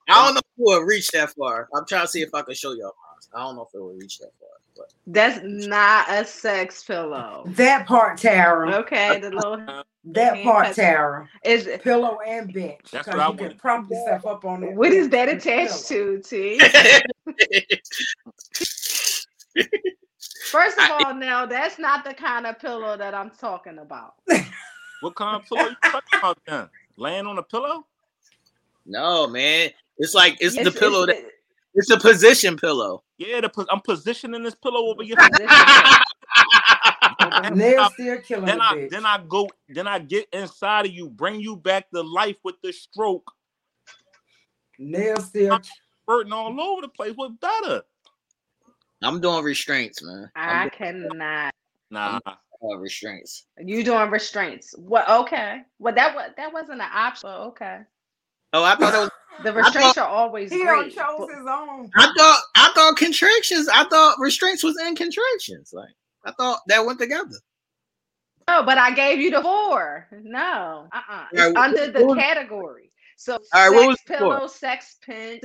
I 0.10 0.26
don't 0.26 0.34
know 0.34 0.40
if 0.40 0.45
we'll 0.57 0.82
reach 0.84 1.11
that 1.11 1.32
far. 1.32 1.70
I'm 1.74 1.86
trying 1.86 2.03
to 2.03 2.07
see 2.07 2.22
if 2.22 2.34
I 2.34 2.41
can 2.41 2.56
show 2.56 2.74
y'all. 2.74 2.94
I 3.34 3.40
don't 3.40 3.56
know 3.56 3.64
if 3.64 3.70
it 3.74 3.80
will 3.80 3.94
reach 3.94 4.20
that 4.20 4.32
far, 4.40 4.49
but 4.76 4.94
That's 5.07 5.40
not 5.44 6.10
a 6.10 6.26
sex 6.26 6.84
pillow. 6.84 7.44
That 7.56 7.88
part, 7.88 8.18
Tara. 8.18 8.76
Okay, 8.78 9.20
the 9.20 9.30
little 9.30 9.53
uh, 9.68 9.84
That 10.06 10.44
part, 10.44 10.76
Tara. 10.76 11.28
is 11.45 11.70
Pillow 11.82 12.18
and 12.28 12.52
bench. 12.52 12.82
That's 12.91 13.07
Because 13.07 13.20
what 13.20 13.28
I 13.28 13.32
you 13.32 13.38
can 13.49 13.57
prop 13.57 13.90
yourself 13.90 14.26
up 14.26 14.45
on 14.45 14.64
it. 14.64 14.76
what 14.76 14.91
is 14.91 15.10
that 15.10 15.30
attached 15.30 15.88
to, 15.88 16.20
T? 16.20 16.61
First 20.51 20.77
of 20.80 20.89
all, 20.91 21.13
now 21.13 21.45
that's 21.45 21.77
not 21.80 22.03
the 22.05 22.13
kind 22.13 22.45
of 22.45 22.59
pillow 22.59 22.95
that 22.97 23.13
I'm 23.13 23.30
talking 23.31 23.80
about. 23.80 24.13
What 25.01 25.15
kind 25.15 25.41
of 25.41 25.47
pillow 25.47 25.69
you 25.69 25.75
talking 25.84 26.19
about 26.19 26.39
then? 26.47 26.69
Laying 26.97 27.25
on 27.27 27.38
a 27.38 27.43
pillow? 27.43 27.85
no, 28.85 29.27
man. 29.27 29.69
It's 29.97 30.13
like 30.13 30.38
it's 30.39 30.55
the 30.55 30.61
It's- 30.61 30.80
pillow 30.80 31.05
that 31.05 31.17
it's 31.17 31.27
it's 31.75 31.89
a 31.91 31.99
position 31.99 32.55
pillow. 32.57 33.03
Yeah, 33.17 33.41
the, 33.41 33.65
I'm 33.71 33.81
positioning 33.81 34.43
this 34.43 34.55
pillow 34.55 34.88
over 34.91 35.03
your. 35.03 35.17
the 35.17 35.30
position. 35.30 35.49
Nail 37.57 37.89
still 37.91 38.17
killing 38.21 38.45
then 38.45 38.61
I 38.61 38.73
bitch. 38.75 38.89
then 38.91 39.05
I 39.05 39.23
go 39.27 39.49
then 39.69 39.88
I 39.88 39.99
get 39.99 40.27
inside 40.34 40.85
of 40.88 40.91
you, 40.91 41.09
bring 41.09 41.39
you 41.39 41.55
back 41.55 41.89
to 41.91 42.01
life 42.01 42.38
with 42.43 42.55
the 42.63 42.71
stroke, 42.71 43.31
Nail 44.77 45.17
still. 45.21 45.59
burning 46.07 46.34
all 46.34 46.59
over 46.59 46.81
the 46.81 46.88
place. 46.89 47.13
What 47.15 47.39
better? 47.39 47.84
I'm 49.03 49.19
doing 49.21 49.43
restraints, 49.43 50.01
man. 50.03 50.30
I 50.35 50.63
I'm 50.63 50.69
cannot. 50.69 51.53
Nah, 51.91 52.19
doing 52.61 52.80
restraints. 52.80 53.45
You 53.57 53.84
doing 53.84 54.09
restraints? 54.09 54.73
What? 54.77 55.07
Okay. 55.09 55.61
Well, 55.80 55.93
that 55.93 56.15
was 56.15 56.31
that 56.38 56.51
wasn't 56.53 56.81
an 56.81 56.89
option. 56.93 57.30
but 57.30 57.39
Okay. 57.47 57.80
Oh, 58.53 58.63
I 58.63 58.75
thought 58.75 58.93
it 58.93 58.97
was, 58.97 59.09
The 59.43 59.51
restraints 59.53 59.97
are 59.97 60.07
always 60.07 60.51
He 60.51 60.63
done 60.63 60.81
great. 60.84 60.95
chose 60.95 61.15
but- 61.17 61.27
his 61.30 61.45
own. 61.47 61.89
I 61.95 62.13
thought 62.17 62.41
I 62.55 62.71
thought 62.75 62.97
contractions. 62.97 63.67
I 63.67 63.84
thought 63.85 64.17
restraints 64.19 64.63
was 64.63 64.80
in 64.80 64.95
contractions. 64.95 65.71
Like 65.73 65.89
I 66.25 66.31
thought 66.31 66.59
that 66.67 66.85
went 66.85 66.99
together. 66.99 67.35
No, 68.47 68.61
but 68.63 68.77
I 68.77 68.91
gave 68.93 69.19
you 69.19 69.31
the 69.31 69.41
four. 69.41 70.07
No, 70.23 70.88
uh, 70.93 71.01
uh 71.09 71.25
It's 71.31 71.41
Alright, 71.41 71.55
what- 71.55 71.69
under 71.69 71.91
the 71.99 72.05
what 72.05 72.19
category. 72.19 72.91
So 73.17 73.34
Alright, 73.55 73.71
sex 73.71 73.73
what 73.75 73.88
was 73.88 73.97
the 74.07 74.17
four? 74.17 74.17
pillow, 74.35 74.47
sex 74.47 74.97
pin, 75.01 75.39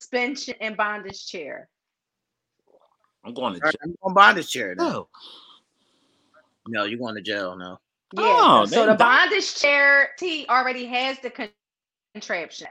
suspension, 0.00 0.54
and 0.60 0.76
bondage 0.76 1.26
chair. 1.26 1.68
I'm 3.24 3.34
going 3.34 3.54
to 3.54 3.60
jail. 3.60 3.72
I'm 3.82 3.94
going 4.02 4.14
bondage 4.14 4.50
chair. 4.50 4.74
Then. 4.76 4.86
No. 4.86 5.08
No, 6.66 6.84
you're 6.84 6.98
going 6.98 7.14
to 7.16 7.22
jail 7.22 7.56
No. 7.56 7.78
Yeah. 8.12 8.22
Oh, 8.22 8.64
so 8.66 8.80
the 8.82 8.86
that- 8.88 8.98
bondage 8.98 9.54
chair 9.56 10.10
T 10.18 10.46
already 10.48 10.86
has 10.86 11.18
the 11.20 11.32
contraption. 12.14 12.68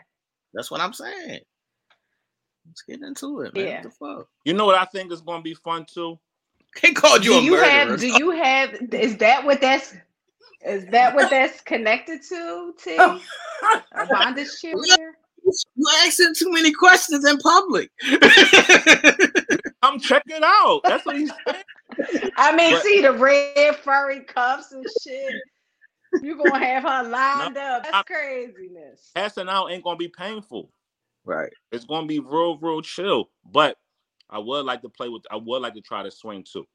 That's 0.54 0.70
what 0.72 0.80
I'm 0.82 0.94
saying. 0.94 1.42
Let's 2.68 2.82
get 2.84 3.02
into 3.02 3.42
it, 3.42 3.54
man. 3.56 3.66
Yeah. 3.66 3.74
What 3.76 3.84
the 3.84 3.90
fuck? 3.90 4.28
You 4.46 4.54
know 4.54 4.66
what 4.66 4.76
I 4.78 4.86
think 4.86 5.12
is 5.12 5.20
going 5.22 5.40
to 5.40 5.44
be 5.44 5.54
fun 5.56 5.86
too? 5.92 6.18
They 6.82 6.94
called 6.94 7.24
you 7.26 7.34
Do 7.34 7.38
a 7.40 7.42
you 7.42 7.52
murderer. 7.52 7.70
have? 7.70 8.00
Do 8.00 8.08
you 8.08 8.32
have? 8.32 8.74
Is 8.94 9.18
that 9.18 9.44
what 9.46 9.60
that's? 9.62 9.96
Is 10.66 10.86
that 10.88 11.14
what 11.14 11.30
that's 11.30 11.60
connected 11.62 12.22
to? 12.30 12.74
T 12.82 12.96
Oh. 13.00 13.22
bondage 14.10 14.48
chair. 14.62 14.74
You're 14.86 15.14
asking 16.06 16.34
too 16.38 16.50
many 16.52 16.72
questions 16.72 17.26
in 17.26 17.38
public. 17.40 17.92
Come 20.04 20.18
check 20.18 20.24
it 20.28 20.44
out. 20.44 20.82
That's 20.84 21.06
what 21.06 21.18
he's 21.18 21.32
saying. 21.48 22.32
I 22.38 22.56
mean, 22.56 22.74
But- 22.74 22.84
see 22.84 23.02
the 23.02 23.12
red 23.14 23.76
furry 23.78 24.22
cuffs 24.22 24.72
and 24.72 24.86
shit. 25.02 25.34
You're 26.22 26.36
gonna 26.38 26.64
have 26.64 26.84
her 26.84 27.10
lined 27.10 27.58
up? 27.58 27.84
That's 27.84 27.96
I- 27.96 28.04
craziness. 28.04 29.12
Passing 29.16 29.50
out 29.50 29.68
ain't 29.72 29.84
going 29.84 29.96
to 29.96 30.00
be 30.00 30.10
painful. 30.10 30.70
right. 31.26 31.52
It's 31.72 31.86
going 31.86 32.04
to 32.04 32.08
be 32.08 32.20
real, 32.20 32.58
real 32.60 32.82
chill. 32.82 33.30
But 33.52 33.78
I 34.30 34.40
would 34.40 34.66
like 34.66 34.82
to 34.84 34.90
play 34.90 35.10
with. 35.10 35.24
I 35.32 35.38
would 35.38 35.62
like 35.62 35.74
to 35.76 35.82
try 35.82 36.04
to 36.04 36.12
swing 36.12 36.44
too. 36.44 36.66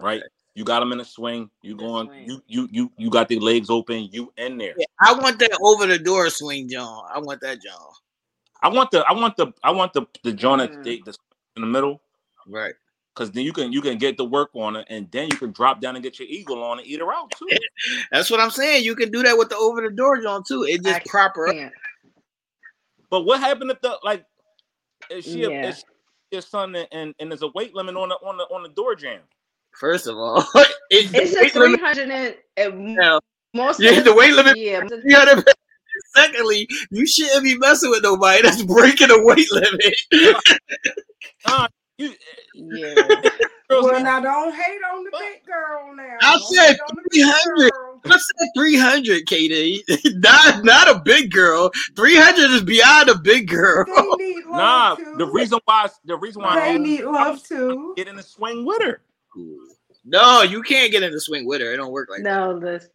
Right. 0.00 0.22
You 0.54 0.64
got 0.64 0.80
them 0.80 0.92
in 0.92 1.00
a 1.00 1.04
swing. 1.04 1.50
You 1.62 1.76
going. 1.76 2.06
swing. 2.08 2.24
You 2.28 2.42
you 2.46 2.68
you 2.72 2.92
you 2.96 3.10
got 3.10 3.28
the 3.28 3.38
legs 3.40 3.70
open. 3.70 4.08
You 4.10 4.32
in 4.36 4.58
there. 4.58 4.74
Yeah, 4.76 4.86
I 5.00 5.12
want 5.14 5.38
that 5.40 5.56
over 5.62 5.86
the 5.86 5.98
door 5.98 6.28
swing, 6.30 6.68
John. 6.68 7.04
I 7.12 7.18
want 7.20 7.40
that, 7.42 7.60
John. 7.62 7.78
I 8.62 8.68
want 8.68 8.90
the 8.90 9.04
I 9.08 9.12
want 9.12 9.36
the 9.36 9.52
I 9.62 9.70
want 9.70 9.92
the 9.92 10.06
the 10.24 10.32
joint 10.32 10.62
Mm. 10.62 10.64
at 10.78 10.82
the, 10.84 11.02
the 11.04 11.14
in 11.58 11.62
the 11.62 11.68
middle 11.68 12.00
Right. 12.46 12.74
because 13.14 13.30
then 13.32 13.44
you 13.44 13.52
can 13.52 13.72
you 13.72 13.82
can 13.82 13.98
get 13.98 14.16
the 14.16 14.24
work 14.24 14.50
on 14.54 14.76
it 14.76 14.86
and 14.90 15.10
then 15.12 15.28
you 15.30 15.36
can 15.36 15.52
drop 15.52 15.80
down 15.80 15.96
and 15.96 16.02
get 16.02 16.18
your 16.18 16.28
eagle 16.28 16.62
on 16.64 16.78
and 16.78 16.86
eat 16.88 17.00
her 17.00 17.12
out 17.12 17.30
too. 17.32 17.48
That's 18.12 18.30
what 18.30 18.40
I'm 18.40 18.50
saying. 18.50 18.84
You 18.84 18.96
can 18.96 19.10
do 19.10 19.22
that 19.24 19.36
with 19.38 19.50
the 19.50 19.56
over 19.56 19.82
the 19.82 19.90
door, 19.94 20.20
John, 20.22 20.42
too. 20.48 20.64
It 20.64 20.82
just 20.84 21.04
proper. 21.06 21.48
up. 21.48 21.56
But 23.10 23.22
what 23.26 23.40
happened 23.40 23.70
if 23.70 23.80
the 23.82 23.98
like 24.04 24.24
is 25.10 25.24
she 25.24 25.44
a, 25.44 25.50
is 25.68 25.78
she 25.78 25.84
your 26.32 26.42
son 26.42 26.74
and, 26.76 26.88
and 26.92 27.14
and 27.20 27.30
there's 27.30 27.42
a 27.42 27.48
weight 27.54 27.74
limit 27.74 27.96
on 27.96 28.10
the 28.10 28.16
on 28.16 28.36
the 28.38 28.44
on 28.44 28.62
the 28.62 28.68
door 28.70 28.94
jam? 28.94 29.20
First 29.72 30.06
of 30.06 30.16
all, 30.16 30.40
it, 30.90 31.10
It's 31.14 31.32
the 31.32 31.38
a 31.38 31.42
weight 31.42 31.52
three 31.52 31.76
limit. 31.76 31.80
and 31.98 32.36
and 32.56 32.96
Yeah, 32.96 33.18
most. 33.54 33.80
yeah, 33.80 34.00
the 34.00 34.14
weight 34.14 34.34
limit. 34.34 34.56
Yeah. 34.56 34.80
300 36.14 36.32
Secondly, 36.32 36.68
you 36.90 37.06
shouldn't 37.06 37.44
be 37.44 37.56
messing 37.58 37.90
with 37.90 38.02
nobody 38.02 38.42
that's 38.42 38.62
breaking 38.62 39.08
the 39.08 39.22
weight 39.22 39.50
limit. 39.52 40.42
Uh, 41.44 41.68
you 41.98 42.12
Yeah. 42.54 43.30
girls 43.68 43.84
Well, 43.84 44.02
now 44.02 44.20
don't 44.20 44.54
hate 44.54 44.80
on 44.92 45.04
the 45.04 45.10
big 45.10 45.44
girl 45.44 45.94
now. 45.94 46.16
I 46.22 46.38
said 46.38 46.72
hate 46.72 46.80
on 46.88 46.96
the 46.96 47.02
big 47.10 47.22
300. 47.22 47.72
I 48.06 48.18
said 48.18 48.48
300, 48.56 49.26
Katie. 49.26 49.82
not, 50.16 50.64
not 50.64 50.88
a 50.88 51.00
big 51.04 51.30
girl. 51.30 51.70
300 51.96 52.50
is 52.52 52.62
beyond 52.62 53.08
a 53.08 53.18
big 53.18 53.48
girl. 53.48 53.84
They 53.86 54.24
need 54.24 54.44
love 54.46 54.52
nah, 54.56 54.94
too. 54.94 55.14
the 55.18 55.26
reason 55.26 55.58
why 55.64 55.88
the 56.04 56.16
reason 56.16 56.42
why 56.42 56.50
I 56.50 56.54
they 56.54 56.70
asked, 56.74 56.80
need 56.80 57.04
love 57.04 57.42
too. 57.42 57.94
get 57.96 58.08
in 58.08 58.16
the 58.16 58.22
swing 58.22 58.64
with 58.64 58.82
her. 58.82 59.00
No, 60.04 60.42
you 60.42 60.62
can't 60.62 60.90
get 60.90 61.02
in 61.02 61.12
the 61.12 61.20
swing 61.20 61.46
with 61.46 61.60
her. 61.60 61.72
It 61.72 61.76
don't 61.76 61.92
work 61.92 62.08
like 62.10 62.22
that. 62.22 62.30
No, 62.30 62.58
this 62.58 62.88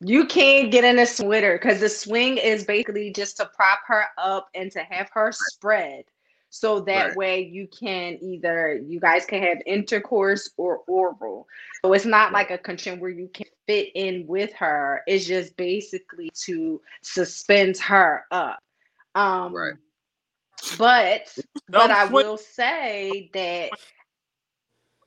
you 0.00 0.26
can't 0.26 0.70
get 0.70 0.84
in 0.84 0.98
a 0.98 1.06
sweater 1.06 1.58
because 1.60 1.80
the 1.80 1.88
swing 1.88 2.36
is 2.36 2.64
basically 2.64 3.12
just 3.12 3.36
to 3.38 3.46
prop 3.54 3.80
her 3.86 4.04
up 4.18 4.48
and 4.54 4.70
to 4.72 4.80
have 4.80 5.08
her 5.12 5.32
spread. 5.32 6.04
So 6.50 6.80
that 6.80 7.08
Right. 7.08 7.16
way 7.16 7.40
you 7.40 7.66
can 7.68 8.18
either 8.22 8.80
you 8.86 9.00
guys 9.00 9.26
can 9.26 9.42
have 9.42 9.58
intercourse 9.66 10.50
or 10.56 10.78
oral. 10.86 11.46
So 11.84 11.92
it's 11.92 12.04
not 12.04 12.32
like 12.32 12.50
a 12.50 12.58
condition 12.58 13.00
where 13.00 13.10
you 13.10 13.28
can 13.28 13.46
fit 13.66 13.90
in 13.94 14.26
with 14.26 14.52
her. 14.54 15.02
It's 15.06 15.26
just 15.26 15.56
basically 15.56 16.30
to 16.44 16.80
suspend 17.02 17.78
her 17.78 18.24
up. 18.30 18.58
Um 19.14 19.54
Right. 19.54 19.74
but 20.78 21.36
but 21.68 21.90
I 21.90 22.04
will 22.06 22.38
say 22.38 23.30
that 23.34 23.72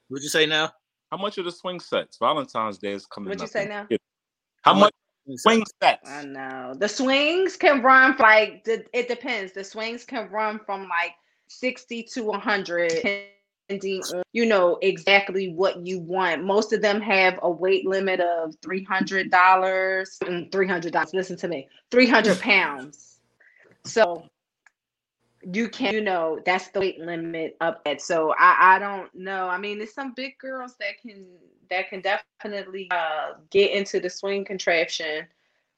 What'd 0.10 0.24
you 0.24 0.30
say 0.30 0.46
now? 0.48 0.74
How 1.12 1.18
much 1.18 1.38
are 1.38 1.44
the 1.44 1.52
swing 1.52 1.80
sets? 1.80 2.18
Valentine's 2.18 2.78
Day 2.80 2.94
is 2.94 3.06
coming. 3.06 3.30
What'd 3.30 3.42
you 3.42 3.46
up. 3.46 3.52
say 3.52 3.68
now? 3.68 3.88
How 3.90 3.98
How 4.62 4.74
much 4.74 4.94
swing 5.38 5.64
sets? 5.82 6.10
I 6.10 6.26
know 6.26 6.74
the 6.78 6.90
swings 6.90 7.56
can 7.56 7.82
run 7.82 8.16
like 8.20 8.68
it 8.68 9.08
depends. 9.08 9.54
The 9.54 9.64
swings 9.64 10.04
can 10.04 10.30
run 10.30 10.60
from 10.66 10.88
like 10.88 11.14
sixty 11.48 12.04
to 12.04 12.24
one 12.24 12.40
hundred, 12.40 12.90
depending 12.90 14.04
you 14.34 14.46
know 14.46 14.78
exactly 14.82 15.54
what 15.54 15.86
you 15.86 16.00
want. 16.00 16.44
Most 16.44 16.74
of 16.74 16.82
them 16.82 17.02
have 17.02 17.40
a 17.42 17.50
weight 17.50 17.86
limit 17.86 18.20
of 18.20 18.56
three 18.62 18.84
hundred 18.84 19.32
dollars. 19.32 20.18
Mm, 20.24 20.52
three 20.52 20.68
hundred 20.68 20.94
dollars. 20.94 21.14
Listen 21.14 21.38
to 21.38 21.48
me. 21.48 21.68
Three 21.92 22.08
hundred 22.08 22.40
pounds. 22.42 23.20
So 23.86 24.26
you 25.44 25.70
can 25.70 25.94
you 25.94 26.02
know 26.02 26.40
that's 26.46 26.70
the 26.70 26.80
weight 26.80 27.00
limit 27.00 27.56
up 27.62 27.82
at. 27.86 28.02
So 28.02 28.34
I 28.38 28.76
I 28.76 28.80
don't 28.80 29.14
know. 29.16 29.48
I 29.48 29.58
mean, 29.58 29.78
there's 29.78 29.94
some 29.94 30.14
big 30.14 30.38
girls 30.38 30.76
that 30.80 31.00
can 31.02 31.26
that 31.70 31.90
can 31.90 32.02
definitely 32.02 32.88
uh 32.92 33.34
get 33.50 33.72
into 33.72 34.00
the 34.00 34.10
swing 34.10 34.46
contraption. 34.46 35.26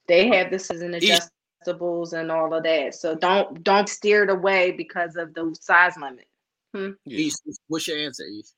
They 0.08 0.28
have 0.28 0.50
this 0.50 0.70
as 0.70 0.82
an 0.82 0.92
adjustables 0.92 2.12
and 2.12 2.30
all 2.30 2.52
of 2.54 2.64
that. 2.64 2.94
So 2.94 3.14
don't 3.14 3.62
don't 3.62 3.88
steer 3.88 4.24
it 4.24 4.30
away 4.30 4.72
because 4.72 5.16
of 5.16 5.34
the 5.34 5.56
size 5.60 5.96
limit. 5.96 6.26
Yeah. 6.74 6.90
East, 7.06 7.42
what's 7.68 7.86
your 7.86 7.98
answer, 7.98 8.24
East? 8.24 8.54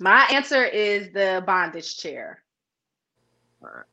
My 0.00 0.26
answer 0.32 0.64
is 0.64 1.12
the 1.12 1.42
bondage 1.46 1.96
chair. 1.96 2.42
Alright. 3.62 3.84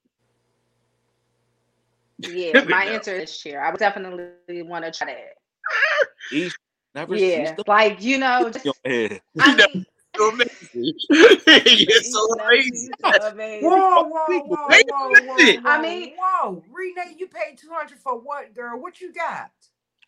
Yeah, 2.27 2.63
my 2.69 2.85
No. 2.85 2.91
answer 2.91 3.15
is 3.15 3.37
chair. 3.37 3.63
I 3.63 3.71
would 3.71 3.79
definitely 3.79 4.61
want 4.63 4.85
to 4.85 4.91
try 4.91 5.13
that. 5.13 6.07
East 6.31 6.57
never 6.95 7.15
Yeah, 7.15 7.45
cease 7.45 7.55
to 7.57 7.63
like 7.67 8.01
you 8.01 8.17
know, 8.17 8.49
just, 8.53 8.65
your 8.65 8.73
head. 8.85 9.21
I 9.39 9.55
mean, 9.73 9.85
amazing. 10.19 10.93
You're 11.09 12.01
so 12.03 12.33
amazing. 12.33 12.89
amazing. 13.23 13.69
Whoa, 13.69 14.03
whoa, 14.03 14.09
whoa, 14.09 14.67
Wait 14.69 14.85
a 14.87 14.91
whoa, 14.91 15.09
whoa, 15.09 15.35
whoa, 15.35 15.61
I 15.65 15.81
mean- 15.81 16.13
whoa, 16.17 16.63
Renee, 16.69 17.15
you 17.17 17.27
paid 17.27 17.57
two 17.57 17.69
hundred 17.71 17.99
for 17.99 18.19
what, 18.19 18.53
girl? 18.53 18.79
What 18.79 18.99
you 19.01 19.13
got? 19.13 19.51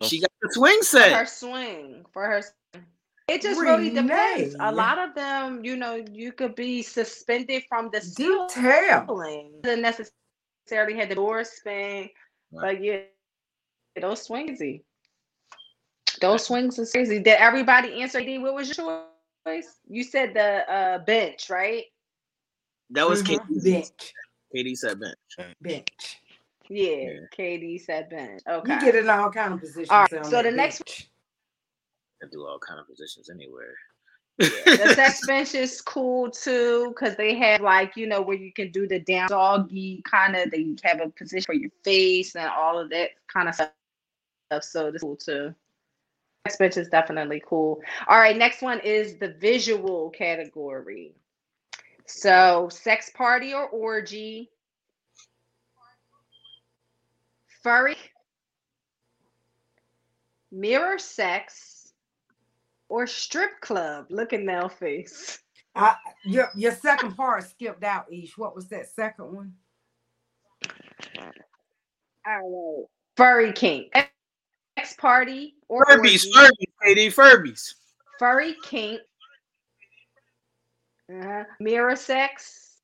She 0.03 0.19
got 0.19 0.31
the 0.41 0.49
swing 0.51 0.79
for 0.81 0.99
her 0.99 1.25
swing 1.25 2.05
for 2.11 2.25
her 2.25 2.41
it 3.29 3.41
just 3.41 3.61
really 3.61 3.89
depends 3.89 4.53
a 4.59 4.69
lot 4.69 4.99
of 4.99 5.15
them 5.15 5.63
you 5.63 5.77
know 5.77 6.03
you 6.11 6.33
could 6.33 6.55
be 6.55 6.81
suspended 6.81 7.63
from 7.69 7.89
the 7.93 8.01
Do 8.17 8.45
tell. 8.49 9.05
ceiling 9.07 9.61
doesn't 9.63 10.11
necessarily 10.65 10.95
had 10.97 11.09
the 11.09 11.15
door 11.15 11.43
spin 11.43 12.09
Right. 12.51 12.77
but 12.77 12.83
yeah 12.83 12.99
those 14.01 14.23
swing 14.23 14.49
easy 14.49 14.83
Those 16.21 16.45
swings 16.45 16.79
is 16.79 16.91
crazy. 16.91 17.19
Did 17.19 17.37
everybody 17.39 18.01
answer? 18.01 18.21
D, 18.21 18.37
what 18.37 18.53
was 18.53 18.77
your 18.77 19.03
choice? 19.45 19.79
You 19.89 20.03
said 20.03 20.33
the 20.33 20.63
uh, 20.71 20.99
bench, 20.99 21.49
right? 21.49 21.83
That 22.91 23.09
was 23.09 23.21
Mhm. 23.23 23.39
KD. 23.39 23.71
bench. 23.73 24.13
KD 24.55 24.75
said 24.77 24.99
bench. 25.01 25.55
Bench. 25.59 26.21
Yeah, 26.69 26.95
Yeah. 26.95 27.19
KD 27.35 27.77
said 27.81 28.09
bench. 28.09 28.41
Okay. 28.47 28.73
You 28.73 28.79
get 28.79 28.95
in 28.95 29.09
all 29.09 29.31
kind 29.31 29.53
of 29.55 29.59
positions. 29.59 29.89
All 29.89 30.01
right, 30.11 30.23
so 30.25 30.29
that 30.29 30.43
the 30.43 30.51
next- 30.51 30.85
bench. 30.85 31.09
I 32.23 32.27
do 32.31 32.45
all 32.47 32.59
kind 32.59 32.79
of 32.79 32.87
positions 32.87 33.29
anywhere. 33.29 33.75
The 34.37 34.93
sex 34.95 35.25
bench 35.27 35.53
is 35.53 35.79
cool 35.81 36.29
too 36.31 36.89
because 36.89 37.15
they 37.15 37.35
have 37.35 37.61
like 37.61 37.95
you 37.95 38.07
know 38.07 38.21
where 38.21 38.37
you 38.37 38.51
can 38.51 38.71
do 38.71 38.87
the 38.87 38.99
down 38.99 39.27
doggy 39.29 40.01
kind 40.09 40.35
of 40.35 40.49
they 40.49 40.75
have 40.83 40.99
a 41.01 41.09
position 41.09 41.45
for 41.45 41.53
your 41.53 41.69
face 41.83 42.35
and 42.35 42.49
all 42.49 42.79
of 42.79 42.89
that 42.89 43.09
kind 43.31 43.47
of 43.47 43.55
stuff. 43.55 43.71
So 44.61 44.91
this 44.91 44.95
is 44.95 45.01
cool 45.03 45.15
too. 45.15 45.53
Sex 46.47 46.57
bench 46.57 46.77
is 46.77 46.89
definitely 46.89 47.43
cool. 47.45 47.81
All 48.07 48.17
right 48.17 48.35
next 48.35 48.61
one 48.61 48.79
is 48.79 49.17
the 49.17 49.29
visual 49.29 50.09
category. 50.09 51.13
So 52.07 52.69
sex 52.71 53.11
party 53.11 53.53
or 53.53 53.67
orgy? 53.67 54.49
Furry? 57.61 57.95
Mirror 60.51 60.99
sex 60.99 61.72
or 62.93 63.07
strip 63.07 63.59
club 63.59 64.05
look 64.11 64.33
at 64.33 64.41
Nell 64.41 64.69
face 64.69 65.39
I, 65.75 65.95
your 66.25 66.49
your 66.55 66.71
second 66.73 67.15
part 67.15 67.43
skipped 67.49 67.83
out, 67.83 68.05
Ish. 68.11 68.37
What 68.37 68.55
was 68.55 68.67
that 68.67 68.87
second 68.89 69.33
one? 69.33 69.53
All 72.27 72.85
right. 72.85 72.85
Furry 73.17 73.51
kink. 73.53 73.91
Sex 74.77 74.95
party 74.97 75.55
or 75.67 75.83
Furbies, 75.85 76.27
orgy. 76.35 76.67
Furbies, 76.85 77.11
KD, 77.11 77.13
Furbies. 77.13 77.73
Furry 78.19 78.55
kink. 78.63 79.01
Uh-huh. 81.11 81.43
Mirror 81.59 81.95
sex 81.95 82.77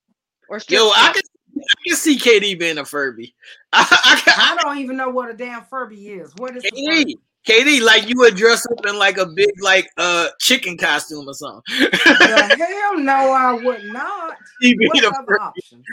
or 0.50 0.60
strip 0.60 0.80
Yo, 0.80 0.90
I 0.90 1.14
can, 1.14 1.22
I 1.58 1.74
can 1.88 1.96
see 1.96 2.18
KD 2.18 2.58
being 2.58 2.80
a 2.80 2.86
Furby. 2.86 3.36
I, 3.74 3.86
I, 4.06 4.22
can- 4.24 4.34
I 4.36 4.58
don't 4.64 4.80
even 4.80 4.98
know 4.98 5.10
what 5.10 5.30
a 5.30 5.34
damn 5.34 5.64
Furby 5.64 6.10
is. 6.10 6.34
What 6.38 6.58
is 6.58 6.64
the 6.64 6.72
KD, 6.72 6.86
Furby? 6.86 7.20
KD, 7.48 7.82
like 7.82 8.08
you 8.08 8.16
would 8.18 8.36
dress 8.36 8.66
up 8.66 8.86
in 8.86 8.98
like 8.98 9.18
a 9.18 9.26
big 9.26 9.50
like 9.62 9.90
uh 9.98 10.28
chicken 10.40 10.78
costume 10.78 11.28
or 11.28 11.34
something. 11.34 11.62
The 11.70 12.56
hell 12.58 12.98
no, 12.98 13.32
I 13.32 13.54
would 13.54 13.86
not. 13.86 14.38
He 14.60 14.76
be 14.78 14.88
What 14.88 15.02
the 15.02 15.08
other 15.08 15.18
Furby. 15.26 15.40
options? 15.40 15.86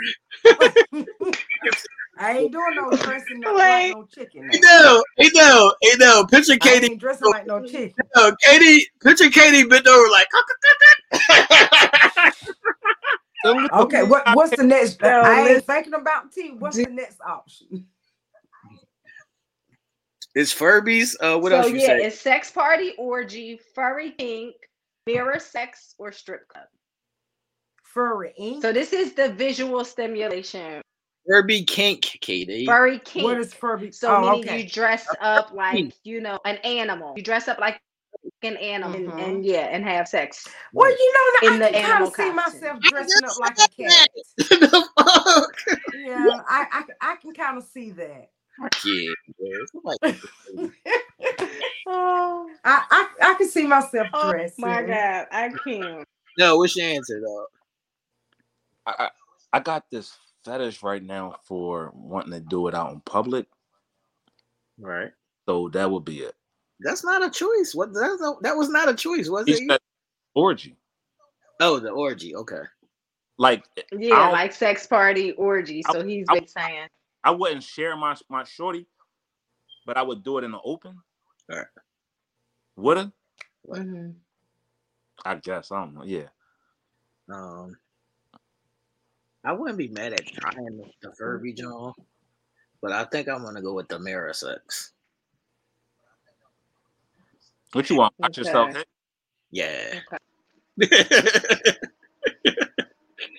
I 2.18 2.38
ain't 2.38 2.52
doing 2.52 2.74
no 2.74 2.90
dressing 2.96 3.44
up 3.44 3.54
Wait. 3.54 3.58
like 3.58 3.92
no 3.92 4.04
chicken. 4.06 4.48
Hey 4.50 4.58
now. 4.60 4.68
no, 4.80 5.04
hey 5.18 5.30
no, 5.34 5.74
hey 5.82 5.96
no. 5.98 6.24
Picture 6.26 6.54
I 6.54 6.56
Katie, 6.58 6.86
ain't 6.92 7.00
dressing 7.00 7.28
like 7.30 7.46
no 7.46 7.62
chicken. 7.62 7.94
no, 8.16 8.34
Katie, 8.42 8.86
picture 9.02 9.30
Katie 9.30 9.64
bent 9.64 9.86
over 9.86 10.10
like. 10.10 10.26
Okay, 13.72 14.02
what 14.02 14.24
what's 14.34 14.56
the 14.56 14.64
next? 14.64 15.00
No, 15.00 15.08
I 15.20 15.48
ain't 15.48 15.64
thinking 15.64 15.94
about 15.94 16.32
T. 16.32 16.50
What's 16.58 16.76
the 16.76 16.86
next 16.86 17.20
option? 17.20 17.86
It's 20.36 20.54
Furbies. 20.54 21.16
Uh, 21.18 21.38
what 21.38 21.50
so 21.50 21.60
else 21.60 21.70
you 21.70 21.78
yeah, 21.78 21.86
say? 21.86 22.04
it's 22.04 22.20
sex 22.20 22.50
party, 22.50 22.92
orgy, 22.98 23.58
furry 23.74 24.10
kink, 24.10 24.54
mirror 25.06 25.40
sex, 25.40 25.94
or 25.96 26.12
strip 26.12 26.46
club. 26.48 26.66
Furry 27.82 28.34
ink. 28.36 28.60
So 28.60 28.70
this 28.70 28.92
is 28.92 29.14
the 29.14 29.30
visual 29.30 29.82
stimulation. 29.82 30.82
Furby 31.26 31.64
kink, 31.64 32.02
Katie. 32.20 32.66
Furry 32.66 32.98
kink. 32.98 33.24
what 33.24 33.38
is 33.38 33.54
Furby? 33.54 33.90
So 33.92 34.14
oh, 34.14 34.20
meaning 34.32 34.44
okay. 34.50 34.60
you 34.60 34.68
dress 34.68 35.06
up 35.22 35.54
like 35.54 35.94
you 36.04 36.20
know 36.20 36.38
an 36.44 36.56
animal. 36.56 37.14
You 37.16 37.22
dress 37.22 37.48
up 37.48 37.58
like 37.58 37.80
an 38.42 38.58
animal 38.58 38.94
and, 38.94 39.08
Mhm. 39.08 39.24
and 39.24 39.44
yeah, 39.44 39.68
and 39.70 39.84
have 39.84 40.06
sex. 40.06 40.46
Well, 40.74 40.90
you 40.90 41.14
know, 41.14 41.48
in 41.48 41.54
I 41.54 41.66
the 41.66 41.72
can 41.72 41.82
kind 41.82 41.92
animal 41.92 42.08
of 42.08 42.14
see 42.14 42.30
myself 42.30 42.80
dressing 42.80 43.24
up 43.24 43.40
like 43.40 43.58
a 43.58 43.82
cat. 43.82 44.08
the 44.36 44.88
fuck? 44.98 45.78
Yeah, 45.94 46.42
I 46.46 46.66
I, 47.00 47.12
I 47.12 47.16
can 47.16 47.32
kind 47.32 47.56
of 47.56 47.64
see 47.64 47.92
that. 47.92 48.28
Yeah, 48.84 49.12
man. 49.40 50.20
Oh, 51.88 52.50
I 52.64 52.84
I, 52.90 53.30
I 53.30 53.34
can 53.34 53.48
see 53.48 53.66
myself 53.66 54.08
oh 54.12 54.30
dressing. 54.32 54.64
my 54.64 54.82
god, 54.82 55.26
I 55.30 55.50
can't. 55.64 56.04
no, 56.36 56.56
what's 56.56 56.76
your 56.76 56.86
answer 56.88 57.20
though? 57.24 57.46
I, 58.86 58.94
I 59.04 59.10
I 59.52 59.60
got 59.60 59.84
this 59.90 60.16
fetish 60.44 60.82
right 60.82 61.02
now 61.02 61.36
for 61.44 61.92
wanting 61.94 62.32
to 62.32 62.40
do 62.40 62.66
it 62.66 62.74
out 62.74 62.92
in 62.92 63.00
public, 63.02 63.46
Right. 64.80 65.12
so 65.48 65.68
that 65.70 65.88
would 65.90 66.04
be 66.04 66.20
it. 66.20 66.34
That's 66.80 67.04
not 67.04 67.24
a 67.24 67.30
choice. 67.30 67.72
What 67.74 67.94
that's 67.94 68.20
a, 68.20 68.34
that 68.42 68.56
was 68.56 68.68
not 68.68 68.88
a 68.88 68.94
choice, 68.94 69.28
was 69.28 69.46
He 69.46 69.52
it? 69.54 69.80
orgy, 70.34 70.76
Oh, 71.60 71.78
the 71.78 71.90
orgy. 71.90 72.34
Okay. 72.34 72.62
like 73.38 73.64
Yeah, 73.92 74.30
like 74.30 74.52
sex 74.52 74.86
party 74.88 75.32
orgy. 75.32 75.84
I- 75.86 75.92
So 75.92 76.02
he's 76.04 76.26
I- 76.28 76.34
been 76.34 76.48
saying. 76.48 76.88
I 77.26 77.30
wouldn't 77.32 77.64
share 77.64 77.96
my 77.96 78.14
my 78.28 78.44
shorty, 78.44 78.86
but 79.84 79.96
I 79.96 80.02
would 80.02 80.22
do 80.22 80.38
it 80.38 80.44
in 80.44 80.52
the 80.52 80.60
open. 80.64 80.96
Alright. 81.50 81.66
Woulda? 82.76 83.12
Mhm. 83.66 84.14
I 85.24 85.34
guess 85.34 85.72
I 85.72 85.80
don't 85.80 85.94
know. 85.94 86.04
Yeah, 86.04 86.28
Um, 87.28 87.76
I 89.42 89.52
wouldn't 89.54 89.76
be 89.78 89.88
mad 89.88 90.12
at 90.12 90.24
trying 90.24 90.76
the, 90.76 90.84
the 91.02 91.12
Furby 91.16 91.52
John, 91.52 91.94
but 92.80 92.92
I 92.92 93.02
think 93.06 93.28
I'm 93.28 93.42
gonna 93.42 93.60
go 93.60 93.74
with 93.74 93.88
the 93.88 93.98
mirror 93.98 94.32
sex. 94.32 94.92
what 97.72 97.90
you 97.90 97.96
want? 97.96 98.14
Watch 98.18 98.38
yourself. 98.38 98.68
Okay. 98.70 98.78
hit? 98.78 98.88
Yeah. 99.50 100.00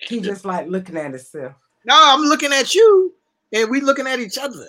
He 0.08 0.20
just 0.20 0.44
like 0.46 0.66
looking 0.68 0.96
at 0.96 1.10
himself. 1.12 1.54
no, 1.84 1.94
I'm 1.94 2.22
looking 2.22 2.52
at 2.52 2.74
you, 2.74 3.14
and 3.52 3.70
we 3.70 3.80
looking 3.80 4.06
at 4.06 4.20
each 4.20 4.38
other. 4.38 4.68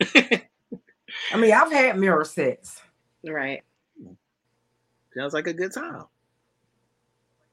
I 0.00 1.36
mean, 1.36 1.52
I've 1.52 1.72
had 1.72 1.98
mirror 1.98 2.24
sex. 2.24 2.80
Right. 3.26 3.62
Sounds 5.14 5.34
like 5.34 5.46
a 5.46 5.52
good 5.52 5.72
time. 5.72 6.04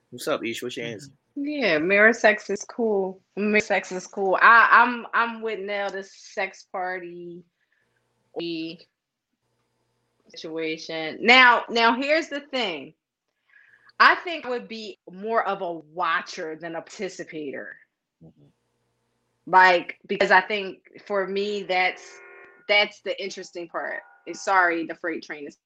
What's 0.10 0.28
up, 0.28 0.44
Ish? 0.44 0.64
What's 0.64 0.78
your 0.78 0.86
mm-hmm. 0.86 0.94
answer? 0.94 1.12
Yeah, 1.36 1.78
mirror 1.78 2.14
sex 2.14 2.50
is 2.50 2.64
cool. 2.66 3.22
Mirror 3.36 3.60
sex 3.62 3.92
is 3.92 4.08
cool. 4.08 4.38
I, 4.42 4.68
I'm 4.72 5.06
I'm 5.14 5.42
with 5.42 5.60
Nell 5.60 5.90
the 5.90 6.04
sex 6.04 6.66
party 6.72 7.44
orgy 8.34 8.88
situation. 10.30 11.20
Now, 11.22 11.64
now 11.70 11.96
here's 11.96 12.28
the 12.28 12.42
thing. 12.42 12.94
I 14.00 14.16
think 14.16 14.46
I 14.46 14.50
would 14.50 14.68
be 14.68 15.00
more 15.12 15.46
of 15.46 15.62
a 15.62 15.74
watcher 15.74 16.58
than 16.60 16.76
a 16.76 16.82
participator. 16.82 17.76
Mm-hmm. 18.24 18.46
Like 19.50 19.98
because 20.06 20.30
I 20.30 20.42
think 20.42 20.80
for 21.08 21.26
me 21.26 21.64
that's 21.64 22.04
that's 22.68 23.02
the 23.02 23.22
interesting 23.22 23.68
part. 23.68 24.02
Sorry, 24.34 24.86
the 24.86 24.94
freight 24.94 25.24
train 25.24 25.48
is 25.48 25.58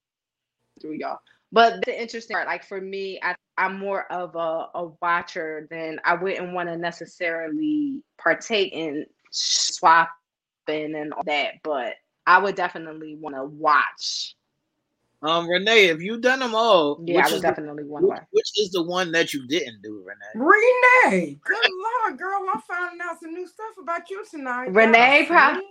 through 0.80 0.94
y'all. 0.94 1.20
But 1.52 1.86
the 1.86 2.02
interesting 2.02 2.34
part, 2.34 2.48
like 2.48 2.64
for 2.64 2.80
me, 2.80 3.20
I, 3.22 3.36
I'm 3.58 3.78
more 3.78 4.12
of 4.12 4.36
a, 4.36 4.70
a 4.74 4.90
watcher 5.02 5.68
than 5.70 6.00
I 6.06 6.16
wouldn't 6.16 6.54
want 6.54 6.70
to 6.70 6.78
necessarily 6.78 8.02
partake 8.18 8.72
in 8.72 9.06
swapping 9.32 10.08
and 10.68 11.14
all 11.14 11.24
that. 11.26 11.56
But 11.62 11.96
I 12.26 12.40
would 12.40 12.56
definitely 12.56 13.18
want 13.20 13.36
to 13.36 13.44
watch. 13.44 14.36
Um, 15.24 15.48
Renee, 15.48 15.88
have 15.88 16.02
you 16.02 16.20
done 16.20 16.40
them 16.40 16.54
all? 16.54 17.02
Yeah, 17.06 17.16
which, 17.16 17.26
I 17.26 17.28
would 17.30 17.36
is 17.36 17.42
the, 17.42 17.50
definitely 17.50 17.84
want 17.86 18.04
to 18.04 18.10
which, 18.10 18.18
which 18.32 18.52
is 18.58 18.72
the 18.72 18.84
one 18.84 19.12
that 19.14 19.34
you 19.34 19.48
didn't 19.48 19.82
do, 19.82 20.04
Renee? 20.06 20.46
Renee, 21.04 21.40
good 21.46 21.58
lord, 22.08 22.20
girl, 22.20 22.46
I'm 22.54 22.62
finding 22.62 23.00
out 23.02 23.20
some 23.22 23.34
new 23.34 23.48
stuff 23.48 23.76
about 23.82 24.10
you 24.10 24.24
tonight. 24.30 24.70
Renee 24.74 25.28
Y'all? 25.30 25.62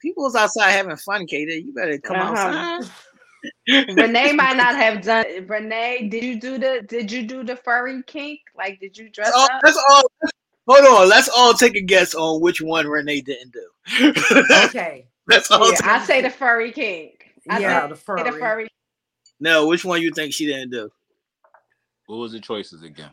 People's 0.00 0.34
outside 0.34 0.70
having 0.70 0.96
fun, 0.96 1.26
Katie. 1.26 1.64
You 1.66 1.72
better 1.74 1.98
come 1.98 2.16
Uh-huh. 2.16 2.82
outside. 2.82 2.90
Renee 3.88 4.32
might 4.32 4.56
not 4.56 4.74
have 4.76 5.02
done. 5.02 5.24
Renee, 5.46 6.08
did 6.08 6.24
you 6.24 6.40
do 6.40 6.58
the? 6.58 6.82
Did 6.88 7.10
you 7.12 7.26
do 7.26 7.44
the 7.44 7.56
furry 7.56 8.02
kink? 8.04 8.40
Like, 8.56 8.80
did 8.80 8.96
you 8.96 9.10
dress 9.10 9.28
Let's 9.28 9.36
up? 9.36 9.60
let's 9.62 9.84
all 9.90 10.02
hold 10.66 10.86
on. 11.02 11.08
Let's 11.08 11.28
all 11.28 11.54
take 11.54 11.76
a 11.76 11.82
guess 11.82 12.14
on 12.14 12.40
which 12.40 12.60
one 12.60 12.86
Renee 12.86 13.20
didn't 13.22 13.52
do. 13.52 14.12
Okay. 14.68 15.06
let's 15.28 15.50
all 15.50 15.70
Yeah, 15.70 15.76
take, 15.76 15.86
I 15.86 16.04
say 16.06 16.20
the 16.22 16.30
furry 16.30 16.72
kink. 16.72 17.19
I 17.48 17.58
yeah, 17.60 17.80
say 17.82 17.88
the 17.88 17.94
the 17.94 18.00
furry. 18.00 18.40
furry. 18.40 18.68
no. 19.40 19.66
Which 19.66 19.84
one 19.84 20.02
you 20.02 20.12
think 20.14 20.32
she 20.32 20.46
didn't 20.46 20.70
do? 20.70 20.90
What 22.06 22.16
was 22.16 22.32
the 22.32 22.40
choices 22.40 22.82
again? 22.82 23.10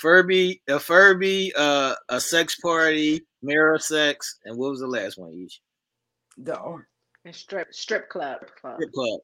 Furby, 0.00 0.60
a 0.68 0.78
Furby, 0.80 1.52
uh, 1.56 1.94
a 2.08 2.20
sex 2.20 2.56
party, 2.60 3.20
mirror 3.42 3.78
sex, 3.78 4.38
and 4.44 4.56
what 4.58 4.70
was 4.70 4.80
the 4.80 4.86
last 4.86 5.16
one? 5.18 5.32
Each 5.32 5.60
The, 6.38 6.58
oh, 6.58 6.80
And 7.24 7.34
strip 7.34 7.72
strip 7.72 8.08
club. 8.08 8.40
club. 8.60 8.76
strip 8.78 8.92
club. 8.92 9.20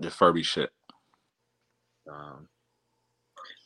The 0.00 0.10
Furby 0.10 0.42
shit. 0.42 0.70
Um, 2.10 2.48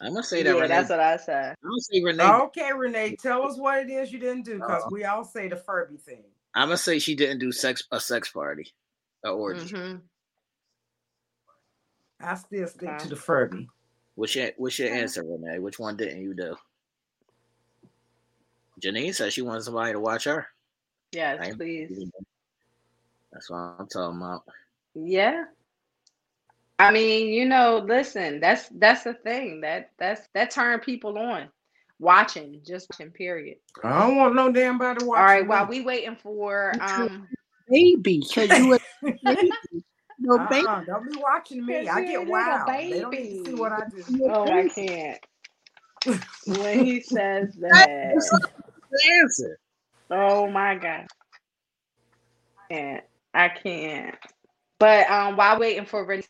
I'm 0.00 0.12
gonna 0.12 0.22
say 0.22 0.42
that. 0.42 0.50
Yeah, 0.54 0.60
Renee, 0.62 0.68
that's 0.68 0.90
what 0.90 1.00
I 1.00 1.16
said. 1.16 1.54
I'm 1.62 1.68
gonna 1.70 1.80
say 1.80 2.02
Renee. 2.02 2.24
okay, 2.44 2.72
Renee, 2.72 3.16
tell 3.16 3.42
us 3.42 3.58
what 3.58 3.80
it 3.80 3.90
is 3.90 4.12
you 4.12 4.18
didn't 4.18 4.44
do 4.44 4.54
because 4.54 4.82
Uh-oh. 4.84 4.90
we 4.92 5.04
all 5.04 5.24
say 5.24 5.48
the 5.48 5.56
Furby 5.56 5.96
thing. 5.98 6.24
I'm 6.54 6.68
gonna 6.68 6.76
say 6.78 6.98
she 6.98 7.14
didn't 7.14 7.38
do 7.38 7.52
sex 7.52 7.84
a 7.92 8.00
sex 8.00 8.28
party, 8.30 8.72
a 9.24 9.30
orgy. 9.30 9.66
Mhm. 9.74 10.00
I 12.20 12.34
still 12.34 12.66
stick 12.66 12.88
Okay. 12.88 12.98
to 12.98 13.08
the 13.08 13.16
Furby. 13.16 13.68
What's 14.14 14.34
your 14.34 14.50
What's 14.56 14.78
your 14.78 14.92
answer, 14.92 15.22
Renee? 15.22 15.58
Which 15.60 15.78
one 15.78 15.96
didn't 15.96 16.22
you 16.22 16.34
do? 16.34 16.56
Janine 18.80 19.14
said 19.14 19.32
she 19.32 19.42
wanted 19.42 19.62
somebody 19.62 19.92
to 19.92 20.00
watch 20.00 20.24
her. 20.24 20.46
Yes, 21.12 21.38
Right. 21.38 21.56
please. 21.56 22.10
That's 23.32 23.50
what 23.50 23.56
I'm 23.58 23.86
talking 23.88 24.18
about. 24.18 24.44
Yeah. 24.94 25.44
I 26.78 26.90
mean, 26.90 27.28
you 27.28 27.44
know, 27.46 27.78
listen, 27.78 28.40
that's 28.40 28.68
that's 28.70 29.04
the 29.04 29.14
thing. 29.14 29.60
That 29.60 29.92
that's 29.98 30.26
that 30.34 30.50
turn 30.50 30.80
people 30.80 31.18
on. 31.18 31.50
Watching, 32.00 32.62
just 32.66 32.88
watching, 32.90 33.12
period. 33.12 33.58
I 33.84 34.00
don't 34.00 34.16
want 34.16 34.34
no 34.34 34.50
damn 34.50 34.78
body 34.78 35.04
watching. 35.04 35.20
All 35.20 35.26
right, 35.26 35.46
while 35.46 35.66
we 35.66 35.82
waiting 35.82 36.16
for 36.16 36.74
um 36.82 37.28
baby, 37.68 38.22
cause 38.34 38.48
you 38.48 38.72
a 38.74 38.78
baby. 39.24 39.52
No 40.18 40.38
baby. 40.48 40.66
Uh-uh, 40.66 40.84
don't 40.84 41.06
be 41.06 41.18
watching 41.18 41.66
me. 41.66 41.88
I 41.88 42.00
you 42.00 42.06
get 42.06 42.16
a 42.16 42.20
little 42.20 42.32
wild. 42.32 42.68
They 42.68 43.00
don't 43.00 43.10
need 43.12 43.44
to 43.44 43.50
see 43.50 43.54
what 43.54 43.72
I 43.72 43.82
do. 43.90 44.30
oh 44.30 44.50
I 44.50 44.68
can't. 44.68 45.18
when 46.46 46.84
he 46.86 47.02
says 47.02 47.54
that. 47.60 48.14
Answer. 49.20 49.58
Oh 50.10 50.50
my 50.50 50.76
god. 50.76 51.06
I 52.70 52.74
can't. 52.74 53.04
I 53.34 53.48
can't. 53.50 54.16
But 54.78 55.10
um 55.10 55.36
while 55.36 55.58
waiting 55.58 55.84
for 55.84 56.04
Renee 56.04 56.24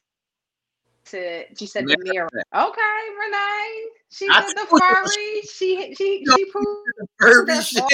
to 1.11 1.45
she 1.57 1.67
said 1.67 1.87
the 1.87 1.97
mirror. 1.99 2.29
Okay, 2.55 2.81
Renee. 3.21 3.85
She 4.11 4.29
I 4.31 4.41
did 4.47 4.57
the 4.57 4.67
told 4.67 4.73
you. 4.73 4.79
furry. 4.79 5.41
She 5.43 5.95
she 5.95 6.25
she 6.37 6.45
proved 6.51 6.91
Herbie 7.19 7.53
That's 7.53 7.67
shit. 7.69 7.85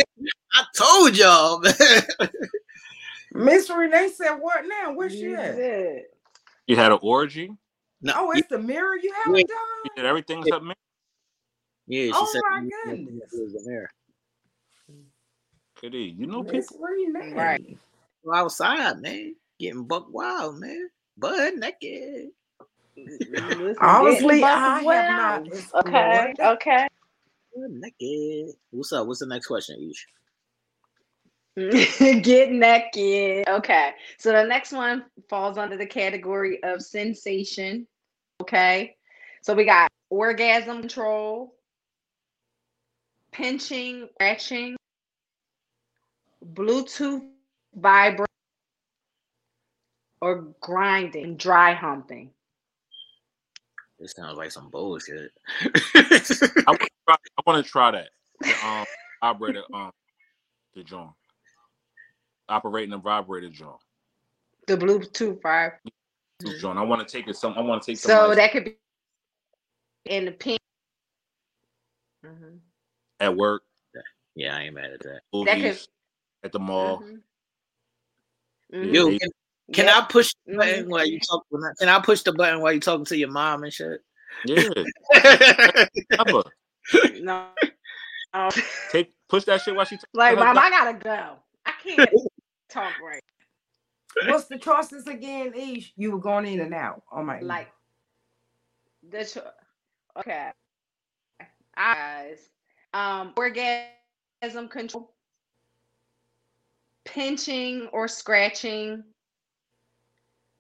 I 0.55 0.64
told 0.76 1.16
y'all, 1.16 1.59
man. 1.60 2.02
Miss 3.34 3.68
Renee 3.70 4.09
said, 4.09 4.36
"What 4.36 4.64
now? 4.66 4.93
Where's 4.94 5.12
she 5.12 5.20
you 5.20 5.36
at? 5.36 5.56
You 6.66 6.76
had 6.76 6.93
an 6.93 6.98
orgy. 7.02 7.51
No, 8.02 8.12
Oh, 8.16 8.30
it's 8.32 8.48
the 8.48 8.59
mirror 8.59 8.97
you 8.97 9.12
haven't 9.12 9.34
Yeah. 9.36 9.44
You 9.84 9.90
done. 9.90 9.97
did 9.97 10.05
everything 10.06 10.40
except 10.40 10.64
me. 10.64 10.74
yeah, 11.86 12.06
she 12.06 12.12
Oh 12.14 12.28
said 12.32 12.43
my 12.51 12.68
it 12.93 13.28
was 13.32 13.55
a 13.66 13.68
mirror. 13.68 13.90
Kitty, 15.80 16.14
you 16.18 16.26
know 16.26 16.43
Miss 16.43 16.70
people. 16.70 16.86
Renee. 16.86 17.32
Right. 17.34 17.78
Go 18.24 18.32
outside, 18.34 19.01
man. 19.01 19.34
Getting 19.59 19.84
buck 19.84 20.06
wild, 20.10 20.59
man. 20.59 20.88
Butt 21.18 21.56
naked. 21.56 22.28
Listen, 22.97 23.77
Honestly, 23.81 24.43
I 24.43 24.82
buck 24.82 24.94
have 24.94 25.44
not. 25.44 25.86
Okay, 25.86 26.35
okay. 26.40 26.89
Naked. 27.56 28.55
What's 28.70 28.93
up? 28.93 29.06
What's 29.06 29.20
the 29.20 29.27
next 29.27 29.47
question, 29.47 29.90
Ish? 29.90 30.06
Get 32.23 32.52
naked. 32.52 33.48
Okay. 33.48 33.93
So 34.18 34.32
the 34.32 34.44
next 34.44 34.73
one 34.73 35.05
falls 35.28 35.56
under 35.56 35.77
the 35.77 35.86
category 35.86 36.62
of 36.62 36.82
sensation. 36.82 37.86
Okay. 38.43 38.97
So 39.40 39.55
we 39.55 39.64
got 39.64 39.90
orgasm 40.10 40.81
control, 40.81 41.55
pinching, 43.32 44.09
scratching, 44.14 44.77
Bluetooth 46.52 47.23
vibrate, 47.74 48.28
or 50.20 50.48
grinding, 50.60 51.36
dry 51.36 51.73
humping. 51.73 52.31
This 53.98 54.12
sounds 54.12 54.36
like 54.36 54.51
some 54.51 54.68
bullshit. 54.70 55.31
I 55.62 55.70
want 56.66 56.81
to 56.81 56.89
try, 57.09 57.16
I 57.16 57.43
want 57.47 57.64
to 57.64 57.70
try 57.70 57.90
that. 57.93 58.09
The 58.40 58.66
um 58.66 58.85
vibrator 59.23 59.62
um 59.73 59.90
the 60.74 60.82
joint. 60.85 61.10
Operating 62.48 62.90
the 62.90 62.98
vibrator 62.98 63.48
joint. 63.48 63.81
The 64.66 64.77
Bluetooth 64.77 65.40
vibe. 65.40 65.73
The 66.40 66.59
joint. 66.59 66.78
I 66.78 66.82
want 66.82 67.06
to 67.06 67.10
take 67.10 67.27
it 67.28 67.36
some. 67.36 67.55
I 67.56 67.60
want 67.60 67.82
to 67.82 67.93
take. 67.93 67.98
So 67.98 68.28
like, 68.28 68.36
that 68.36 68.52
could 68.52 68.64
be 68.64 68.77
in 70.05 70.27
the 70.27 70.32
pink. 70.32 70.59
Mhm. 72.24 72.59
at 73.20 73.35
work, 73.36 73.62
yeah, 74.35 74.56
I 74.56 74.62
ain't 74.62 74.74
mad 74.74 74.90
at 74.90 75.01
that. 75.01 75.20
That 75.44 75.59
could- 75.77 75.86
at 76.43 76.52
the 76.52 76.59
mall. 76.59 77.01
Mhm. 77.01 77.23
Yeah, 78.93 79.02
Mhm. 79.02 79.18
Yo, 79.68 79.74
they- 79.74 79.82
can, 79.82 79.84
can 79.84 79.86
Yeah. 79.86 79.98
I 79.98 80.06
push 80.10 80.34
the 80.47 80.56
button 80.56 80.84
Mhm. 80.84 80.88
while 80.88 81.06
you 81.06 81.20
talk? 81.20 81.47
Can 81.78 81.88
I 81.88 82.01
push 82.01 82.22
the 82.22 82.32
button 82.32 82.60
while 82.60 82.72
you 82.72 82.80
talking 82.80 83.05
to 83.06 83.16
your 83.16 83.30
mom 83.30 83.64
and 83.64 83.72
shit? 83.72 84.01
Yeah, 84.44 84.68
No. 87.20 87.51
no. 88.34 88.51
take 88.90 89.12
push 89.28 89.44
that 89.44 89.62
shit 89.62 89.74
while 89.74 89.84
she. 89.86 89.97
talking 89.97 90.10
like, 90.12 90.36
mom, 90.38 90.59
I 90.59 90.70
gotta 90.70 90.98
go. 90.98 91.36
I 91.64 91.72
can't 91.82 92.10
talk 92.68 92.93
right. 93.02 93.22
What's 94.28 94.44
the 94.47 94.59
choices 94.59 95.06
again, 95.06 95.52
Ish? 95.55 95.93
You 95.97 96.12
were 96.12 96.18
going 96.20 96.47
in 96.47 96.60
and 96.60 96.74
out. 96.74 97.02
Oh 97.12 97.22
my. 97.22 97.40
Like 97.40 97.72
the 99.09 99.24
cho- 99.24 99.51
okay. 100.18 100.51
Eyes. 101.76 102.48
Um, 102.94 103.32
orgasm 103.36 104.68
control, 104.70 105.12
pinching 107.05 107.88
or 107.93 108.09
scratching, 108.09 108.97
Blu- 108.97 109.05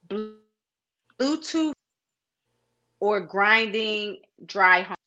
Bluetooth 0.08 1.72
or 3.00 3.20
grinding 3.20 4.18
dry 4.46 4.82
hump. 4.82 4.98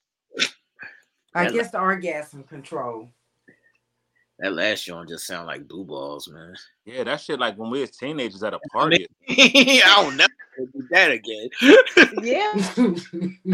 I 1.36 1.46
That- 1.46 1.54
guess 1.54 1.72
the 1.72 1.80
orgasm 1.80 2.44
control. 2.44 3.12
That 4.40 4.54
last 4.54 4.86
joint 4.86 5.10
just 5.10 5.28
sound 5.28 5.48
like 5.48 5.68
blue 5.68 5.84
balls, 5.84 6.30
man. 6.30 6.56
Yeah, 6.86 7.04
that 7.04 7.20
shit 7.20 7.40
like 7.42 7.58
when 7.58 7.70
we 7.70 7.82
was 7.82 7.92
teenagers 7.92 8.42
at 8.42 8.54
a 8.54 8.60
party. 8.72 9.06
I 9.30 9.82
don't 9.98 10.16
never 10.16 10.32
do 10.58 10.88
that 10.92 11.12
again. 11.12 11.50
Yeah, 12.24 12.54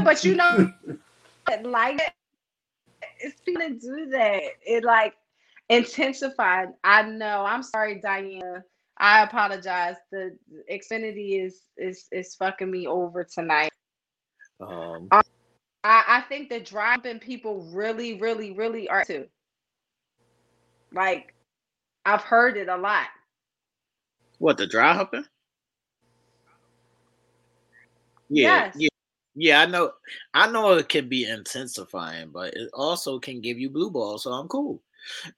but 0.04 0.24
you 0.24 0.36
know, 0.36 0.72
like 1.64 2.02
it's 3.20 3.42
gonna 3.42 3.72
do 3.72 4.08
that. 4.12 4.44
It 4.64 4.84
like 4.84 5.16
intensified. 5.70 6.70
I 6.84 7.02
know. 7.02 7.44
I'm 7.46 7.64
sorry, 7.64 8.00
Diana. 8.00 8.64
I 8.98 9.24
apologize. 9.24 9.96
The 10.12 10.38
Xfinity 10.72 11.46
is 11.46 11.62
is 11.78 12.06
is 12.12 12.36
fucking 12.36 12.72
me 12.72 12.88
over 12.88 13.24
tonight. 13.24 13.72
Um, 14.62 15.12
I, 15.84 16.04
I 16.08 16.22
think 16.22 16.50
the 16.50 16.60
driving 16.60 17.20
people 17.20 17.70
really, 17.74 18.20
really, 18.20 18.54
really 18.54 18.90
are 18.90 19.04
too. 19.04 19.26
Like, 20.92 21.34
I've 22.06 22.22
heard 22.22 22.58
it 22.58 22.70
a 22.70 22.78
lot. 22.78 23.08
what 24.40 24.58
the 24.58 24.68
dry 24.68 24.94
humping? 24.94 25.26
Yeah, 28.30 28.64
Yes. 28.66 28.76
yeah, 28.76 28.90
yeah. 29.36 29.62
I 29.62 29.66
know. 29.68 29.92
I 30.34 30.52
know 30.52 30.74
it 30.74 30.90
can 30.90 31.08
be 31.10 31.26
intensifying, 31.30 32.30
but 32.32 32.54
it 32.56 32.70
also 32.74 33.20
can 33.20 33.42
give 33.42 33.60
you 33.60 33.70
blue 33.70 33.92
balls. 33.92 34.24
So 34.24 34.32
I'm 34.32 34.48
cool. 34.48 34.82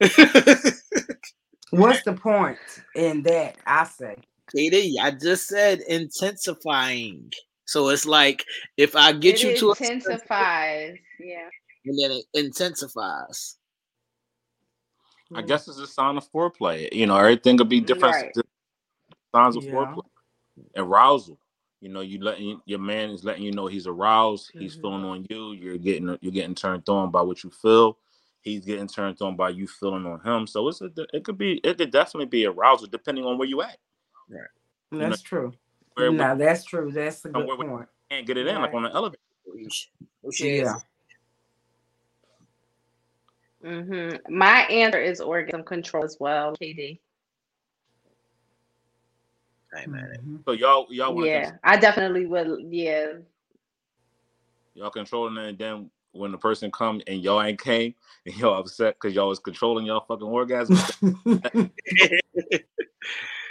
What's 1.70 2.02
the 2.02 2.14
point 2.14 2.58
in 2.94 3.22
that? 3.24 3.56
I 3.66 3.84
say. 3.84 4.16
Katie, 4.54 4.96
I 5.00 5.10
just 5.10 5.46
said 5.48 5.80
intensifying. 5.88 7.30
So 7.66 7.90
it's 7.90 8.06
like 8.06 8.44
if 8.78 8.96
I 8.96 9.12
get 9.12 9.36
it 9.36 9.42
you 9.42 9.58
to 9.58 9.66
a 9.66 9.70
intensifies. 9.72 10.96
Yeah. 11.20 11.48
and 11.84 11.98
then 11.98 12.10
it 12.12 12.24
intensifies. 12.34 13.56
I 15.34 15.42
guess 15.42 15.68
it's 15.68 15.78
a 15.78 15.86
sign 15.86 16.16
of 16.16 16.30
foreplay. 16.32 16.90
You 16.92 17.06
know, 17.06 17.16
everything 17.16 17.58
could 17.58 17.68
be 17.68 17.80
different 17.80 18.14
Right. 18.14 18.34
signs 19.34 19.56
of 19.56 19.64
Yeah. 19.64 19.72
foreplay. 19.72 20.06
Arousal. 20.76 21.38
You 21.80 21.90
know, 21.90 22.00
you 22.00 22.20
letting 22.20 22.60
your 22.64 22.78
man 22.78 23.10
is 23.10 23.24
letting 23.24 23.42
you 23.44 23.52
know 23.52 23.66
he's 23.66 23.86
aroused. 23.86 24.50
He's 24.58 24.76
Mhm. 24.76 24.80
feeling 24.80 25.04
on 25.04 25.26
you. 25.30 25.52
You're 25.52 25.78
getting 25.78 26.18
you're 26.20 26.32
getting 26.32 26.54
turned 26.54 26.88
on 26.88 27.10
by 27.10 27.20
what 27.20 27.44
you 27.44 27.50
feel. 27.50 27.98
He's 28.42 28.64
getting 28.64 28.86
turned 28.86 29.20
on 29.20 29.36
by 29.36 29.50
you 29.50 29.66
feeling 29.66 30.06
on 30.06 30.20
him. 30.20 30.46
So 30.46 30.68
it's 30.68 30.80
a, 30.80 30.90
it 31.12 31.24
could 31.24 31.36
be 31.38 31.60
it 31.64 31.76
could 31.78 31.90
definitely 31.90 32.26
be 32.26 32.46
arousal 32.46 32.86
depending 32.86 33.24
on 33.24 33.36
where 33.38 33.48
you 33.48 33.62
at. 33.62 33.76
Right, 34.30 34.40
That's 34.92 35.22
true. 35.22 35.52
Where 35.94 36.10
we 36.12 36.18
no, 36.18 36.36
that's 36.36 36.64
true. 36.64 36.90
That's 36.92 37.24
a 37.24 37.28
good 37.28 37.34
Somewhere 37.40 37.56
we- 37.56 37.66
point. 37.66 37.88
can't 38.10 38.26
get 38.26 38.36
it 38.36 38.46
in 38.46 38.56
like 38.56 38.72
on 38.72 38.84
the 38.84 38.94
elevator. 38.94 39.20
What's 40.20 40.40
your 40.40 40.50
Yeah. 40.50 40.74
answer? 40.74 40.84
hmm 44.30 44.34
My 44.34 44.60
answer 44.66 45.00
is 45.00 45.20
orgasm 45.20 45.64
control 45.64 46.04
as 46.04 46.16
well, 46.20 46.54
KD. 46.56 47.00
I 49.74 49.80
ain't 49.80 49.88
mad 49.88 50.04
at 50.04 50.10
it. 50.14 50.26
Mhm. 50.26 50.44
So 50.44 50.52
y'all 50.52 50.86
y'all 50.90 51.14
want 51.14 51.26
Yeah, 51.26 51.56
I 51.64 51.76
definitely 51.76 52.26
would. 52.26 52.72
Yeah, 52.72 53.14
y'all 54.74 54.90
controlling 54.90 55.36
it, 55.36 55.48
and 55.48 55.58
then 55.58 55.90
when 56.18 56.32
the 56.32 56.38
person 56.38 56.70
come 56.70 57.00
and 57.06 57.22
y'all 57.22 57.42
ain't 57.42 57.60
came 57.60 57.94
and 58.26 58.36
y'all 58.36 58.58
upset 58.58 58.96
because 58.96 59.14
y'all 59.14 59.28
was 59.28 59.38
controlling 59.38 59.86
y'all 59.86 60.04
fucking 60.06 60.26
orgasm, 60.26 60.76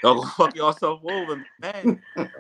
y'all 0.03 0.15
gonna 0.15 0.27
fuck 0.38 0.56
yourself 0.56 1.02
over, 1.03 1.44
man. 1.60 1.99
Fuck 2.15 2.31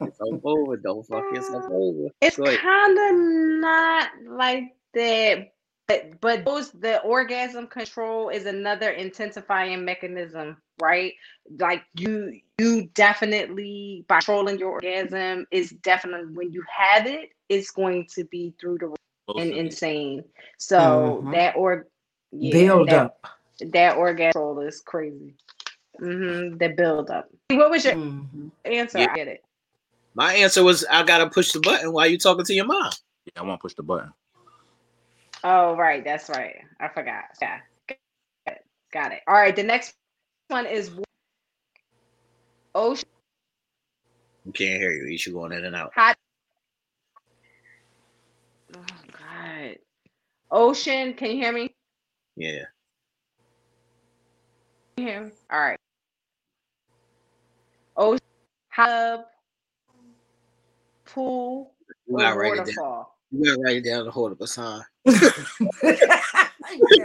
yourself 0.00 0.40
over. 0.44 0.76
Don't 0.76 1.06
fuck 1.06 1.24
yourself 1.32 1.64
over. 1.70 2.08
it's 2.20 2.36
kind 2.36 2.98
of 2.98 3.60
not 3.60 4.10
like 4.28 4.64
that, 4.94 5.52
but 5.86 6.20
but 6.20 6.44
those 6.44 6.72
the 6.72 7.00
orgasm 7.02 7.66
control 7.68 8.28
is 8.28 8.46
another 8.46 8.90
intensifying 8.90 9.84
mechanism, 9.84 10.56
right? 10.80 11.14
Like 11.58 11.84
you 11.94 12.40
you 12.58 12.88
definitely 12.94 14.04
by 14.08 14.16
controlling 14.16 14.58
your 14.58 14.72
orgasm 14.72 15.46
is 15.50 15.70
definitely 15.82 16.34
when 16.34 16.52
you 16.52 16.64
have 16.76 17.06
it, 17.06 17.30
it's 17.48 17.70
going 17.70 18.06
to 18.14 18.24
be 18.24 18.54
through 18.60 18.78
the 18.78 18.86
roof 18.88 18.96
Both 18.96 19.05
and 19.34 19.52
insane. 19.52 20.24
So 20.58 21.22
Mhm. 21.24 21.32
that 21.32 21.56
or 21.56 21.86
yeah, 22.32 22.52
Build 22.52 22.88
that, 22.88 23.06
up. 23.06 23.26
that 23.72 23.96
orgasm 23.96 24.32
control 24.32 24.60
is 24.60 24.80
crazy. 24.80 25.34
hmm 25.98 26.56
The 26.58 26.74
build 26.76 27.10
up. 27.10 27.28
What 27.48 27.70
was 27.70 27.84
your 27.84 27.94
Mhm. 27.94 28.50
answer? 28.64 28.98
Yeah. 28.98 29.12
I 29.12 29.16
get 29.16 29.28
it. 29.28 29.44
My 30.14 30.34
answer 30.34 30.62
was 30.64 30.84
I 30.84 31.02
gotta 31.02 31.28
push 31.28 31.52
the 31.52 31.60
button 31.60 31.92
while 31.92 32.06
you 32.06 32.18
talking 32.18 32.44
to 32.44 32.54
your 32.54 32.66
mom. 32.66 32.92
Yeah, 33.24 33.42
I 33.42 33.42
want 33.42 33.60
to 33.60 33.62
push 33.62 33.74
the 33.74 33.82
button. 33.82 34.12
Oh, 35.44 35.76
right. 35.76 36.02
That's 36.04 36.28
right. 36.28 36.56
I 36.80 36.88
forgot. 36.88 37.24
Yeah. 37.40 37.60
Got 37.88 37.96
it. 38.46 38.64
Got 38.92 39.12
it. 39.12 39.20
All 39.26 39.34
right. 39.34 39.54
The 39.54 39.62
next 39.62 39.94
one 40.48 40.66
is 40.66 40.90
ocean 42.74 43.08
We 44.44 44.52
can't 44.52 44.80
hear 44.80 44.92
you. 44.92 45.06
You 45.06 45.18
should 45.18 45.34
going 45.34 45.52
in 45.52 45.64
and 45.64 45.76
out. 45.76 45.92
hot. 45.94 46.16
Oh, 48.74 48.84
God. 49.56 49.76
Ocean. 50.50 51.14
Can 51.14 51.30
you 51.30 51.36
hear 51.36 51.52
me? 51.52 51.74
Yeah. 52.36 52.64
Can 54.96 55.06
you 55.06 55.12
hear 55.12 55.20
me? 55.24 55.30
All 55.50 55.58
right. 55.60 55.78
Ocean, 57.96 58.20
hub, 58.68 59.20
tub, 59.20 59.24
pool, 61.06 61.72
You 62.06 62.18
gotta 62.18 62.38
write 62.38 62.52
it 62.52 62.56
down. 62.56 62.66
waterfall. 62.66 63.18
You 63.30 63.44
gotta 63.44 63.60
write 63.60 63.76
it 63.78 63.84
down 63.84 64.00
and 64.02 64.10
hold 64.10 64.32
up 64.32 64.40
a 64.40 64.46
sign. 64.46 64.82
Yeah. 66.90 67.04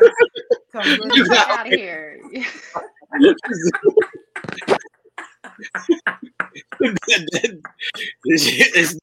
Come 0.72 0.84
You. 1.14 1.23
Get 1.23 1.30
got- 1.30 1.60
out 1.60 1.68
of 1.68 1.73
here. 1.73 2.19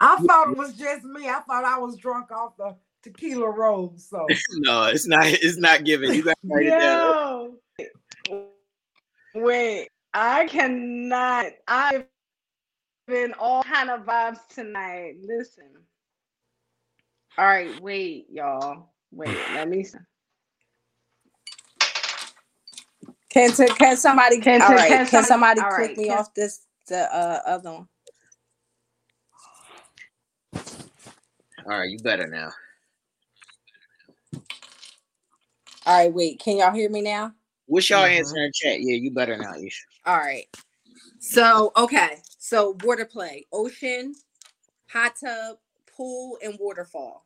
I 0.00 0.16
thought 0.26 0.50
it 0.50 0.56
was 0.56 0.74
just 0.74 1.04
me. 1.04 1.28
I 1.28 1.40
thought 1.46 1.64
I 1.64 1.78
was 1.78 1.96
drunk 1.96 2.30
off 2.30 2.56
the 2.56 2.74
tequila 3.02 3.50
rose. 3.50 4.08
So 4.08 4.26
no, 4.58 4.84
it's 4.84 5.06
not. 5.06 5.26
It's 5.26 5.56
not 5.58 5.84
given. 5.84 6.12
You 6.14 6.22
gotta 6.24 6.36
write 6.44 6.66
it 6.66 6.70
down. 6.70 7.56
Wait, 9.34 9.88
I 10.14 10.46
cannot. 10.46 11.46
I've 11.66 12.06
been 13.06 13.34
all 13.38 13.62
kind 13.62 13.90
of 13.90 14.00
vibes 14.06 14.46
tonight. 14.48 15.16
Listen. 15.22 15.64
All 17.36 17.46
right, 17.46 17.80
wait, 17.80 18.26
y'all. 18.30 18.90
Wait, 19.12 19.36
let 19.54 19.68
me. 19.68 19.80
s- 19.82 19.94
Can 23.30 23.52
t- 23.52 23.66
can 23.68 23.96
somebody 23.96 24.40
Can- 24.40 24.60
all 24.62 24.68
can- 24.68 24.76
right, 24.76 24.88
can 24.88 24.98
can, 25.06 25.22
some- 25.22 25.24
somebody 25.24 25.60
all 25.60 25.70
click 25.70 25.88
right, 25.90 25.96
me 25.98 26.08
can- 26.08 26.18
off 26.18 26.34
this 26.34 26.62
the 26.88 27.14
uh, 27.14 27.40
other 27.46 27.70
one? 27.72 27.88
All 31.66 31.78
right, 31.78 31.90
you 31.90 31.98
better 31.98 32.26
now. 32.26 32.50
All 35.88 35.94
right, 35.96 36.12
wait. 36.12 36.38
Can 36.38 36.58
y'all 36.58 36.74
hear 36.74 36.90
me 36.90 37.00
now? 37.00 37.32
What's 37.64 37.88
y'all 37.88 38.04
Mhm. 38.04 38.18
answer 38.18 38.44
in 38.44 38.52
chat? 38.52 38.82
Yeah, 38.82 38.96
you 38.96 39.10
better 39.10 39.38
now. 39.38 39.54
Isha. 39.54 39.86
All 40.04 40.18
right. 40.18 40.46
So 41.18 41.72
okay. 41.76 42.20
So 42.36 42.76
water 42.84 43.06
play, 43.06 43.46
ocean, 43.52 44.14
hot 44.90 45.16
tub, 45.18 45.56
pool, 45.86 46.36
and 46.42 46.58
waterfall. 46.58 47.24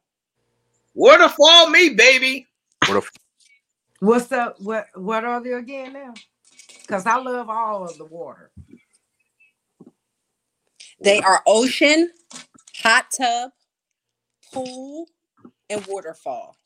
Waterfall 0.94 1.70
me, 1.70 1.88
baby. 1.88 2.46
What 2.86 3.04
what's 3.98 4.30
up? 4.30 4.60
What 4.60 4.86
what 4.94 5.24
are 5.24 5.42
they 5.42 5.54
again 5.54 5.94
now? 5.94 6.14
Because 6.82 7.04
I 7.04 7.16
love 7.16 7.50
all 7.50 7.82
of 7.82 7.98
the 7.98 8.04
water. 8.04 8.52
They 11.00 11.20
are 11.20 11.42
ocean, 11.48 12.12
hot 12.80 13.10
tub, 13.10 13.50
pool, 14.52 15.08
and 15.68 15.84
waterfall. 15.88 16.56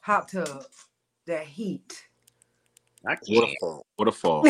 Hot 0.00 0.28
tub, 0.28 0.64
that 1.26 1.44
heat. 1.44 2.06
I 3.06 3.16
can't. 3.16 3.28
waterfall? 3.28 3.86
Waterfall. 3.98 4.46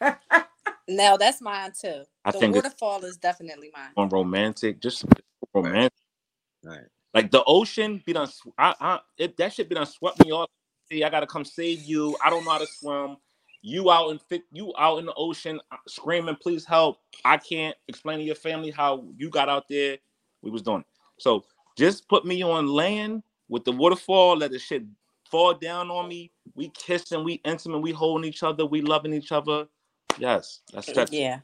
Now 0.88 1.18
that's 1.18 1.42
mine 1.42 1.72
too. 1.78 2.04
I 2.24 2.32
the 2.32 2.38
think 2.38 2.56
it's 2.56 2.64
waterfall 2.64 3.04
is 3.04 3.18
definitely 3.18 3.70
mine. 3.74 3.90
on 3.96 4.08
romantic, 4.08 4.80
just 4.80 5.04
romantic. 5.52 5.92
Right. 6.64 6.80
Like 7.12 7.30
the 7.30 7.44
ocean 7.44 8.02
be 8.06 8.14
done. 8.14 8.26
sw- 8.26 8.48
I, 8.56 8.74
I, 8.80 9.00
it, 9.18 9.36
that 9.36 9.52
shit 9.52 9.68
be 9.68 9.74
done 9.74 9.86
swept 9.86 10.24
me 10.24 10.32
off. 10.32 10.48
See, 10.90 11.04
I 11.04 11.10
gotta 11.10 11.26
come 11.26 11.44
save 11.44 11.82
you. 11.82 12.16
I 12.24 12.30
don't 12.30 12.44
know 12.44 12.52
how 12.52 12.58
to 12.58 12.66
swim. 12.66 13.16
You 13.60 13.90
out 13.90 14.10
in 14.10 14.18
fit. 14.18 14.42
You 14.50 14.72
out 14.78 14.98
in 14.98 15.06
the 15.06 15.14
ocean 15.14 15.60
uh, 15.70 15.76
screaming, 15.86 16.36
"Please 16.36 16.64
help!" 16.64 17.00
I 17.24 17.36
can't 17.36 17.76
explain 17.88 18.18
to 18.18 18.24
your 18.24 18.34
family 18.34 18.70
how 18.70 19.04
you 19.16 19.28
got 19.28 19.50
out 19.50 19.68
there. 19.68 19.98
We 20.40 20.50
was 20.50 20.62
doing 20.62 20.80
it. 20.80 20.86
So 21.18 21.44
just 21.76 22.08
put 22.08 22.24
me 22.24 22.42
on 22.42 22.66
land 22.66 23.22
with 23.48 23.64
the 23.64 23.72
waterfall. 23.72 24.36
Let 24.36 24.52
the 24.52 24.58
shit 24.58 24.84
fall 25.30 25.54
down 25.54 25.90
on 25.90 26.08
me. 26.08 26.30
We 26.54 26.70
kissing, 26.70 27.24
we 27.24 27.34
intimate, 27.44 27.78
we 27.78 27.92
holding 27.92 28.28
each 28.28 28.42
other, 28.42 28.66
we 28.66 28.80
loving 28.80 29.12
each 29.12 29.32
other. 29.32 29.66
Yes, 30.18 30.60
that's 30.72 30.92
that's 30.92 31.12
Yeah. 31.12 31.40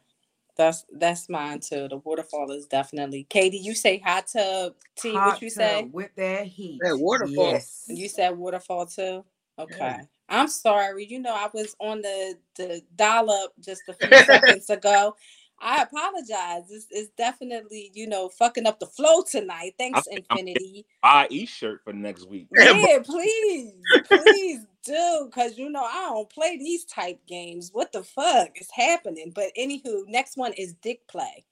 That's 0.57 0.85
that's 0.93 1.29
mine 1.29 1.61
too. 1.61 1.89
The 1.89 1.97
waterfall 1.97 2.53
is 2.53 2.67
definitely 2.67 3.27
Katie, 3.29 3.57
you 3.57 3.75
say 3.75 3.99
hot 3.99 4.29
tub. 4.29 4.75
T, 4.97 5.13
Hot 5.13 5.33
what 5.33 5.43
you 5.43 5.51
say? 5.51 5.89
with 5.93 6.15
that 6.17 6.47
heat. 6.47 6.79
That 6.81 6.97
waterfall. 6.97 7.51
Yes. 7.51 7.85
You 7.89 8.09
said 8.09 8.37
waterfall 8.37 8.87
too? 8.87 9.25
Okay. 9.59 10.01
I'm 10.29 10.49
sorry. 10.49 11.07
You 11.07 11.19
know, 11.19 11.35
I 11.35 11.49
was 11.53 11.77
on 11.81 12.03
the 12.03 12.39
the 12.57 12.83
dial 12.97 13.31
up 13.31 13.53
just 13.61 13.83
a 13.89 13.95
few 13.95 14.25
seconds 14.25 14.71
ago. 14.71 15.17
I 15.65 15.83
apologize. 15.83 16.71
It's, 16.71 16.87
it's 16.91 17.11
definitely, 17.17 17.91
you 17.95 18.07
know, 18.07 18.29
fucking 18.29 18.67
up 18.67 18.79
the 18.81 18.87
flow 18.87 19.23
tonight. 19.23 19.75
Thanks, 19.79 20.07
I'm- 20.13 20.21
Xfinity. 20.23 20.85
buy 21.03 21.27
e 21.31 21.47
shirt 21.47 21.81
for 21.83 21.93
next 21.95 22.29
week. 22.29 22.49
Yeah, 22.55 22.99
please, 23.03 23.73
please 24.05 24.61
do, 24.85 25.31
cause 25.35 25.57
you 25.57 25.71
know 25.71 25.83
I 25.83 26.11
don't 26.11 26.29
play 26.29 26.59
these 26.59 26.85
type 26.85 27.19
games. 27.27 27.71
What 27.73 27.93
the 27.93 28.03
fuck 28.03 28.51
is 28.61 28.69
happening? 28.71 29.33
But 29.35 29.47
anywho, 29.59 30.07
next 30.07 30.37
one 30.37 30.53
is 30.53 30.75
dick 30.75 31.07
play. 31.09 31.45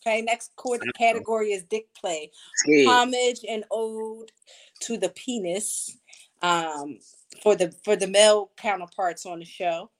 Okay, 0.00 0.22
next 0.22 0.56
core 0.56 0.78
category 0.98 1.52
is 1.52 1.64
dick 1.64 1.88
play. 1.94 2.30
Scared. 2.56 2.86
Homage 2.88 3.40
and 3.48 3.64
ode 3.70 4.32
to 4.80 4.96
the 4.96 5.08
penis, 5.10 5.96
um, 6.42 6.98
for 7.42 7.54
the 7.56 7.70
for 7.84 7.96
the 7.96 8.06
male 8.06 8.50
counterparts 8.56 9.26
on 9.26 9.38
the 9.40 9.44
show. 9.44 9.90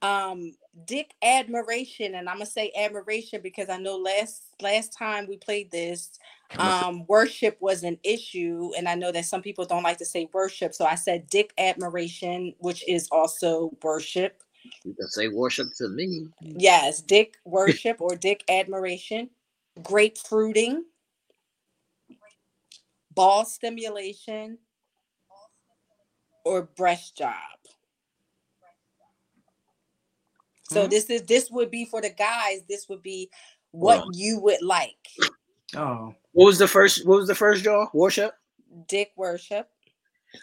Um, 0.00 0.54
dick 0.86 1.12
admiration, 1.22 2.14
and 2.14 2.28
I'm 2.28 2.36
gonna 2.36 2.46
say 2.46 2.72
admiration 2.78 3.40
because 3.42 3.68
I 3.68 3.78
know 3.78 3.96
last 3.96 4.42
last 4.62 4.92
time 4.96 5.26
we 5.28 5.36
played 5.36 5.70
this, 5.70 6.18
um 6.58 7.04
worship 7.06 7.56
was 7.60 7.82
an 7.82 7.98
issue 8.02 8.70
and 8.76 8.88
i 8.88 8.94
know 8.94 9.12
that 9.12 9.24
some 9.26 9.42
people 9.42 9.64
don't 9.64 9.82
like 9.82 9.98
to 9.98 10.04
say 10.04 10.28
worship 10.32 10.74
so 10.74 10.84
i 10.86 10.94
said 10.94 11.28
dick 11.28 11.52
admiration 11.58 12.54
which 12.58 12.86
is 12.88 13.08
also 13.12 13.70
worship. 13.82 14.42
You 14.84 14.94
can 14.94 15.08
say 15.08 15.28
worship 15.28 15.68
to 15.76 15.88
me. 15.88 16.28
yes 16.40 17.02
dick 17.02 17.36
worship 17.44 18.00
or 18.00 18.16
dick 18.16 18.44
admiration 18.48 19.28
grapefruiting 19.82 20.84
ball 23.14 23.44
stimulation 23.44 24.58
or 26.44 26.62
breast 26.62 27.16
job 27.16 27.57
so 30.70 30.84
Hmm. 30.84 30.88
this 30.90 31.04
is 31.10 31.22
this 31.22 31.50
would 31.50 31.70
be 31.70 31.84
for 31.84 32.00
the 32.00 32.10
guys 32.10 32.60
this 32.68 32.88
would 32.88 33.02
be 33.02 33.30
what 33.72 34.00
on. 34.00 34.10
you 34.14 34.38
would 34.40 34.62
like 34.62 34.96
Oh. 35.76 36.14
What 36.32 36.46
was 36.46 36.58
the 36.58 36.66
first? 36.68 37.06
What 37.06 37.18
was 37.18 37.26
the 37.28 37.34
first 37.34 37.62
draw? 37.62 37.88
Worship. 37.92 38.32
dick 38.86 39.10
worship 39.16 39.68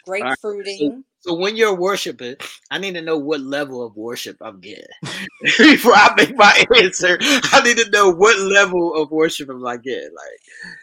right, 0.08 0.22
grapefruiting 0.22 1.04
So 1.22 1.34
when 1.34 1.56
you're 1.56 1.74
worshiping, 1.76 2.36
I 2.70 2.78
need 2.78 2.94
to 2.94 3.02
know 3.02 3.18
what 3.18 3.42
level 3.42 3.84
of 3.84 3.96
worship 3.96 4.38
I'm 4.42 4.60
getting 4.60 4.86
before 5.58 5.94
I 5.96 6.14
make 6.16 6.36
my 6.38 6.64
answer. 6.78 7.18
I 7.22 7.62
need 7.64 7.78
to 7.78 7.90
know 7.90 8.10
what 8.12 8.38
level 8.40 8.94
of 8.96 9.10
worship 9.10 9.50
am 9.50 9.66
I 9.66 9.78
getting. 9.78 10.14
Like, 10.14 10.74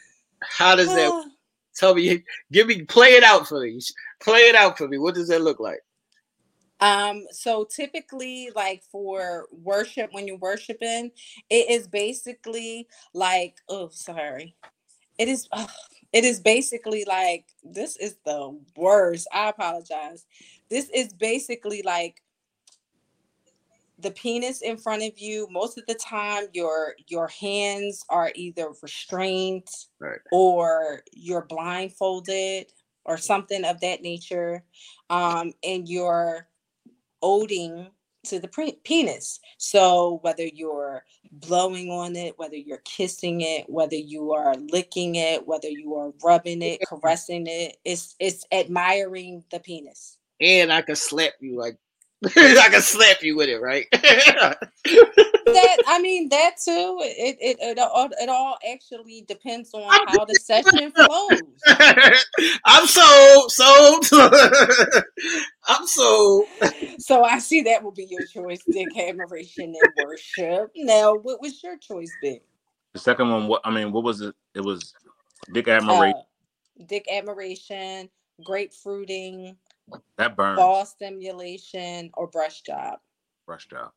how 0.41 0.75
does 0.75 0.89
that? 0.89 1.31
Tell 1.77 1.95
me. 1.95 2.25
Give 2.51 2.67
me. 2.67 2.83
Play 2.83 3.11
it 3.11 3.23
out 3.23 3.47
for 3.47 3.61
me. 3.63 3.79
Play 4.21 4.41
it 4.41 4.57
out 4.57 4.77
for 4.77 4.89
me. 4.89 4.99
What 4.99 5.15
does 5.15 5.29
that 5.29 5.43
look 5.43 5.61
like? 5.61 5.81
Um, 6.83 7.27
so 7.31 7.65
typically, 7.65 8.51
like 8.57 8.83
for 8.91 9.47
worship, 9.53 10.11
when 10.13 10.27
you're 10.27 10.37
worshiping, 10.39 11.13
it 11.49 11.71
is 11.71 11.89
basically 11.89 12.89
like, 13.15 13.57
oh, 13.69 13.91
sorry. 13.93 14.57
It 15.19 15.29
is 15.29 15.49
it 16.13 16.25
is 16.25 16.41
basically 16.41 17.05
like 17.07 17.47
this 17.63 17.97
is 17.97 18.17
the 18.27 18.59
worst. 18.77 19.29
I 19.33 19.51
apologize. 19.51 20.27
This 20.71 20.91
is 20.95 21.13
basically 21.15 21.83
like 21.83 22.23
the 23.99 24.11
penis 24.11 24.63
in 24.63 24.77
front 24.77 25.05
of 25.05 25.19
you. 25.19 25.49
Most 25.51 25.79
of 25.79 25.87
the 25.87 25.95
time, 25.95 26.47
your 26.53 26.97
your 27.09 27.29
hands 27.29 28.05
are 28.11 28.33
either 28.35 28.73
restrained 28.83 29.69
Right. 30.01 30.21
or 30.33 31.03
you're 31.13 31.47
blindfolded 31.49 32.73
or 33.05 33.19
something 33.19 33.65
of 33.65 33.81
that 33.83 34.03
nature, 34.03 34.65
um, 35.11 35.53
and 35.63 35.89
you're 35.89 36.49
oding 37.23 37.89
to 38.25 38.39
the 38.39 38.49
pre- 38.49 38.79
penis. 38.85 39.41
So 39.59 40.21
whether 40.23 40.47
you're 40.47 41.05
blowing 41.31 41.91
on 41.91 42.15
it, 42.17 42.39
whether 42.39 42.57
you're 42.57 42.83
kissing 42.85 43.41
it, 43.41 43.69
whether 43.69 43.97
you 43.97 44.33
are 44.33 44.55
licking 44.55 45.17
it, 45.17 45.47
whether 45.47 45.69
you 45.69 45.95
are 45.97 46.13
rubbing 46.23 46.63
it, 46.63 46.81
caressing 46.87 47.47
it, 47.47 47.77
it's 47.85 48.15
it's 48.21 48.47
admiring 48.53 49.45
the 49.51 49.61
penis. 49.61 50.19
And 50.41 50.73
I 50.73 50.83
can 50.83 50.97
slap 50.97 51.33
you 51.41 51.59
like 51.59 51.77
I 52.37 52.69
can 52.71 52.81
slap 52.81 53.23
you 53.23 53.37
with 53.37 53.49
it, 53.49 53.61
right? 53.61 53.87
That 55.45 55.83
I 55.87 56.01
mean 56.01 56.31
that 56.31 56.53
too. 56.65 56.99
It 57.03 57.37
it 57.39 57.59
it 57.61 57.79
all, 57.79 58.09
it 58.19 58.29
all 58.29 58.57
actually 58.73 59.23
depends 59.29 59.75
on 59.75 59.83
how 60.09 60.25
the 60.25 60.35
session 60.37 60.91
flows. 60.93 61.43
I'm 62.65 62.87
sold, 62.87 63.51
sold. 63.51 64.07
I'm 65.69 65.87
sold. 65.87 66.47
So 66.99 67.25
I 67.25 67.39
see 67.39 67.61
that 67.63 67.83
will 67.83 67.93
be 67.93 68.07
your 68.09 68.25
choice, 68.25 68.63
dick 68.71 68.97
admiration 68.97 69.75
and 69.75 70.07
worship. 70.07 70.71
Now, 70.77 71.17
what 71.17 71.43
was 71.43 71.63
your 71.63 71.77
choice, 71.77 72.13
Big? 72.23 72.41
The 72.95 73.01
second 73.01 73.31
one, 73.31 73.47
what 73.47 73.61
I 73.65 73.71
mean, 73.71 73.93
what 73.93 74.05
was 74.05 74.23
it? 74.23 74.35
It 74.55 74.61
was 74.61 74.95
Dick 75.53 75.69
Admiration. 75.69 76.17
Uh, 76.17 76.85
dick 76.87 77.07
admiration, 77.11 78.09
grapefruiting, 78.45 79.57
that 80.17 80.37
burns. 80.37 80.57
ball 80.57 80.85
stimulation, 80.87 82.11
or 82.15 82.27
brush 82.27 82.63
job. 82.63 82.99
Brush 83.47 83.67
job. 83.67 83.91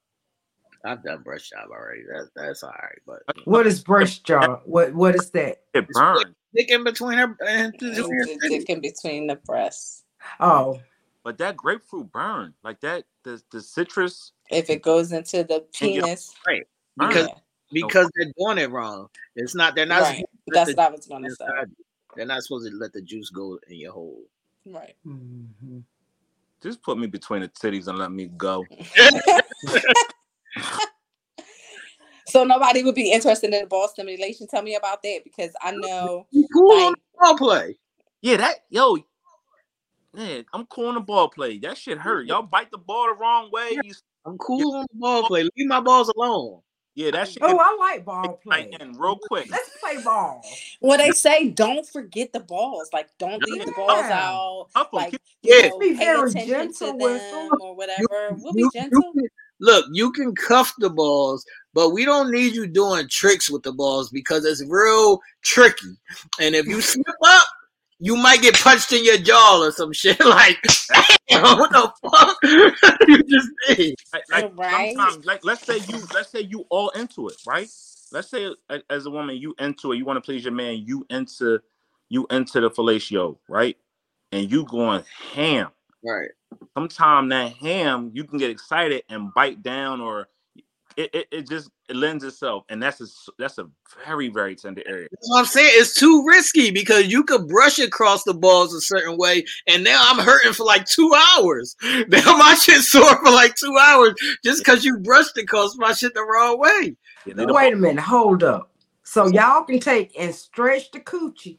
I've 0.86 1.04
done 1.04 1.24
brush 1.24 1.50
job 1.50 1.70
already. 1.72 2.04
That, 2.04 2.30
that's 2.36 2.64
all 2.64 2.70
right, 2.70 3.00
but 3.06 3.24
What 3.46 3.66
is 3.66 3.84
brush 3.84 4.20
job? 4.20 4.62
What 4.66 4.94
what 4.94 5.16
is 5.16 5.32
that? 5.32 5.64
It 5.74 5.88
burns. 5.90 6.36
dick 6.54 6.70
in 6.70 6.84
between 6.84 7.18
her 7.18 7.36
and 7.46 7.74
The 7.80 8.38
dick 8.42 8.70
in 8.70 8.82
between 8.82 9.28
the 9.28 9.36
breasts. 9.36 10.04
Oh, 10.40 10.80
But 11.24 11.38
that 11.40 11.58
grapefruit 11.58 12.12
burn. 12.12 12.54
Like 12.64 12.82
that, 12.82 13.06
the 13.24 13.42
the 13.52 13.62
citrus 13.62 14.32
If 14.52 14.70
it 14.70 14.82
goes 14.84 15.12
into 15.12 15.44
the 15.44 15.66
penis, 15.74 16.34
right? 16.48 16.68
because 16.98 17.28
yeah, 17.28 17.34
because 17.72 18.10
they're 18.16 18.32
doing 18.38 18.60
it 18.60 18.70
wrong. 18.70 19.10
It's 19.36 19.56
not. 19.56 19.76
They're 19.76 19.86
not. 19.86 20.04
right. 20.04 20.18
supposed 20.18 20.28
to 20.48 20.54
let 20.54 20.56
That's 20.56 20.70
the 20.70 20.76
what 20.76 20.88
I 20.88 20.96
was 20.96 21.08
gonna 21.08 21.28
juice 21.28 21.38
say. 21.38 21.46
They're 22.16 22.26
not 22.26 22.44
supposed 22.44 22.72
to 22.72 22.78
let 22.78 22.94
the 22.94 23.02
juice 23.02 23.30
go 23.30 23.60
in 23.68 23.78
your 23.78 23.92
hole. 23.92 24.22
Right. 24.66 24.96
Mhm. 25.06 25.84
just 26.62 26.82
put 26.82 26.98
me 26.98 27.06
between 27.08 27.42
the 27.42 27.48
titties 27.50 27.88
and 27.88 27.98
let 27.98 28.12
me 28.12 28.28
go. 28.28 28.68
So 32.28 32.44
nobody 32.44 32.84
would 32.84 32.96
be 32.96 33.12
interested 33.12 33.54
in 33.54 33.62
the 33.62 33.68
ball 33.68 33.88
stimulation. 33.88 34.48
Tell 34.48 34.64
me 34.64 34.76
about 34.76 35.04
that 35.04 35.22
because 35.24 35.52
I 35.62 35.72
know 35.72 36.28
You 36.32 36.48
cool 36.52 36.72
on 36.72 36.88
like 36.88 36.96
the 36.96 37.20
ball 37.20 37.38
play. 37.38 37.78
Yeah, 38.22 38.38
that 38.38 38.56
yo, 38.70 38.98
man, 40.14 40.46
I'm 40.52 40.66
cool 40.66 40.88
on 40.88 40.96
the 40.96 41.02
ball 41.02 41.30
play. 41.30 41.60
That 41.60 41.78
shit 41.78 42.00
hurt. 42.00 42.26
Y'all 42.26 42.42
bite 42.42 42.72
the 42.72 42.78
ball 42.78 43.08
the 43.08 43.14
wrong 43.14 43.52
way. 43.52 43.80
You, 43.84 43.94
I'm 44.26 44.38
cool 44.40 44.76
on 44.76 44.88
the 44.92 45.00
ball 45.00 45.28
play. 45.28 45.44
Leave 45.44 45.68
my 45.68 45.80
balls 45.80 46.12
alone. 46.16 46.62
Yeah, 46.96 47.12
that 47.12 47.30
shit 47.30 47.44
oh, 47.44 47.58
I 47.58 47.78
like 47.80 48.06
ball 48.06 48.40
play. 48.42 48.70
like 48.72 48.82
real 48.98 49.20
quick. 49.28 49.48
Let's 49.52 49.70
play 49.82 50.02
ball. 50.04 50.42
when 50.80 50.98
they 51.00 51.12
say 51.12 51.50
don't 51.50 51.88
forget 51.88 52.32
the 52.34 52.40
balls, 52.40 52.90
like 52.94 53.10
don't 53.20 53.44
leave 53.44 53.66
the 53.66 53.72
balls 53.74 53.92
Yeah. 54.00 54.20
out, 54.30 54.68
Up 54.76 54.88
'em, 54.94 54.98
like 54.98 55.12
keep- 55.12 55.22
you 55.44 55.56
Yeah. 55.56 55.68
know, 55.70 55.80
Be 55.80 55.90
pay 55.94 55.98
very 56.06 56.30
attention 56.30 56.48
to 56.48 56.48
gentle 56.48 56.98
with 56.98 57.22
them 57.22 57.50
them. 57.50 57.62
or 57.62 57.76
whatever. 57.76 58.30
We'll 58.40 58.54
be 58.54 58.62
You- 58.62 58.72
gentle. 58.74 59.02
you 59.14 59.22
can- 59.22 59.30
look, 59.60 59.86
you 59.92 60.12
can 60.12 60.34
cuff 60.36 60.74
the 60.80 60.90
balls, 60.90 61.46
but 61.74 61.90
we 61.90 62.06
don't 62.06 62.32
need 62.32 62.54
you 62.54 62.66
doing 62.68 63.08
tricks 63.10 63.50
with 63.50 63.64
the 63.64 63.72
balls 63.74 64.10
because 64.10 64.46
it's 64.46 64.64
real 64.66 65.20
tricky. 65.44 65.96
And 66.40 66.56
if 66.56 66.66
you 66.66 66.82
slip 66.82 67.06
up, 67.24 67.46
you 68.06 68.16
might 68.16 68.40
get 68.44 68.54
punched 68.54 68.94
in 68.94 69.04
your 69.04 69.18
jaw 69.18 69.62
or 69.64 69.72
some 69.72 69.92
shit. 69.92 70.20
Like, 70.26 70.58
damn, 71.28 71.58
what 71.58 71.72
the 71.72 71.92
fuck 72.04 72.38
you 73.08 73.24
just 73.24 73.50
did? 73.68 73.96
like, 74.14 74.24
like 74.30 74.52
Right. 74.56 74.96
sometimes, 74.96 75.26
like 75.26 75.44
let's 75.44 75.66
say 75.66 75.78
you 75.88 76.06
let's 76.14 76.30
say 76.30 76.42
you 76.42 76.66
all 76.70 76.90
into 76.90 77.28
it, 77.30 77.38
right? 77.48 77.68
Let's 78.12 78.30
say 78.30 78.54
as 78.92 79.08
a 79.08 79.10
woman 79.10 79.38
you 79.38 79.56
into 79.58 79.92
it, 79.92 79.98
you 79.98 80.06
want 80.06 80.18
to 80.18 80.22
please 80.22 80.44
your 80.44 80.54
man, 80.54 80.84
you 80.86 81.06
into 81.10 81.60
you 82.10 82.28
into 82.30 82.62
the 82.62 82.70
fellatio, 82.70 83.38
right? 83.50 83.76
And 84.32 84.52
you 84.52 84.66
going 84.66 85.04
ham. 85.34 85.70
Right. 86.04 86.30
Sometimes 86.78 87.32
that 87.32 87.54
ham 87.54 88.12
you 88.14 88.24
can 88.26 88.38
get 88.38 88.52
excited 88.52 89.02
and 89.10 89.34
bite 89.34 89.64
down, 89.64 90.00
or 90.00 90.28
it, 90.98 91.10
it, 91.14 91.28
it 91.32 91.50
just 91.50 91.70
it 91.90 91.96
lends 91.96 92.24
itself, 92.24 92.64
and 92.70 92.82
that's 92.82 93.02
a 93.02 93.06
s- 93.06 93.30
that's 93.38 93.58
a 93.58 93.68
very 94.06 94.30
very 94.30 94.56
tender 94.56 94.82
area. 94.86 95.08
That's 95.12 95.30
what 95.30 95.40
I'm 95.40 95.46
saying. 95.46 95.72
It's 95.74 95.94
too 95.96 96.26
risky 96.28 96.72
because 96.72 97.08
you 97.08 97.24
could 97.24 97.48
brush 97.48 97.80
across 97.80 98.24
the 98.24 98.34
balls 98.34 98.74
a 98.74 98.82
certain 98.82 99.18
way, 99.18 99.44
and 99.68 99.84
now 99.84 100.02
I'm 100.06 100.20
hurting 100.24 100.54
for 100.54 100.66
like 100.66 100.86
two 100.86 101.14
hours. 101.38 101.76
Now 102.08 102.38
my 102.38 102.54
shit 102.56 102.82
sore 102.82 103.18
for 103.24 103.32
like 103.32 103.56
two 103.56 103.78
hours 103.82 104.14
just 104.44 104.60
because 104.64 104.86
you 104.86 104.98
brushed 105.00 105.38
it 105.38 105.44
across 105.44 105.76
my 105.78 105.92
shit 105.94 106.14
the 106.14 106.24
wrong 106.24 106.60
way. 106.60 106.96
Yeah, 107.26 107.34
they 107.36 107.46
Wait 107.46 107.74
a 107.74 107.76
minute, 107.76 108.02
hold 108.02 108.44
up. 108.44 108.72
So 109.04 109.28
y'all 109.28 109.64
can 109.64 109.80
take 109.80 110.18
and 110.20 110.34
stretch 110.34 110.92
the 110.92 111.00
coochie. 111.00 111.58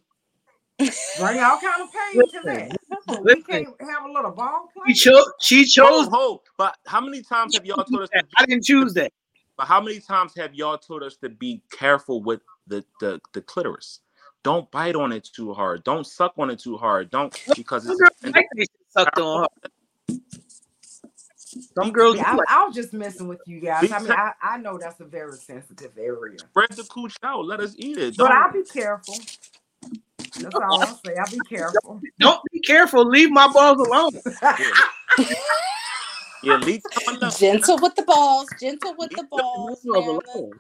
Bring 0.79 1.41
all 1.41 1.59
kind 1.59 1.83
of 1.83 1.89
pain 1.93 2.29
to 2.29 2.41
that. 2.45 2.77
But 3.07 3.25
we 3.25 3.43
can't 3.43 3.69
have 3.81 4.05
a 4.05 4.13
little 4.13 4.31
ball 4.33 4.69
She 4.87 4.93
play. 4.93 4.95
chose. 4.95 5.33
She 5.41 5.65
chose. 5.65 5.87
Hold, 5.89 6.09
hold. 6.11 6.41
But 6.59 6.77
how 6.87 7.01
many 7.01 7.23
times 7.23 7.55
have 7.55 7.65
y'all 7.65 7.85
told 7.85 8.03
us? 8.03 8.11
To, 8.11 8.23
I 8.39 8.45
didn't 8.47 8.65
choose 8.65 8.93
that. 8.95 9.13
But 9.57 9.67
how 9.67 9.81
many 9.81 10.01
times 10.01 10.33
have 10.37 10.55
y'all 10.55 10.79
told 10.79 11.03
us 11.03 11.17
to 11.19 11.29
be 11.29 11.63
careful 11.71 12.23
with 12.23 12.41
the 12.67 12.85
the, 13.01 13.21
the 13.33 13.41
clitoris? 13.43 14.01
Don't 14.43 14.71
bite 14.71 14.95
on 14.95 15.11
it 15.13 15.29
too 15.35 15.53
hard. 15.53 15.83
Don't 15.85 16.07
suck 16.07 16.35
on 16.39 16.51
it 16.51 16.61
too 16.61 16.77
hard. 16.77 17.11
Don't 17.11 17.37
because 17.57 17.85
Some 17.85 17.97
girls 17.97 18.11
like 18.23 18.47
sucked 18.91 19.19
on 19.19 19.43
her. 19.63 19.71
Some 21.75 21.91
girls 21.91 22.17
Yeah, 22.17 22.35
like. 22.35 22.49
I, 22.51 22.63
I 22.63 22.67
was 22.67 22.75
just 22.75 22.93
messing 22.93 23.29
with 23.29 23.41
you 23.47 23.61
guys. 23.61 23.91
I 23.91 23.99
mean, 23.99 24.13
I, 24.13 24.33
I 24.43 24.59
know 24.59 24.79
that's 24.79 25.01
a 25.01 25.05
very 25.05 25.37
sensitive 25.37 25.93
area. 25.99 26.39
spread 26.39 26.71
the 26.71 26.85
cooch 26.85 27.17
out. 27.23 27.45
Let 27.47 27.61
us 27.61 27.75
eat 27.79 27.99
it. 27.99 28.17
But 28.17 28.29
Don't- 28.29 28.33
I'll 28.37 28.53
be 28.53 28.63
careful. 28.65 29.15
That's 30.41 30.55
all 30.55 30.81
I'll 30.83 31.01
say. 31.05 31.17
I'll 31.17 31.31
be 31.31 31.41
careful. 31.49 32.01
Don't 32.19 32.41
be 32.53 32.61
careful. 32.61 33.05
Leave 33.05 33.31
my 33.31 33.51
balls 33.53 33.79
alone. 33.79 34.13
yeah, 36.47 36.57
leave 36.59 36.83
some 36.93 37.17
alone. 37.17 37.31
Gentle 37.39 37.79
with 37.81 37.95
the 37.97 38.03
balls, 38.03 38.49
gentle 38.61 38.95
with 38.99 39.11
the 39.11 39.25
balls. 39.25 39.81
my 39.85 40.01
balls 40.01 40.05
Marilyn. 40.05 40.21
alone. 40.35 40.53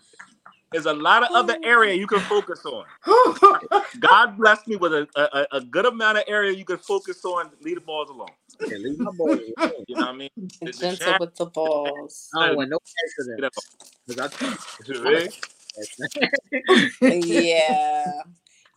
There's 0.73 0.87
a 0.87 0.93
lot 0.93 1.23
of 1.23 1.29
other 1.33 1.57
area 1.63 1.95
you 1.95 2.07
can 2.09 2.19
focus 2.21 2.65
on. 2.67 2.85
God 4.01 4.37
bless 4.37 4.67
me 4.67 4.77
with 4.77 4.93
a, 4.93 5.07
a, 5.17 5.47
a 5.59 5.61
good 5.61 5.87
amount 5.87 6.19
of 6.19 6.25
area 6.27 6.53
you 6.53 6.65
can 6.65 6.77
focus 6.79 7.25
on. 7.25 7.51
Leave 7.63 7.77
the 7.77 7.81
balls 7.83 8.11
alone. 8.11 8.29
Yeah, 8.69 8.77
leave 8.79 8.99
my 8.99 9.13
balls 9.13 9.39
alone. 9.57 9.73
You 9.87 9.95
know 9.97 10.01
what 10.07 10.09
I 10.09 10.13
mean? 10.17 10.31
The- 10.37 10.49
the 10.67 10.73
Gentle 10.73 10.97
shaft- 11.07 11.21
with 11.21 11.37
the 11.37 11.47
balls. 11.47 12.29
I 12.37 12.49
don't 12.49 12.57
want 12.57 12.71
no 12.71 12.79
Get 13.37 13.45
accident. 13.45 13.45
up. 14.21 14.33
'Cause 14.79 14.89
Really? 15.01 15.31
Yeah. 17.01 18.23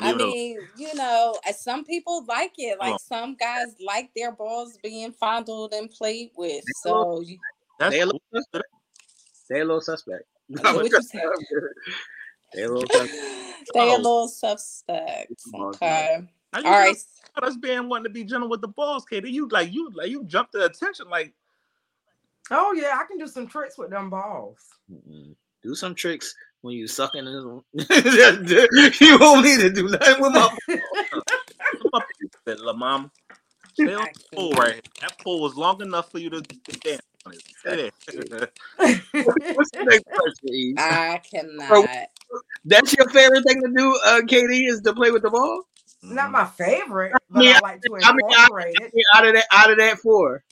I 0.02 0.14
Leave 0.14 0.18
mean, 0.34 0.60
you 0.78 0.94
know, 0.96 1.38
uh, 1.48 1.52
some 1.52 1.84
people 1.84 2.24
like 2.28 2.54
it. 2.58 2.80
Like 2.80 2.94
on. 2.94 3.00
some 3.00 3.36
guys 3.36 3.68
like 3.86 4.10
their 4.16 4.32
balls 4.32 4.78
being 4.82 5.12
fondled 5.12 5.74
and 5.74 5.90
played 5.92 6.32
with. 6.38 6.64
They 6.66 6.72
So 6.84 7.20
you- 7.22 7.38
That's 7.80 7.94
They 7.94 8.02
a 8.02 8.06
little 8.06 8.22
suspect. 8.34 8.66
They 9.50 9.60
a 9.60 9.66
little 9.66 9.82
suspect. 9.82 10.24
What? 10.50 10.92
They 12.54 12.64
a 12.64 12.68
little 12.72 12.88
suspect. 12.90 13.14
they 13.74 13.94
a 13.94 13.98
little 13.98 14.28
suspect. 14.28 15.34
Balls, 15.52 15.76
Okay. 15.76 16.28
How 16.54 16.60
you 16.62 16.66
All 16.66 16.72
right. 16.72 16.98
know 17.42 17.48
us 17.48 17.58
being 17.58 17.88
wanting 17.90 18.06
to 18.06 18.10
be 18.10 18.24
gentle 18.24 18.50
with 18.50 18.62
the 18.62 18.68
balls, 18.68 19.06
Katie. 19.06 19.32
You 19.32 19.48
like 19.50 19.72
you 19.72 19.92
like 19.94 20.10
you 20.10 20.24
jumped 20.24 20.54
the 20.54 20.66
attention 20.66 21.08
like 21.10 21.34
oh 22.52 22.74
yeah, 22.74 22.98
I 23.00 23.06
can 23.06 23.18
do 23.20 23.28
some 23.28 23.48
tricks 23.48 23.78
with 23.78 23.92
them 23.92 24.10
balls. 24.10 24.58
Mm-mm. 24.92 25.36
Do 25.62 25.76
some 25.76 25.94
tricks 25.94 26.34
when 26.62 26.76
you 26.76 26.88
sucking. 26.88 27.26
in- 27.26 27.62
you 27.74 29.18
won't 29.20 29.46
need 29.46 29.60
to 29.62 29.70
do 29.70 29.88
nothing 29.90 30.22
with 30.22 30.34
my. 30.34 30.50
come 30.68 31.90
up 31.94 32.04
here, 32.20 32.56
little 32.56 32.74
mama. 32.74 33.12
Stay 33.74 33.94
on 33.94 34.08
the 34.14 34.36
pole 34.36 34.52
right 34.54 34.74
here. 34.74 34.82
That 35.02 35.18
pole 35.20 35.42
was 35.42 35.56
long 35.56 35.82
enough 35.82 36.12
for 36.12 36.20
you 36.20 36.30
to 36.32 36.42
get 36.42 36.82
down 36.82 37.00
on 37.26 37.34
it. 37.34 37.42
Stay 37.60 37.92
there. 38.30 38.50
What's 38.78 39.72
the 39.72 39.84
next 39.86 40.04
question? 40.06 40.50
Eve? 40.54 40.76
I 40.78 41.22
cannot. 41.32 41.88
That's 42.66 42.94
your 42.98 43.08
favorite 43.10 43.44
thing 43.48 43.62
to 43.62 43.72
do, 43.76 43.98
uh, 44.06 44.22
Katie, 44.28 44.66
is 44.66 44.82
to 44.82 44.94
play 44.94 45.12
with 45.12 45.22
the 45.22 45.30
ball. 45.30 45.64
Not 46.02 46.32
my 46.32 46.46
favorite, 46.46 47.14
I 47.14 47.18
but 47.30 47.40
mean, 47.40 47.56
I 47.56 47.60
like 47.62 47.82
to 47.82 48.00
I 48.04 48.14
mean, 48.14 48.22
I- 48.26 48.44
incorporate 48.44 48.76
it. 48.80 48.94
Out 49.16 49.28
of 49.28 49.34
that, 49.36 49.46
out 49.52 49.72
of 49.72 49.78
that 49.78 49.98
four. 50.00 50.44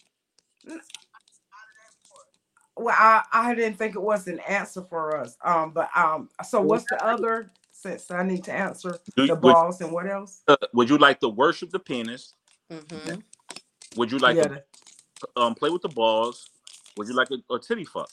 Well, 2.77 2.95
I, 2.97 3.23
I 3.33 3.55
didn't 3.55 3.77
think 3.77 3.95
it 3.95 4.01
was 4.01 4.27
an 4.27 4.39
answer 4.47 4.83
for 4.89 5.17
us. 5.17 5.35
Um, 5.43 5.71
but 5.71 5.89
um, 5.95 6.29
so 6.47 6.61
what's 6.61 6.85
the 6.89 7.03
other? 7.03 7.51
Since 7.71 8.09
I 8.09 8.23
need 8.23 8.43
to 8.45 8.51
answer 8.53 8.97
Do- 9.15 9.27
the 9.27 9.35
would, 9.35 9.53
balls 9.53 9.81
and 9.81 9.91
what 9.91 10.07
else? 10.09 10.41
uh, 10.47 10.55
would 10.73 10.89
you 10.89 10.97
like 10.97 11.19
to 11.19 11.29
worship 11.29 11.69
the 11.69 11.79
penis? 11.79 12.33
Mm-hmm. 12.71 13.19
Would 13.97 14.11
you 14.11 14.17
like 14.17 14.35
yeah, 14.37 14.43
to 14.47 14.63
um, 15.35 15.53
play 15.55 15.69
with 15.69 15.83
the 15.83 15.89
balls? 15.89 16.49
Would 16.97 17.07
you 17.07 17.13
like 17.13 17.29
a, 17.31 17.53
a 17.53 17.59
titty 17.59 17.85
fuck 17.85 18.09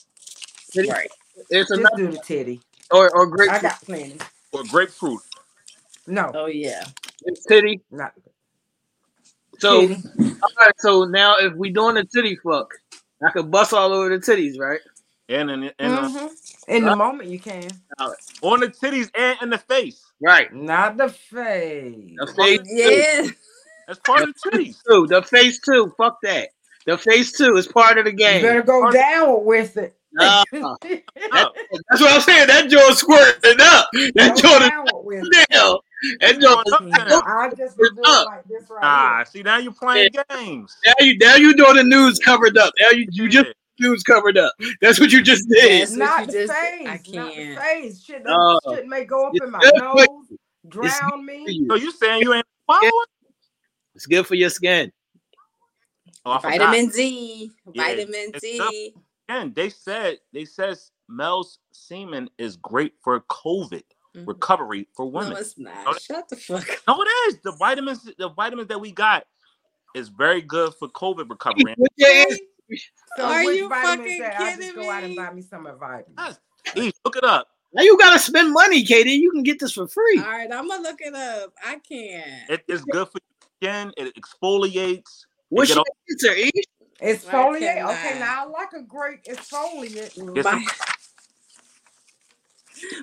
Right. 0.75 1.09
It's 1.49 1.69
just 1.69 1.79
enough, 1.79 1.91
do 1.97 2.11
the 2.11 2.17
titty. 2.19 2.61
or 2.91 3.09
or 3.15 3.25
great 3.27 3.49
I 3.49 3.59
got 3.59 3.81
plenty. 3.81 4.17
or 4.51 4.63
grapefruit? 4.65 5.21
No, 6.07 6.31
Oh 6.35 6.45
yeah. 6.45 6.83
titty. 7.47 7.81
not 7.91 8.13
So, 9.59 9.81
Kitty. 9.87 10.03
all 10.19 10.49
right. 10.59 10.73
So 10.77 11.05
now, 11.05 11.37
if 11.37 11.53
we 11.55 11.71
doing 11.71 11.97
a 11.97 12.03
titty 12.03 12.35
fuck, 12.43 12.71
I 13.25 13.31
could 13.31 13.49
bust 13.51 13.73
all 13.73 13.91
over 13.93 14.09
the 14.09 14.17
titties, 14.17 14.59
right? 14.59 14.79
And 15.29 15.49
in, 15.49 15.63
and 15.79 15.93
uh, 15.93 16.09
Mhm. 16.09 16.29
In 16.67 16.85
the 16.85 16.95
moment, 16.95 17.29
you 17.29 17.39
can. 17.39 17.67
on 18.41 18.59
the 18.59 18.67
titties 18.67 19.09
and 19.15 19.37
in 19.41 19.49
the 19.49 19.57
face. 19.57 20.03
Right. 20.21 20.53
Not 20.53 20.97
the 20.97 21.09
face. 21.09 22.13
The 22.17 22.27
face 22.35 22.59
Yeah. 22.65 23.27
That's 23.87 23.99
part 23.99 24.21
of 24.23 24.29
the 24.33 24.49
titties. 24.51 24.75
too. 24.87 25.07
The 25.07 25.21
face 25.23 25.59
too. 25.59 25.93
Fuck 25.97 26.17
that. 26.23 26.49
The 26.85 26.97
face 26.97 27.31
too 27.31 27.55
is 27.57 27.67
part 27.67 27.97
of 27.97 28.05
the 28.05 28.11
game. 28.11 28.41
You 28.41 28.47
better 28.47 28.61
go 28.61 28.91
down 28.91 29.43
with 29.45 29.77
it. 29.77 29.95
Nah, 30.13 30.43
No. 30.53 30.77
that's 30.83 32.01
what 32.01 32.13
I'm 32.13 32.21
saying. 32.21 32.47
That 32.47 32.69
joint 32.69 32.95
squirting 32.95 33.57
up. 33.59 33.89
That 34.15 34.35
Go 34.35 34.49
joint 34.49 34.63
is 34.63 34.69
down 34.69 34.85
with 35.03 35.23
it. 35.31 35.49
down. 35.49 35.77
That 36.21 36.39
joint. 36.39 36.65
Going 36.79 36.93
up 36.93 37.07
there. 37.07 37.21
I 37.27 37.49
just 37.55 37.77
be 37.77 37.83
doing 37.89 38.01
like 38.03 38.43
this 38.45 38.69
right 38.69 38.81
Nah, 38.81 39.15
here. 39.17 39.25
see 39.25 39.43
now 39.43 39.57
you're 39.57 39.73
playing 39.73 40.09
games. 40.29 40.75
Now 40.85 40.93
you 40.99 41.17
now 41.17 41.35
you 41.35 41.53
doing 41.55 41.75
the 41.75 41.83
news 41.83 42.19
covered 42.19 42.57
up. 42.57 42.73
Now 42.79 42.89
you 42.91 43.07
you 43.11 43.29
just 43.29 43.47
news 43.79 44.03
covered 44.03 44.37
up. 44.37 44.53
That's 44.81 44.99
what 44.99 45.11
you 45.11 45.21
just 45.21 45.47
did. 45.49 45.81
That's 45.81 45.91
what 45.91 45.99
Not 45.99 46.19
you 46.21 46.25
the 46.27 46.31
just- 46.33 46.53
face. 46.53 46.87
I 46.87 46.91
Not 46.93 47.03
the 47.05 47.11
can't. 47.11 47.59
face. 47.59 48.03
Shit, 48.03 48.23
that 48.23 48.33
Oh. 48.33 48.59
Uh, 48.65 48.75
shit 48.75 48.87
may 48.87 49.05
go 49.05 49.27
up 49.27 49.33
in 49.41 49.51
my 49.51 49.59
good 49.59 49.73
for 49.77 49.95
nose, 49.95 50.07
drown 50.69 51.25
me. 51.25 51.65
So 51.69 51.75
you 51.75 51.91
saying 51.91 52.21
you 52.21 52.33
ain't 52.33 52.45
following? 52.67 52.91
It's 53.95 54.05
good 54.05 54.25
for 54.27 54.35
your 54.35 54.49
skin. 54.49 54.91
Oh, 56.25 56.31
I 56.31 56.39
forgot. 56.41 56.57
Vitamin 56.59 56.89
D. 56.89 57.51
Yeah, 57.73 57.83
Vitamin 57.83 58.31
it's 58.33 58.41
D. 58.41 58.93
Again, 59.29 59.53
they 59.55 59.69
said 59.69 60.17
they 60.33 60.45
says 60.45 60.91
Mel's 61.07 61.59
semen 61.71 62.29
is 62.37 62.57
great 62.57 62.93
for 63.03 63.19
COVID 63.21 63.83
Mhm. 64.15 64.27
recovery 64.27 64.87
for 64.95 65.05
women. 65.11 65.29
No, 65.29 65.35
women. 65.35 65.41
it's 65.43 65.57
No, 65.57 65.71
not. 65.73 66.01
Shut 66.01 66.29
the 66.29 66.35
fuck 66.37 66.69
up. 66.69 66.77
No, 66.87 67.01
it 67.03 67.07
is. 67.27 67.37
The 67.43 67.51
vitamins, 67.53 68.09
the 68.17 68.29
vitamins 68.29 68.67
that 68.69 68.79
we 68.79 68.91
got 68.91 69.25
is 69.93 70.09
very 70.09 70.41
good 70.41 70.73
for 70.79 70.87
COVID 70.89 71.29
recovery. 71.29 71.75
What? 71.77 71.91
So 73.17 73.23
Are 73.23 73.45
which 73.45 73.57
you 73.57 73.69
vitamins 73.69 73.99
fucking 73.99 74.19
that 74.21 74.39
I'll 74.39 74.45
just 74.47 74.59
kidding 74.59 74.75
go 74.81 74.89
out 74.89 75.03
and 75.03 75.15
buy 75.15 75.31
me 75.31 75.41
some 75.41 75.65
of 75.67 75.79
vitamins. 75.79 76.15
Yes. 76.17 76.39
Ish, 76.75 76.93
look 77.05 77.15
it 77.15 77.23
up. 77.23 77.47
Now 77.73 77.83
you 77.83 77.97
gotta 77.97 78.17
spend 78.19 78.53
money, 78.53 78.83
Katie. 78.83 79.11
You 79.11 79.31
can 79.31 79.43
get 79.43 79.59
this 79.59 79.73
for 79.73 79.87
free. 79.87 80.19
All 80.19 80.25
right, 80.31 80.51
I'm 80.51 80.67
gonna 80.67 80.81
look 80.81 80.99
it 80.99 81.13
up. 81.13 81.53
I 81.63 81.77
can't. 81.87 82.49
It 82.49 82.63
is 82.67 82.83
good 82.85 83.07
for 83.09 83.19
your 83.61 83.71
skin. 83.73 83.91
It 83.97 84.15
exfoliates. 84.15 85.25
What's 85.49 85.69
get 85.69 85.75
your 85.75 85.79
all- 85.79 85.97
answer, 86.09 86.35
E? 86.35 86.51
Exfoliate. 87.01 87.83
Okay, 87.83 88.17
now 88.19 88.45
I 88.45 88.49
like 88.49 88.71
a 88.73 88.81
great 88.81 89.23
exfoliate. 89.25 90.33
Get 90.33 90.43
some- 90.45 90.65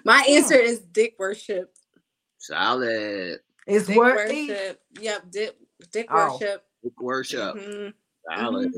My, 0.04 0.18
my 0.18 0.26
answer 0.28 0.54
is 0.54 0.80
dick 0.80 1.16
worship. 1.18 1.74
Solid. 2.38 3.40
It's 3.66 3.86
Dick 3.86 3.96
what? 3.96 4.14
Worship. 4.16 4.80
Yep, 5.00 5.30
dick 5.30 5.56
dick 5.92 6.06
Oh. 6.10 6.32
worship. 6.38 6.64
Dick 6.82 7.00
worship. 7.00 7.54
Mhm. 7.56 7.92
Solid. 8.36 8.72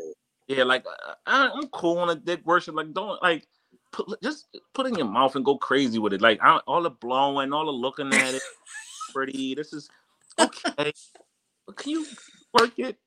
Yeah, 0.49 0.65
like 0.65 0.85
uh, 0.87 1.15
I, 1.27 1.49
I'm 1.55 1.69
cool 1.69 1.99
on 1.99 2.11
a 2.11 2.15
dick 2.15 2.43
worship. 2.45 2.75
Like, 2.75 2.93
don't 2.93 3.23
like 3.23 3.47
put 3.93 4.21
just 4.23 4.47
put 4.75 4.87
in 4.87 4.95
your 4.95 5.07
mouth 5.07 5.37
and 5.37 5.45
go 5.45 5.57
crazy 5.57 5.99
with 5.99 6.13
it. 6.13 6.21
Like, 6.21 6.39
I, 6.43 6.59
all 6.67 6.83
the 6.83 6.91
blowing, 6.91 7.53
all 7.53 7.65
the 7.65 7.73
looking 7.73 8.13
at 8.13 8.35
it, 8.35 8.43
pretty. 9.15 9.55
This 9.55 9.73
is 9.73 9.89
okay. 10.39 10.93
But 11.67 11.77
Can 11.77 11.91
you 11.93 12.07
work 12.59 12.73
it? 12.79 12.99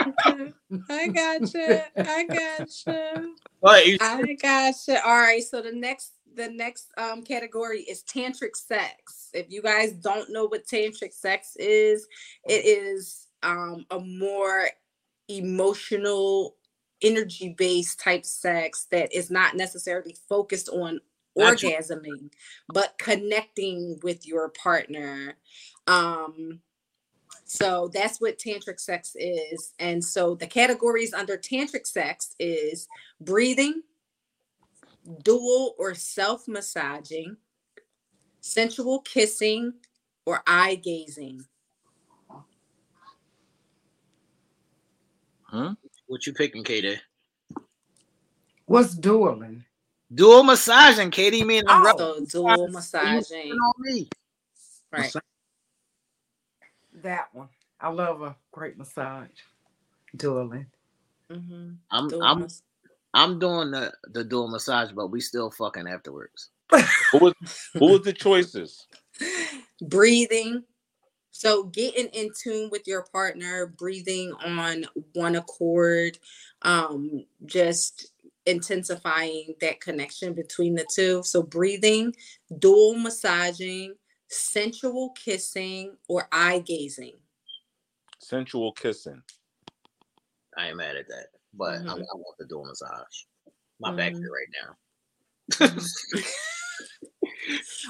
I 0.00 1.08
got 1.08 1.54
you. 1.54 1.80
I 1.96 2.24
got 2.24 2.68
you. 2.86 3.36
But 3.60 3.86
you- 3.86 3.98
I 4.00 4.36
gotcha. 4.40 5.04
All 5.06 5.16
right. 5.16 5.42
So 5.42 5.62
the 5.62 5.72
next 5.72 6.12
the 6.36 6.48
next 6.48 6.88
um 6.96 7.22
category 7.22 7.80
is 7.82 8.02
tantric 8.02 8.56
sex. 8.56 9.30
If 9.32 9.46
you 9.50 9.62
guys 9.62 9.92
don't 9.92 10.30
know 10.30 10.46
what 10.46 10.66
tantric 10.66 11.12
sex 11.12 11.56
is, 11.56 12.06
it 12.44 12.64
is 12.64 13.28
um 13.42 13.86
a 13.90 14.00
more 14.00 14.68
emotional 15.28 16.56
energy 17.02 17.54
based 17.58 18.00
type 18.00 18.24
sex 18.24 18.86
that 18.90 19.12
is 19.12 19.30
not 19.30 19.56
necessarily 19.56 20.16
focused 20.28 20.68
on 20.68 21.00
orgasming 21.36 22.30
but 22.74 22.94
connecting 22.98 23.98
with 24.02 24.26
your 24.26 24.50
partner 24.50 25.34
um 25.86 26.60
so 27.52 27.90
that's 27.92 28.18
what 28.18 28.38
tantric 28.38 28.80
sex 28.80 29.14
is. 29.14 29.74
And 29.78 30.02
so 30.02 30.34
the 30.34 30.46
categories 30.46 31.12
under 31.12 31.36
tantric 31.36 31.86
sex 31.86 32.34
is 32.38 32.88
breathing, 33.20 33.82
dual 35.22 35.74
or 35.78 35.94
self 35.94 36.46
massaging, 36.48 37.36
sensual 38.40 39.00
kissing, 39.00 39.74
or 40.26 40.42
eye 40.46 40.76
gazing. 40.76 41.44
Hmm? 45.44 45.72
what 46.06 46.26
you 46.26 46.32
picking, 46.32 46.64
Katie? 46.64 46.98
What's 48.66 48.94
dueling? 48.94 49.64
Dual 50.14 50.44
massaging, 50.44 51.10
Katie. 51.10 51.38
You 51.38 51.46
mean 51.46 51.64
I'm 51.66 51.80
Oh. 51.82 51.84
rubbing 51.84 52.24
dual 52.26 52.68
massaging. 52.68 53.58
Right. 54.90 55.12
That 56.94 57.34
one. 57.34 57.48
I 57.80 57.88
love 57.88 58.22
a 58.22 58.36
great 58.50 58.76
massage. 58.78 59.28
Dueling. 60.16 60.66
Mm-hmm. 61.30 61.72
I'm 61.90 62.08
Dual 62.08 62.22
I'm 62.22 62.40
mas- 62.40 62.62
I'm 63.14 63.38
doing 63.38 63.70
the 63.70 63.92
the 64.04 64.24
dual 64.24 64.48
massage, 64.48 64.92
but 64.92 65.08
we 65.08 65.20
still 65.20 65.50
fucking 65.50 65.86
afterwards. 65.86 66.50
What 66.70 67.22
was 67.22 67.34
what 67.74 67.90
was 67.90 68.02
the 68.02 68.12
choices? 68.12 68.86
breathing. 69.82 70.64
So 71.30 71.64
getting 71.64 72.06
in 72.08 72.30
tune 72.40 72.68
with 72.70 72.86
your 72.86 73.04
partner, 73.12 73.66
breathing 73.66 74.32
on 74.44 74.86
one 75.14 75.36
accord, 75.36 76.18
um, 76.62 77.24
just 77.46 78.12
intensifying 78.44 79.54
that 79.60 79.80
connection 79.80 80.34
between 80.34 80.74
the 80.74 80.86
two. 80.94 81.22
So 81.22 81.42
breathing, 81.42 82.14
dual 82.58 82.96
massaging, 82.96 83.94
sensual 84.28 85.10
kissing, 85.10 85.96
or 86.08 86.28
eye 86.32 86.58
gazing. 86.60 87.14
Sensual 88.18 88.72
kissing. 88.72 89.22
I 90.56 90.66
am 90.66 90.76
mad 90.76 90.96
at 90.96 91.08
that, 91.08 91.28
but 91.54 91.74
I, 91.74 91.78
Mhm. 91.78 91.88
I 91.88 92.14
want 92.14 92.38
the 92.38 92.46
dual 92.46 92.64
massage. 92.64 93.24
My 93.80 93.92
back's 93.92 94.18
Mhm. 94.18 94.22
hurt 94.22 94.32
right 94.32 94.52
now. 94.64 94.76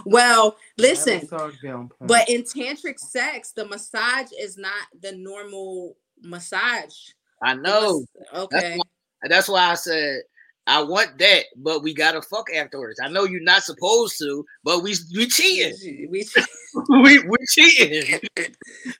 Well, 0.06 0.56
listen, 0.78 1.20
massage 1.20 1.60
be 1.60 1.68
on 1.68 1.88
point. 1.88 2.08
but 2.08 2.28
in 2.28 2.42
tantric 2.42 2.98
sex, 2.98 3.52
the 3.52 3.66
massage 3.66 4.30
is 4.38 4.56
not 4.56 4.86
the 5.02 5.12
normal 5.12 5.96
massage. 6.22 6.94
I 7.42 7.54
know. 7.54 8.04
mas- 8.32 8.42
okay. 8.44 8.78
And 9.22 9.30
that's 9.30 9.48
why 9.48 9.70
I 9.70 9.74
said 9.74 10.22
I 10.66 10.80
want 10.82 11.18
that, 11.18 11.44
but 11.56 11.82
we 11.82 11.92
gotta 11.92 12.22
fuck 12.22 12.46
afterwards. 12.54 13.00
I 13.02 13.08
know 13.08 13.24
you're 13.24 13.42
not 13.42 13.64
supposed 13.64 14.16
to, 14.20 14.44
but 14.62 14.82
we 14.82 14.94
we 15.14 15.26
cheating. 15.26 16.08
We 16.10 16.26
we 17.02 17.18
we 17.18 17.36
cheating. 17.50 18.20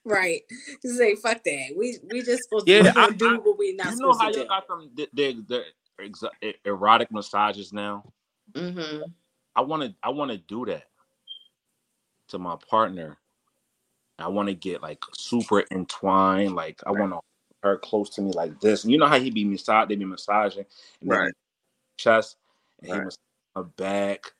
right. 0.05 0.41
You 0.83 0.91
say 0.97 1.15
fuck 1.15 1.43
that. 1.45 1.75
We 1.77 1.99
we 2.11 2.23
just 2.23 2.43
supposed 2.45 2.69
Yeah, 2.69 2.79
to 2.79 2.83
we 2.85 2.89
I- 2.91 2.95
gonna 3.07 3.17
do 3.17 3.29
I- 3.35 3.39
what 3.39 3.59
we 3.59 3.73
not 3.75 3.93
You 3.93 3.99
know 3.99 4.13
how 4.19 4.29
you 4.29 4.35
do. 4.35 4.47
got 4.47 4.67
them 4.69 4.91
the, 4.95 5.09
the, 5.15 5.45
the 5.49 5.65
exa- 6.05 6.55
erotic 6.65 7.13
massages 7.13 7.73
now? 7.73 8.05
Mm-hmm. 8.53 9.03
I 9.55 9.61
want 9.61 9.83
to 9.85 9.95
I 10.03 10.11
want 10.11 10.31
to 10.33 10.39
do 10.39 10.67
that 10.67 10.85
to 12.29 12.39
my 12.39 12.57
partner. 12.69 13.17
I 14.19 14.29
want 14.29 14.49
to 14.49 14.55
get 14.55 14.83
like 14.83 15.03
super 15.15 15.65
entwined. 15.71 16.55
Like 16.55 16.81
I 16.87 16.91
want 16.91 17.13
to 17.13 17.21
her 17.63 17.79
close 17.79 18.11
to 18.11 18.21
me 18.23 18.33
like 18.33 18.61
this. 18.61 18.83
And 18.83 18.93
you 18.93 18.99
know 18.99 19.07
how 19.07 19.21
he 19.21 19.31
be 19.31 19.45
massage, 19.45 19.89
they 19.89 19.95
be 19.97 20.05
massaging, 20.05 20.67
and 21.01 21.11
they 21.11 21.15
be 21.15 21.21
Right. 21.21 21.33
Chest, 21.99 22.37
and 22.83 22.93
he 22.93 22.99
Right. 22.99 23.01
massage 23.01 23.19
her 23.57 23.65
back 23.65 24.33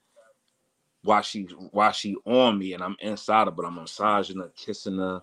while 1.03 1.23
she 1.23 1.43
while 1.73 1.93
she 1.93 2.17
on 2.27 2.59
me, 2.59 2.75
and 2.75 2.83
I'm 2.83 2.97
inside 3.01 3.47
her, 3.49 3.53
but 3.53 3.67
I'm 3.67 3.77
massaging 3.77 4.39
her, 4.39 4.53
kissing 4.57 4.99
her, 4.99 5.23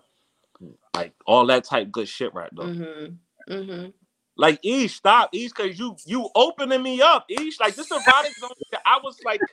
like 0.94 1.14
all 1.26 1.46
that 1.46 1.64
type 1.64 1.92
good 1.92 2.08
shit 2.08 2.34
right 2.34 2.50
though. 2.54 2.68
Mm-hmm. 2.68 3.52
Mm-hmm. 3.52 3.90
Like 4.36 4.60
Ish, 4.64 4.96
stop 4.96 5.30
Ish, 5.34 5.52
cause 5.52 5.78
you 5.78 5.96
you 6.06 6.30
opening 6.34 6.82
me 6.82 7.02
up, 7.02 7.26
Ish. 7.30 7.60
Like 7.60 7.76
this 7.76 7.90
erotic 7.92 8.38
zone. 8.38 8.50
I 8.86 8.98
was 9.04 9.20
like, 9.24 9.44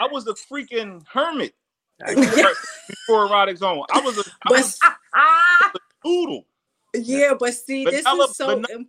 I 0.00 0.08
was 0.08 0.26
a 0.28 0.34
freaking 0.34 1.04
hermit 1.12 1.54
before 2.88 3.26
erotic 3.26 3.58
zone. 3.58 3.84
I 3.90 4.00
was 4.00 4.18
a, 4.18 4.24
I 4.42 4.50
But 4.50 4.56
was 4.56 4.82
ah, 5.14 5.72
a 5.74 5.78
noodle, 6.04 6.46
yeah, 6.94 7.34
but 7.38 7.54
see, 7.54 7.86
this 7.86 8.12
is 8.12 8.30
so 8.36 8.62
im- 8.72 8.88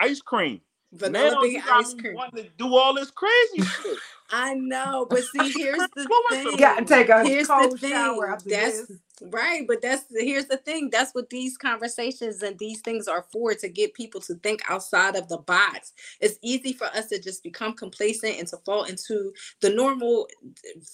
ice 0.00 0.22
cream. 0.22 0.62
Vanilla 0.92 1.30
now 1.36 1.42
bean 1.42 1.52
you 1.52 1.62
ice 1.70 1.94
cream. 1.94 2.14
wanting 2.14 2.44
to 2.44 2.50
do 2.58 2.74
all 2.76 2.94
this 2.94 3.10
crazy 3.10 3.62
shit. 3.62 3.98
I 4.34 4.54
know, 4.54 5.06
but 5.10 5.22
see, 5.24 5.52
here's 5.52 5.76
the 5.94 6.06
What 6.08 6.24
was 6.30 6.38
the- 6.38 6.44
thing. 6.44 6.52
you 6.52 6.58
got 6.58 6.78
to 6.78 6.84
take 6.86 7.08
a 7.10 7.22
Here's 7.24 7.48
the 7.48 7.54
cold 7.54 7.80
thing. 7.80 7.90
shower 7.90 8.30
after 8.30 8.48
That's 8.48 8.86
this. 8.86 8.98
right, 9.20 9.66
but 9.68 9.82
that's 9.82 10.04
here's 10.10 10.46
the 10.46 10.56
thing. 10.56 10.88
That's 10.90 11.12
what 11.14 11.28
these 11.28 11.58
conversations 11.58 12.42
and 12.42 12.58
these 12.58 12.80
things 12.80 13.08
are 13.08 13.26
for 13.30 13.52
to 13.54 13.68
get 13.68 13.92
people 13.92 14.22
to 14.22 14.34
think 14.36 14.62
outside 14.70 15.16
of 15.16 15.28
the 15.28 15.36
box. 15.36 15.92
It's 16.20 16.38
easy 16.42 16.72
for 16.72 16.86
us 16.86 17.08
to 17.08 17.20
just 17.20 17.42
become 17.42 17.74
complacent 17.74 18.38
and 18.38 18.48
to 18.48 18.56
fall 18.64 18.84
into 18.84 19.34
the 19.60 19.68
normal, 19.68 20.28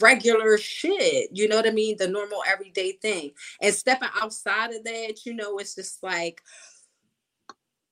regular 0.01 0.59
shit. 0.59 1.29
You 1.33 1.47
know 1.49 1.57
what 1.57 1.69
I 1.69 1.73
mean? 1.73 1.97
The 1.97 2.09
normal 2.09 2.43
everyday 2.51 2.93
thing. 2.93 3.31
And 3.63 3.73
stepping 3.75 4.09
outside 4.21 4.73
of 4.75 4.83
that, 4.83 5.21
you 5.25 5.35
know, 5.35 5.59
it's 5.59 5.77
just 5.77 6.03
like 6.03 6.43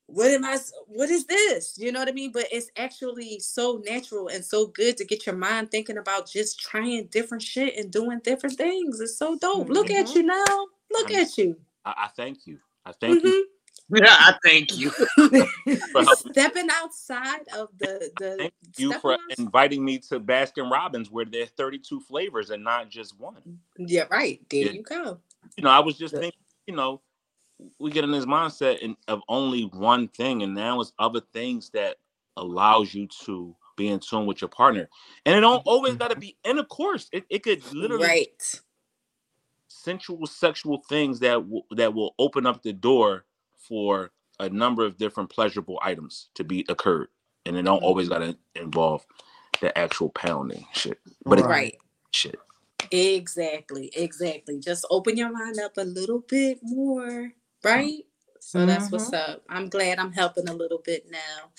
what 0.06 0.30
am 0.30 0.44
I? 0.44 0.58
What 0.86 1.10
is 1.10 1.26
this? 1.26 1.76
You 1.78 1.92
know 1.92 1.98
what 2.00 2.08
I 2.08 2.12
mean? 2.12 2.32
But 2.32 2.46
it's 2.52 2.70
actually 2.76 3.40
so 3.40 3.82
natural 3.84 4.28
and 4.28 4.44
so 4.44 4.66
good 4.68 4.96
to 4.98 5.04
get 5.04 5.26
your 5.26 5.36
mind 5.36 5.70
thinking 5.70 5.98
about 5.98 6.30
just 6.30 6.60
trying 6.60 7.06
different 7.06 7.42
shit 7.42 7.76
and 7.76 7.90
doing 7.90 8.20
different 8.22 8.56
things. 8.56 9.00
It's 9.00 9.18
so 9.18 9.36
dope. 9.36 9.68
Look 9.68 9.90
at 9.90 10.06
Mhm. 10.06 10.14
you 10.14 10.22
now. 10.22 10.66
Look 10.92 11.10
I'm- 11.10 11.22
at 11.22 11.36
you. 11.38 11.56
I, 11.84 11.94
I 12.04 12.08
thank 12.16 12.46
you. 12.46 12.58
I 12.84 12.92
thank 12.92 13.22
Mhm. 13.22 13.26
you 13.26 13.48
Yeah, 13.90 14.04
I 14.08 14.36
thank 14.44 14.76
you. 14.78 14.90
Stepping 16.14 16.68
outside 16.72 17.46
of 17.56 17.68
the 17.78 18.10
the 18.18 18.36
Thank 18.38 18.52
you 18.76 18.98
for 19.00 19.12
outs- 19.14 19.38
inviting 19.38 19.84
me 19.84 19.98
to 20.10 20.18
Baskin 20.20 20.70
Robbins, 20.70 21.10
where 21.10 21.24
there's 21.24 21.50
32 21.50 22.00
flavors 22.00 22.50
and 22.50 22.62
not 22.64 22.88
just 22.90 23.18
one. 23.18 23.58
Yeah, 23.78 24.04
right. 24.10 24.40
There 24.50 24.60
Yeah. 24.66 24.72
you 24.72 24.82
go. 24.82 25.20
You 25.56 25.64
know, 25.64 25.70
I 25.70 25.78
was 25.80 25.96
just 25.96 26.14
thinking, 26.14 26.40
you 26.66 26.74
know, 26.74 27.00
we 27.78 27.90
get 27.90 28.04
in 28.04 28.10
this 28.10 28.26
mindset 28.26 28.78
in, 28.78 28.96
of 29.08 29.22
only 29.28 29.62
one 29.64 30.08
thing, 30.08 30.42
and 30.42 30.54
now 30.54 30.80
it's 30.80 30.92
other 30.98 31.20
things 31.32 31.70
that 31.70 31.96
allows 32.36 32.94
you 32.94 33.08
to 33.24 33.54
be 33.76 33.88
in 33.88 34.00
tune 34.00 34.26
with 34.26 34.40
your 34.40 34.48
partner. 34.48 34.88
And 35.24 35.36
it 35.36 35.40
don't 35.40 35.62
always 35.66 35.92
mm-hmm. 35.92 35.98
got 35.98 36.10
to 36.10 36.18
be 36.18 36.36
in 36.44 36.52
intercourse. 36.52 37.08
It, 37.12 37.24
it 37.30 37.42
could 37.42 37.62
literally 37.72 38.06
Right. 38.06 38.60
sensual 39.68 40.26
sexual 40.26 40.82
things 40.88 41.20
that 41.20 41.34
w- 41.34 41.62
that 41.72 41.94
will 41.94 42.14
open 42.18 42.46
up 42.46 42.62
the 42.62 42.72
door 42.72 43.24
for 43.56 44.10
a 44.38 44.48
number 44.48 44.84
of 44.84 44.96
different 44.96 45.30
pleasurable 45.30 45.78
items 45.82 46.28
to 46.34 46.44
be 46.44 46.64
occurred 46.68 47.08
and 47.46 47.56
it 47.56 47.62
don't 47.62 47.82
always 47.82 48.08
got 48.08 48.18
to 48.18 48.36
involve 48.54 49.04
the 49.60 49.76
actual 49.78 50.10
pounding 50.10 50.66
shit 50.72 50.98
but 51.24 51.38
it 51.38 51.46
Right. 51.46 51.76
shit 52.10 52.36
Exactly. 52.90 53.90
Exactly. 53.94 54.58
Just 54.60 54.86
open 54.90 55.16
your 55.16 55.32
mind 55.32 55.58
up 55.60 55.76
a 55.76 55.82
little 55.84 56.20
bit 56.20 56.60
more. 56.62 57.32
Right. 57.66 58.02
So 58.40 58.64
that's 58.64 58.92
what's 58.92 59.10
mm-hmm. 59.10 59.32
up. 59.32 59.42
I'm 59.48 59.68
glad 59.68 59.98
I'm 59.98 60.12
helping 60.12 60.48
a 60.48 60.52
little 60.52 60.80
bit 60.84 61.10
now. 61.10 61.50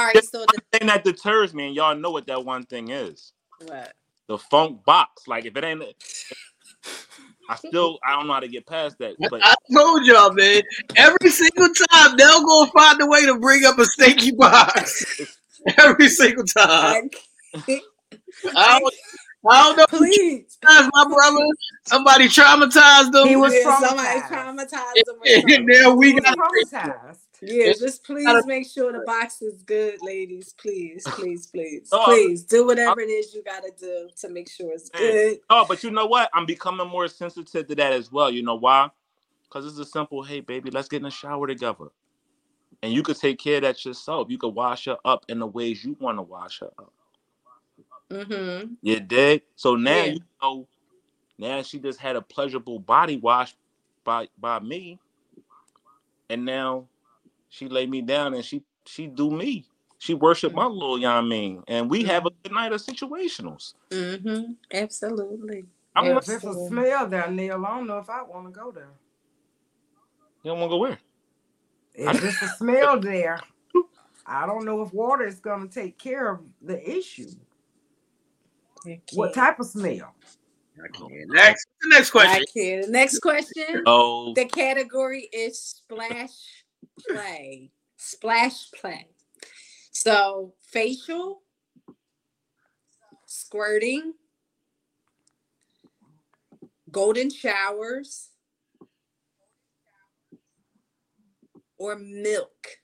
All 0.00 0.06
right. 0.06 0.24
So 0.24 0.46
the 0.46 0.78
thing 0.78 0.88
that 0.88 1.04
deters 1.04 1.52
me 1.52 1.66
and 1.66 1.76
y'all 1.76 1.94
know 1.94 2.10
what 2.10 2.26
that 2.28 2.44
one 2.44 2.64
thing 2.64 2.88
is 2.88 3.32
what? 3.66 3.92
the 4.26 4.38
funk 4.38 4.84
box 4.84 5.26
like 5.26 5.44
if 5.44 5.56
it 5.56 5.64
ain't 5.64 5.82
i 7.48 7.56
still 7.56 7.98
i 8.06 8.12
don't 8.12 8.26
know 8.26 8.32
how 8.32 8.40
to 8.40 8.48
get 8.48 8.64
past 8.64 8.96
that 8.98 9.14
but 9.28 9.40
I 9.42 9.54
told 9.72 10.06
y'all, 10.06 10.32
man. 10.32 10.62
Every 10.96 11.30
single 11.30 11.68
time 11.90 12.16
they'll 12.16 12.44
go 12.44 12.66
find 12.66 13.00
a 13.02 13.06
way 13.06 13.26
to 13.26 13.38
bring 13.38 13.64
up 13.64 13.78
a 13.78 13.84
stinky 13.84 14.30
box. 14.30 15.20
Every 15.78 16.08
single 16.08 16.44
time. 16.44 17.10
I- 17.54 17.80
I 18.56 18.78
don't, 18.78 18.94
I 19.48 19.62
don't 19.62 19.76
know. 19.78 19.86
Please. 19.98 20.58
My 20.62 21.04
brother, 21.08 21.46
somebody 21.86 22.26
traumatized 22.26 23.12
them. 23.12 23.26
He 23.28 23.36
was 23.36 23.54
Yeah, 23.54 23.78
somebody 23.80 24.20
traumatized. 24.20 24.28
traumatized 24.28 25.04
them 25.06 25.16
or 25.16 25.22
and 25.26 25.42
something. 25.82 25.96
we 25.96 26.20
got 26.20 26.36
traumatized. 26.36 27.18
Yeah, 27.42 27.72
just 27.72 28.04
please 28.04 28.44
make 28.44 28.68
sure 28.70 28.92
the 28.92 28.98
box 29.06 29.40
is 29.40 29.62
good, 29.62 29.96
ladies. 30.02 30.52
Please, 30.58 31.04
please, 31.12 31.46
please, 31.46 31.88
Oh, 31.90 32.04
please 32.04 32.42
do 32.42 32.66
whatever 32.66 33.00
it 33.00 33.08
is 33.08 33.32
you 33.34 33.42
gotta 33.42 33.70
do 33.80 34.10
to 34.20 34.28
make 34.28 34.50
sure 34.50 34.72
it's 34.72 34.90
Man. 34.92 35.02
good. 35.12 35.38
oh 35.48 35.64
but 35.66 35.82
you 35.82 35.90
know 35.90 36.04
what 36.04 36.28
i'm 36.34 36.44
becoming 36.44 36.86
more 36.86 37.08
sensitive 37.08 37.66
to 37.66 37.74
that 37.74 37.92
as 37.94 38.12
well 38.12 38.30
you 38.30 38.42
know 38.42 38.56
why 38.56 38.90
because 39.44 39.64
it's 39.66 39.78
a 39.78 39.84
simple 39.86 40.22
hey 40.22 40.40
baby 40.40 40.70
let's 40.70 40.88
get 40.88 40.98
in 40.98 41.04
the 41.04 41.10
shower 41.10 41.46
together 41.46 41.86
and 42.82 42.92
you 42.92 43.02
could 43.02 43.16
take 43.18 43.38
care 43.38 43.56
of 43.56 43.62
that 43.62 43.82
yourself 43.86 44.28
you 44.30 44.36
could 44.36 44.48
wash 44.54 44.84
her 44.84 44.98
up 45.06 45.24
in 45.30 45.38
the 45.38 45.46
ways 45.46 45.82
you 45.82 45.96
want 45.98 46.18
to 46.18 46.22
wash 46.22 46.60
her 46.60 46.70
up 46.78 46.92
Mm-hmm. 48.10 48.74
You 48.82 49.00
dig? 49.00 49.42
So 49.56 49.76
now 49.76 50.04
Yeah. 50.04 50.12
you 50.14 50.20
know. 50.42 50.68
Now 51.38 51.62
she 51.62 51.78
just 51.78 52.00
had 52.00 52.16
a 52.16 52.22
pleasurable 52.22 52.78
body 52.78 53.16
wash 53.16 53.54
by 54.04 54.28
by 54.38 54.60
me, 54.60 55.00
and 56.30 56.44
now 56.44 56.88
she 57.50 57.68
lay 57.68 57.86
me 57.86 58.02
down 58.02 58.34
and 58.34 58.44
she 58.44 58.64
she 58.86 59.06
do 59.08 59.30
me. 59.30 59.66
She 59.98 60.14
worship 60.14 60.54
my 60.54 60.66
little 60.66 60.98
you 60.98 61.04
know 61.04 61.14
what 61.16 61.24
I 61.24 61.28
mean, 61.28 61.64
and 61.68 61.90
we 61.90 62.04
have 62.04 62.26
a 62.26 62.30
good 62.44 62.52
night 62.54 62.72
of 62.72 62.82
situationals. 62.82 63.74
Mm-hmm. 63.90 64.52
Absolutely. 64.72 65.66
I'm 65.96 66.06
If 66.06 66.14
not, 66.14 66.28
it's 66.28 66.46
a 66.46 66.54
smell 66.54 67.08
there, 67.08 67.30
Nell, 67.30 67.66
I 67.66 67.76
don't 67.78 67.86
know 67.88 67.98
if 67.98 68.10
I 68.10 68.22
want 68.22 68.46
to 68.46 68.52
go 68.52 68.70
there. 68.72 68.90
you 70.44 70.50
don't 70.50 70.60
want 70.60 70.70
to 70.70 70.74
go 70.74 70.78
where? 70.78 71.00
If 71.94 72.22
it's 72.22 72.42
a 72.42 72.48
smell 72.48 73.00
there, 73.00 73.44
I 74.26 74.46
don't 74.46 74.64
know 74.66 74.82
if 74.82 74.92
water 74.94 75.26
is 75.26 75.40
going 75.40 75.68
to 75.68 75.74
take 75.74 75.98
care 75.98 76.30
of 76.32 76.40
the 76.62 76.80
issue. 76.98 77.36
What 79.12 79.34
type 79.34 79.60
of 79.60 79.66
smell? 79.66 80.14
Oh, 81.00 81.08
next. 81.28 81.66
The 81.82 81.88
next 81.88 82.10
question. 82.10 82.42
I 82.42 82.44
can. 82.52 82.80
The 82.82 82.88
next 82.88 83.18
question. 83.20 83.82
Oh, 83.86 84.32
The 84.34 84.46
category 84.46 85.28
is 85.32 85.60
splash 85.60 86.64
play. 87.06 87.70
Splash 87.96 88.70
play. 88.80 89.06
So 89.90 90.54
facial, 90.62 91.42
squirting, 93.26 94.14
golden 96.90 97.30
showers, 97.30 98.28
or 101.76 101.96
milk. 101.96 102.78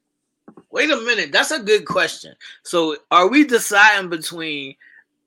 Wait 0.71 0.91
a 0.91 0.97
minute. 0.97 1.33
That's 1.33 1.53
a 1.53 1.61
good 1.61 1.87
question. 1.87 2.35
So, 2.63 2.97
are 3.11 3.29
we 3.29 3.45
deciding 3.45 4.11
between 4.11 4.75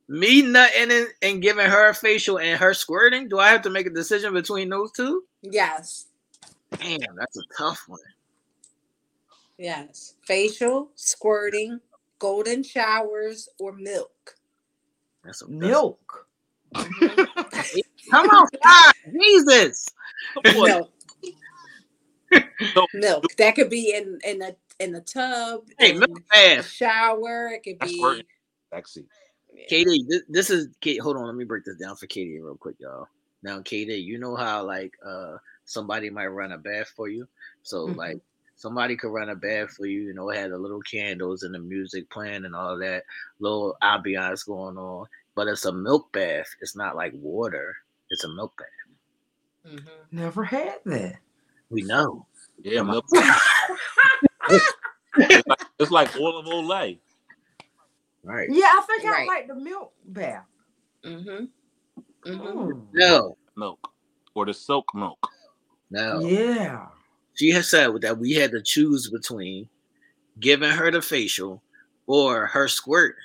me 0.09 0.41
nutting 0.41 0.91
and, 0.91 1.07
and 1.21 1.41
giving 1.41 1.67
her 1.69 1.89
a 1.89 1.93
facial 1.93 2.39
and 2.39 2.59
her 2.59 2.73
squirting? 2.73 3.29
Do 3.29 3.39
I 3.39 3.49
have 3.49 3.61
to 3.61 3.69
make 3.69 3.85
a 3.85 3.91
decision 3.91 4.33
between 4.33 4.67
those 4.69 4.91
two? 4.91 5.23
Yes. 5.43 6.07
Damn, 6.71 7.15
that's 7.15 7.37
a 7.37 7.43
tough 7.57 7.83
one. 7.87 7.99
Yes. 9.57 10.15
Facial, 10.25 10.89
squirting, 10.95 11.79
golden 12.17 12.63
showers, 12.63 13.49
or 13.59 13.73
milk. 13.73 14.35
That's 15.23 15.43
a 15.43 15.47
Milk. 15.47 16.27
Mm-hmm. 16.75 17.79
Come 18.11 18.27
on, 18.29 18.47
God, 18.63 18.93
Jesus. 19.11 19.87
milk. 20.55 20.91
Milk. 22.93 23.25
That 23.37 23.55
could 23.55 23.69
be 23.69 23.93
in 23.95 24.19
in 24.23 24.41
a 24.41 24.55
in 24.79 24.95
a 24.95 25.01
tub. 25.01 25.61
Hey, 25.77 25.91
in 25.91 25.99
milk 25.99 26.19
a 26.19 26.21
bath. 26.31 26.67
shower. 26.69 27.49
It 27.53 27.63
could 27.63 27.79
That's 27.79 27.91
be. 27.91 27.97
squirting. 27.97 28.25
Sexy. 29.61 29.75
Katie, 29.83 30.05
this, 30.07 30.21
this 30.29 30.49
is 30.49 30.67
Kate. 30.81 30.99
Hold 31.01 31.17
on, 31.17 31.25
let 31.25 31.35
me 31.35 31.45
break 31.45 31.63
this 31.65 31.77
down 31.77 31.95
for 31.95 32.07
Katie 32.07 32.39
real 32.39 32.55
quick, 32.55 32.75
y'all. 32.79 33.07
Now, 33.43 33.61
Katie, 33.61 33.95
you 33.95 34.17
know 34.17 34.35
how 34.35 34.63
like 34.63 34.93
uh 35.05 35.37
somebody 35.65 36.09
might 36.09 36.27
run 36.27 36.51
a 36.51 36.57
bath 36.57 36.91
for 36.95 37.07
you. 37.07 37.27
So 37.63 37.87
Mhm. 37.87 37.95
like 37.95 38.19
somebody 38.55 38.97
could 38.97 39.11
run 39.13 39.29
a 39.29 39.35
bath 39.35 39.71
for 39.71 39.85
you, 39.85 40.01
you 40.01 40.13
know, 40.13 40.29
it 40.29 40.37
had 40.37 40.51
the 40.51 40.57
little 40.57 40.81
candles 40.81 41.43
and 41.43 41.53
the 41.53 41.59
music 41.59 42.09
playing 42.09 42.45
and 42.45 42.55
all 42.55 42.77
that 42.77 43.03
little 43.39 43.77
ambiance 43.81 44.45
going 44.45 44.77
on. 44.77 45.05
But 45.35 45.47
it's 45.47 45.65
a 45.65 45.71
milk 45.71 46.11
bath. 46.11 46.47
It's 46.61 46.75
not 46.75 46.95
like 46.97 47.13
water. 47.15 47.75
It's 48.09 48.23
a 48.25 48.29
milk 48.29 48.53
bath. 48.57 49.73
Mhm. 49.73 49.87
Never 50.11 50.43
had 50.43 50.79
that. 50.85 51.19
We 51.69 51.83
know. 51.83 52.25
Yeah, 52.61 52.81
milk. 52.81 53.05
it's, 54.49 55.47
like, 55.47 55.59
it's 55.79 55.91
like 55.91 56.15
olive 56.17 56.45
olay. 56.47 56.97
Right. 58.29 58.47
Yeah, 58.51 58.65
I 58.65 58.83
think 58.85 59.05
I 59.05 59.25
like 59.25 59.47
the 59.47 59.55
milk 59.55 59.91
bath. 60.05 60.45
Mhm. 61.03 61.49
Mhm. 62.25 62.53
Mm. 62.53 62.87
No. 62.93 63.37
milk 63.55 63.91
or 64.35 64.45
the 64.45 64.53
silk 64.53 64.85
milk. 64.93 65.27
No. 65.89 66.19
Yeah. 66.19 66.87
She 67.33 67.49
has 67.49 67.69
said 67.69 67.89
that 68.01 68.19
we 68.19 68.33
had 68.33 68.51
to 68.51 68.61
choose 68.61 69.09
between 69.09 69.67
giving 70.39 70.69
her 70.69 70.91
the 70.91 71.01
facial 71.01 71.63
or 72.05 72.45
her 72.45 72.67
squirt. 72.67 73.15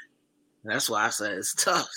And 0.62 0.72
that's 0.72 0.88
why 0.88 1.04
I 1.04 1.10
said 1.10 1.36
it's 1.36 1.54
tough. 1.54 1.90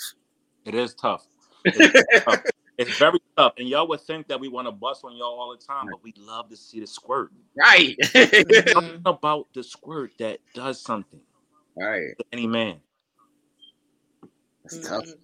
It 0.66 0.74
is 0.74 0.94
tough. 0.94 1.26
It's, 1.64 2.24
tough. 2.24 2.42
It's 2.76 2.98
very 2.98 3.18
tough. 3.36 3.54
And 3.58 3.68
y'all 3.68 3.88
would 3.88 4.02
think 4.02 4.28
that 4.28 4.38
we 4.38 4.48
want 4.48 4.68
to 4.68 4.72
bust 4.72 5.02
on 5.04 5.16
y'all 5.16 5.40
all 5.40 5.50
the 5.50 5.64
time, 5.64 5.86
but 5.90 6.02
we 6.04 6.12
love 6.18 6.48
to 6.50 6.56
see 6.56 6.78
the 6.78 6.86
squirt. 6.86 7.32
right. 7.56 7.96
Something 8.68 9.00
about 9.06 9.48
the 9.54 9.64
squirt 9.64 10.12
that 10.18 10.38
does 10.54 10.80
something 10.82 11.20
right. 11.76 12.14
any 12.32 12.46
man. 12.46 12.80
It's 14.76 14.88
tough. 14.88 15.04
Mhm. 15.04 15.14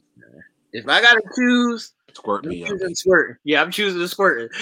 If 0.72 0.88
I 0.88 1.00
gotta 1.00 1.22
choose, 1.36 1.92
Squirt 2.14 2.44
I'm 2.44 2.50
me 2.50 2.62
up. 2.62 2.68
choosing 2.70 2.94
squirt. 2.94 3.38
Yeah, 3.44 3.60
I'm 3.62 3.70
choosing 3.72 3.98
the 4.00 4.08
squirt. 4.08 4.50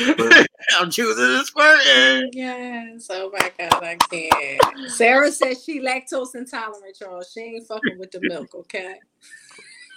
I'm 0.78 0.90
choosing 0.90 1.16
the 1.22 1.44
squirt. 1.44 1.80
Yes. 2.34 3.08
Oh 3.10 3.30
my 3.32 3.52
God, 3.58 3.82
I 3.84 3.96
can't. 4.10 4.90
Sarah 4.90 5.30
says 5.30 5.62
she 5.62 5.80
lactose 5.80 6.34
intolerant, 6.34 6.96
y'all. 7.00 7.22
She 7.22 7.40
ain't 7.40 7.66
fucking 7.66 7.98
with 7.98 8.10
the 8.10 8.20
milk, 8.22 8.54
okay? 8.54 8.96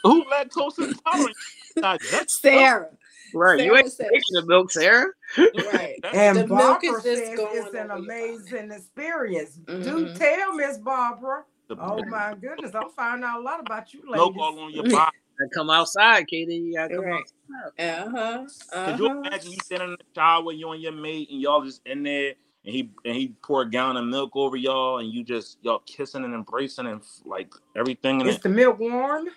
Who 0.04 0.24
lactose 0.26 0.78
intolerant? 0.80 1.36
God, 1.82 2.00
that's 2.12 2.40
Sarah. 2.42 2.90
Right. 3.34 3.60
You 3.62 3.76
ain't 3.78 3.92
said- 3.92 4.10
taking 4.12 4.22
the 4.34 4.46
milk, 4.46 4.72
Sarah. 4.72 5.08
Right. 5.38 6.00
And 6.14 6.38
The 6.38 6.48
milk 6.48 6.82
Barbara 6.84 6.90
is 7.00 7.04
just 7.04 7.26
says 7.26 7.38
going 7.38 7.58
it's 7.58 7.74
an 7.74 7.92
over 7.92 8.04
your 8.04 8.16
amazing 8.16 8.72
experience. 8.72 9.52
Do 9.66 9.74
Mhm. 10.08 10.18
tell 10.18 10.56
Miss 10.56 10.78
Barbara. 10.78 11.44
The 11.70 11.78
Oh 11.78 12.06
my 12.06 12.36
goodness, 12.42 12.76
I'm 12.76 12.90
finding 12.90 13.26
out 13.26 13.42
a 13.42 13.44
lot 13.44 13.62
about 13.62 13.94
you 13.94 14.04
milk 14.14 14.36
ladies. 14.36 14.38
all 14.38 14.60
on 14.60 14.74
your 14.74 14.86
body. 14.86 15.12
I 15.42 15.46
come 15.54 15.70
outside, 15.70 16.28
Katie. 16.28 16.56
You 16.58 16.76
gotta 16.76 16.92
come 16.92 17.08
Right. 17.08 17.14
outside. 17.14 17.72
Uh-huh. 17.80 18.46
Could 18.84 19.00
you 19.00 19.08
Uh-huh. 19.08 19.26
imagine 19.26 19.52
you 19.52 19.60
standing 19.62 19.90
in 19.92 19.98
the 20.00 20.06
shower, 20.22 20.52
you 20.54 20.72
and 20.72 20.82
your 20.82 20.94
mate, 20.94 21.30
and 21.32 21.42
y'all 21.42 21.64
just 21.64 21.82
in 21.86 22.04
there, 22.04 22.34
and 22.66 22.76
he 22.76 22.92
and 23.06 23.16
he 23.16 23.34
pour 23.44 23.64
a 23.64 23.70
gallon 23.70 23.98
of 23.98 24.06
milk 24.06 24.32
over 24.36 24.58
y'all, 24.58 25.00
and 25.00 25.12
you 25.14 25.24
just 25.24 25.60
y'all 25.62 25.82
kissing 25.86 26.26
and 26.26 26.34
embracing 26.36 26.88
and 26.88 27.02
like 27.26 27.54
everything 27.78 28.22
in 28.22 28.28
Is 28.28 28.40
it. 28.40 28.42
the 28.42 28.50
milk 28.50 28.80
warm? 28.80 29.28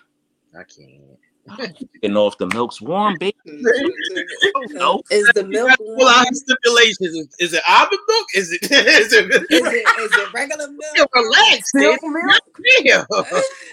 I 0.55 0.63
can't. 0.63 1.19
You 2.01 2.09
know 2.09 2.27
if 2.27 2.37
the 2.37 2.47
milk's 2.47 2.81
warm, 2.81 3.17
baby. 3.19 3.35
no. 3.45 5.01
Is 5.11 5.29
the 5.35 5.45
milk 5.47 5.71
warm? 5.79 5.97
Well, 5.99 6.07
I 6.07 6.25
stipulations. 6.31 6.99
Is, 7.15 7.27
is 7.39 7.53
it 7.53 7.63
almond 7.67 7.99
milk? 8.07 8.27
Is 8.35 8.51
it? 8.51 8.63
Is 8.71 9.13
it? 9.13 9.25
Is 9.31 9.41
it 9.49 9.99
is 9.99 10.11
it 10.13 10.33
regular 10.33 10.67
milk? 10.69 11.09
Relax, 11.15 11.71
Silk 11.71 11.99
milk? 12.03 12.41
Damn. 12.85 13.05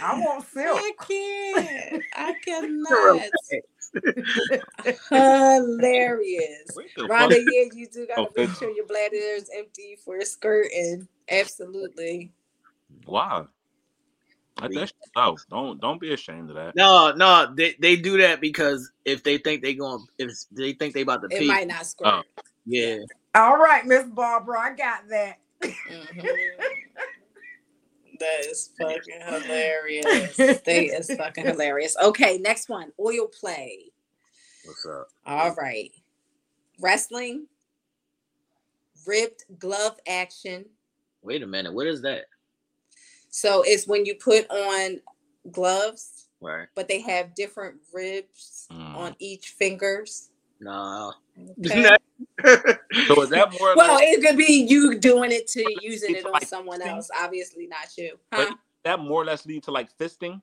I 0.02 0.18
want 0.20 0.44
silk. 0.48 0.78
I 0.80 0.92
can't. 1.06 2.02
I 2.14 2.34
cannot. 2.44 3.22
Hilarious. 5.10 6.68
Rhonda, 6.98 7.38
yeah, 7.50 7.64
you 7.74 7.86
do 7.92 8.06
gotta 8.06 8.22
Okay. 8.22 8.46
make 8.46 8.56
sure 8.56 8.70
your 8.70 8.86
bladder 8.86 9.14
is 9.16 9.48
empty 9.56 9.96
for 10.04 10.16
a 10.18 10.24
skirting. 10.26 11.06
Absolutely. 11.30 12.32
Wow. 13.06 13.48
Let 14.60 14.72
that 14.72 14.88
shit 14.88 14.94
out. 15.16 15.38
Don't 15.50 15.80
don't 15.80 16.00
be 16.00 16.12
ashamed 16.14 16.48
of 16.50 16.56
that. 16.56 16.74
No, 16.76 17.12
no, 17.12 17.52
they, 17.54 17.76
they 17.78 17.96
do 17.96 18.16
that 18.18 18.40
because 18.40 18.90
if 19.04 19.22
they 19.22 19.38
think 19.38 19.62
they 19.62 19.74
going 19.74 20.06
if 20.18 20.32
they 20.50 20.72
think 20.72 20.94
they 20.94 21.02
about 21.02 21.28
to 21.28 21.36
It 21.36 21.46
might 21.46 21.68
not 21.68 21.84
squirt. 21.84 22.24
Oh. 22.38 22.42
yeah. 22.64 22.98
All 23.34 23.58
right, 23.58 23.84
Miss 23.84 24.04
Barbara, 24.06 24.58
I 24.60 24.74
got 24.74 25.08
that. 25.10 25.38
Mhm. 25.62 26.26
That 28.18 28.46
is 28.46 28.70
fucking 28.78 29.20
hilarious. 29.26 30.36
They 30.64 30.86
is 30.86 31.14
fucking 31.18 31.44
hilarious. 31.44 31.96
Okay, 32.02 32.38
next 32.38 32.70
one. 32.70 32.90
Oil 32.98 33.26
play. 33.26 33.90
What's 34.64 34.86
up? 34.86 35.08
All 35.26 35.54
right. 35.54 35.92
Wrestling. 36.80 37.46
ribbed 39.06 39.44
glove 39.58 39.96
action. 40.08 40.64
Wait 41.22 41.42
a 41.42 41.46
minute. 41.46 41.74
What 41.74 41.86
is 41.86 42.00
that? 42.02 42.24
So 43.36 43.60
it's 43.66 43.86
when 43.86 44.06
you 44.06 44.14
put 44.14 44.50
on 44.50 44.98
gloves, 45.50 46.28
Right. 46.40 46.68
but 46.74 46.88
they 46.88 47.02
have 47.02 47.34
different 47.34 47.76
ribs 47.92 48.66
Mm. 48.72 48.96
on 48.96 49.16
each 49.18 49.50
fingers. 49.50 50.30
No. 50.58 51.12
Okay. 51.60 51.96
So 53.06 53.22
is 53.22 53.28
that 53.28 53.52
more 53.60 53.76
Well, 53.76 53.96
like 53.96 54.08
it 54.08 54.22
could 54.22 54.38
be 54.38 54.64
you 54.66 54.98
doing 54.98 55.32
it 55.32 55.48
to 55.48 55.62
using 55.82 56.12
It's 56.14 56.20
it 56.20 56.26
on 56.26 56.32
like 56.32 56.46
someone 56.46 56.80
fisting? 56.80 56.86
else. 56.86 57.10
Obviously, 57.14 57.66
not 57.66 57.88
you. 57.98 58.18
Huh? 58.32 58.54
that 58.84 59.00
more 59.00 59.20
or 59.20 59.24
less 59.26 59.44
lead 59.44 59.62
to 59.64 59.70
like 59.70 59.94
fisting? 59.98 60.40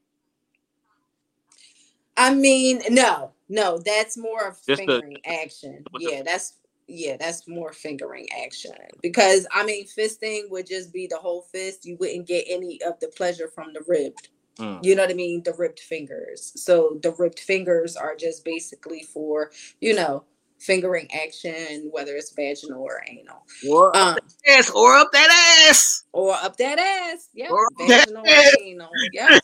I 2.15 2.31
mean, 2.35 2.83
no, 2.89 3.31
no, 3.49 3.79
that's 3.79 4.17
more 4.17 4.45
of 4.49 4.57
Just 4.67 4.67
the- 4.67 4.75
fingering 5.01 5.17
action. 5.25 5.83
with 5.91 6.03
the- 6.03 6.11
Yeah, 6.11 6.21
that's 6.21 6.53
yeah, 6.87 7.17
that's 7.17 7.47
more 7.47 7.71
fingering 7.73 8.27
action. 8.45 8.71
Because 9.01 9.47
I 9.51 9.65
mean, 9.65 9.85
fisting 9.87 10.49
would 10.49 10.67
just 10.67 10.91
be 10.93 11.07
the 11.07 11.17
whole 11.17 11.43
fist. 11.51 11.85
You 11.85 11.97
wouldn't 11.99 12.27
get 12.27 12.45
any 12.49 12.79
of 12.85 12.99
the 12.99 13.07
pleasure 13.07 13.47
from 13.47 13.73
the 13.73 13.83
ribbed. 13.87 14.29
Mm. 14.59 14.83
You 14.83 14.95
know 14.95 15.03
what 15.03 15.09
I 15.11 15.15
mean? 15.15 15.41
The 15.43 15.53
ribbed 15.53 15.79
fingers. 15.79 16.51
So 16.55 16.99
the 17.01 17.11
ribbed 17.17 17.39
fingers 17.39 17.95
are 17.95 18.15
just 18.15 18.45
basically 18.45 19.03
for 19.03 19.51
you 19.81 19.95
know 19.95 20.25
fingering 20.59 21.09
action, 21.13 21.89
whether 21.91 22.15
it's 22.15 22.31
vaginal 22.33 22.81
or 22.83 23.01
anal. 23.09 23.43
Or 23.69 23.95
Um, 23.97 24.17
ass 24.47 24.69
or 24.69 24.93
up 24.95 25.11
that 25.11 25.65
ass. 25.69 26.03
or 26.13 26.33
up 26.35 26.55
that 26.57 26.79
ass. 26.79 27.29
Yeah, 27.33 27.49
Or 27.49 27.67
vaginal 27.79 28.25
ass. 28.27 28.53
or 28.55 28.63
anal. 28.63 28.89
Yeah. 29.11 29.39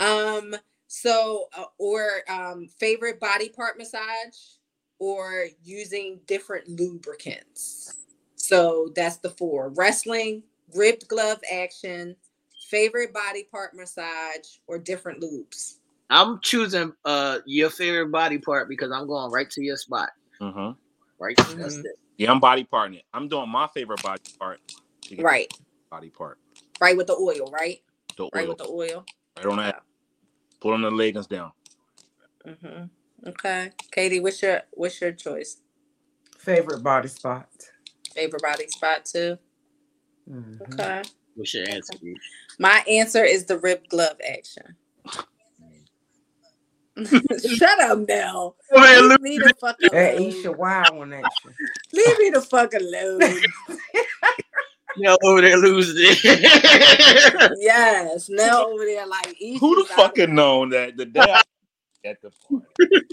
um. 0.00 0.54
So, 0.88 1.46
uh, 1.56 1.64
or 1.78 2.20
um, 2.28 2.68
favorite 2.78 3.18
body 3.18 3.48
part 3.48 3.78
massage, 3.78 4.36
or 5.02 5.48
using 5.64 6.20
different 6.28 6.68
lubricants. 6.68 7.96
So 8.36 8.92
that's 8.94 9.16
the 9.16 9.30
four: 9.30 9.70
wrestling, 9.70 10.44
ribbed 10.76 11.08
glove 11.08 11.40
action, 11.52 12.14
favorite 12.70 13.12
body 13.12 13.48
part 13.50 13.74
massage, 13.74 14.46
or 14.68 14.78
different 14.78 15.20
lubes. 15.20 15.78
I'm 16.08 16.38
choosing 16.40 16.92
uh 17.04 17.38
your 17.46 17.68
favorite 17.70 18.12
body 18.12 18.38
part 18.38 18.68
because 18.68 18.92
I'm 18.92 19.08
going 19.08 19.32
right 19.32 19.50
to 19.50 19.62
your 19.62 19.76
spot. 19.76 20.10
hmm 20.38 20.70
Right. 21.18 21.36
That's 21.36 21.78
Mhm. 21.78 21.84
it. 21.84 21.96
Yeah, 22.18 22.30
I'm 22.30 22.38
body 22.40 22.62
parting 22.62 22.98
it. 22.98 23.04
I'm 23.12 23.26
doing 23.26 23.48
my 23.48 23.66
favorite 23.74 24.02
body 24.02 24.22
part. 24.38 24.60
to 25.02 25.16
get 25.16 25.24
Right, 25.24 25.52
Body 25.90 26.10
part. 26.10 26.38
right 26.80 26.96
with 26.96 27.08
the 27.08 27.14
oil. 27.16 27.50
Right, 27.50 27.82
The 28.16 28.28
right 28.32 28.48
with 28.48 28.58
the 28.58 28.68
oil. 28.68 29.04
Right 29.36 29.46
on 29.46 29.56
that. 29.56 29.82
Pull 30.60 30.74
on 30.74 30.82
the 30.82 30.90
leggings 30.92 31.26
down. 31.26 31.50
hmm 32.44 32.84
Okay, 33.26 33.70
Katie, 33.90 34.20
what's 34.20 34.42
your 34.42 34.62
what's 34.72 35.00
your 35.00 35.12
choice? 35.12 35.58
Favorite 36.38 36.82
body 36.82 37.08
spot. 37.08 37.48
Favorite 38.14 38.42
body 38.42 38.66
spot 38.68 39.04
too. 39.04 39.38
Mhm. 40.28 40.60
Okay. 40.72 41.02
What's 41.34 41.54
your 41.54 41.68
answer? 41.68 41.94
B? 42.02 42.14
My 42.58 42.82
answer 42.88 43.24
is 43.24 43.44
the 43.46 43.58
rib 43.58 43.88
glove 43.88 44.16
action. 44.28 44.76
Shut 47.56 47.80
up 47.80 48.00
now. 48.06 48.54
Leave 48.70 49.20
me 49.20 49.38
the 49.38 49.54
fuck 49.58 49.78
That 49.78 50.16
alone. 50.16 50.28
Isha 50.28 50.52
Wild 50.52 50.94
one 50.96 51.12
action. 51.14 51.54
Leave 51.92 52.18
me 52.18 52.30
the 52.30 52.40
fuck 52.42 52.74
alone. 52.74 53.20
Nell 54.98 55.16
over 55.24 55.40
there 55.40 55.56
losing 55.56 55.94
it. 55.98 57.52
yes. 57.60 58.28
Now 58.28 58.66
over 58.66 58.84
there 58.84 59.06
like 59.06 59.34
Who 59.58 59.74
the 59.76 59.88
out- 59.92 59.96
fucking 59.96 60.34
known 60.34 60.68
that 60.70 60.98
the 60.98 61.06
day 61.06 61.20
I 61.20 61.40
at 62.04 62.20
the 62.22 62.30
party? 62.48 63.06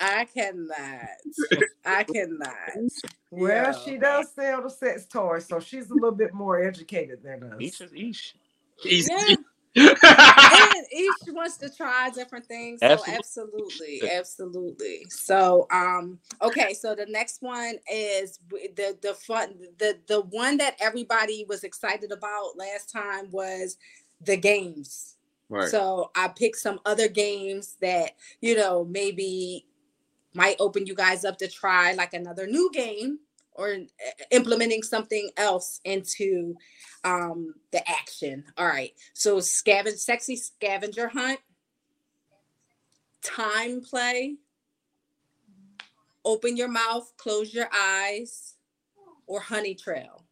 I 0.00 0.26
cannot. 0.26 1.08
I 1.84 2.04
cannot. 2.04 2.54
Well, 3.30 3.50
Yeah. 3.50 3.78
she 3.84 3.98
does 3.98 4.32
sell 4.32 4.62
the 4.62 4.70
sex 4.70 5.04
toys, 5.04 5.44
so 5.46 5.60
she's 5.60 5.90
a 5.90 5.94
little 5.94 6.12
bit 6.12 6.32
more 6.32 6.62
educated 6.64 7.22
than 7.22 7.42
us. 7.42 7.56
Each 7.60 7.80
is 7.82 7.94
each. 7.94 8.34
He's- 8.82 9.08
Yeah. 9.74 9.94
and 10.74 10.86
each 10.92 11.12
wants 11.28 11.58
to 11.58 11.68
try 11.68 12.08
different 12.10 12.46
things. 12.46 12.80
So 12.80 12.86
Absolutely. 12.86 13.14
absolutely, 13.18 14.10
absolutely. 14.10 15.06
So 15.10 15.66
um, 15.70 16.18
okay, 16.40 16.72
so 16.72 16.94
the 16.94 17.04
next 17.06 17.42
one 17.42 17.74
is 17.92 18.40
the 18.50 18.96
the 19.02 19.12
fun 19.14 19.54
the 19.78 19.98
the 20.08 20.22
one 20.22 20.56
that 20.56 20.76
everybody 20.80 21.44
was 21.48 21.64
excited 21.64 22.10
about 22.10 22.56
last 22.56 22.90
time 22.90 23.30
was 23.30 23.76
the 24.22 24.38
games. 24.38 25.16
Right. 25.48 25.68
So 25.68 26.10
I 26.14 26.28
picked 26.28 26.58
some 26.58 26.80
other 26.84 27.08
games 27.08 27.76
that 27.80 28.12
you 28.40 28.56
know 28.56 28.84
maybe 28.84 29.66
might 30.34 30.56
open 30.60 30.86
you 30.86 30.94
guys 30.94 31.24
up 31.24 31.38
to 31.38 31.48
try 31.48 31.92
like 31.92 32.14
another 32.14 32.46
new 32.46 32.70
game 32.72 33.18
or 33.52 33.70
uh, 33.70 34.24
implementing 34.30 34.82
something 34.82 35.30
else 35.36 35.80
into 35.84 36.54
um 37.04 37.54
the 37.72 37.88
action. 37.88 38.44
All 38.56 38.66
right. 38.66 38.92
So 39.14 39.38
scavenge 39.38 39.98
sexy 39.98 40.36
scavenger 40.36 41.08
hunt, 41.08 41.40
time 43.22 43.80
play, 43.80 44.36
open 46.24 46.56
your 46.56 46.68
mouth, 46.68 47.12
close 47.16 47.52
your 47.52 47.68
eyes, 47.74 48.54
or 49.26 49.40
honey 49.40 49.74
trail. 49.74 50.27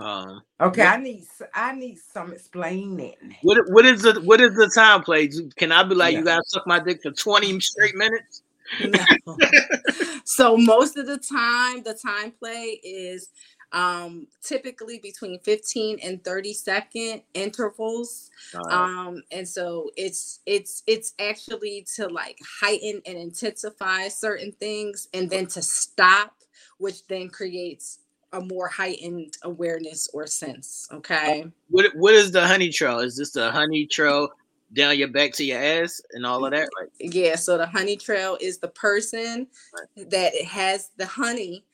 Um, 0.00 0.42
Okay, 0.60 0.82
I 0.82 0.96
need 0.98 1.24
I 1.54 1.72
need 1.72 1.98
some 1.98 2.32
explaining. 2.32 3.36
what 3.42 3.58
what 3.70 3.86
is 3.86 4.02
the 4.02 4.20
what 4.20 4.40
is 4.40 4.54
the 4.54 4.70
time 4.74 5.02
play? 5.02 5.28
Can 5.56 5.72
I 5.72 5.82
be 5.82 5.94
like, 5.94 6.14
you 6.14 6.24
guys 6.24 6.40
suck 6.46 6.66
my 6.66 6.78
dick 6.80 7.00
for 7.02 7.10
20 7.12 7.60
straight 7.60 7.96
minutes? 7.96 8.42
No. 8.78 9.36
so 10.24 10.56
most 10.56 10.96
of 10.96 11.06
the 11.06 11.18
time 11.18 11.82
the 11.82 11.94
time 11.94 12.32
play 12.32 12.80
is 12.84 13.30
um 13.72 14.26
typically 14.42 14.98
between 14.98 15.38
15 15.40 15.98
and 16.02 16.22
30 16.24 16.52
second 16.54 17.22
intervals 17.34 18.30
Uh, 18.54 18.74
um 18.74 19.22
and 19.32 19.48
so 19.48 19.90
it's 19.96 20.40
it's 20.46 20.82
it's 20.86 21.14
actually 21.18 21.86
to 21.96 22.06
like 22.08 22.38
heighten 22.60 23.00
and 23.06 23.16
intensify 23.16 24.08
certain 24.08 24.52
things 24.52 25.08
and 25.14 25.30
then 25.30 25.46
to 25.46 25.62
stop 25.62 26.34
which 26.78 27.06
then 27.06 27.28
creates 27.28 27.98
a 28.32 28.40
more 28.40 28.68
heightened 28.68 29.36
awareness 29.42 30.08
or 30.12 30.26
sense 30.26 30.88
oh, 30.90 30.96
okay 30.98 31.44
what 31.70 31.94
what 31.94 32.14
is 32.14 32.32
the 32.32 32.46
honey 32.46 32.68
trail? 32.68 32.98
Is 32.98 33.16
this 33.16 33.30
the 33.30 33.50
honey 33.50 33.86
trail 33.86 34.30
down 34.72 34.98
your 34.98 35.08
back 35.08 35.32
to 35.34 35.44
your 35.44 35.60
ass 35.60 36.00
and 36.12 36.26
all 36.26 36.44
of 36.44 36.52
that? 36.52 36.68
Like, 36.78 36.90
yeah 36.98 37.36
so 37.36 37.56
the 37.56 37.66
honey 37.66 37.96
trail 37.96 38.36
is 38.40 38.58
the 38.58 38.68
person 38.68 39.46
that 39.96 40.34
has 40.42 40.90
the 40.96 41.06
honey 41.06 41.64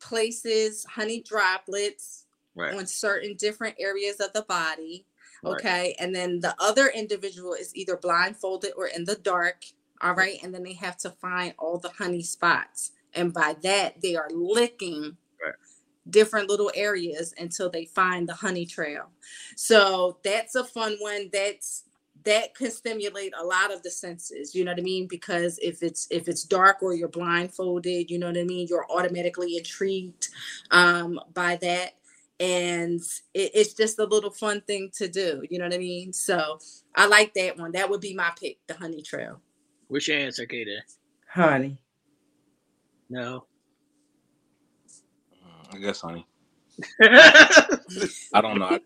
places 0.00 0.84
honey 0.88 1.22
droplets 1.22 2.26
right, 2.54 2.74
on 2.74 2.86
certain 2.86 3.34
different 3.36 3.74
areas 3.78 4.20
of 4.20 4.32
the 4.32 4.42
body 4.42 5.04
Right. 5.42 5.60
okay 5.60 5.96
and 5.98 6.14
then 6.14 6.40
the 6.40 6.54
other 6.58 6.88
individual 6.88 7.52
is 7.52 7.74
either 7.76 7.96
blindfolded 7.96 8.72
or 8.76 8.86
in 8.86 9.04
the 9.04 9.16
dark 9.16 9.64
all 10.00 10.14
right 10.14 10.38
and 10.42 10.54
then 10.54 10.62
they 10.62 10.72
have 10.74 10.96
to 10.98 11.10
find 11.10 11.54
all 11.58 11.78
the 11.78 11.90
honey 11.90 12.22
spots 12.22 12.92
and 13.14 13.32
by 13.32 13.54
that 13.62 14.00
they 14.00 14.16
are 14.16 14.28
licking 14.30 15.02
Right. 15.02 15.14
Different 16.10 16.48
little 16.48 16.70
areas 16.74 17.34
until 17.38 17.70
they 17.70 17.84
find 17.86 18.28
the 18.28 18.34
honey 18.34 18.66
trail. 18.66 19.10
So 19.56 20.18
that's 20.22 20.54
a 20.54 20.64
fun 20.64 20.96
one. 21.00 21.30
That's 21.32 21.84
that 22.24 22.54
can 22.54 22.70
stimulate 22.70 23.32
a 23.38 23.44
lot 23.44 23.72
of 23.72 23.82
the 23.82 23.90
senses 23.90 24.54
you 24.54 24.64
know 24.64 24.72
what 24.72 24.80
i 24.80 24.82
mean? 24.82 25.06
Because 25.06 25.58
if 25.62 25.82
it's 25.82 26.08
if 26.10 26.28
it's 26.28 26.42
dark 26.42 26.82
or 26.82 26.94
you're 26.94 27.08
blindfolded 27.08 28.10
you 28.10 28.18
know 28.18 28.26
what 28.26 28.38
i 28.38 28.42
mean? 28.42 28.66
You're 28.68 28.90
automatically 28.90 29.56
intrigued 29.56 30.28
um 30.70 31.20
by 31.34 31.56
that. 31.56 31.92
And 32.38 33.00
it, 33.32 33.52
it's 33.54 33.72
just 33.72 33.98
a 33.98 34.04
little 34.04 34.30
fun 34.30 34.60
thing 34.62 34.90
to 34.94 35.08
do 35.08 35.42
you 35.48 35.58
know 35.58 35.66
what 35.66 35.74
i 35.74 35.78
mean? 35.78 36.12
So 36.12 36.58
i 36.94 37.06
like 37.06 37.34
that 37.34 37.58
one. 37.58 37.72
That 37.72 37.90
would 37.90 38.00
be 38.00 38.14
my 38.14 38.32
pick 38.38 38.58
the 38.66 38.74
honey 38.74 39.02
trail. 39.02 39.40
What's 39.88 40.08
your 40.08 40.18
answer, 40.18 40.46
Katie? 40.46 40.78
Honey. 41.28 41.78
No. 43.08 43.46
I 45.72 45.78
guess, 45.78 46.00
honey. 46.00 46.26
I 47.00 48.40
don't 48.40 48.58
know. 48.58 48.78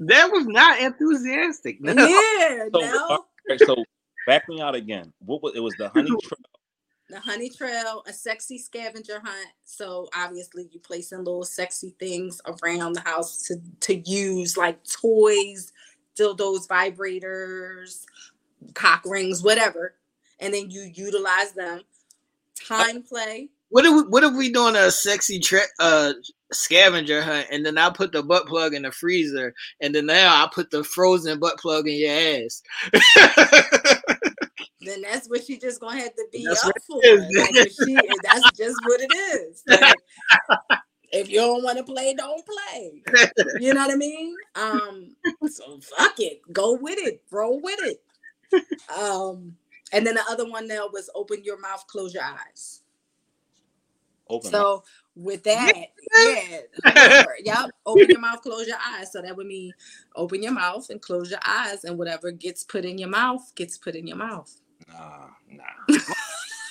That 0.00 0.30
was 0.30 0.46
not 0.46 0.80
enthusiastic. 0.80 1.80
No. 1.80 1.92
yeah 1.92 2.64
So, 2.72 2.80
no 2.80 3.24
okay, 3.50 3.64
so 3.64 3.84
back 4.26 4.48
me 4.48 4.60
out 4.60 4.74
again. 4.74 5.12
What 5.24 5.42
was 5.42 5.54
it? 5.54 5.60
Was 5.60 5.74
the 5.78 5.88
honey 5.88 6.10
trail? 6.22 6.38
the 7.08 7.20
honey 7.20 7.48
trail 7.48 8.02
a 8.06 8.12
sexy 8.12 8.58
scavenger 8.58 9.20
hunt 9.24 9.48
so 9.64 10.08
obviously 10.14 10.68
you 10.72 10.78
placing 10.80 11.18
little 11.18 11.44
sexy 11.44 11.94
things 11.98 12.40
around 12.46 12.92
the 12.92 13.00
house 13.00 13.42
to 13.44 13.56
to 13.80 13.94
use 13.94 14.56
like 14.56 14.78
toys 14.84 15.72
dildos 16.18 16.68
vibrators 16.68 18.04
cock 18.74 19.02
rings 19.06 19.42
whatever 19.42 19.94
and 20.40 20.52
then 20.52 20.70
you 20.70 20.82
utilize 20.94 21.52
them 21.52 21.80
time 22.54 23.02
play 23.02 23.48
What 23.70 23.84
if 23.84 23.92
we, 23.92 24.02
what 24.02 24.24
if 24.24 24.34
we 24.34 24.52
doing 24.52 24.76
a 24.76 24.90
sexy 24.90 25.38
tra- 25.38 25.60
uh 25.78 26.12
scavenger 26.52 27.22
hunt 27.22 27.46
and 27.50 27.64
then 27.64 27.76
I 27.76 27.90
put 27.90 28.12
the 28.12 28.22
butt 28.22 28.46
plug 28.46 28.72
in 28.74 28.82
the 28.82 28.90
freezer 28.90 29.54
and 29.82 29.94
then 29.94 30.06
now 30.06 30.42
I 30.42 30.48
put 30.52 30.70
the 30.70 30.82
frozen 30.82 31.38
butt 31.38 31.58
plug 31.58 31.86
in 31.86 31.98
your 31.98 32.12
ass. 32.12 32.62
then 34.80 35.02
that's 35.02 35.28
what 35.28 35.44
she 35.44 35.58
just 35.58 35.80
gonna 35.80 36.00
have 36.00 36.14
to 36.14 36.26
be 36.32 36.46
That's 36.46 36.64
up 36.64 36.72
for. 36.86 37.00
Like 37.04 37.70
she, 37.70 37.94
that's 38.22 38.50
just 38.56 38.76
what 38.84 39.00
it 39.00 39.12
is. 39.14 39.62
Like, 41.10 41.24
if 41.24 41.30
you 41.30 41.38
don't 41.38 41.64
want 41.64 41.78
to 41.78 41.84
play, 41.84 42.14
don't 42.14 42.44
play. 42.44 43.02
You 43.60 43.72
know 43.72 43.80
what 43.80 43.92
I 43.92 43.96
mean? 43.96 44.34
Um, 44.54 45.16
so 45.48 45.80
fuck 45.80 46.20
it, 46.20 46.40
go 46.52 46.74
with 46.74 46.98
it, 46.98 47.22
roll 47.30 47.60
with 47.60 47.80
it. 47.82 48.02
Um, 48.98 49.56
and 49.92 50.06
then 50.06 50.14
the 50.14 50.24
other 50.28 50.48
one 50.48 50.66
now 50.66 50.88
was 50.90 51.10
open 51.14 51.44
your 51.44 51.60
mouth, 51.60 51.86
close 51.86 52.14
your 52.14 52.24
eyes. 52.24 52.80
Open. 54.28 54.50
So 54.50 54.84
with 55.14 55.42
that, 55.44 55.72
yeah, 56.14 56.60
yep, 57.42 57.70
open 57.86 58.06
your 58.08 58.20
mouth, 58.20 58.42
close 58.42 58.66
your 58.66 58.76
eyes. 58.94 59.12
So 59.12 59.22
that 59.22 59.36
would 59.36 59.46
mean 59.46 59.72
open 60.14 60.42
your 60.42 60.52
mouth 60.52 60.90
and 60.90 61.00
close 61.00 61.30
your 61.30 61.40
eyes, 61.44 61.84
and 61.84 61.98
whatever 61.98 62.30
gets 62.30 62.64
put 62.64 62.84
in 62.84 62.98
your 62.98 63.08
mouth 63.08 63.52
gets 63.54 63.78
put 63.78 63.94
in 63.94 64.06
your 64.06 64.16
mouth. 64.16 64.54
Nah, 64.88 65.26
nah. 65.50 65.98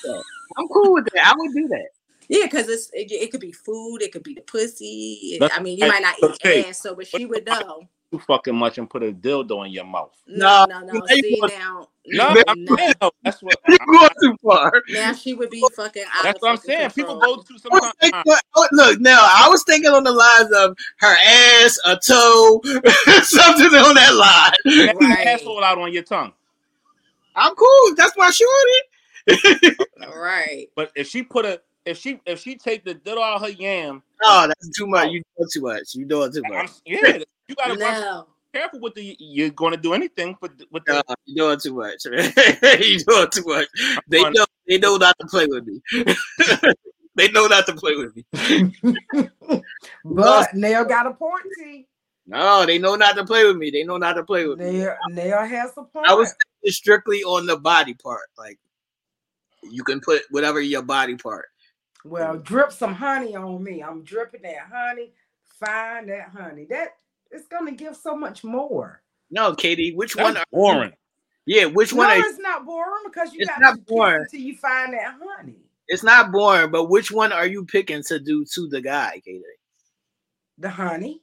I'm 0.58 0.68
cool 0.70 0.94
with 0.94 1.06
that. 1.14 1.28
I 1.28 1.34
would 1.36 1.54
do 1.54 1.68
that. 1.68 1.88
Yeah, 2.30 2.46
because 2.46 2.68
it's 2.68 2.90
it, 2.94 3.12
it 3.12 3.32
could 3.32 3.42
be 3.42 3.52
food, 3.52 4.02
it 4.02 4.12
could 4.12 4.24
be 4.24 4.34
the 4.34 4.42
pussy. 4.42 5.38
That's 5.40 5.58
I 5.58 5.62
mean, 5.62 5.78
you 5.78 5.88
might 5.88 6.02
not 6.02 6.16
eat 6.20 6.26
okay. 6.46 6.66
ass, 6.66 6.82
so 6.82 6.96
but 6.96 7.08
she 7.08 7.26
would 7.26 7.46
know. 7.46 7.88
Too 8.12 8.20
fucking 8.20 8.56
much 8.56 8.78
and 8.78 8.90
put 8.90 9.04
a 9.04 9.12
dildo 9.12 9.66
in 9.66 9.72
your 9.72 9.84
mouth. 9.84 10.14
No, 10.28 10.66
No, 10.70 10.80
no, 10.80 10.94
no. 10.94 11.06
See 11.08 11.40
now, 11.50 11.90
No, 12.10 12.34
no, 12.34 12.42
I'm 12.48 12.64
no. 12.66 13.12
that's 13.24 13.42
what. 13.44 13.56
You're 13.68 13.78
going 13.86 14.10
too 14.22 14.36
far. 14.44 14.72
now 14.90 15.14
she 15.14 15.34
would 15.34 15.50
be 15.50 15.62
fucking. 15.76 16.04
Out 16.14 16.24
That's 16.24 16.38
of 16.38 16.42
what 16.42 16.52
I'm 16.52 16.58
fucking 16.58 16.76
saying. 16.76 16.90
People 16.92 17.20
go 17.20 17.36
to 17.38 17.44
I 17.50 17.54
was 17.54 17.62
sometimes. 17.62 17.94
thinking- 18.02 18.24
oh, 18.56 18.68
Look, 18.72 19.00
now 19.02 19.20
I 19.22 19.48
was 19.50 19.64
thinking 19.66 19.92
on 19.92 20.04
the 20.04 20.12
lines 20.12 20.52
of 20.54 20.78
her 21.00 21.16
ass, 21.26 21.78
a 21.86 21.98
toe, 21.98 22.62
something 23.24 23.76
on 23.80 23.96
that 23.96 24.14
line. 24.16 24.88
Have 24.88 24.96
Right. 24.98 25.28
asshole 25.28 25.64
out 25.64 25.78
on 25.80 25.92
your 25.92 26.04
tongue. 26.04 26.32
I'm 27.36 27.54
cool. 27.56 27.96
That's 27.96 28.16
my 28.18 28.32
shorty. 28.32 29.60
right. 30.16 30.68
But 30.76 30.92
if 30.96 31.08
she 31.08 31.24
put 31.24 31.46
a, 31.46 31.62
if 31.86 31.98
she, 31.98 32.20
if 32.26 32.40
she 32.42 32.56
take 32.56 32.84
the 32.86 32.96
dildo 32.96 33.22
out 33.22 33.36
of 33.36 33.42
her 33.44 33.50
yam, 33.50 34.02
Oh, 34.24 34.48
that's 34.48 34.70
too 34.78 34.88
much. 34.88 35.08
Oh. 35.08 35.12
You 35.12 35.22
doing 35.38 35.50
too 35.54 35.62
much. 35.62 35.96
You 35.96 36.06
doing 36.06 36.32
too 36.32 36.42
I'm, 36.46 36.52
much. 36.54 36.72
yeah, 36.86 37.20
you 37.48 37.56
gotta 37.56 37.74
be 37.76 37.80
No. 37.82 38.28
Careful 38.58 38.80
with 38.80 38.96
the. 38.96 39.16
You're 39.20 39.50
going 39.50 39.74
to 39.74 39.80
do 39.80 39.94
anything, 39.94 40.38
but 40.40 40.52
with 40.72 40.86
the. 40.86 41.04
No, 41.08 41.16
you 41.26 41.36
doing 41.36 41.60
too 41.60 41.76
much. 41.76 42.06
Man. 42.06 42.34
you 42.82 43.00
doing 43.00 43.28
too 43.32 43.44
much. 43.46 43.68
They 44.08 44.24
know. 44.24 44.46
They 44.68 44.78
know 44.78 44.98
not 44.98 45.16
to 45.20 45.28
play 45.28 45.48
with 45.48 45.66
me. 45.66 45.82
they 47.16 47.30
know 47.30 47.48
not 47.48 47.66
to 47.68 47.74
play 47.74 47.96
with 47.96 48.16
me. 48.16 48.26
But 50.04 50.54
Nail 50.54 50.86
got 50.86 51.06
a 51.06 51.14
point, 51.14 51.44
T. 51.58 51.88
No, 52.26 52.66
they 52.66 52.78
know 52.78 52.96
not 52.96 53.16
to 53.16 53.26
play 53.26 53.46
with 53.46 53.58
me. 53.58 53.70
They 53.70 53.84
know 53.84 53.98
not 53.98 54.14
to 54.14 54.24
play 54.24 54.46
with 54.46 54.60
me. 54.60 54.72
Nail, 54.72 54.96
Nail 55.10 55.46
has 55.46 55.72
a 55.78 55.84
point. 55.84 56.08
I 56.08 56.14
was 56.14 56.34
strictly 56.66 57.24
on 57.24 57.46
the 57.46 57.58
body 57.58 57.94
part. 57.94 58.28
Like 58.38 58.60
you 59.64 59.84
can 59.84 60.02
put 60.02 60.24
whatever 60.32 60.60
your 60.60 60.82
body 60.82 61.16
part. 61.16 61.48
well, 62.04 62.38
drip 62.38 62.72
some 62.72 62.94
honey 62.94 63.36
on 63.36 63.64
me. 63.64 63.82
I'm 63.82 64.04
dripping 64.04 64.42
that 64.44 64.68
honey. 64.72 65.12
Find 65.60 66.10
that 66.10 66.30
honey. 66.30 66.66
That 66.70 66.96
it's 67.32 67.48
gonna 67.48 67.72
give 67.72 67.96
so 67.96 68.16
much 68.16 68.44
more. 68.44 69.02
No, 69.32 69.54
Katie, 69.56 69.94
which 69.96 70.16
one? 70.16 70.34
That's 70.36 70.44
Are, 70.54 70.58
boring. 70.58 70.94
yeah, 71.46 71.66
which 71.66 71.94
No, 71.94 72.00
one? 72.00 72.10
Are, 72.12 72.18
it's 72.26 72.40
not 72.40 72.66
boring 72.66 73.04
because 73.06 73.34
you 73.34 73.40
It's 73.42 73.50
got 73.50 73.60
not 73.62 73.76
to 73.76 73.82
boring. 73.82 74.22
until 74.22 74.40
you 74.40 74.56
find 74.58 74.94
that 74.94 75.16
honey. 75.22 75.56
it's 75.88 76.04
not 76.04 76.32
boring, 76.32 76.72
but 76.72 76.86
which 76.90 77.12
one 77.12 77.32
are 77.34 77.46
you 77.48 77.66
picking 77.66 78.04
to 78.04 78.20
do 78.20 78.46
to 78.54 78.68
the 78.70 78.82
guy, 78.82 79.22
Katie? 79.26 79.44
The 80.60 80.70
honey. 80.70 81.22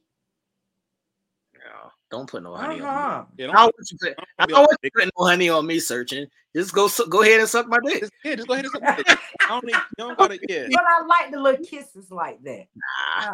No, 2.15 2.18
don't 2.18 2.31
put 2.31 2.43
no 2.43 2.55
honey 2.55 2.75
on 2.75 2.78
me. 2.81 2.84
Uh-huh. 2.86 3.25
Yeah, 3.36 3.44
I 3.47 3.52
don't 3.52 3.55
don't 3.57 3.75
want 3.76 3.91
you 3.93 3.99
put, 4.01 4.15
I 4.39 4.47
don't 4.47 4.60
want 4.62 4.78
you 4.83 4.91
putting 4.94 5.10
no 5.18 5.25
honey 5.26 5.49
on 5.49 5.67
me 5.67 5.78
searching. 5.81 6.26
Just 6.55 6.73
go 6.73 6.86
su- 6.89 7.07
go 7.09 7.23
ahead 7.23 7.41
and 7.41 7.49
suck 7.49 7.67
my 7.67 7.78
dick. 7.84 8.01
Just, 8.01 8.12
yeah, 8.25 8.34
just 8.36 8.47
go 8.49 8.55
ahead 8.55 8.67
and 8.67 8.73
suck 8.73 8.99
it. 9.01 9.18
I 9.41 9.49
don't 9.49 9.65
need, 9.65 9.75
you 9.75 9.81
don't 9.99 10.17
gotta, 10.18 10.39
yeah. 10.49 10.67
But 10.70 10.83
I 10.86 11.05
like 11.05 11.33
the 11.33 11.41
little 11.41 11.65
kisses 11.65 12.10
like 12.10 12.43
that. 12.44 12.67
Nah. 12.76 12.84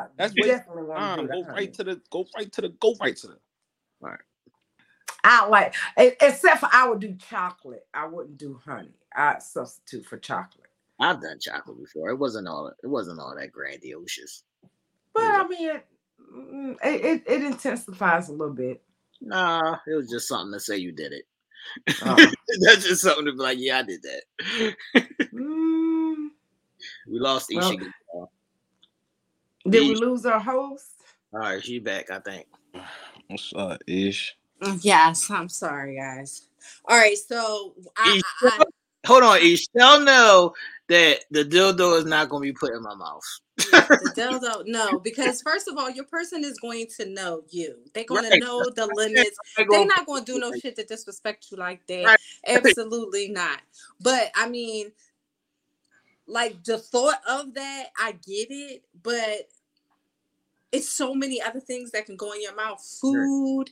I 0.02 0.06
That's 0.16 0.32
what- 0.38 0.46
definitely 0.46 0.82
want 0.84 1.02
Um, 1.02 1.26
to 1.26 1.32
go 1.32 1.42
that. 1.44 1.52
right 1.52 1.74
to 1.74 1.84
the, 1.84 2.00
go 2.10 2.26
right 2.36 2.50
to 2.52 2.60
the, 2.62 2.68
go 2.70 2.94
right 3.00 3.16
to 3.16 3.26
the. 3.26 3.38
All 4.02 4.08
right. 4.10 4.18
I 5.22 5.46
like, 5.48 5.74
except 5.98 6.60
for 6.60 6.68
I 6.72 6.88
would 6.88 7.00
do 7.00 7.14
chocolate. 7.16 7.86
I 7.92 8.06
wouldn't 8.06 8.38
do 8.38 8.58
honey. 8.64 8.94
I 9.14 9.38
substitute 9.38 10.06
for 10.06 10.16
chocolate. 10.16 10.70
I've 10.98 11.20
done 11.20 11.38
chocolate 11.40 11.78
before. 11.78 12.08
It 12.10 12.16
wasn't 12.16 12.48
all 12.48 12.68
it 12.82 12.86
wasn't 12.86 13.20
all 13.20 13.34
that 13.36 13.52
grandiose. 13.52 14.44
But 15.12 15.24
I 15.24 15.46
mean, 15.46 15.80
it, 16.30 16.52
mm, 16.52 16.76
it, 16.84 17.04
it, 17.04 17.22
it 17.26 17.42
intensifies 17.44 18.28
a 18.28 18.32
little 18.32 18.54
bit. 18.54 18.82
Nah, 19.20 19.76
it 19.86 19.94
was 19.94 20.08
just 20.08 20.28
something 20.28 20.52
to 20.52 20.60
say 20.60 20.76
you 20.78 20.92
did 20.92 21.12
it. 21.12 21.24
Uh, 22.02 22.16
That's 22.60 22.84
just 22.84 23.02
something 23.02 23.26
to 23.26 23.32
be 23.32 23.38
like, 23.38 23.58
yeah, 23.60 23.78
I 23.78 23.82
did 23.82 24.00
that. 24.02 24.74
mm, 25.34 26.28
We 27.08 27.18
lost 27.18 27.50
Well- 27.54 27.70
Isha. 27.72 27.78
All 28.14 28.32
did 29.68 29.86
we 29.88 29.94
lose 29.94 30.24
our 30.24 30.40
host? 30.40 30.86
All 31.34 31.40
right, 31.40 31.62
she 31.62 31.78
back, 31.78 32.10
I 32.10 32.18
think. 32.20 32.46
What's 33.28 33.52
up, 33.54 33.82
Ish? 33.86 34.34
Yes, 34.80 35.30
I'm 35.30 35.48
sorry, 35.50 35.96
guys. 35.96 36.46
All 36.86 36.96
right, 36.96 37.16
so 37.16 37.74
I, 37.96 38.20
I, 38.42 38.48
I 38.58 38.64
Hold 39.06 39.22
on, 39.22 39.38
Ish. 39.42 39.66
Y'all 39.74 40.00
know 40.00 40.54
that 40.90 41.20
the 41.30 41.44
dildo 41.44 41.98
is 41.98 42.04
not 42.04 42.28
gonna 42.28 42.42
be 42.42 42.52
put 42.52 42.74
in 42.74 42.82
my 42.82 42.94
mouth. 42.94 43.22
the 43.56 44.12
dildo 44.16 44.64
no 44.66 44.98
because 44.98 45.40
first 45.40 45.68
of 45.68 45.78
all 45.78 45.88
your 45.90 46.04
person 46.04 46.44
is 46.44 46.58
going 46.58 46.86
to 46.98 47.06
know 47.06 47.42
you. 47.48 47.76
They're 47.94 48.04
going 48.04 48.24
Right. 48.24 48.32
to 48.34 48.38
know 48.40 48.68
the 48.70 48.86
limits. 48.86 49.38
they're 49.56 49.86
not 49.86 50.04
going 50.06 50.24
to 50.24 50.32
do 50.32 50.38
no 50.38 50.52
shit 50.52 50.76
to 50.76 50.84
disrespect 50.84 51.46
you 51.50 51.56
like 51.56 51.86
that. 51.86 52.04
Right. 52.04 52.18
absolutely 52.46 53.28
not. 53.28 53.60
But 54.00 54.30
i 54.34 54.48
mean 54.48 54.92
like 56.26 56.62
the 56.64 56.78
thought 56.78 57.20
of 57.28 57.54
that 57.54 57.86
i 57.98 58.12
get 58.12 58.48
it 58.50 58.84
but 59.02 59.48
it's 60.72 60.88
so 60.88 61.14
many 61.14 61.42
other 61.42 61.60
things 61.60 61.90
that 61.90 62.06
can 62.06 62.16
go 62.16 62.32
in 62.32 62.42
your 62.42 62.54
mouth. 62.54 62.80
Food 63.00 63.70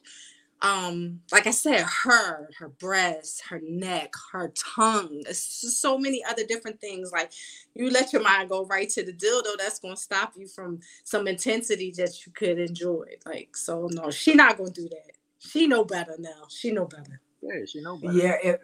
um 0.62 1.20
like 1.30 1.46
i 1.46 1.50
said 1.50 1.82
her 1.82 2.48
her 2.58 2.68
breasts 2.68 3.40
her 3.48 3.60
neck 3.62 4.12
her 4.32 4.52
tongue 4.74 5.22
so 5.30 5.96
many 5.96 6.22
other 6.24 6.44
different 6.44 6.80
things 6.80 7.12
like 7.12 7.30
you 7.74 7.90
let 7.90 8.12
your 8.12 8.22
mind 8.22 8.48
go 8.48 8.64
right 8.66 8.88
to 8.88 9.04
the 9.04 9.12
dildo 9.12 9.56
that's 9.56 9.78
going 9.78 9.94
to 9.94 10.00
stop 10.00 10.32
you 10.36 10.48
from 10.48 10.80
some 11.04 11.28
intensity 11.28 11.92
that 11.96 12.26
you 12.26 12.32
could 12.32 12.58
enjoy 12.58 13.04
like 13.24 13.56
so 13.56 13.88
no 13.92 14.10
she 14.10 14.34
not 14.34 14.56
going 14.56 14.72
to 14.72 14.82
do 14.82 14.88
that 14.88 15.12
she 15.38 15.66
know 15.68 15.84
better 15.84 16.16
now 16.18 16.42
she 16.48 16.72
know 16.72 16.84
better 16.86 17.20
Yeah, 17.40 17.64
she 17.66 17.80
know 17.80 17.96
better. 17.96 18.12
Yeah, 18.12 18.36
it, 18.42 18.60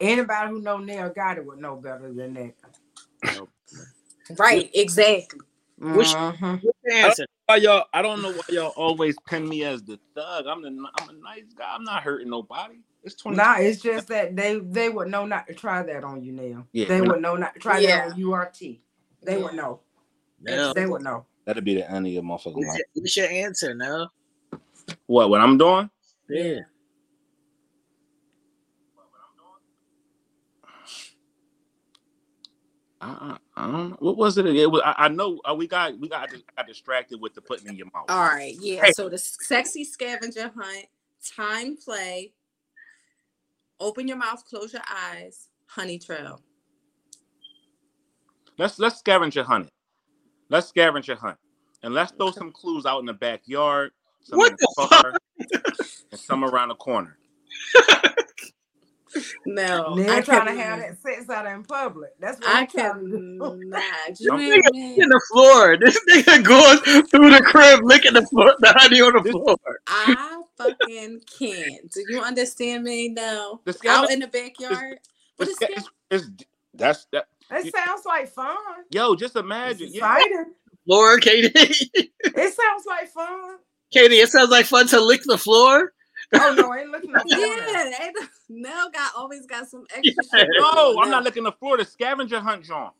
anybody 0.00 0.50
who 0.50 0.60
know 0.60 0.78
Nail 0.78 1.10
got 1.10 1.38
it 1.38 1.44
would 1.44 1.58
know 1.58 1.76
better 1.76 2.12
than 2.12 2.34
that. 2.34 2.54
right 4.36 4.70
exactly 4.74 5.40
Which-. 5.80 6.12
What's 6.12 6.12
the 6.84 6.94
answer? 6.94 7.26
Why 7.46 7.56
y'all? 7.56 7.84
I 7.92 8.02
don't 8.02 8.20
know 8.20 8.32
why 8.32 8.42
y'all 8.50 8.72
always 8.76 9.16
pin 9.26 9.48
me 9.48 9.64
as 9.64 9.82
the 9.82 9.98
thug. 10.14 10.46
I'm 10.46 10.62
the, 10.62 10.68
I'm 10.68 11.08
a 11.08 11.12
nice 11.12 11.52
guy. 11.56 11.72
I'm 11.72 11.84
not 11.84 12.02
hurting 12.02 12.28
nobody. 12.28 12.80
It's 13.04 13.14
twenty. 13.14 13.36
Nah, 13.36 13.56
it's 13.58 13.80
just 13.80 14.08
that 14.08 14.34
they 14.34 14.58
they 14.58 14.88
would 14.88 15.08
know 15.08 15.24
not 15.24 15.46
to 15.46 15.54
try 15.54 15.82
that 15.82 16.04
on 16.04 16.22
you, 16.22 16.32
Nail. 16.32 16.66
Yeah. 16.72 16.88
They 16.88 17.00
would 17.00 17.22
know 17.22 17.36
not 17.36 17.54
to 17.54 17.60
try 17.60 17.78
Yeah. 17.78 18.08
that 18.08 18.14
on 18.14 18.20
URT. 18.20 18.58
They 19.22 19.42
would 19.42 19.54
know. 19.54 19.80
No. 20.40 20.72
They 20.72 20.86
would 20.86 21.02
know. 21.02 21.26
That'd 21.44 21.64
be 21.64 21.74
the 21.74 21.90
end 21.90 22.06
of 22.06 22.12
your 22.12 22.22
motherfucking 22.22 22.66
life. 22.66 22.80
what's 22.94 23.16
your 23.16 23.28
answer 23.28 23.74
now? 23.74 24.10
What? 25.06 25.30
What 25.30 25.40
I'm 25.40 25.56
doing? 25.56 25.88
Yeah. 26.28 26.60
I, 33.00 33.36
I, 33.56 33.62
I 33.62 33.70
don't 33.70 33.90
know. 33.90 33.96
What 34.00 34.16
was 34.16 34.38
it? 34.38 34.46
It 34.46 34.70
was. 34.70 34.82
I, 34.84 34.94
I 35.04 35.08
know 35.08 35.40
uh, 35.48 35.54
we 35.54 35.66
got 35.66 35.98
we 35.98 36.08
got 36.08 36.30
got 36.56 36.66
distracted 36.66 37.20
with 37.20 37.34
the 37.34 37.40
putting 37.40 37.68
in 37.68 37.76
your 37.76 37.86
mouth. 37.94 38.06
All 38.08 38.20
right, 38.20 38.56
yeah. 38.60 38.84
Hey. 38.84 38.92
So 38.92 39.08
the 39.08 39.18
sexy 39.18 39.84
scavenger 39.84 40.50
hunt, 40.54 40.86
time 41.36 41.76
play, 41.76 42.32
open 43.78 44.08
your 44.08 44.16
mouth, 44.16 44.44
close 44.44 44.72
your 44.72 44.82
eyes, 44.90 45.48
honey 45.66 45.98
trail. 45.98 46.42
Let's 48.58 48.78
let's 48.78 48.98
scavenger 48.98 49.44
hunt 49.44 49.66
it. 49.66 49.72
Let's 50.48 50.68
scavenger 50.68 51.14
hunt, 51.14 51.38
and 51.82 51.94
let's 51.94 52.10
throw 52.12 52.32
some 52.32 52.50
clues 52.50 52.84
out 52.84 52.98
in 52.98 53.06
the 53.06 53.14
backyard, 53.14 53.92
some 54.22 54.38
What 54.38 54.52
in 54.52 54.56
the 54.58 54.88
car, 54.88 55.14
and 56.10 56.20
some 56.20 56.44
around 56.44 56.68
the 56.68 56.74
corner. 56.74 57.16
No, 59.46 59.96
They're 59.96 60.10
I 60.10 60.20
trying 60.20 60.46
to 60.46 60.62
have 60.62 60.78
that 60.80 61.00
sex 61.02 61.28
out 61.30 61.46
in 61.46 61.64
public. 61.64 62.10
That's 62.20 62.38
what 62.40 62.48
I 62.48 62.60
I'm 62.60 62.66
trying 62.66 62.94
to 62.94 63.10
do. 63.10 63.38
cannot. 63.38 64.16
Some- 64.16 64.36
Man, 64.38 64.60
in 64.74 65.08
the 65.08 65.20
floor. 65.32 65.76
This 65.76 65.98
nigga 66.10 66.44
going 66.44 67.04
through 67.06 67.30
the 67.30 67.42
crib, 67.44 67.80
licking 67.84 68.14
the 68.14 68.26
floor, 68.26 68.54
the 68.60 68.72
honey 68.76 69.00
on 69.00 69.22
the 69.22 69.30
floor. 69.30 69.56
I 69.86 70.42
fucking 70.56 71.20
can't. 71.38 71.90
Do 71.90 72.04
you 72.08 72.20
understand 72.20 72.84
me? 72.84 73.08
No. 73.08 73.60
The 73.64 73.70
Out 73.72 73.76
scavenger, 74.08 74.12
in 74.12 74.20
the 74.20 74.26
backyard. 74.28 74.98
But 75.38 75.48
it's, 75.48 75.62
it's 75.62 75.72
it's, 76.10 76.26
it's, 76.26 76.44
that's 76.74 77.06
that. 77.12 77.26
It 77.50 77.74
sounds 77.74 78.04
like 78.04 78.28
fun. 78.28 78.56
Yo, 78.90 79.14
just 79.14 79.36
It's 79.36 79.42
imagine. 79.42 79.88
Yeah, 79.90 80.14
exciting. 80.16 80.52
Floor, 80.86 81.18
Katie. 81.18 81.52
It 82.24 82.54
sounds 82.54 82.84
like 82.86 83.08
fun. 83.08 83.56
Katie, 83.90 84.16
it 84.16 84.28
sounds 84.28 84.50
like 84.50 84.66
fun 84.66 84.86
to 84.88 85.00
lick 85.00 85.22
the 85.24 85.38
floor. 85.38 85.92
Oh 86.34 86.54
no, 86.54 86.72
I 86.72 86.80
ain't 86.80 86.90
looking 86.90 87.14
at 87.14 87.22
yeah, 87.26 87.84
they, 87.84 88.12
Mel 88.48 88.90
got 88.90 89.12
always 89.16 89.46
got 89.46 89.68
some 89.68 89.84
extra 89.96 90.24
Yeah. 90.34 90.40
shit. 90.40 90.48
no, 90.60 90.90
I'm 90.98 91.04
on. 91.04 91.10
not 91.10 91.24
looking 91.24 91.44
the 91.44 91.52
floor. 91.52 91.76
The 91.78 91.84
scavenger 91.84 92.40
hunt, 92.40 92.64
John. 92.64 92.90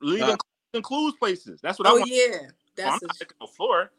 Leaving 0.00 0.38
Uh. 0.74 0.80
clues 0.80 1.14
places. 1.18 1.60
That's 1.62 1.78
what 1.78 1.88
I 1.88 1.92
Oh 1.92 1.98
want. 1.98 2.08
yeah, 2.10 2.38
I'm 2.42 2.50
that's 2.76 3.02
not 3.02 3.02
a, 3.02 3.16
looking 3.20 3.36
the 3.40 3.46
floor. 3.46 3.90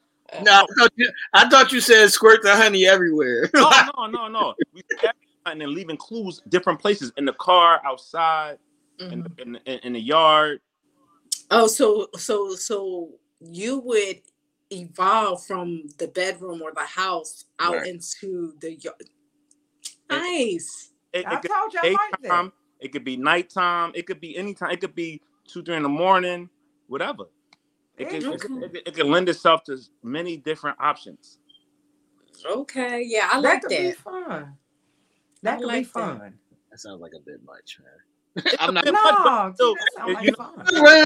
No, 0.41 0.51
I 0.51 0.65
thought 0.79 0.91
you, 0.95 1.11
I 1.33 1.49
thought 1.49 1.71
you 1.71 1.81
said 1.81 2.09
squirt 2.11 2.41
the 2.41 2.55
honey 2.55 2.87
everywhere. 2.87 3.49
No, 3.53 3.69
no, 3.97 4.07
no, 4.07 4.27
no. 4.27 4.53
We 4.73 4.81
scavenger 4.89 5.13
hunting 5.45 5.63
and 5.63 5.71
leaving 5.73 5.97
clues 5.97 6.41
different 6.49 6.79
places 6.79 7.11
in 7.17 7.25
the 7.25 7.33
car, 7.33 7.81
outside, 7.85 8.57
in, 8.99 9.23
Mhm. 9.23 9.35
the, 9.35 9.41
in, 9.41 9.51
the, 9.53 9.87
in 9.87 9.93
the 9.93 9.99
yard. 9.99 10.61
Oh, 11.51 11.67
so 11.67 12.07
so 12.17 12.55
so 12.55 13.09
you 13.41 13.79
would 13.79 14.21
evolve 14.71 15.45
from 15.45 15.83
the 15.97 16.07
bedroom 16.07 16.61
or 16.61 16.71
the 16.73 16.81
house 16.81 17.45
out 17.59 17.75
Right. 17.75 17.87
into 17.87 18.53
the 18.59 18.75
yard. 18.75 18.95
Nice. 20.09 20.91
It, 21.13 21.25
I 21.25 21.35
it 21.35 21.41
could 21.41 21.51
told 21.51 21.73
you 21.73 21.79
I 21.83 21.89
be 21.89 21.91
like 21.91 22.21
that. 22.23 22.51
It 22.79 22.91
could 22.91 23.03
be 23.03 23.17
nighttime. 23.17 23.91
It 23.93 24.07
could 24.07 24.19
be 24.19 24.35
anytime. 24.37 24.71
It 24.71 24.81
could 24.81 24.95
be 24.95 25.21
two, 25.47 25.63
three 25.63 25.75
in 25.75 25.83
the 25.83 25.89
morning. 25.89 26.49
Whatever. 26.87 27.25
It 27.97 28.09
could, 28.09 28.23
it, 28.23 28.41
could, 28.41 28.51
mm-hmm. 28.51 28.75
it, 28.75 28.83
it 28.87 28.93
could 28.95 29.05
lend 29.05 29.29
itself 29.29 29.63
to 29.65 29.77
many 30.03 30.37
different 30.37 30.77
options. 30.79 31.37
Okay, 32.49 33.03
yeah, 33.05 33.29
I 33.31 33.41
that 33.41 33.47
like 33.47 33.61
could 33.61 33.69
be 33.69 33.83
that. 33.89 33.97
fun. 33.97 34.57
That 35.43 35.53
I 35.53 35.55
could 35.57 35.61
be 35.61 35.65
like 35.67 35.83
that. 35.85 35.91
fun. 35.91 36.33
That 36.71 36.79
sounds 36.79 37.01
like 37.01 37.11
a 37.15 37.19
bit 37.19 37.43
much, 37.45 37.79
man. 37.83 38.43
I'm 38.59 38.73
not 38.73 38.87
It 38.87 38.93
No, 38.93 39.01
might, 39.03 39.13
but 39.23 39.53
still, 39.55 39.75
that 39.75 39.87
sound 39.97 40.09
you 40.09 40.15
like 40.15 40.25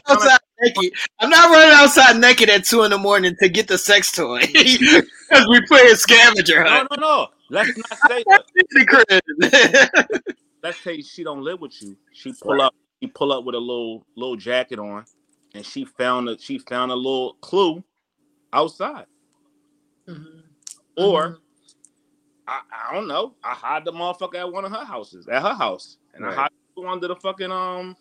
know- 0.07 0.15
fun. 0.19 0.39
I'm 0.61 0.67
naked. 0.67 0.93
I'm 1.19 1.29
not 1.29 1.49
running 1.49 1.75
outside 1.75 2.17
naked 2.19 2.49
at 2.49 2.63
two 2.65 2.83
in 2.83 2.91
the 2.91 2.97
morning 2.97 3.35
to 3.41 3.49
get 3.49 3.67
the 3.67 3.77
sex 3.77 4.11
toy 4.11 4.39
because 4.53 5.47
we 5.49 5.61
play 5.67 5.81
a 5.87 5.95
scavenger 5.95 6.63
No, 6.63 6.69
hunt. 6.69 6.87
no, 6.91 6.97
no. 6.97 7.07
no. 7.07 7.27
Let's 7.49 7.77
not 7.77 7.97
say 8.09 8.23
that. 8.27 8.43
in 8.55 8.65
the 8.71 8.85
crib. 10.21 10.35
Let's 10.63 10.79
say 10.79 11.01
she 11.01 11.23
don't 11.23 11.43
live 11.43 11.59
with 11.61 11.79
you. 11.81 11.95
She 12.13 12.33
pull 12.33 12.61
up. 12.61 12.73
She 13.01 13.07
pull 13.07 13.31
up 13.33 13.43
with 13.43 13.55
a 13.55 13.59
little 13.59 14.05
little 14.15 14.35
jacket 14.37 14.79
on, 14.79 15.05
and 15.53 15.65
she 15.65 15.85
found 15.85 16.29
a 16.29 16.39
she 16.39 16.57
found 16.57 16.91
a 16.91 16.95
little 16.95 17.35
clue 17.41 17.83
outside. 18.53 19.05
Mhm. 20.07 20.41
Or 20.97 21.27
Mhm. 21.27 21.37
I, 22.47 22.61
I 22.89 22.93
don't 22.93 23.07
know. 23.07 23.35
I 23.43 23.53
hide 23.53 23.85
the 23.85 23.91
motherfucker 23.91 24.35
at 24.35 24.51
one 24.51 24.65
of 24.65 24.71
her 24.71 24.85
houses, 24.85 25.27
at 25.27 25.41
her 25.41 25.53
house, 25.53 25.97
and 26.13 26.23
Right. 26.23 26.33
I 26.37 26.41
hide 26.43 26.49
the 26.75 26.83
under 26.87 27.07
the 27.09 27.15
fucking 27.15 27.51
um 27.51 27.95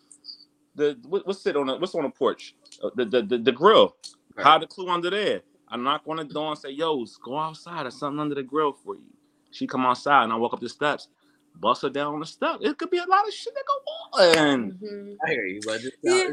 the 0.74 0.98
what, 1.06 1.26
what's 1.26 1.40
sit 1.42 1.56
on 1.56 1.66
the 1.66 1.76
what's 1.76 1.94
on 1.94 2.02
the 2.04 2.10
porch, 2.10 2.54
Uh, 2.82 2.90
the 2.96 3.04
the 3.04 3.22
the, 3.22 3.38
the 3.38 3.52
grill. 3.52 3.96
Right. 4.36 4.44
Hide 4.46 4.62
the 4.62 4.66
clue 4.66 4.88
under 4.88 5.10
there. 5.10 5.42
I 5.68 5.76
knock 5.76 6.02
on 6.08 6.16
the 6.16 6.24
door 6.24 6.50
and 6.50 6.58
say, 6.58 6.70
"Yo, 6.70 7.04
go 7.22 7.38
outside. 7.38 7.84
There's 7.84 7.98
something 7.98 8.20
under 8.20 8.34
the 8.34 8.42
grill 8.42 8.72
for 8.72 8.94
you." 8.96 9.06
She 9.50 9.66
come 9.66 9.86
outside, 9.86 10.24
and 10.24 10.32
I 10.32 10.36
walk 10.36 10.52
up 10.52 10.60
the 10.60 10.68
steps, 10.68 11.08
bust 11.56 11.82
her 11.82 11.90
down 11.90 12.14
on 12.14 12.20
the 12.20 12.26
step. 12.26 12.56
It 12.60 12.76
could 12.78 12.90
be 12.90 12.98
a 12.98 13.06
lot 13.06 13.26
of 13.26 13.32
shit 13.32 13.54
that 13.54 13.64
go 13.66 14.40
on. 14.40 14.72
Mhm. 14.72 15.16
I 15.24 15.30
hear 15.30 15.46
you, 15.46 15.60
but 15.64 15.76
it 15.76 15.82
just, 15.82 15.96
Yeah. 16.02 16.30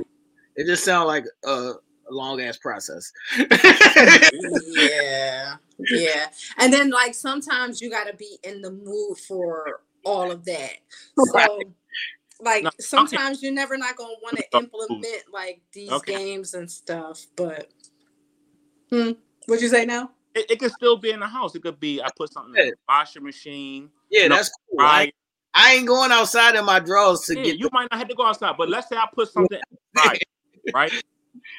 it 0.55 0.65
just 0.65 0.83
sounds 0.83 1.07
like 1.07 1.25
a, 1.45 1.49
a 1.49 2.11
long 2.11 2.41
ass 2.41 2.57
process. 2.57 3.11
yeah 4.67 5.55
yeah 5.89 6.27
and 6.59 6.71
then 6.73 6.89
like 6.89 7.13
sometimes 7.13 7.81
you 7.81 7.89
got 7.89 8.05
to 8.05 8.13
be 8.13 8.37
in 8.43 8.61
the 8.61 8.71
mood 8.71 9.17
for 9.17 9.81
all 10.03 10.31
of 10.31 10.43
that 10.45 10.73
so 11.17 11.59
like 12.41 12.63
No, 12.63 12.69
okay. 12.69 12.79
sometimes 12.79 13.41
you're 13.43 13.51
never 13.53 13.77
not 13.77 13.95
gonna 13.95 14.13
want 14.23 14.37
to 14.37 14.57
implement 14.57 15.05
like 15.31 15.61
these 15.73 15.91
Okay. 15.91 16.13
games 16.13 16.53
and 16.53 16.69
stuff 16.69 17.25
but 17.35 17.69
hmm 18.91 19.11
what'd 19.47 19.61
you 19.61 19.69
say 19.69 19.85
now 19.85 20.11
It, 20.33 20.51
it 20.51 20.59
could 20.59 20.71
still 20.71 20.97
be 20.97 21.11
in 21.11 21.19
the 21.19 21.27
house. 21.27 21.55
It 21.55 21.61
could 21.63 21.79
be 21.79 22.01
I 22.01 22.09
put 22.15 22.31
something 22.31 22.55
in 22.55 22.67
the 22.69 22.75
washing 22.87 23.23
machine. 23.23 23.89
yeah, 24.09 24.27
that's 24.27 24.49
cool. 24.69 24.79
I, 24.79 24.85
Right? 24.85 25.05
ain't- 25.07 25.15
I 25.53 25.73
ain't 25.73 25.87
going 25.87 26.11
outside 26.13 26.55
in 26.55 26.63
my 26.63 26.79
drawers 26.79 27.21
to 27.21 27.35
Yeah, 27.35 27.43
get 27.43 27.59
you 27.59 27.69
might 27.73 27.89
not 27.91 27.99
have 27.99 28.07
to 28.07 28.15
go 28.15 28.25
outside, 28.25 28.55
but 28.57 28.69
let's 28.69 28.87
say 28.87 28.95
I 28.95 29.05
put 29.13 29.29
something 29.29 29.59
inside, 29.93 30.19
right? 30.73 30.93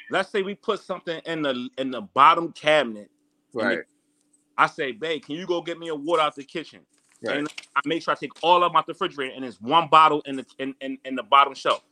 Let's 0.08 0.30
say 0.30 0.42
we 0.42 0.54
put 0.54 0.80
something 0.80 1.20
in 1.26 1.42
the 1.42 1.68
in 1.78 1.90
the 1.90 2.00
bottom 2.00 2.52
cabinet. 2.52 3.10
right. 3.52 3.80
I 4.56 4.66
say, 4.66 4.92
babe, 4.92 5.22
can 5.24 5.34
you 5.36 5.46
go 5.46 5.60
get 5.62 5.78
me 5.78 5.88
a 5.88 5.94
water 5.94 6.22
out 6.22 6.34
the 6.36 6.44
kitchen? 6.44 6.80
Right. 7.24 7.38
And 7.38 7.48
I 7.76 7.80
make 7.84 8.02
sure 8.02 8.12
I 8.12 8.16
take 8.16 8.32
all 8.42 8.62
of 8.64 8.70
them 8.72 8.76
out 8.76 8.86
the 8.86 8.92
refrigerator, 8.92 9.32
and 9.34 9.44
it's 9.44 9.60
one 9.60 9.88
bottle 9.88 10.22
in 10.26 10.36
the 10.36 10.46
in, 10.58 10.74
in, 10.80 10.98
in 11.04 11.14
the 11.14 11.22
bottom 11.22 11.54
shelf. 11.54 11.82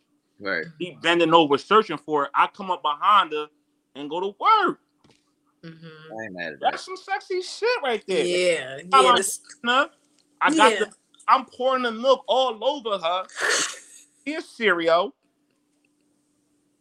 Right. 0.41 0.67
He 0.79 0.97
bending 1.03 1.33
over 1.35 1.57
searching 1.59 1.99
for 1.99 2.25
it. 2.25 2.31
I 2.35 2.47
come 2.49 2.71
up 2.71 2.83
behind 2.83 3.33
her 3.33 3.47
and 3.95 4.09
go 4.11 4.21
to 4.21 4.27
work. 4.41 4.81
Mhm. 5.63 5.75
I 5.85 6.25
ain't 6.25 6.33
mad 6.35 6.53
at 6.55 6.61
that. 6.61 6.71
That's 6.73 6.85
some 6.85 6.97
sexy 6.97 7.43
shit 7.43 7.69
right 7.83 8.03
there. 8.07 8.25
yeah 8.25 8.79
I'm 8.79 8.89
yeah 9.05 9.11
like- 9.11 9.17
this- 9.19 9.41
I 9.63 10.55
got 10.55 10.73
Yeah. 10.73 10.79
the 10.81 10.93
I'm 11.29 11.45
pouring 11.45 11.83
the 11.85 11.93
milk 11.93 12.25
all 12.27 12.59
over 12.65 12.99
her. 12.99 13.25
Here's 14.25 14.47
cereal. 14.49 15.15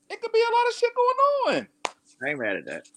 It 0.10 0.20
could 0.22 0.32
be 0.32 0.40
a 0.40 0.56
lot 0.56 0.68
of 0.68 0.74
shit 0.74 0.92
going 0.96 1.58
on. 1.60 1.68
I 2.26 2.30
ain't 2.32 2.40
mad 2.40 2.56
at 2.56 2.66
that. 2.66 2.90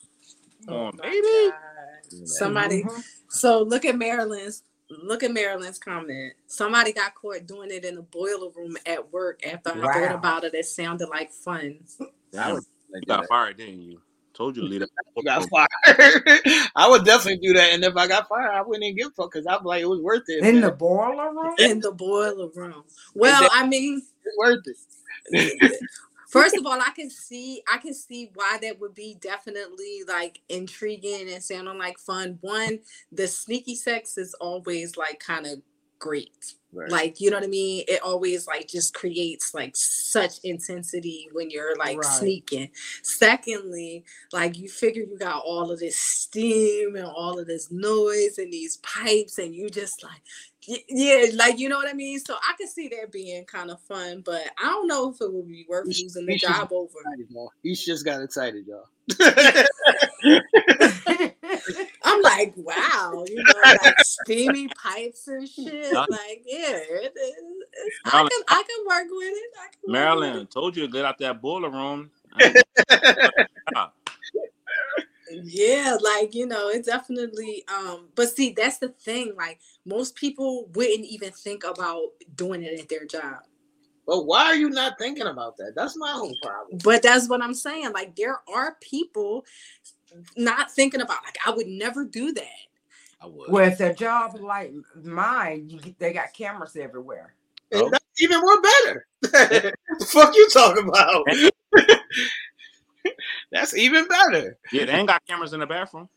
Come 0.66 0.74
on, 0.76 0.96
baby. 0.96 1.20
God. 1.20 1.22
I 1.22 1.96
ain't 2.04 2.12
mad. 2.20 2.28
somebody 2.28 2.84
Mhm. 2.84 3.02
so 3.28 3.62
look 3.62 3.84
at 3.84 3.96
marilyn's 3.98 4.62
look 5.02 5.22
at 5.22 5.32
marilyn's 5.32 5.78
comment 5.78 6.32
somebody 6.46 6.92
got 6.92 7.14
caught 7.14 7.46
doing 7.46 7.70
it 7.70 7.84
in 7.84 7.96
a 7.98 8.02
boiler 8.02 8.48
room 8.56 8.76
at 8.86 9.12
work 9.12 9.40
after 9.46 9.70
i 9.70 9.72
thought 9.74 9.94
Wow. 9.94 10.14
about 10.14 10.44
it 10.44 10.54
it 10.54 10.66
sounded 10.66 11.08
like 11.08 11.30
fun 11.32 11.78
I 12.00 12.04
Damn, 12.32 12.54
would 12.54 12.64
you 12.94 13.00
got 13.06 13.26
fired, 13.28 13.58
didn't 13.58 13.82
you? 13.82 14.00
Told 14.34 14.56
you 14.56 14.62
to 14.62 14.68
leave 14.68 14.80
that. 14.80 14.88
Got 15.24 15.46
fired. 15.50 16.70
I 16.74 16.88
would 16.88 17.04
definitely 17.04 17.46
do 17.46 17.52
that, 17.54 17.72
and 17.74 17.84
if 17.84 17.94
I 17.96 18.06
got 18.06 18.28
fired, 18.28 18.52
I 18.52 18.62
wouldn't 18.62 18.84
even 18.84 18.96
give 18.96 19.08
a 19.08 19.10
fuck 19.10 19.32
because 19.32 19.46
I'm 19.46 19.62
like, 19.64 19.82
it 19.82 19.88
was 19.88 20.00
worth 20.00 20.22
it. 20.28 20.42
In 20.42 20.54
man. 20.54 20.62
the 20.62 20.72
boiler 20.72 21.30
room? 21.30 21.54
in 21.58 21.80
the 21.80 21.92
boiler 21.92 22.48
room. 22.54 22.84
Well, 23.14 23.48
I 23.52 23.66
mean, 23.66 24.00
It's 24.24 24.38
worth 24.38 24.64
it. 25.30 25.80
First 26.32 26.56
of 26.56 26.66
all, 26.66 26.80
I 26.80 26.90
can 26.96 27.10
see 27.10 27.62
I 27.72 27.78
can 27.78 27.94
see 27.94 28.30
why 28.34 28.58
that 28.62 28.80
would 28.80 28.94
be 28.94 29.16
definitely 29.20 30.02
like 30.08 30.40
intriguing 30.48 31.30
and 31.30 31.42
sounding 31.42 31.78
like 31.78 31.98
fun. 31.98 32.38
One, 32.40 32.80
the 33.12 33.28
sneaky 33.28 33.76
sex 33.76 34.18
is 34.18 34.34
always 34.40 34.96
like 34.96 35.20
kind 35.20 35.46
of 35.46 35.62
great. 35.98 36.54
Right. 36.72 36.90
Like, 36.90 37.20
you 37.20 37.30
know 37.30 37.36
what 37.36 37.44
I 37.44 37.48
mean? 37.48 37.84
It 37.86 38.02
always 38.02 38.46
like 38.46 38.66
just 38.66 38.94
creates 38.94 39.52
like 39.54 39.76
such 39.76 40.38
intensity 40.42 41.28
when 41.32 41.50
you're 41.50 41.76
like 41.76 41.98
Right. 41.98 42.06
sneaking. 42.18 42.70
Secondly, 43.02 44.04
like 44.32 44.58
you 44.58 44.68
figure 44.68 45.02
you 45.04 45.18
got 45.18 45.44
all 45.44 45.70
of 45.70 45.80
this 45.80 45.98
steam 45.98 46.96
and 46.96 47.04
all 47.04 47.38
of 47.38 47.46
this 47.46 47.70
noise 47.70 48.38
and 48.38 48.52
these 48.52 48.78
pipes, 48.78 49.38
and 49.38 49.54
you 49.54 49.68
just 49.68 50.02
like, 50.02 50.22
yeah, 50.88 51.26
like 51.34 51.58
you 51.58 51.68
know 51.68 51.76
what 51.78 51.88
I 51.88 51.92
mean? 51.92 52.18
So 52.20 52.34
I 52.34 52.54
can 52.56 52.68
see 52.68 52.88
that 52.88 53.10
being 53.12 53.44
kind 53.44 53.70
of 53.70 53.80
fun, 53.82 54.22
but 54.24 54.42
I 54.58 54.66
don't 54.66 54.86
know 54.86 55.10
if 55.10 55.20
it 55.20 55.32
would 55.32 55.48
be 55.48 55.66
worth 55.68 55.86
We 55.86 55.92
should- 55.94 56.04
losing 56.04 56.26
we 56.26 56.34
the 56.34 56.38
should- 56.38 56.48
job 56.48 56.72
over. 56.72 56.98
excited, 57.00 57.30
y'all. 57.30 57.52
Ish 57.64 57.84
just 57.84 58.04
got 58.04 58.22
excited, 58.22 58.66
y'all. 58.66 58.86
I'm 62.04 62.22
like, 62.22 62.52
wow, 62.56 63.24
you 63.28 63.36
know, 63.36 63.52
like 63.64 63.94
steamy 64.04 64.68
pipes 64.68 65.26
and 65.28 65.48
shit. 65.48 65.92
Like, 65.92 66.42
yeah, 66.46 66.76
it, 66.76 67.12
it, 67.14 67.34
it's, 67.72 67.96
I 68.04 68.20
can 68.28 68.42
I 68.48 68.62
can 68.62 68.86
work 68.86 69.06
with 69.10 69.28
it. 69.28 69.50
I 69.58 69.66
can 69.66 69.72
work 69.72 69.72
with 69.82 69.92
Marilyn 69.92 70.46
told 70.46 70.76
you 70.76 70.86
to 70.86 70.92
get 70.92 71.04
out 71.04 71.18
that 71.18 71.40
boiler 71.42 71.70
room. 71.70 72.10
Yeah, 75.44 75.96
like 76.00 76.34
you 76.34 76.46
know, 76.46 76.68
it 76.68 76.84
definitely 76.84 77.64
um 77.72 78.08
but 78.14 78.28
see 78.28 78.52
that's 78.56 78.78
the 78.78 78.88
thing, 78.88 79.34
like 79.36 79.60
most 79.84 80.14
people 80.14 80.68
wouldn't 80.74 81.06
even 81.06 81.30
think 81.32 81.64
about 81.64 82.08
doing 82.36 82.62
it 82.62 82.78
at 82.80 82.88
their 82.88 83.06
job. 83.06 83.40
But 84.06 84.26
why 84.26 84.44
are 84.46 84.56
you 84.56 84.68
not 84.68 84.98
thinking 84.98 85.26
about 85.28 85.56
that? 85.58 85.74
That's 85.76 85.96
my 85.96 86.10
whole 86.10 86.34
problem. 86.42 86.78
But 86.82 87.02
that's 87.02 87.28
what 87.28 87.40
I'm 87.42 87.54
saying. 87.54 87.92
Like 87.92 88.16
there 88.16 88.40
are 88.52 88.76
people 88.80 89.44
not 90.36 90.70
thinking 90.72 91.00
about 91.00 91.24
like 91.24 91.36
I 91.46 91.50
would 91.50 91.68
never 91.68 92.04
do 92.04 92.32
that. 92.32 92.46
I 93.20 93.26
would. 93.26 93.50
Well, 93.50 93.70
if 93.70 93.80
a 93.80 93.94
job 93.94 94.36
like 94.40 94.72
mine, 95.02 95.70
you, 95.70 95.94
they 95.98 96.12
got 96.12 96.32
cameras 96.32 96.76
everywhere. 96.76 97.34
And 97.70 97.82
Oh. 97.82 97.90
that's 97.90 98.04
even 98.20 98.40
more 98.40 98.60
better. 98.60 99.06
the 99.22 100.06
fuck 100.06 100.34
you 100.34 100.48
talking 100.50 100.88
about? 100.88 101.24
that's 103.52 103.76
even 103.76 104.06
better. 104.06 104.58
Yeah, 104.72 104.86
they 104.86 104.92
ain't 104.92 105.08
got 105.08 105.24
cameras 105.26 105.52
in 105.52 105.60
the 105.60 105.66
bathroom. 105.66 106.08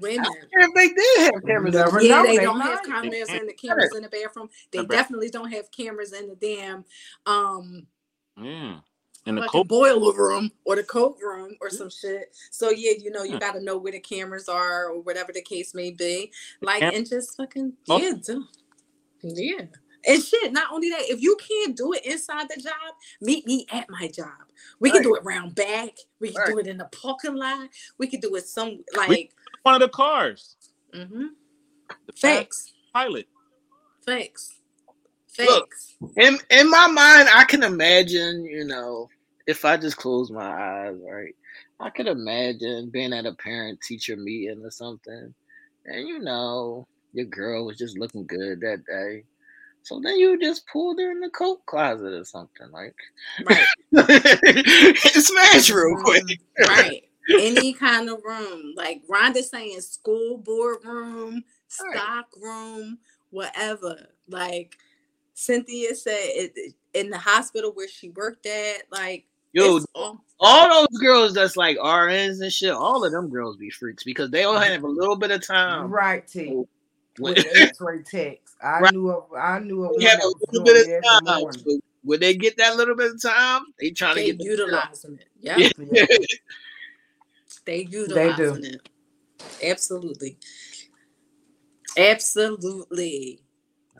Women. 0.00 0.24
If 0.52 0.74
they 0.74 0.88
did 0.88 1.32
have 1.32 1.42
cameras, 1.46 1.74
in 1.74 1.80
Never 1.80 2.02
Yeah, 2.02 2.22
they 2.22 2.36
they 2.36 2.44
don't 2.44 2.60
have 2.60 2.84
cameras 2.84 3.28
in 3.28 3.46
the 3.46 3.52
cameras 3.54 3.94
in 3.94 4.02
the 4.02 4.08
bathroom. 4.08 4.48
They 4.70 4.78
The 4.78 4.84
ba- 4.84 4.94
definitely 4.94 5.30
don't 5.30 5.50
have 5.50 5.70
cameras 5.72 6.12
in 6.12 6.28
the 6.28 6.36
damn 6.36 6.84
um 7.26 7.86
Yeah. 8.40 8.78
In 9.26 9.34
the 9.34 9.42
fucking 9.42 9.50
cold. 9.50 9.68
boiler 9.68 10.14
room 10.14 10.50
or 10.64 10.76
the 10.76 10.84
coat 10.84 11.18
room 11.20 11.56
or 11.60 11.70
some 11.70 11.90
shit. 11.90 12.34
So 12.50 12.70
yeah, 12.70 12.92
you 12.98 13.10
know, 13.10 13.24
you 13.24 13.38
got 13.38 13.52
to 13.54 13.60
know 13.62 13.76
where 13.76 13.92
the 13.92 14.00
cameras 14.00 14.48
are 14.48 14.90
or 14.90 15.00
whatever 15.00 15.32
the 15.32 15.42
case 15.42 15.74
may 15.74 15.90
be. 15.90 16.32
Like 16.62 16.80
cam- 16.80 16.94
and 16.94 17.08
just 17.08 17.36
fucking 17.36 17.72
Oh. 17.88 17.98
yeah, 17.98 18.12
do. 18.24 18.44
yeah. 19.22 19.64
And 20.06 20.22
shit, 20.22 20.52
not 20.52 20.72
only 20.72 20.90
that, 20.90 21.02
if 21.02 21.20
you 21.20 21.36
can't 21.36 21.76
do 21.76 21.92
it 21.92 22.04
inside 22.04 22.48
the 22.48 22.60
job, 22.60 22.94
meet 23.20 23.46
me 23.46 23.66
at 23.70 23.88
my 23.90 24.08
job. 24.08 24.28
We 24.78 24.90
can 24.90 25.02
do 25.02 25.14
it 25.14 25.24
round 25.24 25.54
back. 25.54 25.90
We 26.20 26.32
can 26.32 26.42
do 26.46 26.58
it 26.58 26.66
in 26.66 26.78
the 26.78 26.86
parking 26.86 27.34
lot. 27.34 27.68
We 27.98 28.06
can 28.06 28.20
do 28.20 28.34
it 28.36 28.46
some 28.46 28.82
like 28.96 29.32
One 29.62 29.74
of 29.74 29.80
the 29.80 29.88
cars. 29.88 30.56
Mm-hmm. 30.94 31.26
The 32.06 32.12
facts, 32.14 32.72
Pilot. 32.92 33.26
facts, 34.06 34.54
Look. 35.38 35.70
facts. 35.70 35.96
in 36.16 36.38
in 36.50 36.70
my 36.70 36.86
mind, 36.86 37.28
I 37.34 37.44
can 37.44 37.62
imagine, 37.62 38.44
you 38.44 38.64
know, 38.64 39.08
if 39.46 39.64
I 39.64 39.76
just 39.76 39.96
close 39.96 40.30
my 40.30 40.86
eyes, 40.86 40.96
right? 41.04 41.34
I 41.78 41.90
could 41.90 42.06
imagine 42.06 42.90
being 42.90 43.12
at 43.12 43.26
a 43.26 43.34
parent 43.34 43.80
teacher 43.80 44.16
meeting 44.16 44.62
or 44.64 44.70
something, 44.70 45.34
and 45.86 46.08
you 46.08 46.20
know, 46.20 46.86
your 47.12 47.26
girl 47.26 47.66
was 47.66 47.76
just 47.78 47.98
looking 47.98 48.26
good 48.26 48.60
that 48.60 48.84
day. 48.86 49.24
So 49.82 50.00
then 50.02 50.18
you 50.18 50.38
just 50.38 50.66
pulled 50.68 50.98
her 51.00 51.10
in 51.10 51.20
the 51.20 51.30
coat 51.30 51.64
closet 51.66 52.12
or 52.12 52.24
something, 52.24 52.70
like 52.70 52.94
Right. 53.44 53.66
smash 54.96 55.70
real 55.70 55.96
quick. 55.96 56.22
Mhm. 56.24 56.68
Right. 56.68 57.04
Any 57.40 57.72
kind 57.72 58.08
of 58.08 58.20
room. 58.24 58.74
Like 58.76 59.02
Rhonda 59.08 59.42
saying 59.42 59.80
school 59.80 60.38
board 60.38 60.78
room, 60.84 61.44
Right. 61.82 61.96
stock 61.96 62.26
room, 62.40 62.98
whatever. 63.30 64.06
Like 64.28 64.76
Cynthia 65.34 65.94
said 65.94 66.18
it, 66.18 66.74
in 66.94 67.10
the 67.10 67.18
hospital 67.18 67.72
where 67.72 67.88
she 67.88 68.10
worked 68.10 68.46
at, 68.46 68.82
like 68.90 69.24
Yo, 69.52 69.80
all, 69.96 70.24
all 70.38 70.86
those 70.88 70.98
girls 71.00 71.34
that's 71.34 71.56
like 71.56 71.76
RNs 71.78 72.40
and 72.40 72.52
shit, 72.52 72.70
all 72.72 73.04
of 73.04 73.10
them 73.10 73.28
girls 73.28 73.56
be 73.56 73.68
freaks 73.70 74.04
because 74.04 74.30
they 74.30 74.44
all 74.44 74.56
have 74.58 74.84
a 74.84 74.88
little 74.88 75.16
bit 75.16 75.32
of 75.32 75.44
time. 75.44 75.90
right, 75.90 76.26
T. 76.26 76.46
When, 77.18 77.34
With 77.34 77.44
X-ray 77.56 78.02
techs, 78.04 78.49
I 78.62 78.80
Right. 78.80 78.92
knew 78.92 79.10
of, 79.10 79.32
I 79.36 79.58
knew 79.58 79.84
of 79.84 79.90
one 79.92 79.98
they 80.00 80.04
have 80.06 80.20
a 80.22 80.26
little 80.52 80.64
bit 80.64 80.98
of 80.98 81.24
time. 81.26 81.40
morning. 81.40 81.62
So 81.66 81.80
when 82.02 82.20
they 82.20 82.34
get 82.34 82.56
that 82.58 82.76
little 82.76 82.94
bit 82.94 83.12
of 83.12 83.22
time, 83.22 83.62
they 83.78 83.90
trying 83.90 84.16
to 84.16 84.20
they 84.20 84.26
get 84.28 84.38
the 84.38 84.44
utilizing 84.44 85.18
it. 85.18 85.26
Yeah, 85.40 85.56
Yeah. 85.58 85.70
Yeah. 85.92 86.06
they 87.64 87.82
utilizing 87.90 88.64
it. 88.64 88.88
Absolutely. 89.62 90.36
Absolutely. 91.96 93.40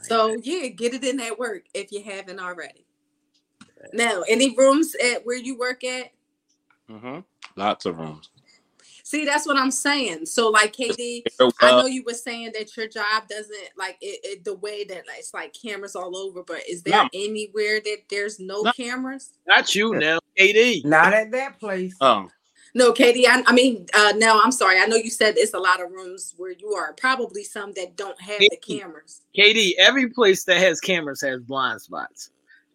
So 0.02 0.36
yeah, 0.42 0.68
get 0.68 0.94
it 0.94 1.04
in 1.04 1.16
that 1.18 1.38
work 1.38 1.64
if 1.74 1.92
you 1.92 2.02
haven't 2.02 2.40
already. 2.40 2.86
Now, 3.92 4.22
any 4.28 4.54
rooms 4.56 4.94
at 5.02 5.24
where 5.24 5.36
you 5.36 5.58
work 5.58 5.84
at? 5.84 6.10
Mm-hmm. 6.90 7.20
Lots 7.56 7.86
of 7.86 7.98
rooms. 7.98 8.30
See, 9.10 9.24
that's 9.24 9.44
what 9.44 9.56
I'm 9.56 9.72
saying. 9.72 10.26
So, 10.26 10.50
like, 10.50 10.72
KD, 10.72 11.24
I 11.60 11.72
know 11.72 11.86
you 11.86 12.04
were 12.06 12.14
saying 12.14 12.52
that 12.56 12.76
your 12.76 12.86
job 12.86 13.26
doesn't 13.28 13.56
like 13.76 13.98
it, 14.00 14.20
it 14.22 14.44
the 14.44 14.54
way 14.54 14.84
that 14.84 14.98
like, 15.08 15.18
it's 15.18 15.34
like 15.34 15.52
cameras 15.52 15.96
all 15.96 16.16
over, 16.16 16.44
but 16.44 16.60
is 16.68 16.84
there 16.84 16.94
No. 17.02 17.08
anywhere 17.12 17.80
that 17.80 18.02
there's 18.08 18.38
no, 18.38 18.62
No. 18.62 18.70
cameras? 18.72 19.32
Not 19.48 19.74
you 19.74 19.94
now, 19.96 20.20
KD. 20.38 20.84
Not 20.84 21.12
at 21.12 21.32
that 21.32 21.58
place. 21.58 21.96
oh, 22.00 22.28
No, 22.72 22.92
Katie. 22.92 23.26
I, 23.26 23.42
I 23.48 23.52
mean, 23.52 23.86
uh, 23.94 24.12
no, 24.16 24.40
I'm 24.40 24.52
sorry. 24.52 24.78
I 24.78 24.86
know 24.86 24.94
you 24.94 25.10
said 25.10 25.34
it's 25.36 25.54
a 25.54 25.58
lot 25.58 25.82
of 25.82 25.90
rooms 25.90 26.34
where 26.36 26.52
you 26.52 26.68
are. 26.74 26.92
Probably 26.92 27.42
some 27.42 27.72
that 27.72 27.96
don't 27.96 28.20
have 28.20 28.38
the 28.38 28.60
cameras. 28.64 29.22
KD, 29.36 29.72
every 29.76 30.08
place 30.10 30.44
that 30.44 30.58
has 30.58 30.78
cameras 30.78 31.20
has 31.22 31.40
blind 31.40 31.82
spots. 31.82 32.30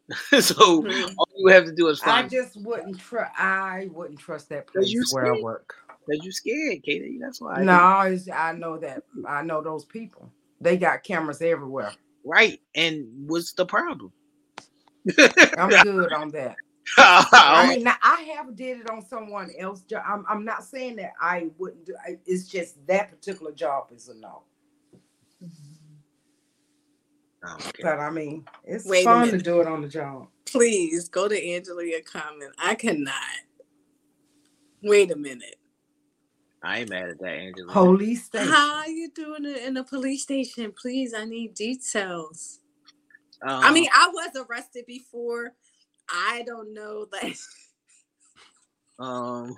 so 0.41 0.81
Mhm. 0.83 1.14
all 1.17 1.30
you 1.38 1.47
have 1.47 1.64
to 1.64 1.72
do 1.72 1.88
is 1.88 2.01
I 2.03 2.23
just 2.27 2.57
wouldn't 2.61 2.99
trust. 2.99 3.31
I 3.39 3.89
wouldn't 3.93 4.19
trust 4.19 4.49
that 4.49 4.67
place 4.67 5.14
where 5.14 5.33
I 5.33 5.39
work. 5.41 5.75
Because 6.08 6.25
you 6.25 6.32
scared, 6.32 6.80
KD. 6.88 7.17
That's 7.19 7.42
why. 7.42 7.64
No, 7.64 8.01
it's, 8.01 8.30
I 8.30 8.53
know 8.53 8.77
that. 8.80 9.03
I 9.27 9.42
know 9.43 9.61
those 9.61 9.85
people. 9.85 10.32
They 10.61 10.77
got 10.77 11.03
cameras 11.03 11.42
everywhere. 11.42 11.92
Right. 12.24 12.61
And 12.74 13.08
what's 13.27 13.53
the 13.53 13.66
problem? 13.66 14.11
I'm 15.58 15.69
good 15.84 16.14
on 16.14 16.30
that. 16.32 16.56
I 16.98 17.25
I 17.32 17.75
mean, 17.75 17.84
now, 17.84 17.95
I 18.03 18.22
have 18.35 18.56
did 18.56 18.80
it 18.82 18.90
on 18.90 19.06
someone 19.06 19.51
else. 19.59 19.82
job. 19.82 20.03
I'm, 20.08 20.25
I'm 20.30 20.45
not 20.45 20.64
saying 20.64 20.98
that 20.98 21.14
I 21.19 21.50
wouldn't 21.58 21.85
do. 21.85 21.95
I- 22.06 22.19
It's 22.25 22.48
just 22.48 22.85
that 22.88 23.09
particular 23.11 23.51
job 23.51 23.88
is 23.95 24.08
a 24.09 24.16
no. 24.16 24.43
But 27.82 28.00
I 28.00 28.09
mean, 28.09 28.45
it's 28.64 28.85
Wait 28.88 29.03
fun 29.03 29.27
to 29.27 29.38
do 29.38 29.61
it 29.61 29.67
on 29.67 29.82
the 29.82 29.88
job. 29.88 30.27
Please 30.45 31.09
go 31.09 31.27
to 31.27 31.35
Angela 31.48 31.84
Angelia 31.84 32.03
comment. 32.06 32.53
I 32.58 32.75
cannot. 32.75 33.14
Wait 34.82 35.11
a 35.11 35.16
minute. 35.16 35.56
I 36.65 36.79
ain't 36.79 36.89
mad 36.89 37.09
at 37.09 37.19
that, 37.19 37.29
Angela. 37.33 37.71
Police 37.73 38.25
station. 38.25 38.47
How 38.47 38.75
are 38.77 38.89
you 38.89 39.11
doing 39.11 39.45
it 39.45 39.57
in 39.63 39.77
a 39.77 39.83
police 39.83 40.23
station? 40.23 40.73
Please, 40.79 41.13
I 41.13 41.25
need 41.25 41.53
details. 41.53 42.59
Um, 43.43 43.63
I 43.63 43.71
mean, 43.71 43.87
I 43.93 44.09
was 44.13 44.31
arrested 44.49 44.85
before. 44.87 45.53
I 46.09 46.43
don't 46.47 46.73
know 46.73 47.05
that. 47.11 47.35
um, 48.99 49.55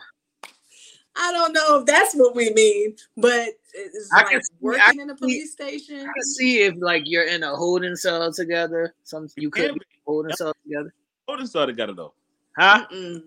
I 1.16 1.32
don't 1.32 1.54
know 1.54 1.80
if 1.80 1.86
that's 1.86 2.14
what 2.14 2.36
we 2.36 2.52
mean, 2.54 2.96
but 3.16 3.50
it's 3.74 4.10
I 4.14 4.18
like 4.18 4.30
can 4.32 4.42
see- 4.44 4.54
I 4.54 4.58
working 4.62 4.82
can 4.92 5.00
in 5.02 5.10
a 5.10 5.14
see- 5.14 5.20
police 5.20 5.52
station. 5.54 6.00
I 6.02 6.12
can 6.14 6.24
see 6.24 6.60
if 6.64 6.76
like 6.80 7.04
you're 7.06 7.28
in 7.28 7.44
a 7.44 7.56
holding 7.56 7.96
cell 7.96 8.32
together. 8.34 8.94
Some 9.04 9.28
you 9.38 9.50
could 9.50 9.64
Yeah. 9.66 9.72
be 9.74 9.80
holding 10.06 10.36
cell 10.36 10.54
together. 10.64 10.94
holding 11.28 11.48
cell 11.48 11.66
together 11.66 11.94
though. 11.94 12.14
Huh? 12.58 12.86
Mm-mm, 12.92 13.24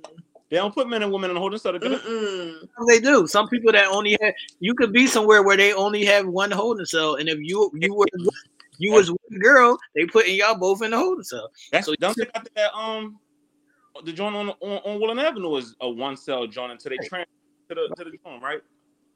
They 0.50 0.56
don't 0.56 0.74
put 0.74 0.88
men 0.88 1.02
and 1.02 1.12
women 1.12 1.30
in 1.30 1.36
a 1.36 1.40
holding 1.40 1.58
cell 1.60 1.72
together. 1.72 1.98
mm-mm. 1.98 2.68
They 2.88 2.98
do. 3.00 3.26
Some 3.28 3.48
people 3.48 3.70
that 3.72 3.86
only 3.86 4.18
have 4.20 4.34
you 4.58 4.74
could 4.74 4.92
be 4.92 5.06
somewhere 5.06 5.42
where 5.42 5.56
they 5.56 5.72
only 5.72 6.04
have 6.04 6.26
one 6.26 6.50
holding 6.50 6.86
cell, 6.86 7.14
and 7.16 7.28
if 7.28 7.38
you 7.40 7.70
you 7.74 7.94
were 7.94 8.06
you 8.78 8.92
was 8.92 9.10
one 9.10 9.40
girl, 9.40 9.78
they 9.94 10.06
putting 10.06 10.34
y'all 10.34 10.56
both 10.58 10.82
in 10.82 10.90
the 10.90 10.98
holding 10.98 11.22
cell. 11.24 11.50
That's 11.70 11.86
So- 11.86 11.94
don't 12.00 12.16
they 12.16 12.24
got 12.26 12.48
that 12.56 12.74
um 12.76 13.18
the 14.04 14.12
joint 14.12 14.34
on 14.34 14.50
on, 14.50 14.78
on 14.84 15.00
Willen 15.00 15.18
Avenue 15.18 15.56
is 15.56 15.76
a 15.80 15.88
one 15.88 16.16
cell 16.16 16.46
joint 16.46 16.72
until 16.72 16.90
they 16.90 16.96
transfer 17.06 17.30
to 17.68 17.74
the 17.74 17.94
to 17.96 18.10
the 18.10 18.18
joint, 18.24 18.42
right? 18.42 18.60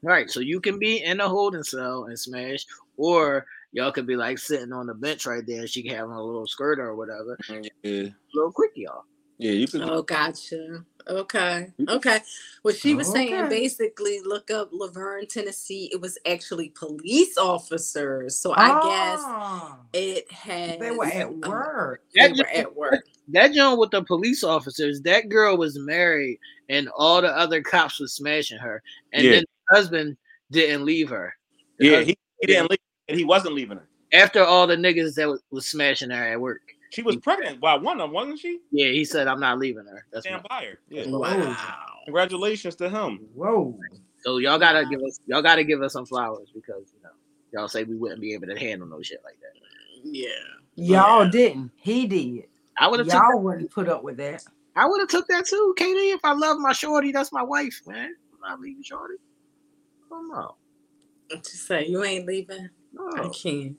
Right. 0.01 0.29
So 0.29 0.39
you 0.39 0.61
can 0.61 0.77
be 0.79 1.03
in 1.03 1.19
a 1.19 1.27
holding 1.27 1.63
cell 1.63 2.05
and 2.05 2.17
smash, 2.17 2.65
or 2.95 3.45
y'all 3.71 3.91
could 3.91 4.05
be 4.05 4.15
like 4.15 4.37
sitting 4.37 4.71
on 4.71 4.85
the 4.85 4.93
bench 4.93 5.25
right 5.25 5.43
there, 5.45 5.61
and 5.61 5.69
she 5.69 5.81
can 5.83 5.95
have 5.95 6.09
on 6.09 6.15
a 6.15 6.23
little 6.23 6.47
skirt 6.47 6.79
or 6.79 6.95
whatever. 6.95 7.37
Yeah, 7.83 8.09
little 8.33 8.51
quick, 8.53 8.71
y'all. 8.75 9.03
Yeah, 9.37 9.51
you 9.51 9.67
can. 9.67 9.81
Oh, 9.83 10.01
gotcha. 10.01 10.85
Okay. 11.07 11.67
Okay. 11.87 12.19
Well, 12.63 12.73
she 12.73 12.95
was 12.95 13.11
saying 13.11 13.49
basically 13.49 14.19
look 14.21 14.49
up 14.49 14.69
La 14.71 14.87
Vergne, 14.87 15.27
Tennessee. 15.27 15.89
It 15.91 16.01
was 16.01 16.17
actually 16.25 16.69
police 16.69 17.37
officers. 17.37 18.37
So 18.39 18.53
I 18.55 18.69
guess 18.69 19.19
Ah, 19.23 19.79
it 19.93 20.31
had 20.31 20.79
they 20.79 20.91
were 20.91 21.05
at 21.05 21.31
work. 21.37 22.01
They 22.15 22.29
That 22.29 22.37
were 22.37 22.47
at 22.47 22.75
work. 22.75 23.03
That 23.29 23.53
joint 23.53 23.79
with 23.79 23.89
the 23.89 24.03
police 24.03 24.43
officers, 24.43 25.01
that 25.01 25.29
girl 25.29 25.57
was 25.57 25.79
married, 25.79 26.37
and 26.69 26.87
all 26.95 27.23
the 27.23 27.35
other 27.35 27.59
cops 27.59 27.99
were 27.99 28.07
smashing 28.07 28.59
her, 28.59 28.83
and 29.13 29.25
Yeah. 29.25 29.31
then 29.31 29.43
the 29.69 29.75
husband 29.75 30.15
didn't 30.51 30.85
leave 30.85 31.09
her. 31.09 31.33
The 31.79 31.87
yeah, 31.87 31.99
he, 32.01 32.15
he 32.41 32.47
didn't 32.47 32.69
leave. 32.69 32.79
And 33.07 33.17
he 33.17 33.25
wasn't 33.25 33.55
leaving 33.55 33.77
her. 33.77 33.87
after 34.13 34.43
all 34.43 34.67
the 34.67 34.75
niggas 34.75 35.15
that 35.15 35.27
was, 35.27 35.41
was 35.49 35.65
smashing 35.65 36.11
her 36.11 36.23
at 36.23 36.39
work. 36.39 36.61
She 36.95 37.01
was 37.01 37.17
pregnant 37.17 37.59
by 37.59 37.75
one 37.75 37.99
of 37.99 38.07
them, 38.07 38.13
wasn't 38.13 38.39
she? 38.39 38.59
Yeah, 38.71 38.87
he 38.87 39.03
said, 39.03 39.27
"I'm 39.27 39.41
not 39.41 39.59
leaving 39.59 39.85
her." 39.85 40.05
That's 40.13 40.25
Stand 40.25 40.41
my, 40.49 40.59
by 40.61 40.65
her. 40.65 40.79
Yeah. 40.87 41.07
Wow. 41.07 41.57
Congratulations 42.05 42.75
to 42.77 42.89
him. 42.89 43.19
Whoa. 43.33 43.77
so 44.19 44.37
y'all 44.37 44.57
gotta 44.57 44.85
give 44.85 45.01
us 45.03 45.19
y'all 45.25 45.41
gotta 45.41 45.65
give 45.65 45.81
us 45.81 45.91
some 45.91 46.05
flowers 46.05 46.51
because 46.55 46.93
you 46.95 47.03
know 47.03 47.09
y'all 47.51 47.67
say 47.67 47.83
we 47.83 47.97
wouldn't 47.97 48.21
be 48.21 48.33
able 48.33 48.47
to 48.47 48.57
handle 48.57 48.87
no 48.87 49.01
shit 49.01 49.19
like 49.25 49.37
that. 49.41 49.59
Yeah. 50.05 50.29
Y'all 50.75 51.27
didn't. 51.27 51.71
He 51.75 52.07
did. 52.07 52.45
I 52.77 52.87
would 52.87 52.99
have 53.01 53.09
took 53.09 53.21
Y'all 53.21 53.41
wouldn't 53.41 53.71
put 53.71 53.89
up 53.89 54.01
with 54.01 54.15
that. 54.17 54.45
I 54.77 54.85
would 54.85 55.01
have 55.01 55.09
took 55.09 55.27
that 55.27 55.45
too, 55.45 55.73
Katie. 55.77 56.11
If 56.11 56.21
I 56.23 56.31
love 56.31 56.59
my 56.59 56.71
shorty, 56.71 57.11
that's 57.11 57.33
my 57.33 57.43
wife, 57.43 57.81
man. 57.85 58.15
I'm 58.33 58.51
not 58.51 58.61
leaving 58.61 58.83
shorty. 58.83 59.15
Oh 60.09 60.55
no, 61.29 61.41
To 61.41 61.57
say 61.57 61.87
you 61.87 62.05
ain't 62.05 62.25
leaving. 62.25 62.69
I 63.17 63.27
can't. 63.27 63.75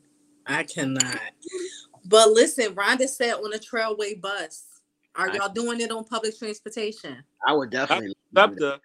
I 0.47 0.63
cannot. 0.65 1.19
But 2.09 2.31
listen, 2.31 2.75
Rhonda 2.75 3.09
said 3.09 3.35
on 3.35 3.53
a 3.53 3.59
trailway 3.59 4.21
bus. 4.21 4.65
Are 5.17 5.35
y'all 5.35 5.49
doing 5.49 5.81
it 5.81 5.91
on 5.91 6.05
public 6.05 6.39
transportation? 6.39 7.23
I 7.47 7.53
would 7.55 7.71
definitely. 7.71 8.15
SEPTA 8.35 8.81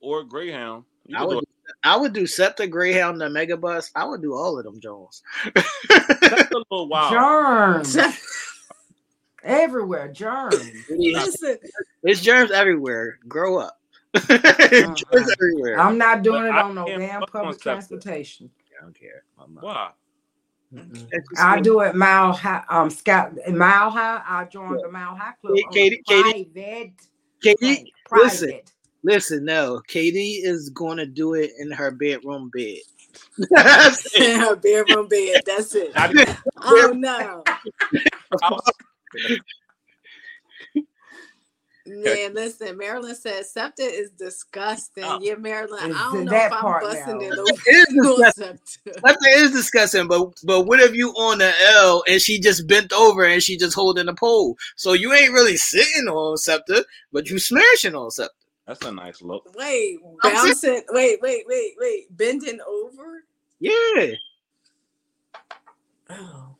or 0.00 0.24
Greyhound. 0.24 0.84
You 1.06 1.16
I 1.16 1.20
can 1.20 1.28
do 1.28 1.34
would. 1.36 1.44
I 1.84 1.96
would 1.96 2.12
do 2.12 2.26
SEPTA, 2.26 2.66
Greyhound, 2.66 3.20
the 3.20 3.26
Megabus. 3.26 3.90
I 3.94 4.04
would 4.04 4.22
do 4.22 4.34
all 4.34 4.58
of 4.58 4.64
them 4.64 4.80
Jones. 4.80 5.22
That's 5.54 6.50
a 6.50 6.64
little 6.70 6.88
wild. 6.88 7.12
Germs 7.12 7.96
everywhere. 9.44 10.08
Germs. 10.08 10.56
Listen, 10.88 11.58
It's 12.02 12.20
germs 12.20 12.50
everywhere. 12.50 13.18
Grow 13.28 13.58
up. 13.58 13.80
germs 14.14 15.04
everywhere. 15.12 15.78
I'm 15.78 15.96
not 15.96 16.22
doing 16.22 16.42
But 16.42 16.48
it 16.48 16.54
I 16.54 16.62
on 16.62 16.74
no 16.74 16.86
damn 16.86 17.20
fuck 17.20 17.34
on 17.34 17.42
public 17.42 17.60
transportation. 17.60 18.50
I 18.78 18.82
don't 18.82 18.98
care. 18.98 19.24
I'm 19.38 19.54
not. 19.54 19.62
Why? 19.62 19.90
I 21.38 21.60
do 21.60 21.80
it 21.80 21.94
mile 21.94 22.32
high. 22.32 22.62
Um, 22.68 22.90
Scout 22.90 23.32
Mile 23.48 23.90
High. 23.90 24.22
I 24.26 24.44
joined 24.44 24.80
the 24.82 24.90
Mile 24.90 25.14
High 25.16 25.32
Club. 25.40 25.58
Katie- 25.72 26.02
Katie- 26.06 26.44
Katie- 26.44 26.44
private. 26.44 26.92
Katie, 27.42 27.56
plane, 28.06 28.22
listen. 28.24 28.48
private. 28.50 28.72
listen. 29.02 29.44
No, 29.44 29.80
Katie 29.88 30.34
is 30.44 30.70
going 30.70 30.98
to 30.98 31.06
do 31.06 31.34
it 31.34 31.50
in 31.58 31.70
her 31.70 31.90
bedroom 31.90 32.50
bed. 32.54 32.78
in 34.16 34.40
her 34.40 34.56
bedroom 34.56 35.08
bed. 35.08 35.42
That's 35.46 35.74
it. 35.74 35.92
Oh 36.62 36.92
no. 36.94 37.42
I 41.92 41.96
was- 41.96 42.04
Man, 42.04 42.34
listen, 42.34 42.76
Marilyn 42.76 43.14
says 43.14 43.52
SEPTA 43.52 43.82
is 43.82 44.10
disgusting. 44.12 45.04
Oh. 45.04 45.18
Yeah, 45.20 45.34
Marilyn, 45.36 45.90
Is 45.90 45.96
I 45.96 46.12
don't 46.12 46.24
know 46.24 46.32
if 46.36 46.52
I'm 46.52 46.60
part 46.60 46.82
busting 46.84 47.18
now? 47.18 47.24
it 47.24 47.32
It 47.66 47.88
is 47.90 47.98
over 47.98 48.08
on 48.08 48.16
disgusting. 48.16 48.58
SEPTA. 48.84 49.00
That 49.02 49.18
is 49.36 49.50
disgusting, 49.52 50.08
but 50.08 50.32
but 50.44 50.62
what 50.62 50.80
if 50.80 50.94
you 50.94 51.10
on 51.10 51.38
the 51.38 51.52
L 51.76 52.02
and 52.08 52.20
she 52.20 52.38
just 52.40 52.66
bent 52.66 52.92
over 52.92 53.24
and 53.24 53.42
she 53.42 53.56
just 53.56 53.74
holding 53.74 54.06
the 54.06 54.14
pole? 54.14 54.56
So 54.76 54.92
you 54.92 55.12
ain't 55.12 55.32
really 55.32 55.56
sitting 55.56 56.08
on 56.08 56.36
SEPTA, 56.36 56.84
but 57.12 57.28
you 57.28 57.38
smashing 57.38 57.94
on 57.94 58.10
SEPTA. 58.10 58.34
That's 58.66 58.84
a 58.84 58.92
nice 58.92 59.20
look. 59.20 59.52
Wait, 59.56 59.98
I'm 60.22 60.32
bouncing. 60.32 60.82
Wait, 60.90 61.20
wait, 61.20 61.44
wait, 61.48 61.74
wait. 61.78 62.16
Bending 62.16 62.60
over? 62.68 63.24
Yeah, 63.58 64.12
Oh. 66.08 66.56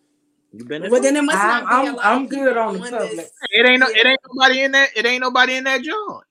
You 0.53 0.65
been. 0.65 0.91
Well, 0.91 1.01
then 1.03 1.17
it 1.17 1.23
must 1.23 1.39
I'm- 1.39 1.65
not 1.65 1.69
be 1.83 1.89
a 1.89 1.91
I'm- 1.93 1.99
I'm 2.23 2.27
good 2.29 2.57
on 2.57 2.75
the 2.75 2.79
doing 2.81 2.91
public. 2.93 3.17
this. 3.17 3.31
it 3.51 3.67
ain't 3.69 3.81
no, 3.81 3.87
it 3.89 4.07
ain't 4.07 4.21
nobody 4.33 4.61
in 4.63 4.73
that. 4.73 4.89
It 4.97 5.07
ain't 5.07 5.21
nobody 5.21 5.57
in 5.57 5.65
that 5.65 5.83
joint. 5.83 6.25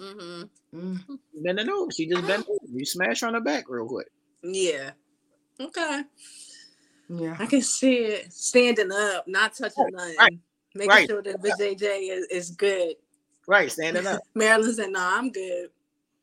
Mhm. 0.00 0.50
Mm. 0.74 1.18
Bending 1.34 1.68
over, 1.70 1.90
she 1.90 2.06
just 2.06 2.26
bent 2.26 2.46
over. 2.48 2.58
You 2.70 2.84
smash 2.84 3.20
her 3.20 3.28
on 3.28 3.32
the 3.34 3.40
back 3.40 3.64
real 3.68 3.86
quick. 3.88 4.08
Yeah. 4.42 4.90
Okay. 5.60 6.02
Yeah. 7.08 7.36
I 7.38 7.46
can 7.46 7.62
see 7.62 7.96
it. 7.98 8.32
Standing 8.32 8.90
up, 8.92 9.26
not 9.28 9.54
touching 9.54 9.86
nothing. 9.92 10.16
right, 10.18 10.38
Making 10.74 10.90
right. 10.90 11.08
sure 11.08 11.22
that 11.22 11.40
VJJ 11.40 12.10
is, 12.10 12.26
is 12.26 12.50
good. 12.50 12.96
Right, 13.46 13.70
standing 13.70 14.06
up. 14.06 14.20
Marilyn 14.34 14.74
said, 14.74 14.90
no, 14.90 14.98
I'm 15.00 15.30
good. 15.30 15.70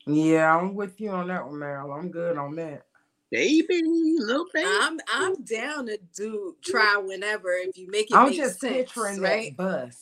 Yeah, 0.06 0.56
I'm 0.56 0.76
with 0.76 1.00
you 1.00 1.10
on 1.12 1.30
that 1.30 1.46
one, 1.48 1.56
Meryl. 1.56 1.98
I'm 1.98 2.12
good 2.12 2.38
on 2.38 2.56
that. 2.58 2.86
Baby, 3.34 3.82
little 4.20 4.46
baby. 4.54 4.70
I'm 4.70 5.00
I'm 5.08 5.36
down 5.44 5.88
to 5.88 5.98
do 6.16 6.56
try 6.64 6.98
whenever 6.98 7.52
if 7.54 7.78
you 7.78 7.90
make 7.90 8.12
it 8.12 8.16
I'm 8.16 8.28
make 8.30 8.38
just 8.38 8.60
sense, 8.60 8.74
picturing 8.74 9.20
right? 9.22 9.56
that 9.58 9.64
bus. 9.88 9.98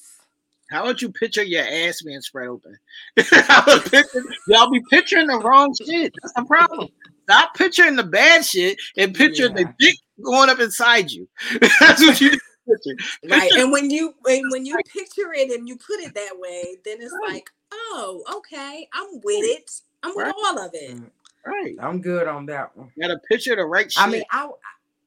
How 0.69 0.85
would 0.85 1.01
you 1.01 1.11
picture 1.11 1.43
your 1.43 1.63
ass 1.63 2.01
being 2.01 2.21
spread 2.21 2.47
open? 2.47 2.77
I 3.17 3.63
would 3.67 3.91
picture- 3.91 4.23
Y'all 4.47 4.69
be 4.69 4.81
picturing 4.89 5.27
the 5.27 5.37
wrong 5.39 5.73
shit. 5.85 6.13
That's 6.21 6.33
the 6.33 6.45
problem. 6.45 6.87
Stop 7.23 7.55
picturing 7.55 7.95
the 7.97 8.03
bad 8.03 8.45
shit 8.45 8.77
and 8.97 9.13
picture 9.15 9.49
the 9.49 9.61
Yeah. 9.61 9.73
dick 9.79 9.95
going 10.23 10.49
up 10.49 10.59
inside 10.59 11.11
you. 11.11 11.27
That's 11.79 12.01
what 12.05 12.19
you 12.21 12.31
need 12.31 12.39
to 12.39 12.77
picture. 12.77 13.05
Right. 13.29 13.51
And 13.57 13.71
when 13.71 13.89
you 13.89 14.13
when, 14.21 14.49
when 14.49 14.65
you 14.65 14.77
picture 14.93 15.33
it 15.33 15.51
and 15.51 15.67
you 15.67 15.75
put 15.77 15.99
it 15.99 16.13
that 16.15 16.37
way, 16.37 16.77
then 16.85 16.97
it's 17.01 17.13
Right. 17.23 17.33
like, 17.33 17.49
oh, 17.73 18.23
okay, 18.37 18.87
I'm 18.93 19.19
with 19.23 19.43
it. 19.45 19.71
I'm 20.03 20.15
with 20.15 20.25
Right. 20.25 20.33
all 20.47 20.59
of 20.59 20.71
it. 20.73 20.95
Mm. 20.97 21.09
Right. 21.45 21.75
I'm 21.79 22.01
good 22.01 22.27
on 22.27 22.45
that 22.47 22.75
one. 22.77 22.91
Gotta 22.99 23.19
picture 23.29 23.55
the 23.55 23.65
right 23.65 23.91
shit. 23.91 24.01
I 24.03 24.09
mean, 24.09 24.23
I 24.31 24.49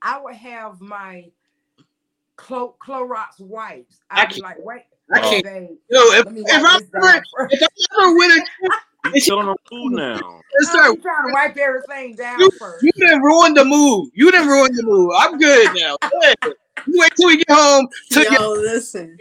I 0.02 0.20
would 0.20 0.34
have 0.34 0.80
my 0.80 1.26
Clo- 2.36 2.76
Clorox 2.84 3.38
wipes. 3.40 4.00
I 4.10 4.22
I'd 4.22 4.28
be 4.28 4.34
can't- 4.34 4.42
like, 4.44 4.56
wait, 4.64 4.82
I 5.14 5.20
wait, 5.20 5.22
can't. 5.30 5.44
babe, 5.44 5.68
Yo, 5.90 6.00
if, 6.12 6.24
let 6.26 6.34
me 6.34 6.40
if, 6.40 6.46
I'm 6.50 6.66
ever, 6.66 6.82
down 6.92 7.22
if 7.50 7.62
I'm 7.62 8.02
ever 8.06 8.14
with 8.16 8.30
a 8.32 9.10
You 9.14 9.20
killing 9.20 9.46
the 9.46 9.56
food 9.70 9.92
now. 9.92 10.40
let's 10.58 10.70
start, 10.70 10.86
I'm 10.88 11.00
trying 11.02 11.28
to 11.28 11.32
wipe 11.32 11.56
everything 11.56 12.16
down 12.16 12.40
you, 12.40 12.50
first. 12.58 12.82
you 12.82 12.90
didn't 12.96 13.22
ruin 13.22 13.54
the 13.54 13.64
mood. 13.64 14.10
You 14.14 14.30
didn't 14.32 14.48
ruin 14.48 14.74
the 14.74 14.82
mood. 14.82 15.12
I'm 15.16 15.38
good 15.38 15.68
now. 15.76 15.96
Good. 16.42 16.54
You 16.86 16.98
wait 17.00 17.12
till 17.16 17.26
we 17.28 17.36
get 17.38 17.50
home 17.50 17.88
to 18.10 18.22
your 18.30 18.56
listen, 18.58 19.18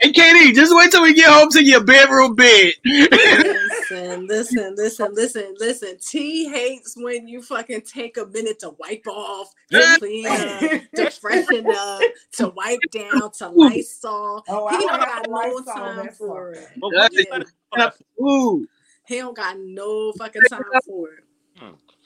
Hey, 0.00 0.12
KD, 0.12 0.54
just 0.54 0.74
wait 0.74 0.90
till 0.90 1.02
we 1.02 1.14
get 1.14 1.28
home 1.30 1.48
to 1.50 1.62
your 1.62 1.84
bedroom 1.84 2.34
bed. 2.34 2.72
listen, 2.84 4.26
listen, 4.26 4.74
listen, 4.76 5.14
listen, 5.14 5.54
listen. 5.58 5.96
T 5.98 6.48
hates 6.48 6.94
when 6.96 7.28
you 7.28 7.42
fucking 7.42 7.82
take 7.82 8.16
a 8.16 8.26
minute 8.26 8.58
to 8.60 8.70
wipe 8.78 9.06
off, 9.06 9.52
to 9.70 9.96
clean 9.98 10.26
up, 10.40 10.70
to 10.96 11.10
freshen 11.10 11.66
up, 11.70 12.02
to 12.32 12.48
wipe 12.48 12.80
down, 12.90 13.30
to 13.32 13.48
Lysol. 13.48 14.44
Oh, 14.48 14.68
He 14.68 14.76
I 14.76 14.80
don't 14.80 14.88
don't 14.88 15.00
got 15.00 15.26
no 15.28 15.60
time 15.62 16.10
for 16.10 16.52
it. 16.52 16.68
But 16.80 16.90
Yeah. 16.92 16.98
what 16.98 17.12
is 17.42 17.52
that? 17.76 17.94
Ooh, 18.20 18.66
He 19.06 19.16
don't 19.18 19.36
got 19.36 19.58
no 19.58 20.12
fucking 20.12 20.44
time 20.44 20.64
for 20.86 21.08
it. 21.10 21.23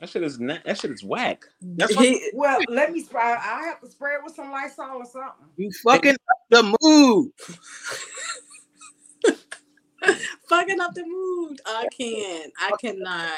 That 0.01 0.09
shit 0.09 0.23
is 0.23 0.39
na- 0.39 0.59
that 0.65 0.79
shit 0.79 0.91
is 0.93 1.03
whack. 1.03 1.45
That's 1.61 1.97
what 1.97 2.05
He- 2.07 2.31
Well, 2.33 2.61
let 2.69 2.93
me 2.93 3.01
spray. 3.03 3.21
I 3.21 3.65
have 3.67 3.81
to 3.81 3.89
spray 3.89 4.15
it 4.15 4.21
with 4.25 4.35
some 4.35 4.51
Lysol 4.53 4.99
or 4.99 5.07
something. 5.07 5.47
you 5.57 5.71
fucking 5.83 6.15
up 6.15 6.39
the 6.51 6.77
mood. 6.81 7.33
fucking 10.49 10.81
up 10.81 10.95
the 10.95 11.05
mood. 11.05 11.61
I 11.67 11.87
can't. 11.97 12.53
I 12.59 12.71
cannot. 12.81 13.33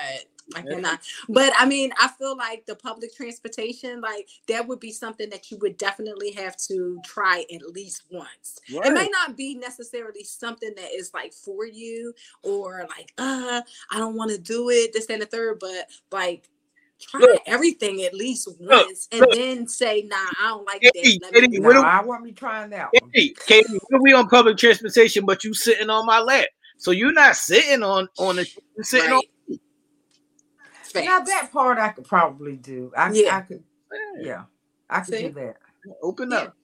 I 0.55 0.63
cannot. 0.63 1.01
But 1.29 1.53
I 1.59 1.67
mean, 1.67 1.93
I 1.99 2.09
feel 2.09 2.37
like 2.37 2.67
the 2.67 2.75
public 2.75 3.15
transportation, 3.15 4.01
like 4.01 4.29
that 4.49 4.67
would 4.67 4.81
be 4.81 4.93
something 4.93 5.31
that 5.31 5.51
you 5.51 5.59
would 5.59 5.77
definitely 5.77 6.33
have 6.33 6.57
to 6.69 7.01
try 7.05 7.45
at 7.53 7.63
least 7.71 8.05
once. 8.11 8.61
It 8.69 8.93
may 8.93 9.09
not 9.09 9.37
be 9.37 9.55
necessarily 9.55 10.25
something 10.25 10.73
that 10.77 10.95
is 10.95 11.13
like 11.15 11.33
for 11.33 11.67
you 11.67 12.15
or 12.43 12.87
like, 12.97 13.13
uh, 13.19 13.63
I 13.91 13.99
don't 13.99 14.17
want 14.17 14.31
to 14.31 14.39
do 14.39 14.71
it, 14.71 14.93
this 14.93 15.07
and 15.07 15.23
the 15.23 15.27
third, 15.27 15.59
but 15.61 15.89
like 16.11 16.49
try 17.01 17.21
Look. 17.21 17.43
everything 17.47 18.03
at 18.03 18.15
least 18.15 18.49
Look, 18.61 18.87
once 18.87 19.09
and 19.11 19.21
look. 19.23 19.33
then 19.33 19.67
say, 19.67 20.03
nah, 20.03 20.17
I 20.17 20.49
don't 20.49 20.67
like 20.67 20.83
Hey, 20.83 20.91
this. 20.95 21.19
Let 21.23 21.35
hey, 21.35 21.47
me 21.49 21.59
No, 21.59 21.69
What 21.69 21.77
I 21.77 22.03
want 22.03 22.23
me 22.23 22.33
trying 22.33 22.71
that 22.71 22.89
one. 22.93 23.11
Hey, 23.15 23.35
Katie, 23.47 23.79
what 23.89 24.03
we 24.03 24.13
on 24.13 24.29
public 24.29 24.57
transportation, 24.59 25.25
but 25.25 25.45
you 25.45 25.55
sitting 25.55 25.91
on 25.91 26.07
my 26.07 26.21
lap? 26.21 26.49
So 26.79 26.93
you're 26.93 27.13
not 27.13 27.37
sitting 27.37 27.83
on 27.83 28.09
on 28.19 28.37
the 28.37 28.49
you're 28.77 28.85
sitting 28.85 29.11
Right. 29.11 29.25
Now 30.95 31.21
that 31.21 31.51
part 31.53 31.79
I 31.79 31.91
could 31.91 32.05
probably 32.05 32.57
do. 32.57 32.93
I, 32.97 33.11
Yeah. 33.13 33.37
I 33.37 33.41
could. 33.43 33.63
Yeah, 34.21 34.45
I 34.89 35.01
could 35.01 35.15
See? 35.15 35.29
do 35.29 35.33
that 35.35 35.57
Open 36.03 36.31
Yeah. 36.31 36.37
up. 36.39 36.57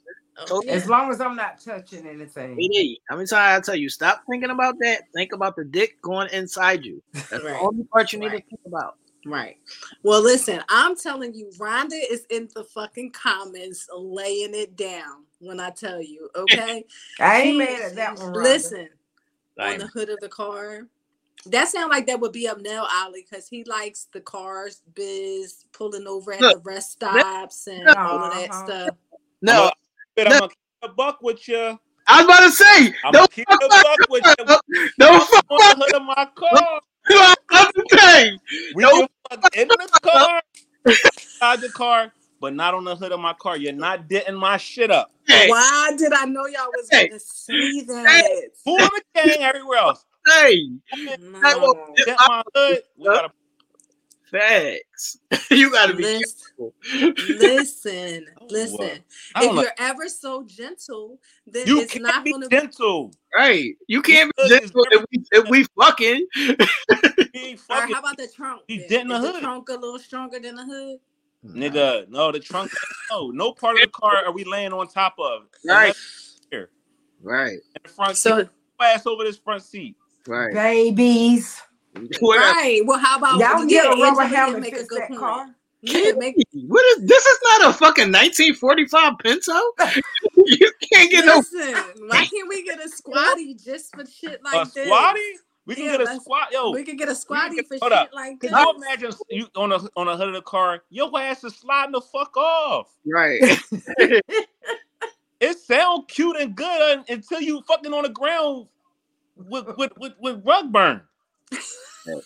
Oh, 0.50 0.58
Okay. 0.58 0.68
yeah. 0.68 0.74
as 0.74 0.86
long 0.88 1.10
as 1.10 1.20
I'm 1.20 1.34
not 1.34 1.58
touching 1.60 2.06
anything. 2.06 2.58
Hey, 2.60 2.98
how 3.08 3.16
many 3.16 3.26
times 3.26 3.32
I 3.32 3.60
tell 3.64 3.74
you, 3.74 3.88
stop 3.88 4.22
thinking 4.28 4.50
about 4.50 4.74
that. 4.80 5.04
Think 5.14 5.32
about 5.32 5.56
the 5.56 5.64
dick 5.64 6.00
going 6.02 6.28
inside 6.30 6.84
you. 6.84 7.02
That's 7.14 7.32
all 7.32 7.38
the 7.40 7.44
Right. 7.46 7.62
only 7.62 7.84
part 7.84 8.12
you 8.12 8.18
need 8.18 8.26
Right. 8.32 8.44
to 8.44 8.50
think 8.50 8.60
about. 8.66 8.98
Right. 9.24 9.56
Well, 10.02 10.20
listen, 10.22 10.62
I'm 10.68 10.94
telling 10.94 11.32
you, 11.34 11.50
Rhonda 11.58 11.98
is 12.10 12.26
in 12.28 12.48
the 12.54 12.64
fucking 12.64 13.12
comments 13.12 13.88
laying 13.96 14.54
it 14.54 14.76
down 14.76 15.24
when 15.40 15.58
I 15.58 15.70
tell 15.70 16.02
you, 16.02 16.28
okay? 16.36 16.84
I 17.18 17.40
ain't 17.40 17.54
She- 17.54 17.58
mad 17.58 17.80
at 17.82 17.94
that 17.96 18.18
one. 18.18 18.34
Rhonda. 18.34 18.42
Listen, 18.42 18.88
on 19.58 19.78
the 19.78 19.86
hood 19.86 20.10
of 20.10 20.20
the 20.20 20.28
car. 20.28 20.86
That 21.46 21.68
sound 21.68 21.90
like 21.90 22.06
that 22.06 22.18
would 22.20 22.32
be 22.32 22.48
up 22.48 22.60
now, 22.60 22.86
Ollie, 22.92 23.24
because 23.28 23.46
he 23.48 23.62
likes 23.64 24.08
the 24.12 24.20
cars 24.20 24.82
biz 24.94 25.64
pulling 25.72 26.06
over 26.06 26.32
at 26.32 26.40
Look, 26.40 26.62
the 26.64 26.70
rest 26.70 26.92
stops 26.92 27.68
and 27.68 27.86
look. 27.86 27.98
all 27.98 28.16
of 28.16 28.30
that 28.32 28.50
Uh-huh. 28.50 28.64
stuff. 28.66 28.96
no, 29.42 29.70
But 30.16 30.26
I'm 30.28 30.38
gonna 30.38 30.48
keep 30.48 30.58
a 30.82 30.88
buck 30.88 31.18
with 31.22 31.46
you. 31.46 31.78
I 32.08 32.22
was 32.22 32.24
about 32.24 32.40
to 32.40 32.50
say, 32.50 32.86
I'm 33.04 33.12
gonna 33.12 33.18
don't 33.18 33.30
keep 33.30 33.46
a 33.48 33.68
buck 33.68 34.00
with 34.08 34.24
you. 34.26 34.44
don't 34.98 35.28
fuck 35.28 35.44
On 35.50 35.58
the 35.58 35.84
hood 35.84 35.94
of 35.94 36.02
my 36.02 36.28
car. 36.34 36.80
up 37.52 37.72
the 37.74 37.84
thing. 37.98 38.38
We 38.74 38.82
No. 38.82 38.90
can 38.92 39.08
fuck 39.30 39.56
in 39.56 39.68
the 39.68 39.88
car, 40.02 40.42
inside 41.40 41.60
the 41.60 41.68
car, 41.70 42.12
but 42.40 42.54
not 42.54 42.74
on 42.74 42.84
the 42.84 42.96
hood 42.96 43.12
of 43.12 43.20
my 43.20 43.34
car. 43.34 43.56
You're 43.56 43.72
not 43.72 44.08
denting 44.08 44.34
my 44.34 44.56
shit 44.56 44.90
up. 44.90 45.12
Hey, 45.28 45.48
Why 45.48 45.92
did 45.96 46.12
I 46.12 46.24
know 46.24 46.46
y'all 46.46 46.72
was 46.74 46.88
Hey. 46.90 47.08
gonna 47.08 47.20
say 47.20 47.82
that? 47.86 48.50
Fool 48.64 48.78
in 48.78 48.88
the 48.94 49.02
gang 49.14 49.42
everywhere 49.42 49.78
else. 49.78 50.04
Hey, 50.26 50.68
No. 51.20 51.94
Dent 51.96 52.18
my 52.28 52.42
hood. 52.54 52.82
We 52.96 53.04
gotta 53.06 53.30
facts. 54.30 55.18
you 55.50 55.70
gotta 55.70 55.94
be 55.94 56.02
Listen, 56.04 56.24
careful. 56.58 56.74
listen, 57.38 58.26
Oh, 58.40 58.46
listen. 58.50 58.78
well, 58.78 58.90
If 59.36 59.42
don't 59.42 59.56
you're 59.56 59.72
ever 59.78 60.08
so 60.08 60.44
gentle, 60.44 61.18
then 61.46 61.66
You 61.68 61.80
it's 61.82 61.92
can't 61.92 62.04
not 62.04 62.24
be 62.24 62.32
gonna 62.32 62.48
gentle. 62.48 63.12
Right. 63.34 63.74
You 63.88 64.02
can't 64.02 64.32
be 64.36 64.48
This 64.48 64.60
gentle 64.60 64.86
if 64.90 65.04
we, 65.12 65.24
if 65.32 65.48
we 65.48 65.64
fucking. 65.78 66.26
You 67.34 67.40
ain't 67.42 67.60
Or 67.68 67.76
how 67.94 68.00
about 68.00 68.16
the 68.16 68.28
trunk? 68.28 68.62
You 68.68 68.78
then? 68.80 68.88
dent 68.88 69.02
in 69.02 69.08
the 69.08 69.14
Is 69.16 69.22
the 69.22 69.32
hood. 69.32 69.42
trunk 69.42 69.68
a 69.68 69.74
little 69.74 69.98
stronger 69.98 70.38
than 70.40 70.54
the 70.56 70.64
hood? 70.64 70.98
nigga. 71.44 72.08
No, 72.08 72.32
the 72.32 72.40
trunk. 72.40 72.72
No, 73.10 73.30
no 73.30 73.52
part 73.52 73.76
of 73.76 73.82
the 73.82 73.88
car 73.88 74.24
are 74.24 74.32
we 74.32 74.44
laying 74.44 74.72
on 74.72 74.88
top 74.88 75.14
of. 75.18 75.42
Right. 75.64 75.94
Here 76.50 76.70
Right. 77.22 77.52
in 77.52 77.80
the 77.84 77.88
front. 77.90 78.16
So 78.16 78.48
ass 78.80 79.06
over 79.06 79.24
this 79.24 79.36
front 79.38 79.62
seat. 79.62 79.96
Right. 80.28 80.52
Babies. 80.54 81.60
What, 82.20 82.38
Right. 82.38 82.82
Well, 82.84 82.98
how 82.98 83.16
about 83.18 83.38
Y'all 83.38 83.58
can 83.60 83.68
yeah, 83.68 83.82
get 83.84 83.98
a 83.98 84.02
rubber 84.02 84.22
helmet 84.24 84.60
make 84.60 84.76
a 84.76 84.84
good 84.84 85.00
that 85.02 85.08
point. 85.08 85.20
car. 85.20 85.46
Yeah, 85.82 86.12
make, 86.18 86.34
what 86.52 86.84
is 86.98 87.06
this? 87.06 87.24
Is 87.24 87.38
not 87.44 87.70
a 87.70 87.72
fucking 87.72 88.10
1945 88.12 89.12
Pinto. 89.18 89.52
you 90.36 90.72
can't 90.92 91.10
get 91.10 91.24
no. 91.24 91.36
listen, 91.36 91.74
why 92.08 92.26
can't 92.26 92.48
we 92.48 92.64
get 92.64 92.84
a 92.84 92.88
squatty 92.88 93.54
just 93.54 93.94
for 93.94 94.04
shit 94.04 94.42
like 94.42 94.66
a 94.66 94.70
this? 94.74 94.84
squatty? 94.86 95.20
We 95.64 95.74
can 95.74 95.84
Yeah, 95.84 95.92
get 95.92 96.00
a 96.00 96.04
let's- 96.04 96.20
squat. 96.24 96.48
Yo, 96.52 96.70
We 96.72 96.82
could 96.84 96.98
get 96.98 97.08
a 97.08 97.14
squatty 97.14 97.56
get- 97.56 97.68
for 97.68 97.76
hold 97.80 97.92
shit 97.92 97.98
up. 97.98 98.10
like 98.12 98.40
Can 98.40 98.50
this. 98.52 98.60
you 98.60 98.74
imagine 98.76 99.12
you 99.30 99.46
on 99.54 99.72
a 99.72 99.78
on 99.96 100.08
a 100.08 100.16
hood 100.16 100.28
of 100.28 100.34
the 100.34 100.42
car? 100.42 100.82
Your 100.90 101.10
ass 101.20 101.44
is 101.44 101.54
sliding 101.54 101.92
the 101.92 102.00
fuck 102.00 102.36
off. 102.36 102.88
Right. 103.06 103.40
It 105.38 105.58
sounds 105.58 106.04
cute 106.08 106.36
and 106.36 106.56
good 106.56 107.04
until 107.10 107.42
you 107.42 107.60
fucking 107.68 107.92
on 107.92 108.04
the 108.04 108.08
ground 108.08 108.68
with 109.36 109.66
with 109.76 109.92
with, 109.98 110.12
with 110.20 110.42
rug 110.44 110.72
burn. 110.72 111.02
No, 112.06 112.20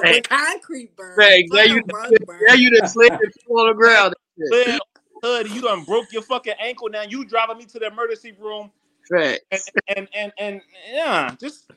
Right. 0.00 0.14
with 0.14 0.28
concrete 0.28 0.94
burn. 0.94 1.16
Right, 1.16 1.44
Fuck 1.50 1.58
yeah, 1.58 1.64
you- 1.74 1.82
rug 1.92 2.12
burn. 2.24 2.40
Yeah, 2.46 2.54
you 2.54 2.70
just 2.78 2.92
slid 2.92 3.12
it 3.12 3.34
on 3.50 3.66
the 3.66 3.74
ground. 3.74 4.14
Hood, 4.52 4.78
hood, 5.24 5.50
you 5.50 5.60
done 5.60 5.82
broke 5.82 6.12
your 6.12 6.22
fucking 6.22 6.54
ankle. 6.60 6.88
Now 6.88 7.02
you 7.02 7.24
driving 7.24 7.58
me 7.58 7.64
to 7.66 7.80
the 7.80 7.86
emergency 7.88 8.36
room 8.38 8.70
Right. 9.10 9.40
and 9.50 9.60
and 9.96 10.08
and, 10.14 10.32
and 10.38 10.60
yeah, 10.92 11.34
just 11.40 11.68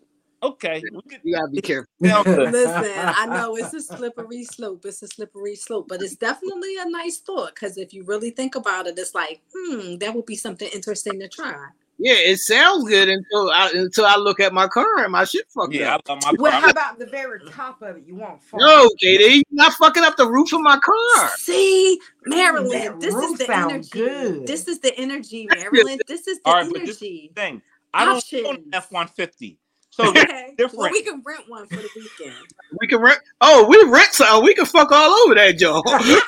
okay. 0.43 0.83
We 0.91 1.01
could 1.01 1.21
You 1.23 1.33
gotta 1.35 1.47
be 1.47 1.61
careful. 1.61 1.87
Listen, 1.99 2.91
I 2.95 3.25
know 3.25 3.55
it's 3.55 3.73
a 3.73 3.81
slippery 3.81 4.43
slope. 4.43 4.85
It's 4.85 5.01
a 5.01 5.07
slippery 5.07 5.55
slope, 5.55 5.87
but 5.89 6.03
it's 6.03 6.15
definitely 6.17 6.77
a 6.77 6.87
nice 6.87 7.17
thought 7.17 7.55
because 7.55 7.75
if 7.77 7.91
you 7.91 8.03
really 8.03 8.29
think 8.29 8.53
about 8.55 8.85
it, 8.85 8.99
it's 8.99 9.15
like, 9.15 9.41
hmm, 9.51 9.95
that 9.97 10.13
would 10.13 10.27
be 10.27 10.35
something 10.35 10.69
interesting 10.73 11.19
to 11.21 11.27
try. 11.27 11.69
Yeah, 12.03 12.13
it 12.15 12.37
sounds 12.37 12.89
good 12.89 13.09
until 13.09 13.51
I 13.51 13.71
until 13.75 14.05
I 14.07 14.15
look 14.15 14.39
at 14.39 14.53
my 14.53 14.67
car 14.67 15.03
and 15.03 15.11
my 15.11 15.23
shit 15.23 15.45
fucked 15.53 15.73
Yeah, 15.73 15.93
up. 15.95 16.01
I 16.09 16.13
love 16.13 16.23
my 16.23 16.33
Well, 16.39 16.51
car. 16.51 16.61
how 16.61 16.69
about 16.71 16.97
the 16.99 17.05
very 17.05 17.39
top 17.51 17.81
of 17.83 17.97
it? 17.97 18.03
You 18.07 18.15
want 18.15 18.41
foam? 18.41 18.59
No, 18.59 18.89
Katie, 18.99 19.35
you're 19.35 19.43
not 19.51 19.73
fucking 19.73 20.01
up 20.03 20.17
the 20.17 20.27
roof 20.27 20.51
of 20.51 20.61
my 20.61 20.79
car. 20.79 21.29
See, 21.37 21.99
that 22.23 22.29
Marilyn, 22.29 22.97
this 22.99 23.13
is 23.13 23.37
the 23.37 23.55
energy. 23.55 23.89
good. 23.91 24.47
This 24.47 24.67
is 24.67 24.79
the 24.79 24.97
energy, 24.97 25.47
Marilyn. 25.55 25.99
This 26.07 26.27
is 26.27 26.39
the 26.43 26.49
All 26.49 26.55
right, 26.55 26.65
but 26.65 26.79
this- 26.79 27.01
energy. 27.01 27.31
thing. 27.35 27.61
I 27.93 28.05
don't 28.05 28.13
own 28.33 28.45
Options. 28.45 28.67
F 28.73 28.91
one 28.91 29.07
fifty. 29.07 29.59
So 29.91 30.05
Okay, 30.09 30.23
well, 30.25 30.53
different. 30.57 30.91
we 30.93 31.03
can 31.03 31.21
rent 31.25 31.43
one 31.49 31.67
for 31.67 31.75
the 31.75 31.89
weekend. 31.95 32.35
We 32.79 32.87
can 32.87 32.99
rent. 33.01 33.19
Oh, 33.41 33.67
we 33.67 33.83
rent 33.91 34.13
something. 34.13 34.43
We 34.45 34.55
can 34.55 34.65
fuck 34.65 34.91
all 34.91 35.11
over 35.25 35.35
that 35.35 35.57
joint. 35.59 35.85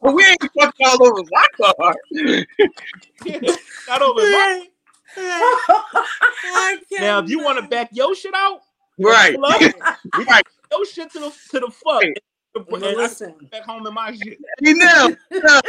but 0.00 0.14
we 0.14 0.24
ain't 0.24 0.40
fucking 0.58 0.86
all 0.86 1.06
over 1.06 1.22
my 1.30 1.46
car. 1.56 1.94
not 3.88 4.02
over 4.02 4.20
my- 4.20 4.66
Now, 7.00 7.18
if 7.20 7.30
you 7.30 7.42
want 7.42 7.58
to 7.62 7.68
back 7.68 7.88
your 7.92 8.14
shit 8.14 8.34
out, 8.34 8.60
Right. 9.00 9.34
pull 9.34 9.46
up, 9.46 9.60
we 10.18 10.24
got 10.24 10.42
your 10.72 10.84
shit 10.86 11.10
to 11.12 11.20
the 11.20 11.30
to 11.50 11.60
the 11.60 11.70
fuck. 11.70 12.02
Right. 12.02 12.16
Well, 12.68 12.80
listen, 12.96 13.34
back 13.52 13.62
home 13.62 13.86
in 13.86 13.94
my 13.94 14.12
shit. 14.12 14.38
You 14.60 14.74
know, 14.74 15.14
now, 15.30 15.60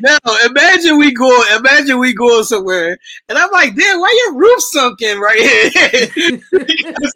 now 0.00 0.18
imagine 0.44 0.96
we 0.98 1.12
go, 1.12 1.42
imagine 1.56 1.98
we 1.98 2.14
go 2.14 2.42
somewhere, 2.42 2.96
and 3.28 3.36
I'm 3.36 3.50
like, 3.50 3.74
damn, 3.74 3.98
why 4.00 4.24
your 4.26 4.36
roof 4.38 4.60
sunk 4.60 5.02
in 5.02 5.18
right 5.18 5.40
here? 5.40 6.40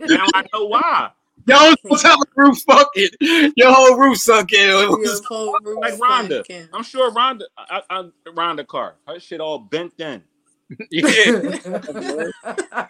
Now 0.09 0.27
I 0.35 0.45
know 0.53 0.65
why. 0.67 1.11
Y'all 1.47 1.75
don't 1.85 2.01
tell 2.01 2.19
the 2.19 2.27
roof 2.37 2.59
fucking, 2.63 3.53
your 3.57 3.73
whole 3.73 3.97
roof 3.97 4.19
sunk 4.19 4.53
in. 4.53 4.59
It 4.71 4.73
your 4.81 4.99
was- 4.99 5.25
phone 5.27 5.55
roof 5.65 5.79
Like 5.81 5.95
Rhonda. 5.95 6.29
sunken. 6.47 6.69
I'm 6.73 6.83
sure 6.83 7.11
Rhonda, 7.13 7.43
I, 7.57 7.83
I, 7.91 8.05
Rhonda 8.29 8.67
car, 8.67 8.97
her 9.07 9.19
shit 9.21 9.41
all 9.41 9.59
bent 9.59 9.95
in. 9.99 10.23
yeah. 10.91 12.29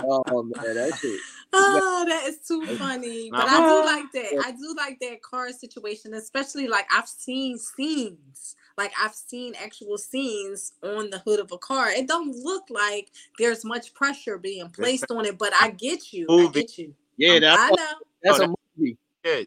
Oh 0.00 0.42
man, 0.44 0.74
that 0.76 0.96
shit. 1.00 1.18
Oh, 1.52 2.04
that 2.08 2.24
is 2.28 2.38
too 2.46 2.64
funny. 2.76 3.30
But 3.32 3.46
Nah. 3.46 3.52
I 3.52 3.58
do 3.68 3.84
like 3.84 4.12
that. 4.12 4.44
I 4.46 4.50
do 4.52 4.74
like 4.76 5.00
that 5.00 5.22
car 5.22 5.50
situation, 5.50 6.14
especially 6.14 6.68
like 6.68 6.86
I've 6.94 7.08
seen 7.08 7.58
scenes. 7.58 8.54
Like 8.76 8.92
I've 9.02 9.14
seen 9.14 9.54
actual 9.60 9.98
scenes 9.98 10.72
on 10.84 11.10
the 11.10 11.18
hood 11.18 11.40
of 11.40 11.50
a 11.50 11.58
car. 11.58 11.90
It 11.90 12.06
don't 12.06 12.30
look 12.36 12.64
like 12.70 13.10
there's 13.40 13.64
much 13.64 13.92
pressure 13.92 14.38
being 14.38 14.68
placed 14.70 15.10
on 15.10 15.24
it, 15.26 15.36
but 15.36 15.52
I 15.60 15.70
get 15.70 16.12
you. 16.12 16.26
I 16.30 16.46
get 16.52 16.78
you. 16.78 16.94
Yeah, 17.18 17.32
I 17.34 17.38
that's, 17.40 17.76
know. 17.76 17.86
that's 18.22 18.40
Oh, 18.40 18.44
a 18.44 18.54
movie. 18.78 18.96
Yeah. 19.24 19.40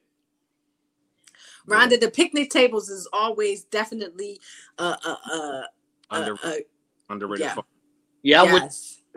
Rhonda, 1.67 1.99
the 1.99 2.09
picnic 2.11 2.49
tables 2.49 2.89
is 2.89 3.07
always 3.13 3.63
definitely 3.65 4.39
uh 4.77 4.95
uh 5.05 5.15
uh, 5.31 5.61
Under, 6.09 6.33
uh, 6.33 6.37
uh 6.43 6.53
underrated. 7.09 7.45
yeah. 7.45 7.55
fuck. 7.55 7.65
Yeah, 8.23 8.41
I 8.43 8.53
would. 8.53 8.63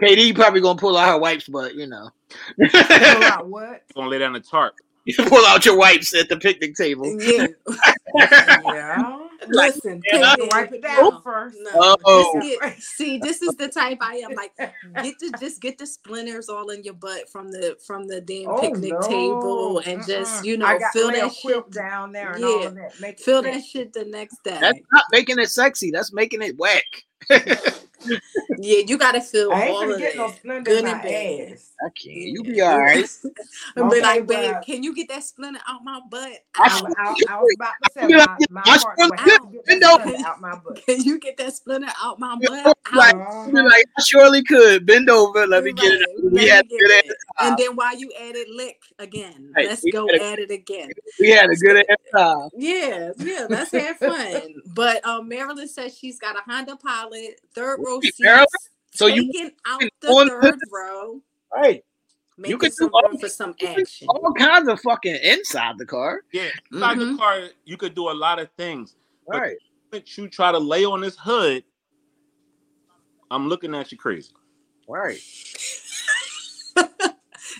KD 0.00 0.34
probably 0.34 0.60
gonna 0.60 0.78
pull 0.78 0.96
out 0.96 1.08
her 1.08 1.18
wipes, 1.18 1.48
but 1.48 1.74
you 1.74 1.86
know, 1.86 2.10
Pull 2.58 2.80
out 3.24 3.48
what? 3.48 3.82
Gonna 3.94 4.08
lay 4.08 4.18
down 4.18 4.32
the 4.32 4.40
tarp. 4.40 4.74
You 5.04 5.14
pull 5.28 5.44
out 5.46 5.64
your 5.64 5.76
wipes 5.76 6.14
at 6.14 6.28
the 6.28 6.36
picnic 6.36 6.74
table. 6.76 7.20
Yeah. 7.20 7.46
Yeah. 8.16 9.23
Listen, 9.48 10.02
Yeah, 10.12 10.34
take 10.34 10.46
it. 10.46 10.50
wipe 10.52 10.72
it 10.72 10.82
down 10.82 11.22
first. 11.22 11.56
No, 11.60 11.96
Oh. 12.04 12.40
get, 12.40 12.80
see, 12.82 13.18
this 13.18 13.42
is 13.42 13.54
the 13.56 13.68
type 13.68 13.98
I 14.00 14.16
am. 14.16 14.32
Like, 14.34 14.56
get 14.58 15.18
the 15.18 15.34
just 15.40 15.60
get 15.60 15.78
the 15.78 15.86
splinters 15.86 16.48
all 16.48 16.70
in 16.70 16.82
your 16.84 16.94
butt 16.94 17.28
from 17.30 17.50
the 17.50 17.76
from 17.86 18.06
the 18.06 18.20
damn 18.20 18.48
Oh, 18.48 18.60
picnic 18.60 18.92
no. 18.92 19.00
table, 19.00 19.78
and 19.80 20.06
just 20.06 20.42
Mm-mm. 20.42 20.44
you 20.46 20.56
know 20.56 20.66
I 20.66 20.78
got 20.78 20.92
feel 20.92 21.10
that 21.10 21.32
shit. 21.34 21.70
down 21.70 22.12
there 22.12 22.32
and 22.32 22.40
Yeah. 22.40 22.46
all 22.46 22.66
of 22.66 22.74
that. 22.76 23.00
Make 23.00 23.20
it 23.20 23.24
Feel 23.24 23.42
that 23.42 23.64
shit 23.64 23.92
the 23.92 24.04
next 24.04 24.42
day. 24.44 24.58
That's 24.60 24.78
not 24.92 25.04
making 25.12 25.38
it 25.38 25.50
sexy. 25.50 25.90
That's 25.90 26.12
making 26.12 26.42
it 26.42 26.56
whack. 26.58 26.84
Yeah, 28.58 28.80
you 28.86 28.98
gotta 28.98 29.20
feel 29.20 29.50
I 29.52 29.62
ain't 29.64 29.70
all 29.74 29.92
of 29.92 29.98
get 29.98 30.16
no 30.16 30.28
that. 30.28 30.36
splinter 30.36 30.62
Good 30.70 30.78
in 30.80 30.84
my 30.84 30.92
and 30.92 31.02
bad. 31.02 31.52
ass. 31.52 31.70
I 31.80 31.88
can't. 31.90 32.16
You 32.16 32.42
be 32.42 32.60
all 32.60 32.78
right. 32.78 33.08
and 33.76 33.90
be 33.90 33.96
Okay, 33.96 34.00
like, 34.02 34.26
babe, 34.26 34.52
but- 34.54 34.66
can 34.66 34.82
you 34.82 34.94
get 34.94 35.08
that 35.08 35.24
splinter 35.24 35.60
out 35.66 35.82
my 35.84 36.00
butt? 36.10 36.32
I 36.56 36.68
I, 36.78 36.82
was- 36.82 36.94
I, 36.98 37.34
I 37.34 37.40
was 37.40 37.54
about 37.56 37.72
to 37.82 37.90
say 37.92 38.06
my, 38.08 38.36
my 38.50 38.62
I 38.66 38.78
heart 38.78 38.98
still 38.98 39.10
went 39.10 39.24
do. 39.24 39.32
out, 39.32 39.52
get 39.52 39.80
that 39.80 40.00
splinter 40.02 40.26
out 40.28 40.40
my 40.40 40.54
butt. 40.56 40.84
Can 40.86 41.02
you 41.02 41.18
get 41.18 41.36
that 41.38 41.54
splinter 41.54 41.88
out 42.02 42.18
my 42.20 42.36
Yeah, 42.40 42.48
butt? 42.64 42.78
like- 42.94 43.14
Out. 43.14 43.46
Be 43.52 43.62
like, 43.62 43.84
I 43.98 44.02
surely 44.02 44.42
could. 44.42 44.84
Bend 44.86 45.08
over. 45.08 45.46
Let 45.46 45.64
me 45.64 45.72
get 45.72 45.92
it. 45.92 46.00
Right, 46.22 46.32
We 46.32 46.40
let 46.40 46.48
had 46.48 46.64
a 46.66 46.68
good 46.68 46.78
get 46.88 47.04
it. 47.06 47.16
And 47.40 47.56
then 47.58 47.74
while 47.76 47.96
you 47.96 48.10
at 48.20 48.34
it, 48.36 48.48
lick 48.50 48.80
again. 48.98 49.52
Right, 49.56 49.66
Let's 49.68 49.82
we 49.82 49.92
go 49.92 50.06
had 50.08 50.20
a- 50.20 50.24
at 50.32 50.38
it 50.40 50.50
again. 50.50 50.90
We 51.18 51.30
had 51.30 51.48
a 51.50 51.56
good 51.56 51.84
ass 51.88 51.96
time. 52.14 52.48
Yeah, 52.54 53.12
yeah, 53.18 53.46
let's 53.48 53.72
have 53.72 53.96
fun. 53.98 54.54
But 54.74 55.04
um, 55.06 55.28
Marilyn 55.28 55.68
says 55.68 55.96
she's 55.96 56.18
got 56.18 56.36
a 56.36 56.40
Honda 56.50 56.76
Pilot, 56.76 57.13
third 57.54 57.80
row 57.84 58.00
seats, 58.00 58.20
Marilyn? 58.20 58.46
So 58.92 59.06
you- 59.06 59.32
taking 59.32 59.52
out 59.66 59.82
you 59.82 59.90
the 60.00 60.08
on- 60.08 60.28
third 60.28 60.58
row, 60.72 61.20
Right. 61.54 61.84
making 62.36 62.58
could 62.58 62.72
do 62.78 62.88
all- 62.92 63.18
for 63.18 63.28
some 63.28 63.54
action. 63.62 64.08
All 64.08 64.32
kinds 64.34 64.68
of 64.68 64.80
fucking 64.80 65.16
inside 65.16 65.78
the 65.78 65.86
car. 65.86 66.22
Yeah, 66.32 66.50
inside 66.72 66.98
Mhm. 66.98 67.12
the 67.12 67.18
car, 67.18 67.48
you 67.64 67.76
could 67.76 67.94
do 67.94 68.10
a 68.10 68.12
lot 68.12 68.38
of 68.38 68.50
things. 68.56 68.94
Right. 69.26 69.56
But 69.90 70.16
you 70.16 70.28
try 70.28 70.52
to 70.52 70.58
lay 70.58 70.84
on 70.84 71.00
this 71.00 71.16
hood, 71.18 71.64
I'm 73.30 73.48
looking 73.48 73.74
at 73.74 73.90
you 73.90 73.98
crazy. 73.98 74.32
Right. 74.88 75.20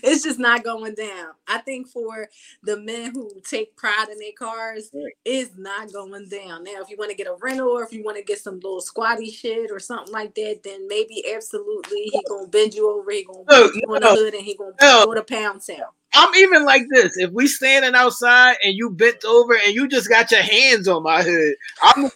It's 0.03 0.23
just 0.23 0.39
not 0.39 0.63
going 0.63 0.95
down. 0.95 1.29
I 1.47 1.59
think 1.59 1.87
for 1.87 2.27
the 2.63 2.77
men 2.77 3.11
who 3.13 3.31
take 3.43 3.75
pride 3.75 4.07
in 4.11 4.17
their 4.19 4.31
cars, 4.37 4.89
Right. 4.93 5.13
it's 5.25 5.51
not 5.57 5.91
going 5.93 6.29
down. 6.29 6.63
Now, 6.63 6.81
if 6.81 6.89
you 6.89 6.97
want 6.97 7.11
to 7.11 7.17
get 7.17 7.27
a 7.27 7.35
rental 7.41 7.69
or 7.69 7.83
if 7.83 7.93
you 7.93 8.03
want 8.03 8.17
to 8.17 8.23
get 8.23 8.39
some 8.39 8.55
little 8.55 8.81
squatty 8.81 9.31
shit 9.31 9.71
or 9.71 9.79
something 9.79 10.13
like 10.13 10.33
that, 10.35 10.61
then 10.63 10.87
maybe 10.87 11.23
absolutely 11.33 12.03
he 12.05 12.23
gonna 12.27 12.47
bend 12.47 12.73
you 12.73 12.89
over, 12.89 13.09
he 13.11 13.23
gonna 13.23 13.43
No, 13.49 13.67
put 13.67 13.75
you 13.75 13.81
on 13.87 14.01
no, 14.01 14.13
the 14.13 14.19
hood 14.19 14.33
and 14.33 14.43
he 14.43 14.55
gonna 14.55 14.73
no. 14.81 15.05
go 15.05 15.13
to 15.13 15.23
pound 15.23 15.61
town. 15.65 15.85
I'm 16.13 16.33
even 16.35 16.65
like 16.65 16.83
this. 16.89 17.17
If 17.17 17.31
we 17.31 17.47
standing 17.47 17.93
outside 17.93 18.55
and 18.63 18.73
you 18.73 18.89
bent 18.89 19.25
over 19.25 19.53
and 19.55 19.73
you 19.73 19.87
just 19.87 20.07
got 20.09 20.31
your 20.31 20.41
hands 20.41 20.87
on 20.87 21.03
my 21.03 21.21
hood, 21.23 21.55
I'm 21.81 22.09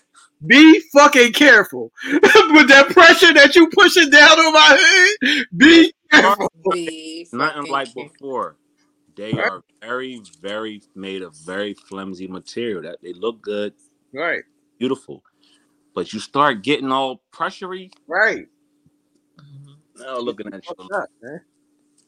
be 0.48 0.80
fucking 0.94 1.34
careful 1.34 1.92
with 2.06 2.70
that 2.70 2.88
pressure 2.92 3.34
that 3.34 3.56
you 3.56 3.70
pushing 3.72 4.10
down 4.10 4.40
on 4.40 4.54
my 4.54 4.78
hood. 4.80 5.46
Be 5.58 5.94
careful. 6.12 6.50
Nothing 7.34 7.72
like 7.72 7.88
careful. 7.94 8.04
before. 8.10 8.56
They 9.16 9.34
are 9.34 9.62
very, 9.82 10.22
very 10.42 10.82
made 10.96 11.22
of 11.22 11.36
very 11.46 11.74
flimsy 11.74 12.28
material. 12.28 12.82
That 12.84 12.98
they 13.02 13.14
look 13.14 13.42
good, 13.42 13.74
Right. 14.14 14.44
beautiful. 14.78 15.24
But 15.94 16.14
you 16.14 16.20
start 16.20 16.62
getting 16.64 16.92
all 16.92 17.22
pressury. 17.34 17.92
Right. 18.08 18.48
Now 19.98 20.20
looking 20.20 20.54
at 20.54 20.64
you. 20.66 20.76
Up. 20.94 21.10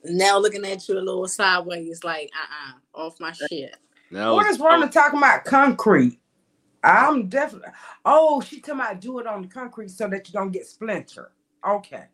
Now 0.05 0.37
looking 0.39 0.65
at 0.65 0.87
you 0.87 0.95
a 0.97 0.99
little 1.01 1.27
sideways, 1.27 2.03
like 2.03 2.31
uh 2.35 2.71
uh 2.97 3.01
off 3.07 3.19
my 3.19 3.31
shit. 3.33 3.75
Now 4.09 4.33
What 4.33 4.41
it's- 4.41 4.55
is 4.55 4.61
wrong 4.61 4.81
with 4.81 4.91
talking 4.91 5.17
about 5.19 5.43
concrete? 5.45 6.19
I'm 6.83 7.27
definitely. 7.27 7.69
Oh, 8.05 8.41
she 8.41 8.59
talking 8.61 8.81
about 8.81 9.01
do 9.01 9.19
it 9.19 9.27
on 9.27 9.43
the 9.43 9.47
concrete 9.47 9.89
so 9.91 10.07
that 10.07 10.27
you 10.27 10.33
don't 10.33 10.51
get 10.51 10.65
splinter. 10.65 11.31
Okay, 11.67 12.05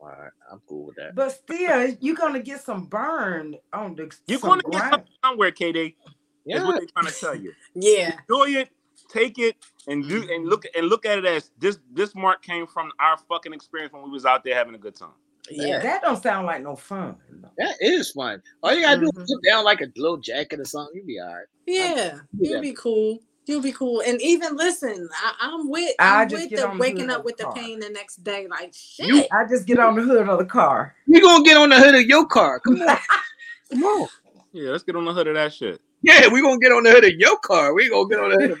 All 0.00 0.08
right. 0.08 0.30
I'm 0.50 0.60
cool 0.68 0.86
with 0.86 0.96
that. 0.96 1.14
but 1.14 1.30
still, 1.32 1.94
you're 2.00 2.14
gonna 2.16 2.40
get 2.40 2.62
some 2.62 2.86
burn 2.86 3.56
on 3.72 3.96
the. 3.96 4.14
You're 4.26 4.38
going 4.40 4.60
to 4.60 4.70
get 4.70 4.78
ground. 4.78 4.92
something 4.92 5.12
somewhere, 5.24 5.50
KD. 5.52 5.94
That's 6.04 6.14
Yeah. 6.46 6.64
what 6.64 6.76
they're 6.78 6.86
trying 6.94 7.12
to 7.12 7.20
tell 7.20 7.34
you. 7.34 7.52
Yeah. 7.74 8.16
Enjoy 8.28 8.50
it, 8.60 8.68
take 9.08 9.38
it, 9.38 9.56
and 9.88 10.08
do 10.08 10.26
and 10.32 10.46
look 10.48 10.64
and 10.76 10.86
look 10.88 11.04
at 11.06 11.18
it 11.18 11.24
as 11.26 11.50
this. 11.58 11.78
This 11.92 12.14
mark 12.14 12.42
came 12.42 12.66
from 12.66 12.90
our 13.00 13.18
fucking 13.28 13.52
experience 13.52 13.92
when 13.92 14.02
we 14.04 14.10
was 14.10 14.24
out 14.24 14.44
there 14.44 14.54
having 14.54 14.74
a 14.74 14.78
good 14.78 14.94
time. 14.94 15.10
Yeah. 15.50 15.78
That 15.80 16.02
don't 16.02 16.22
sound 16.22 16.46
like 16.46 16.62
no 16.62 16.76
fun. 16.76 17.16
That 17.56 17.74
is 17.80 18.10
fun. 18.12 18.42
All 18.62 18.74
you 18.74 18.82
gotta 18.82 19.00
do 19.00 19.10
Mhm. 19.10 19.22
is 19.22 19.34
put 19.34 19.44
down 19.50 19.64
like 19.64 19.80
a 19.80 19.86
little 19.96 20.18
jacket 20.18 20.60
or 20.60 20.64
something. 20.64 20.94
You'll 20.96 21.06
be 21.06 21.18
all 21.20 21.34
right. 21.34 21.46
Yeah, 21.66 21.94
Yeah. 21.94 22.18
you'll 22.38 22.60
be 22.60 22.72
cool. 22.74 23.18
You'll 23.48 23.62
be 23.62 23.72
cool. 23.72 24.02
And 24.06 24.20
even 24.20 24.56
listen, 24.56 25.08
I, 25.14 25.34
I'm 25.40 25.70
with 25.70 25.94
I 25.98 26.22
I'm 26.22 26.28
just 26.28 26.42
with 26.42 26.50
get 26.50 26.58
the 26.60 26.68
on 26.68 26.76
the 26.76 26.82
waking 26.82 27.08
up 27.10 27.24
with 27.24 27.38
the 27.38 27.44
the 27.46 27.52
pain 27.52 27.80
the 27.80 27.88
next 27.88 28.22
day. 28.22 28.46
Like 28.46 28.74
shit. 28.74 29.08
You- 29.08 29.24
I 29.32 29.46
just 29.46 29.66
get 29.66 29.78
on 29.78 29.96
the 29.96 30.02
hood 30.02 30.28
of 30.28 30.38
the 30.38 30.44
car. 30.44 30.94
We 31.06 31.20
gonna 31.20 31.42
get 31.42 31.56
on 31.56 31.70
the 31.70 31.76
hood 31.78 31.94
of 31.94 32.02
your 32.02 32.26
car. 32.26 32.60
Come 32.60 32.82
on. 32.82 32.98
Come 33.70 33.82
on. 33.84 34.08
Yeah, 34.52 34.70
let's 34.70 34.84
get 34.84 34.96
on 34.96 35.04
the 35.06 35.12
hood 35.14 35.28
of 35.28 35.34
that 35.34 35.52
shit. 35.54 35.80
Yeah, 36.02 36.28
we 36.28 36.42
gonna 36.42 36.58
get 36.58 36.72
on 36.72 36.82
the 36.82 36.90
hood 36.90 37.04
of 37.04 37.12
your 37.14 37.38
car. 37.38 37.72
We 37.72 37.88
gonna 37.88 38.08
get 38.08 38.18
on 38.20 38.30
the 38.30 38.36
hood 38.36 38.50
of 38.50 38.58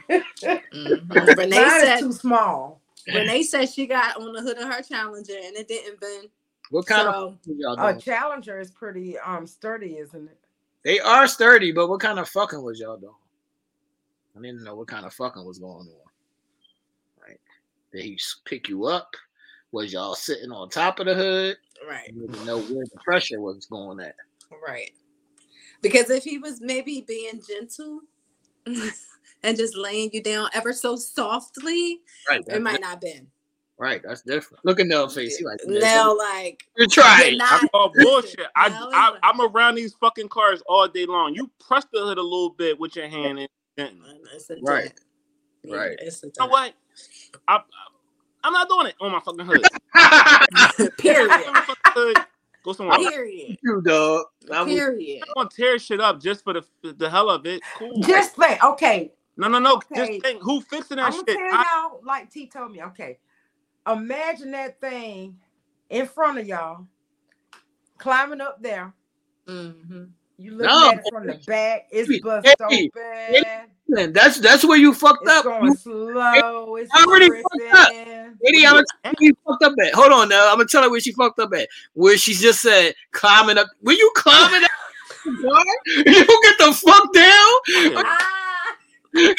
Mhm. 0.72 1.36
Renee 1.36 1.68
said 1.80 1.98
too 1.98 2.12
small. 2.12 2.80
Renee 3.06 3.42
said 3.42 3.68
she 3.68 3.86
got 3.86 4.16
on 4.20 4.32
the 4.32 4.40
hood 4.42 4.58
of 4.58 4.72
her 4.72 4.82
Challenger 4.82 5.34
and 5.44 5.54
it 5.56 5.68
didn't 5.68 6.00
bend. 6.00 6.28
what 6.70 6.86
kind 6.86 7.06
So 7.06 7.10
of 7.12 7.38
y'all 7.44 7.78
A? 7.78 7.94
Challenger 7.98 8.58
is 8.58 8.70
pretty 8.70 9.18
um 9.18 9.46
sturdy, 9.46 9.98
isn't 9.98 10.28
it? 10.28 10.38
They 10.82 10.98
are 11.00 11.26
sturdy, 11.26 11.72
but 11.72 11.88
what 11.88 12.00
kind 12.00 12.18
of 12.18 12.28
fucking 12.28 12.62
was 12.62 12.80
y'all 12.80 12.96
doing? 12.96 13.12
I 14.38 14.42
didn't 14.42 14.62
know 14.64 14.74
what 14.76 14.88
kind 14.88 15.04
of 15.04 15.12
fucking 15.14 15.44
was 15.44 15.58
going 15.58 15.88
on. 15.88 17.22
Right? 17.26 17.40
Did 17.92 18.04
he 18.04 18.18
pick 18.44 18.68
you 18.68 18.84
up? 18.86 19.14
Was 19.72 19.92
y'all 19.92 20.14
sitting 20.14 20.50
on 20.52 20.68
top 20.70 20.98
of 21.00 21.06
the 21.06 21.14
hood? 21.14 21.56
right, 21.88 22.10
You 22.14 22.26
didn't 22.26 22.44
know 22.46 22.58
where 22.58 22.84
the 22.84 22.98
pressure 23.04 23.40
was 23.40 23.66
going 23.66 24.00
at. 24.00 24.14
right. 24.66 24.90
Because 25.82 26.10
if 26.10 26.24
he 26.24 26.38
was 26.38 26.60
maybe 26.60 27.04
being 27.06 27.40
gentle 27.46 28.00
and 28.66 29.56
just 29.56 29.76
laying 29.76 30.10
you 30.12 30.22
down 30.22 30.48
ever 30.54 30.72
so 30.72 30.96
softly, 30.96 32.00
Right. 32.28 32.42
it 32.48 32.62
might 32.62 32.76
di- 32.76 32.80
not 32.80 33.00
bend. 33.00 33.28
right. 33.78 34.00
That's 34.02 34.22
different. 34.22 34.64
Look 34.64 34.80
at 34.80 34.86
Nell's 34.86 35.14
face. 35.14 35.36
He 35.36 35.44
like 35.44 35.60
Now, 35.66 36.16
like 36.16 36.64
you 36.76 36.86
try 36.88 37.18
you're 37.24 37.34
it. 37.34 37.38
not- 37.38 37.62
I 37.64 37.68
call 37.68 37.92
bullshit. 37.94 38.40
I, 38.56 38.68
I 38.92 39.18
I'm 39.22 39.40
around 39.40 39.74
these 39.76 39.94
fucking 39.94 40.28
cars 40.30 40.62
all 40.66 40.88
day 40.88 41.06
long. 41.06 41.34
You 41.34 41.50
press 41.60 41.84
the 41.92 42.00
hood 42.00 42.18
a 42.18 42.22
little 42.22 42.50
bit 42.50 42.78
with 42.80 42.96
your 42.96 43.06
hand 43.08 43.38
and 43.38 43.48
then 43.78 43.96
you 43.96 44.56
Right. 44.62 44.92
Yeah, 45.64 45.76
Right. 45.76 45.98
It's 46.00 46.22
a 46.22 46.26
know 46.26 46.32
dent. 46.38 46.50
what? 46.50 46.74
I, 47.46 47.56
I 47.56 47.60
I'm 48.44 48.52
not 48.52 48.68
doing 48.68 48.86
it 48.88 48.94
on 49.00 49.12
my 49.12 49.20
fucking 49.20 49.44
hood. 49.46 49.64
Period. 50.98 51.44
Fucking 51.46 51.74
hood, 51.94 52.16
Go 52.64 52.72
somewhere. 52.72 52.98
Period. 52.98 53.58
you 53.62 53.80
dog. 53.82 54.26
I'm 54.52 54.66
Period. 54.66 55.22
I'm 55.28 55.34
gonna 55.36 55.48
tear 55.54 55.78
shit 55.78 56.00
up 56.00 56.20
just 56.20 56.44
for 56.44 56.52
the 56.54 56.64
the 56.82 57.10
hell 57.10 57.30
of 57.30 57.46
it. 57.46 57.62
Cool. 57.76 58.02
Just 58.02 58.36
think, 58.36 58.62
okay. 58.64 59.12
no, 59.36 59.48
no, 59.48 59.58
no. 59.58 59.74
Okay. 59.76 59.94
Just 60.12 60.22
think, 60.22 60.42
who 60.42 60.60
fixing 60.62 60.98
I'm 60.98 61.10
that 61.10 61.10
gonna 61.12 61.26
shit? 61.26 61.36
tell 61.38 61.58
I- 61.60 61.88
y'all, 61.90 62.00
like 62.04 62.30
T 62.30 62.46
told 62.48 62.72
me, 62.72 62.82
okay. 62.84 63.18
Imagine 63.90 64.50
that 64.52 64.80
thing 64.80 65.38
in 65.90 66.06
front 66.06 66.38
of 66.38 66.46
y'all, 66.46 66.86
climbing 67.98 68.40
up 68.40 68.62
there. 68.62 68.92
hmm 69.46 70.04
You 70.40 70.52
looking 70.52 70.66
No. 70.66 70.90
at 70.90 70.98
it 70.98 71.04
from 71.10 71.26
the 71.26 71.34
back. 71.46 71.88
It's 71.90 72.22
bust 72.22 72.46
hey, 72.70 72.88
open. 72.94 74.12
That's 74.12 74.38
that's 74.38 74.64
where 74.64 74.78
you 74.78 74.94
fucked 74.94 75.22
It's 75.22 75.30
up. 75.32 75.44
going 75.44 75.64
You, 75.64 75.74
slow. 75.74 76.76
It's 76.76 76.90
already 76.94 77.28
fucked 77.28 77.74
up. 77.74 77.88
Lady, 78.44 78.64
I'm 78.64 78.74
gonna 78.74 79.14
you 79.18 79.36
fucked 79.44 79.64
up 79.64 79.72
at. 79.82 79.94
Hold 79.94 80.12
on 80.12 80.28
now. 80.28 80.48
I'm 80.48 80.56
gonna 80.58 80.68
tell 80.68 80.84
her 80.84 80.90
where 80.90 81.00
she 81.00 81.12
fucked 81.12 81.40
up 81.40 81.52
at. 81.54 81.68
Where 81.94 82.16
she 82.16 82.34
just 82.34 82.60
said 82.60 82.94
climbing 83.10 83.58
up. 83.58 83.66
Were 83.82 83.92
you 83.92 84.10
climbing 84.14 84.62
up? 84.62 84.70
You 85.86 86.04
get 86.04 86.58
the 86.58 86.72
fuck 86.72 87.12
down. 87.12 88.04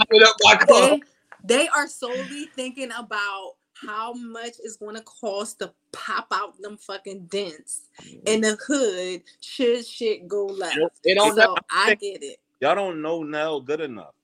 Ah, 0.00 0.28
up 0.28 0.36
my 0.42 0.56
car. 0.56 0.88
They, 0.90 1.00
they 1.44 1.68
are 1.68 1.88
solely 1.88 2.46
thinking 2.54 2.90
about 2.90 3.54
how 3.74 4.12
much 4.14 4.54
it's 4.62 4.76
going 4.76 4.94
to 4.94 5.02
cost 5.02 5.58
to 5.58 5.72
pop 5.92 6.26
out 6.32 6.60
them 6.60 6.76
fucking 6.76 7.26
dents 7.26 7.88
in 8.26 8.40
the 8.40 8.56
hood 8.66 9.22
should 9.40 9.84
shit 9.86 10.26
go 10.28 10.46
left. 10.46 10.78
It 11.04 11.14
don't. 11.16 11.34
so 11.34 11.40
never, 11.40 11.54
I 11.70 11.94
get 11.94 12.22
it. 12.22 12.38
Y'all 12.60 12.74
don't 12.74 13.02
know 13.02 13.22
Nell 13.22 13.60
good 13.60 13.80
enough. 13.80 14.14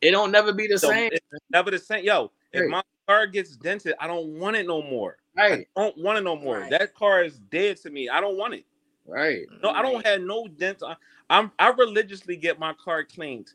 it 0.00 0.10
don't 0.10 0.32
never 0.32 0.52
be 0.52 0.66
the 0.66 0.78
So 0.78 0.90
same. 0.90 1.10
it's 1.12 1.26
never 1.50 1.70
the 1.70 1.78
same. 1.78 2.04
Yo, 2.04 2.32
if 2.52 2.68
my 2.70 2.82
car 3.06 3.26
gets 3.26 3.56
dented, 3.56 3.94
I 4.00 4.06
don't 4.06 4.38
want 4.38 4.56
it 4.56 4.66
no 4.66 4.82
more. 4.82 5.18
Right. 5.36 5.68
I 5.76 5.80
don't 5.82 5.98
want 5.98 6.18
it 6.18 6.22
no 6.22 6.36
more. 6.36 6.60
Right. 6.60 6.70
That 6.70 6.94
car 6.94 7.22
is 7.22 7.38
dead 7.38 7.76
to 7.82 7.90
me. 7.90 8.08
I 8.08 8.20
don't 8.20 8.36
want 8.38 8.54
it. 8.54 8.64
Right. 9.06 9.46
No, 9.62 9.70
I 9.70 9.82
don't 9.82 10.04
have 10.04 10.22
no 10.22 10.48
dents. 10.48 10.82
I, 10.82 10.96
I'm 11.30 11.52
I 11.58 11.68
religiously 11.70 12.36
get 12.36 12.58
my 12.58 12.72
car 12.82 13.04
cleaned 13.04 13.52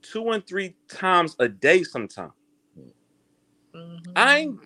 two 0.00 0.30
and 0.30 0.46
three 0.46 0.74
times 0.88 1.36
a 1.40 1.48
day. 1.48 1.82
Sometimes 1.82 2.32
Mhm. 3.74 4.12
I 4.14 4.38
ain't. 4.38 4.60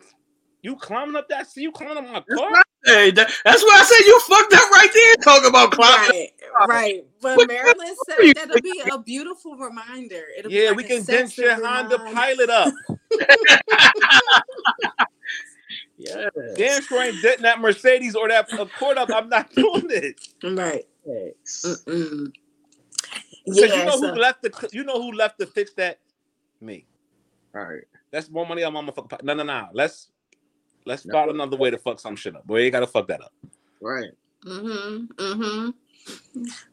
You 0.62 0.76
climbing 0.76 1.16
up 1.16 1.28
that? 1.28 1.46
See 1.48 1.62
you 1.62 1.70
climbing 1.72 1.98
up 1.98 2.04
my 2.28 2.36
car? 2.36 2.62
Hey, 2.84 3.10
that- 3.10 3.30
that's 3.44 3.62
why 3.62 3.76
I 3.80 3.84
said 3.84 4.06
you 4.06 4.20
fucked 4.20 4.54
up 4.54 4.70
right 4.70 4.90
there. 4.92 5.14
Talking 5.16 5.48
about 5.48 5.72
climbing. 5.72 6.28
Right, 6.60 6.68
right. 6.68 7.04
But 7.20 7.36
What- 7.36 7.48
Marilyn 7.48 7.96
said 8.06 8.18
you 8.20 8.34
that'll 8.34 8.60
be 8.60 8.82
a 8.92 8.98
beautiful 8.98 9.56
reminder. 9.56 10.24
It'll 10.36 10.48
be 10.50 10.56
Yeah, 10.56 10.68
like 10.68 10.76
we 10.78 10.84
can 10.84 11.04
dent 11.04 11.30
sexy 11.30 11.42
your 11.42 11.64
Honda. 11.64 11.98
Pilot 11.98 12.50
up. 12.50 12.72
Yeah. 16.00 16.28
Damn 16.54 16.80
sure 16.82 17.02
ain't 17.02 17.20
denting 17.22 17.42
that 17.42 17.60
Mercedes 17.60 18.14
or 18.14 18.28
that 18.28 18.46
uh, 18.52 18.62
Accord 18.62 18.98
up. 18.98 19.10
I'm 19.12 19.28
not 19.28 19.50
doing 19.54 19.86
it. 19.90 20.20
Right. 20.44 20.84
Thanks. 21.04 21.64
Mm-mm. 21.66 22.32
Because 23.44 23.62
you 23.76 23.84
know 23.84 23.96
so- 24.00 24.14
who 24.14 24.20
left 24.20 24.42
the 24.42 24.68
you 24.72 24.84
know 24.84 25.02
who 25.02 25.10
left 25.12 25.40
to 25.40 25.46
fix 25.46 25.72
that? 25.74 25.98
Me. 26.60 26.86
All 27.54 27.62
right. 27.64 27.82
That's 28.12 28.30
more 28.30 28.46
money 28.46 28.62
on 28.62 28.72
my 28.72 28.80
motherfucker. 28.82 29.22
No, 29.24 29.34
no, 29.34 29.42
no. 29.42 29.66
Let's 29.72 30.10
let's 30.84 31.04
No. 31.06 31.12
find 31.12 31.30
another 31.30 31.56
way 31.56 31.70
to 31.70 31.78
fuck 31.78 32.00
some 32.00 32.16
shit 32.16 32.36
up. 32.36 32.46
Boy, 32.46 32.62
you 32.62 32.70
gotta 32.70 32.86
fuck 32.86 33.06
that 33.08 33.20
up. 33.22 33.32
Right. 33.80 34.10
Mm-hmm. 34.44 35.04
Mm-hmm. 35.14 35.70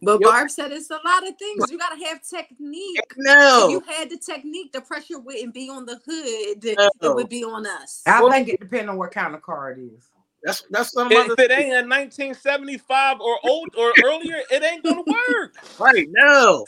But 0.01 0.21
Yo- 0.21 0.29
Barb 0.31 0.49
said 0.49 0.71
it's 0.71 0.89
a 0.89 0.99
lot 1.03 1.27
of 1.27 1.35
things. 1.37 1.69
You 1.69 1.77
gotta 1.77 2.03
have 2.05 2.21
technique. 2.21 2.99
No, 3.17 3.65
If 3.65 3.71
you 3.71 3.93
had 3.93 4.09
the 4.09 4.17
technique, 4.17 4.71
the 4.71 4.81
pressure 4.81 5.19
wouldn't 5.19 5.53
be 5.53 5.69
on 5.69 5.85
the 5.85 5.99
hood. 6.05 6.63
No. 6.77 7.11
It 7.11 7.15
would 7.15 7.29
be 7.29 7.43
on 7.43 7.65
us. 7.67 8.01
I 8.05 8.21
Well- 8.21 8.31
think 8.31 8.47
it 8.49 8.59
depends 8.59 8.89
on 8.89 8.97
what 8.97 9.11
kind 9.11 9.35
of 9.35 9.41
car 9.41 9.71
it 9.71 9.79
is. 9.79 10.03
That's 10.43 10.63
that's 10.69 10.91
some 10.91 11.11
If 11.11 11.17
other 11.31 11.33
it 11.43 11.51
ain't 11.51 11.73
a 11.73 11.81
1975 11.87 13.19
or 13.19 13.39
old 13.43 13.69
or 13.75 13.91
earlier, 14.05 14.41
it 14.51 14.63
ain't 14.63 14.83
gonna 14.83 15.01
work. 15.01 15.55
right. 15.79 16.07
No. 16.11 16.65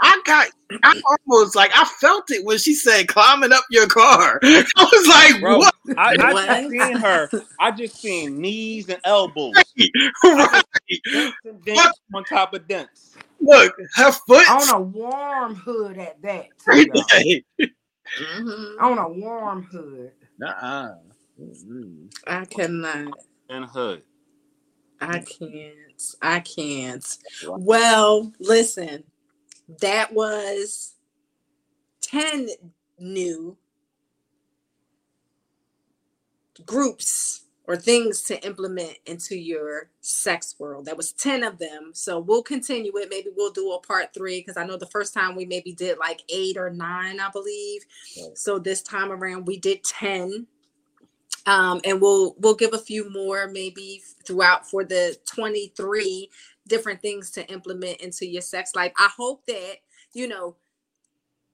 I 0.00 0.20
got. 0.24 0.48
I 0.82 1.00
almost 1.26 1.56
like 1.56 1.70
I 1.76 1.84
felt 1.84 2.30
it 2.30 2.44
when 2.44 2.58
she 2.58 2.74
said 2.74 3.08
climbing 3.08 3.52
up 3.52 3.64
your 3.70 3.86
car. 3.86 4.38
I 4.42 4.64
was 4.76 5.06
like, 5.08 5.40
Bro, 5.40 5.58
what? 5.58 5.74
I, 5.96 6.16
I 6.18 6.32
What? 6.32 6.46
just 6.46 6.70
seen 6.70 6.96
her. 6.96 7.30
I 7.58 7.70
just 7.70 7.96
seen 7.96 8.40
knees 8.40 8.88
and 8.88 9.00
elbows. 9.04 9.54
right. 10.24 10.62
Dents 11.64 11.66
and 11.66 11.92
on 12.14 12.24
top 12.24 12.54
of 12.54 12.66
dents. 12.68 13.16
Look, 13.40 13.74
her 13.94 14.12
foot. 14.12 14.48
On 14.50 14.68
a 14.70 14.80
warm 14.80 15.54
hood 15.54 15.98
at 15.98 16.20
that. 16.22 16.48
Too, 16.64 17.42
mm-hmm. 17.60 18.84
On 18.84 18.98
a 18.98 19.08
warm 19.08 19.64
hood. 19.64 20.12
Nuh-uh. 20.38 20.94
Mm-mm. 21.40 22.12
I 22.26 22.44
cannot. 22.44 23.18
And 23.48 23.64
hood. 23.64 24.02
I 25.00 25.20
can't. 25.20 26.02
I 26.20 26.40
can't. 26.40 27.18
Well, 27.46 28.30
listen, 28.38 29.04
that 29.78 30.12
was 30.12 30.94
10 32.02 32.48
new 32.98 33.56
groups 36.66 37.44
or 37.64 37.76
things 37.76 38.22
to 38.22 38.44
implement 38.44 38.96
into 39.06 39.36
your 39.36 39.90
sex 40.00 40.56
world. 40.58 40.86
That 40.86 40.96
was 40.96 41.12
10 41.12 41.44
of 41.44 41.58
them. 41.58 41.92
So 41.94 42.18
we'll 42.18 42.42
continue 42.42 42.90
it. 42.96 43.08
Maybe 43.10 43.28
we'll 43.36 43.52
do 43.52 43.72
a 43.72 43.80
part 43.80 44.12
three 44.12 44.40
because 44.40 44.56
I 44.56 44.64
know 44.66 44.76
the 44.76 44.86
first 44.86 45.14
time 45.14 45.36
we 45.36 45.44
maybe 45.46 45.72
did 45.72 45.98
like 45.98 46.22
eight 46.28 46.56
or 46.56 46.70
nine, 46.70 47.20
I 47.20 47.30
believe. 47.30 47.82
Right. 48.20 48.36
So 48.36 48.58
this 48.58 48.82
time 48.82 49.12
around 49.12 49.46
we 49.46 49.56
did 49.56 49.84
10 49.84 50.46
um, 51.46 51.80
and 51.84 52.00
we'll 52.00 52.34
we'll 52.38 52.54
give 52.54 52.74
a 52.74 52.78
few 52.78 53.10
more 53.10 53.48
maybe 53.48 54.02
throughout 54.24 54.68
for 54.68 54.84
the 54.84 55.16
23 55.26 56.28
different 56.66 57.02
things 57.02 57.30
to 57.32 57.46
implement 57.50 58.00
into 58.00 58.26
your 58.26 58.42
sex 58.42 58.72
life. 58.74 58.92
I 58.98 59.10
hope 59.16 59.44
that 59.46 59.76
you 60.12 60.28
know 60.28 60.56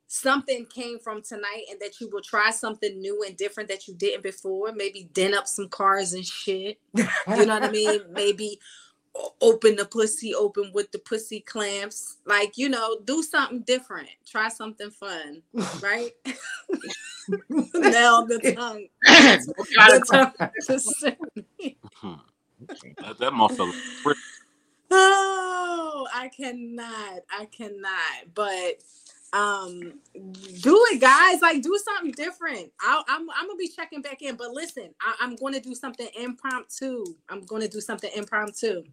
something 0.08 0.66
came 0.66 0.98
from 0.98 1.22
tonight 1.22 1.64
and 1.70 1.80
that 1.80 2.00
you 2.00 2.08
will 2.10 2.22
try 2.22 2.50
something 2.50 2.98
new 3.00 3.24
and 3.24 3.36
different 3.36 3.68
that 3.68 3.88
you 3.88 3.94
didn't 3.94 4.22
before. 4.22 4.72
Maybe 4.72 5.08
dent 5.12 5.34
up 5.34 5.46
some 5.46 5.68
cars 5.68 6.12
and 6.12 6.24
shit. 6.24 6.78
You 7.28 7.44
know 7.44 7.54
what 7.54 7.64
i 7.64 7.70
mean? 7.70 8.00
Maybe 8.10 8.60
open 9.40 9.76
the 9.76 9.84
pussy 9.86 10.34
open 10.34 10.70
with 10.74 10.92
the 10.92 10.98
pussy 10.98 11.40
clamps. 11.40 12.18
Like 12.26 12.56
you 12.56 12.68
know 12.68 12.98
do 13.04 13.22
something 13.22 13.62
different. 13.62 14.08
Try 14.26 14.48
something 14.48 14.90
fun 14.90 15.42
right? 15.82 16.12
Now 17.74 18.22
the 18.22 18.54
tongue. 18.56 18.86
The 19.02 20.04
tongue 20.08 20.50
just 20.66 20.88
said- 21.00 21.18
hmm. 21.96 22.14
That, 22.98 23.18
that 23.18 23.32
motherfucker. 23.32 24.14
Oh 24.90 26.06
i 26.14 26.28
cannot 26.28 27.20
i 27.30 27.44
cannot 27.46 28.34
but 28.34 28.80
um 29.32 30.00
do 30.62 30.86
it 30.92 31.00
guys 31.00 31.42
like 31.42 31.62
do 31.62 31.78
something 31.84 32.12
different. 32.12 32.72
I 32.80 33.02
am 33.08 33.28
I'm 33.36 33.46
gonna 33.46 33.56
be 33.58 33.68
checking 33.68 34.00
back 34.00 34.22
in 34.22 34.36
but 34.36 34.52
listen 34.52 34.94
I, 35.00 35.14
i'm 35.20 35.36
to 35.54 35.60
do 35.60 35.74
something 35.74 36.08
impromptu. 36.18 37.04
I'm 37.28 37.44
to 37.62 37.68
do 37.68 37.80
something 37.80 38.10
impromptu. 38.14 38.84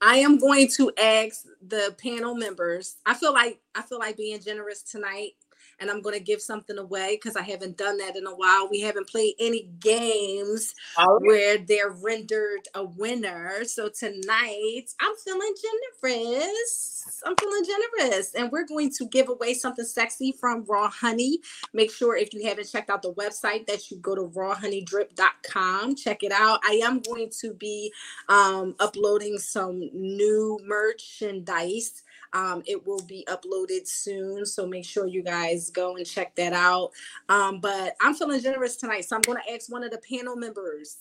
I 0.00 0.16
am 0.16 0.38
going 0.38 0.68
to 0.76 0.90
ask 1.00 1.46
the 1.66 1.94
panel 2.02 2.34
members 2.34 2.96
i 3.06 3.14
feel 3.14 3.32
like 3.32 3.60
i 3.74 3.82
feel 3.82 3.98
like 3.98 4.16
being 4.16 4.40
generous 4.40 4.82
tonight 4.82 5.32
and 5.80 5.90
I'm 5.90 6.02
going 6.02 6.16
to 6.16 6.22
give 6.22 6.40
something 6.40 6.78
away 6.78 7.18
because 7.20 7.36
I 7.36 7.42
haven't 7.42 7.76
done 7.76 7.98
that 7.98 8.16
in 8.16 8.26
a 8.26 8.34
while. 8.34 8.68
We 8.70 8.80
haven't 8.80 9.08
played 9.08 9.34
any 9.38 9.68
games 9.80 10.74
right. 10.98 11.06
where 11.20 11.58
they're 11.58 11.90
rendered 11.90 12.68
a 12.74 12.84
winner. 12.84 13.64
So 13.64 13.88
tonight, 13.88 14.86
I'm 15.00 15.14
feeling 15.24 15.54
generous. 16.02 17.22
I'm 17.24 17.34
feeling 17.36 17.64
generous, 17.64 18.34
and 18.34 18.50
we're 18.50 18.66
going 18.66 18.90
to 18.98 19.06
give 19.06 19.28
away 19.28 19.54
something 19.54 19.84
sexy 19.84 20.32
from 20.32 20.64
Raw 20.64 20.88
Honey. 20.88 21.38
Make 21.72 21.92
sure 21.92 22.16
if 22.16 22.32
you 22.34 22.46
haven't 22.46 22.70
checked 22.70 22.90
out 22.90 23.02
the 23.02 23.12
website 23.14 23.66
that 23.66 23.90
you 23.90 23.98
go 23.98 24.14
to 24.14 24.22
rawhoneydrip.com. 24.22 25.96
Check 25.96 26.22
it 26.22 26.32
out. 26.32 26.60
I 26.64 26.80
am 26.82 27.00
going 27.00 27.30
to 27.40 27.54
be 27.54 27.92
um, 28.28 28.74
uploading 28.80 29.38
some 29.38 29.90
new 29.92 30.58
merchandise 30.64 32.02
um, 32.34 32.62
it 32.66 32.86
will 32.86 33.00
be 33.02 33.24
uploaded 33.28 33.86
soon, 33.86 34.44
so 34.44 34.66
make 34.66 34.84
sure 34.84 35.06
you 35.06 35.22
guys 35.22 35.70
go 35.70 35.96
and 35.96 36.04
check 36.06 36.34
that 36.36 36.52
out. 36.52 36.90
Um, 37.28 37.60
but 37.60 37.96
I'm 38.00 38.14
feeling 38.14 38.40
generous 38.42 38.76
tonight, 38.76 39.04
so 39.06 39.16
I'm 39.16 39.22
going 39.22 39.38
to 39.46 39.54
ask 39.54 39.70
one 39.72 39.84
of 39.84 39.92
the 39.92 40.00
panel 40.10 40.36
members. 40.36 40.98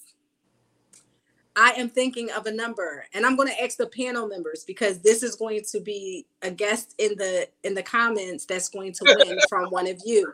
I 1.56 1.72
am 1.72 1.90
thinking 1.90 2.32
of 2.32 2.48
a 2.48 2.52
number, 2.52 3.06
and 3.14 3.26
I'm 3.26 3.36
going 3.36 3.50
to 3.50 3.64
ask 3.64 3.78
the 3.78 3.88
panel 3.88 4.28
members 4.28 4.64
because 4.64 5.00
this 5.02 5.22
is 5.24 5.36
going 5.36 5.62
to 5.72 5.80
be 5.82 6.26
a 6.42 6.52
guest 6.52 6.96
in 6.98 7.16
the 7.18 7.48
in 7.64 7.74
the 7.76 7.84
comments 7.84 8.46
that's 8.46 8.70
going 8.70 8.94
to 8.94 9.06
win 9.08 9.40
from 9.50 9.70
one 9.70 9.88
of 9.88 10.02
you. 10.06 10.34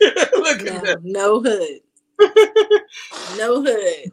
Look 0.00 0.66
at 0.66 0.82
No, 0.82 0.82
that. 0.82 0.98
no 1.02 1.42
hood, 1.42 1.80
no 3.36 3.62
hood. 3.62 4.12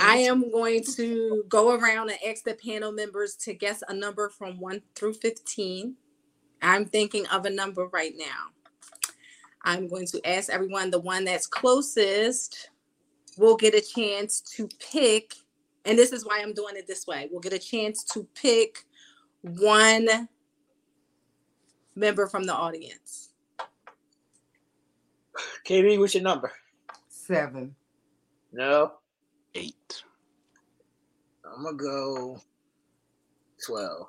I 0.00 0.16
am 0.28 0.50
going 0.50 0.84
to 0.96 1.44
go 1.48 1.74
around 1.74 2.10
and 2.10 2.18
ask 2.26 2.44
the 2.44 2.54
panel 2.54 2.92
members 2.92 3.34
to 3.36 3.54
guess 3.54 3.82
a 3.88 3.94
number 3.94 4.28
from 4.30 4.60
1 4.60 4.82
through 4.94 5.14
15. 5.14 5.94
I'm 6.62 6.84
thinking 6.86 7.26
of 7.28 7.46
a 7.46 7.50
number 7.50 7.86
right 7.88 8.14
now. 8.16 8.52
I'm 9.62 9.88
going 9.88 10.06
to 10.08 10.20
ask 10.28 10.50
everyone 10.50 10.90
the 10.90 11.00
one 11.00 11.24
that's 11.24 11.46
closest 11.46 12.70
will 13.36 13.56
get 13.56 13.74
a 13.74 13.80
chance 13.80 14.40
to 14.56 14.68
pick, 14.78 15.34
and 15.84 15.98
this 15.98 16.12
is 16.12 16.24
why 16.24 16.40
I'm 16.40 16.54
doing 16.54 16.76
it 16.76 16.86
this 16.86 17.06
way. 17.06 17.28
We'll 17.30 17.40
get 17.40 17.52
a 17.52 17.58
chance 17.58 18.04
to 18.04 18.26
pick 18.34 18.84
one 19.42 20.28
member 21.94 22.26
from 22.26 22.44
the 22.44 22.54
audience. 22.54 23.27
KB, 25.66 25.98
what's 25.98 26.14
your 26.14 26.22
number? 26.22 26.52
Seven. 27.08 27.74
No, 28.52 28.92
Eight. 29.54 30.02
I'm 31.44 31.64
gonna 31.64 31.76
go 31.76 32.40
twelve. 33.64 34.06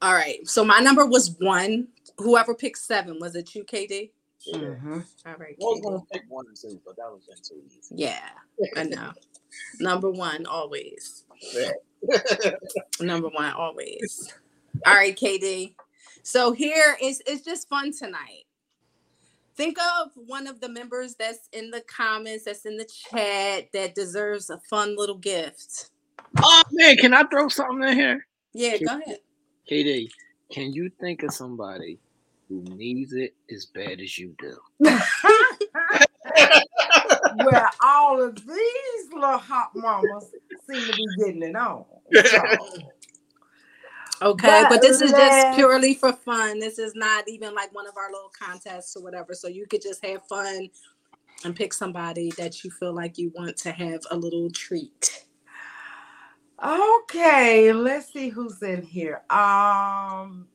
All 0.00 0.12
right. 0.14 0.46
So 0.48 0.64
my 0.64 0.80
number 0.80 1.06
was 1.06 1.36
one. 1.38 1.88
Whoever 2.18 2.54
picked 2.54 2.78
seven, 2.78 3.18
was 3.20 3.36
it 3.36 3.54
you, 3.54 3.64
KD? 3.64 4.10
Yeah. 4.44 4.58
Mhm. 4.58 5.04
All 5.26 5.34
right. 5.36 5.54
I 5.54 5.64
was 5.64 5.78
KD. 5.78 5.82
gonna 5.84 6.00
pick 6.12 6.22
one 6.28 6.46
and 6.48 6.56
two, 6.56 6.80
but 6.84 6.96
that 6.96 7.04
was 7.10 7.28
in 7.28 7.36
too 7.42 7.62
easy. 7.66 7.94
Yeah, 7.96 8.28
I 8.76 8.84
know. 8.84 9.12
Number 9.80 10.10
one, 10.10 10.46
always. 10.46 11.24
Number 13.00 13.28
one, 13.28 13.52
always. 13.52 14.32
All 14.86 14.94
right, 14.94 15.16
KD. 15.16 15.74
So 16.22 16.52
here 16.52 16.96
is 17.02 17.22
it's 17.26 17.44
just 17.44 17.68
fun 17.68 17.92
tonight. 17.92 18.44
Think 19.54 19.76
of 19.78 20.10
one 20.14 20.46
of 20.46 20.60
the 20.60 20.68
members 20.68 21.14
that's 21.14 21.48
in 21.52 21.70
the 21.70 21.82
comments, 21.82 22.44
that's 22.44 22.64
in 22.64 22.78
the 22.78 22.86
chat, 22.86 23.68
that 23.72 23.94
deserves 23.94 24.48
a 24.48 24.58
fun 24.70 24.96
little 24.96 25.18
gift. 25.18 25.90
oh 26.42 26.62
man, 26.72 26.96
can 26.96 27.12
I 27.12 27.24
throw 27.24 27.48
something 27.48 27.86
in 27.88 27.94
here? 27.94 28.26
Yeah, 28.54 28.78
go 28.78 28.98
ahead. 28.98 29.18
KD, 29.70 30.08
can 30.50 30.72
you 30.72 30.90
think 31.00 31.22
of 31.22 31.32
somebody 31.32 31.98
who 32.48 32.62
needs 32.62 33.12
it 33.12 33.34
as 33.50 33.66
bad 33.66 34.00
as 34.00 34.18
you 34.18 34.34
do? 34.38 34.56
Where 37.44 37.70
all 37.82 38.22
of 38.22 38.36
these 38.36 39.12
little 39.12 39.38
hot 39.38 39.70
mamas 39.74 40.30
seem 40.70 40.86
to 40.86 40.96
be 40.96 41.06
getting 41.18 41.42
it 41.42 41.56
on. 41.56 41.84
So, 42.26 42.42
Okay, 44.22 44.46
But 44.48 44.68
but 44.70 44.82
this 44.82 45.00
is 45.02 45.10
just 45.12 45.56
purely 45.56 45.94
for 45.94 46.12
fun. 46.12 46.60
This 46.60 46.78
is 46.78 46.94
not 46.94 47.28
even 47.28 47.54
like 47.54 47.74
one 47.74 47.88
of 47.88 47.96
our 47.96 48.10
little 48.12 48.30
contests 48.38 48.96
or 48.96 49.02
whatever. 49.02 49.34
So 49.34 49.48
you 49.48 49.66
could 49.66 49.82
just 49.82 50.04
have 50.04 50.26
fun 50.28 50.68
and 51.44 51.56
pick 51.56 51.72
somebody 51.74 52.30
that 52.38 52.62
you 52.64 52.70
feel 52.70 52.94
like 52.94 53.18
you 53.18 53.32
want 53.34 53.56
to 53.58 53.72
have 53.72 54.00
a 54.10 54.16
little 54.16 54.50
treat. 54.50 55.24
okay, 56.64 57.72
let's 57.72 58.12
see 58.12 58.28
who's 58.28 58.62
in 58.62 58.82
here. 58.82 59.22
Um, 59.30 60.46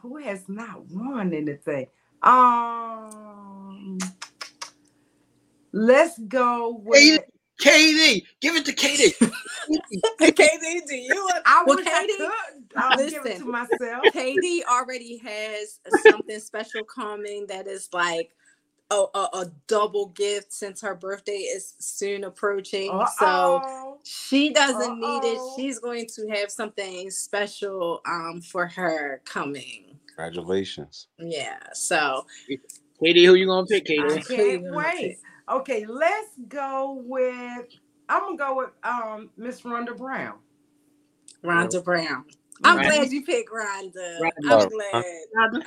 who 0.00 0.18
has 0.18 0.48
not 0.48 0.86
won 0.88 1.34
anything? 1.34 1.86
Um, 2.22 3.98
let's 5.72 6.18
go 6.28 6.82
Hey, 6.92 7.18
with. 7.18 7.22
KD, 7.60 8.24
give 8.40 8.56
it 8.56 8.64
to 8.66 8.72
KD. 8.72 9.14
KD, 10.20 10.86
do 10.88 10.96
you? 10.96 11.30
I 11.46 11.62
Well, 11.66 11.76
wish 11.76 11.86
I 11.86 12.00
Katie, 12.06 12.12
could 12.16 12.30
uh, 12.76 12.96
give 12.96 13.26
it 13.26 13.38
to 13.38 13.44
listen. 13.44 13.50
myself. 13.50 14.12
Katie 14.12 14.64
already 14.64 15.18
has 15.18 15.78
something 16.02 16.38
special 16.40 16.84
coming 16.84 17.46
that 17.48 17.66
is 17.66 17.88
like 17.92 18.30
a, 18.90 19.04
a, 19.14 19.28
a 19.34 19.52
double 19.68 20.06
gift 20.08 20.52
since 20.52 20.80
her 20.80 20.94
birthday 20.94 21.32
is 21.38 21.74
soon 21.78 22.24
approaching. 22.24 22.88
So 23.18 23.26
Uh-oh. 23.26 23.98
she 24.04 24.52
doesn't 24.52 24.98
need 24.98 25.20
it. 25.24 25.38
She's 25.56 25.78
going 25.78 26.06
to 26.14 26.28
have 26.28 26.50
something 26.50 27.10
special 27.10 28.00
um 28.06 28.40
for 28.40 28.66
her 28.66 29.22
coming. 29.24 29.98
Congratulations. 30.08 31.06
Yeah. 31.18 31.58
So 31.72 32.26
Katie, 33.02 33.24
who 33.24 33.34
you 33.34 33.46
gonna 33.46 33.66
pick, 33.66 33.84
I 33.88 33.92
KD? 33.92 34.26
can't 34.26 34.62
wait. 34.74 35.18
Okay, 35.50 35.84
let's 35.86 36.28
go 36.48 37.02
with. 37.04 37.66
I'm 38.08 38.22
gonna 38.22 38.36
go 38.36 38.56
with 38.56 38.70
um 38.84 39.30
Miss 39.36 39.62
Rhonda 39.62 39.96
Brown. 39.96 40.34
Rhonda 41.44 41.82
Brown. 41.82 42.24
I'm 42.64 42.78
Rhonda. 42.78 42.82
glad 42.84 43.10
you 43.10 43.24
picked 43.24 43.50
Rhonda. 43.50 44.20
Rhonda. 44.20 44.30
I'm 44.46 44.68
glad. 44.68 45.04
Rhonda. 45.36 45.62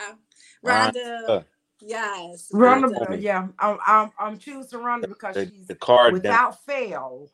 Rhonda. 0.63 0.95
Rhonda. 1.27 1.45
Yes. 1.81 2.49
Rhonda, 2.53 2.93
Rhonda. 2.93 3.21
Yeah, 3.21 3.47
I'm, 3.59 3.77
I'm 3.85 4.11
I'm 4.17 4.37
choosing 4.37 4.79
Rhonda 4.79 5.09
because 5.09 5.35
The, 5.35 5.49
she's 5.49 5.67
the 5.67 5.75
card 5.75 6.13
that 6.13 6.13
without 6.13 6.63
fail, 6.65 7.29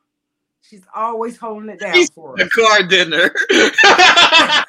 she's 0.62 0.84
always 0.96 1.38
holding 1.38 1.70
it 1.70 1.80
down 1.80 1.94
She's 1.94 2.10
for 2.10 2.34
us. 2.34 2.40
The 2.40 2.50
car 2.50 2.84
dinner. 2.84 3.32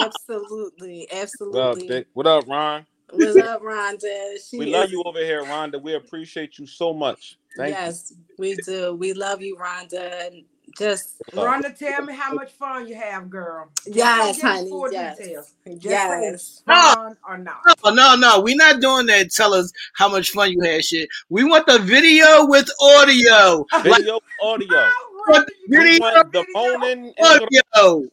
Absolutely. 0.00 1.08
what 1.10 1.12
up, 1.12 1.22
Absolutely. 1.22 1.88
Dick? 1.88 2.06
What 2.14 2.26
up, 2.26 2.46
Ron? 2.48 2.86
What's 3.12 3.36
up, 3.36 3.62
Rhonda? 3.62 4.36
She 4.48 4.58
We 4.58 4.66
love 4.72 4.86
is- 4.86 4.92
you 4.92 5.02
over 5.04 5.18
here, 5.18 5.42
Rhonda. 5.44 5.80
We 5.80 5.94
appreciate 5.94 6.58
you 6.58 6.66
so 6.66 6.92
much. 6.92 7.38
Thank 7.56 7.74
yes, 7.74 8.14
we 8.38 8.54
do. 8.56 8.94
We 8.94 9.12
love 9.12 9.42
you, 9.42 9.56
Rhonda. 9.56 10.26
And 10.28 10.44
Just 10.78 11.16
you. 11.34 11.38
Rhonda, 11.40 11.76
tell 11.76 12.02
me 12.02 12.14
how 12.14 12.32
much 12.32 12.52
fun 12.52 12.88
you 12.88 12.94
have, 12.94 13.28
girl. 13.28 13.68
Yes, 13.86 14.40
don't 14.40 14.54
give 14.54 14.64
us 14.64 14.70
honey. 14.70 14.92
Yes. 14.94 15.18
details. 15.18 15.54
Just 15.66 15.84
Yes. 15.84 16.62
say 16.66 16.74
fun 16.94 17.16
or 17.28 17.36
not. 17.38 17.60
no, 17.84 17.90
no, 17.92 18.14
no. 18.16 18.40
We're 18.40 18.56
not 18.56 18.80
doing 18.80 19.04
that. 19.06 19.30
Tell 19.32 19.52
us 19.52 19.70
how 19.94 20.08
much 20.08 20.30
fun 20.30 20.50
you 20.52 20.62
had. 20.62 20.82
Shit. 20.82 21.10
We 21.28 21.44
want 21.44 21.66
the 21.66 21.78
video 21.80 22.46
with 22.46 22.70
audio. 22.80 23.66
video, 23.82 24.20
audio. 24.42 24.68
Oh, 24.72 25.24
Rhonda, 25.28 25.44
Video, 25.68 26.00
want 26.00 26.32
the 26.32 26.40
video. 26.40 26.52
moaning 26.54 27.12
and 27.18 27.40
the 27.50 27.62
Audio. 27.74 28.08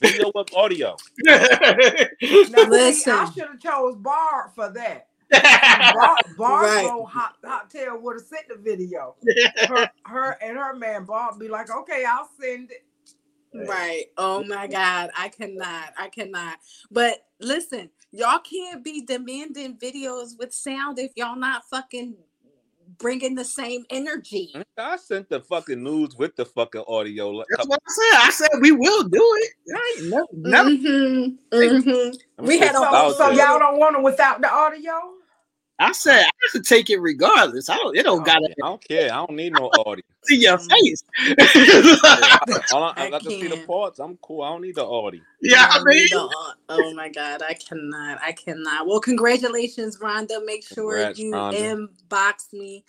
Video 0.00 0.32
with 0.34 0.54
audio. 0.54 0.96
Now, 1.24 1.44
see, 1.48 3.10
I 3.10 3.30
should 3.32 3.48
have 3.48 3.60
chose 3.60 3.96
Barb 3.96 4.54
for 4.54 4.70
that. 4.70 5.08
Barb, 5.94 6.18
Barb 6.36 6.64
Right. 6.64 6.90
old 6.90 7.08
hot, 7.08 7.36
hot 7.44 7.70
tail 7.70 8.00
would 8.00 8.16
have 8.16 8.26
sent 8.26 8.48
the 8.48 8.56
video. 8.56 9.14
Her, 9.68 9.90
her 10.06 10.36
and 10.42 10.56
her 10.56 10.74
man 10.74 11.04
Barb 11.04 11.38
be 11.38 11.48
like, 11.48 11.70
okay, 11.70 12.04
I'll 12.04 12.28
send 12.40 12.70
it. 12.72 12.84
Right. 13.54 14.06
Oh 14.16 14.44
my 14.44 14.66
God. 14.66 15.10
I 15.16 15.28
cannot. 15.28 15.92
I 15.96 16.08
cannot. 16.08 16.58
But 16.90 17.26
listen, 17.40 17.90
y'all 18.12 18.38
can't 18.38 18.84
be 18.84 19.02
demanding 19.02 19.76
videos 19.76 20.38
with 20.38 20.52
sound 20.52 20.98
if 20.98 21.12
y'all 21.16 21.36
not 21.36 21.64
fucking 21.68 22.16
bringing 23.00 23.34
the 23.34 23.44
same 23.44 23.84
energy. 23.90 24.52
I 24.78 24.96
sent 24.96 25.28
the 25.28 25.40
fucking 25.40 25.82
news 25.82 26.14
with 26.16 26.36
the 26.36 26.44
fucking 26.44 26.84
audio. 26.86 27.42
That's 27.50 27.66
what 27.66 27.80
I 27.86 27.92
said. 27.92 28.26
I 28.26 28.30
said 28.30 28.60
we 28.60 28.72
will 28.72 29.04
do 29.04 29.38
it. 29.40 29.52
I 29.74 29.96
ain't 29.98 30.10
never, 30.10 30.26
never. 30.34 30.70
Mhm, 30.70 31.38
mhm. 31.52 32.18
We 32.38 32.58
had 32.58 32.72
just 32.72 32.76
a 32.76 32.86
So, 32.86 32.96
whole 32.96 33.14
so 33.14 33.30
y'all 33.30 33.58
don't 33.58 33.78
want 33.78 33.96
it 33.96 34.02
without 34.02 34.40
the 34.40 34.52
audio? 34.52 34.92
I 35.80 35.92
said 35.92 36.20
I 36.20 36.24
have 36.24 36.52
to 36.52 36.60
take 36.62 36.90
it 36.90 36.98
regardless. 37.00 37.70
I 37.70 37.76
don't. 37.76 37.96
It 37.96 38.02
don't 38.02 38.24
gotta 38.24 38.48
I 38.62 38.66
don't 38.66 38.86
care. 38.86 39.12
I 39.12 39.16
don't 39.26 39.34
need 39.34 39.54
no 39.54 39.68
Audi. 39.86 40.02
see 40.24 40.36
your 40.36 40.58
Mm. 40.58 40.70
face. 40.70 41.02
I, 41.18 42.60
all 42.72 42.84
I, 42.84 42.92
I, 42.96 43.06
I 43.06 43.10
got 43.10 43.22
to 43.22 43.30
see 43.30 43.48
the 43.48 43.56
parts. 43.66 43.98
I'm 43.98 44.18
cool. 44.18 44.42
I 44.42 44.50
don't 44.50 44.62
need 44.62 44.74
the 44.74 44.84
Audi. 44.84 45.22
yeah, 45.40 45.66
I 45.70 45.78
No, 45.78 45.84
mean, 45.84 45.98
you 46.02 46.08
don't. 46.08 46.32
Oh 46.68 46.92
my 46.94 47.08
God, 47.08 47.42
I 47.42 47.54
cannot. 47.54 48.20
I 48.22 48.32
cannot. 48.32 48.86
Well, 48.86 49.00
congratulations, 49.00 49.98
Rhonda. 49.98 50.44
Make 50.44 50.66
sure 50.66 50.96
Congrats, 50.96 51.18
you 51.18 51.32
Rhonda. 51.32 51.88
inbox 52.10 52.52
me 52.52 52.84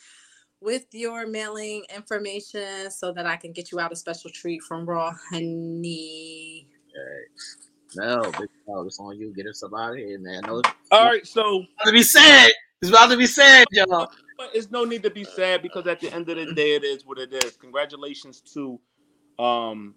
with 0.59 0.85
your 0.91 1.25
mailing 1.27 1.85
information 1.95 2.91
so 2.91 3.11
that 3.13 3.25
I 3.25 3.37
can 3.37 3.51
get 3.53 3.71
you 3.71 3.79
out 3.79 3.91
a 3.91 3.95
special 3.95 4.29
treat 4.31 4.61
from 4.63 4.85
Raw 4.85 5.13
Honey. 5.29 6.67
no, 7.95 8.21
big 8.37 8.49
dog, 8.67 8.85
it's 8.85 8.99
on 8.99 9.17
you. 9.17 9.33
Get 9.33 9.47
us 9.47 9.63
up 9.63 9.71
out 9.77 9.93
of 9.93 9.97
here, 9.97 10.19
man. 10.19 10.41
No, 10.45 10.61
All 10.91 11.05
right, 11.05 11.25
so 11.25 11.63
to 11.85 11.91
be 11.91 12.03
sad. 12.03 12.51
It's 12.81 12.89
about 12.89 13.09
to 13.11 13.17
be 13.17 13.27
sad, 13.27 13.67
y'all. 13.71 14.11
but 14.37 14.49
it's 14.55 14.71
no 14.71 14.85
need 14.85 15.03
to 15.03 15.11
be 15.11 15.23
sad 15.23 15.61
because 15.61 15.85
at 15.85 15.99
the 15.99 16.11
end 16.13 16.27
of 16.29 16.37
the 16.37 16.53
day, 16.53 16.75
it 16.75 16.83
is 16.83 17.05
what 17.05 17.19
it 17.19 17.31
is. 17.31 17.55
Congratulations 17.57 18.41
to 18.53 18.79
um 19.37 19.95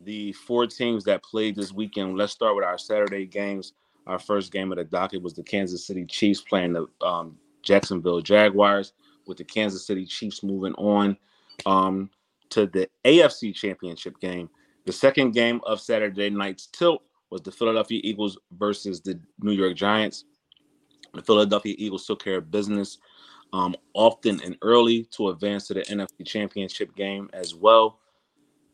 the 0.00 0.32
four 0.32 0.66
teams 0.66 1.04
that 1.04 1.22
played 1.22 1.56
this 1.56 1.72
weekend. 1.72 2.16
Let's 2.16 2.32
start 2.32 2.56
with 2.56 2.64
our 2.64 2.78
Saturday 2.78 3.26
games. 3.26 3.72
Our 4.06 4.18
first 4.18 4.52
game 4.52 4.70
of 4.72 4.78
the 4.78 4.84
docket 4.84 5.22
was 5.22 5.34
the 5.34 5.42
Kansas 5.42 5.86
City 5.86 6.04
Chiefs 6.04 6.40
playing 6.40 6.74
the 6.74 6.86
um, 7.04 7.36
Jacksonville 7.62 8.20
Jaguars, 8.20 8.92
with 9.26 9.38
the 9.38 9.44
Kansas 9.44 9.86
City 9.86 10.04
Chiefs 10.04 10.42
moving 10.42 10.74
on 10.74 11.16
um, 11.64 12.10
to 12.50 12.66
the 12.66 12.88
AFC 13.04 13.54
Championship 13.54 14.20
game. 14.20 14.48
The 14.84 14.92
second 14.92 15.32
game 15.32 15.60
of 15.64 15.80
Saturday 15.80 16.30
night's 16.30 16.66
tilt 16.66 17.02
was 17.30 17.42
the 17.42 17.50
Philadelphia 17.50 18.00
Eagles 18.04 18.38
versus 18.52 19.00
the 19.00 19.18
New 19.40 19.52
York 19.52 19.74
Giants. 19.74 20.24
The 21.14 21.22
Philadelphia 21.22 21.74
Eagles 21.78 22.06
took 22.06 22.22
care 22.22 22.38
of 22.38 22.50
business 22.50 22.98
um, 23.52 23.74
often 23.94 24.40
and 24.42 24.56
early 24.62 25.04
to 25.12 25.28
advance 25.30 25.66
to 25.68 25.74
the 25.74 25.82
NFC 25.82 26.26
Championship 26.26 26.94
game 26.96 27.30
as 27.32 27.54
well. 27.54 28.00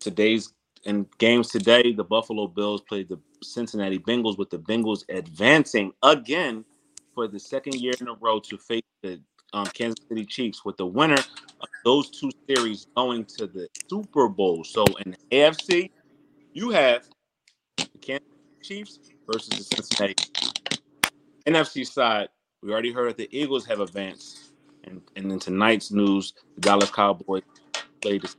Today's 0.01 0.53
in 0.85 1.07
games 1.19 1.49
today, 1.49 1.93
the 1.93 2.05
Buffalo 2.05 2.49
Bills 2.49 2.81
played 2.83 3.09
the 3.09 3.19
Cincinnati 3.43 3.99
Bengals, 3.99 4.37
with 4.37 4.51
the 4.51 4.59
Bengals 4.59 5.05
advancing 5.09 5.93
again 6.03 6.65
for 7.15 7.29
the 7.29 7.39
second 7.39 7.75
year 7.77 7.93
in 8.01 8.09
a 8.09 8.15
row 8.15 8.41
to 8.41 8.59
face 8.59 8.83
the 9.03 9.21
um, 9.53 9.67
Kansas 9.67 10.05
City 10.09 10.25
Chiefs, 10.25 10.65
with 10.65 10.77
the 10.77 10.87
winner 10.87 11.15
of 11.61 11.69
those 11.85 12.11
two 12.11 12.31
series 12.49 12.87
going 12.97 13.25
to 13.25 13.47
the 13.47 13.69
Super 13.89 14.29
Bowl. 14.29 14.65
So 14.65 14.85
in 15.05 15.17
AFC, 15.31 15.91
you 16.53 16.71
have 16.71 17.07
the 17.77 17.99
Kansas 17.99 18.27
City 18.63 18.63
Chiefs 18.63 18.99
versus 19.31 19.69
the 19.69 19.77
Cincinnati. 19.77 20.32
NFC 21.47 21.87
side, 21.87 22.29
we 22.63 22.73
already 22.73 22.93
heard 22.93 23.11
that 23.11 23.17
the 23.17 23.29
Eagles 23.37 23.67
have 23.67 23.81
advanced. 23.81 24.53
And, 24.85 25.01
and 25.17 25.31
in 25.31 25.39
tonight's 25.39 25.93
news, 25.93 26.35
the 26.55 26.61
Dallas 26.61 26.91
Cowboys 26.91 27.43
played 28.01 28.23
the 28.23 28.35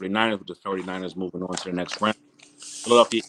49ers 0.00 0.38
with 0.38 0.48
the 0.48 0.54
49ers 0.54 1.16
moving 1.16 1.42
on 1.42 1.54
to 1.56 1.70
the 1.70 1.72
next 1.72 2.00
round. 2.00 2.16
Philadelphia, 2.58 3.22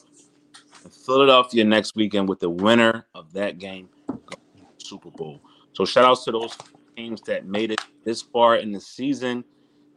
Philadelphia 1.06 1.64
next 1.64 1.96
weekend 1.96 2.30
with 2.30 2.40
the 2.40 2.50
winner 2.50 3.08
of 3.16 3.32
that 3.34 3.58
game 3.58 3.90
going 4.08 4.22
to 4.58 4.62
the 4.78 4.86
Super 4.86 5.10
Bowl. 5.10 5.42
So 5.74 5.86
shout 5.86 6.06
outs 6.06 6.26
to 6.26 6.32
those 6.32 6.56
teams 6.96 7.22
that 7.22 7.46
made 7.46 7.72
it 7.72 7.82
this 8.04 8.22
far 8.22 8.58
in 8.58 8.72
the 8.72 8.82
season 8.82 9.44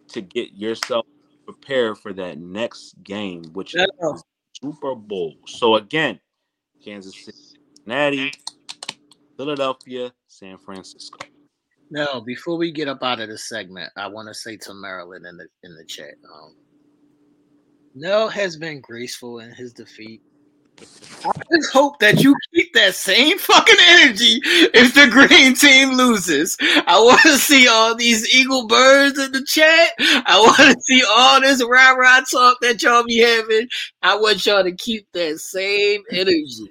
to 0.08 0.20
get 0.20 0.52
yourself 0.54 1.06
prepared 1.44 1.98
for 1.98 2.12
that 2.14 2.38
next 2.38 2.94
game, 3.02 3.44
which 3.52 3.74
is 3.74 3.86
Super 4.60 4.94
Bowl. 4.94 5.34
So 5.46 5.76
again, 5.76 6.20
Kansas 6.82 7.14
City, 7.14 7.38
Cincinnati, 7.74 8.32
Philadelphia, 9.36 10.12
San 10.28 10.58
Francisco. 10.58 11.18
No, 11.90 12.20
before 12.20 12.56
we 12.56 12.73
get 12.73 12.89
up 12.89 13.02
out 13.02 13.20
of 13.20 13.28
this 13.28 13.48
segment, 13.48 13.92
I 13.97 14.08
want 14.08 14.28
to 14.28 14.34
say 14.34 14.56
to 14.56 14.74
Marilyn 14.74 15.24
in 15.26 15.36
the 15.36 15.47
in 15.62 15.74
the 15.76 15.84
chat. 15.84 16.15
Um, 16.32 16.56
Nell 17.94 18.28
has 18.28 18.56
been 18.56 18.81
graceful 18.81 19.39
in 19.39 19.52
his 19.52 19.73
defeat. 19.73 20.20
I 21.24 21.31
just 21.52 21.73
hope 21.73 21.98
that 22.00 22.23
you 22.23 22.36
keep 22.55 22.73
that 22.74 22.94
same 22.94 23.39
fucking 23.39 23.76
energy 23.81 24.40
if 24.44 24.94
the 24.94 25.08
green 25.08 25.55
team 25.55 25.97
loses. 25.97 26.56
I 26.60 27.00
want 27.00 27.20
to 27.23 27.39
see 27.39 27.66
all 27.68 27.94
these 27.94 28.34
eagle 28.34 28.66
birds 28.66 29.18
in 29.18 29.32
the 29.32 29.42
chat. 29.44 29.90
I 29.98 30.39
want 30.39 30.76
to 30.76 30.81
see 30.82 31.02
all 31.08 31.40
this 31.40 31.65
rah 31.65 31.92
rah 31.92 32.20
talk 32.31 32.58
that 32.60 32.82
y'all 32.82 33.05
be 33.05 33.18
having. 33.18 33.68
I 34.02 34.16
want 34.16 34.44
y'all 34.44 34.65
to 34.65 34.73
keep 34.73 35.06
that 35.15 35.39
same 35.39 36.02
energy. 36.10 36.70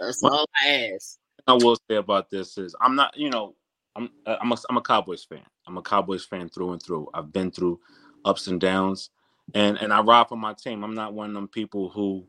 That's 0.00 0.22
all 0.22 0.46
I 0.64 0.90
ask. 0.94 1.18
I 1.46 1.54
will 1.54 1.76
say 1.88 1.96
about 1.96 2.30
this 2.30 2.58
is 2.58 2.74
I'm 2.80 2.96
not, 2.96 3.16
you 3.16 3.30
know, 3.30 3.54
I'm 3.96 4.10
uh, 4.26 4.36
I'm 4.40 4.52
a, 4.52 4.56
I'm 4.70 4.76
a 4.76 4.82
Cowboys 4.82 5.24
fan. 5.24 5.42
I'm 5.66 5.78
a 5.78 5.82
Cowboys 5.82 6.24
fan 6.24 6.48
through 6.48 6.72
and 6.72 6.82
through. 6.82 7.08
I've 7.14 7.32
been 7.32 7.50
through 7.50 7.80
ups 8.24 8.46
and 8.46 8.60
downs, 8.60 9.10
and 9.54 9.78
and 9.78 9.92
I 9.92 10.00
ride 10.00 10.28
for 10.28 10.36
my 10.36 10.54
team. 10.54 10.82
I'm 10.82 10.94
not 10.94 11.14
one 11.14 11.30
of 11.30 11.34
them 11.34 11.48
people 11.48 11.90
who 11.90 12.26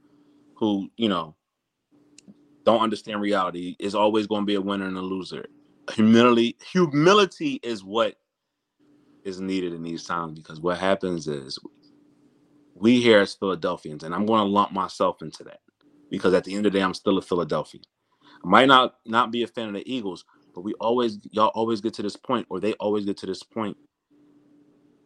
who 0.55 0.89
you 0.97 1.09
know 1.09 1.35
don't 2.65 2.81
understand 2.81 3.21
reality. 3.21 3.75
It's 3.79 3.95
always 3.95 4.27
going 4.27 4.41
to 4.41 4.45
be 4.45 4.55
a 4.55 4.61
winner 4.61 4.87
and 4.87 4.97
a 4.97 5.01
loser. 5.01 5.45
Humility 5.93 6.57
humility 6.71 7.59
is 7.63 7.83
what 7.83 8.15
is 9.23 9.39
needed 9.39 9.73
in 9.73 9.83
these 9.83 10.03
times 10.03 10.37
because 10.37 10.59
what 10.59 10.77
happens 10.77 11.27
is 11.27 11.57
we 12.75 13.01
here 13.01 13.21
as 13.21 13.33
Philadelphians, 13.33 14.03
and 14.03 14.13
I'm 14.13 14.25
going 14.25 14.41
to 14.41 14.49
lump 14.51 14.71
myself 14.71 15.21
into 15.21 15.43
that 15.45 15.61
because 16.09 16.33
at 16.33 16.43
the 16.43 16.55
end 16.55 16.65
of 16.65 16.73
the 16.73 16.79
day, 16.79 16.83
I'm 16.83 16.93
still 16.93 17.17
a 17.17 17.21
Philadelphian. 17.21 17.83
I 18.45 18.47
might 18.47 18.67
not 18.67 18.95
not 19.05 19.31
be 19.31 19.43
a 19.43 19.47
fan 19.47 19.69
of 19.69 19.73
the 19.73 19.91
Eagles, 19.91 20.23
but 20.53 20.61
we 20.61 20.73
always 20.75 21.17
y'all 21.31 21.51
always 21.55 21.81
get 21.81 21.93
to 21.95 22.03
this 22.03 22.15
point, 22.15 22.45
or 22.49 22.59
they 22.59 22.73
always 22.73 23.05
get 23.05 23.17
to 23.17 23.25
this 23.25 23.41
point, 23.41 23.75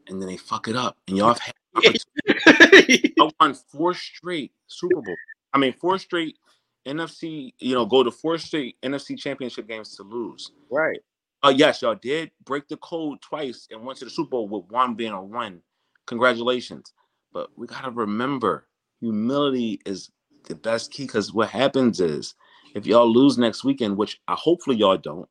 and 0.08 0.22
then 0.22 0.28
they 0.28 0.38
fuck 0.38 0.68
it 0.68 0.76
up. 0.76 0.98
And 1.08 1.18
y'all 1.18 1.34
have 1.34 1.40
had 1.40 1.54
y'all 3.18 3.32
won 3.40 3.54
four 3.54 3.94
straight 3.94 4.52
Super 4.68 5.02
Bowl. 5.02 5.16
I 5.54 5.58
mean, 5.58 5.74
four 5.74 5.98
straight 6.00 6.38
NFC. 6.86 7.54
You 7.60 7.76
know, 7.76 7.86
go 7.86 8.04
to 8.04 8.12
four 8.12 8.38
straight 8.38 8.76
NFC 8.82 9.18
Championship 9.18 9.68
games 9.68 9.96
to 9.96 10.04
lose. 10.04 10.52
right. 10.70 11.00
Uh, 11.42 11.54
yes, 11.56 11.82
y'all 11.82 11.96
did 11.96 12.32
break 12.44 12.68
the 12.68 12.76
code 12.78 13.22
twice 13.22 13.70
and 13.72 13.86
went 13.86 13.98
to 13.98 14.04
the 14.04 14.12
Super 14.12 14.32
Bowl 14.32 14.50
with 14.50 14.70
one 14.70 14.96
being 14.96 15.14
a 15.14 15.24
one. 15.24 15.62
Congratulations. 16.08 16.92
But 17.32 17.50
we 17.56 17.66
gotta 17.66 17.92
remember, 17.92 18.68
humility 19.00 19.80
is 19.86 20.12
the 20.50 20.56
best 20.56 20.92
key 20.92 21.04
because 21.04 21.34
what 21.34 21.48
happens 21.48 22.02
is 22.02 22.36
if 22.76 22.86
y'all 22.86 23.12
lose 23.12 23.38
next 23.38 23.64
weekend, 23.64 23.98
which 23.98 24.20
I 24.28 24.36
hopefully 24.36 24.78
y'all 24.78 24.98
don't, 24.98 25.30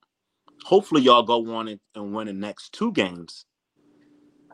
hopefully 0.65 1.03
y'all 1.03 1.23
go 1.23 1.55
on 1.55 1.69
and, 1.69 1.81
and 1.95 2.15
win 2.15 2.27
the 2.27 2.33
next 2.33 2.73
two 2.73 2.93
games. 2.93 3.45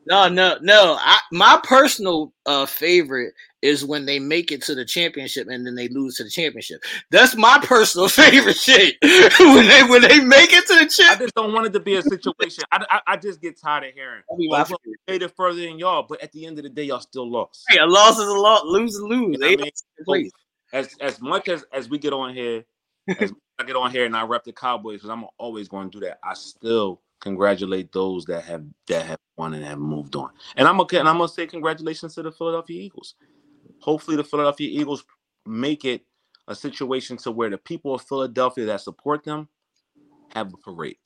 No, 0.07 0.29
no, 0.29 0.59
no. 0.61 0.97
I, 1.01 1.19
my 1.33 1.59
personal 1.65 2.33
uh, 2.45 2.67
favorite 2.67 3.33
is 3.63 3.85
when 3.85 4.05
they 4.05 4.19
make 4.19 4.53
it 4.53 4.61
to 4.63 4.75
the 4.75 4.85
championship 4.85 5.49
and 5.49 5.67
then 5.67 5.75
they 5.75 5.89
lose 5.89 6.17
to 6.17 6.25
the 6.25 6.31
championship. 6.31 6.83
That's 7.11 7.35
my 7.35 7.59
personal 7.63 8.09
favorite 8.11 8.57
shit. 8.57 8.97
when 9.03 9.67
they 9.67 9.83
when 9.85 10.03
they 10.03 10.21
make 10.21 10.53
it 10.53 10.67
to 10.67 10.75
the 10.75 10.91
championship, 10.91 11.11
I 11.11 11.17
just 11.17 11.35
don't 11.35 11.53
want 11.55 11.67
it 11.67 11.73
to 11.73 11.81
be 11.81 11.95
a 11.97 12.03
situation. 12.03 12.65
I, 12.71 12.85
I, 12.91 13.01
I 13.07 13.17
just 13.17 13.41
get 13.41 13.59
tired 13.59 13.85
of 13.85 13.95
hearing. 13.95 14.23
"Oh, 14.31 14.37
well, 14.51 14.69
made 15.09 15.23
it 15.23 15.35
further 15.37 15.61
than 15.63 15.79
y'all, 15.79 16.05
but 16.07 16.23
at 16.23 16.33
the 16.33 16.45
end 16.45 16.59
of 16.59 16.65
the 16.65 16.71
day, 16.71 16.85
y'all 16.85 17.01
still 17.01 17.31
lost. 17.31 17.65
Hey, 17.69 17.79
a 17.79 17.87
loss 17.87 18.19
is 18.19 18.27
a 18.27 18.33
loss. 18.35 18.63
Lose 18.65 18.95
is 18.95 19.01
lose. 19.01 19.33
You 19.33 19.39
know 19.39 19.47
I 19.47 19.57
mean? 19.57 19.71
place. 20.05 20.31
as 20.75 20.95
as 21.01 21.21
much 21.23 21.49
as 21.49 21.65
as 21.73 21.89
we 21.89 21.99
get 21.99 22.13
on 22.13 22.35
here, 22.35 22.65
as 23.09 23.33
I 23.59 23.65
get 23.65 23.77
on 23.77 23.91
here 23.91 24.05
and 24.05 24.17
I 24.17 24.25
rep 24.25 24.45
the 24.45 24.53
Cowboys 24.53 24.99
because 24.99 25.11
I'm 25.11 25.25
always 25.39 25.69
going 25.69 25.91
to 25.91 26.01
do 26.01 26.07
that. 26.07 26.19
I 26.23 26.35
still 26.35 27.01
congratulate 27.21 27.93
those 27.93 28.25
that 28.27 28.45
have 28.45 28.65
that 28.89 29.07
have 29.07 29.19
won 29.37 29.55
and 29.55 29.65
have 29.65 29.79
moved 29.79 30.17
on. 30.17 30.31
And 30.57 30.69
I'm 30.69 30.81
okay. 30.83 30.99
And 30.99 31.09
I'm 31.09 31.17
gonna 31.17 31.29
say 31.29 31.47
congratulations 31.47 32.15
to 32.15 32.23
the 32.23 32.33
Philadelphia 32.33 32.81
Eagles. 32.81 33.15
Hopefully, 33.81 34.17
the 34.17 34.25
Philadelphia 34.25 34.69
Eagles 34.69 35.05
make 35.47 35.85
it 35.85 36.03
a 36.49 36.55
situation 36.55 37.17
to 37.19 37.31
where 37.31 37.51
the 37.51 37.59
people 37.59 37.95
of 37.95 38.03
Philadelphia 38.03 38.67
that 38.67 38.81
support 38.81 39.25
them 39.25 39.49
have 40.35 40.53
a 40.53 40.57
parade. 40.59 40.99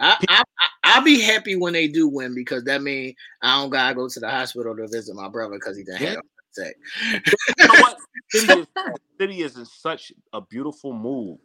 I, 0.00 0.16
I, 0.28 0.42
I'll 0.82 1.04
be 1.04 1.20
happy 1.20 1.56
when 1.56 1.72
they 1.72 1.86
do 1.86 2.08
win 2.08 2.34
because 2.34 2.64
that 2.64 2.82
means 2.82 3.14
I 3.42 3.60
don't 3.60 3.70
gotta 3.70 3.94
go 3.94 4.08
to 4.08 4.20
the 4.20 4.30
hospital 4.30 4.74
to 4.76 4.88
visit 4.88 5.14
my 5.14 5.28
brother 5.28 5.54
because 5.54 5.76
he 5.76 5.84
done 5.84 5.96
had 5.96 6.18
You 7.58 7.66
know 7.66 7.74
what? 7.76 7.96
City 8.30 8.60
is, 8.60 8.66
city 9.20 9.42
is 9.42 9.56
in 9.56 9.64
such 9.66 10.12
a 10.32 10.40
beautiful 10.40 10.92
mood 10.92 11.38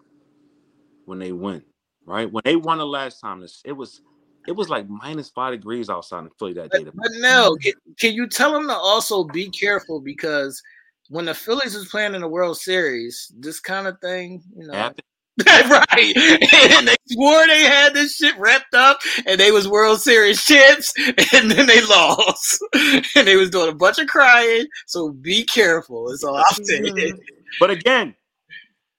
when 1.05 1.19
they 1.19 1.31
win, 1.31 1.63
right? 2.05 2.31
When 2.31 2.41
they 2.45 2.55
won 2.55 2.77
the 2.77 2.85
last 2.85 3.19
time, 3.19 3.41
this- 3.41 3.61
it 3.65 3.71
was 3.73 4.01
it 4.47 4.51
was 4.51 4.69
like 4.69 4.87
minus 4.87 5.29
five 5.29 5.53
degrees 5.53 5.89
outside 5.89 6.23
in 6.23 6.29
Philly 6.37 6.53
that 6.53 6.71
day. 6.71 6.83
But, 6.83 6.93
but 6.95 7.11
no, 7.15 7.55
can, 7.63 7.73
can 7.97 8.13
you 8.13 8.27
tell 8.27 8.51
them 8.53 8.67
to 8.67 8.75
also 8.75 9.23
be 9.23 9.49
careful 9.49 9.99
because 9.99 10.61
when 11.09 11.25
the 11.25 11.33
Phillies 11.33 11.75
was 11.75 11.87
playing 11.87 12.13
in 12.13 12.21
the 12.21 12.27
World 12.27 12.57
Series, 12.57 13.31
this 13.39 13.59
kind 13.59 13.87
of 13.87 13.99
thing, 14.01 14.43
you 14.55 14.67
know, 14.67 14.73
happened. 14.73 15.01
right? 15.47 16.13
And 16.15 16.87
they 16.87 16.95
swore 17.11 17.45
they 17.47 17.63
had 17.63 17.93
this 17.93 18.15
shit 18.15 18.37
wrapped 18.37 18.73
up, 18.73 18.99
and 19.27 19.39
they 19.39 19.51
was 19.51 19.67
World 19.67 19.99
Series 20.01 20.43
champs, 20.43 20.93
and 21.33 21.51
then 21.51 21.67
they 21.67 21.81
lost, 21.81 22.63
and 23.15 23.27
they 23.27 23.35
was 23.35 23.49
doing 23.49 23.69
a 23.69 23.75
bunch 23.75 23.99
of 23.99 24.07
crying. 24.07 24.65
So 24.87 25.11
be 25.11 25.43
careful. 25.43 26.09
It's 26.11 26.23
all 26.23 26.37
I'm 26.37 26.63
saying. 26.63 26.85
Mhm. 26.85 27.19
But 27.59 27.69
again, 27.71 28.15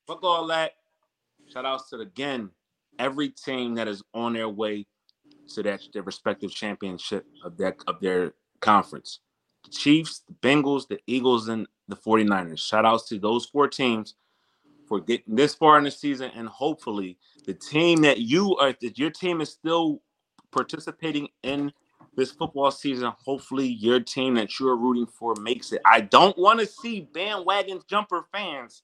fuck 0.07 0.23
all 0.23 0.47
that. 0.49 0.73
Shout 1.53 1.65
outs 1.65 1.89
to 1.91 1.97
again 2.01 2.51
every 2.99 3.31
team 3.31 3.75
that 3.77 3.89
is 3.89 4.03
on 4.13 4.35
their 4.35 4.49
way 4.49 4.87
to 5.55 5.63
that 5.63 5.81
their 5.95 6.03
respective 6.03 6.51
championship 6.51 7.25
of 7.45 7.57
their 7.57 7.77
of 7.87 8.01
their 8.01 8.35
conference. 8.61 9.21
The 9.65 9.71
Chiefs, 9.71 10.23
the 10.29 10.35
Bengals, 10.47 10.87
the 10.87 10.99
Eagles, 11.07 11.49
and 11.49 11.67
the 11.89 11.97
49ers. 11.97 12.59
Shout 12.59 12.85
outs 12.85 13.09
to 13.09 13.19
those 13.19 13.47
four 13.47 13.69
teams 13.69 14.15
for 14.87 15.01
getting 15.01 15.35
this 15.35 15.55
far 15.55 15.79
in 15.79 15.85
the 15.85 15.91
season. 15.91 16.31
And 16.35 16.49
hopefully 16.49 17.19
the 17.45 17.55
team 17.55 18.03
that 18.03 18.19
you 18.19 18.57
are 18.57 18.75
that 18.81 18.99
your 18.99 19.11
team 19.11 19.41
is 19.41 19.51
still 19.51 20.03
participating 20.53 21.29
in 21.43 21.73
this 22.17 22.33
football 22.33 22.71
season. 22.71 23.13
Hopefully 23.25 23.67
your 23.67 24.01
team 24.01 24.35
that 24.35 24.59
you're 24.59 24.77
rooting 24.77 25.07
for 25.07 25.35
makes 25.41 25.73
it. 25.73 25.83
I 25.85 26.01
don't 26.01 26.37
want 26.39 26.61
to 26.61 26.67
see 26.67 27.09
bandwagon 27.13 27.81
jumper 27.89 28.27
fans 28.33 28.83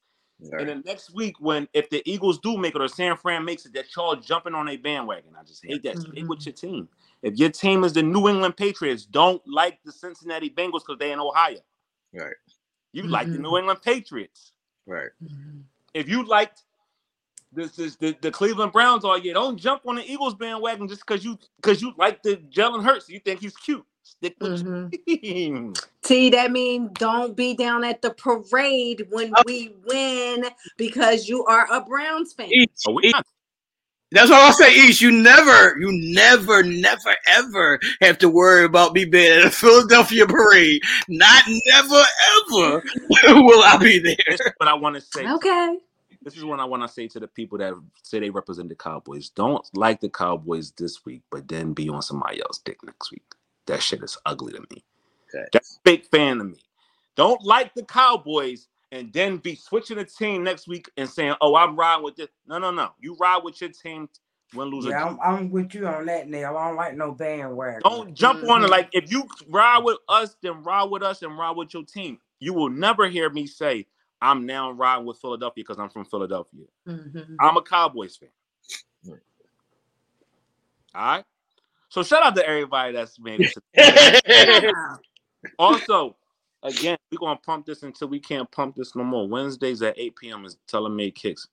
and 0.50 0.68
the 0.68 0.74
next 0.84 1.14
week, 1.14 1.36
when 1.38 1.68
if 1.72 1.88
the 1.90 2.02
Eagles 2.04 2.38
do 2.38 2.56
make 2.56 2.74
it 2.74 2.80
or 2.80 2.88
San 2.88 3.16
Fran 3.16 3.44
makes 3.44 3.64
it, 3.64 3.74
that 3.74 3.86
y'all 3.94 4.16
jumping 4.16 4.54
on 4.54 4.68
a 4.68 4.76
bandwagon. 4.76 5.32
I 5.38 5.44
just 5.44 5.64
hate 5.64 5.82
that. 5.84 5.96
Mm-hmm. 5.96 6.12
Stay 6.12 6.22
with 6.24 6.46
your 6.46 6.52
team. 6.52 6.88
If 7.22 7.36
your 7.36 7.50
team 7.50 7.84
is 7.84 7.92
the 7.92 8.02
New 8.02 8.28
England 8.28 8.56
Patriots, 8.56 9.04
don't 9.04 9.40
like 9.46 9.78
the 9.84 9.92
Cincinnati 9.92 10.50
Bengals 10.50 10.80
because 10.86 10.96
they 10.98 11.12
in 11.12 11.20
Ohio. 11.20 11.58
Right. 12.12 12.34
You 12.92 13.04
mm-hmm. 13.04 13.12
like 13.12 13.28
the 13.30 13.38
New 13.38 13.56
England 13.56 13.82
Patriots. 13.82 14.52
Right. 14.86 15.10
Mm-hmm. 15.22 15.60
If 15.94 16.08
you 16.08 16.24
liked 16.24 16.62
this 17.52 17.78
is 17.78 17.96
the, 17.96 18.16
the 18.22 18.30
Cleveland 18.30 18.72
Browns 18.72 19.04
all 19.04 19.18
year, 19.18 19.34
don't 19.34 19.58
jump 19.58 19.82
on 19.86 19.96
the 19.96 20.10
Eagles 20.10 20.34
bandwagon 20.34 20.88
just 20.88 21.06
because 21.06 21.24
you 21.24 21.38
because 21.56 21.82
you 21.82 21.92
like 21.98 22.22
the 22.22 22.36
Jalen 22.36 22.82
Hurts. 22.82 23.08
You 23.08 23.20
think 23.20 23.40
he's 23.40 23.56
cute. 23.56 23.84
Stick 24.02 24.36
with 24.40 24.64
mm-hmm. 24.64 25.72
T, 26.02 26.30
that 26.30 26.50
means 26.50 26.90
don't 26.94 27.36
be 27.36 27.54
down 27.54 27.84
at 27.84 28.02
the 28.02 28.10
parade 28.10 29.06
when 29.10 29.32
oh. 29.36 29.42
we 29.46 29.76
win 29.86 30.44
because 30.76 31.28
you 31.28 31.44
are 31.44 31.68
a 31.72 31.80
Browns 31.82 32.32
fan. 32.32 32.52
East, 32.52 32.84
oh, 32.88 33.00
East. 33.00 33.14
That's 34.12 34.30
what 34.30 34.40
I'll 34.40 34.52
say, 34.52 34.74
East. 34.74 35.00
You 35.00 35.10
never, 35.10 35.78
you 35.78 35.90
never, 36.12 36.62
never, 36.62 37.16
ever 37.26 37.80
have 38.00 38.18
to 38.18 38.28
worry 38.28 38.64
about 38.64 38.92
me 38.92 39.04
being 39.04 39.40
at 39.40 39.46
a 39.46 39.50
Philadelphia 39.50 40.26
parade. 40.26 40.82
Not 41.08 41.44
never, 41.66 41.94
ever 41.94 42.82
will 43.42 43.62
I 43.64 43.78
be 43.80 43.98
there. 43.98 44.52
But 44.58 44.68
I 44.68 44.74
want 44.74 44.96
to 44.96 45.00
say. 45.00 45.26
Okay. 45.26 45.78
This 46.22 46.36
is 46.36 46.44
what 46.44 46.60
I 46.60 46.64
want 46.64 46.82
to 46.82 46.88
say 46.88 47.08
to 47.08 47.20
the 47.20 47.26
people 47.26 47.58
that 47.58 47.74
say 48.02 48.20
they 48.20 48.30
represent 48.30 48.68
the 48.68 48.76
Cowboys. 48.76 49.30
Don't 49.30 49.66
like 49.74 50.00
the 50.00 50.08
Cowboys 50.08 50.72
this 50.72 51.04
week, 51.04 51.22
but 51.30 51.48
then 51.48 51.72
be 51.72 51.88
on 51.88 52.02
somebody 52.02 52.40
else's 52.40 52.62
dick 52.62 52.78
next 52.84 53.10
week. 53.10 53.24
That 53.66 53.82
shit 53.82 54.02
is 54.02 54.16
ugly 54.24 54.52
to 54.52 54.60
me. 54.60 54.84
Okay. 55.34 55.46
That's 55.52 55.76
a 55.76 55.80
big 55.82 56.06
fan 56.06 56.40
of 56.40 56.50
me. 56.50 56.58
Don't 57.16 57.42
like 57.42 57.74
the 57.74 57.84
Cowboys 57.84 58.68
and 58.92 59.10
then 59.12 59.38
be 59.38 59.56
switching 59.56 59.96
the 59.96 60.04
team 60.04 60.44
next 60.44 60.68
week 60.68 60.88
and 60.96 61.08
saying, 61.08 61.34
"Oh, 61.40 61.56
I'm 61.56 61.74
riding 61.74 62.04
with 62.04 62.14
this." 62.14 62.28
No, 62.46 62.58
no, 62.58 62.70
no. 62.70 62.90
You 63.00 63.16
ride 63.16 63.40
with 63.42 63.60
your 63.60 63.70
team. 63.70 64.08
Win, 64.54 64.68
lose, 64.68 64.84
yeah, 64.84 65.06
I'm, 65.06 65.18
I'm, 65.24 65.50
with 65.50 65.74
you 65.74 65.86
on 65.86 66.04
that, 66.04 66.28
Nell. 66.28 66.58
I 66.58 66.68
don't 66.68 66.76
like 66.76 66.94
no 66.94 67.12
bandwagon. 67.12 67.80
Don't 67.82 68.12
jump 68.12 68.40
mm-hmm. 68.40 68.50
on 68.50 68.64
it. 68.64 68.68
Like 68.68 68.90
if 68.92 69.10
you 69.10 69.26
ride 69.48 69.78
with 69.78 69.96
us, 70.10 70.36
then 70.42 70.62
ride 70.62 70.90
with 70.90 71.02
us 71.02 71.22
and 71.22 71.38
ride 71.38 71.56
with 71.56 71.72
your 71.72 71.84
team. 71.84 72.18
You 72.38 72.52
will 72.52 72.68
never 72.68 73.08
hear 73.08 73.30
me 73.30 73.46
say, 73.46 73.86
"I'm 74.20 74.44
now 74.44 74.70
riding 74.70 75.06
with 75.06 75.18
Philadelphia" 75.18 75.64
because 75.64 75.78
I'm 75.78 75.88
from 75.88 76.04
Philadelphia. 76.04 76.66
Mm-hmm. 76.86 77.36
I'm 77.40 77.56
a 77.56 77.62
Cowboys 77.62 78.18
fan. 78.18 78.28
All 80.94 81.02
right. 81.02 81.24
So 81.88 82.02
shout 82.02 82.22
out 82.22 82.36
to 82.36 82.46
everybody 82.46 82.92
that's 82.92 83.18
made 83.18 83.50
it. 83.74 84.74
also, 85.58 86.16
again, 86.62 86.98
we're 87.12 87.18
gonna 87.18 87.40
pump 87.40 87.66
this 87.66 87.84
until 87.84 88.08
we 88.08 88.20
can't 88.20 88.50
pump 88.52 88.76
this 88.76 88.96
no 88.96 89.04
more. 89.04 89.28
Wednesdays 89.28 89.82
at 89.82 89.98
8 89.98 90.16
p.m. 90.16 90.46
is 90.46 90.58
TaylorMade 90.68 91.16
Kicks. 91.16 91.48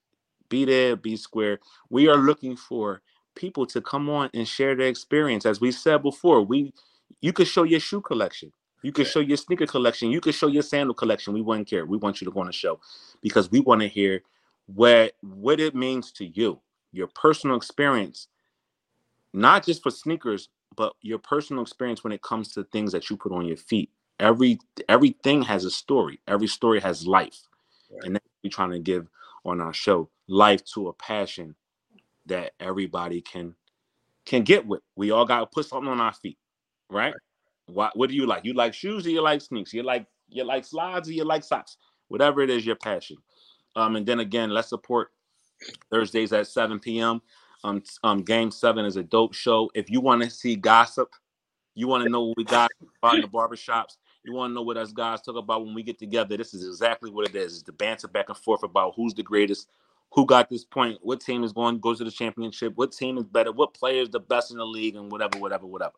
Be 0.49 0.65
there, 0.65 0.95
be 0.97 1.17
square. 1.17 1.59
We 1.89 2.09
are 2.09 2.17
looking 2.17 2.57
for 2.57 3.01
people 3.35 3.65
to 3.67 3.81
come 3.81 4.09
on 4.09 4.31
and 4.33 4.47
share 4.47 4.75
their 4.75 4.87
experience. 4.87 5.45
As 5.45 5.61
we 5.61 5.71
said 5.71 6.03
before, 6.03 6.43
we 6.43 6.73
you 7.21 7.33
could 7.33 7.47
show 7.47 7.63
your 7.63 7.81
shoe 7.81 8.01
collection. 8.01 8.53
You 8.83 8.93
could 8.93 9.07
show 9.07 9.21
your 9.21 9.37
sneaker 9.37 9.67
collection. 9.67 10.11
You 10.11 10.21
could 10.21 10.35
show 10.35 10.47
your 10.47 10.63
sandal 10.63 10.95
collection. 10.95 11.33
We 11.33 11.41
wouldn't 11.41 11.69
care. 11.69 11.85
We 11.85 11.97
want 11.97 12.21
you 12.21 12.25
to 12.25 12.31
go 12.31 12.41
on 12.41 12.47
the 12.47 12.53
show 12.53 12.79
because 13.21 13.51
we 13.51 13.61
want 13.61 13.81
to 13.81 13.89
hear 13.89 14.23
what 14.67 15.13
what 15.21 15.59
it 15.61 15.75
means 15.75 16.11
to 16.13 16.25
you, 16.27 16.61
your 16.93 17.07
personal 17.07 17.57
experience 17.57 18.19
not 19.33 19.65
just 19.65 19.83
for 19.83 19.91
sneakers, 19.91 20.49
but 20.75 20.93
your 21.01 21.19
personal 21.19 21.61
experience 21.61 22.03
when 22.03 22.13
it 22.13 22.21
comes 22.21 22.53
to 22.53 22.63
things 22.65 22.91
that 22.91 23.09
you 23.09 23.17
put 23.17 23.31
on 23.31 23.45
your 23.45 23.57
feet. 23.57 23.89
Every 24.19 24.59
everything 24.87 25.41
has 25.43 25.65
a 25.65 25.71
story. 25.71 26.19
Every 26.27 26.47
story 26.47 26.79
has 26.81 27.07
life, 27.07 27.39
right. 27.91 28.03
and 28.03 28.15
that's 28.15 28.25
what 28.25 28.43
we're 28.43 28.49
trying 28.49 28.71
to 28.71 28.79
give 28.79 29.07
on 29.45 29.61
our 29.61 29.73
show 29.73 30.09
life 30.27 30.63
to 30.63 30.89
a 30.89 30.93
passion 30.93 31.55
that 32.25 32.53
everybody 32.59 33.21
can 33.21 33.55
can 34.25 34.43
get 34.43 34.65
with. 34.65 34.81
We 34.95 35.11
all 35.11 35.25
got 35.25 35.39
to 35.39 35.45
put 35.47 35.65
something 35.65 35.89
on 35.89 35.99
our 35.99 36.13
feet, 36.13 36.37
right? 36.89 37.13
right? 37.13 37.13
What 37.67 37.97
What 37.97 38.09
do 38.09 38.15
you 38.15 38.25
like? 38.25 38.45
You 38.45 38.53
like 38.53 38.73
shoes 38.73 39.05
or 39.05 39.09
you 39.09 39.21
like 39.21 39.41
sneaks? 39.41 39.73
You 39.73 39.83
like 39.83 40.05
you 40.29 40.43
like 40.43 40.65
slides 40.65 41.09
or 41.09 41.13
you 41.13 41.23
like 41.23 41.43
socks? 41.43 41.77
Whatever 42.07 42.41
it 42.41 42.49
is, 42.49 42.65
your 42.65 42.75
passion. 42.75 43.17
Um, 43.75 43.95
and 43.95 44.05
then 44.05 44.19
again, 44.19 44.49
let's 44.49 44.69
support 44.69 45.11
Thursdays 45.91 46.33
at 46.33 46.47
7 46.47 46.79
p.m. 46.79 47.21
Um, 47.63 47.83
um, 48.03 48.23
Game 48.23 48.51
Seven 48.51 48.85
is 48.85 48.95
a 48.95 49.03
dope 49.03 49.33
show. 49.33 49.69
If 49.75 49.89
you 49.89 50.01
want 50.01 50.23
to 50.23 50.29
see 50.29 50.55
gossip, 50.55 51.09
you 51.75 51.87
want 51.87 52.03
to 52.03 52.09
know 52.09 52.23
what 52.23 52.37
we 52.37 52.43
got 52.43 52.69
about 53.01 53.15
in 53.15 53.21
the 53.21 53.27
barbershops. 53.27 53.97
You 54.23 54.33
want 54.33 54.51
to 54.51 54.55
know 54.55 54.61
what 54.63 54.77
us 54.77 54.91
guys 54.93 55.21
talk 55.21 55.37
about 55.37 55.65
when 55.65 55.73
we 55.73 55.83
get 55.83 55.99
together. 55.99 56.37
This 56.37 56.53
is 56.53 56.65
exactly 56.67 57.11
what 57.11 57.29
it 57.29 57.35
is. 57.35 57.53
It's 57.55 57.63
the 57.63 57.71
banter 57.73 58.07
back 58.07 58.29
and 58.29 58.37
forth 58.37 58.63
about 58.63 58.93
who's 58.95 59.13
the 59.15 59.23
greatest, 59.23 59.69
who 60.13 60.25
got 60.25 60.49
this 60.49 60.65
point, 60.65 60.99
what 61.01 61.21
team 61.21 61.43
is 61.43 61.53
going 61.53 61.79
goes 61.79 61.99
to 61.99 62.03
the 62.03 62.11
championship, 62.11 62.73
what 62.75 62.91
team 62.91 63.17
is 63.17 63.25
better, 63.25 63.51
what 63.51 63.73
player 63.73 64.01
is 64.03 64.09
the 64.09 64.19
best 64.19 64.51
in 64.51 64.57
the 64.57 64.65
league, 64.65 64.95
and 64.95 65.11
whatever, 65.11 65.39
whatever, 65.39 65.65
whatever. 65.67 65.95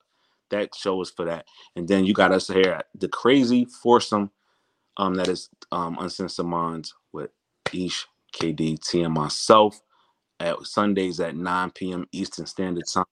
That 0.52 0.76
show 0.76 1.02
is 1.02 1.10
for 1.10 1.26
that. 1.26 1.46
And 1.76 1.88
then 1.88 2.06
you 2.06 2.14
got 2.14 2.32
us 2.32 2.48
here, 2.48 2.82
the 2.96 3.08
crazy 3.10 3.66
foursome 3.66 4.32
um, 4.98 5.16
that 5.16 5.28
is 5.28 5.50
um, 5.72 5.98
Uncensored 6.00 6.46
Minds 6.46 6.94
with 7.14 7.32
Ish, 7.74 8.08
KD, 8.34 8.80
T, 8.80 9.02
and 9.02 9.14
myself 9.14 9.82
at 10.40 10.60
Sundays 10.64 11.20
at 11.20 11.36
9 11.36 11.72
p.m. 11.72 12.08
Eastern 12.12 12.46
Standard 12.46 12.86
Time. 12.94 13.06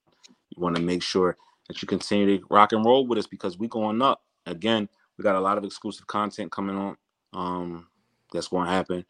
You 0.50 0.62
want 0.62 0.76
to 0.76 0.82
make 0.82 1.04
sure 1.04 1.38
that 1.68 1.82
you 1.82 1.88
continue 1.88 2.40
to 2.40 2.46
rock 2.50 2.74
and 2.74 2.86
roll 2.86 3.08
with 3.08 3.20
us 3.20 3.28
because 3.28 3.58
we 3.58 3.68
going 3.68 4.02
up. 4.02 4.24
Again, 4.46 4.90
we 5.20 5.24
got 5.24 5.36
a 5.36 5.40
lot 5.40 5.58
of 5.58 5.66
exclusive 5.66 6.08
content 6.08 6.50
coming 6.50 6.78
on. 6.78 6.98
Um, 7.34 7.88
that's 8.32 8.48
going 8.48 8.66
to 8.66 8.72
happen, 8.72 9.06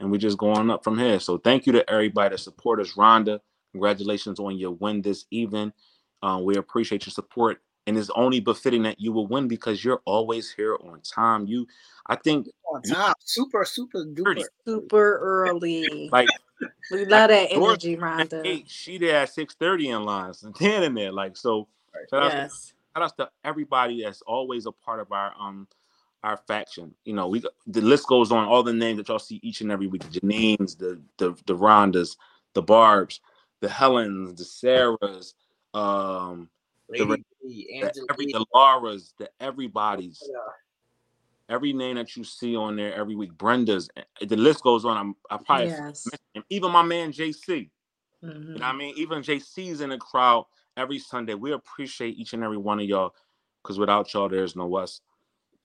and 0.00 0.10
we're 0.10 0.18
just 0.18 0.36
going 0.36 0.70
up 0.70 0.82
from 0.82 0.98
here. 0.98 1.20
So 1.20 1.38
thank 1.38 1.66
you 1.66 1.72
to 1.74 1.88
everybody 1.88 2.34
that 2.34 2.38
support 2.38 2.80
us. 2.80 2.94
Rhonda, 2.94 3.38
congratulations 3.70 4.40
on 4.40 4.58
your 4.58 4.72
win 4.72 5.02
this 5.02 5.24
evening. 5.30 5.72
Uh, 6.20 6.40
we 6.42 6.56
appreciate 6.56 7.06
your 7.06 7.12
support, 7.12 7.62
and 7.86 7.96
it's 7.96 8.10
only 8.16 8.40
befitting 8.40 8.82
that 8.82 9.00
you 9.00 9.12
will 9.12 9.28
win 9.28 9.46
because 9.46 9.84
you're 9.84 10.02
always 10.04 10.50
here 10.50 10.76
on 10.82 11.00
time. 11.02 11.46
You, 11.46 11.66
I 12.08 12.16
think, 12.16 12.48
on 12.72 12.82
time, 12.82 13.14
super, 13.20 13.64
super 13.64 14.04
duper, 14.04 14.42
super 14.66 15.18
early. 15.18 16.10
Like 16.10 16.28
we 16.90 17.04
love 17.04 17.28
that 17.28 17.52
energy, 17.52 17.96
Rhonda. 17.96 18.44
Eight, 18.44 18.68
she 18.68 18.98
there 18.98 19.20
at 19.20 19.32
six 19.32 19.54
thirty 19.54 19.90
in 19.90 20.02
lines 20.02 20.42
and 20.42 20.56
ten 20.56 20.82
in 20.82 20.94
there. 20.94 21.12
Like 21.12 21.36
so. 21.36 21.68
Shout, 22.10 22.32
yes. 22.32 22.72
Out 22.96 23.00
to, 23.00 23.02
shout 23.02 23.02
out 23.02 23.16
to 23.18 23.48
everybody 23.48 24.02
that's 24.02 24.22
always 24.22 24.66
a 24.66 24.72
part 24.72 25.00
of 25.00 25.12
our 25.12 25.32
um 25.38 25.68
our 26.22 26.36
faction. 26.36 26.94
You 27.04 27.14
know, 27.14 27.28
we 27.28 27.42
the 27.66 27.80
list 27.80 28.06
goes 28.06 28.30
on. 28.30 28.46
All 28.46 28.62
the 28.62 28.72
names 28.72 28.98
that 28.98 29.08
y'all 29.08 29.18
see 29.18 29.40
each 29.42 29.60
and 29.60 29.72
every 29.72 29.86
week: 29.86 30.08
Janine's, 30.10 30.76
the 30.76 31.00
the 31.18 31.34
the 31.46 31.56
Rhondas, 31.56 32.16
the 32.54 32.62
Barbs, 32.62 33.20
the 33.60 33.68
Helens, 33.68 34.34
the 34.34 34.44
Sarahs, 34.44 35.34
um, 35.74 36.48
the, 36.88 36.98
the, 36.98 37.82
every, 38.10 38.26
the 38.32 38.46
Laura's, 38.54 39.14
the 39.18 39.30
everybody's. 39.40 40.22
Yeah 40.30 40.38
every 41.48 41.72
name 41.72 41.96
that 41.96 42.16
you 42.16 42.24
see 42.24 42.56
on 42.56 42.76
there 42.76 42.94
every 42.94 43.14
week. 43.14 43.32
Brenda's, 43.36 43.88
eh, 43.96 44.02
the 44.26 44.36
list 44.36 44.62
goes 44.62 44.84
on. 44.84 44.96
I'm, 44.96 45.16
I 45.30 45.36
probably 45.36 45.66
yes. 45.66 46.08
even 46.48 46.70
my 46.70 46.82
man 46.82 47.12
JC. 47.12 47.68
Mm-hmm. 48.24 48.52
You 48.52 48.58
know 48.58 48.66
I 48.66 48.72
mean? 48.72 48.94
Even 48.96 49.22
JC's 49.22 49.80
in 49.80 49.90
the 49.90 49.98
crowd 49.98 50.46
every 50.76 50.98
Sunday. 50.98 51.34
We 51.34 51.52
appreciate 51.52 52.18
each 52.18 52.32
and 52.32 52.42
every 52.42 52.56
one 52.56 52.80
of 52.80 52.86
y'all 52.86 53.14
because 53.62 53.78
without 53.78 54.12
y'all, 54.12 54.28
there's 54.28 54.56
no 54.56 54.74
us. 54.76 55.00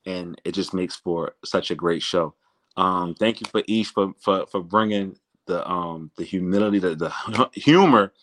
And 0.06 0.40
it 0.46 0.54
just 0.54 0.74
makes 0.74 0.96
for 0.96 1.34
such 1.44 1.72
a 1.72 1.76
great 1.76 2.02
show. 2.02 2.34
Um, 2.78 3.16
thank 3.16 3.42
you 3.42 3.48
for 3.48 3.64
each 3.68 3.88
for, 3.90 4.14
for, 4.20 4.46
for 4.46 4.62
bringing 4.62 5.18
the 5.48 5.68
um 5.68 6.12
the 6.18 6.24
humility, 6.24 6.80
the, 6.80 6.96
the 6.96 7.50
humor 7.54 8.14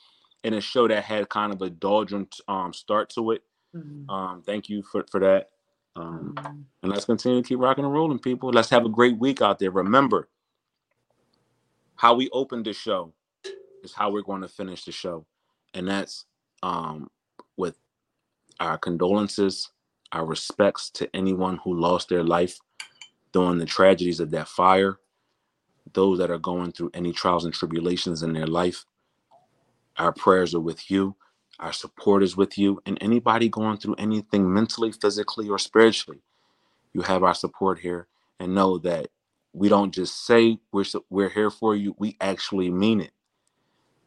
in 0.44 0.54
a 0.54 0.60
show 0.60 0.86
that 0.86 1.04
had 1.04 1.28
kind 1.28 1.52
of 1.52 1.62
a 1.62 1.70
doldrum 1.70 2.28
um 2.48 2.72
start 2.72 3.10
to 3.10 3.32
it. 3.32 3.42
Mm-hmm. 3.74 4.08
Um, 4.08 4.42
thank 4.42 4.68
you 4.68 4.82
for, 4.82 5.04
for 5.10 5.20
that. 5.20 5.50
Um, 5.96 6.34
and 6.82 6.92
let's 6.92 7.04
continue 7.04 7.42
to 7.42 7.48
keep 7.48 7.58
rocking 7.58 7.84
and 7.84 7.92
rolling, 7.92 8.18
people. 8.18 8.50
Let's 8.50 8.70
have 8.70 8.84
a 8.84 8.88
great 8.88 9.18
week 9.18 9.40
out 9.40 9.58
there. 9.58 9.70
Remember, 9.70 10.28
how 11.96 12.14
we 12.14 12.28
opened 12.30 12.66
the 12.66 12.72
show 12.72 13.12
is 13.82 13.92
how 13.94 14.10
we're 14.10 14.22
going 14.22 14.42
to 14.42 14.48
finish 14.48 14.84
the 14.84 14.92
show. 14.92 15.26
And 15.72 15.88
that's 15.88 16.26
um, 16.64 17.10
with 17.58 17.76
our 18.58 18.78
condolences, 18.78 19.70
our 20.12 20.24
respects 20.24 20.88
to 20.90 21.08
anyone 21.14 21.60
who 21.62 21.78
lost 21.78 22.08
their 22.08 22.24
life 22.24 22.58
during 23.32 23.58
the 23.58 23.66
tragedies 23.66 24.18
of 24.18 24.30
that 24.30 24.48
fire, 24.48 24.98
those 25.92 26.18
that 26.18 26.30
are 26.30 26.38
going 26.38 26.72
through 26.72 26.90
any 26.94 27.12
trials 27.12 27.44
and 27.44 27.52
tribulations 27.52 28.22
in 28.22 28.32
their 28.32 28.46
life. 28.46 28.86
Our 29.98 30.12
prayers 30.12 30.54
are 30.54 30.60
with 30.60 30.90
you. 30.90 31.16
Our 31.60 31.72
support 31.72 32.22
is 32.22 32.34
with 32.34 32.56
you. 32.56 32.80
And 32.86 32.96
anybody 33.02 33.50
going 33.50 33.76
through 33.76 33.96
anything 33.98 34.52
mentally, 34.52 34.90
physically, 34.90 35.50
or 35.50 35.58
spiritually, 35.58 36.22
you 36.94 37.02
have 37.02 37.22
our 37.22 37.34
support 37.34 37.78
here. 37.78 38.08
And 38.40 38.54
know 38.54 38.78
that 38.78 39.08
we 39.52 39.68
don't 39.68 39.94
just 39.94 40.26
say 40.26 40.58
we're 40.72 40.84
we're 41.08 41.28
here 41.28 41.50
for 41.50 41.76
you. 41.76 41.94
We 41.98 42.16
actually 42.20 42.70
mean 42.70 43.00
it. 43.00 43.12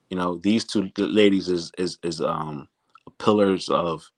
You 0.09 0.17
know, 0.17 0.37
these 0.37 0.65
two 0.65 0.91
ladies 0.97 1.49
is 1.49 1.71
is 1.77 1.97
is 2.03 2.21
um 2.21 2.67
pillars 3.19 3.69
of 3.69 4.09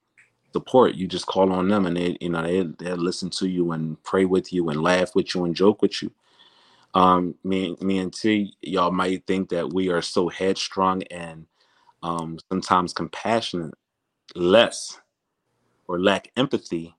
support. 0.53 0.95
You 0.95 1.07
just 1.07 1.27
call 1.27 1.51
on 1.53 1.67
them, 1.69 1.85
and 1.85 1.97
they 1.97 2.17
you 2.21 2.29
know 2.29 2.43
they 2.43 2.63
they 2.79 2.93
listen 2.93 3.29
to 3.31 3.47
you 3.49 3.71
and 3.73 4.01
pray 4.03 4.25
with 4.25 4.53
you 4.53 4.69
and 4.69 4.81
laugh 4.83 5.15
with 5.15 5.35
you 5.35 5.45
and 5.45 5.55
joke 5.55 5.81
with 5.81 6.01
you. 6.03 6.11
Um, 6.95 7.35
me 7.43 7.77
me 7.81 7.99
and 7.99 8.13
T, 8.13 8.55
y'all 8.61 8.91
might 8.91 9.27
think 9.27 9.49
that 9.49 9.73
we 9.73 9.89
are 9.89 10.01
so 10.01 10.29
headstrong 10.29 11.03
and 11.05 11.47
um 12.03 12.39
sometimes 12.51 12.93
compassionate, 12.93 13.75
less 14.35 14.99
or 15.87 15.99
lack 15.99 16.31
empathy. 16.37 16.95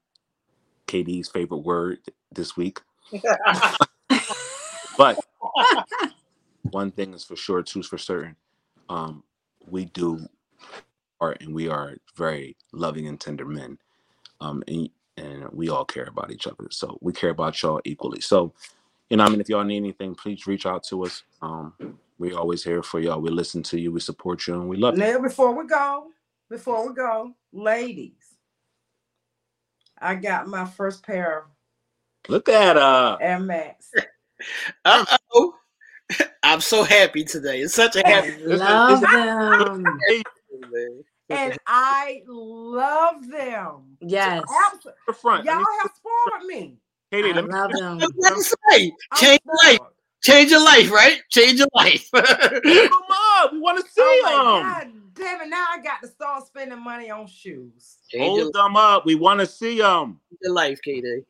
KD's 0.88 1.28
favorite 1.30 1.58
word 1.58 1.98
this 2.32 2.56
week. 2.56 2.80
But 4.96 5.20
one 6.70 6.90
thing 6.92 7.14
is 7.14 7.24
for 7.24 7.36
sure, 7.36 7.62
two's 7.62 7.88
for 7.88 7.98
certain. 7.98 8.36
Um, 8.90 9.22
we 9.66 9.86
do 9.86 10.20
art 11.20 11.38
and 11.40 11.54
we 11.54 11.68
are 11.68 11.96
very 12.16 12.56
loving 12.72 13.06
and 13.06 13.18
tender 13.20 13.46
men. 13.46 13.78
Um, 14.40 14.62
and, 14.68 14.90
and 15.16 15.48
we 15.52 15.68
all 15.68 15.84
care 15.84 16.04
about 16.04 16.30
each 16.30 16.46
other. 16.46 16.66
So 16.70 16.98
we 17.00 17.12
care 17.12 17.30
about 17.30 17.62
y'all 17.62 17.80
equally. 17.84 18.20
So, 18.20 18.52
you 19.08 19.16
know, 19.16 19.24
I 19.24 19.28
mean, 19.28 19.40
if 19.40 19.48
y'all 19.48 19.64
need 19.64 19.76
anything, 19.76 20.14
please 20.14 20.46
reach 20.46 20.66
out 20.66 20.82
to 20.84 21.04
us. 21.04 21.22
Um, 21.40 21.74
we 22.18 22.32
always 22.34 22.64
here 22.64 22.82
for 22.82 23.00
y'all. 23.00 23.20
We 23.20 23.30
listen 23.30 23.62
to 23.64 23.80
you, 23.80 23.92
we 23.92 24.00
support 24.00 24.46
you, 24.46 24.54
and 24.54 24.68
we 24.68 24.76
love 24.76 24.96
you. 24.96 25.04
Now, 25.04 25.20
before 25.20 25.54
we 25.56 25.66
go, 25.66 26.08
before 26.48 26.86
we 26.88 26.94
go, 26.94 27.32
ladies, 27.52 28.12
I 29.98 30.16
got 30.16 30.48
my 30.48 30.64
first 30.64 31.02
pair 31.02 31.46
Look 32.28 32.48
at 32.48 32.76
uh 32.76 33.14
of 33.14 33.22
Air 33.22 33.40
Max. 33.40 33.90
Uh 34.86 35.04
oh. 35.10 35.16
I'm 36.42 36.60
so 36.60 36.82
happy 36.84 37.24
today. 37.24 37.60
It's 37.60 37.74
such 37.74 37.96
a 37.96 38.06
happy 38.06 38.32
Love 38.44 39.00
them. 39.00 39.98
day. 40.08 40.22
and 41.28 41.58
I 41.66 42.22
love 42.26 43.28
them. 43.28 43.96
Yes. 44.00 44.44
Abs- 44.66 44.86
the 45.06 45.12
front. 45.12 45.44
Y'all 45.44 45.64
have 45.82 45.90
spoiled 45.94 46.46
me. 46.46 46.76
Katie, 47.12 47.30
I 47.30 47.32
let 47.32 47.44
me 47.44 47.52
love 47.52 47.72
them. 47.72 47.98
That's 47.98 48.12
what 48.16 48.32
I'm 48.72 48.90
Change 49.16 49.40
your 49.46 49.56
life. 49.64 49.80
Change 50.22 50.50
your 50.50 50.64
life, 50.64 50.90
right? 50.90 51.20
Change 51.30 51.58
your 51.58 51.68
life. 51.74 52.10
Come 52.12 52.24
up. 53.38 53.52
We 53.52 53.58
want 53.58 53.78
to 53.84 53.90
see 53.90 54.02
Oh 54.02 54.62
them. 54.62 54.62
God, 54.62 54.92
damn 55.14 55.40
it! 55.40 55.48
Now 55.48 55.64
I 55.72 55.80
got 55.82 56.02
to 56.02 56.08
start 56.08 56.46
spending 56.46 56.82
money 56.82 57.10
on 57.10 57.26
shoes. 57.26 57.96
Change 58.08 58.36
your, 58.36 58.44
Hold 58.44 58.54
them 58.54 58.76
up. 58.76 59.06
We 59.06 59.14
want 59.14 59.40
to 59.40 59.46
see 59.46 59.78
them. 59.78 60.20
your 60.42 60.52
life, 60.52 60.78
KD. 60.86 61.24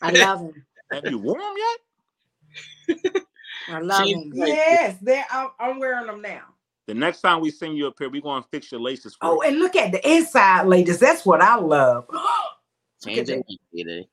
I 0.00 0.10
love 0.12 0.40
them. 0.40 0.64
Have 0.92 1.06
you 1.06 1.18
worn 1.18 1.40
them 1.40 1.54
yet? 1.56 3.22
I 3.68 3.80
love 3.80 4.06
She- 4.06 4.14
them. 4.14 4.30
Yes, 4.34 4.96
they 5.02 5.22
I'm, 5.30 5.50
I'm 5.58 5.78
wearing 5.78 6.06
them 6.06 6.22
now. 6.22 6.42
The 6.86 6.94
next 6.94 7.20
time 7.20 7.40
we 7.40 7.50
send 7.50 7.76
you 7.76 7.86
up 7.86 7.94
here, 7.98 8.08
we're 8.10 8.20
going 8.20 8.42
to 8.42 8.48
fix 8.48 8.72
your 8.72 8.80
laces 8.80 9.14
for 9.14 9.18
Oh, 9.28 9.42
you. 9.42 9.48
and 9.48 9.58
look 9.60 9.76
at 9.76 9.92
the 9.92 10.10
inside, 10.10 10.66
ladies. 10.66 10.98
That's 10.98 11.24
what 11.24 11.40
I 11.40 11.54
love. 11.56 12.06
Change 13.04 13.18
at 13.18 13.28
your 13.28 13.36
life, 13.38 13.58
KD. 13.74 14.08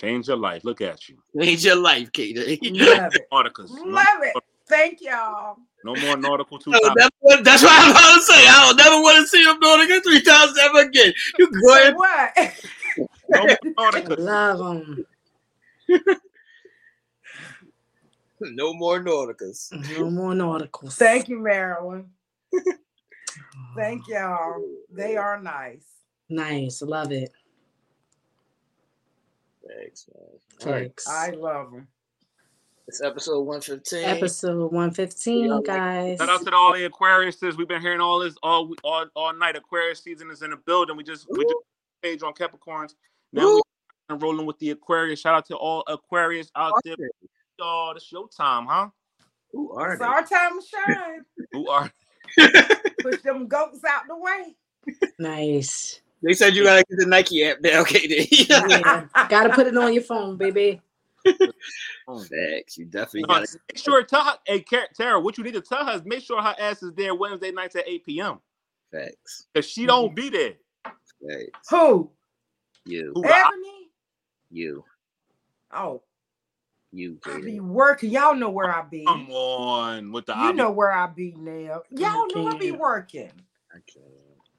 Change 0.00 0.28
your 0.28 0.36
life. 0.36 0.64
Look 0.64 0.80
at 0.80 1.08
you. 1.08 1.16
Change 1.40 1.64
your 1.64 1.76
life, 1.76 2.12
KD. 2.12 2.36
Love 2.80 3.12
it. 3.14 3.22
Nauticus. 3.32 3.70
No, 3.70 3.82
Love 3.84 4.06
it. 4.22 4.34
Thank 4.68 5.00
y'all. 5.02 5.56
no 5.84 5.94
more 5.96 6.16
nautical 6.16 6.58
two 6.58 6.70
No, 6.70 6.78
that's, 6.96 7.10
what, 7.20 7.44
that's 7.44 7.62
what 7.62 7.72
I'm 7.72 7.90
about 7.90 8.14
to 8.14 8.22
say. 8.22 8.46
I 8.48 8.64
don't 8.68 8.76
never 8.76 9.02
want 9.02 9.18
to 9.20 9.26
see 9.26 9.42
him 9.42 9.58
doing 9.60 9.80
it 9.80 9.84
again 9.84 10.00
three 10.02 10.22
times 10.22 10.56
ever 10.62 10.80
again. 10.88 11.12
You 11.38 11.50
go 11.50 11.58
So 11.68 11.74
ahead. 11.74 11.94
what? 11.96 12.54
No 13.28 13.40
more 13.40 13.48
I 13.78 14.00
nauticus. 14.00 14.18
love 14.18 14.58
them. 14.58 15.04
No 18.54 18.74
more 18.74 19.00
Nauticus. 19.00 19.72
No 19.96 20.10
more 20.10 20.32
nauticals. 20.32 20.94
Thank 20.94 21.28
you, 21.28 21.38
Marilyn. 21.38 22.10
Thank 23.76 24.08
y'all. 24.08 24.62
They 24.92 25.16
are 25.16 25.40
nice. 25.40 25.86
Nice. 26.28 26.82
Love 26.82 27.12
it. 27.12 27.30
Thanks, 29.66 30.06
man. 30.12 30.26
All 30.66 30.72
right. 30.72 30.82
Thanks. 30.82 31.08
I 31.08 31.30
love 31.30 31.70
them. 31.70 31.88
It's 32.88 33.00
episode 33.00 33.42
115. 33.42 34.04
Episode 34.04 34.72
115, 34.72 35.46
Yeah, 35.46 35.58
guys. 35.64 36.18
Shout 36.18 36.28
out 36.28 36.44
to 36.44 36.54
all 36.54 36.72
the 36.72 36.88
Aquariuses. 36.88 37.56
We've 37.56 37.68
been 37.68 37.80
hearing 37.80 38.00
all 38.00 38.18
this 38.18 38.34
all 38.42 38.74
all, 38.82 39.06
all 39.14 39.32
night. 39.34 39.56
Aquarius 39.56 40.02
season 40.02 40.30
is 40.30 40.42
in 40.42 40.50
the 40.50 40.56
building. 40.56 40.96
We 40.96 41.04
just 41.04 41.26
we 41.30 41.44
just 41.44 41.54
page 42.02 42.22
on 42.22 42.34
Capricorns. 42.34 42.94
Now 43.32 43.46
Woo. 43.46 43.62
we're 44.10 44.16
rolling 44.16 44.46
with 44.46 44.58
the 44.58 44.70
Aquarius. 44.70 45.20
Shout 45.20 45.34
out 45.34 45.46
to 45.46 45.56
all 45.56 45.84
Aquarius 45.86 46.50
out 46.56 46.74
there. 46.84 46.96
Y'all, 47.58 47.94
it's 47.96 48.10
your 48.10 48.28
time, 48.28 48.66
huh? 48.66 48.88
Who 49.52 49.72
are 49.72 49.92
It's 49.92 50.00
they? 50.00 50.06
our 50.06 50.24
time 50.24 50.60
to 50.60 50.66
shine. 50.66 51.24
Who 51.52 51.68
are 51.68 51.90
Push 53.02 53.20
them 53.22 53.46
goats 53.46 53.80
out 53.84 54.02
the 54.08 54.16
way. 54.16 54.56
Nice. 55.18 56.00
They 56.22 56.32
said 56.34 56.54
you 56.54 56.64
gotta 56.64 56.84
get 56.88 56.98
the 56.98 57.06
Nike 57.06 57.44
app 57.44 57.58
now, 57.60 57.82
KD. 57.84 58.48
Yeah. 58.48 59.06
Gotta 59.28 59.50
put 59.50 59.66
it 59.66 59.76
on 59.76 59.92
your 59.92 60.02
phone, 60.02 60.36
baby. 60.36 60.80
Facts. 61.24 62.78
You 62.78 62.86
definitely 62.86 63.24
Uh, 63.24 63.40
gotta. 63.40 63.58
make 63.70 63.78
sure 63.78 64.02
tell 64.04 64.24
her, 64.24 64.38
hey 64.46 64.60
Car- 64.60 64.88
Tara, 64.96 65.20
what 65.20 65.36
you 65.36 65.44
need 65.44 65.54
to 65.54 65.60
tell 65.60 65.84
her 65.84 65.92
is 65.94 66.04
make 66.04 66.22
sure 66.22 66.40
her 66.42 66.54
ass 66.58 66.82
is 66.82 66.92
there 66.94 67.14
Wednesday 67.14 67.50
nights 67.50 67.76
at 67.76 67.88
8 67.88 68.04
p.m. 68.06 68.38
Facts. 68.90 69.46
If 69.54 69.64
she 69.66 69.84
don't 69.86 70.14
be 70.14 70.28
there, 70.30 70.54
Facts. 70.84 71.68
Who? 71.70 72.10
You. 72.86 73.12
Who? 73.14 73.24
I- 73.26 73.50
You. 74.50 74.84
Oh, 75.74 76.02
You, 76.92 77.18
I 77.24 77.38
KD. 77.38 77.44
be 77.44 77.60
working. 77.60 78.10
Y'all 78.10 78.34
know 78.34 78.50
where 78.50 78.70
I 78.70 78.82
be. 78.82 79.04
come 79.06 79.30
on 79.30 80.12
with 80.12 80.26
the 80.26 80.34
You 80.34 80.54
know 80.54 80.70
where 80.70 80.92
I 80.92 81.06
be 81.06 81.34
now. 81.38 81.82
Y'all 81.90 82.26
know 82.34 82.46
I 82.46 82.58
be 82.58 82.70
Okay. 82.70 82.78
working. 82.78 83.32
I 83.74 83.78
can't. 83.86 84.06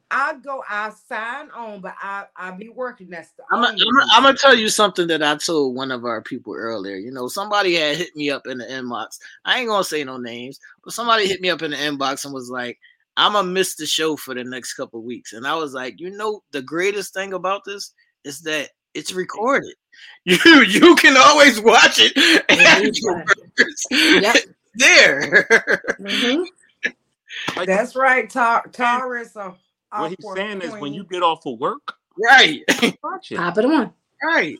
I 0.10 0.36
go, 0.36 0.64
I 0.70 0.92
sign 0.92 1.50
on, 1.52 1.82
but 1.82 1.95
I 2.02 2.26
I 2.36 2.52
be 2.52 2.70
working. 2.70 3.10
That's 3.10 3.32
the 3.32 3.44
I'm 3.52 3.78
gonna 4.24 4.38
tell 4.38 4.56
you 4.56 4.70
something 4.70 5.08
that 5.08 5.24
I 5.24 5.36
told 5.36 5.76
one 5.76 5.92
of 5.92 6.06
our 6.06 6.22
people 6.22 6.53
earlier. 6.56 6.95
You 6.95 7.12
know, 7.12 7.28
somebody 7.28 7.76
had 7.76 7.98
hit 7.98 8.16
me 8.16 8.30
up 8.30 8.45
in 8.48 8.60
the 8.60 8.66
inbox. 8.66 9.18
I 9.45 9.60
ain't 9.60 9.68
gonna 9.70 9.84
say 9.84 10.03
no 10.03 10.18
names, 10.18 10.60
but 10.84 10.94
somebody 10.94 11.28
hit 11.28 11.42
me 11.42 11.50
up 11.50 11.62
in 11.64 11.72
the 11.72 11.78
inbox 11.78 12.26
and 12.26 12.34
was 12.34 12.50
like, 12.50 12.80
"I'm 13.18 13.34
gonna 13.34 13.48
miss 13.48 13.76
the 13.76 13.86
show 13.88 14.16
for 14.16 14.34
the 14.36 14.44
next 14.44 14.74
couple 14.76 15.00
of 15.00 15.06
weeks." 15.06 15.34
And 15.34 15.48
I 15.48 15.56
was 15.56 15.74
like, 15.74 16.00
"You 16.00 16.12
know, 16.12 16.44
the 16.52 16.62
greatest 16.62 17.14
thing 17.14 17.34
about 17.34 17.64
this 17.66 17.92
is 18.24 18.42
that 18.42 18.70
it's 18.94 19.14
recorded. 19.14 19.76
You 20.26 20.38
you 20.64 20.96
can 20.96 21.18
always 21.18 21.60
watch 21.60 22.00
it. 22.00 22.16
And 22.48 22.60
Yep. 24.24 24.36
it's 24.36 24.48
there. 24.76 25.84
Mhm. 26.00 26.46
Like, 27.58 27.68
That's 27.68 27.96
right. 27.96 28.30
Tar- 28.30 28.66
Taurus. 28.72 29.36
Are 29.36 29.56
what 29.92 30.10
he's 30.10 30.18
awkward 30.24 30.38
saying 30.38 30.62
is 30.62 30.72
when 30.74 30.94
you 30.94 31.04
get 31.04 31.24
off 31.24 31.46
of 31.46 31.60
work, 31.60 31.94
right, 32.18 32.62
watch 33.04 33.32
it. 33.32 33.38
Pop 33.38 33.58
it 33.58 33.66
on. 33.66 33.94
right. 34.24 34.58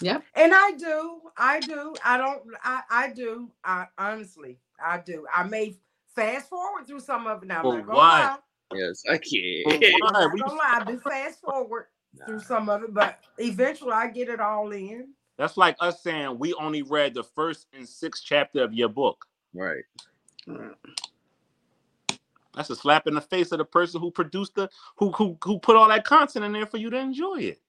Yep. 0.00 0.24
And 0.34 0.52
I 0.52 0.72
do. 0.72 1.20
I 1.36 1.60
do. 1.60 1.94
I 2.04 2.18
don't. 2.18 2.42
I 2.64 2.80
I 2.90 3.08
do. 3.12 3.50
I 3.62 3.86
honestly, 3.96 4.58
I 4.84 4.98
do. 4.98 5.26
I 5.32 5.44
may 5.44 5.76
fast 6.14 6.48
forward 6.48 6.86
through 6.88 7.00
some 7.00 7.26
of 7.28 7.42
it. 7.42 7.46
Now 7.46 7.58
I'm 7.58 7.62
For 7.62 7.76
not 7.78 7.86
gonna 7.86 7.96
what? 7.98 8.22
lie. 8.22 8.36
Yes, 8.74 9.02
I 9.08 9.18
can't. 9.18 9.80
For 9.80 9.86
I'm 9.86 10.00
what? 10.00 10.12
not 10.12 10.38
gonna 10.48 10.58
lie. 10.58 10.80
I 10.80 10.84
do 10.84 10.98
fast 10.98 11.40
forward 11.40 11.86
through 12.26 12.40
some 12.40 12.68
of 12.68 12.82
it, 12.82 12.94
but 12.94 13.18
eventually 13.38 13.92
I 13.92 14.08
get 14.08 14.28
it 14.28 14.40
all 14.40 14.72
in. 14.72 15.08
That's 15.36 15.56
like 15.56 15.76
us 15.80 16.02
saying 16.02 16.38
we 16.38 16.54
only 16.54 16.82
read 16.82 17.14
the 17.14 17.24
first 17.24 17.66
and 17.72 17.88
sixth 17.88 18.22
chapter 18.24 18.62
of 18.62 18.72
your 18.72 18.88
book. 18.88 19.26
Right. 19.52 19.84
That's 22.54 22.70
a 22.70 22.76
slap 22.76 23.06
in 23.06 23.14
the 23.14 23.20
face 23.20 23.50
of 23.50 23.58
the 23.58 23.64
person 23.64 24.00
who 24.00 24.10
produced 24.10 24.54
the 24.54 24.70
who 24.96 25.10
who 25.12 25.36
who 25.42 25.58
put 25.58 25.76
all 25.76 25.88
that 25.88 26.04
content 26.04 26.44
in 26.44 26.52
there 26.52 26.66
for 26.66 26.76
you 26.76 26.88
to 26.90 26.98
enjoy 26.98 27.40
it. 27.40 27.60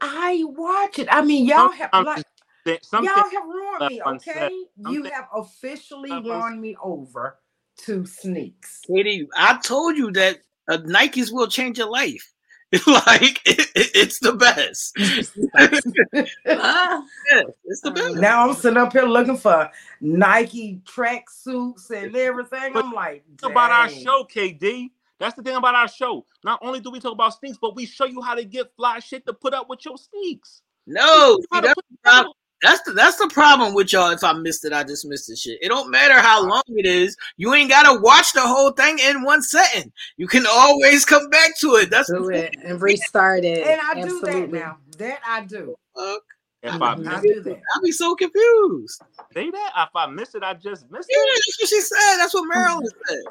I 0.00 0.44
watch 0.44 0.98
it. 0.98 1.08
I 1.10 1.22
mean, 1.22 1.46
y'all 1.46 1.70
have 1.70 1.90
Sometimes 1.94 2.16
like 2.18 2.26
Th- 2.64 2.84
Something 2.84 3.10
y'all 3.16 3.30
have 3.30 3.48
ruined 3.48 3.88
me. 3.88 4.02
Okay, 4.02 4.50
you 4.76 5.04
have 5.04 5.28
officially 5.34 6.20
won 6.20 6.60
me 6.60 6.76
over 6.82 7.38
to 7.84 8.04
sneaks. 8.04 8.82
Katie, 8.86 9.28
I 9.34 9.58
told 9.58 9.96
you 9.96 10.10
that 10.12 10.40
uh, 10.68 10.78
Nikes 10.78 11.32
will 11.32 11.46
change 11.46 11.78
your 11.78 11.90
life. 11.90 12.34
like 12.86 13.40
it, 13.46 13.60
it- 13.74 13.90
it's 13.94 14.18
the 14.18 14.32
best. 14.34 14.94
Ah, 16.46 17.02
Yeah, 17.30 17.42
it's 17.64 17.80
the 17.80 17.90
best. 17.90 18.16
Now 18.16 18.48
I'm 18.48 18.54
sitting 18.54 18.76
up 18.76 18.92
here 18.92 19.04
looking 19.04 19.36
for 19.36 19.70
Nike 20.00 20.80
track 20.84 21.30
suits 21.30 21.90
and 21.90 22.14
everything. 22.14 22.76
I'm 22.76 22.92
like, 22.92 23.24
about 23.42 23.70
our 23.70 23.88
show, 23.88 24.24
KD. 24.24 24.90
That's 25.18 25.34
the 25.34 25.42
thing 25.42 25.56
about 25.56 25.74
our 25.74 25.88
show. 25.88 26.24
Not 26.44 26.60
only 26.62 26.80
do 26.80 26.90
we 26.90 27.00
talk 27.00 27.12
about 27.12 27.34
sneaks, 27.34 27.58
but 27.60 27.74
we 27.74 27.86
show 27.86 28.04
you 28.04 28.20
how 28.22 28.34
to 28.34 28.44
get 28.44 28.74
fly 28.76 28.98
shit 29.00 29.26
to 29.26 29.32
put 29.32 29.52
up 29.54 29.68
with 29.68 29.84
your 29.84 29.96
sneaks. 29.98 30.62
No, 30.86 31.38
How 31.50 31.58
see, 31.60 31.60
that's 31.62 31.74
put 31.74 31.84
the 31.90 31.96
problem. 32.02 32.32
That's 32.60 32.82
the 32.82 32.92
that's 32.92 33.16
the 33.18 33.28
problem 33.28 33.72
with 33.74 33.92
y'all. 33.92 34.10
If 34.10 34.24
I 34.24 34.32
missed 34.32 34.64
it, 34.64 34.72
I 34.72 34.82
just 34.82 35.06
missed 35.06 35.28
the 35.28 35.36
shit. 35.36 35.58
It 35.62 35.68
don't 35.68 35.90
matter 35.90 36.14
how 36.20 36.42
long 36.44 36.62
it 36.68 36.86
is. 36.86 37.16
You 37.36 37.54
ain't 37.54 37.70
gotta 37.70 38.00
watch 38.00 38.32
the 38.32 38.40
whole 38.40 38.72
thing 38.72 38.98
in 38.98 39.22
one 39.22 39.42
setting. 39.42 39.92
You 40.16 40.26
can 40.26 40.44
always 40.50 41.04
come 41.04 41.28
back 41.30 41.56
to 41.60 41.76
it. 41.76 41.90
That's 41.90 42.08
Do 42.10 42.28
it 42.30 42.56
and 42.64 42.82
restart 42.82 43.44
it. 43.44 43.64
And 43.64 43.80
I 43.80 44.04
do 44.04 44.20
that 44.22 44.50
now. 44.50 44.78
That 44.98 45.20
I 45.26 45.42
do. 45.44 45.76
fuck. 45.96 46.22
If. 46.62 46.82
I 46.82 46.92
I 46.92 46.94
miss 46.96 47.22
do 47.22 47.40
that. 47.44 47.60
I'll 47.74 47.82
be 47.82 47.92
so 47.92 48.16
confused. 48.16 49.02
say 49.32 49.50
that, 49.50 49.72
if 49.76 49.94
I 49.94 50.06
miss 50.06 50.34
it, 50.34 50.42
I 50.42 50.54
just 50.54 50.90
missed 50.90 51.08
Yeah, 51.12 51.18
it. 51.18 51.26
Yeah, 51.26 51.32
that's 51.36 51.60
what 51.60 51.68
she 51.68 51.80
said. 51.80 52.16
That's 52.16 52.34
what 52.34 52.48
Marilyn 52.52 52.90
said. 53.06 53.22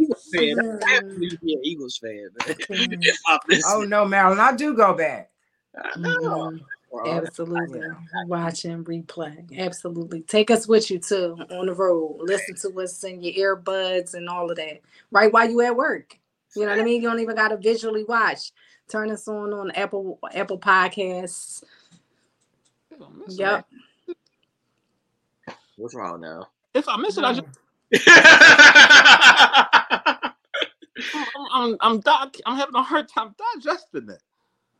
Eagles 0.00 0.28
fan. 0.34 0.56
That's 0.56 0.68
Yeah. 0.90 0.94
definitely 0.96 1.38
be 1.42 1.54
an 1.54 1.60
Eagles 1.62 1.98
fan. 1.98 2.28
If 2.68 3.18
I 3.28 3.38
miss 3.46 3.64
Oh 3.68 3.82
it. 3.82 3.88
no, 3.88 4.04
Marilyn, 4.04 4.40
I 4.40 4.56
do 4.56 4.74
go 4.74 4.94
back. 4.94 5.30
I 5.76 5.96
know. 5.96 6.50
Mhm. 6.50 6.60
Bro. 6.90 7.06
Absolutely. 7.06 7.82
Watch 8.26 8.64
and 8.64 8.84
replay. 8.84 9.56
Absolutely. 9.58 10.22
Take 10.22 10.50
us 10.50 10.66
with 10.66 10.90
you 10.90 10.98
too 10.98 11.36
on 11.50 11.66
the 11.66 11.74
road. 11.74 12.18
Listen 12.20 12.54
to 12.56 12.80
us 12.80 13.02
in 13.04 13.22
your 13.22 13.56
earbuds 13.56 14.14
and 14.14 14.28
all 14.28 14.50
of 14.50 14.56
that. 14.56 14.80
Right 15.10 15.32
while 15.32 15.48
you 15.48 15.60
at 15.60 15.76
work. 15.76 16.18
You 16.56 16.62
know 16.62 16.70
what 16.70 16.80
I 16.80 16.82
mean? 16.82 17.00
You 17.00 17.08
don't 17.08 17.20
even 17.20 17.36
gotta 17.36 17.56
visually 17.56 18.02
watch. 18.04 18.50
Turn 18.88 19.10
us 19.12 19.28
on 19.28 19.52
on 19.52 19.70
Apple 19.72 20.18
Apple 20.34 20.58
Podcasts. 20.58 21.62
If 22.90 23.00
it, 23.00 23.06
Yep. 23.28 23.66
What's 25.76 25.94
wrong 25.94 26.20
now? 26.20 26.48
If 26.74 26.88
I 26.88 26.96
miss 26.96 27.16
it, 27.16 27.24
I 27.24 27.34
just 27.34 27.46
I'm 31.14 31.26
I'm 31.52 31.76
I'm, 31.80 32.00
doc, 32.00 32.36
I'm 32.46 32.56
having 32.56 32.74
a 32.74 32.82
hard 32.82 33.08
time 33.08 33.34
digesting 33.54 34.10
it. 34.10 34.22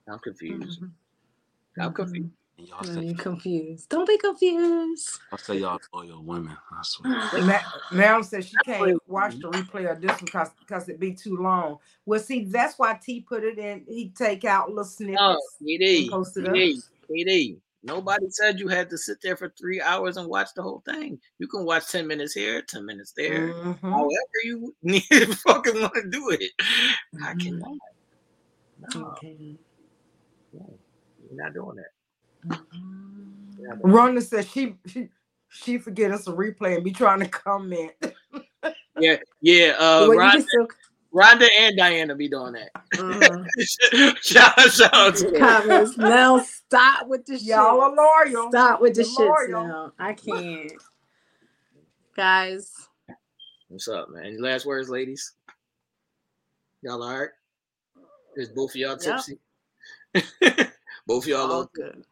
I'm 0.09 0.19
confused. 0.19 0.83
Mhm. 0.83 0.91
I'm 1.79 1.93
confused. 1.93 2.31
And 2.59 2.69
y'all 2.69 2.85
say 2.85 3.05
You 3.05 3.15
confused. 3.15 3.89
Don't 3.89 4.07
be 4.07 4.19
confused. 4.19 5.21
I 5.33 5.37
say 5.37 5.59
y'all 5.59 5.79
loyal 5.95 6.23
women. 6.23 6.57
I 6.71 6.81
swear. 6.83 7.31
Ma- 7.43 7.59
Marilyn 7.91 8.25
said 8.25 8.45
she 8.45 8.57
can't 8.65 9.01
watch 9.07 9.39
the 9.41 9.49
replay 9.49 9.91
of 9.91 10.01
this 10.01 10.11
one 10.11 10.27
because 10.27 10.51
because 10.59 10.89
it'd 10.89 11.01
be 11.01 11.15
too 11.15 11.37
long. 11.37 11.79
Well, 12.05 12.21
see, 12.21 12.45
that's 12.45 12.79
why 12.79 12.99
T 13.03 13.21
put 13.27 13.45
it 13.45 13.59
in. 13.59 13.85
He 13.89 14.11
take 14.11 14.45
out 14.45 14.69
little 14.69 14.85
snippets. 14.85 15.21
No, 15.21 15.39
KD, 15.63 15.99
and 16.03 16.11
post 16.11 16.37
it 16.37 16.47
up. 16.47 16.55
KD, 16.55 16.83
KD. 17.11 17.57
Nobody 17.83 18.27
said 18.29 18.61
you 18.61 18.69
had 18.69 18.91
to 18.91 18.99
sit 18.99 19.23
there 19.23 19.37
for 19.39 19.55
three 19.59 19.81
hours 19.81 20.19
and 20.19 20.29
watch 20.29 20.49
the 20.55 20.63
whole 20.63 20.83
thing. 20.85 21.19
You 21.39 21.49
can 21.49 21.65
watch 21.65 21.91
10 21.91 22.07
minutes 22.07 22.35
here, 22.35 22.61
10 22.61 22.85
minutes 22.85 23.13
there. 23.17 23.55
Mhm. 23.55 23.81
However 23.81 24.11
you 24.45 24.75
need 24.83 25.05
to 25.11 25.35
fucking 25.37 25.81
want 25.81 25.95
to 25.95 26.11
do 26.11 26.29
it. 26.29 26.51
I 26.61 27.33
Mhm. 27.33 27.41
cannot. 27.41 27.73
No, 28.95 29.07
Okay. 29.13 29.57
No, 31.31 31.37
you're 31.37 31.45
not 31.45 31.55
doing 31.55 31.77
that. 31.77 31.91
Mhm. 32.47 33.59
Not 33.59 33.83
doing 33.83 33.95
Rhonda 33.95 34.23
said 34.23 34.47
she 34.47 34.75
she 34.87 35.09
she 35.49 35.79
forget 35.79 36.11
us 36.13 36.27
a 36.29 36.33
replay 36.33 36.77
and 36.77 36.85
be 36.85 36.93
trying 36.93 37.21
to 37.21 37.29
comment. 37.29 37.93
Yeah, 38.99 39.17
yeah. 39.41 39.75
Uh, 39.79 40.07
Well, 40.09 40.19
Rhonda, 40.19 40.43
still 40.43 40.69
Rhonda 41.15 41.49
and 41.59 41.77
Diana 41.77 42.15
be 42.15 42.29
doing 42.29 42.53
that. 42.55 42.71
uh, 42.99 43.45
shout, 44.21 44.59
shout 44.61 44.95
out 44.95 45.17
to 45.17 45.31
them. 45.31 45.41
comments. 45.41 45.97
Now 45.97 46.39
stop 46.39 47.09
with 47.09 47.27
the 47.27 47.39
shit. 47.39 47.49
Y'all 47.49 47.81
are 47.81 47.95
loyal. 47.95 48.51
Stop 48.51 48.81
with 48.81 48.95
the 48.95 49.03
You're 49.03 49.35
shits 49.37 49.49
now. 49.51 49.93
I 49.99 50.13
can't. 50.13 50.73
Guys, 52.17 52.73
What's 53.69 53.87
up, 53.89 54.11
man? 54.11 54.27
Any 54.27 54.39
last 54.39 54.67
words, 54.67 54.89
ladies? 54.91 55.35
Y'all 56.83 57.03
all 57.03 57.19
right? 57.21 57.29
Is 58.37 58.49
both 58.49 58.71
of 58.71 58.77
y'all 58.77 58.99
Yep. 60.15 60.31
tipsy? 61.15 61.15
both 61.15 61.25
of 61.25 61.29
y'all 61.29 61.53
all 61.53 61.59
low? 61.61 61.69
good. 61.75 62.05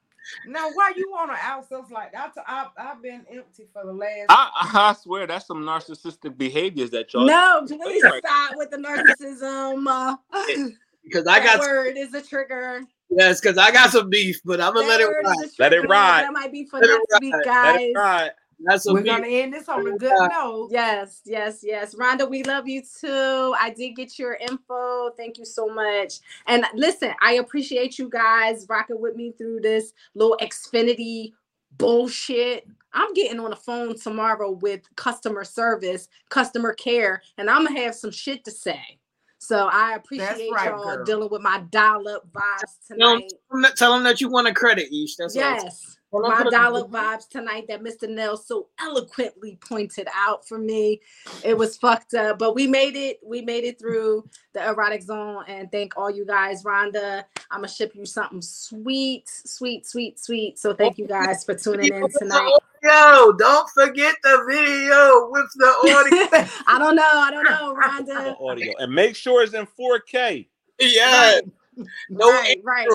Now, 0.46 0.70
why 0.72 0.92
you 0.96 1.10
want 1.10 1.30
to 1.30 1.36
out 1.44 1.70
us 1.72 1.90
like 1.90 2.12
that? 2.12 2.32
I, 2.46 2.66
I've 2.76 3.02
been 3.02 3.24
empty 3.30 3.66
for 3.72 3.84
the 3.84 3.92
last. 3.92 4.26
I, 4.28 4.50
I 4.54 4.92
swear 4.94 5.26
that's 5.26 5.46
some 5.46 5.62
narcissistic 5.62 6.36
behaviors 6.36 6.90
that 6.90 7.12
y'all. 7.12 7.26
No, 7.26 7.64
please 7.66 8.04
Right. 8.04 8.22
stop 8.24 8.56
with 8.56 8.70
the 8.70 8.76
narcissism. 8.76 9.86
Uh, 9.86 10.16
Because 11.04 11.26
I 11.26 11.42
got 11.42 11.58
word 11.58 11.96
is 11.96 12.12
a 12.12 12.20
trigger. 12.20 12.82
yes, 13.08 13.40
because 13.40 13.56
I 13.56 13.70
got 13.72 13.90
some 13.90 14.10
beef, 14.10 14.42
but 14.44 14.60
I'm 14.60 14.74
gonna 14.74 14.86
That 14.86 14.88
let 14.88 15.00
it 15.00 15.06
word 15.06 15.24
ride. 15.24 15.48
Let 15.58 15.72
it 15.72 15.88
ride. 15.88 16.24
That 16.24 16.32
might 16.34 16.52
be 16.52 16.66
for 16.66 16.80
Let 16.80 16.90
next 16.90 17.20
week, 17.22 17.32
guys. 17.46 17.64
Let 17.72 17.80
it 17.80 17.96
ride. 17.96 18.30
That's 18.60 18.84
some 18.84 18.94
We're 18.94 19.02
beef. 19.02 19.12
gonna 19.12 19.28
end 19.28 19.52
this 19.54 19.68
on 19.68 19.86
a 19.86 19.96
good 19.96 20.12
Yeah. 20.20 20.28
note. 20.28 20.68
Yes, 20.72 21.20
yes, 21.24 21.60
yes. 21.62 21.94
Rhonda, 21.94 22.28
we 22.28 22.42
love 22.42 22.66
you 22.66 22.82
too. 22.82 23.54
I 23.58 23.70
did 23.70 23.90
get 23.90 24.18
your 24.18 24.34
info. 24.34 25.10
Thank 25.16 25.38
you 25.38 25.44
so 25.44 25.68
much. 25.68 26.20
And 26.46 26.64
listen, 26.74 27.12
I 27.22 27.34
appreciate 27.34 27.98
you 27.98 28.08
guys 28.08 28.66
rocking 28.68 29.00
with 29.00 29.14
me 29.14 29.32
through 29.38 29.60
this 29.60 29.92
little 30.14 30.36
Xfinity 30.40 31.32
bullshit. 31.76 32.66
I'm 32.92 33.12
getting 33.14 33.38
on 33.38 33.50
the 33.50 33.56
phone 33.56 33.96
tomorrow 33.96 34.50
with 34.50 34.80
customer 34.96 35.44
service, 35.44 36.08
customer 36.28 36.72
care, 36.74 37.22
and 37.36 37.48
I'm 37.48 37.64
gonna 37.64 37.80
have 37.80 37.94
some 37.94 38.10
shit 38.10 38.44
to 38.44 38.50
say. 38.50 38.98
So 39.38 39.68
I 39.70 39.94
appreciate 39.94 40.50
right, 40.50 40.68
y'all 40.70 40.96
girl. 40.96 41.04
dealing 41.04 41.28
with 41.30 41.42
my 41.42 41.62
dial-up 41.70 42.28
vibes 42.32 42.88
Tell 42.88 42.96
tonight. 43.16 43.32
them, 43.52 43.66
tell 43.76 43.92
them 43.94 44.02
that 44.02 44.20
you 44.20 44.28
want 44.28 44.48
a 44.48 44.52
credit, 44.54 44.92
Ish. 44.92 45.14
That's 45.14 45.36
all. 45.36 45.42
Yes. 45.42 45.97
Hold 46.10 46.24
My 46.28 46.42
dollar 46.50 46.84
vibes 46.88 47.28
tonight 47.28 47.66
that 47.68 47.82
Mr. 47.82 48.08
Nell 48.08 48.36
so 48.36 48.68
eloquently 48.80 49.58
pointed 49.60 50.08
out 50.14 50.46
for 50.48 50.58
me. 50.58 51.00
It 51.44 51.56
was 51.56 51.76
fucked 51.76 52.14
up, 52.14 52.38
but 52.38 52.54
we 52.54 52.66
made 52.66 52.96
it. 52.96 53.18
We 53.22 53.42
made 53.42 53.64
it 53.64 53.78
through 53.78 54.28
the 54.54 54.66
erotic 54.66 55.02
zone. 55.02 55.44
And 55.48 55.70
thank 55.70 55.98
all 55.98 56.10
you 56.10 56.24
guys, 56.24 56.64
Rhonda. 56.64 57.24
I'm 57.50 57.58
gonna 57.58 57.68
ship 57.68 57.92
you 57.94 58.06
something 58.06 58.40
sweet, 58.40 59.24
sweet, 59.28 59.86
sweet, 59.86 60.18
sweet. 60.18 60.58
So 60.58 60.72
thank 60.74 60.96
you 60.96 61.06
guys 61.06 61.44
for 61.44 61.54
tuning 61.54 61.92
in 61.92 62.08
tonight. 62.18 62.58
Yo, 62.82 63.32
don't 63.32 63.68
forget 63.70 64.14
the 64.22 64.44
video 64.48 65.28
with 65.30 65.50
the 65.56 65.66
audio. 66.36 66.48
I 66.66 66.78
don't 66.78 66.96
know. 66.96 67.02
I 67.04 67.30
don't 67.30 67.44
know, 67.44 67.74
Rhonda. 68.18 68.40
Audio 68.40 68.72
and 68.78 68.94
make 68.94 69.14
sure 69.14 69.42
it's 69.42 69.52
in 69.52 69.66
4K. 69.78 70.46
yeah. 70.78 71.40
No, 72.08 72.30
Right, 72.30 72.56
right. 72.64 72.88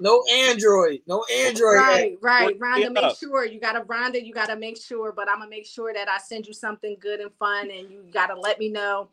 No 0.00 0.24
Android. 0.32 1.00
No 1.06 1.24
Android. 1.32 1.76
Right, 1.76 2.18
right. 2.20 2.46
Look 2.48 2.58
Rhonda, 2.58 2.92
make 2.92 3.04
up. 3.04 3.18
sure 3.18 3.44
you 3.44 3.60
gotta 3.60 3.82
Rhonda, 3.82 4.24
you 4.24 4.32
gotta 4.32 4.56
make 4.56 4.80
sure, 4.80 5.12
but 5.12 5.28
I'm 5.28 5.38
gonna 5.38 5.50
make 5.50 5.66
sure 5.66 5.92
that 5.92 6.08
I 6.08 6.18
send 6.18 6.46
you 6.46 6.52
something 6.52 6.96
good 7.00 7.20
and 7.20 7.32
fun, 7.34 7.70
and 7.70 7.90
you 7.90 8.04
gotta 8.12 8.38
let 8.38 8.58
me 8.58 8.68
know 8.68 9.08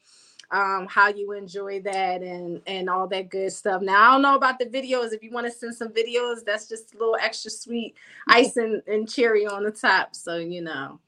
um 0.52 0.88
how 0.88 1.10
you 1.10 1.34
enjoy 1.34 1.82
that 1.82 2.22
and 2.22 2.62
and 2.68 2.90
all 2.90 3.08
that 3.08 3.30
good 3.30 3.52
stuff. 3.52 3.82
Now 3.82 4.10
I 4.10 4.14
don't 4.14 4.22
know 4.22 4.36
about 4.36 4.60
the 4.60 4.66
videos. 4.66 5.12
If 5.12 5.22
you 5.22 5.32
want 5.32 5.46
to 5.46 5.52
send 5.52 5.76
some 5.76 5.90
videos, 5.90 6.46
that's 6.46 6.68
just 6.68 6.94
a 6.96 6.98
little 6.98 7.18
extra 7.22 7.52
sweet 7.52 7.96
icing 8.28 8.82
and 8.88 9.10
cherry 9.10 9.46
on 9.46 9.64
the 9.64 9.72
top. 9.72 10.16
So 10.16 10.38
you 10.38 10.62
know. 10.62 11.00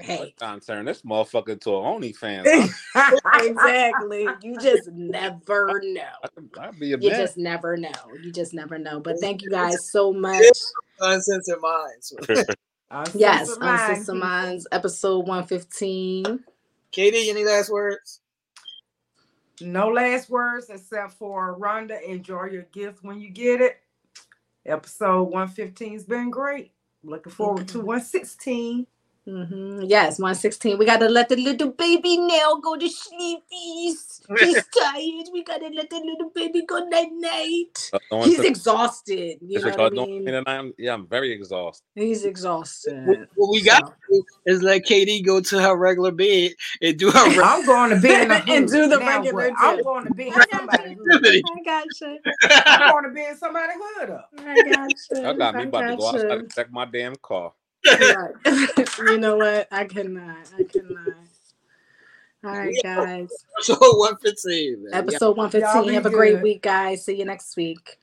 Hey, 0.00 0.34
I'm 0.40 0.60
turn 0.60 0.84
this 0.84 1.02
motherfucker 1.02 1.60
to 1.60 1.76
an 1.76 1.84
OnlyFans. 2.02 2.44
exactly. 3.42 4.26
You 4.42 4.58
just 4.58 4.88
never 4.92 5.80
know. 5.82 6.02
I'd 6.58 6.78
be 6.78 6.92
a 6.92 6.98
You 6.98 7.10
man. 7.10 7.20
just 7.20 7.36
never 7.36 7.76
know. 7.76 7.90
You 8.22 8.32
just 8.32 8.54
never 8.54 8.78
know. 8.78 9.00
But 9.00 9.20
thank 9.20 9.42
you 9.42 9.50
guys 9.50 9.90
so 9.90 10.12
much. 10.12 10.44
Uncensored 11.00 11.60
minds. 11.60 12.12
Yes, 13.14 13.50
Uncensored 13.50 13.62
Uncensored 13.62 14.16
Minds, 14.16 14.66
episode 14.72 15.20
115. 15.20 16.40
Katie, 16.90 17.30
any 17.30 17.44
last 17.44 17.70
words? 17.70 18.20
No 19.60 19.88
last 19.88 20.28
words 20.28 20.70
except 20.70 21.12
for 21.12 21.56
Rhonda. 21.58 22.02
Enjoy 22.02 22.46
your 22.46 22.62
gift 22.72 23.04
when 23.04 23.20
you 23.20 23.30
get 23.30 23.60
it. 23.60 23.76
Episode 24.66 25.24
115 25.24 25.92
has 25.92 26.04
been 26.04 26.30
great. 26.30 26.72
Looking 27.02 27.32
forward 27.32 27.68
to 27.68 27.78
116. 27.78 28.86
Hmm 29.30 29.80
Yes, 29.82 30.18
116. 30.18 30.78
We 30.78 30.84
gotta 30.84 31.08
let 31.08 31.28
the 31.28 31.36
little 31.36 31.70
baby 31.72 32.16
now 32.18 32.56
go 32.62 32.76
to 32.76 32.88
sleep. 32.88 33.40
He's, 33.48 34.20
he's 34.38 34.64
tired. 34.78 35.26
We 35.32 35.42
gotta 35.44 35.68
let 35.74 35.88
the 35.90 35.96
little 36.00 36.30
baby 36.34 36.64
go 36.66 36.78
night 36.88 37.08
night. 37.12 37.90
Uh, 38.10 38.22
He's 38.24 38.38
to- 38.40 38.46
exhausted. 38.46 39.38
You 39.40 39.60
know 39.60 39.70
what 39.70 39.80
I 39.80 39.90
mean? 40.06 40.26
OnlyFans? 40.26 40.42
I'm- 40.48 40.74
yeah, 40.78 40.92
I'm 40.94 41.06
very 41.06 41.32
exhausted. 41.32 41.84
He's 41.94 42.24
exhausted. 42.24 43.26
what 43.36 43.50
we 43.50 43.62
got 43.62 43.86
So- 43.86 43.90
to 43.92 43.94
do 44.10 44.24
is 44.46 44.62
let 44.62 44.84
Katie 44.84 45.22
go 45.22 45.40
to 45.40 45.60
her 45.60 45.76
regular 45.76 46.10
bed 46.12 46.52
and 46.82 46.98
do 46.98 47.10
her 47.10 47.24
regular 47.26 47.44
I'm 47.46 47.66
going 47.66 47.90
to 47.90 47.96
bed 48.00 48.22
in 48.22 48.28
the 48.28 48.44
And 48.52 48.68
do 48.68 48.88
the 48.88 48.98
Now 48.98 49.06
regular 49.18 49.48
what? 49.50 49.54
I'm 49.58 49.82
going 49.82 50.04
to 50.06 50.14
bed 50.14 50.26
in 50.28 50.42
somebody's 50.50 50.98
hood. 50.98 51.24
I 51.24 51.62
gotcha. 51.64 52.16
I'm 52.66 52.90
going 52.92 53.04
to 53.04 53.10
bed 53.10 53.30
in 53.32 53.36
somebody's 53.38 53.76
hood 53.78 54.10
up. 54.10 54.30
I 54.38 54.62
gotcha. 54.62 55.22
Y'all 55.22 55.34
got 55.34 55.54
me 55.54 55.62
I 55.62 55.64
about 55.64 55.80
to 55.82 55.96
go 55.96 56.08
outside 56.08 56.30
and 56.30 56.52
check 56.52 56.70
my 56.72 56.84
damn 56.84 57.16
car. 57.16 57.52
Right. 57.86 58.34
you 58.98 59.18
know 59.18 59.36
what? 59.36 59.68
I 59.70 59.84
cannot. 59.84 60.36
I 60.58 60.62
cannot. 60.64 61.14
All 62.44 62.52
right, 62.52 62.74
guys. 62.82 63.28
So 63.60 63.74
115, 63.74 64.84
man. 64.84 64.94
Episode 64.94 65.36
115. 65.36 65.92
Have 65.92 66.06
a 66.06 66.10
great 66.10 66.40
week, 66.40 66.62
guys. 66.62 67.04
See 67.04 67.18
you 67.18 67.26
next 67.26 67.54
week. 67.56 67.98